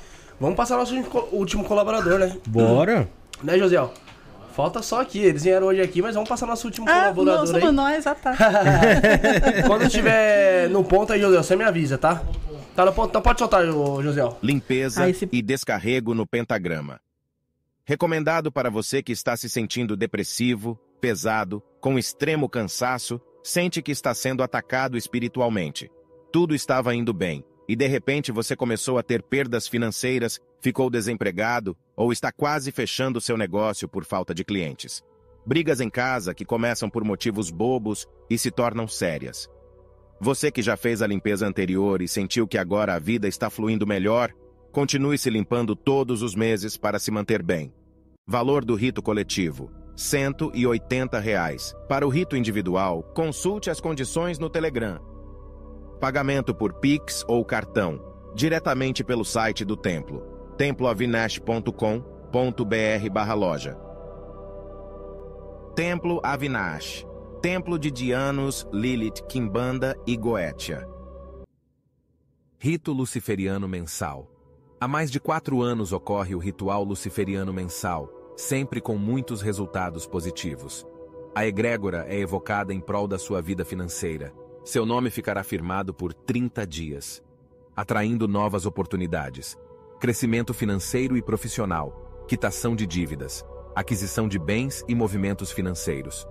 vamos 0.40 0.56
passar 0.56 0.76
nosso 0.78 0.94
último- 1.32 1.64
colaborador, 1.64 2.18
né? 2.18 2.36
Bora! 2.46 3.08
Né, 3.42 3.58
Josiel? 3.58 3.92
Falta 4.54 4.82
só 4.82 5.00
aqui, 5.00 5.18
eles 5.18 5.42
vieram 5.42 5.66
hoje 5.66 5.80
aqui, 5.80 6.00
mas 6.00 6.14
vamos 6.14 6.28
passar 6.28 6.46
nosso 6.46 6.64
último 6.68 6.88
Ah, 6.88 7.06
não, 7.06 7.14
colaborador 7.14 7.46
somos 7.48 7.64
aí. 7.64 7.72
nós, 7.72 8.06
ah 8.06 8.14
tá. 8.14 8.36
Quando 9.66 9.82
estiver 9.86 10.68
no 10.70 10.84
ponto 10.84 11.12
aí, 11.12 11.20
Josiel, 11.20 11.42
você 11.42 11.56
me 11.56 11.64
avisa, 11.64 11.98
tá? 11.98 12.22
Tá 12.76 12.84
no 12.84 12.92
ponto, 12.92 13.08
então 13.08 13.20
pode 13.20 13.38
soltar, 13.40 13.64
Josiel. 13.66 14.38
Limpeza 14.42 15.02
Ah, 15.04 15.08
esse- 15.10 15.28
e 15.32 15.42
descarrego 15.42 16.14
no 16.14 16.24
pentagrama. 16.24 17.00
Recomendado 17.84 18.52
para 18.52 18.70
você 18.70 19.02
que 19.02 19.10
está 19.10 19.36
se 19.36 19.48
sentindo 19.50 19.96
depressivo, 19.96 20.78
pesado, 21.02 21.60
com 21.80 21.98
extremo 21.98 22.48
cansaço, 22.48 23.20
sente 23.42 23.82
que 23.82 23.90
está 23.90 24.14
sendo 24.14 24.40
atacado 24.40 24.96
espiritualmente. 24.96 25.90
Tudo 26.32 26.54
estava 26.54 26.94
indo 26.94 27.12
bem, 27.12 27.44
e 27.68 27.74
de 27.74 27.88
repente 27.88 28.30
você 28.30 28.54
começou 28.54 28.98
a 28.98 29.02
ter 29.02 29.20
perdas 29.20 29.66
financeiras, 29.66 30.38
ficou 30.60 30.88
desempregado 30.88 31.76
ou 31.96 32.12
está 32.12 32.30
quase 32.30 32.70
fechando 32.70 33.20
seu 33.20 33.36
negócio 33.36 33.88
por 33.88 34.04
falta 34.04 34.32
de 34.32 34.44
clientes. 34.44 35.02
Brigas 35.44 35.80
em 35.80 35.90
casa 35.90 36.32
que 36.32 36.44
começam 36.44 36.88
por 36.88 37.02
motivos 37.02 37.50
bobos 37.50 38.06
e 38.30 38.38
se 38.38 38.52
tornam 38.52 38.86
sérias. 38.86 39.50
Você 40.20 40.52
que 40.52 40.62
já 40.62 40.76
fez 40.76 41.02
a 41.02 41.06
limpeza 41.08 41.44
anterior 41.44 42.00
e 42.00 42.06
sentiu 42.06 42.46
que 42.46 42.56
agora 42.56 42.94
a 42.94 42.98
vida 43.00 43.26
está 43.26 43.50
fluindo 43.50 43.84
melhor, 43.84 44.32
continue 44.70 45.18
se 45.18 45.28
limpando 45.28 45.74
todos 45.74 46.22
os 46.22 46.36
meses 46.36 46.76
para 46.76 47.00
se 47.00 47.10
manter 47.10 47.42
bem. 47.42 47.74
Valor 48.24 48.64
do 48.64 48.76
rito 48.76 49.02
coletivo: 49.02 49.81
180. 50.02 51.18
Reais. 51.18 51.74
Para 51.88 52.06
o 52.06 52.10
rito 52.10 52.36
individual, 52.36 53.02
consulte 53.14 53.70
as 53.70 53.80
condições 53.80 54.38
no 54.38 54.50
Telegram. 54.50 55.00
Pagamento 56.00 56.54
por 56.54 56.74
Pix 56.74 57.24
ou 57.28 57.44
cartão, 57.44 58.00
diretamente 58.34 59.04
pelo 59.04 59.24
site 59.24 59.64
do 59.64 59.76
templo. 59.76 60.22
temploavinash.com.br 60.58 63.10
barra 63.12 63.34
loja. 63.34 63.78
Templo 65.74 66.20
Avinash. 66.22 67.06
Templo 67.40 67.78
de 67.78 67.90
Dianos, 67.90 68.68
Lilith, 68.72 69.22
Kimbanda 69.28 69.96
e 70.06 70.16
Goetia. 70.16 70.86
Rito 72.58 72.92
Luciferiano 72.92 73.66
Mensal. 73.66 74.32
Há 74.82 74.88
mais 74.88 75.12
de 75.12 75.20
quatro 75.20 75.62
anos 75.62 75.92
ocorre 75.92 76.34
o 76.34 76.38
ritual 76.38 76.82
luciferiano 76.82 77.52
mensal, 77.52 78.10
sempre 78.36 78.80
com 78.80 78.96
muitos 78.96 79.42
resultados 79.42 80.06
positivos. 80.06 80.86
A 81.34 81.46
egrégora 81.46 82.04
é 82.08 82.18
evocada 82.18 82.74
em 82.74 82.80
prol 82.80 83.08
da 83.08 83.18
sua 83.18 83.40
vida 83.40 83.64
financeira. 83.64 84.32
Seu 84.64 84.84
nome 84.84 85.10
ficará 85.10 85.42
firmado 85.42 85.94
por 85.94 86.12
30 86.12 86.66
dias, 86.66 87.22
atraindo 87.74 88.28
novas 88.28 88.66
oportunidades, 88.66 89.56
crescimento 89.98 90.52
financeiro 90.52 91.16
e 91.16 91.22
profissional, 91.22 92.24
quitação 92.28 92.76
de 92.76 92.86
dívidas, 92.86 93.44
aquisição 93.74 94.28
de 94.28 94.38
bens 94.38 94.84
e 94.86 94.94
movimentos 94.94 95.50
financeiros. 95.50 96.26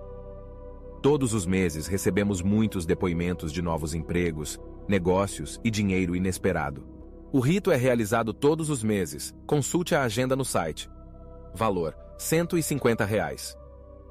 Todos 1.02 1.34
os 1.34 1.44
meses 1.44 1.88
recebemos 1.88 2.40
muitos 2.40 2.86
depoimentos 2.86 3.52
de 3.52 3.60
novos 3.60 3.92
empregos, 3.92 4.60
negócios 4.86 5.60
e 5.64 5.70
dinheiro 5.70 6.14
inesperado. 6.14 6.86
O 7.32 7.40
rito 7.40 7.72
é 7.72 7.76
realizado 7.76 8.32
todos 8.32 8.70
os 8.70 8.84
meses. 8.84 9.34
Consulte 9.46 9.94
a 9.94 10.02
agenda 10.02 10.36
no 10.36 10.44
site. 10.44 10.88
Valor: 11.54 11.96
150 12.18 13.04
reais. 13.04 13.56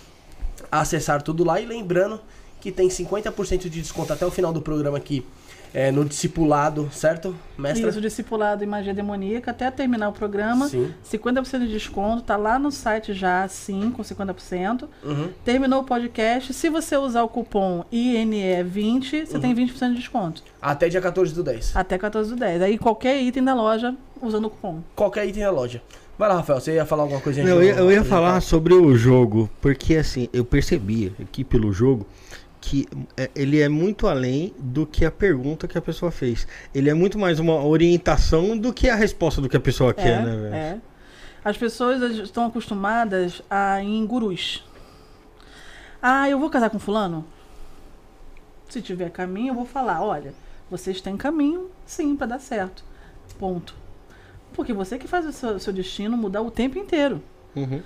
acessar 0.73 1.21
tudo 1.21 1.45
lá. 1.45 1.61
E 1.61 1.67
lembrando 1.67 2.19
que 2.59 2.73
tem 2.73 2.89
50% 2.89 3.69
de 3.69 3.69
desconto 3.69 4.15
até 4.15 4.25
o 4.25 4.31
final 4.31 4.51
do 4.51 4.63
programa 4.63 4.97
aqui 4.97 5.27
é, 5.73 5.91
no 5.93 6.05
discipulado, 6.05 6.89
certo, 6.93 7.35
mestra? 7.57 7.89
Isso, 7.91 8.01
discipulado 8.01 8.65
em 8.65 8.67
magia 8.67 8.93
demoníaca, 8.93 9.51
até 9.51 9.71
terminar 9.71 10.09
o 10.09 10.13
programa. 10.13 10.69
Sim. 10.69 10.93
50% 11.11 11.61
de 11.61 11.69
desconto, 11.69 12.23
tá 12.23 12.37
lá 12.37 12.59
no 12.59 12.71
site 12.73 13.13
já, 13.15 13.47
sim, 13.49 13.91
com 13.95 14.03
50%. 14.03 14.89
Uhum. 15.05 15.29
Terminou 15.45 15.81
o 15.81 15.85
podcast. 15.85 16.53
Se 16.53 16.69
você 16.69 16.97
usar 16.97 17.23
o 17.23 17.29
cupom 17.29 17.85
INE20, 17.93 19.27
você 19.27 19.35
Uhum. 19.37 19.41
tem 19.41 19.55
20% 19.55 19.91
de 19.91 19.97
desconto. 20.01 20.43
Até 20.61 20.89
dia 20.89 21.01
14 21.01 21.35
do 21.35 21.43
10. 21.43 21.77
Até 21.77 21.97
14 21.99 22.31
do 22.31 22.37
10. 22.37 22.63
Aí 22.63 22.79
qualquer 22.79 23.21
item 23.23 23.45
da 23.45 23.55
loja 23.55 23.95
usando 24.21 24.47
o 24.47 24.51
cupom. 24.51 24.81
Qualquer 24.95 25.27
item 25.27 25.43
na 25.45 25.51
loja. 25.51 25.83
Vai 26.19 26.29
lá, 26.29 26.35
Rafael, 26.37 26.61
você 26.61 26.75
ia 26.75 26.85
falar 26.85 27.05
alguma 27.05 27.21
coisinha? 27.21 27.47
Não, 27.47 27.63
eu, 27.63 27.77
eu 27.77 27.91
ia 27.93 28.05
falar 28.05 28.43
sobre 28.43 28.75
o 28.75 28.95
jogo, 28.95 29.49
porque 29.59 29.97
assim, 29.97 30.29
eu 30.35 30.45
percebi 30.45 31.11
aqui 31.19 31.43
pelo 31.43 31.73
jogo 31.73 32.07
que 32.61 32.87
é, 33.17 33.31
ele 33.35 33.61
é 33.61 33.69
muito 33.69 34.07
além 34.07 34.55
do 34.59 34.87
que 34.87 35.05
a 35.05 35.11
pergunta 35.11 35.67
que 35.67 35.79
a 35.79 35.83
pessoa 35.83 36.13
fez. 36.13 36.47
Ele 36.75 36.91
é 36.91 36.95
muito 36.95 37.19
mais 37.19 37.39
uma 37.39 37.65
orientação 37.65 38.57
do 38.57 38.73
que 38.73 38.89
a 38.89 38.95
resposta 38.95 39.41
do 39.41 39.49
que 39.49 39.57
a 39.57 39.61
pessoa 39.61 39.95
quer, 39.95 40.25
né, 40.25 40.37
velho? 40.37 40.55
é. 40.55 40.81
As 41.43 41.57
pessoas 41.57 42.03
estão 42.19 42.47
acostumadas 42.47 43.41
a 43.49 43.83
ir 43.83 43.89
em 43.89 44.07
gurus. 44.07 44.63
Ah, 46.03 46.29
eu 46.29 46.39
vou 46.39 46.51
casar 46.51 46.69
com 46.69 46.79
fulano? 46.79 47.25
Se 48.69 48.83
tiver 48.83 49.11
caminho, 49.11 49.49
eu 49.49 49.55
vou 49.55 49.65
falar, 49.65 50.03
olha, 50.03 50.35
vocês 50.71 51.01
têm 51.01 51.17
caminho, 51.17 51.71
sim, 51.87 52.15
para 52.15 52.29
dar 52.29 52.41
certo. 52.41 52.85
Ponto. 53.39 53.75
Porque 54.53 54.73
você 54.73 54.99
que 54.99 55.09
faz 55.09 55.25
o 55.25 55.33
seu, 55.33 55.59
seu 55.59 55.73
destino 55.73 56.17
mudar 56.17 56.43
o 56.43 56.51
tempo 56.51 56.79
inteiro. 56.79 57.23
Uhum. 57.57 57.83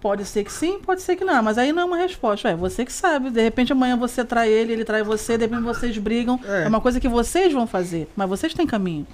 Pode 0.00 0.24
ser 0.24 0.44
que 0.44 0.52
sim, 0.52 0.78
pode 0.78 1.02
ser 1.02 1.16
que 1.16 1.24
não, 1.24 1.42
mas 1.42 1.58
aí 1.58 1.72
não 1.72 1.82
é 1.82 1.84
uma 1.84 1.96
resposta. 1.96 2.48
É 2.48 2.54
você 2.54 2.84
que 2.84 2.92
sabe. 2.92 3.30
De 3.30 3.42
repente 3.42 3.72
amanhã 3.72 3.96
você 3.96 4.24
trai 4.24 4.48
ele, 4.48 4.72
ele 4.72 4.84
trai 4.84 5.02
você, 5.02 5.36
de 5.36 5.44
repente 5.46 5.62
vocês 5.62 5.98
brigam. 5.98 6.38
É. 6.44 6.64
É, 6.64 6.68
uma 6.68 6.80
coisa 6.80 7.00
que 7.00 7.08
vocês 7.08 7.52
vão 7.52 7.66
fazer, 7.66 8.08
mas 8.14 8.28
vocês 8.28 8.54
têm 8.54 8.66
caminho. 8.66 9.06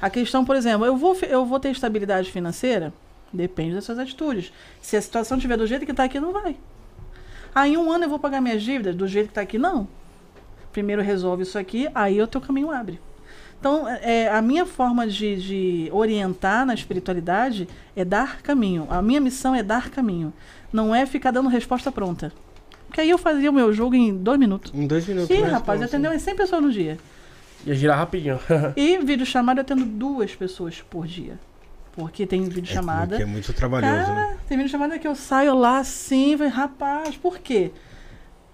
A 0.00 0.08
questão, 0.08 0.44
por 0.44 0.56
exemplo, 0.56 0.86
eu 0.86 0.96
vou, 0.96 1.16
eu 1.28 1.44
vou 1.44 1.60
ter 1.60 1.70
estabilidade 1.70 2.30
financeira? 2.30 2.92
Depende 3.32 3.74
das 3.74 3.84
suas 3.84 3.98
atitudes. 3.98 4.52
Se 4.80 4.96
a 4.96 5.02
situação 5.02 5.36
estiver 5.36 5.58
do 5.58 5.66
jeito 5.66 5.84
que 5.84 5.90
está 5.90 6.04
aqui, 6.04 6.18
não 6.18 6.32
vai. 6.32 6.56
Ah, 7.54 7.68
em 7.68 7.76
um 7.76 7.90
ano 7.92 8.04
eu 8.04 8.08
vou 8.08 8.18
pagar 8.18 8.40
minhas 8.40 8.62
dívidas 8.62 8.94
do 8.94 9.06
jeito 9.06 9.26
que 9.26 9.32
está 9.32 9.42
aqui? 9.42 9.58
Não. 9.58 9.86
Primeiro 10.72 11.02
resolve 11.02 11.42
isso 11.42 11.58
aqui, 11.58 11.88
aí 11.94 12.20
o 12.20 12.26
teu 12.26 12.40
caminho 12.40 12.70
abre. 12.70 12.98
Então, 13.64 13.88
é, 13.88 14.28
a 14.28 14.42
minha 14.42 14.66
forma 14.66 15.06
de, 15.06 15.36
de 15.36 15.88
orientar 15.90 16.66
na 16.66 16.74
espiritualidade 16.74 17.66
é 17.96 18.04
dar 18.04 18.42
caminho. 18.42 18.86
A 18.90 19.00
minha 19.00 19.18
missão 19.18 19.54
é 19.54 19.62
dar 19.62 19.88
caminho. 19.88 20.34
Não 20.70 20.94
é 20.94 21.06
ficar 21.06 21.30
dando 21.30 21.48
resposta 21.48 21.90
pronta. 21.90 22.30
Porque 22.86 23.00
aí 23.00 23.08
eu 23.08 23.16
fazia 23.16 23.48
o 23.48 23.54
meu 23.54 23.72
jogo 23.72 23.94
em 23.94 24.14
dois 24.14 24.38
minutos. 24.38 24.70
Em 24.74 24.86
dois 24.86 25.06
minutos. 25.08 25.30
Ih, 25.30 25.40
né, 25.40 25.48
rapaz, 25.48 25.80
eu 25.80 25.84
resposta. 25.84 25.96
atendeu 25.96 26.10
umas 26.10 26.20
100 26.20 26.36
pessoas 26.36 26.62
no 26.62 26.70
dia. 26.70 26.98
Ia 27.64 27.74
girar 27.74 27.96
rapidinho. 27.96 28.38
E 28.76 28.98
vídeo 28.98 29.24
chamada 29.24 29.60
eu 29.60 29.62
atendo 29.62 29.86
duas 29.86 30.34
pessoas 30.34 30.82
por 30.90 31.06
dia. 31.06 31.38
Porque 31.96 32.26
tem 32.26 32.42
vídeo 32.46 32.70
É, 32.70 32.74
chamada. 32.74 33.06
porque 33.16 33.22
é 33.22 33.26
muito 33.26 33.50
trabalhoso, 33.54 33.94
Cara, 33.94 34.14
né? 34.14 34.36
tem 34.46 34.58
vídeo 34.58 34.70
chamada 34.70 34.98
que 34.98 35.08
eu 35.08 35.14
saio 35.14 35.54
lá 35.54 35.78
assim, 35.78 36.36
falei, 36.36 36.52
rapaz, 36.52 37.16
por 37.16 37.38
quê? 37.38 37.70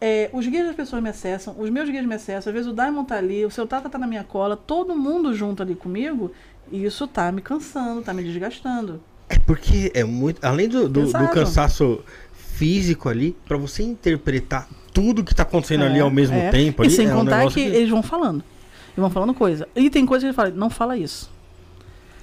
É, 0.01 0.31
os 0.33 0.47
guias 0.47 0.67
das 0.67 0.75
pessoas 0.75 1.03
me 1.03 1.11
acessam, 1.11 1.55
os 1.59 1.69
meus 1.69 1.89
guias 1.91 2.07
me 2.07 2.15
acessam, 2.15 2.51
às 2.51 2.55
vezes 2.55 2.67
o 2.67 2.73
Daimon 2.73 3.05
tá 3.05 3.17
ali, 3.17 3.45
o 3.45 3.51
seu 3.51 3.67
Tata 3.67 3.89
tá 3.89 3.99
na 3.99 4.07
minha 4.07 4.25
cola, 4.25 4.57
todo 4.57 4.97
mundo 4.97 5.35
junto 5.35 5.63
ali 5.63 5.75
comigo, 5.75 6.33
e 6.73 6.85
isso 6.85 7.07
tá 7.07 7.31
me 7.31 7.43
cansando, 7.43 8.01
tá 8.01 8.15
me 8.15 8.23
desgastando. 8.23 9.01
É 9.29 9.39
porque 9.39 9.93
é 9.95 10.03
muito. 10.03 10.45
Além 10.45 10.69
do, 10.69 10.89
do, 10.89 11.07
do 11.07 11.29
cansaço 11.29 12.03
físico 12.33 13.09
ali, 13.09 13.37
pra 13.47 13.57
você 13.57 13.83
interpretar 13.83 14.69
tudo 14.93 15.23
que 15.23 15.35
tá 15.35 15.45
acontecendo 15.45 15.85
ali 15.85 15.99
É, 15.99 16.01
ao 16.01 16.11
mesmo 16.11 16.37
é. 16.37 16.51
tempo. 16.51 16.83
E 16.83 16.87
ali, 16.87 16.95
sem 16.95 17.07
é 17.07 17.15
um 17.15 17.19
contar 17.19 17.39
negócio 17.39 17.63
que, 17.63 17.69
eles 17.69 17.89
vão 17.89 18.03
falando. 18.03 18.43
Eles 18.89 18.97
vão 18.97 19.11
falando 19.11 19.33
coisa. 19.33 19.69
E 19.75 19.89
tem 19.89 20.05
coisa 20.05 20.23
que 20.25 20.27
ele 20.27 20.35
fala, 20.35 20.51
não 20.51 20.69
fala 20.69 20.97
isso. 20.97 21.31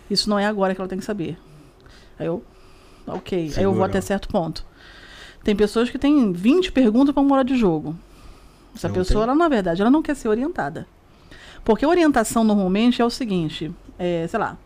Isso 0.10 0.30
não 0.30 0.38
é 0.38 0.46
agora 0.46 0.76
que 0.76 0.82
ela 0.82 0.88
tem 0.88 1.00
que 1.00 1.06
saber. 1.06 1.38
Aí 2.20 2.28
eu, 2.28 2.44
ok. 3.06 3.38
Aí 3.38 3.46
eu 3.46 3.52
Segura. 3.52 3.76
vou 3.76 3.86
até 3.86 4.02
certo 4.02 4.28
ponto. 4.28 4.66
Tem 5.44 5.56
pessoas 5.56 5.90
que 5.90 5.98
têm 5.98 6.32
20 6.32 6.72
perguntas 6.72 7.14
para 7.14 7.22
uma 7.24 7.36
hora 7.36 7.44
de 7.44 7.56
jogo. 7.56 7.96
Essa 8.76 8.88
Não 8.88 8.96
pessoa, 8.96 9.26
tem. 9.26 9.30
ela, 9.32 9.36
na 9.36 9.48
verdade, 9.48 9.82
ela 9.82 9.90
não 9.92 10.02
quer 10.02 10.16
ser 10.16 10.28
orientada. 10.28 10.88
Porque 11.64 11.86
a 11.86 11.90
orientação 11.90 12.44
normalmente 12.44 13.02
é 13.02 13.06
o 13.06 13.10
seguinte, 13.10 13.74
é, 13.98 14.26
sei 14.28 14.40
lá, 14.40 14.58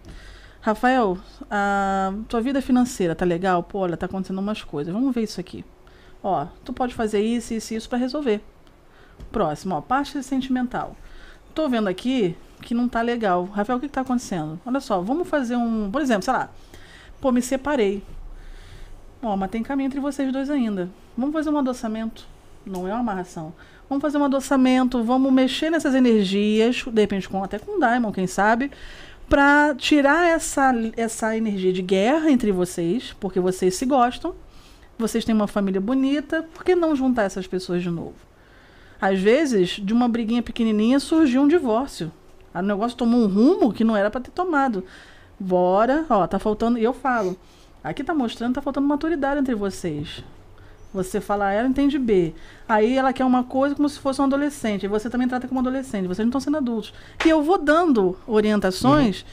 Rafael, 0.61 1.17
a 1.49 2.13
tua 2.27 2.39
vida 2.41 2.61
financeira 2.61 3.15
tá 3.15 3.25
legal? 3.25 3.63
Pô, 3.63 3.79
olha, 3.79 3.97
tá 3.97 4.05
acontecendo 4.05 4.37
umas 4.37 4.63
coisas. 4.63 4.93
Vamos 4.93 5.13
ver 5.13 5.23
isso 5.23 5.39
aqui. 5.39 5.65
Ó, 6.23 6.45
tu 6.63 6.71
pode 6.71 6.93
fazer 6.93 7.19
isso, 7.21 7.53
isso 7.53 7.73
e 7.73 7.77
isso 7.77 7.89
para 7.89 7.97
resolver. 7.97 8.41
Próximo, 9.31 9.75
ó, 9.75 9.81
parte 9.81 10.21
sentimental. 10.21 10.95
Tô 11.55 11.67
vendo 11.67 11.87
aqui 11.87 12.35
que 12.61 12.75
não 12.75 12.87
tá 12.87 13.01
legal. 13.01 13.45
Rafael, 13.45 13.77
o 13.77 13.81
que, 13.81 13.87
que 13.87 13.93
tá 13.93 14.01
acontecendo? 14.01 14.59
Olha 14.63 14.79
só, 14.79 15.01
vamos 15.01 15.27
fazer 15.27 15.55
um. 15.55 15.89
Por 15.89 16.01
exemplo, 16.01 16.23
sei 16.23 16.33
lá. 16.33 16.49
Pô, 17.19 17.31
me 17.31 17.41
separei. 17.41 18.03
Ó, 19.21 19.35
mas 19.37 19.51
tem 19.51 19.61
caminho 19.61 19.87
entre 19.87 19.99
vocês 19.99 20.31
dois 20.31 20.49
ainda. 20.49 20.89
Vamos 21.17 21.33
fazer 21.33 21.49
um 21.49 21.57
adoçamento. 21.57 22.25
Não 22.65 22.87
é 22.87 22.91
uma 22.91 22.99
amarração. 22.99 23.53
Vamos 23.89 24.01
fazer 24.01 24.17
um 24.17 24.23
adoçamento, 24.23 25.03
vamos 25.03 25.33
mexer 25.33 25.69
nessas 25.69 25.93
energias, 25.93 26.83
de 26.85 27.01
repente 27.01 27.27
com, 27.27 27.43
até 27.43 27.59
com 27.59 27.75
o 27.75 27.79
Daimon, 27.79 28.11
quem 28.11 28.25
sabe, 28.25 28.71
pra 29.27 29.75
tirar 29.75 30.29
essa, 30.29 30.73
essa 30.95 31.35
energia 31.35 31.73
de 31.73 31.81
guerra 31.81 32.31
entre 32.31 32.53
vocês, 32.53 33.13
porque 33.19 33.39
vocês 33.39 33.75
se 33.75 33.85
gostam, 33.85 34.33
vocês 34.97 35.25
têm 35.25 35.35
uma 35.35 35.47
família 35.47 35.81
bonita, 35.81 36.43
por 36.53 36.63
que 36.63 36.73
não 36.73 36.95
juntar 36.95 37.23
essas 37.23 37.47
pessoas 37.47 37.83
de 37.83 37.89
novo? 37.89 38.15
Às 39.01 39.19
vezes, 39.19 39.71
de 39.71 39.93
uma 39.93 40.07
briguinha 40.07 40.43
pequenininha 40.43 40.99
surgiu 40.99 41.41
um 41.41 41.47
divórcio. 41.47 42.11
O 42.53 42.61
negócio 42.61 42.97
tomou 42.97 43.19
um 43.19 43.27
rumo 43.27 43.73
que 43.73 43.83
não 43.83 43.97
era 43.97 44.11
para 44.11 44.21
ter 44.21 44.31
tomado. 44.31 44.85
Bora, 45.39 46.05
ó, 46.09 46.27
tá 46.27 46.37
faltando. 46.37 46.77
E 46.77 46.83
eu 46.83 46.93
falo, 46.93 47.35
aqui 47.83 48.03
tá 48.03 48.13
mostrando, 48.13 48.55
tá 48.55 48.61
faltando 48.61 48.87
maturidade 48.87 49.39
entre 49.39 49.55
vocês. 49.55 50.23
Você 50.93 51.21
fala 51.21 51.45
A, 51.47 51.51
ela 51.53 51.67
entende 51.69 51.97
B. 51.97 52.33
Aí 52.67 52.97
ela 52.97 53.13
quer 53.13 53.23
uma 53.23 53.43
coisa 53.45 53.73
como 53.75 53.87
se 53.87 53.97
fosse 53.97 54.19
um 54.21 54.25
adolescente. 54.25 54.83
E 54.83 54.89
você 54.89 55.09
também 55.09 55.27
trata 55.27 55.47
como 55.47 55.61
adolescente. 55.61 56.05
Vocês 56.05 56.25
não 56.25 56.29
estão 56.29 56.41
sendo 56.41 56.57
adultos. 56.57 56.93
E 57.25 57.29
eu 57.29 57.41
vou 57.41 57.57
dando 57.57 58.17
orientações 58.27 59.25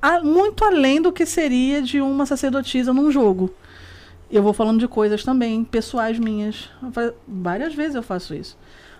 a- 0.00 0.20
muito 0.22 0.64
além 0.64 1.02
do 1.02 1.10
que 1.12 1.26
seria 1.26 1.82
de 1.82 2.00
uma 2.00 2.26
sacerdotisa 2.26 2.92
num 2.92 3.10
jogo. 3.10 3.52
Eu 4.30 4.40
vou 4.44 4.52
falando 4.52 4.78
de 4.78 4.86
coisas 4.86 5.24
também, 5.24 5.64
pessoais 5.64 6.16
minhas. 6.16 6.70
Várias 7.26 7.74
vezes 7.74 7.96
eu 7.96 8.02
faço 8.04 8.32
isso. 8.32 8.56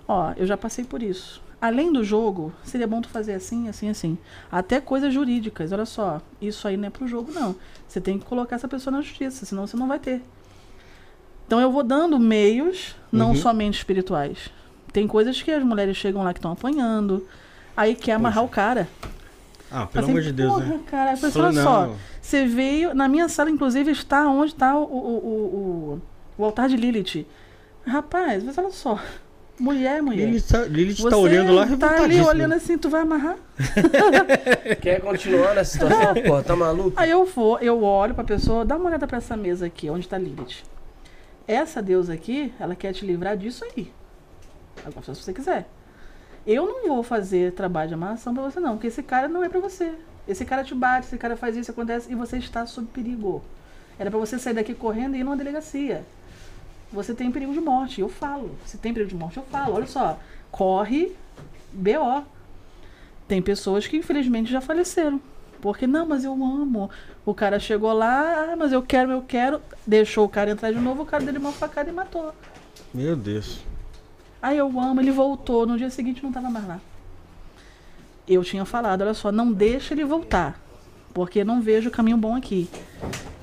Ó, 0.09 0.33
eu 0.37 0.45
já 0.45 0.57
passei 0.57 0.85
por 0.85 1.01
isso. 1.05 1.41
Além 1.61 1.93
do 1.93 2.03
jogo, 2.03 2.53
seria 2.65 2.87
bom 2.87 3.01
tu 3.01 3.09
fazer 3.09 3.35
assim, 3.35 3.69
assim, 3.69 3.89
assim. 3.89 4.19
Até 4.51 4.81
coisas 4.81 5.13
jurídicas. 5.13 5.73
Olha 5.73 5.85
só, 5.87 6.21
isso 6.41 6.67
aí 6.67 6.77
não 6.77 6.89
é 6.89 6.91
pro 6.91 7.07
jogo, 7.07 7.31
não. 7.33 7.55
Você 7.87 8.01
tem 8.01 8.19
que 8.19 8.25
colocar 8.25 8.57
essa 8.57 8.69
pessoa 8.69 8.97
na 8.97 9.03
justiça, 9.03 9.45
senão 9.45 9.67
você 9.67 9.77
não 9.77 9.87
vai 9.89 9.99
ter. 9.99 10.23
Então 11.47 11.61
eu 11.61 11.71
vou 11.73 11.83
dando 11.83 12.19
meios, 12.19 12.95
não 13.11 13.31
Uhum. 13.31 13.37
somente 13.37 13.75
espirituais. 13.79 14.51
Tem 14.93 15.07
coisas 15.07 15.41
que 15.43 15.51
as 15.51 15.63
mulheres 15.63 15.97
chegam 15.97 16.23
lá 16.23 16.33
que 16.33 16.39
estão 16.39 16.53
apanhando, 16.53 17.27
aí 17.77 17.95
quer 17.95 18.13
amarrar 18.13 18.45
o 18.45 18.49
cara. 18.49 18.89
Ah, 19.71 19.87
pelo 19.87 20.05
Assim, 20.05 20.13
amor 20.13 20.23
de 20.23 20.33
Deus, 20.33 20.57
né? 20.59 20.81
cara, 20.87 21.17
Falou, 21.17 21.49
olha 21.49 21.63
só, 21.63 21.95
você 22.21 22.45
veio, 22.45 22.93
na 22.93 23.07
minha 23.09 23.29
sala, 23.29 23.51
inclusive, 23.51 23.91
está 23.93 24.29
onde 24.29 24.53
está 24.53 24.77
o, 24.77 24.83
o, 24.83 24.87
o, 24.87 25.31
o, 25.95 26.03
o 26.39 26.45
altar 26.45 26.69
de 26.69 26.77
Lilith. 26.77 27.25
Rapaz, 27.87 28.43
mas 28.43 28.59
olha 28.59 28.71
só, 28.71 28.99
mulher 29.61 30.03
mulher. 30.03 30.27
Lilith 30.27 30.49
tá, 30.49 30.65
Lilith 30.65 30.97
tá 30.97 31.03
Você 31.03 31.15
olhando 31.15 31.53
lá, 31.53 31.67
tá 31.77 32.03
ali 32.03 32.21
olhando 32.21 32.55
assim, 32.55 32.79
tu 32.79 32.89
vai 32.89 33.03
amarrar? 33.03 33.37
Quer 34.81 35.01
continuar 35.01 35.55
nessa 35.55 35.73
situação? 35.73 36.15
Pô, 36.27 36.43
tá 36.43 36.57
maluco? 36.57 36.93
Aí 36.97 37.11
eu 37.11 37.25
vou, 37.27 37.59
eu 37.59 37.83
olho 37.83 38.15
pra 38.15 38.25
pessoa, 38.25 38.65
dá 38.65 38.77
uma 38.77 38.87
olhada 38.87 39.07
pra 39.07 39.19
essa 39.19 39.37
mesa 39.37 39.67
aqui, 39.67 39.91
onde 39.91 40.09
tá 40.09 40.17
Lilith. 40.17 40.65
Essa 41.47 41.83
deusa 41.83 42.15
aqui, 42.15 42.53
ela 42.59 42.75
quer 42.75 42.93
te 42.93 43.05
livrar 43.05 43.37
disso 43.37 43.65
aí. 43.65 43.93
Agora, 44.85 45.15
se 45.15 45.23
você 45.23 45.33
quiser. 45.33 45.69
Eu 46.47 46.65
não 46.65 46.89
vou 46.89 47.03
fazer 47.03 47.53
trabalho 47.53 47.89
de 47.89 47.95
amarração 47.95 48.33
pra 48.33 48.43
você, 48.43 48.59
não, 48.59 48.73
porque 48.73 48.87
esse 48.87 49.03
cara 49.03 49.29
não 49.29 49.45
é 49.45 49.49
pra 49.49 49.61
você. 49.61 49.93
Esse 50.27 50.45
cara 50.45 50.65
te 50.65 50.75
bate, 50.75 51.07
esse 51.07 51.19
cara 51.19 51.37
faz 51.37 51.55
isso, 51.55 51.71
acontece, 51.71 52.11
e 52.11 52.15
você 52.15 52.39
está 52.39 52.65
sob 52.65 52.89
perigo. 52.89 53.43
Era 53.99 54.11
pra 54.11 54.19
você 54.19 54.39
sair 54.39 54.55
daqui 54.55 54.73
correndo 54.73 55.15
e 55.15 55.21
ir 55.21 55.25
numa 55.25 55.37
delegacia. 55.37 56.03
Você 56.93 57.15
tem 57.15 57.31
perigo 57.31 57.53
de 57.53 57.61
morte, 57.61 58.01
eu 58.01 58.09
falo. 58.09 58.51
Se 58.67 58.77
tem 58.79 58.93
perigo 58.93 59.11
de 59.11 59.17
morte, 59.17 59.37
eu 59.37 59.45
falo. 59.45 59.75
Olha 59.75 59.87
só, 59.87 60.19
corre 60.51 61.13
BO. 61.73 62.25
Tem 63.29 63.41
pessoas 63.41 63.87
que 63.87 63.97
infelizmente 63.97 64.51
já 64.51 64.61
faleceram. 64.61 65.21
Porque, 65.61 65.87
não, 65.87 66.07
mas 66.07 66.25
eu 66.25 66.33
amo. 66.33 66.91
O 67.25 67.35
cara 67.35 67.61
chegou 67.61 67.93
lá, 67.93 68.51
ah, 68.51 68.57
mas 68.57 68.73
eu 68.73 68.83
quero, 68.83 69.13
eu 69.13 69.23
quero. 69.23 69.61
Deixou 69.87 70.25
o 70.25 70.29
cara 70.29 70.51
entrar 70.51 70.73
de 70.73 70.81
novo, 70.81 71.03
o 71.03 71.07
cara 71.07 71.23
dele 71.23 71.39
uma 71.39 71.53
facada 71.53 71.91
e 71.91 71.93
matou. 71.93 72.35
Meu 72.93 73.15
Deus. 73.15 73.61
Aí 74.43 74.57
eu 74.57 74.67
amo, 74.81 75.01
ele 75.01 75.11
voltou. 75.11 75.67
No 75.67 75.77
dia 75.77 75.91
seguinte 75.91 76.23
não 76.23 76.33
tava 76.33 76.51
mais 76.51 76.67
lá. 76.67 76.81
Eu 78.27 78.43
tinha 78.43 78.65
falado, 78.65 79.03
olha 79.03 79.15
só, 79.15 79.31
não 79.31 79.53
deixa 79.53 79.93
ele 79.93 80.05
voltar. 80.05 80.59
Porque 81.13 81.45
não 81.45 81.61
vejo 81.61 81.91
caminho 81.91 82.17
bom 82.17 82.35
aqui. 82.35 82.69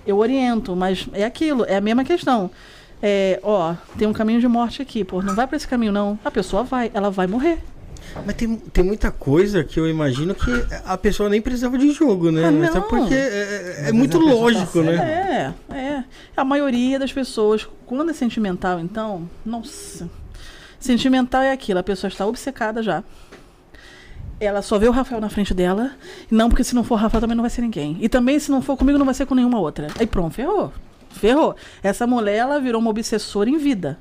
Eu 0.05 0.17
oriento, 0.17 0.75
mas 0.75 1.07
é 1.13 1.23
aquilo, 1.25 1.65
é 1.65 1.75
a 1.75 1.81
mesma 1.81 2.03
questão. 2.03 2.49
É, 3.01 3.39
ó, 3.43 3.75
tem 3.97 4.07
um 4.07 4.13
caminho 4.13 4.39
de 4.39 4.47
morte 4.47 4.81
aqui, 4.81 5.03
pô, 5.03 5.21
não 5.21 5.35
vai 5.35 5.45
pra 5.47 5.55
esse 5.57 5.67
caminho 5.67 5.91
não. 5.91 6.17
A 6.25 6.31
pessoa 6.31 6.63
vai, 6.63 6.89
ela 6.93 7.11
vai 7.11 7.27
morrer. 7.27 7.59
Mas 8.25 8.35
tem, 8.35 8.55
tem 8.55 8.83
muita 8.83 9.11
coisa 9.11 9.63
que 9.63 9.79
eu 9.79 9.87
imagino 9.87 10.33
que 10.33 10.49
a 10.85 10.97
pessoa 10.97 11.29
nem 11.29 11.41
precisava 11.41 11.77
de 11.77 11.91
jogo, 11.91 12.31
né? 12.31 12.45
Ah, 12.45 12.47
é 12.47 12.51
não. 12.51 12.81
porque 12.83 13.13
é, 13.13 13.17
é- 13.85 13.89
é 13.89 13.91
muito 13.91 14.17
tá 14.17 14.25
lógico, 14.25 14.81
né? 14.81 15.53
É, 15.69 15.75
é. 15.75 16.03
A 16.35 16.43
maioria 16.43 16.97
das 16.97 17.11
pessoas, 17.13 17.67
quando 17.85 18.09
é 18.09 18.13
sentimental, 18.13 18.79
então, 18.79 19.29
nossa. 19.45 20.09
Sentimental 20.79 21.41
é 21.41 21.51
aquilo, 21.51 21.79
a 21.79 21.83
pessoa 21.83 22.07
está 22.09 22.25
obcecada 22.25 22.81
já. 22.81 23.03
Ela 24.39 24.61
só 24.61 24.77
vê 24.77 24.87
o 24.87 24.91
Rafael 24.91 25.19
na 25.19 25.29
frente 25.29 25.53
dela. 25.53 25.91
Não, 26.29 26.47
porque 26.49 26.63
se 26.63 26.75
não 26.75 26.83
for 26.83 26.93
o 26.95 26.97
Rafael 26.97 27.21
também 27.21 27.35
não 27.35 27.41
vai 27.43 27.49
ser 27.49 27.61
ninguém. 27.61 27.97
E 27.99 28.07
também, 28.07 28.39
se 28.39 28.51
não 28.51 28.61
for 28.61 28.77
comigo, 28.77 28.97
não 28.97 29.05
vai 29.05 29.15
ser 29.15 29.25
com 29.25 29.33
nenhuma 29.33 29.59
outra. 29.59 29.87
Aí 29.99 30.05
pronto, 30.05 30.33
ferrou. 30.35 30.71
Ferrou. 31.09 31.55
Essa 31.81 32.05
mulher, 32.05 32.37
ela 32.37 32.59
virou 32.59 32.81
uma 32.81 32.89
obsessora 32.89 33.49
em 33.49 33.57
vida. 33.57 33.97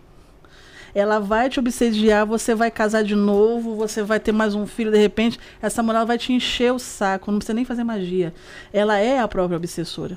Ela 0.94 1.18
vai 1.18 1.51
te 1.51 1.60
obsediar, 1.60 2.25
você 2.25 2.55
vai 2.55 2.70
casar 2.70 3.05
de 3.05 3.15
novo, 3.15 3.75
você 3.75 4.02
vai 4.02 4.18
ter 4.18 4.33
mais 4.33 4.55
um 4.55 4.67
filho 4.67 4.91
de 4.91 4.97
repente. 4.97 5.39
Essa 5.60 5.83
mulher 5.83 6.07
vai 6.07 6.17
te 6.17 6.33
encher 6.33 6.73
o 6.73 6.78
saco, 6.78 7.31
não 7.31 7.39
precisa 7.39 7.55
nem 7.55 7.67
fazer 7.67 7.85
magia. 7.85 8.33
Ela 8.73 8.97
é 8.97 9.18
a 9.18 9.28
própria 9.28 9.59
obsessora. 9.59 10.17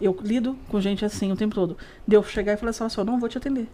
Eu 0.00 0.18
lido 0.22 0.58
com 0.68 0.80
gente 0.80 1.04
assim 1.04 1.32
o 1.32 1.36
tempo 1.36 1.54
todo. 1.54 1.78
De 2.06 2.14
eu 2.14 2.22
chegar 2.22 2.52
e 2.52 2.56
falar 2.56 2.70
assim, 2.70 2.82
olha 2.82 2.90
só, 2.90 3.04
não 3.04 3.18
vou 3.18 3.28
te 3.28 3.38
atender. 3.38 3.68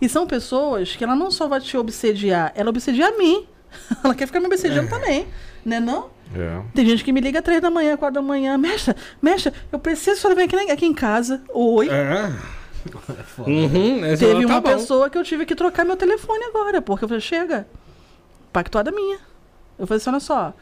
E 0.00 0.08
são 0.08 0.26
pessoas 0.26 0.94
que 0.94 1.02
ela 1.02 1.16
não 1.16 1.30
só 1.30 1.48
vai 1.48 1.60
te 1.60 1.76
obsediar, 1.76 2.52
ela 2.54 2.70
obsedia 2.70 3.08
a 3.08 3.18
mim. 3.18 3.46
ela 4.02 4.14
quer 4.14 4.26
ficar 4.26 4.40
me 4.40 4.46
obsediando 4.46 4.88
também. 4.88 5.26
Né 5.64 5.80
não? 5.80 6.10
É. 6.34 6.62
Tem 6.74 6.86
gente 6.86 7.02
que 7.02 7.12
me 7.12 7.20
liga 7.20 7.42
três 7.42 7.60
da 7.60 7.70
manhã, 7.70 7.96
quatro 7.96 8.14
da 8.14 8.22
manhã. 8.22 8.56
Mestra, 8.56 8.94
mestra, 9.20 9.52
eu 9.72 9.78
preciso 9.78 10.12
que 10.12 10.18
a 10.18 10.20
senhora 10.20 10.34
venha 10.34 10.46
aqui, 10.64 10.72
aqui 10.72 10.86
em 10.86 10.94
casa. 10.94 11.42
Oi. 11.52 11.88
É. 11.88 12.32
Uhum, 13.38 14.00
Teve 14.18 14.46
tá 14.46 14.52
uma 14.52 14.60
bom. 14.60 14.70
pessoa 14.70 15.10
que 15.10 15.18
eu 15.18 15.24
tive 15.24 15.44
que 15.44 15.54
trocar 15.54 15.84
meu 15.84 15.96
telefone 15.96 16.44
agora, 16.44 16.80
porque 16.80 17.04
eu 17.04 17.08
falei, 17.08 17.20
chega, 17.20 17.66
pactuada 18.52 18.90
minha. 18.90 19.18
Eu 19.78 19.86
falei 19.86 19.98
assim, 19.98 20.10
olha 20.10 20.20
só, 20.20 20.54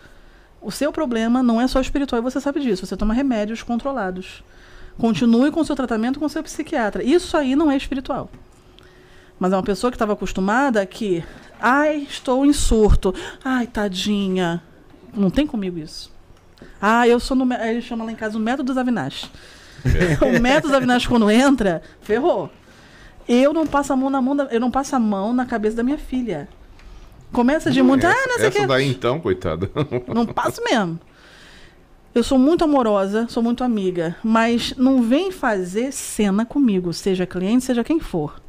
o 0.61 0.71
seu 0.71 0.93
problema 0.93 1.43
não 1.43 1.61
é 1.61 1.69
só 1.69 1.81
espiritual, 1.81 2.21
e 2.21 2.23
você 2.23 2.41
sabe 2.41 2.61
disso, 2.61 2.87
você 2.87 2.97
toma 2.97 3.15
remédios 3.15 3.63
controlados. 3.63 4.43
Continue 4.99 5.53
com 5.53 5.61
o 5.61 5.65
seu 5.65 5.77
tratamento 5.77 6.19
com 6.19 6.27
o 6.27 6.29
seu 6.29 6.43
psiquiatra. 6.43 7.05
Isso 7.05 7.37
aí 7.37 7.55
não 7.55 7.71
é 7.71 7.77
espiritual. 7.77 8.29
Mas 9.39 9.53
é 9.53 9.57
uma 9.57 9.63
pessoa 9.63 9.93
que 9.93 9.95
estava 9.95 10.15
acostumada 10.15 10.85
que, 10.85 11.23
ai, 11.61 11.99
estou 12.11 12.45
em 12.45 12.53
surto. 12.53 13.15
Ai, 13.45 13.69
tadinha. 13.69 14.61
Não 15.15 15.31
tem 15.31 15.47
comigo 15.47 15.79
isso. 15.79 16.13
Ah, 16.81 17.07
eu 17.07 17.21
sou 17.21 17.37
no. 17.37 17.53
ele 17.55 17.81
chama 17.81 18.05
lá 18.05 18.13
em 18.13 18.17
casa 18.17 18.37
o 18.37 18.41
método 18.41 18.73
dos 18.73 18.79
Avinash. 18.79 19.31
o 20.23 20.41
método 20.41 20.69
dos 20.69 20.77
Avinash, 20.77 21.07
quando 21.07 21.31
entra, 21.31 21.83
ferrou. 22.01 22.51
Eu 23.29 23.53
não 23.53 23.67
passo 23.67 23.93
a 23.93 23.97
mão 23.97 24.09
na 24.09 24.23
mão 24.23 24.35
da, 24.35 24.45
eu 24.45 24.61
não 24.61 24.71
passo 24.71 24.97
a 24.97 24.99
mão 24.99 25.33
na 25.33 25.45
cabeça 25.45 25.77
da 25.77 25.83
minha 25.83 25.99
filha. 25.99 26.49
Começa 27.33 27.71
de 27.71 27.83
muito, 27.83 28.07
ah, 28.07 28.15
não 28.27 28.39
sei 28.39 28.47
essa 28.47 28.61
que. 28.61 28.67
daí 28.67 28.89
então, 28.89 29.21
coitada. 29.21 29.71
Não 30.09 30.25
passo 30.25 30.65
mesmo. 30.65 30.99
Eu 32.15 32.23
sou 32.23 32.39
muito 32.39 32.65
amorosa, 32.65 33.27
sou 33.29 33.43
muito 33.43 33.63
amiga, 33.63 34.17
mas 34.25 34.75
não 34.79 35.03
vem 35.03 35.31
fazer 35.31 35.93
cena 35.93 36.47
comigo, 36.47 36.91
seja 36.93 37.27
cliente, 37.27 37.65
seja 37.65 37.85
quem 37.85 38.01
for. 38.01 38.41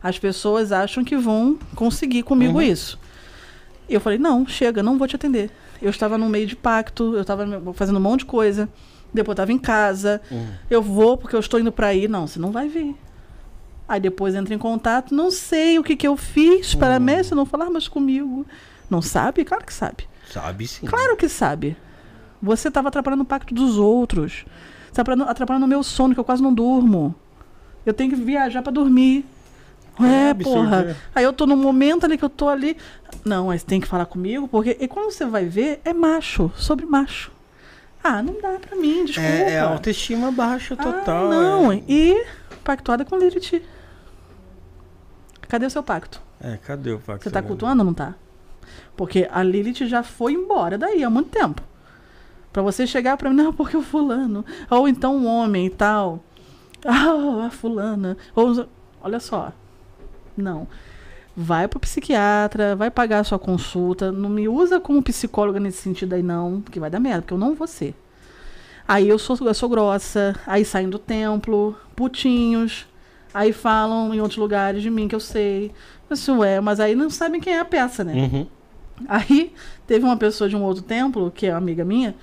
As 0.00 0.18
pessoas 0.18 0.70
acham 0.70 1.04
que 1.04 1.16
vão 1.16 1.58
conseguir 1.74 2.22
comigo 2.22 2.62
isso. 2.62 2.96
Eu 3.88 4.00
falei: 4.00 4.18
"Não, 4.18 4.46
chega, 4.46 4.84
não 4.84 4.96
vou 4.96 5.08
te 5.08 5.16
atender". 5.16 5.50
Eu 5.80 5.90
estava 5.90 6.18
no 6.18 6.28
meio 6.28 6.46
de 6.46 6.56
pacto, 6.56 7.14
eu 7.14 7.22
estava 7.22 7.46
fazendo 7.74 7.96
um 7.96 8.02
monte 8.02 8.20
de 8.20 8.26
coisa. 8.26 8.68
Depois 9.12 9.28
eu 9.28 9.32
estava 9.32 9.52
em 9.52 9.58
casa. 9.58 10.20
Eu 10.68 10.82
vou 10.82 11.16
porque 11.16 11.34
eu 11.34 11.40
estou 11.40 11.58
indo 11.58 11.72
para 11.72 11.88
aí, 11.88 12.08
não, 12.08 12.26
você 12.26 12.38
não 12.38 12.50
vai 12.50 12.68
vir. 12.68 12.96
Aí 13.88 14.00
depois 14.00 14.34
entra 14.34 14.54
em 14.54 14.58
contato, 14.58 15.14
não 15.14 15.30
sei 15.30 15.78
o 15.78 15.82
que 15.82 15.96
que 15.96 16.06
eu 16.06 16.16
fiz 16.16 16.74
para 16.74 16.96
a 16.96 17.00
mestre 17.00 17.34
não 17.34 17.46
falar 17.46 17.70
mais 17.70 17.88
comigo. 17.88 18.44
Não 18.90 19.00
sabe? 19.00 19.44
Claro 19.44 19.64
que 19.64 19.72
sabe. 19.72 20.06
Sabe 20.30 20.66
sim. 20.66 20.86
Claro 20.86 21.16
que 21.16 21.28
sabe. 21.28 21.76
Você 22.42 22.68
estava 22.68 22.88
atrapalhando 22.88 23.22
o 23.22 23.26
pacto 23.26 23.54
dos 23.54 23.78
outros. 23.78 24.44
Você 24.92 25.00
atrapalhando, 25.00 25.30
atrapalhando 25.30 25.64
o 25.64 25.68
meu 25.68 25.82
sono, 25.82 26.14
que 26.14 26.20
eu 26.20 26.24
quase 26.24 26.42
não 26.42 26.52
durmo. 26.52 27.14
Eu 27.84 27.94
tenho 27.94 28.10
que 28.10 28.16
viajar 28.16 28.62
para 28.62 28.72
dormir. 28.72 29.24
É, 30.06 30.30
absurdo, 30.30 30.60
porra. 30.60 30.82
é. 30.90 30.96
Aí 31.14 31.24
eu 31.24 31.32
tô 31.32 31.46
no 31.46 31.56
momento 31.56 32.04
ali 32.04 32.16
que 32.18 32.24
eu 32.24 32.28
tô 32.28 32.48
ali. 32.48 32.76
Não, 33.24 33.46
mas 33.46 33.62
tem 33.64 33.80
que 33.80 33.86
falar 33.86 34.06
comigo, 34.06 34.46
porque. 34.48 34.76
E 34.80 34.86
quando 34.88 35.10
você 35.10 35.24
vai 35.26 35.44
ver, 35.46 35.80
é 35.84 35.92
macho, 35.92 36.50
sobre 36.56 36.86
macho. 36.86 37.32
Ah, 38.02 38.22
não 38.22 38.40
dá 38.40 38.58
pra 38.60 38.76
mim, 38.76 39.04
desculpa. 39.04 39.28
É, 39.28 39.52
é 39.54 39.60
autoestima 39.60 40.30
baixa 40.30 40.76
total. 40.76 41.26
Ah, 41.26 41.30
não, 41.30 41.72
é. 41.72 41.82
e 41.88 42.24
pactuada 42.62 43.04
com 43.04 43.16
Lilith. 43.18 43.60
Cadê 45.48 45.66
o 45.66 45.70
seu 45.70 45.82
pacto? 45.82 46.20
É, 46.40 46.56
cadê 46.58 46.92
o 46.92 46.98
pacto? 46.98 47.24
Você 47.24 47.30
tá 47.30 47.42
cultuando 47.42 47.80
ou 47.82 47.86
não 47.86 47.94
tá? 47.94 48.14
Porque 48.96 49.28
a 49.32 49.42
Lilith 49.42 49.86
já 49.86 50.02
foi 50.02 50.34
embora 50.34 50.76
daí 50.78 51.02
há 51.02 51.10
muito 51.10 51.30
tempo. 51.30 51.62
Pra 52.52 52.62
você 52.62 52.86
chegar 52.86 53.16
pra 53.16 53.30
mim, 53.30 53.36
não, 53.36 53.52
porque 53.52 53.76
o 53.76 53.82
fulano. 53.82 54.44
Ou 54.70 54.88
então 54.88 55.16
um 55.16 55.26
homem 55.26 55.66
e 55.66 55.70
tal. 55.70 56.22
Ah, 56.84 57.46
a 57.46 57.50
fulana. 57.50 58.16
Ou, 58.36 58.68
olha 59.02 59.18
só. 59.18 59.52
Não. 60.40 60.66
Vai 61.36 61.68
pro 61.68 61.78
psiquiatra, 61.78 62.74
vai 62.74 62.90
pagar 62.90 63.20
a 63.20 63.24
sua 63.24 63.38
consulta. 63.38 64.10
Não 64.10 64.28
me 64.28 64.48
usa 64.48 64.80
como 64.80 65.02
psicóloga 65.02 65.60
nesse 65.60 65.82
sentido 65.82 66.14
aí, 66.14 66.22
não, 66.22 66.60
porque 66.60 66.80
vai 66.80 66.90
dar 66.90 67.00
merda, 67.00 67.22
porque 67.22 67.34
eu 67.34 67.38
não 67.38 67.54
vou 67.54 67.66
ser. 67.66 67.94
Aí 68.86 69.08
eu 69.08 69.18
sou, 69.18 69.36
eu 69.42 69.54
sou 69.54 69.68
grossa, 69.68 70.34
aí 70.46 70.64
saem 70.64 70.88
do 70.88 70.98
templo, 70.98 71.76
putinhos, 71.94 72.86
aí 73.34 73.52
falam 73.52 74.14
em 74.14 74.20
outros 74.20 74.38
lugares 74.38 74.82
de 74.82 74.88
mim 74.88 75.06
que 75.06 75.14
eu 75.14 75.20
sei. 75.20 75.72
Isso 76.10 76.42
é, 76.42 76.58
mas 76.58 76.80
aí 76.80 76.94
não 76.94 77.10
sabem 77.10 77.38
quem 77.38 77.52
é 77.52 77.60
a 77.60 77.64
peça, 77.66 78.02
né? 78.02 78.14
Uhum. 78.14 78.46
Aí 79.06 79.52
teve 79.86 80.04
uma 80.04 80.16
pessoa 80.16 80.48
de 80.48 80.56
um 80.56 80.62
outro 80.62 80.82
templo, 80.82 81.30
que 81.30 81.46
é 81.46 81.50
uma 81.50 81.58
amiga 81.58 81.84
minha, 81.84 82.14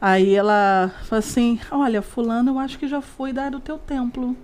aí 0.00 0.34
ela 0.34 0.90
falou 1.04 1.18
assim: 1.18 1.60
Olha, 1.70 2.00
Fulano, 2.02 2.52
eu 2.52 2.58
acho 2.58 2.78
que 2.78 2.88
já 2.88 3.00
foi 3.00 3.32
da 3.32 3.50
do 3.50 3.60
teu 3.60 3.78
templo. 3.78 4.34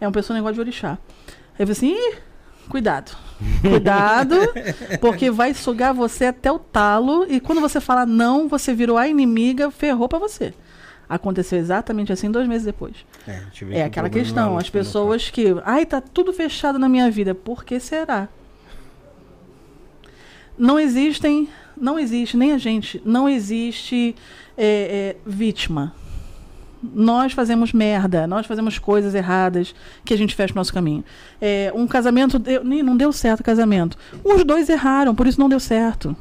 É 0.00 0.06
uma 0.06 0.12
pessoa 0.12 0.36
negócio 0.36 0.54
de 0.54 0.60
orixá. 0.60 0.98
Aí 1.58 1.66
eu 1.66 1.66
falei 1.66 1.72
assim: 1.72 2.18
cuidado. 2.68 3.16
Cuidado, 3.60 4.36
porque 5.00 5.30
vai 5.30 5.54
sugar 5.54 5.92
você 5.92 6.26
até 6.26 6.50
o 6.50 6.58
talo. 6.58 7.26
E 7.28 7.40
quando 7.40 7.60
você 7.60 7.80
fala 7.80 8.06
não, 8.06 8.48
você 8.48 8.72
virou 8.74 8.96
a 8.96 9.08
inimiga, 9.08 9.70
ferrou 9.70 10.08
pra 10.08 10.18
você. 10.18 10.54
Aconteceu 11.08 11.58
exatamente 11.58 12.12
assim 12.12 12.30
dois 12.30 12.48
meses 12.48 12.64
depois. 12.64 12.94
É, 13.28 13.40
É 13.78 13.82
um 13.82 13.86
aquela 13.86 14.08
problema 14.08 14.24
questão, 14.24 14.56
as 14.56 14.64
não 14.64 14.70
pessoas 14.70 15.30
que. 15.30 15.46
Ai, 15.64 15.84
tá 15.84 16.00
tudo 16.00 16.32
fechado 16.32 16.78
na 16.78 16.88
minha 16.88 17.10
vida. 17.10 17.34
Por 17.34 17.64
que 17.64 17.78
será? 17.78 18.28
Não 20.56 20.78
existem, 20.78 21.48
não 21.76 21.98
existe, 21.98 22.36
nem 22.36 22.52
a 22.52 22.58
gente, 22.58 23.02
não 23.04 23.28
existe 23.28 24.14
é, 24.56 24.66
é, 24.66 25.16
vítima. 25.26 25.92
Nós 26.92 27.32
fazemos 27.32 27.72
merda, 27.72 28.26
nós 28.26 28.46
fazemos 28.46 28.78
coisas 28.78 29.14
erradas 29.14 29.74
que 30.04 30.12
a 30.12 30.18
gente 30.18 30.34
fecha 30.34 30.52
o 30.52 30.56
nosso 30.56 30.72
caminho. 30.74 31.04
É, 31.40 31.72
um 31.74 31.86
casamento 31.86 32.38
deu- 32.38 32.64
nem- 32.64 32.82
não 32.82 32.96
deu 32.96 33.12
certo 33.12 33.40
o 33.40 33.44
casamento. 33.44 33.96
Os 34.24 34.44
dois 34.44 34.68
erraram, 34.68 35.14
por 35.14 35.26
isso 35.26 35.40
não 35.40 35.48
deu 35.48 35.60
certo. 35.60 36.16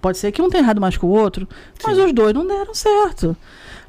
Pode 0.00 0.18
ser 0.18 0.30
que 0.30 0.40
um 0.40 0.48
tenha 0.48 0.62
errado 0.62 0.80
mais 0.80 0.96
que 0.96 1.04
o 1.04 1.08
outro, 1.08 1.48
mas 1.84 1.98
os 1.98 2.12
dois 2.12 2.32
não 2.34 2.46
deram 2.46 2.74
certo. 2.74 3.36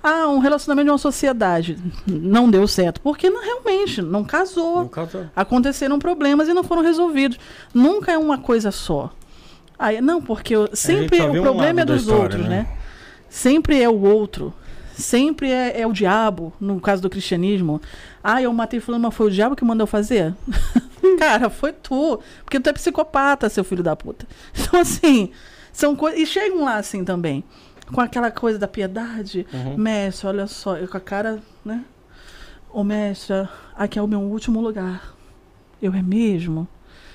Ah, 0.02 0.28
um 0.30 0.40
relacionamento 0.40 0.86
de 0.86 0.92
uma 0.92 0.98
sociedade 0.98 1.78
não 2.08 2.50
deu 2.50 2.68
certo, 2.68 3.02
porque 3.02 3.30
não, 3.30 3.42
realmente 3.44 4.02
não 4.02 4.24
casou. 4.24 4.84
No 4.84 4.90
caso, 4.90 5.30
Aconteceram 5.36 6.00
problemas 6.00 6.48
e 6.48 6.54
não 6.54 6.64
foram 6.64 6.82
resolvidos. 6.82 7.38
Nunca 7.74 8.12
é 8.12 8.18
uma 8.18 8.38
coisa 8.38 8.72
só. 8.72 9.12
Aí, 9.78 10.00
não, 10.02 10.22
porque 10.22 10.56
eu- 10.56 10.70
sempre 10.74 11.20
o 11.22 11.26
um 11.34 11.42
problema 11.42 11.64
é 11.82 11.84
lado 11.84 11.88
da 11.88 11.94
dos 11.94 12.02
história, 12.04 12.24
outros, 12.24 12.42
né? 12.44 12.50
né? 12.50 12.68
Sempre 13.30 13.82
é 13.82 13.90
o 13.90 14.02
outro. 14.02 14.54
Sempre 14.98 15.52
é, 15.52 15.82
é 15.82 15.86
o 15.86 15.94
diabo, 15.94 16.52
no 16.60 16.82
caso 16.82 17.04
do 17.04 17.10
cristianismo. 17.10 17.80
Ah, 18.24 18.42
eu 18.42 18.52
matei 18.52 18.80
fulano, 18.80 19.04
mas 19.04 19.14
foi 19.14 19.28
o 19.28 19.32
diabo 19.32 19.56
que 19.56 19.64
mandou 19.64 19.86
fazer? 19.86 20.34
Cara, 21.20 21.52
foi 21.52 21.72
tu. 21.72 22.20
Porque 22.44 22.60
tu 22.60 22.68
é 22.68 22.74
psicopata, 22.74 23.48
seu 23.48 23.64
filho 23.64 23.84
da 23.84 23.96
puta. 23.96 24.26
Então, 24.60 24.80
assim, 24.80 25.32
são 25.72 25.96
coisas. 25.96 26.20
E 26.20 26.26
chegam 26.26 26.64
lá 26.64 26.78
assim 26.78 27.06
também. 27.06 27.44
Com 27.94 28.02
aquela 28.02 28.32
coisa 28.32 28.58
da 28.58 28.68
piedade. 28.68 29.46
Uhum. 29.54 29.78
Mestre, 29.78 30.28
olha 30.28 30.48
só, 30.48 30.78
eu 30.78 30.88
com 30.88 30.98
a 30.98 31.00
cara, 31.00 31.40
né? 31.64 31.86
Ô 32.74 32.84
mestre, 32.84 33.48
aqui 33.76 34.00
é 34.00 34.02
o 34.02 34.08
meu 34.08 34.20
último 34.20 34.60
lugar. 34.60 35.16
Eu 35.80 35.94
é 35.94 36.02
mesmo? 36.02 36.68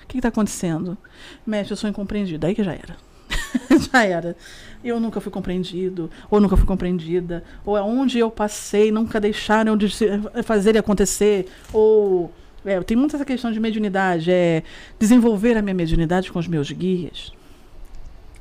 O 0.04 0.06
que 0.06 0.18
está 0.18 0.28
acontecendo? 0.28 0.96
Mestre, 1.44 1.72
eu 1.72 1.76
sou 1.76 1.90
incompreendido. 1.90 2.46
Aí 2.46 2.54
que 2.54 2.62
já 2.62 2.72
era. 2.72 2.96
já 3.92 4.04
era. 4.04 4.36
Eu 4.84 4.98
nunca 4.98 5.20
fui 5.20 5.30
compreendido, 5.30 6.10
ou 6.30 6.40
nunca 6.40 6.56
fui 6.56 6.66
compreendida, 6.66 7.44
ou 7.64 7.76
aonde 7.76 8.18
eu 8.18 8.30
passei, 8.30 8.90
nunca 8.90 9.20
deixaram 9.20 9.76
de 9.76 9.88
se- 9.90 10.08
fazer 10.44 10.76
acontecer, 10.76 11.46
ou. 11.72 12.32
É, 12.64 12.80
tem 12.82 12.96
muita 12.96 13.16
essa 13.16 13.24
questão 13.24 13.50
de 13.50 13.58
mediunidade, 13.58 14.30
é 14.30 14.62
desenvolver 14.98 15.56
a 15.56 15.62
minha 15.62 15.74
mediunidade 15.74 16.30
com 16.30 16.38
os 16.38 16.46
meus 16.46 16.70
guias. 16.70 17.32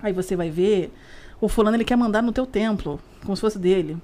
Aí 0.01 0.13
você 0.13 0.35
vai 0.35 0.49
ver, 0.51 0.91
o 1.39 1.47
fulano 1.47 1.75
ele 1.75 1.83
quer 1.85 1.95
mandar 1.95 2.21
no 2.21 2.31
teu 2.31 2.45
templo, 2.45 2.99
como 3.23 3.35
se 3.35 3.41
fosse 3.41 3.57
dele. 3.57 3.97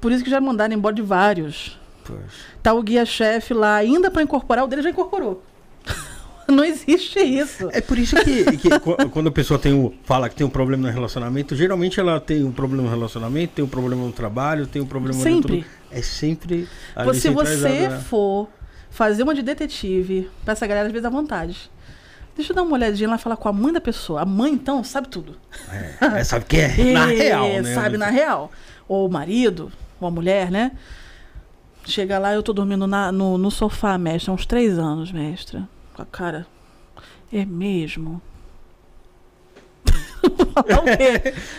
Por 0.00 0.10
isso 0.10 0.24
que 0.24 0.30
já 0.30 0.40
mandaram 0.40 0.74
embora 0.74 0.94
de 0.94 1.02
vários. 1.02 1.78
poxa. 2.04 2.22
Tá 2.60 2.72
o 2.74 2.82
guia-chefe 2.82 3.54
lá, 3.54 3.76
ainda 3.76 4.10
para 4.10 4.22
incorporar, 4.22 4.64
o 4.64 4.68
dele 4.68 4.82
já 4.82 4.90
incorporou. 4.90 5.42
Não 6.52 6.64
existe 6.64 7.18
isso. 7.20 7.68
É 7.72 7.80
por 7.80 7.98
isso 7.98 8.16
que, 8.16 8.56
que 8.56 8.68
qu- 8.80 9.08
quando 9.10 9.28
a 9.28 9.32
pessoa 9.32 9.58
tem 9.58 9.72
o, 9.72 9.92
fala 10.04 10.28
que 10.28 10.34
tem 10.36 10.46
um 10.46 10.50
problema 10.50 10.86
no 10.88 10.92
relacionamento, 10.92 11.54
geralmente 11.56 11.98
ela 12.00 12.20
tem 12.20 12.44
um 12.44 12.52
problema 12.52 12.82
no 12.84 12.90
relacionamento, 12.90 13.54
tem 13.54 13.64
um 13.64 13.68
problema 13.68 14.02
no 14.04 14.12
trabalho, 14.12 14.66
tem 14.66 14.80
um 14.82 14.86
problema 14.86 15.16
no 15.18 15.22
Sempre. 15.22 15.58
tudo. 15.62 15.66
É 15.90 16.02
sempre 16.02 16.68
Se 17.14 17.28
você 17.30 17.88
né? 17.88 17.98
for 18.08 18.48
fazer 18.90 19.22
uma 19.22 19.34
de 19.34 19.42
detetive, 19.42 20.30
pra 20.44 20.52
essa 20.52 20.66
galera 20.66 20.86
às 20.86 20.92
vezes 20.92 21.04
à 21.06 21.10
vontade. 21.10 21.70
Deixa 22.34 22.52
eu 22.52 22.56
dar 22.56 22.62
uma 22.62 22.72
olhadinha 22.72 23.08
lá 23.10 23.16
e 23.16 23.18
falar 23.18 23.36
com 23.36 23.46
a 23.48 23.52
mãe 23.52 23.72
da 23.72 23.80
pessoa. 23.80 24.22
A 24.22 24.24
mãe, 24.24 24.52
então, 24.52 24.82
sabe 24.82 25.08
tudo. 25.08 25.36
É, 25.70 26.18
é, 26.20 26.24
sabe 26.24 26.46
que 26.46 26.56
é 26.56 26.68
na 26.92 27.12
É, 27.12 27.16
real, 27.16 27.46
né? 27.62 27.74
Sabe, 27.74 27.98
na 27.98 28.08
real. 28.08 28.50
Ou 28.88 29.06
o 29.06 29.12
marido, 29.12 29.70
ou 30.00 30.08
a 30.08 30.10
mulher, 30.10 30.50
né? 30.50 30.72
Chega 31.84 32.18
lá, 32.18 32.32
eu 32.32 32.42
tô 32.42 32.52
dormindo 32.54 32.86
na- 32.86 33.12
no, 33.12 33.36
no 33.36 33.50
sofá, 33.50 33.98
mestre, 33.98 34.30
há 34.30 34.34
uns 34.34 34.46
três 34.46 34.78
anos, 34.78 35.12
mestra. 35.12 35.68
A 36.02 36.04
cara. 36.04 36.46
É 37.32 37.44
mesmo? 37.44 38.20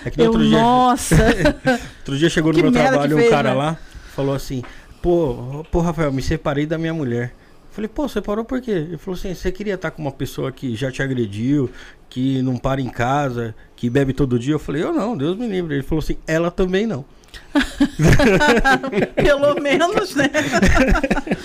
É 0.05 0.09
que 0.11 0.17
no 0.17 0.23
eu, 0.23 0.31
outro 0.31 0.43
dia, 0.45 0.61
nossa. 0.61 1.15
outro 1.99 2.17
dia 2.17 2.29
chegou 2.29 2.51
no 2.51 2.57
Que 2.57 2.61
meu 2.63 2.71
trabalho 2.71 3.09
que 3.09 3.15
um 3.15 3.17
fez, 3.19 3.29
cara 3.29 3.51
né? 3.51 3.55
lá, 3.55 3.77
falou 4.13 4.35
assim, 4.35 4.61
pô, 5.01 5.65
pô, 5.71 5.79
Rafael, 5.79 6.11
me 6.11 6.21
separei 6.21 6.65
da 6.65 6.77
minha 6.77 6.93
mulher. 6.93 7.33
Falei, 7.71 7.87
pô, 7.87 8.07
separou 8.07 8.43
por 8.45 8.61
quê? 8.61 8.71
Ele 8.71 8.97
falou 8.97 9.17
assim, 9.17 9.33
você 9.33 9.51
queria 9.51 9.75
estar 9.75 9.91
com 9.91 10.01
uma 10.01 10.11
pessoa 10.11 10.51
que 10.51 10.75
já 10.75 10.91
te 10.91 11.01
agrediu, 11.01 11.71
que 12.09 12.41
não 12.41 12.57
para 12.57 12.81
em 12.81 12.89
casa, 12.89 13.55
que 13.75 13.89
bebe 13.89 14.13
todo 14.13 14.37
dia? 14.37 14.53
Eu 14.53 14.59
falei, 14.59 14.83
eu 14.83 14.93
não, 14.93 15.17
Deus 15.17 15.37
me 15.37 15.47
livre. 15.47 15.75
Ele 15.75 15.83
falou 15.83 16.03
assim, 16.03 16.17
ela 16.27 16.51
também 16.51 16.85
não. 16.85 17.05
Pelo 19.15 19.61
menos, 19.61 20.15
né? 20.15 20.29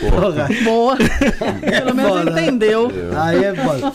Porra. 0.00 0.48
Boa. 0.64 0.96
Pelo 0.96 1.94
menos 1.94 2.26
entendeu. 2.32 2.90
Aí 3.16 3.44
é 3.44 3.54
foda. 3.54 3.92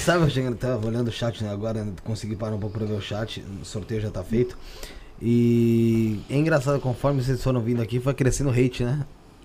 Sabe, 0.00 0.32
eu 0.36 0.54
tava 0.54 0.86
olhando 0.86 1.08
o 1.08 1.12
chat 1.12 1.42
né, 1.42 1.50
agora, 1.50 1.86
consegui 2.04 2.36
parar 2.36 2.54
um 2.56 2.60
pouco 2.60 2.78
pra 2.78 2.86
ver 2.86 2.94
o 2.94 3.00
chat, 3.00 3.44
o 3.62 3.64
sorteio 3.64 4.00
já 4.00 4.10
tá 4.10 4.22
feito. 4.22 4.56
E 5.20 6.20
é 6.28 6.36
engraçado, 6.36 6.78
conforme 6.80 7.22
vocês 7.22 7.42
foram 7.42 7.60
vindo 7.60 7.80
aqui, 7.80 7.98
foi 8.00 8.12
crescendo 8.14 8.50
o 8.50 8.52
hate, 8.52 8.84
né? 8.84 9.00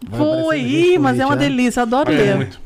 Vai 0.09 0.19
Foi, 0.19 0.59
ih, 0.59 0.97
mas 0.97 1.19
é 1.19 1.25
uma 1.25 1.35
né? 1.35 1.43
delícia, 1.47 1.83
adoro 1.83 2.11
É 2.11 2.15
ler. 2.15 2.35
muito. 2.35 2.59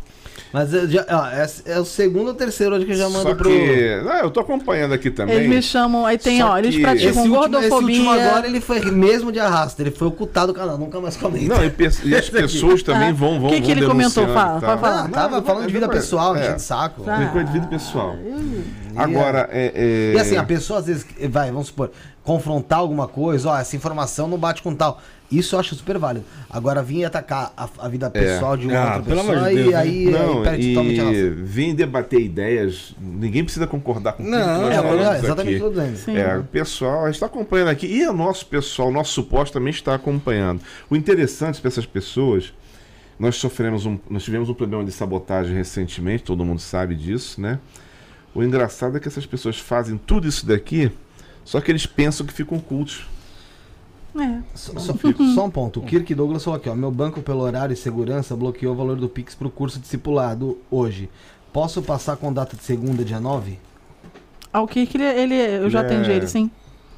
Mas 0.56 0.74
eu 0.74 0.90
já, 0.90 1.06
ó, 1.09 1.27
é, 1.27 1.45
é 1.66 1.80
o 1.82 1.84
segundo 1.84 2.30
ou 2.30 2.34
terceiro 2.34 2.75
hoje 2.75 2.85
que 2.85 2.93
eu 2.93 2.95
já 2.95 3.09
mando 3.09 3.27
Só 3.27 3.35
pro. 3.35 3.50
que. 3.50 4.01
Não, 4.06 4.14
eu 4.19 4.32
tô 4.32 4.40
acompanhando 4.40 4.93
aqui 4.93 5.11
também. 5.11 5.35
Eles 5.35 5.50
me 5.50 5.61
chamam, 5.61 6.06
aí 6.06 6.17
tem, 6.17 6.40
Só 6.40 6.51
ó, 6.51 6.58
eles 6.58 6.75
que 6.75 6.82
praticam 6.82 7.09
Esse 7.09 7.19
último, 7.19 7.35
esse 7.35 7.50
gordofobia. 7.51 7.98
último 8.00 8.09
agora 8.09 8.48
ele 8.48 8.61
foi 8.61 8.80
mesmo 8.90 9.34
de 9.34 9.40
arrasto, 9.42 9.82
ele 9.82 9.92
foi 9.92 10.08
ocultado 10.08 10.53
do 10.53 10.58
canal, 10.58 10.77
nunca 10.77 11.01
mais 11.01 11.17
comenta. 11.17 11.56
Não, 11.56 11.61
e, 11.61 11.74
e 12.06 12.16
as 12.16 12.30
pessoas 12.32 12.82
também 12.82 13.09
Ah, 13.09 13.14
vão, 13.14 13.38
vão 13.42 13.50
que 13.50 13.59
que 13.59 13.69
ele 13.69 13.85
comentou? 13.85 14.25
Fala, 14.30 14.61
pode 14.61 14.80
falar. 14.80 15.03
Ah, 15.03 15.08
tava 15.09 15.35
Não, 15.35 15.43
falando 15.43 15.67
de 15.67 15.74
vida 15.74 15.90
pessoal, 15.90 16.34
é. 16.38 16.53
de 16.53 16.61
saco. 16.61 17.03
Coisa 17.03 17.43
de 17.48 17.51
vida 17.51 17.67
pessoal. 17.67 18.16
E 18.17 18.98
Agora, 18.98 19.50
é. 19.51 19.74
é- 19.75 20.14
E 20.16 20.19
assim, 20.22 20.38
a 20.38 20.43
pessoa 20.45 20.80
às 20.80 20.85
vezes, 20.85 21.06
vai, 21.30 21.51
vamos 21.51 21.67
supor, 21.67 21.92
confrontar 22.24 22.80
alguma 22.80 23.09
coisa, 23.09 23.50
ó, 23.50 23.58
essa 23.58 23.75
informação 23.75 24.25
não 24.25 24.38
bate 24.38 24.61
com 24.64 24.74
tal. 24.74 25.01
Isso 25.32 25.56
eu 25.56 25.60
acho 25.60 25.74
super 25.76 25.98
válido. 25.98 26.24
Agora, 26.50 26.84
vir 26.84 27.04
atacar 27.04 27.52
a, 27.58 27.68
a 27.80 27.88
vida 27.90 28.10
pessoal 28.12 28.56
de 28.56 28.68
uma 28.68 28.78
Ah, 28.78 28.95
outra 28.98 29.02
pelo 29.04 29.22
pessoa, 29.22 29.38
amor 29.38 29.50
de 29.50 29.56
e 29.56 29.64
Deus, 29.64 29.74
né? 29.74 29.80
aí, 29.80 30.06
Não, 30.06 30.38
aí 30.38 30.44
perde 30.44 30.68
totalmente 30.70 31.00
a 31.00 31.04
e 31.04 31.30
razão. 31.30 31.45
vir 31.45 31.74
debater 31.74 32.22
ideias, 32.22 32.95
ninguém 33.02 33.44
precisa 33.44 33.66
concordar 33.66 34.14
com 34.14 34.24
tudo 34.24 34.32
Não, 34.36 34.40
que 34.70 34.76
nós 34.78 35.08
É, 35.08 35.16
é, 35.16 35.18
exatamente 35.20 35.28
o 35.38 35.42
aqui. 35.42 35.45
que 35.45 35.56
eu 35.56 35.60
tô 35.60 35.70
dizendo. 35.72 35.98
Sim. 35.98 36.18
É, 36.18 36.38
o 36.38 36.44
pessoal 36.44 37.10
está 37.10 37.26
acompanhando 37.26 37.70
aqui 37.70 37.88
e 37.88 38.08
o 38.08 38.14
nosso 38.14 38.45
pessoal, 38.45 38.90
o 38.90 38.92
nosso 38.92 39.14
suporte 39.14 39.52
também 39.52 39.72
está 39.72 39.95
acompanhando. 39.95 40.62
O 40.90 40.95
interessante 40.95 41.60
para 41.60 41.70
essas 41.70 41.86
pessoas, 41.88 42.54
nós 43.20 43.36
sofremos 43.36 43.86
um, 43.86 43.98
nós 44.10 44.24
tivemos 44.24 44.48
um 44.48 44.54
problema 44.54 44.86
de 44.86 44.92
sabotagem 44.92 45.56
recentemente, 45.56 46.24
todo 46.24 46.45
mundo 46.45 46.60
sabe 46.62 46.94
disso, 46.95 47.42
né? 47.42 47.60
O 48.34 48.44
engraçado 48.44 48.95
é 48.98 49.00
que 49.00 49.08
essas 49.08 49.26
pessoas 49.26 49.58
fazem 49.58 49.98
tudo 49.98 50.28
isso 50.28 50.45
daqui, 50.45 50.92
só 51.44 51.60
que 51.62 51.72
eles 51.72 51.86
pensam 51.86 52.26
que 52.28 52.34
ficam 52.34 52.60
cultos. 52.60 53.08
É. 54.18 54.40
Só, 54.53 54.80
só- 54.80 54.94
só 55.35 55.45
um 55.45 55.50
ponto. 55.52 55.80
O 55.80 55.84
Kirk 55.84 56.14
Douglas 56.16 56.44
falou 56.44 56.58
aqui, 56.58 56.69
ó. 56.69 56.76
Meu 56.76 56.90
banco, 56.92 57.22
pelo 57.22 57.42
horário 57.42 57.74
e 57.74 57.76
segurança, 57.76 58.35
bloqueou 58.35 58.74
o 58.74 58.77
valor 58.77 58.95
do 58.95 59.10
Pix 59.10 59.35
pro 59.35 59.50
curso 59.50 59.80
discipulado 59.80 60.58
hoje. 60.72 61.10
Posso 61.52 61.82
passar 61.82 62.16
com 62.18 62.32
data 62.32 62.56
de 62.56 62.64
segunda, 62.64 63.03
dia 63.03 63.19
9? 63.19 63.60
Ah, 64.53 64.61
o 64.61 64.68
Kirk, 64.68 64.95
ele, 64.95 65.34
ele- 65.34 65.66
eu 65.66 65.69
já 65.69 65.82
É. 65.82 65.85
atendi 65.85 66.11
ele, 66.11 66.27
sim. 66.27 66.50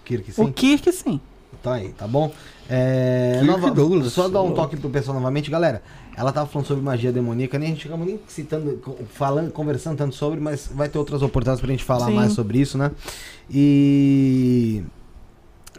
Kirk, 0.06 0.30
O 0.32 0.34
sim? 0.34 0.52
Kirk, 0.52 0.92
sim. 0.92 1.20
Tá 1.64 1.74
aí, 1.74 1.90
tá 1.90 2.08
bom? 2.08 2.32
É, 2.70 3.42
nova- 3.44 3.72
Douglas. 3.72 4.14
só 4.14 4.28
dar 4.30 4.42
um 4.44 4.52
toque 4.54 4.78
pro 4.78 4.90
pessoal 4.90 5.16
novamente, 5.18 5.50
galera. 5.50 5.82
Ela 6.16 6.32
tava 6.32 6.48
falando 6.48 6.68
sobre 6.68 6.84
magia 6.84 7.12
demoníaca, 7.12 7.58
nem 7.58 7.70
a 7.70 7.72
gente 7.72 7.84
chegamos 7.84 8.06
nem 8.08 8.20
citando, 8.28 8.80
falando, 9.10 9.52
conversando 9.52 9.98
tanto 9.98 10.16
sobre, 10.16 10.40
mas 10.40 10.70
vai 10.74 10.88
ter 10.90 10.98
outras 10.98 11.22
oportunidades 11.22 11.62
pra 11.62 11.70
gente 11.72 11.84
falar 11.84 12.08
Sim. 12.08 12.14
mais 12.16 12.34
sobre 12.34 12.60
isso, 12.60 12.78
né? 12.78 12.92
E 13.50 14.84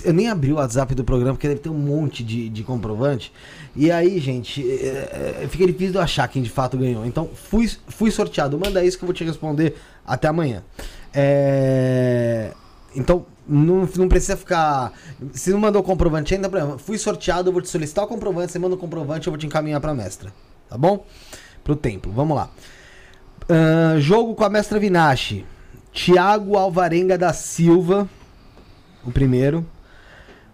eu 0.03 0.15
nem 0.15 0.31
abri 0.31 0.51
o 0.51 0.57
WhatsApp 0.57 0.95
do 0.95 1.05
programa, 1.05 1.35
porque 1.35 1.47
deve 1.47 1.61
ter 1.61 1.69
um 1.69 1.75
monte 1.75 2.25
de, 2.25 2.49
de 2.49 2.63
comprovante. 2.63 3.31
E 3.75 3.91
aí, 3.91 4.19
gente, 4.19 4.63
é, 4.67 5.43
é, 5.43 5.49
fica 5.49 5.67
difícil 5.67 5.93
de 5.93 5.99
achar 5.99 6.27
quem 6.29 6.43
de 6.43 6.49
fato 6.49 6.79
ganhou. 6.79 7.05
Então, 7.05 7.29
fui, 7.29 7.71
fui 7.89 8.11
sorteado. 8.11 8.59
Manda 8.59 8.83
isso 8.83 8.97
que 8.97 9.05
eu 9.05 9.07
vou 9.07 9.15
te 9.15 9.25
responder 9.25 9.77
até 10.07 10.27
amanhã. 10.27 10.63
É, 11.13 12.53
Então, 12.95 13.27
não, 13.47 13.87
não 13.97 14.09
precisa 14.09 14.39
ficar. 14.39 14.95
Se 15.35 15.51
não 15.51 15.59
mandou 15.59 15.83
o 15.83 15.85
comprovante 15.85 16.35
ainda, 16.35 16.49
problema. 16.49 16.79
Fui 16.79 16.97
sorteado, 16.97 17.51
eu 17.51 17.53
vou 17.53 17.61
te 17.61 17.69
solicitar 17.69 18.07
o 18.07 18.09
comprovante. 18.09 18.53
Você 18.53 18.59
manda 18.59 18.75
o 18.75 18.79
comprovante, 18.79 19.27
eu 19.27 19.31
vou 19.31 19.39
te 19.39 19.47
encaminhar 19.47 19.83
pra 19.83 19.93
mestra. 19.93 20.33
Tá 20.67 20.79
bom? 20.79 21.05
Pro 21.63 21.77
templo. 21.77 22.11
Vamos 22.11 22.35
lá. 22.35 22.49
Ahn, 23.51 24.01
jogo 24.01 24.35
com 24.35 24.45
a 24.45 24.49
mestra 24.49 24.81
Vinache. 24.81 25.45
Tiago 25.97 26.59
Alvarenga 26.59 27.17
da 27.17 27.33
Silva. 27.33 28.07
O 29.03 29.11
primeiro. 29.11 29.67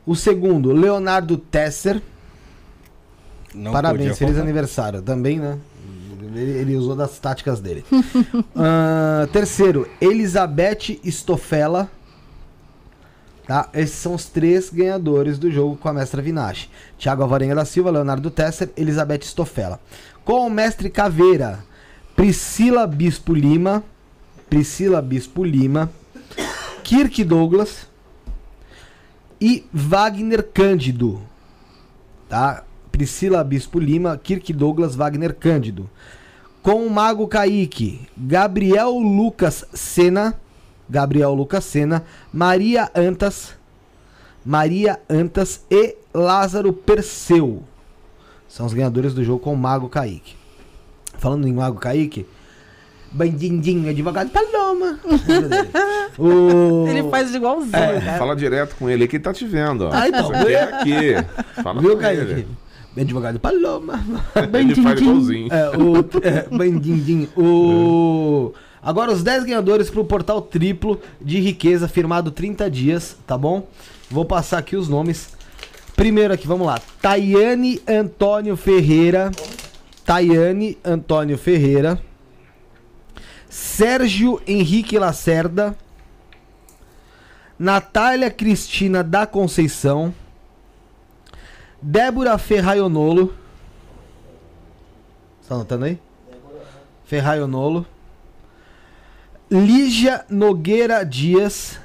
O 0.07 0.15
segundo, 0.15 0.73
Leonardo 0.73 1.37
Tesser. 1.37 2.01
Não 3.53 3.73
Parabéns, 3.73 4.17
feliz 4.17 4.39
aniversário. 4.39 5.03
Também, 5.03 5.41
né? 5.41 5.59
Ele, 6.35 6.53
ele 6.53 6.77
usou 6.77 6.95
das 6.95 7.19
táticas 7.19 7.61
dele. 7.61 7.85
Ahn, 8.55 9.27
terceiro, 9.33 9.89
Elizabeth 10.01 11.01
Stofela. 11.11 11.91
Tá? 13.45 13.69
Esses 13.75 13.97
são 13.97 14.15
os 14.15 14.27
três 14.27 14.71
ganhadores 14.71 15.41
do 15.41 15.51
jogo 15.51 15.77
com 15.77 15.89
a 15.89 15.93
mestra 15.93 16.23
Vinache. 16.23 16.71
Thiago 16.97 17.25
Alvarenga 17.25 17.57
da 17.57 17.65
Silva, 17.65 17.91
Leonardo 17.91 18.31
Tesser, 18.31 18.71
Elizabeth 18.77 19.23
Stofela. 19.23 19.81
Com 20.25 20.47
o 20.47 20.51
mestre 20.51 20.89
Caveira, 20.89 21.65
Priscila 22.15 22.87
Bispo 22.87 23.35
Lima. 23.35 23.83
Priscila 24.53 25.01
Bispo 25.01 25.45
Lima. 25.45 25.91
Kirk 26.85 27.25
Douglas. 27.25 27.89
E 29.41 29.65
Wagner 29.73 30.43
Cândido. 30.43 31.23
Tá? 32.29 32.63
Priscila 32.91 33.43
Bispo 33.43 33.81
Lima, 33.81 34.21
Kirk 34.23 34.53
Douglas, 34.53 34.95
Wagner 34.95 35.35
Cândido. 35.35 35.89
Com 36.63 36.87
o 36.87 36.91
Mago 36.91 37.27
Kaique, 37.29 38.07
Gabriel 38.15 38.91
Lucas 38.91 39.65
Sena, 39.73 40.39
Gabriel 40.87 41.33
Lucas 41.33 41.65
Sena, 41.65 42.05
Maria 42.31 42.91
Antas, 42.95 43.55
Maria 44.45 45.01
Antas 45.09 45.65
e 45.71 45.97
Lázaro 46.13 46.75
Perseu. 46.75 47.63
São 48.47 48.67
os 48.67 48.75
ganhadores 48.75 49.15
do 49.15 49.25
jogo 49.25 49.43
com 49.43 49.55
o 49.55 49.57
Mago 49.57 49.89
Kaique. 49.89 50.37
Falando 51.17 51.49
em 51.49 51.55
Mago 51.55 51.81
Kaique, 51.81 52.27
Bandindinho, 53.13 53.91
advogado 53.91 54.31
Paloma. 54.31 54.99
o... 56.19 56.87
Ele 56.89 57.09
faz 57.11 57.35
igualzinho, 57.35 57.77
É, 57.77 58.01
cara. 58.01 58.19
fala 58.19 58.35
direto 58.35 58.75
com 58.77 58.89
ele 58.89 59.07
que 59.07 59.17
ele 59.17 59.23
tá 59.23 59.33
te 59.33 59.45
vendo. 59.45 59.87
Ó. 59.87 59.91
Ah, 59.93 60.09
então. 60.09 60.29
Você 60.29 60.45
quer 60.45 60.75
aqui. 60.75 61.63
Fala 61.63 61.81
Viu, 61.81 61.95
com 61.95 61.99
Kaique? 61.99 62.23
ele. 62.23 62.49
Advogado 62.97 63.41
Paloma. 63.41 64.05
Ele 64.55 64.75
faz 64.77 65.01
igualzinho. 65.01 65.49
É, 65.53 65.71
o 65.77 65.99
é, 66.23 66.57
Bandindim. 66.57 67.29
O 67.37 68.53
Agora 68.83 69.13
os 69.13 69.23
10 69.23 69.45
ganhadores 69.45 69.89
pro 69.89 70.05
portal 70.05 70.43
triplo 70.43 71.01
de 71.21 71.39
riqueza 71.39 71.87
firmado 71.87 72.33
30 72.33 72.69
dias, 72.69 73.17
tá 73.25 73.39
bom? 73.39 73.69
Vou 74.11 74.25
passar 74.25 74.59
aqui 74.59 74.75
os 74.75 74.89
nomes. 74.89 75.31
Primeiro 75.95 76.35
aqui, 76.35 76.49
vamos 76.49 76.67
lá. 76.67 76.81
Tayane 77.01 77.81
Antônio 77.87 78.57
Ferreira. 78.57 79.31
Tayane 80.05 80.77
Antônio 80.85 81.39
Ferreira. 81.39 82.01
Sérgio 83.53 84.41
Henrique 84.47 84.99
Lacerda. 84.99 85.77
Natália 87.59 88.31
Cristina 88.31 89.05
da 89.05 89.27
Conceição. 89.27 90.15
Débora 91.83 92.39
Ferraionolo. 92.39 93.35
Tá 95.47 95.55
anotando 95.55 95.85
aí? 95.85 96.01
Ferraionolo. 97.05 97.85
Lígia 99.51 100.25
Nogueira 100.31 101.05
Dias. 101.05 101.79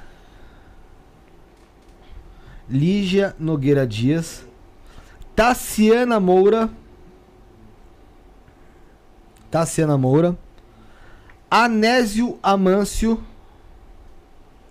Lígia 2.70 3.36
Nogueira 3.38 3.86
Dias. 3.86 4.46
Tassiana 5.36 6.18
Moura. 6.18 6.70
Tassiana 9.52 9.98
Moura. 9.98 10.47
Anésio 11.50 12.38
Amâncio. 12.44 13.24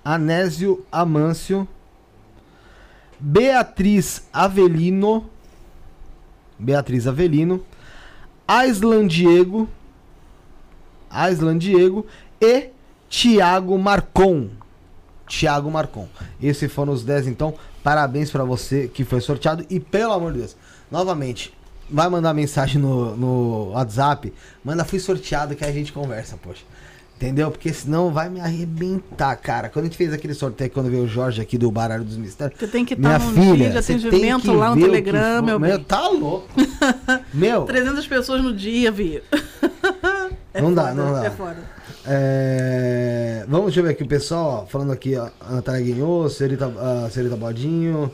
Anésio 0.05 0.84
Amâncio. 0.92 1.66
Beatriz 3.18 4.28
Avelino. 4.32 5.30
Beatriz 6.58 7.06
Avelino. 7.06 7.64
Aislan 8.46 9.06
Diego. 9.06 9.68
Aislan 11.08 11.56
Diego. 11.56 12.06
E 12.40 12.70
Tiago 13.08 13.78
Marcon. 13.78 14.50
Tiago 15.26 15.70
Marcon. 15.70 16.08
Esses 16.42 16.70
foram 16.70 16.92
os 16.92 17.05
10, 17.05 17.28
então. 17.28 17.55
Parabéns 17.82 18.30
pra 18.30 18.44
você 18.44 18.88
que 18.88 19.05
foi 19.05 19.20
sorteado. 19.20 19.64
E 19.70 19.80
pelo 19.80 20.12
amor 20.12 20.32
de 20.32 20.40
Deus, 20.40 20.56
novamente, 20.90 21.56
vai 21.89 22.08
mandar 22.08 22.34
mensagem 22.34 22.81
no, 22.81 23.16
no 23.16 23.70
WhatsApp. 23.70 24.32
Manda, 24.65 24.84
fui 24.84 24.98
sorteado 24.98 25.55
que 25.55 25.65
a 25.65 25.73
gente 25.73 25.92
conversa, 25.92 26.36
poxa. 26.36 26.62
Entendeu? 27.16 27.50
Porque 27.50 27.73
senão 27.73 28.12
vai 28.12 28.28
me 28.28 28.40
arrebentar, 28.40 29.34
cara. 29.36 29.70
Quando 29.70 29.86
a 29.86 29.89
gente 29.89 29.97
fez 29.97 30.12
aquele 30.12 30.34
sorteio, 30.34 30.70
quando 30.70 30.90
veio 30.90 31.05
o 31.05 31.08
Jorge 31.08 31.40
aqui 31.40 31.56
do 31.56 31.70
Baralho 31.70 32.05
dos 32.05 32.18
Mistérios. 32.18 32.58
Você 32.60 32.66
tem 32.66 32.84
que 32.84 32.92
estar 32.92 33.18
num 33.18 33.32
filha, 33.32 33.56
dia 33.56 33.70
de 33.70 33.78
atendimento 33.78 34.52
lá 34.52 34.74
no 34.74 34.82
Telegram, 34.82 35.42
meu 35.42 35.58
bem. 35.58 35.78
Tá 35.82 36.08
louco. 36.08 36.47
meu, 37.32 37.65
300 37.65 38.06
pessoas 38.06 38.42
no 38.42 38.55
dia, 38.55 38.90
viu? 38.90 39.23
É 40.52 40.62
Não 40.62 40.73
dá, 40.73 40.89
foda, 40.89 40.94
não 40.94 41.12
dá. 41.12 41.24
É 41.26 41.31
foda. 41.31 41.56
É, 42.06 43.44
Vamos, 43.47 43.66
deixa 43.66 43.81
eu 43.81 43.84
ver 43.84 43.90
aqui 43.90 44.02
o 44.02 44.08
pessoal, 44.08 44.62
ó, 44.62 44.66
falando 44.66 44.90
aqui, 44.90 45.16
ó, 45.16 45.28
a 45.40 45.52
Natália 45.56 45.94
ganhou, 45.94 46.28
Cerita, 46.31 46.66
a 46.66 47.10
Cerita 47.10 47.36
Bodinho, 47.36 48.10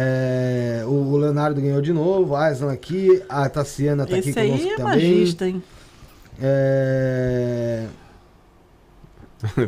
é, 0.00 0.84
o 0.86 1.16
Leonardo 1.16 1.60
ganhou 1.60 1.80
de 1.82 1.92
novo, 1.92 2.36
a 2.36 2.44
Aislan 2.46 2.72
aqui, 2.72 3.20
a 3.28 3.48
Tassiana 3.48 4.06
tá 4.06 4.14
aqui 4.16 4.30
Esse 4.30 4.38
aí 4.38 4.48
conosco 4.50 4.68
é 4.72 4.76
também. 4.76 4.94
magista, 5.18 5.48
hein? 5.48 5.62
É... 6.40 7.86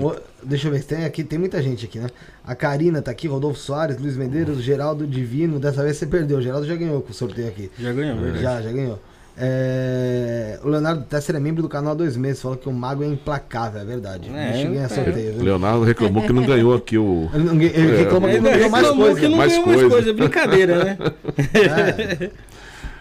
o- 0.00 0.31
Deixa 0.42 0.68
eu 0.68 0.73
ver, 0.73 0.83
tem 0.84 1.05
aqui, 1.05 1.23
tem 1.23 1.39
muita 1.39 1.60
gente 1.62 1.84
aqui, 1.84 1.99
né? 1.99 2.09
A 2.44 2.55
Karina 2.55 3.02
tá 3.02 3.10
aqui, 3.10 3.28
Rodolfo 3.28 3.59
Soares, 3.59 3.99
Luiz 3.99 4.17
Medeiros, 4.17 4.62
Geraldo 4.62 5.07
Divino, 5.07 5.59
dessa 5.60 5.83
vez 5.83 5.97
você 5.99 6.07
perdeu, 6.07 6.39
o 6.39 6.42
Geraldo 6.42 6.67
já 6.67 6.75
ganhou 6.76 7.02
com 7.02 7.10
o 7.10 7.15
sorteio 7.15 7.49
aqui. 7.49 7.70
Já 7.78 7.92
ganhou, 7.92 8.17
verdade. 8.18 8.42
Já, 8.42 8.62
já 8.62 8.73
ganhou. 8.73 8.99
É, 9.43 10.59
O 10.62 10.69
Leonardo 10.69 11.02
Tesser 11.05 11.35
é 11.35 11.41
membro 11.41 11.62
do 11.62 11.69
canal 11.69 11.93
há 11.93 11.94
dois 11.94 12.17
meses. 12.17 12.43
Falou 12.43 12.59
que 12.59 12.69
o 12.69 12.73
mago 12.73 13.02
é 13.02 13.07
implacável, 13.07 13.81
é 13.81 13.85
verdade. 13.85 14.31
É, 14.35 14.62
é. 14.77 14.89
sorteio, 14.89 15.31
O 15.31 15.35
viu? 15.36 15.44
Leonardo 15.44 15.83
reclamou 15.83 16.23
que 16.23 16.33
não 16.33 16.44
ganhou 16.44 16.75
aqui 16.75 16.99
o. 16.99 17.28
Ele, 17.35 17.44
não- 17.44 17.55
ele 17.55 17.93
É, 17.94 17.97
reclama 17.97 18.28
que 18.28 18.35
Ele 18.35 18.43
não 18.43 18.51
ganhou 18.52 18.70
mais 18.70 18.85
reclamou 18.85 19.07
coisa. 19.07 19.20
que 19.20 19.28
não 19.28 19.36
Mais 19.39 19.51
ganhou 19.52 19.67
mais 19.67 19.81
coisa. 19.81 19.94
coisa. 19.94 20.12
Brincadeira, 20.12 20.85
né? 20.85 20.99
É. 22.27 22.31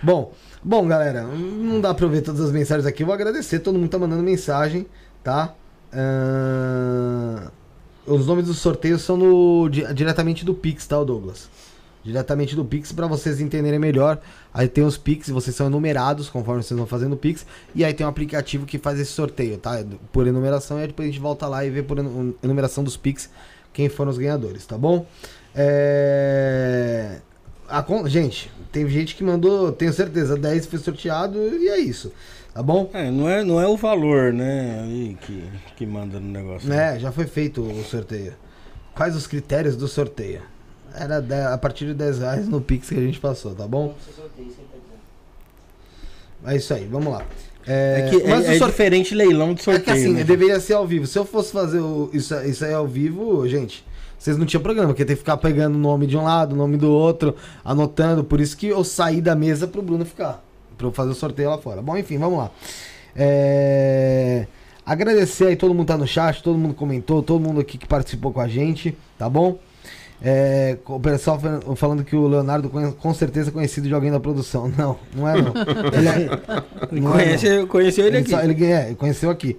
Bom, 0.02 0.32
bom, 0.64 0.88
galera, 0.88 1.24
não 1.24 1.82
dá 1.82 1.94
pra 1.94 2.06
eu 2.06 2.10
ver 2.10 2.22
todas 2.22 2.40
as 2.42 2.52
mensagens 2.54 2.86
aqui. 2.86 3.04
Eu 3.04 3.08
vou 3.08 3.14
agradecer, 3.14 3.60
todo 3.60 3.78
mundo 3.78 3.90
tá 3.90 4.00
mandando 4.00 4.24
mensagem, 4.24 4.86
tá? 5.24 5.54
Ahn, 5.94 7.48
Os 8.08 8.26
nomes 8.26 8.46
dos 8.46 8.58
sorteios 8.60 9.02
são 9.02 9.18
no, 9.18 9.70
di- 9.70 9.86
diretamente 9.94 10.44
do 10.46 10.54
Pix, 10.54 10.88
tá, 10.88 11.04
Douglas? 11.04 11.50
Diretamente 12.04 12.56
do 12.56 12.64
Pix 12.64 12.92
pra 12.92 13.08
vocês 13.08 13.42
entenderem 13.42 13.78
melhor. 13.80 14.20
Aí 14.54 14.68
tem 14.68 14.84
os 14.84 14.98
Pix, 14.98 15.30
vocês 15.30 15.56
são 15.56 15.68
enumerados 15.68 16.30
conforme 16.30 16.64
vocês 16.64 16.78
vão 16.78 16.88
fazendo 16.88 17.14
o 17.14 17.18
Pix. 17.18 17.46
E 17.76 17.84
aí 17.84 17.94
tem 17.94 18.06
um 18.06 18.10
aplicativo 18.10 18.66
que 18.66 18.78
faz 18.78 19.00
esse 19.00 19.12
sorteio, 19.12 19.58
tá? 19.58 19.84
Por 20.12 20.26
enumeração. 20.26 20.78
E 20.80 20.82
aí 20.82 20.88
depois 20.88 21.08
a 21.10 21.12
gente 21.12 21.22
volta 21.22 21.46
lá 21.48 21.66
e 21.66 21.70
vê 21.70 21.84
por 21.84 21.98
enu- 22.00 22.36
enumeração 22.42 22.84
dos 22.84 22.96
Pix 22.96 23.30
quem 23.74 23.90
foram 23.90 24.12
os 24.12 24.18
ganhadores, 24.18 24.66
tá 24.66 24.78
bom? 24.78 25.06
É... 25.56 27.18
a 27.68 27.84
gente, 28.08 28.52
tem 28.72 28.88
gente 28.90 29.16
que 29.16 29.24
mandou, 29.24 29.72
tenho 29.72 29.94
certeza, 29.94 30.36
10 30.36 30.66
foi 30.66 30.80
sorteado 30.80 31.38
e 31.38 31.70
é 31.70 31.80
isso. 31.80 32.12
Tá 32.54 32.64
bom? 32.64 32.90
É, 32.94 33.12
não 33.12 33.30
é, 33.30 33.44
não 33.44 33.62
é 33.62 33.68
o 33.68 33.78
valor, 33.78 34.34
né, 34.34 34.82
aí 34.84 35.18
que, 35.22 35.44
que 35.76 35.86
manda 35.86 36.20
no 36.20 36.28
negócio. 36.30 36.72
É, 36.74 36.98
já 37.00 37.12
foi 37.12 37.28
feito 37.28 37.62
o 37.62 37.84
sorteio. 37.84 38.34
Quais 38.96 39.16
os 39.16 39.28
critérios 39.28 39.76
do 39.76 39.88
sorteio? 39.88 40.42
Era 40.96 41.54
a 41.54 41.58
partir 41.58 41.86
de 41.86 41.94
10 41.94 42.20
reais 42.20 42.48
no 42.48 42.60
Pix 42.62 42.90
que 42.90 42.96
a 42.96 43.02
gente 43.02 43.20
passou, 43.20 43.54
tá 43.56 43.68
bom? 43.68 43.96
É 46.46 46.56
isso 46.56 46.74
aí, 46.74 46.86
vamos 46.86 47.12
lá. 47.12 47.24
É, 47.68 48.06
É 48.08 48.10
que 48.10 48.16
mas 48.24 48.24
é, 48.26 48.28
o 48.30 48.38
é 48.38 48.42
sorteio- 48.58 48.66
diferente 48.68 49.16
leilão 49.16 49.54
de 49.54 49.62
É 49.62 49.64
sorteio. 49.64 49.84
que 49.86 49.92
assim, 49.92 50.14
né? 50.14 50.24
deveria 50.24 50.60
ser 50.60 50.74
ao 50.74 50.88
vivo. 50.88 51.06
Se 51.06 51.20
eu 51.20 51.26
fosse 51.26 51.52
fazer 51.52 51.80
o- 51.80 52.10
isso, 52.14 52.34
isso 52.46 52.64
aí 52.66 52.74
ao 52.74 52.88
vivo, 52.88 53.48
gente, 53.48 53.86
vocês 54.18 54.38
não 54.38 54.46
tinham 54.46 54.62
programa, 54.64 54.90
porque 54.90 55.04
tem 55.06 55.16
que 55.16 55.20
ficar 55.22 55.38
pegando 55.38 55.76
o 55.76 55.80
nome 55.80 56.08
de 56.08 56.18
um 56.18 56.24
lado, 56.24 56.54
o 56.54 56.56
nome 56.56 56.78
do 56.78 56.90
outro, 56.92 57.36
anotando. 57.64 58.24
Por 58.24 58.40
isso 58.40 58.56
que 58.58 58.68
eu 58.68 58.84
saí 58.84 59.22
da 59.22 59.36
mesa 59.36 59.68
pro 59.68 59.82
Bruno 59.82 60.06
ficar. 60.06 60.44
Pra 60.78 60.88
eu 60.88 60.92
fazer 60.94 61.12
o 61.12 61.16
sorteio 61.16 61.50
lá 61.50 61.58
fora. 61.58 61.82
Bom, 61.82 61.98
enfim, 61.98 62.18
vamos 62.18 62.40
lá. 62.40 62.52
É, 63.16 64.48
Agradecer 64.86 65.48
aí, 65.48 65.56
todo 65.56 65.72
mundo 65.74 65.86
tá 65.86 65.98
no 65.98 66.08
chat, 66.08 66.42
todo 66.42 66.58
mundo 66.58 66.74
comentou, 66.74 67.22
todo 67.22 67.40
mundo 67.40 67.60
aqui 67.60 67.78
que 67.78 67.86
participou 67.86 68.32
com 68.34 68.40
a 68.42 68.48
gente, 68.48 68.98
tá 69.20 69.30
bom? 69.30 69.60
É, 70.22 70.78
o 70.86 71.00
pessoal 71.00 71.40
fa- 71.40 71.62
falando 71.78 72.04
que 72.04 72.16
o 72.16 72.28
Leonardo 72.28 72.70
com 73.00 73.14
certeza 73.14 73.50
é 73.50 73.54
conhecido 73.54 73.88
de 73.88 73.94
alguém 73.94 74.12
da 74.12 74.20
produção. 74.20 74.68
Não, 74.78 74.98
não 75.16 75.28
é 75.30 75.42
não. 75.42 75.54
Ele 75.94 76.08
é, 76.10 76.30
não 76.92 77.18
é, 77.18 77.26
não. 77.26 77.38
Conhece, 77.38 77.66
conheceu 77.68 78.06
ele, 78.06 78.18
aqui. 78.18 78.32
só- 78.32 78.42
ele 78.42 78.54
ganha, 78.54 78.86
ele 78.88 78.96
conheceu 78.96 79.30
aqui. 79.30 79.58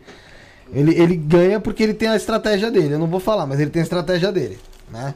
Ele, 0.72 0.94
ele 1.00 1.16
ganha 1.16 1.58
porque 1.58 1.82
ele 1.82 1.94
tem 1.94 2.08
a 2.08 2.16
estratégia 2.16 2.70
dele. 2.70 2.94
Eu 2.94 2.98
não 2.98 3.06
vou 3.06 3.20
falar, 3.20 3.46
mas 3.46 3.58
ele 3.58 3.70
tem 3.70 3.80
a 3.80 3.82
estratégia 3.82 4.30
dele, 4.30 4.58
né? 4.92 5.14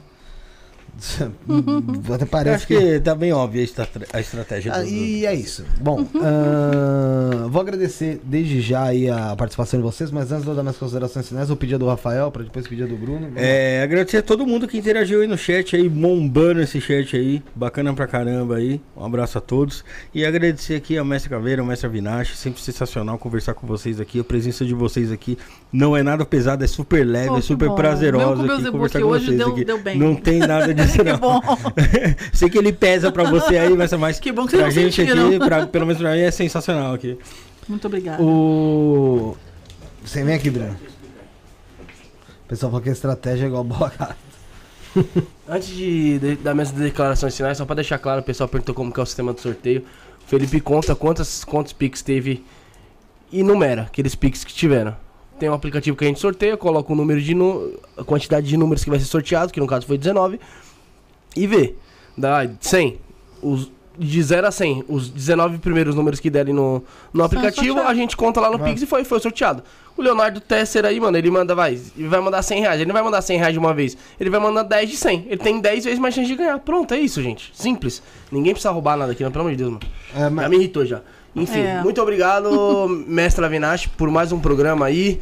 Até 2.12 2.24
Eu 2.24 2.26
parece 2.26 2.54
acho 2.56 2.66
que 2.66 3.00
tá 3.00 3.14
bem 3.14 3.32
óbvia 3.32 3.60
a, 3.60 3.64
estra- 3.64 3.88
a 4.12 4.20
estratégia 4.20 4.72
Ah, 4.72 4.80
do- 4.80 4.88
e 4.88 5.26
é 5.26 5.34
isso. 5.34 5.64
Bom, 5.80 6.06
ahn, 6.14 7.48
vou 7.50 7.60
agradecer 7.60 8.20
desde 8.24 8.60
já 8.60 8.84
aí 8.84 9.08
a 9.10 9.34
participação 9.36 9.78
de 9.80 9.84
vocês, 9.84 10.10
mas 10.10 10.30
antes 10.32 10.44
de 10.44 10.50
eu 10.50 10.54
dar 10.54 10.62
minhas 10.62 10.76
considerações 10.76 11.28
finais, 11.28 11.48
vou 11.48 11.56
pedir 11.56 11.74
a 11.74 11.78
do 11.78 11.86
Rafael, 11.86 12.30
para 12.30 12.42
depois 12.44 12.66
pedir 12.66 12.84
a 12.84 12.86
do 12.86 12.96
Bruno. 12.96 13.28
É, 13.36 13.82
agradecer 13.82 14.18
a 14.18 14.22
todo 14.22 14.46
mundo 14.46 14.66
que 14.68 14.78
interagiu 14.78 15.20
aí 15.20 15.26
no 15.26 15.36
chat 15.36 15.76
aí, 15.76 15.88
bombando 15.88 16.60
esse 16.60 16.80
chat 16.80 17.16
aí, 17.16 17.42
bacana 17.54 17.92
pra 17.92 18.06
caramba 18.06 18.56
aí. 18.56 18.80
Um 18.96 19.04
abraço 19.04 19.38
a 19.38 19.40
todos. 19.40 19.84
E 20.14 20.24
agradecer 20.24 20.74
aqui 20.76 20.96
a 20.96 21.04
Mestre 21.04 21.30
Caveira, 21.30 21.62
a 21.62 21.64
Mestre 21.64 21.88
Vinache, 21.88 22.36
sempre 22.36 22.60
sensacional 22.60 23.18
conversar 23.18 23.54
com 23.54 23.66
vocês 23.66 24.00
aqui. 24.00 24.20
A 24.20 24.24
presença 24.24 24.64
de 24.64 24.74
vocês 24.74 25.10
aqui 25.12 25.36
não 25.72 25.96
é 25.96 26.02
nada 26.02 26.24
pesada, 26.24 26.64
é 26.64 26.68
super 26.68 27.04
leve, 27.04 27.28
Pô, 27.28 27.34
é 27.36 27.40
que 27.40 27.46
super 27.46 27.68
bom. 27.68 27.74
prazerosa 27.74 28.42
aqui 28.54 28.70
conversar 28.70 28.98
que 28.98 29.04
com 29.04 29.10
hoje 29.10 29.26
vocês 29.26 29.38
deu- 29.38 29.48
aqui. 29.48 29.64
deu 29.64 29.78
bem. 29.82 29.98
Não 29.98 30.14
tem 30.14 30.38
nada 30.38 30.72
Que 30.92 31.02
não. 31.04 31.18
bom. 31.18 31.40
Sei 32.32 32.48
que 32.50 32.58
ele 32.58 32.72
pesa 32.72 33.10
pra 33.12 33.24
você 33.30 33.56
aí, 33.58 33.76
mas, 33.76 33.92
mas 33.94 34.20
Que 34.20 34.32
bom 34.32 34.46
que 34.46 34.56
pra 34.56 34.70
gente 34.70 35.00
aqui, 35.02 35.38
pra- 35.38 35.66
pelo 35.66 35.86
menos 35.86 36.00
pra 36.00 36.12
mim, 36.12 36.20
é 36.20 36.30
sensacional 36.30 36.94
aqui. 36.94 37.18
Muito 37.68 37.86
obrigada. 37.86 38.22
O. 38.22 39.36
Você 40.04 40.22
vem 40.22 40.34
aqui, 40.34 40.50
Bruno. 40.50 40.76
O 42.44 42.48
pessoal 42.48 42.70
falou 42.70 42.82
que 42.82 42.90
a 42.90 42.92
estratégia 42.92 43.44
é 43.44 43.48
igual 43.48 43.64
bola, 43.64 43.90
cara. 43.90 44.16
Antes 45.48 45.68
de, 45.68 46.18
de- 46.18 46.36
dar 46.36 46.54
minhas 46.54 46.70
declarações 46.70 47.36
finais, 47.36 47.58
só 47.58 47.64
pra 47.64 47.74
deixar 47.74 47.98
claro, 47.98 48.20
o 48.20 48.24
pessoal 48.24 48.48
perguntou 48.48 48.74
como 48.74 48.92
que 48.92 49.00
é 49.00 49.02
o 49.02 49.06
sistema 49.06 49.32
de 49.32 49.40
sorteio. 49.40 49.82
O 50.24 50.28
Felipe 50.28 50.60
conta 50.60 50.94
quantas, 50.94 51.44
quantos 51.44 51.72
Pix 51.72 52.00
teve 52.02 52.44
e 53.32 53.42
numera 53.42 53.82
aqueles 53.82 54.14
Pix 54.14 54.44
que 54.44 54.52
tiveram. 54.54 54.94
Tem 55.38 55.48
um 55.48 55.54
aplicativo 55.54 55.96
que 55.96 56.04
a 56.04 56.06
gente 56.08 56.20
sorteia, 56.20 56.56
coloca 56.56 56.92
o 56.92 56.96
número 56.96 57.20
de 57.20 57.34
nu- 57.34 57.72
a 57.96 58.04
quantidade 58.04 58.46
de 58.46 58.56
números 58.56 58.84
que 58.84 58.90
vai 58.90 58.98
ser 58.98 59.06
sorteado, 59.06 59.52
que 59.52 59.58
no 59.58 59.66
caso 59.66 59.84
foi 59.86 59.98
19, 59.98 60.38
e 61.36 61.46
vê. 61.46 61.74
Dá 62.16 62.48
100. 62.60 62.98
Os, 63.42 63.70
de 63.96 64.22
0 64.22 64.46
a 64.46 64.50
100, 64.50 64.84
os 64.88 65.08
19 65.08 65.58
primeiros 65.58 65.94
números 65.94 66.18
que 66.18 66.28
derem 66.28 66.52
no, 66.52 66.82
no 67.12 67.22
aplicativo, 67.22 67.80
a 67.80 67.94
gente 67.94 68.16
conta 68.16 68.40
lá 68.40 68.50
no 68.50 68.58
Vai. 68.58 68.70
Pix 68.70 68.82
e 68.82 68.86
foi, 68.86 69.04
foi 69.04 69.20
sorteado. 69.20 69.62
O 69.96 70.02
Leonardo 70.02 70.40
Tesser 70.40 70.84
aí, 70.84 70.98
mano, 70.98 71.16
ele 71.16 71.30
manda, 71.30 71.54
vai, 71.54 71.78
ele 71.96 72.08
vai 72.08 72.20
mandar 72.20 72.42
100 72.42 72.60
reais. 72.60 72.80
Ele 72.80 72.86
não 72.88 72.92
vai 72.94 73.02
mandar 73.04 73.22
100 73.22 73.38
reais 73.38 73.52
de 73.52 73.58
uma 73.60 73.72
vez, 73.72 73.96
ele 74.18 74.30
vai 74.30 74.40
mandar 74.40 74.64
10 74.64 74.90
de 74.90 74.96
100. 74.96 75.26
Ele 75.28 75.36
tem 75.36 75.60
10 75.60 75.84
vezes 75.84 76.00
mais 76.00 76.12
chance 76.14 76.26
de 76.26 76.34
ganhar. 76.34 76.58
Pronto, 76.58 76.92
é 76.92 76.98
isso, 76.98 77.22
gente. 77.22 77.52
Simples. 77.54 78.02
Ninguém 78.32 78.52
precisa 78.52 78.72
roubar 78.72 78.96
nada 78.96 79.12
aqui, 79.12 79.22
não, 79.22 79.30
pelo 79.30 79.42
amor 79.42 79.52
de 79.52 79.58
Deus, 79.58 79.70
mano. 79.70 79.82
É, 80.14 80.18
Já 80.20 80.30
mas- 80.30 80.50
me 80.50 80.56
irritou 80.56 80.84
já. 80.84 81.00
Enfim, 81.36 81.60
É. 81.60 81.80
muito 81.82 82.00
obrigado, 82.02 82.88
mestre 83.06 83.44
Avinash, 83.44 83.86
por 83.86 84.10
mais 84.10 84.32
um 84.32 84.40
programa 84.40 84.86
aí. 84.86 85.20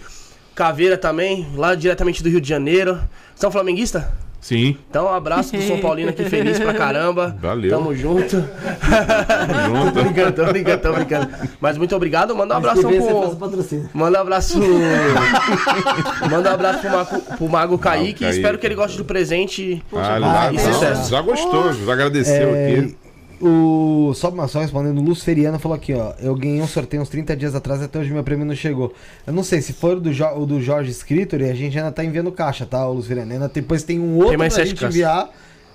Caveira 0.55 0.97
também, 0.97 1.47
lá 1.57 1.75
diretamente 1.75 2.23
do 2.23 2.29
Rio 2.31 2.41
de 2.41 2.49
Janeiro. 2.49 2.99
São 3.35 3.51
flamenguista? 3.51 4.13
Sim. 4.43 4.77
Então, 4.91 5.07
um 5.07 5.13
abraço 5.15 5.57
do 5.57 5.63
São 5.63 5.79
Paulino 5.79 6.11
aqui, 6.11 6.25
feliz 6.25 6.59
pra 6.59 6.75
caramba. 6.75 7.35
Valeu. 7.41 7.71
Tamo 7.71 7.95
junto. 7.95 8.29
junto. 8.39 8.43
tô 9.95 10.03
brincando, 10.03 10.33
tô 10.33 10.45
brincando, 10.47 10.83
tô 10.83 10.93
brincando. 10.93 11.29
Mas 11.61 11.79
muito 11.79 11.95
obrigado. 11.95 12.35
Manda 12.35 12.55
um 12.55 12.57
abraço 12.59 12.83
pro. 12.83 13.37
patrocínio. 13.37 13.89
Manda 13.95 14.19
um 14.19 14.23
abraço. 14.23 14.59
Manda 16.29 16.51
um 16.51 16.55
abraço 16.55 16.81
pro 16.81 16.91
Mago, 16.91 17.21
pro 17.37 17.49
Mago 17.49 17.79
Kaique. 17.79 18.21
Kaique. 18.25 18.37
Espero 18.37 18.59
que 18.59 18.67
ele 18.67 18.75
goste 18.75 18.97
do 18.99 19.05
presente. 19.05 19.81
Ah, 19.95 20.15
Ah, 20.15 20.19
lá, 20.19 20.53
e 20.53 20.59
sucesso. 20.59 21.09
já 21.09 21.23
gostou, 21.23 21.73
já 21.73 21.93
agradeceu 21.93 22.55
É, 22.55 22.67
aqui. 22.81 22.97
O, 23.45 24.13
só, 24.15 24.31
só 24.47 24.61
respondendo, 24.61 24.99
o 24.99 25.03
Luz 25.03 25.25
Feriano 25.25 25.59
falou 25.59 25.75
aqui, 25.77 25.93
ó. 25.95 26.13
Eu 26.21 26.35
ganhei 26.37 26.61
um 26.63 26.67
sorteio 26.69 27.03
uns 27.03 27.09
30 27.09 27.37
dias 27.37 27.55
atrás 27.57 27.83
até 27.83 27.99
hoje 27.99 28.13
meu 28.13 28.23
prêmio 28.23 28.47
não 28.47 28.55
chegou. 28.55 28.95
Eu 29.27 29.33
não 29.33 29.43
sei, 29.43 29.61
se 29.61 29.73
for 29.73 29.97
o 29.97 30.01
do, 30.01 30.13
Jo- 30.13 30.37
o 30.37 30.47
do 30.47 30.61
Jorge 30.61 30.93
Scritor, 30.93 31.41
a 31.43 31.53
gente 31.53 31.77
ainda 31.77 31.91
tá 31.91 32.05
enviando 32.05 32.31
caixa, 32.31 32.65
tá, 32.65 32.87
o 32.87 32.93
Luz 32.93 33.07
Feriano? 33.09 33.33
Ainda 33.33 33.49
depois 33.49 33.83
tem 33.83 33.99
um 33.99 34.15
outro 34.15 34.29
Tem 34.31 34.37
mais 34.39 34.55
pra 34.55 34.65
gente 34.65 34.77
caixas. 34.79 34.95
enviar. 34.95 35.29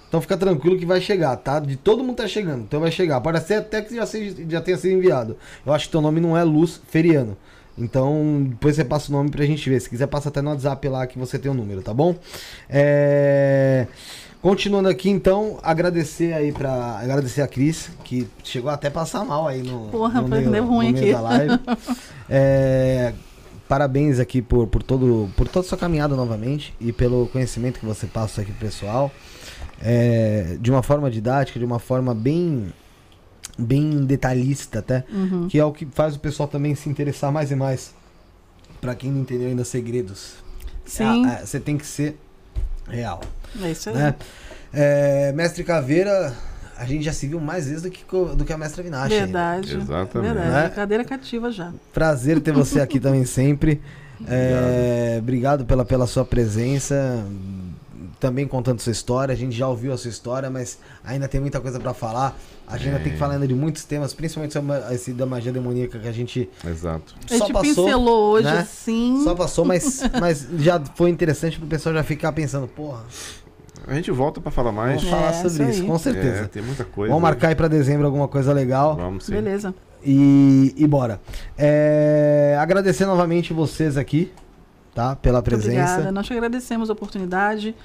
Então 0.08 0.22
fica 0.22 0.38
tranquilo 0.38 0.78
que 0.78 0.86
vai 0.86 1.02
chegar, 1.02 1.36
tá? 1.36 1.60
De 1.60 1.76
todo 1.76 2.02
mundo 2.02 2.16
tá 2.16 2.28
chegando, 2.30 2.62
então 2.62 2.80
vai 2.80 2.90
chegar. 2.90 3.20
Pode 3.20 3.42
ser 3.44 3.56
até 3.56 3.82
que 3.82 3.94
já, 3.94 4.06
seja, 4.06 4.34
já 4.48 4.62
tenha 4.62 4.78
sido 4.78 4.94
enviado. 4.94 5.36
Eu 5.66 5.74
acho 5.74 5.88
que 5.88 5.92
teu 5.92 6.00
nome 6.00 6.22
não 6.22 6.38
é 6.38 6.44
Luz 6.46 6.80
Feriano. 6.88 7.36
Então, 7.78 8.46
depois 8.50 8.78
você 8.78 8.86
passa 8.86 9.10
o 9.10 9.12
nome 9.12 9.30
pra 9.30 9.46
gente 9.46 9.70
ver. 9.70 9.80
Se 9.82 9.90
quiser, 9.90 10.08
passa 10.08 10.30
até 10.30 10.42
no 10.42 10.50
WhatsApp 10.52 10.88
lá 10.88 11.06
que 11.06 11.20
você 11.20 11.38
tem 11.38 11.52
o 11.52 11.54
número, 11.54 11.82
tá 11.82 11.94
bom? 11.94 12.16
É... 12.70 13.86
Continuando 14.42 14.88
aqui, 14.88 15.10
então, 15.10 15.58
agradecer 15.64 16.34
aí 16.34 16.52
pra. 16.52 17.00
Agradecer 17.00 17.42
a 17.42 17.48
Cris, 17.48 17.90
que 18.04 18.28
chegou 18.44 18.70
até 18.70 18.88
a 18.88 18.92
passar 18.92 19.26
mal 19.26 19.48
aí 19.48 19.64
no. 19.64 19.90
Porra, 19.90 20.22
no 20.22 20.28
meio, 20.28 20.52
deu 20.52 20.66
ruim 20.66 20.90
aqui. 20.90 21.12
da 21.12 21.22
live. 21.22 21.60
É, 22.30 23.14
Parabéns 23.70 24.20
aqui 24.20 24.42
por, 24.42 24.68
por, 24.68 24.82
todo, 24.84 25.30
por 25.36 25.48
toda 25.48 25.66
a 25.66 25.70
sua 25.70 25.78
caminhada 25.78 26.16
novamente 26.16 26.74
e 26.80 26.92
pelo 26.94 27.28
conhecimento 27.28 27.80
que 27.80 27.86
você 27.86 28.06
passa 28.08 28.42
aqui 28.42 28.52
pro 28.52 28.66
pessoal. 28.68 29.12
É, 29.82 30.58
de 30.60 30.72
uma 30.72 30.82
forma 30.82 31.10
didática, 31.12 31.60
de 31.60 31.66
uma 31.66 31.80
forma 31.80 32.14
bem 32.16 32.72
bem 33.60 34.06
detalhista 34.06 34.80
até, 34.80 35.04
Uhum. 35.12 35.48
que 35.48 35.58
é 35.60 35.66
o 35.66 35.72
que 35.72 35.86
faz 35.88 36.16
o 36.16 36.20
pessoal 36.20 36.48
também 36.48 36.76
se 36.76 36.88
interessar 36.90 37.32
mais 37.32 37.50
e 37.52 37.56
mais. 37.56 37.94
Pra 38.80 38.94
quem 38.96 39.12
não 39.12 39.22
entendeu 39.22 39.48
ainda 39.50 39.66
segredos. 39.66 40.36
Sim. 40.86 41.26
É, 41.28 41.34
é, 41.42 41.46
Você 41.46 41.60
tem 41.60 41.78
que 41.78 41.86
ser 41.86 42.18
real, 42.88 43.20
É 43.62 43.72
isso 43.72 43.90
aí. 43.90 43.96
né? 43.96 44.16
É, 44.74 45.32
Mestre 45.34 45.64
Caveira, 45.64 46.34
a 46.78 46.86
gente 46.86 47.04
já 47.06 47.14
se 47.14 47.28
viu 47.28 47.40
mais 47.40 47.68
vezes 47.68 47.82
do 47.84 47.90
que, 47.90 48.04
co- 48.06 48.36
do 48.36 48.44
que 48.46 48.52
a 48.54 48.58
Mestre 48.58 48.84
Vinache. 48.84 49.14
ainda. 49.14 49.26
Verdade. 49.26 49.78
Exatamente. 49.78 50.34
Verdade. 50.34 50.50
Né? 50.52 50.70
Cadeira 50.76 51.04
cativa 51.06 51.52
já. 51.52 51.72
Prazer 51.94 52.40
ter 52.42 52.52
você 52.52 52.80
aqui 52.82 53.00
também 53.00 53.26
sempre. 53.26 53.82
É, 54.28 55.18
obrigado 55.20 55.66
pela, 55.66 55.86
pela 55.86 56.08
sua 56.08 56.26
presença. 56.26 57.24
Também 58.20 58.48
contando 58.48 58.80
sua 58.80 58.92
história. 58.92 59.32
A 59.34 59.36
gente 59.38 59.56
já 59.56 59.68
ouviu 59.68 59.94
a 59.94 59.98
sua 59.98 60.10
história, 60.10 60.50
mas 60.50 60.80
ainda 61.04 61.28
tem 61.28 61.40
muita 61.40 61.60
coisa 61.62 61.80
pra 61.80 61.94
falar. 61.94 62.36
A 62.68 62.76
gente 62.78 62.88
ainda 62.90 63.00
tem 63.00 63.14
que 63.14 63.20
falar 63.20 63.36
ainda 63.36 63.48
de 63.48 63.54
muitos 63.54 63.84
temas, 63.86 64.14
principalmente 64.14 64.54
sobre 64.54 64.74
esse 64.94 65.14
da 65.14 65.26
magia 65.26 65.52
demoníaca 65.52 66.00
que 66.00 66.08
a 66.08 66.12
gente 66.12 66.50
Exato. 66.68 67.16
A 67.26 67.28
só 67.38 67.46
gente 67.46 67.54
passou. 67.54 67.86
pincelou 67.86 68.32
hoje 68.34 68.46
né? 68.46 68.60
assim. 68.60 69.22
Só 69.24 69.36
passou, 69.36 69.64
mas, 69.66 70.02
mas 70.20 70.48
já 70.58 70.82
foi 70.96 71.10
interessante 71.12 71.58
pro 71.60 71.68
pessoal 71.68 71.94
já 71.96 72.04
ficar 72.04 72.32
pensando, 72.34 72.68
porra, 72.68 73.04
A 73.88 73.94
gente 73.94 74.10
volta 74.12 74.42
pra 74.42 74.52
falar 74.52 74.72
mais. 74.72 74.96
vamos 75.02 75.10
falar 75.10 75.30
É, 75.30 75.48
sobre 75.50 75.70
isso 75.72 75.86
com 75.86 75.96
É, 75.96 76.00
certeza. 76.00 76.48
tem 76.48 76.62
muita 76.64 76.84
coisa. 76.84 77.10
Vamos 77.14 77.22
marcar 77.24 77.50
aí 77.50 77.56
pra 77.56 77.68
dezembro 77.68 78.06
alguma 78.08 78.28
coisa 78.28 78.52
legal. 78.52 78.96
Vamos 78.96 79.26
sim. 79.26 79.32
Beleza. 79.34 79.74
E, 80.04 80.74
e 80.76 80.88
bora. 80.88 81.22
É, 81.58 82.58
agradecer 82.60 83.06
novamente 83.06 83.54
vocês 83.54 83.96
aqui, 83.98 84.32
tá? 84.94 85.16
Pela 85.16 85.36
Muito 85.38 85.46
presença. 85.46 85.70
obrigada. 85.92 86.12
Nós 86.12 86.26
te 86.26 86.34
agradecemos 86.34 86.90
a 86.90 86.94
oportunidade. 86.94 87.76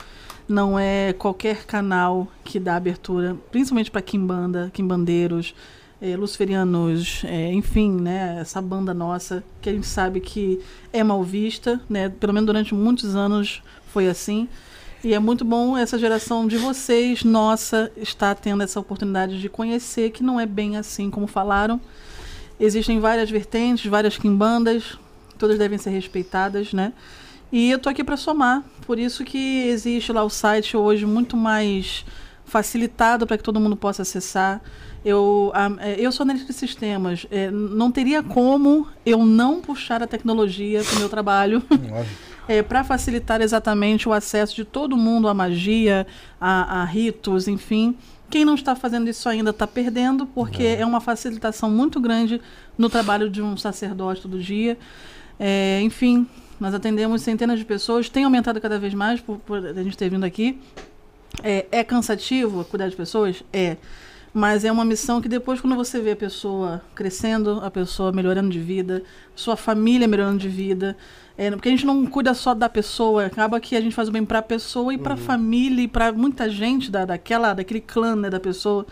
Não 0.48 0.78
é 0.78 1.12
qualquer 1.12 1.64
canal 1.64 2.28
que 2.44 2.58
dá 2.58 2.76
abertura, 2.76 3.36
principalmente 3.50 3.90
para 3.90 4.02
Kimbanda, 4.02 4.70
Kimbandeiros, 4.72 5.54
eh, 6.00 6.16
Luciferianos, 6.16 7.22
eh, 7.24 7.52
enfim, 7.52 7.92
né? 7.92 8.38
Essa 8.40 8.60
banda 8.60 8.92
nossa, 8.92 9.44
que 9.60 9.70
a 9.70 9.72
gente 9.72 9.86
sabe 9.86 10.20
que 10.20 10.60
é 10.92 11.04
mal 11.04 11.22
vista, 11.22 11.80
né? 11.88 12.08
Pelo 12.08 12.32
menos 12.32 12.46
durante 12.46 12.74
muitos 12.74 13.14
anos 13.14 13.62
foi 13.86 14.08
assim. 14.08 14.48
E 15.04 15.14
é 15.14 15.18
muito 15.18 15.44
bom 15.44 15.76
essa 15.76 15.98
geração 15.98 16.46
de 16.46 16.56
vocês, 16.56 17.24
nossa, 17.24 17.90
estar 17.96 18.34
tendo 18.36 18.62
essa 18.62 18.78
oportunidade 18.78 19.40
de 19.40 19.48
conhecer 19.48 20.10
que 20.10 20.22
não 20.22 20.38
é 20.38 20.46
bem 20.46 20.76
assim 20.76 21.10
como 21.10 21.26
falaram. 21.26 21.80
Existem 22.58 23.00
várias 23.00 23.28
vertentes, 23.30 23.90
várias 23.90 24.16
quimbandas, 24.16 24.96
todas 25.36 25.58
devem 25.58 25.76
ser 25.78 25.90
respeitadas, 25.90 26.72
né? 26.72 26.92
E 27.52 27.70
eu 27.70 27.78
tô 27.78 27.88
aqui 27.90 28.02
para 28.02 28.16
somar, 28.16 28.62
por 28.86 28.98
isso 28.98 29.24
que 29.24 29.68
existe 29.68 30.10
lá 30.10 30.24
o 30.24 30.30
site 30.30 30.74
hoje 30.76 31.04
muito 31.04 31.36
mais 31.36 32.04
facilitado 32.46 33.26
para 33.26 33.36
que 33.36 33.42
todo 33.44 33.60
mundo 33.60 33.76
possa 33.76 34.02
acessar. 34.02 34.60
Eu, 35.04 35.50
a- 35.54 35.70
é, 35.80 35.96
eu 35.98 36.10
sou 36.12 36.24
analista 36.24 36.52
de 36.52 36.58
sistemas. 36.58 37.26
é, 37.30 37.50
não 37.50 37.90
teria 37.92 38.22
como 38.22 38.86
eu 39.04 39.24
não 39.26 39.60
puxar 39.60 40.02
a 40.02 40.06
tecnologia 40.06 40.82
para 40.82 40.96
o 40.96 40.98
meu 41.00 41.08
trabalho 41.08 41.62
para 42.68 42.82
facilitar 42.84 43.40
exatamente 43.40 44.08
o 44.08 44.12
acesso 44.12 44.54
de 44.56 44.64
todo 44.64 44.96
mundo 44.96 45.28
à 45.28 45.34
magia, 45.34 46.06
a, 46.40 46.80
a 46.82 46.84
ritos, 46.84 47.48
enfim. 47.48 47.96
Quem 48.30 48.44
não 48.44 48.54
está 48.54 48.74
fazendo 48.74 49.08
isso 49.08 49.28
ainda 49.28 49.50
está 49.50 49.66
perdendo, 49.66 50.26
porque 50.26 50.62
é. 50.64 50.86
uma 50.86 51.00
facilitação 51.00 51.70
muito 51.70 52.00
grande 52.00 52.40
no 52.78 52.88
trabalho 52.88 53.28
de 53.28 53.42
um 53.42 53.56
sacerdote 53.56 54.22
todo 54.22 54.38
dia. 54.38 54.76
É, 55.38 55.80
enfim, 55.82 56.26
nós 56.62 56.74
atendemos 56.74 57.22
centenas 57.22 57.58
de 57.58 57.64
pessoas, 57.64 58.08
tem 58.08 58.22
aumentado 58.22 58.60
cada 58.60 58.78
vez 58.78 58.94
mais 58.94 59.20
por, 59.20 59.36
por 59.38 59.58
a 59.66 59.82
gente 59.82 59.96
ter 59.96 60.08
vindo 60.08 60.22
aqui. 60.22 60.60
É, 61.42 61.66
é 61.72 61.82
cansativo 61.82 62.64
cuidar 62.64 62.88
de 62.88 62.94
pessoas? 62.94 63.42
É. 63.52 63.76
Mas 64.32 64.64
é 64.64 64.70
uma 64.70 64.84
missão 64.84 65.20
que 65.20 65.28
depois, 65.28 65.60
quando 65.60 65.74
você 65.74 66.00
vê 66.00 66.12
a 66.12 66.16
pessoa 66.16 66.80
crescendo, 66.94 67.60
a 67.64 67.70
pessoa 67.70 68.12
melhorando 68.12 68.48
de 68.48 68.60
vida, 68.60 69.02
sua 69.34 69.56
família 69.56 70.06
melhorando 70.06 70.38
de 70.38 70.48
vida, 70.48 70.96
é, 71.36 71.50
porque 71.50 71.68
a 71.68 71.72
gente 71.72 71.84
não 71.84 72.06
cuida 72.06 72.32
só 72.32 72.54
da 72.54 72.68
pessoa, 72.68 73.26
acaba 73.26 73.58
que 73.58 73.74
a 73.74 73.80
gente 73.80 73.94
faz 73.94 74.08
o 74.08 74.12
bem 74.12 74.24
para 74.24 74.38
a 74.38 74.42
pessoa 74.42 74.94
e 74.94 74.98
para 74.98 75.14
a 75.14 75.16
família 75.16 75.82
e 75.82 75.88
para 75.88 76.12
muita 76.12 76.48
gente 76.48 76.92
da, 76.92 77.04
daquela, 77.04 77.54
daquele 77.54 77.80
clã 77.80 78.14
né, 78.14 78.30
da 78.30 78.38
pessoa. 78.38 78.86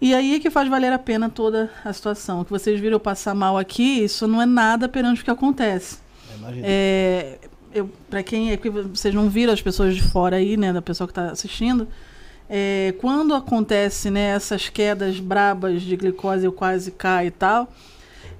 E 0.00 0.12
aí 0.12 0.34
é 0.34 0.40
que 0.40 0.50
faz 0.50 0.68
valer 0.68 0.92
a 0.92 0.98
pena 0.98 1.30
toda 1.30 1.70
a 1.84 1.92
situação. 1.92 2.40
O 2.40 2.44
que 2.44 2.50
vocês 2.50 2.80
viram 2.80 2.96
eu 2.96 3.00
passar 3.00 3.32
mal 3.32 3.56
aqui, 3.56 4.02
isso 4.02 4.26
não 4.26 4.42
é 4.42 4.46
nada 4.46 4.88
perante 4.88 5.22
o 5.22 5.24
que 5.24 5.30
acontece. 5.30 6.03
É, 6.64 7.38
para 8.08 8.22
quem 8.22 8.52
é 8.52 8.56
que 8.56 8.70
vocês 8.70 9.12
não 9.14 9.28
viram 9.28 9.52
as 9.52 9.60
pessoas 9.62 9.94
de 9.96 10.02
fora 10.02 10.36
aí, 10.36 10.56
né, 10.56 10.72
da 10.72 10.80
pessoa 10.82 11.06
que 11.08 11.12
está 11.12 11.26
assistindo, 11.30 11.88
é, 12.48 12.94
quando 13.00 13.34
acontece 13.34 14.10
né, 14.10 14.26
essas 14.34 14.68
quedas 14.68 15.18
brabas 15.18 15.82
de 15.82 15.96
glicose, 15.96 16.44
eu 16.44 16.52
quase 16.52 16.90
caio 16.92 17.28
e 17.28 17.30
tal, 17.32 17.72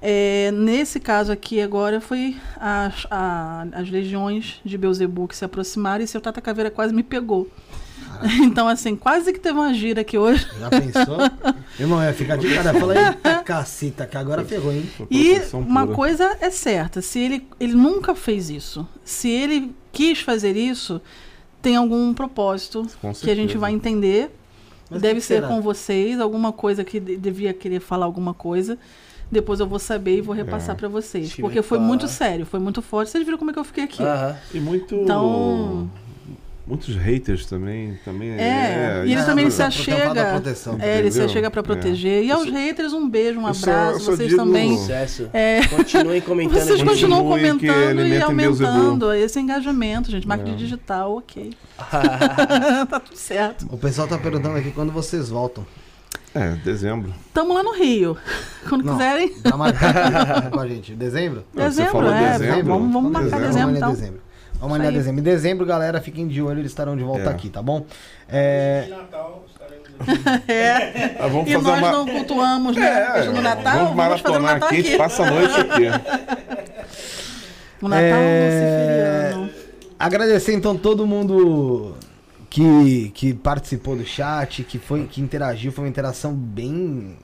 é, 0.01 0.51
nesse 0.51 0.99
caso 0.99 1.31
aqui 1.31 1.59
agora 1.61 1.99
foi 1.99 2.35
as, 2.57 3.07
a- 3.09 3.65
as 3.73 3.89
legiões 3.89 4.61
de 4.63 4.77
Beuzebu 4.77 5.27
que 5.27 5.35
se 5.35 5.43
aproximaram 5.43 6.03
e 6.03 6.07
seu 6.07 6.21
Tata 6.21 6.39
Caveira 6.41 6.69
quase 6.69 6.93
me 6.93 7.01
pegou. 7.03 7.49
Então, 8.43 8.67
assim, 8.67 8.95
quase 8.95 9.31
que 9.33 9.39
teve 9.39 9.57
uma 9.57 9.73
gira 9.73 10.01
aqui 10.01 10.17
hoje. 10.17 10.47
Já 10.59 10.69
pensou? 10.69 11.17
Irmão, 11.79 12.01
é 12.01 12.13
ficar 12.13 12.37
de 12.37 12.53
cara. 12.53 12.73
Fala, 12.73 12.95
eita 13.09 13.35
caceta, 13.43 14.05
que 14.05 14.17
agora 14.17 14.43
ferrou, 14.45 14.71
hein? 14.71 14.89
E 15.11 15.39
uma 15.53 15.83
pura. 15.83 15.95
coisa 15.95 16.37
é 16.39 16.49
certa, 16.49 17.01
se 17.01 17.19
ele, 17.19 17.47
ele 17.59 17.73
nunca 17.73 18.15
fez 18.15 18.49
isso, 18.49 18.87
se 19.03 19.29
ele 19.29 19.75
quis 19.91 20.19
fazer 20.21 20.55
isso, 20.55 21.01
tem 21.61 21.75
algum 21.75 22.13
propósito 22.13 22.87
que 23.21 23.29
a 23.31 23.35
gente 23.35 23.57
vai 23.57 23.71
entender. 23.73 24.31
Mas 24.89 25.01
Deve 25.01 25.19
ser 25.19 25.35
será? 25.35 25.47
com 25.47 25.61
vocês, 25.61 26.19
alguma 26.19 26.51
coisa 26.51 26.83
que 26.83 26.99
de- 26.99 27.17
devia 27.17 27.53
querer 27.53 27.79
falar 27.79 28.05
alguma 28.05 28.33
coisa. 28.35 28.77
Depois 29.31 29.59
eu 29.59 29.65
vou 29.65 29.79
saber 29.79 30.17
e 30.17 30.21
vou 30.21 30.35
repassar 30.35 30.75
É. 30.75 30.77
pra 30.77 30.87
vocês. 30.87 31.33
Porque 31.33 31.55
que 31.57 31.61
foi 31.63 31.79
falar. 31.79 31.87
muito 31.87 32.07
sério, 32.07 32.45
foi 32.45 32.59
muito 32.59 32.83
forte. 32.83 33.09
Vocês 33.09 33.25
viram 33.25 33.39
como 33.39 33.49
é 33.49 33.53
que 33.53 33.59
eu 33.59 33.63
fiquei 33.63 33.83
aqui? 33.85 34.03
Aham. 34.03 34.35
E 34.53 34.59
muito. 34.59 34.93
Então- 34.93 35.89
Muitos 36.67 36.95
haters 36.95 37.45
também. 37.45 37.97
também 38.03 38.31
É, 38.31 39.03
e 39.05 39.11
ele 39.11 39.13
isso 39.13 39.25
também 39.27 39.45
é 39.45 39.49
se 39.51 39.61
achega. 39.61 40.25
proteção, 40.31 40.77
É, 40.79 40.97
ele 40.97 41.11
se 41.11 41.21
achega 41.21 41.51
pra 41.51 41.59
É. 41.59 41.63
proteger. 41.63 42.23
E 42.23 42.29
Eu 42.29 42.37
aos 42.37 42.49
haters, 42.49 42.91
um 42.91 43.07
beijo, 43.07 43.39
um 43.39 43.45
abraço. 43.45 43.99
vocês 44.11 44.35
também. 44.35 44.75
Sucesso. 44.77 45.29
É, 45.31 45.61
Continuem 45.69 46.21
comentando. 46.21 46.53
Vocês 46.59 46.79
gente. 46.79 46.87
continuam 46.89 47.23
comentando 47.27 48.01
e 48.05 48.19
aumentando 48.21 49.13
esse 49.13 49.39
engajamento, 49.39 50.09
gente. 50.09 50.27
Marketing 50.27 50.53
É. 50.53 50.55
digital, 50.55 51.17
ok. 51.17 51.53
tá 52.89 52.99
tudo 52.99 53.15
certo. 53.17 53.67
O 53.71 53.77
pessoal 53.77 54.07
tá 54.07 54.17
perguntando 54.17 54.57
aqui 54.57 54.71
quando 54.71 54.91
vocês 54.91 55.29
voltam. 55.29 55.65
É, 56.33 56.51
dezembro. 56.65 57.13
Tamo 57.33 57.53
lá 57.53 57.63
no 57.63 57.73
Rio. 57.73 58.17
Quando 58.67 58.83
Não. 58.83 58.93
quiserem. 58.93 59.29
Tá 59.39 59.55
marcado 59.55 60.49
com 60.51 60.59
a 60.59 60.67
gente. 60.67 60.93
Dezembro? 60.93 61.45
Não, 61.53 61.63
você 61.63 61.69
Dezembro, 61.69 61.91
falou 61.91 62.11
é. 62.13 62.31
dezembro? 62.39 62.65
Vamos, 62.65 62.91
vamos 62.93 63.11
marcar 63.11 63.29
Dezembro. 63.39 63.47
dezembro, 63.53 63.77
então. 63.77 63.91
dezembro. 63.93 64.24
Vamos 64.59 64.75
Isso 64.77 64.81
olhar 64.81 64.89
aí. 64.89 64.93
dezembro. 64.95 65.19
Em 65.21 65.23
dezembro, 65.23 65.65
galera, 65.65 66.01
fiquem 66.01 66.27
de 66.27 66.41
olho, 66.41 66.59
eles 66.59 66.71
estarão 66.71 66.95
de 66.97 67.03
volta 67.03 67.23
É. 67.23 67.29
aqui, 67.29 67.49
tá 67.49 67.61
bom? 67.61 67.85
É, 68.29 68.87
É. 70.47 71.15
Ah, 71.19 71.27
vamos 71.27 71.49
E 71.49 71.53
fazer 71.53 71.65
nós 71.67 71.79
uma. 71.79 71.91
não 71.91 72.05
cultuamos, 72.05 72.75
né? 72.75 73.19
É, 73.19 73.25
no 73.25 73.41
Natal, 73.41 73.85
vamos 73.85 73.95
vamos 73.95 74.21
fazer 74.21 74.37
o 74.37 74.41
maratonar 74.41 74.41
Natal 74.55 74.67
aqui, 74.69 74.75
a 74.77 74.81
gente 74.81 74.97
passa 74.97 75.23
a 75.23 75.31
noite 75.31 75.59
aqui. 75.59 75.83
O 77.81 77.87
Natal 77.87 78.03
É, 78.03 79.31
luciferiano. 79.35 79.49
Agradecer 79.97 80.53
então 80.53 80.75
todo 80.75 81.07
mundo 81.07 81.95
que, 82.49 83.11
que 83.13 83.33
participou 83.33 83.95
do 83.95 84.05
chat, 84.05 84.63
que 84.63 84.77
foi 84.77 85.05
que 85.05 85.21
interagiu, 85.21 85.71
foi 85.71 85.85
uma 85.85 85.89
interação 85.89 86.33
bem 86.33 87.15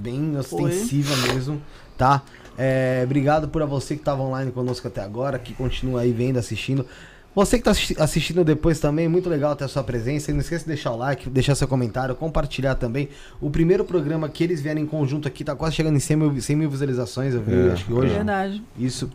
bem 0.00 0.36
ostensiva 0.36 1.14
mesmo, 1.32 1.60
tá? 1.98 2.22
É, 2.56 3.02
obrigado 3.04 3.48
por 3.48 3.62
a 3.62 3.66
você 3.66 3.94
que 3.94 4.00
estava 4.00 4.22
online 4.22 4.50
conosco 4.50 4.86
até 4.88 5.00
agora, 5.00 5.38
que 5.38 5.54
continua 5.54 6.02
aí 6.02 6.12
vendo, 6.12 6.38
assistindo. 6.38 6.86
Você 7.34 7.58
que 7.58 7.66
está 7.66 8.04
assistindo 8.04 8.44
depois 8.44 8.78
também, 8.78 9.08
muito 9.08 9.28
legal 9.30 9.56
ter 9.56 9.64
a 9.64 9.68
sua 9.68 9.82
presença. 9.82 10.30
E 10.30 10.34
não 10.34 10.40
esqueça 10.40 10.64
de 10.64 10.68
deixar 10.68 10.92
o 10.92 10.96
like, 10.96 11.30
deixar 11.30 11.54
seu 11.54 11.66
comentário, 11.66 12.14
compartilhar 12.14 12.74
também. 12.74 13.08
O 13.40 13.50
primeiro 13.50 13.84
programa 13.84 14.28
que 14.28 14.44
eles 14.44 14.60
vieram 14.60 14.80
em 14.82 14.86
conjunto 14.86 15.26
aqui 15.26 15.42
tá 15.42 15.56
quase 15.56 15.74
chegando 15.74 15.96
em 15.96 16.00
100 16.00 16.16
mil, 16.16 16.40
100 16.40 16.56
mil 16.56 16.70
visualizações, 16.70 17.32
eu 17.34 17.42
vi, 17.42 17.54
É, 17.54 17.72
acho 17.72 17.86
que 17.86 17.92
hoje. 17.92 18.12
Verdade. 18.12 18.62
Isso. 18.78 19.10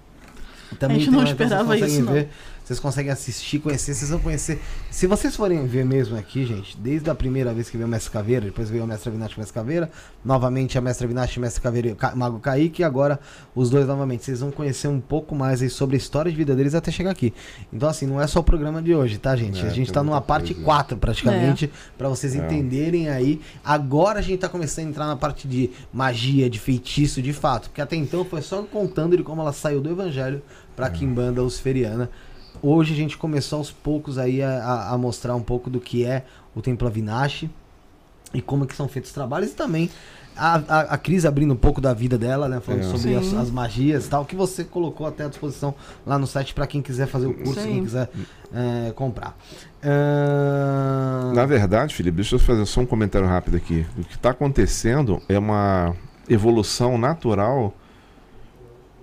A 0.81 0.89
gente 0.89 1.11
não 1.11 1.23
esperava 1.23 1.77
isso, 1.77 2.01
não. 2.03 2.13
ver, 2.13 2.29
vocês 2.67 2.79
conseguem 2.81 3.11
assistir, 3.11 3.59
conhecer, 3.59 3.93
vocês 3.93 4.11
vão 4.11 4.19
conhecer. 4.19 4.59
Se 4.91 5.07
vocês 5.07 5.35
forem 5.35 5.65
ver 5.65 5.85
mesmo 5.85 6.17
aqui, 6.17 6.45
gente, 6.45 6.75
desde 6.77 7.09
a 7.09 7.15
primeira 7.15 7.53
vez 7.53 7.69
que 7.69 7.77
veio 7.77 7.87
o 7.87 7.89
Mestre 7.89 8.11
Caveira, 8.11 8.45
depois 8.45 8.69
veio 8.69 8.83
o 8.83 8.87
Mestre 8.87 9.09
Vinati 9.09 9.33
e 9.33 9.37
o 9.37 9.39
Mestre 9.39 9.53
Caveira, 9.53 9.89
novamente 10.23 10.77
a 10.77 10.81
Mestre 10.81 11.07
Vinati, 11.07 11.39
Mestre 11.39 11.61
Caveira 11.61 11.87
e 11.87 11.91
o 11.93 11.95
Ca- 11.95 12.13
Mago 12.13 12.39
Kaique, 12.39 12.81
e 12.81 12.85
agora 12.85 13.19
os 13.55 13.69
dois 13.69 13.87
novamente. 13.87 14.25
Vocês 14.25 14.41
vão 14.41 14.51
conhecer 14.51 14.89
um 14.89 14.99
pouco 14.99 15.33
mais 15.33 15.61
aí 15.61 15.69
sobre 15.69 15.95
a 15.95 15.97
história 15.97 16.29
de 16.29 16.37
vida 16.37 16.53
deles 16.55 16.75
até 16.75 16.91
chegar 16.91 17.11
aqui. 17.11 17.33
Então, 17.71 17.87
assim, 17.87 18.05
não 18.05 18.21
é 18.21 18.27
só 18.27 18.41
o 18.41 18.43
programa 18.43 18.81
de 18.81 18.93
hoje, 18.93 19.17
tá, 19.17 19.33
gente? 19.35 19.63
É, 19.65 19.67
a 19.67 19.69
gente 19.71 19.91
tá 19.91 20.03
numa 20.03 20.19
parte 20.19 20.53
coisa. 20.53 20.65
4 20.65 20.97
praticamente, 20.97 21.71
pra 21.97 22.09
vocês 22.09 22.35
É. 22.35 22.39
entenderem 22.39 23.07
aí. 23.09 23.39
Agora 23.63 24.19
a 24.19 24.21
gente 24.21 24.39
tá 24.39 24.49
começando 24.49 24.87
a 24.87 24.89
entrar 24.89 25.05
na 25.07 25.15
parte 25.15 25.47
de 25.47 25.69
magia, 25.93 26.49
de 26.49 26.59
feitiço, 26.59 27.21
de 27.21 27.31
fato. 27.31 27.69
Porque 27.69 27.79
até 27.79 27.95
então 27.95 28.25
foi 28.25 28.41
só 28.41 28.61
contando 28.63 29.15
de 29.15 29.23
como 29.23 29.41
ela 29.41 29.53
saiu 29.53 29.79
do 29.79 29.89
evangelho 29.89 30.41
pra 30.75 30.89
Kimbanda 30.89 31.41
Luciferiana. 31.41 32.09
Hoje 32.61 32.93
a 32.93 32.95
gente 32.97 33.17
começou 33.17 33.59
aos 33.59 33.71
poucos 33.71 34.17
aí 34.17 34.41
a, 34.41 34.49
a- 34.63 34.93
a 34.93 34.97
mostrar 34.97 35.35
um 35.35 35.41
pouco 35.43 35.69
do 35.69 35.79
que 35.79 36.03
é 36.05 36.25
o 36.55 36.61
Templo 36.61 36.87
Avinashi 36.87 37.49
e 38.33 38.41
como 38.41 38.65
que 38.65 38.75
são 38.75 38.87
feitos 38.87 39.09
os 39.11 39.13
trabalhos 39.15 39.51
e 39.51 39.55
também 39.55 39.89
a, 40.35 40.55
a, 40.67 40.79
a 40.81 40.97
Cris 40.97 41.25
abrindo 41.25 41.53
um 41.53 41.57
pouco 41.57 41.81
da 41.81 41.93
vida 41.93 42.15
dela, 42.17 42.47
né? 42.47 42.59
Falando 42.59 42.81
É. 42.81 42.83
sobre 42.89 43.15
as, 43.15 43.33
as 43.33 43.49
magias 43.49 44.05
e 44.05 44.09
tal, 44.09 44.23
que 44.25 44.35
você 44.35 44.63
colocou 44.63 45.07
até 45.07 45.25
à 45.25 45.27
disposição 45.27 45.73
lá 46.05 46.19
no 46.19 46.27
site 46.27 46.53
pra 46.53 46.67
quem 46.67 46.81
quiser 46.81 47.07
fazer 47.07 47.25
o 47.27 47.33
curso, 47.33 47.59
Sim. 47.61 47.73
quem 47.73 47.83
quiser 47.83 48.09
é, 48.53 48.91
comprar. 48.91 49.35
Ahn, 49.83 51.33
Na 51.33 51.45
verdade, 51.45 51.95
Felipe, 51.95 52.17
deixa 52.17 52.35
eu 52.35 52.39
fazer 52.39 52.65
só 52.65 52.81
um 52.81 52.85
comentário 52.85 53.27
rápido 53.27 53.57
aqui. 53.57 53.85
O 53.97 54.03
que 54.03 54.15
está 54.15 54.29
acontecendo 54.31 55.21
é 55.27 55.39
uma 55.39 55.95
evolução 56.29 56.97
natural 56.97 57.73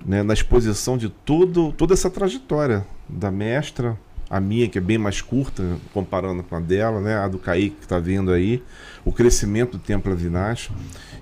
né, 0.05 0.23
na 0.23 0.34
exposição 0.34 0.99
de 0.99 1.08
tudo, 1.08 1.73
toda 1.73 1.94
essa 1.94 2.10
trajetória 2.10 2.86
da 3.08 3.31
mestra, 3.31 3.99
a 4.28 4.41
minha, 4.41 4.68
que 4.68 4.78
é 4.78 4.81
bem 4.81 4.99
mais 4.99 5.20
curta, 5.20 5.62
comparando 5.92 6.42
com 6.42 6.57
a 6.57 6.60
dela, 6.60 7.00
né, 7.00 7.16
a 7.16 7.28
do 7.28 7.39
Kaique 7.39 7.76
que 7.76 7.84
está 7.84 7.99
vindo 7.99 8.33
aí, 8.33 8.62
o 9.05 9.12
crescimento 9.12 9.73
do 9.73 9.78
Templo 9.78 10.12
Avinash. 10.12 10.70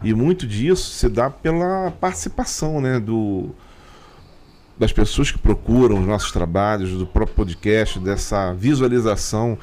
E 0.03 0.15
muito 0.15 0.47
disso 0.47 0.91
se 0.91 1.09
dá 1.09 1.31
pela 1.31 1.91
participação 1.93 2.81
né, 2.81 2.99
do, 2.99 3.51
das 4.79 4.93
pessoas 4.93 5.31
que 5.31 5.39
procuram 5.39 6.01
os 6.01 6.07
nossos 6.07 6.33
trabalhos, 6.33 6.91
do 6.93 7.07
próprio 7.07 7.37
podcast, 7.37 7.99
dessa 7.99 8.53
visualização. 8.53 9.59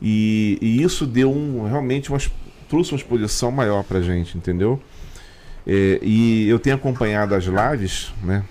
E, 0.00 0.58
e 0.60 0.82
isso 0.82 1.06
deu 1.06 1.32
um, 1.32 1.66
realmente 1.66 2.10
uma, 2.10 2.18
trouxe 2.68 2.92
uma 2.92 2.98
exposição 2.98 3.50
maior 3.50 3.82
pra 3.84 4.00
gente, 4.00 4.36
entendeu? 4.36 4.80
É, 5.66 5.98
e 6.02 6.48
eu 6.48 6.58
tenho 6.58 6.76
acompanhado 6.76 7.34
as 7.34 7.44
lives, 7.44 8.12
né? 8.22 8.44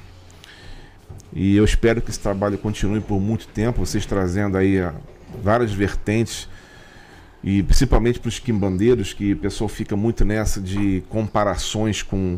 E 1.33 1.55
eu 1.55 1.63
espero 1.63 2.01
que 2.01 2.09
esse 2.09 2.19
trabalho 2.19 2.57
continue 2.57 2.99
por 2.99 3.19
muito 3.19 3.47
tempo, 3.47 3.85
vocês 3.85 4.05
trazendo 4.05 4.57
aí 4.57 4.79
ah, 4.79 4.93
várias 5.41 5.71
vertentes, 5.71 6.47
e 7.43 7.63
principalmente 7.63 8.19
para 8.19 8.29
os 8.29 8.37
quimbandeiros, 8.37 9.13
que 9.13 9.33
o 9.33 9.37
pessoal 9.37 9.67
fica 9.67 9.95
muito 9.95 10.25
nessa 10.25 10.59
de 10.59 11.03
comparações 11.09 12.03
com, 12.03 12.37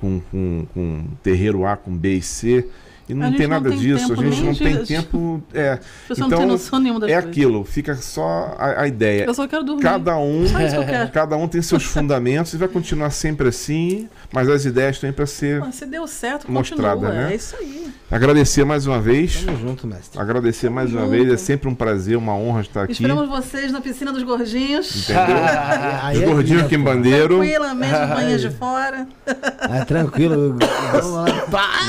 com, 0.00 0.20
com, 0.30 0.66
com 0.72 1.04
terreiro 1.22 1.66
A 1.66 1.76
com 1.76 1.96
B 1.96 2.14
e 2.14 2.22
C. 2.22 2.66
E 3.10 3.14
não 3.14 3.26
A 3.26 3.28
gente 3.30 3.38
tem 3.38 3.46
não 3.46 3.54
nada 3.56 3.70
tem 3.70 3.78
disso, 3.78 4.08
tempo 4.08 4.20
a 4.20 4.24
gente 4.24 4.42
não 4.42 4.54
tem 4.54 4.84
tempo. 4.84 5.42
É, 5.52 5.70
As 5.72 5.78
pessoas 6.08 6.18
não 6.18 6.26
então 6.28 6.38
têm 6.38 6.48
noção 6.48 6.78
nenhuma 6.78 7.00
das 7.00 7.10
é 7.10 7.14
coisas. 7.14 7.30
aquilo, 7.30 7.64
fica 7.64 7.94
só 7.96 8.54
a, 8.58 8.82
a 8.82 8.86
ideia. 8.88 9.24
Eu 9.24 9.34
só 9.34 9.46
quero 9.48 9.64
dormir. 9.64 9.82
Cada 9.82 10.16
um, 10.18 10.44
quero. 10.86 11.10
cada 11.10 11.36
um 11.36 11.48
tem 11.48 11.62
seus 11.62 11.82
fundamentos 11.84 12.52
e 12.52 12.56
vai 12.56 12.68
continuar 12.68 13.10
sempre 13.10 13.48
assim, 13.48 14.08
mas 14.32 14.48
as 14.48 14.64
ideias 14.64 14.98
têm 14.98 15.12
para 15.12 15.26
ser 15.26 15.62
Se 15.72 15.86
deu 15.86 16.06
certo, 16.06 16.50
Mostrada, 16.50 17.00
continua. 17.06 17.12
né? 17.24 17.32
É 17.32 17.36
isso 17.36 17.56
aí. 17.58 17.88
agradecer 18.10 18.64
mais 18.64 18.86
uma 18.86 19.00
vez. 19.00 19.42
Tamo 19.44 19.58
junto, 19.58 19.86
mestre. 19.86 20.20
Agradecer 20.20 20.68
mais 20.70 20.92
uma 20.92 21.00
junto. 21.02 21.10
vez, 21.10 21.28
é 21.32 21.36
sempre 21.36 21.68
um 21.68 21.74
prazer, 21.74 22.16
uma 22.16 22.34
honra 22.34 22.60
estar 22.60 22.82
aqui. 22.84 22.92
Esperamos 22.92 23.28
vocês 23.28 23.72
na 23.72 23.80
piscina 23.80 24.12
dos 24.12 24.22
gordinhos. 24.22 25.08
Entendeu? 25.08 25.36
Os 26.12 26.20
é 26.20 26.24
gordinhos 26.26 26.62
aqui 26.64 26.74
em. 26.76 26.80
Bandeiro. 26.80 27.36
Tranquilamente, 27.36 27.92
banhas 27.92 28.40
de 28.40 28.50
fora. 28.50 29.06
É 29.26 29.84
tranquilo. 29.84 30.56
Vamos 30.92 31.10
lá. 31.12 31.24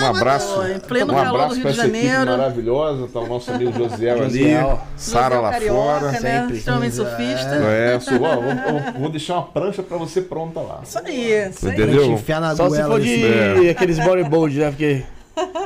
Um 0.02 0.06
abraço. 0.16 0.54
Pô, 0.56 0.66
em 0.68 0.80
pleno 0.80 1.11
um 1.12 1.24
do 1.24 1.30
abraço 1.30 1.54
Rio 1.56 1.62
para 1.64 1.72
de 1.72 1.80
essa 1.80 1.88
equipe 1.88 2.08
Janeiro. 2.08 2.32
maravilhosa. 2.32 3.08
Tá 3.12 3.20
o 3.20 3.28
nosso 3.28 3.52
amigo 3.52 3.72
Josiel 3.74 4.24
ali. 4.24 4.44
Sara 4.96 5.40
lá 5.40 5.52
Carioca, 5.52 5.74
fora. 6.00 6.12
né? 6.12 6.20
sempre. 6.20 6.58
Extremamente 6.58 6.96
surfista. 6.96 7.56
É, 7.56 8.00
sou, 8.00 8.22
ó, 8.22 8.36
vou, 8.36 8.42
vou- 8.44 9.02
vou 9.02 9.10
deixar 9.10 9.34
uma 9.36 9.44
prancha 9.44 9.82
para 9.84 9.98
você 9.98 10.22
pronta 10.22 10.60
lá. 10.60 10.80
Isso 10.84 11.00
aí, 11.00 11.50
isso 11.50 11.68
aí. 11.68 11.74
Entendeu? 11.74 12.06
Enfiar 12.12 12.40
na 12.42 12.56
Só 12.56 12.70
se 12.70 12.82
for 12.84 13.00
de 13.00 13.24
É. 13.26 13.70
aqueles 13.72 14.00
bodyboard, 14.00 14.60
né? 14.60 14.70
Porque. 14.70 15.04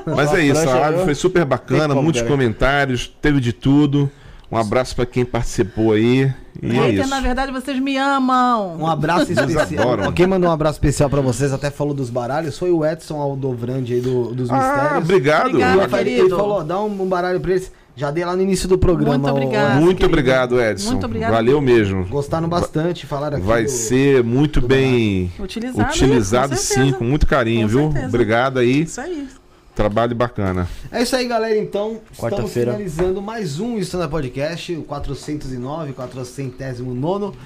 Mas 0.06 0.30
Só 0.30 0.38
é 0.38 0.42
isso, 0.46 0.70
a 0.70 0.74
live 0.76 0.96
viu? 0.98 1.06
foi 1.06 1.16
super 1.16 1.44
bacana, 1.44 1.96
muitos 1.96 2.22
cara. 2.22 2.32
comentários, 2.32 3.12
teve 3.22 3.40
de 3.40 3.52
tudo. 3.52 4.10
Um 4.56 4.60
abraço 4.62 4.96
para 4.96 5.06
quem 5.06 5.26
participou 5.26 5.92
aí. 5.94 6.32
E 6.64 6.78
é 6.80 6.90
isso. 6.92 7.10
na 7.10 7.20
verdade, 7.20 7.52
vocês 7.52 7.78
me 7.80 7.98
amam. 7.98 8.78
Um 8.80 8.88
abraço 8.88 9.32
especial. 9.32 10.14
Quem 10.14 10.26
mandou 10.26 10.50
um 10.50 10.54
abraço 10.54 10.76
especial 10.78 11.10
pra 11.10 11.20
vocês, 11.22 11.52
até 11.52 11.70
falou 11.70 11.94
dos 11.94 12.10
baralhos, 12.10 12.58
foi 12.58 12.72
o 12.72 12.86
Edson 12.86 13.20
Aldovrande 13.20 13.94
aí 13.96 14.02
do, 14.02 14.34
dos 14.34 14.50
Ah, 14.50 14.56
mistérios. 14.58 15.04
obrigado. 15.04 15.50
E 15.60 15.64
Obrigado, 15.64 15.98
ele 16.00 16.10
querido. 16.16 16.38
falou, 16.38 16.64
dá 16.64 16.80
um, 16.82 16.86
um 17.02 17.06
baralho 17.08 17.40
pra 17.42 17.52
eles. 17.52 17.72
Já 17.98 18.12
dei 18.12 18.26
lá 18.26 18.36
no 18.36 18.42
início 18.42 18.68
do 18.68 18.78
programa. 18.78 19.18
Muito 19.18 19.32
obrigado. 19.32 19.76
Muito 19.80 19.98
querido. 20.00 20.06
obrigado, 20.06 20.62
Edson. 20.62 20.92
Muito 20.92 21.06
obrigado. 21.06 21.32
Valeu 21.32 21.62
mesmo. 21.62 22.06
Gostaram 22.08 22.50
bastante, 22.50 23.06
falaram 23.06 23.38
aqui. 23.38 23.46
Vai 23.46 23.64
do- 23.64 23.70
ser 23.70 24.22
muito 24.22 24.60
bem 24.62 25.32
Utilizado, 25.40 25.90
utilizado, 25.90 26.50
com 26.50 26.62
sim, 26.62 26.92
com 26.92 27.04
muito 27.06 27.26
carinho, 27.26 27.62
Com 27.62 27.68
viu? 27.68 27.82
certeza. 27.92 28.08
Obrigado 28.08 28.60
aí. 28.60 28.82
Isso 28.82 29.00
aí. 29.00 29.28
Trabalho 29.76 30.16
bacana. 30.16 30.68
É 30.92 31.04
isso 31.04 31.16
aí, 31.16 31.28
galera. 31.28 31.58
Então, 31.58 32.00
estamos 32.12 32.18
Quarta-feira. 32.18 32.72
finalizando 32.74 33.22
mais 33.22 33.60
um 33.60 33.78
Stand 33.80 34.08
Podcast, 34.08 34.74
o 34.74 34.84
409, 34.84 35.92
409, 35.94 37.38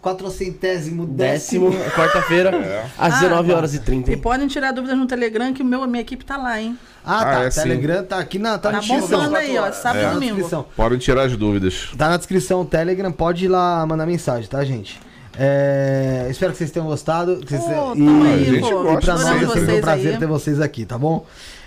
410 0.00 0.88
Décimo, 1.16 1.72
quarta-feira, 1.96 2.50
às 2.98 3.14
Ah, 3.14 3.20
19 3.20 3.52
horas 3.52 3.74
e 3.74 3.80
30. 3.80 4.12
E 4.12 4.16
podem 4.16 4.46
tirar 4.46 4.70
dúvidas 4.72 4.96
no 4.96 5.06
Telegram, 5.06 5.52
que 5.52 5.62
o 5.62 5.64
meu, 5.64 5.82
a 5.82 5.86
minha 5.88 6.00
equipe 6.02 6.24
tá 6.24 6.36
lá, 6.36 6.60
hein? 6.60 6.78
Ah, 7.04 7.20
Ah, 7.20 7.24
tá. 7.24 7.42
é, 7.44 7.50
sim. 7.50 7.62
Telegram 7.62 8.04
tá 8.04 8.18
aqui 8.18 8.38
na, 8.38 8.52
tá 8.52 8.70
Tá 8.70 8.72
na 8.72 8.78
descrição. 8.78 9.18
bombando 9.18 9.36
aí, 9.36 9.58
ó. 9.58 9.72
Sábado 9.72 9.98
e 9.98 10.02
Tá 10.02 10.08
na 10.08 10.14
domingo. 10.14 10.66
Podem 10.76 10.98
tirar 10.98 11.22
as 11.24 11.36
dúvidas. 11.36 11.90
Tá 11.98 12.08
na 12.08 12.16
descrição 12.16 12.60
o 12.60 12.64
Telegram, 12.64 13.10
pode 13.10 13.46
ir 13.46 13.48
lá 13.48 13.84
mandar 13.84 14.06
mensagem, 14.06 14.48
tá, 14.48 14.64
gente? 14.64 15.00
É, 15.38 16.26
espero 16.30 16.52
que 16.52 16.58
vocês 16.58 16.70
tenham 16.70 16.86
gostado. 16.86 17.36
que 17.38 17.56
vocês- 17.56 17.62
Pô, 17.64 17.94
e, 17.94 18.26
aí, 18.26 18.42
e 18.42 18.44
gente 18.44 18.60
pô. 18.70 18.82
gosta 18.82 19.00
pra 19.00 19.14
nós 19.14 19.42
é 19.42 19.46
sempre 19.60 19.74
um 19.76 19.80
prazer 19.80 20.12
aí. 20.14 20.18
ter 20.18 20.26
vocês 20.26 20.60
aqui, 20.60 20.84
tá 20.84 20.98
bom? 20.98 21.24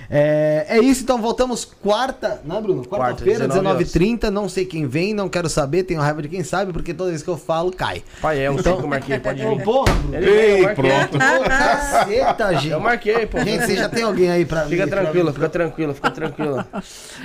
É, 0.08 0.68
é 0.70 0.80
isso, 0.80 1.02
então 1.02 1.20
voltamos 1.20 1.66
quarta, 1.66 2.40
né, 2.46 2.62
Bruno? 2.62 2.86
Quarta-feira, 2.86 3.48
19 3.48 3.68
horas. 3.68 3.92
19h30. 3.92 4.30
Não 4.30 4.48
sei 4.48 4.64
quem 4.64 4.86
vem, 4.86 5.16
não 5.16 5.28
quero 5.28 5.50
saber, 5.50 5.82
tenho 5.82 6.00
raiva 6.00 6.22
de 6.22 6.28
quem 6.30 6.44
sabe, 6.44 6.72
porque 6.72 6.94
toda 6.94 7.10
vez 7.10 7.24
que 7.24 7.28
eu 7.28 7.38
falo, 7.38 7.72
cai. 7.72 8.04
Pai, 8.22 8.40
é 8.46 8.52
um 8.52 8.54
Então- 8.54 8.74
então, 8.74 8.78
que 8.78 8.84
eu 8.84 8.88
marquei, 8.88 9.18
pode 9.20 9.44
vir. 9.44 9.64
porra, 9.64 9.92
Bruno. 9.96 10.16
Eu 10.16 10.36
Ei, 10.36 10.68
pronto. 10.76 11.16
Ô, 11.18 11.44
caceta, 11.50 12.54
gente. 12.54 12.70
Eu 12.72 12.80
marquei, 12.80 13.26
pô. 13.26 13.40
Gente, 13.40 13.66
você 13.66 13.76
já 13.78 13.90
tem 13.90 14.04
alguém 14.04 14.30
aí 14.30 14.46
pra 14.46 14.66
Fica 14.68 14.86
pra- 14.88 15.02
tranquilo, 15.02 15.34
fica 15.34 15.50
tranquilo, 15.50 15.94
fica 15.96 16.12
tranquilo. 16.12 16.64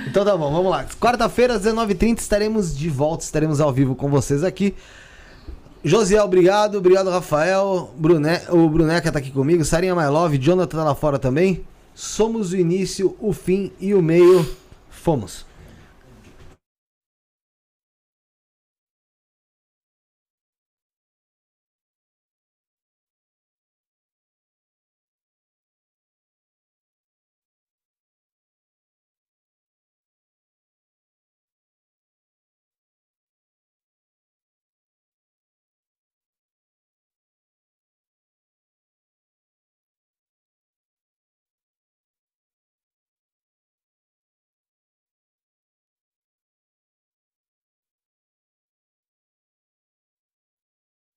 Então 0.07 0.25
tá 0.25 0.35
bom, 0.35 0.51
vamos 0.51 0.71
lá. 0.71 0.83
Quarta-feira, 0.99 1.59
19h30, 1.59 2.17
estaremos 2.19 2.75
de 2.75 2.89
volta, 2.89 3.23
estaremos 3.23 3.61
ao 3.61 3.71
vivo 3.71 3.93
com 3.95 4.09
vocês 4.09 4.43
aqui. 4.43 4.73
Josiel, 5.83 6.23
obrigado. 6.23 6.77
Obrigado, 6.77 7.09
Rafael. 7.09 7.91
Bruné, 7.97 8.43
o 8.49 8.69
Bruneca 8.69 9.11
tá 9.11 9.19
aqui 9.19 9.31
comigo. 9.31 9.65
Sarinha 9.65 9.95
My 9.95 10.07
Love. 10.07 10.37
Jonathan 10.37 10.77
tá 10.77 10.83
lá 10.83 10.95
fora 10.95 11.17
também. 11.17 11.65
Somos 11.95 12.51
o 12.51 12.57
início, 12.57 13.15
o 13.19 13.33
fim 13.33 13.71
e 13.79 13.93
o 13.93 14.01
meio. 14.01 14.47
Fomos. 14.89 15.45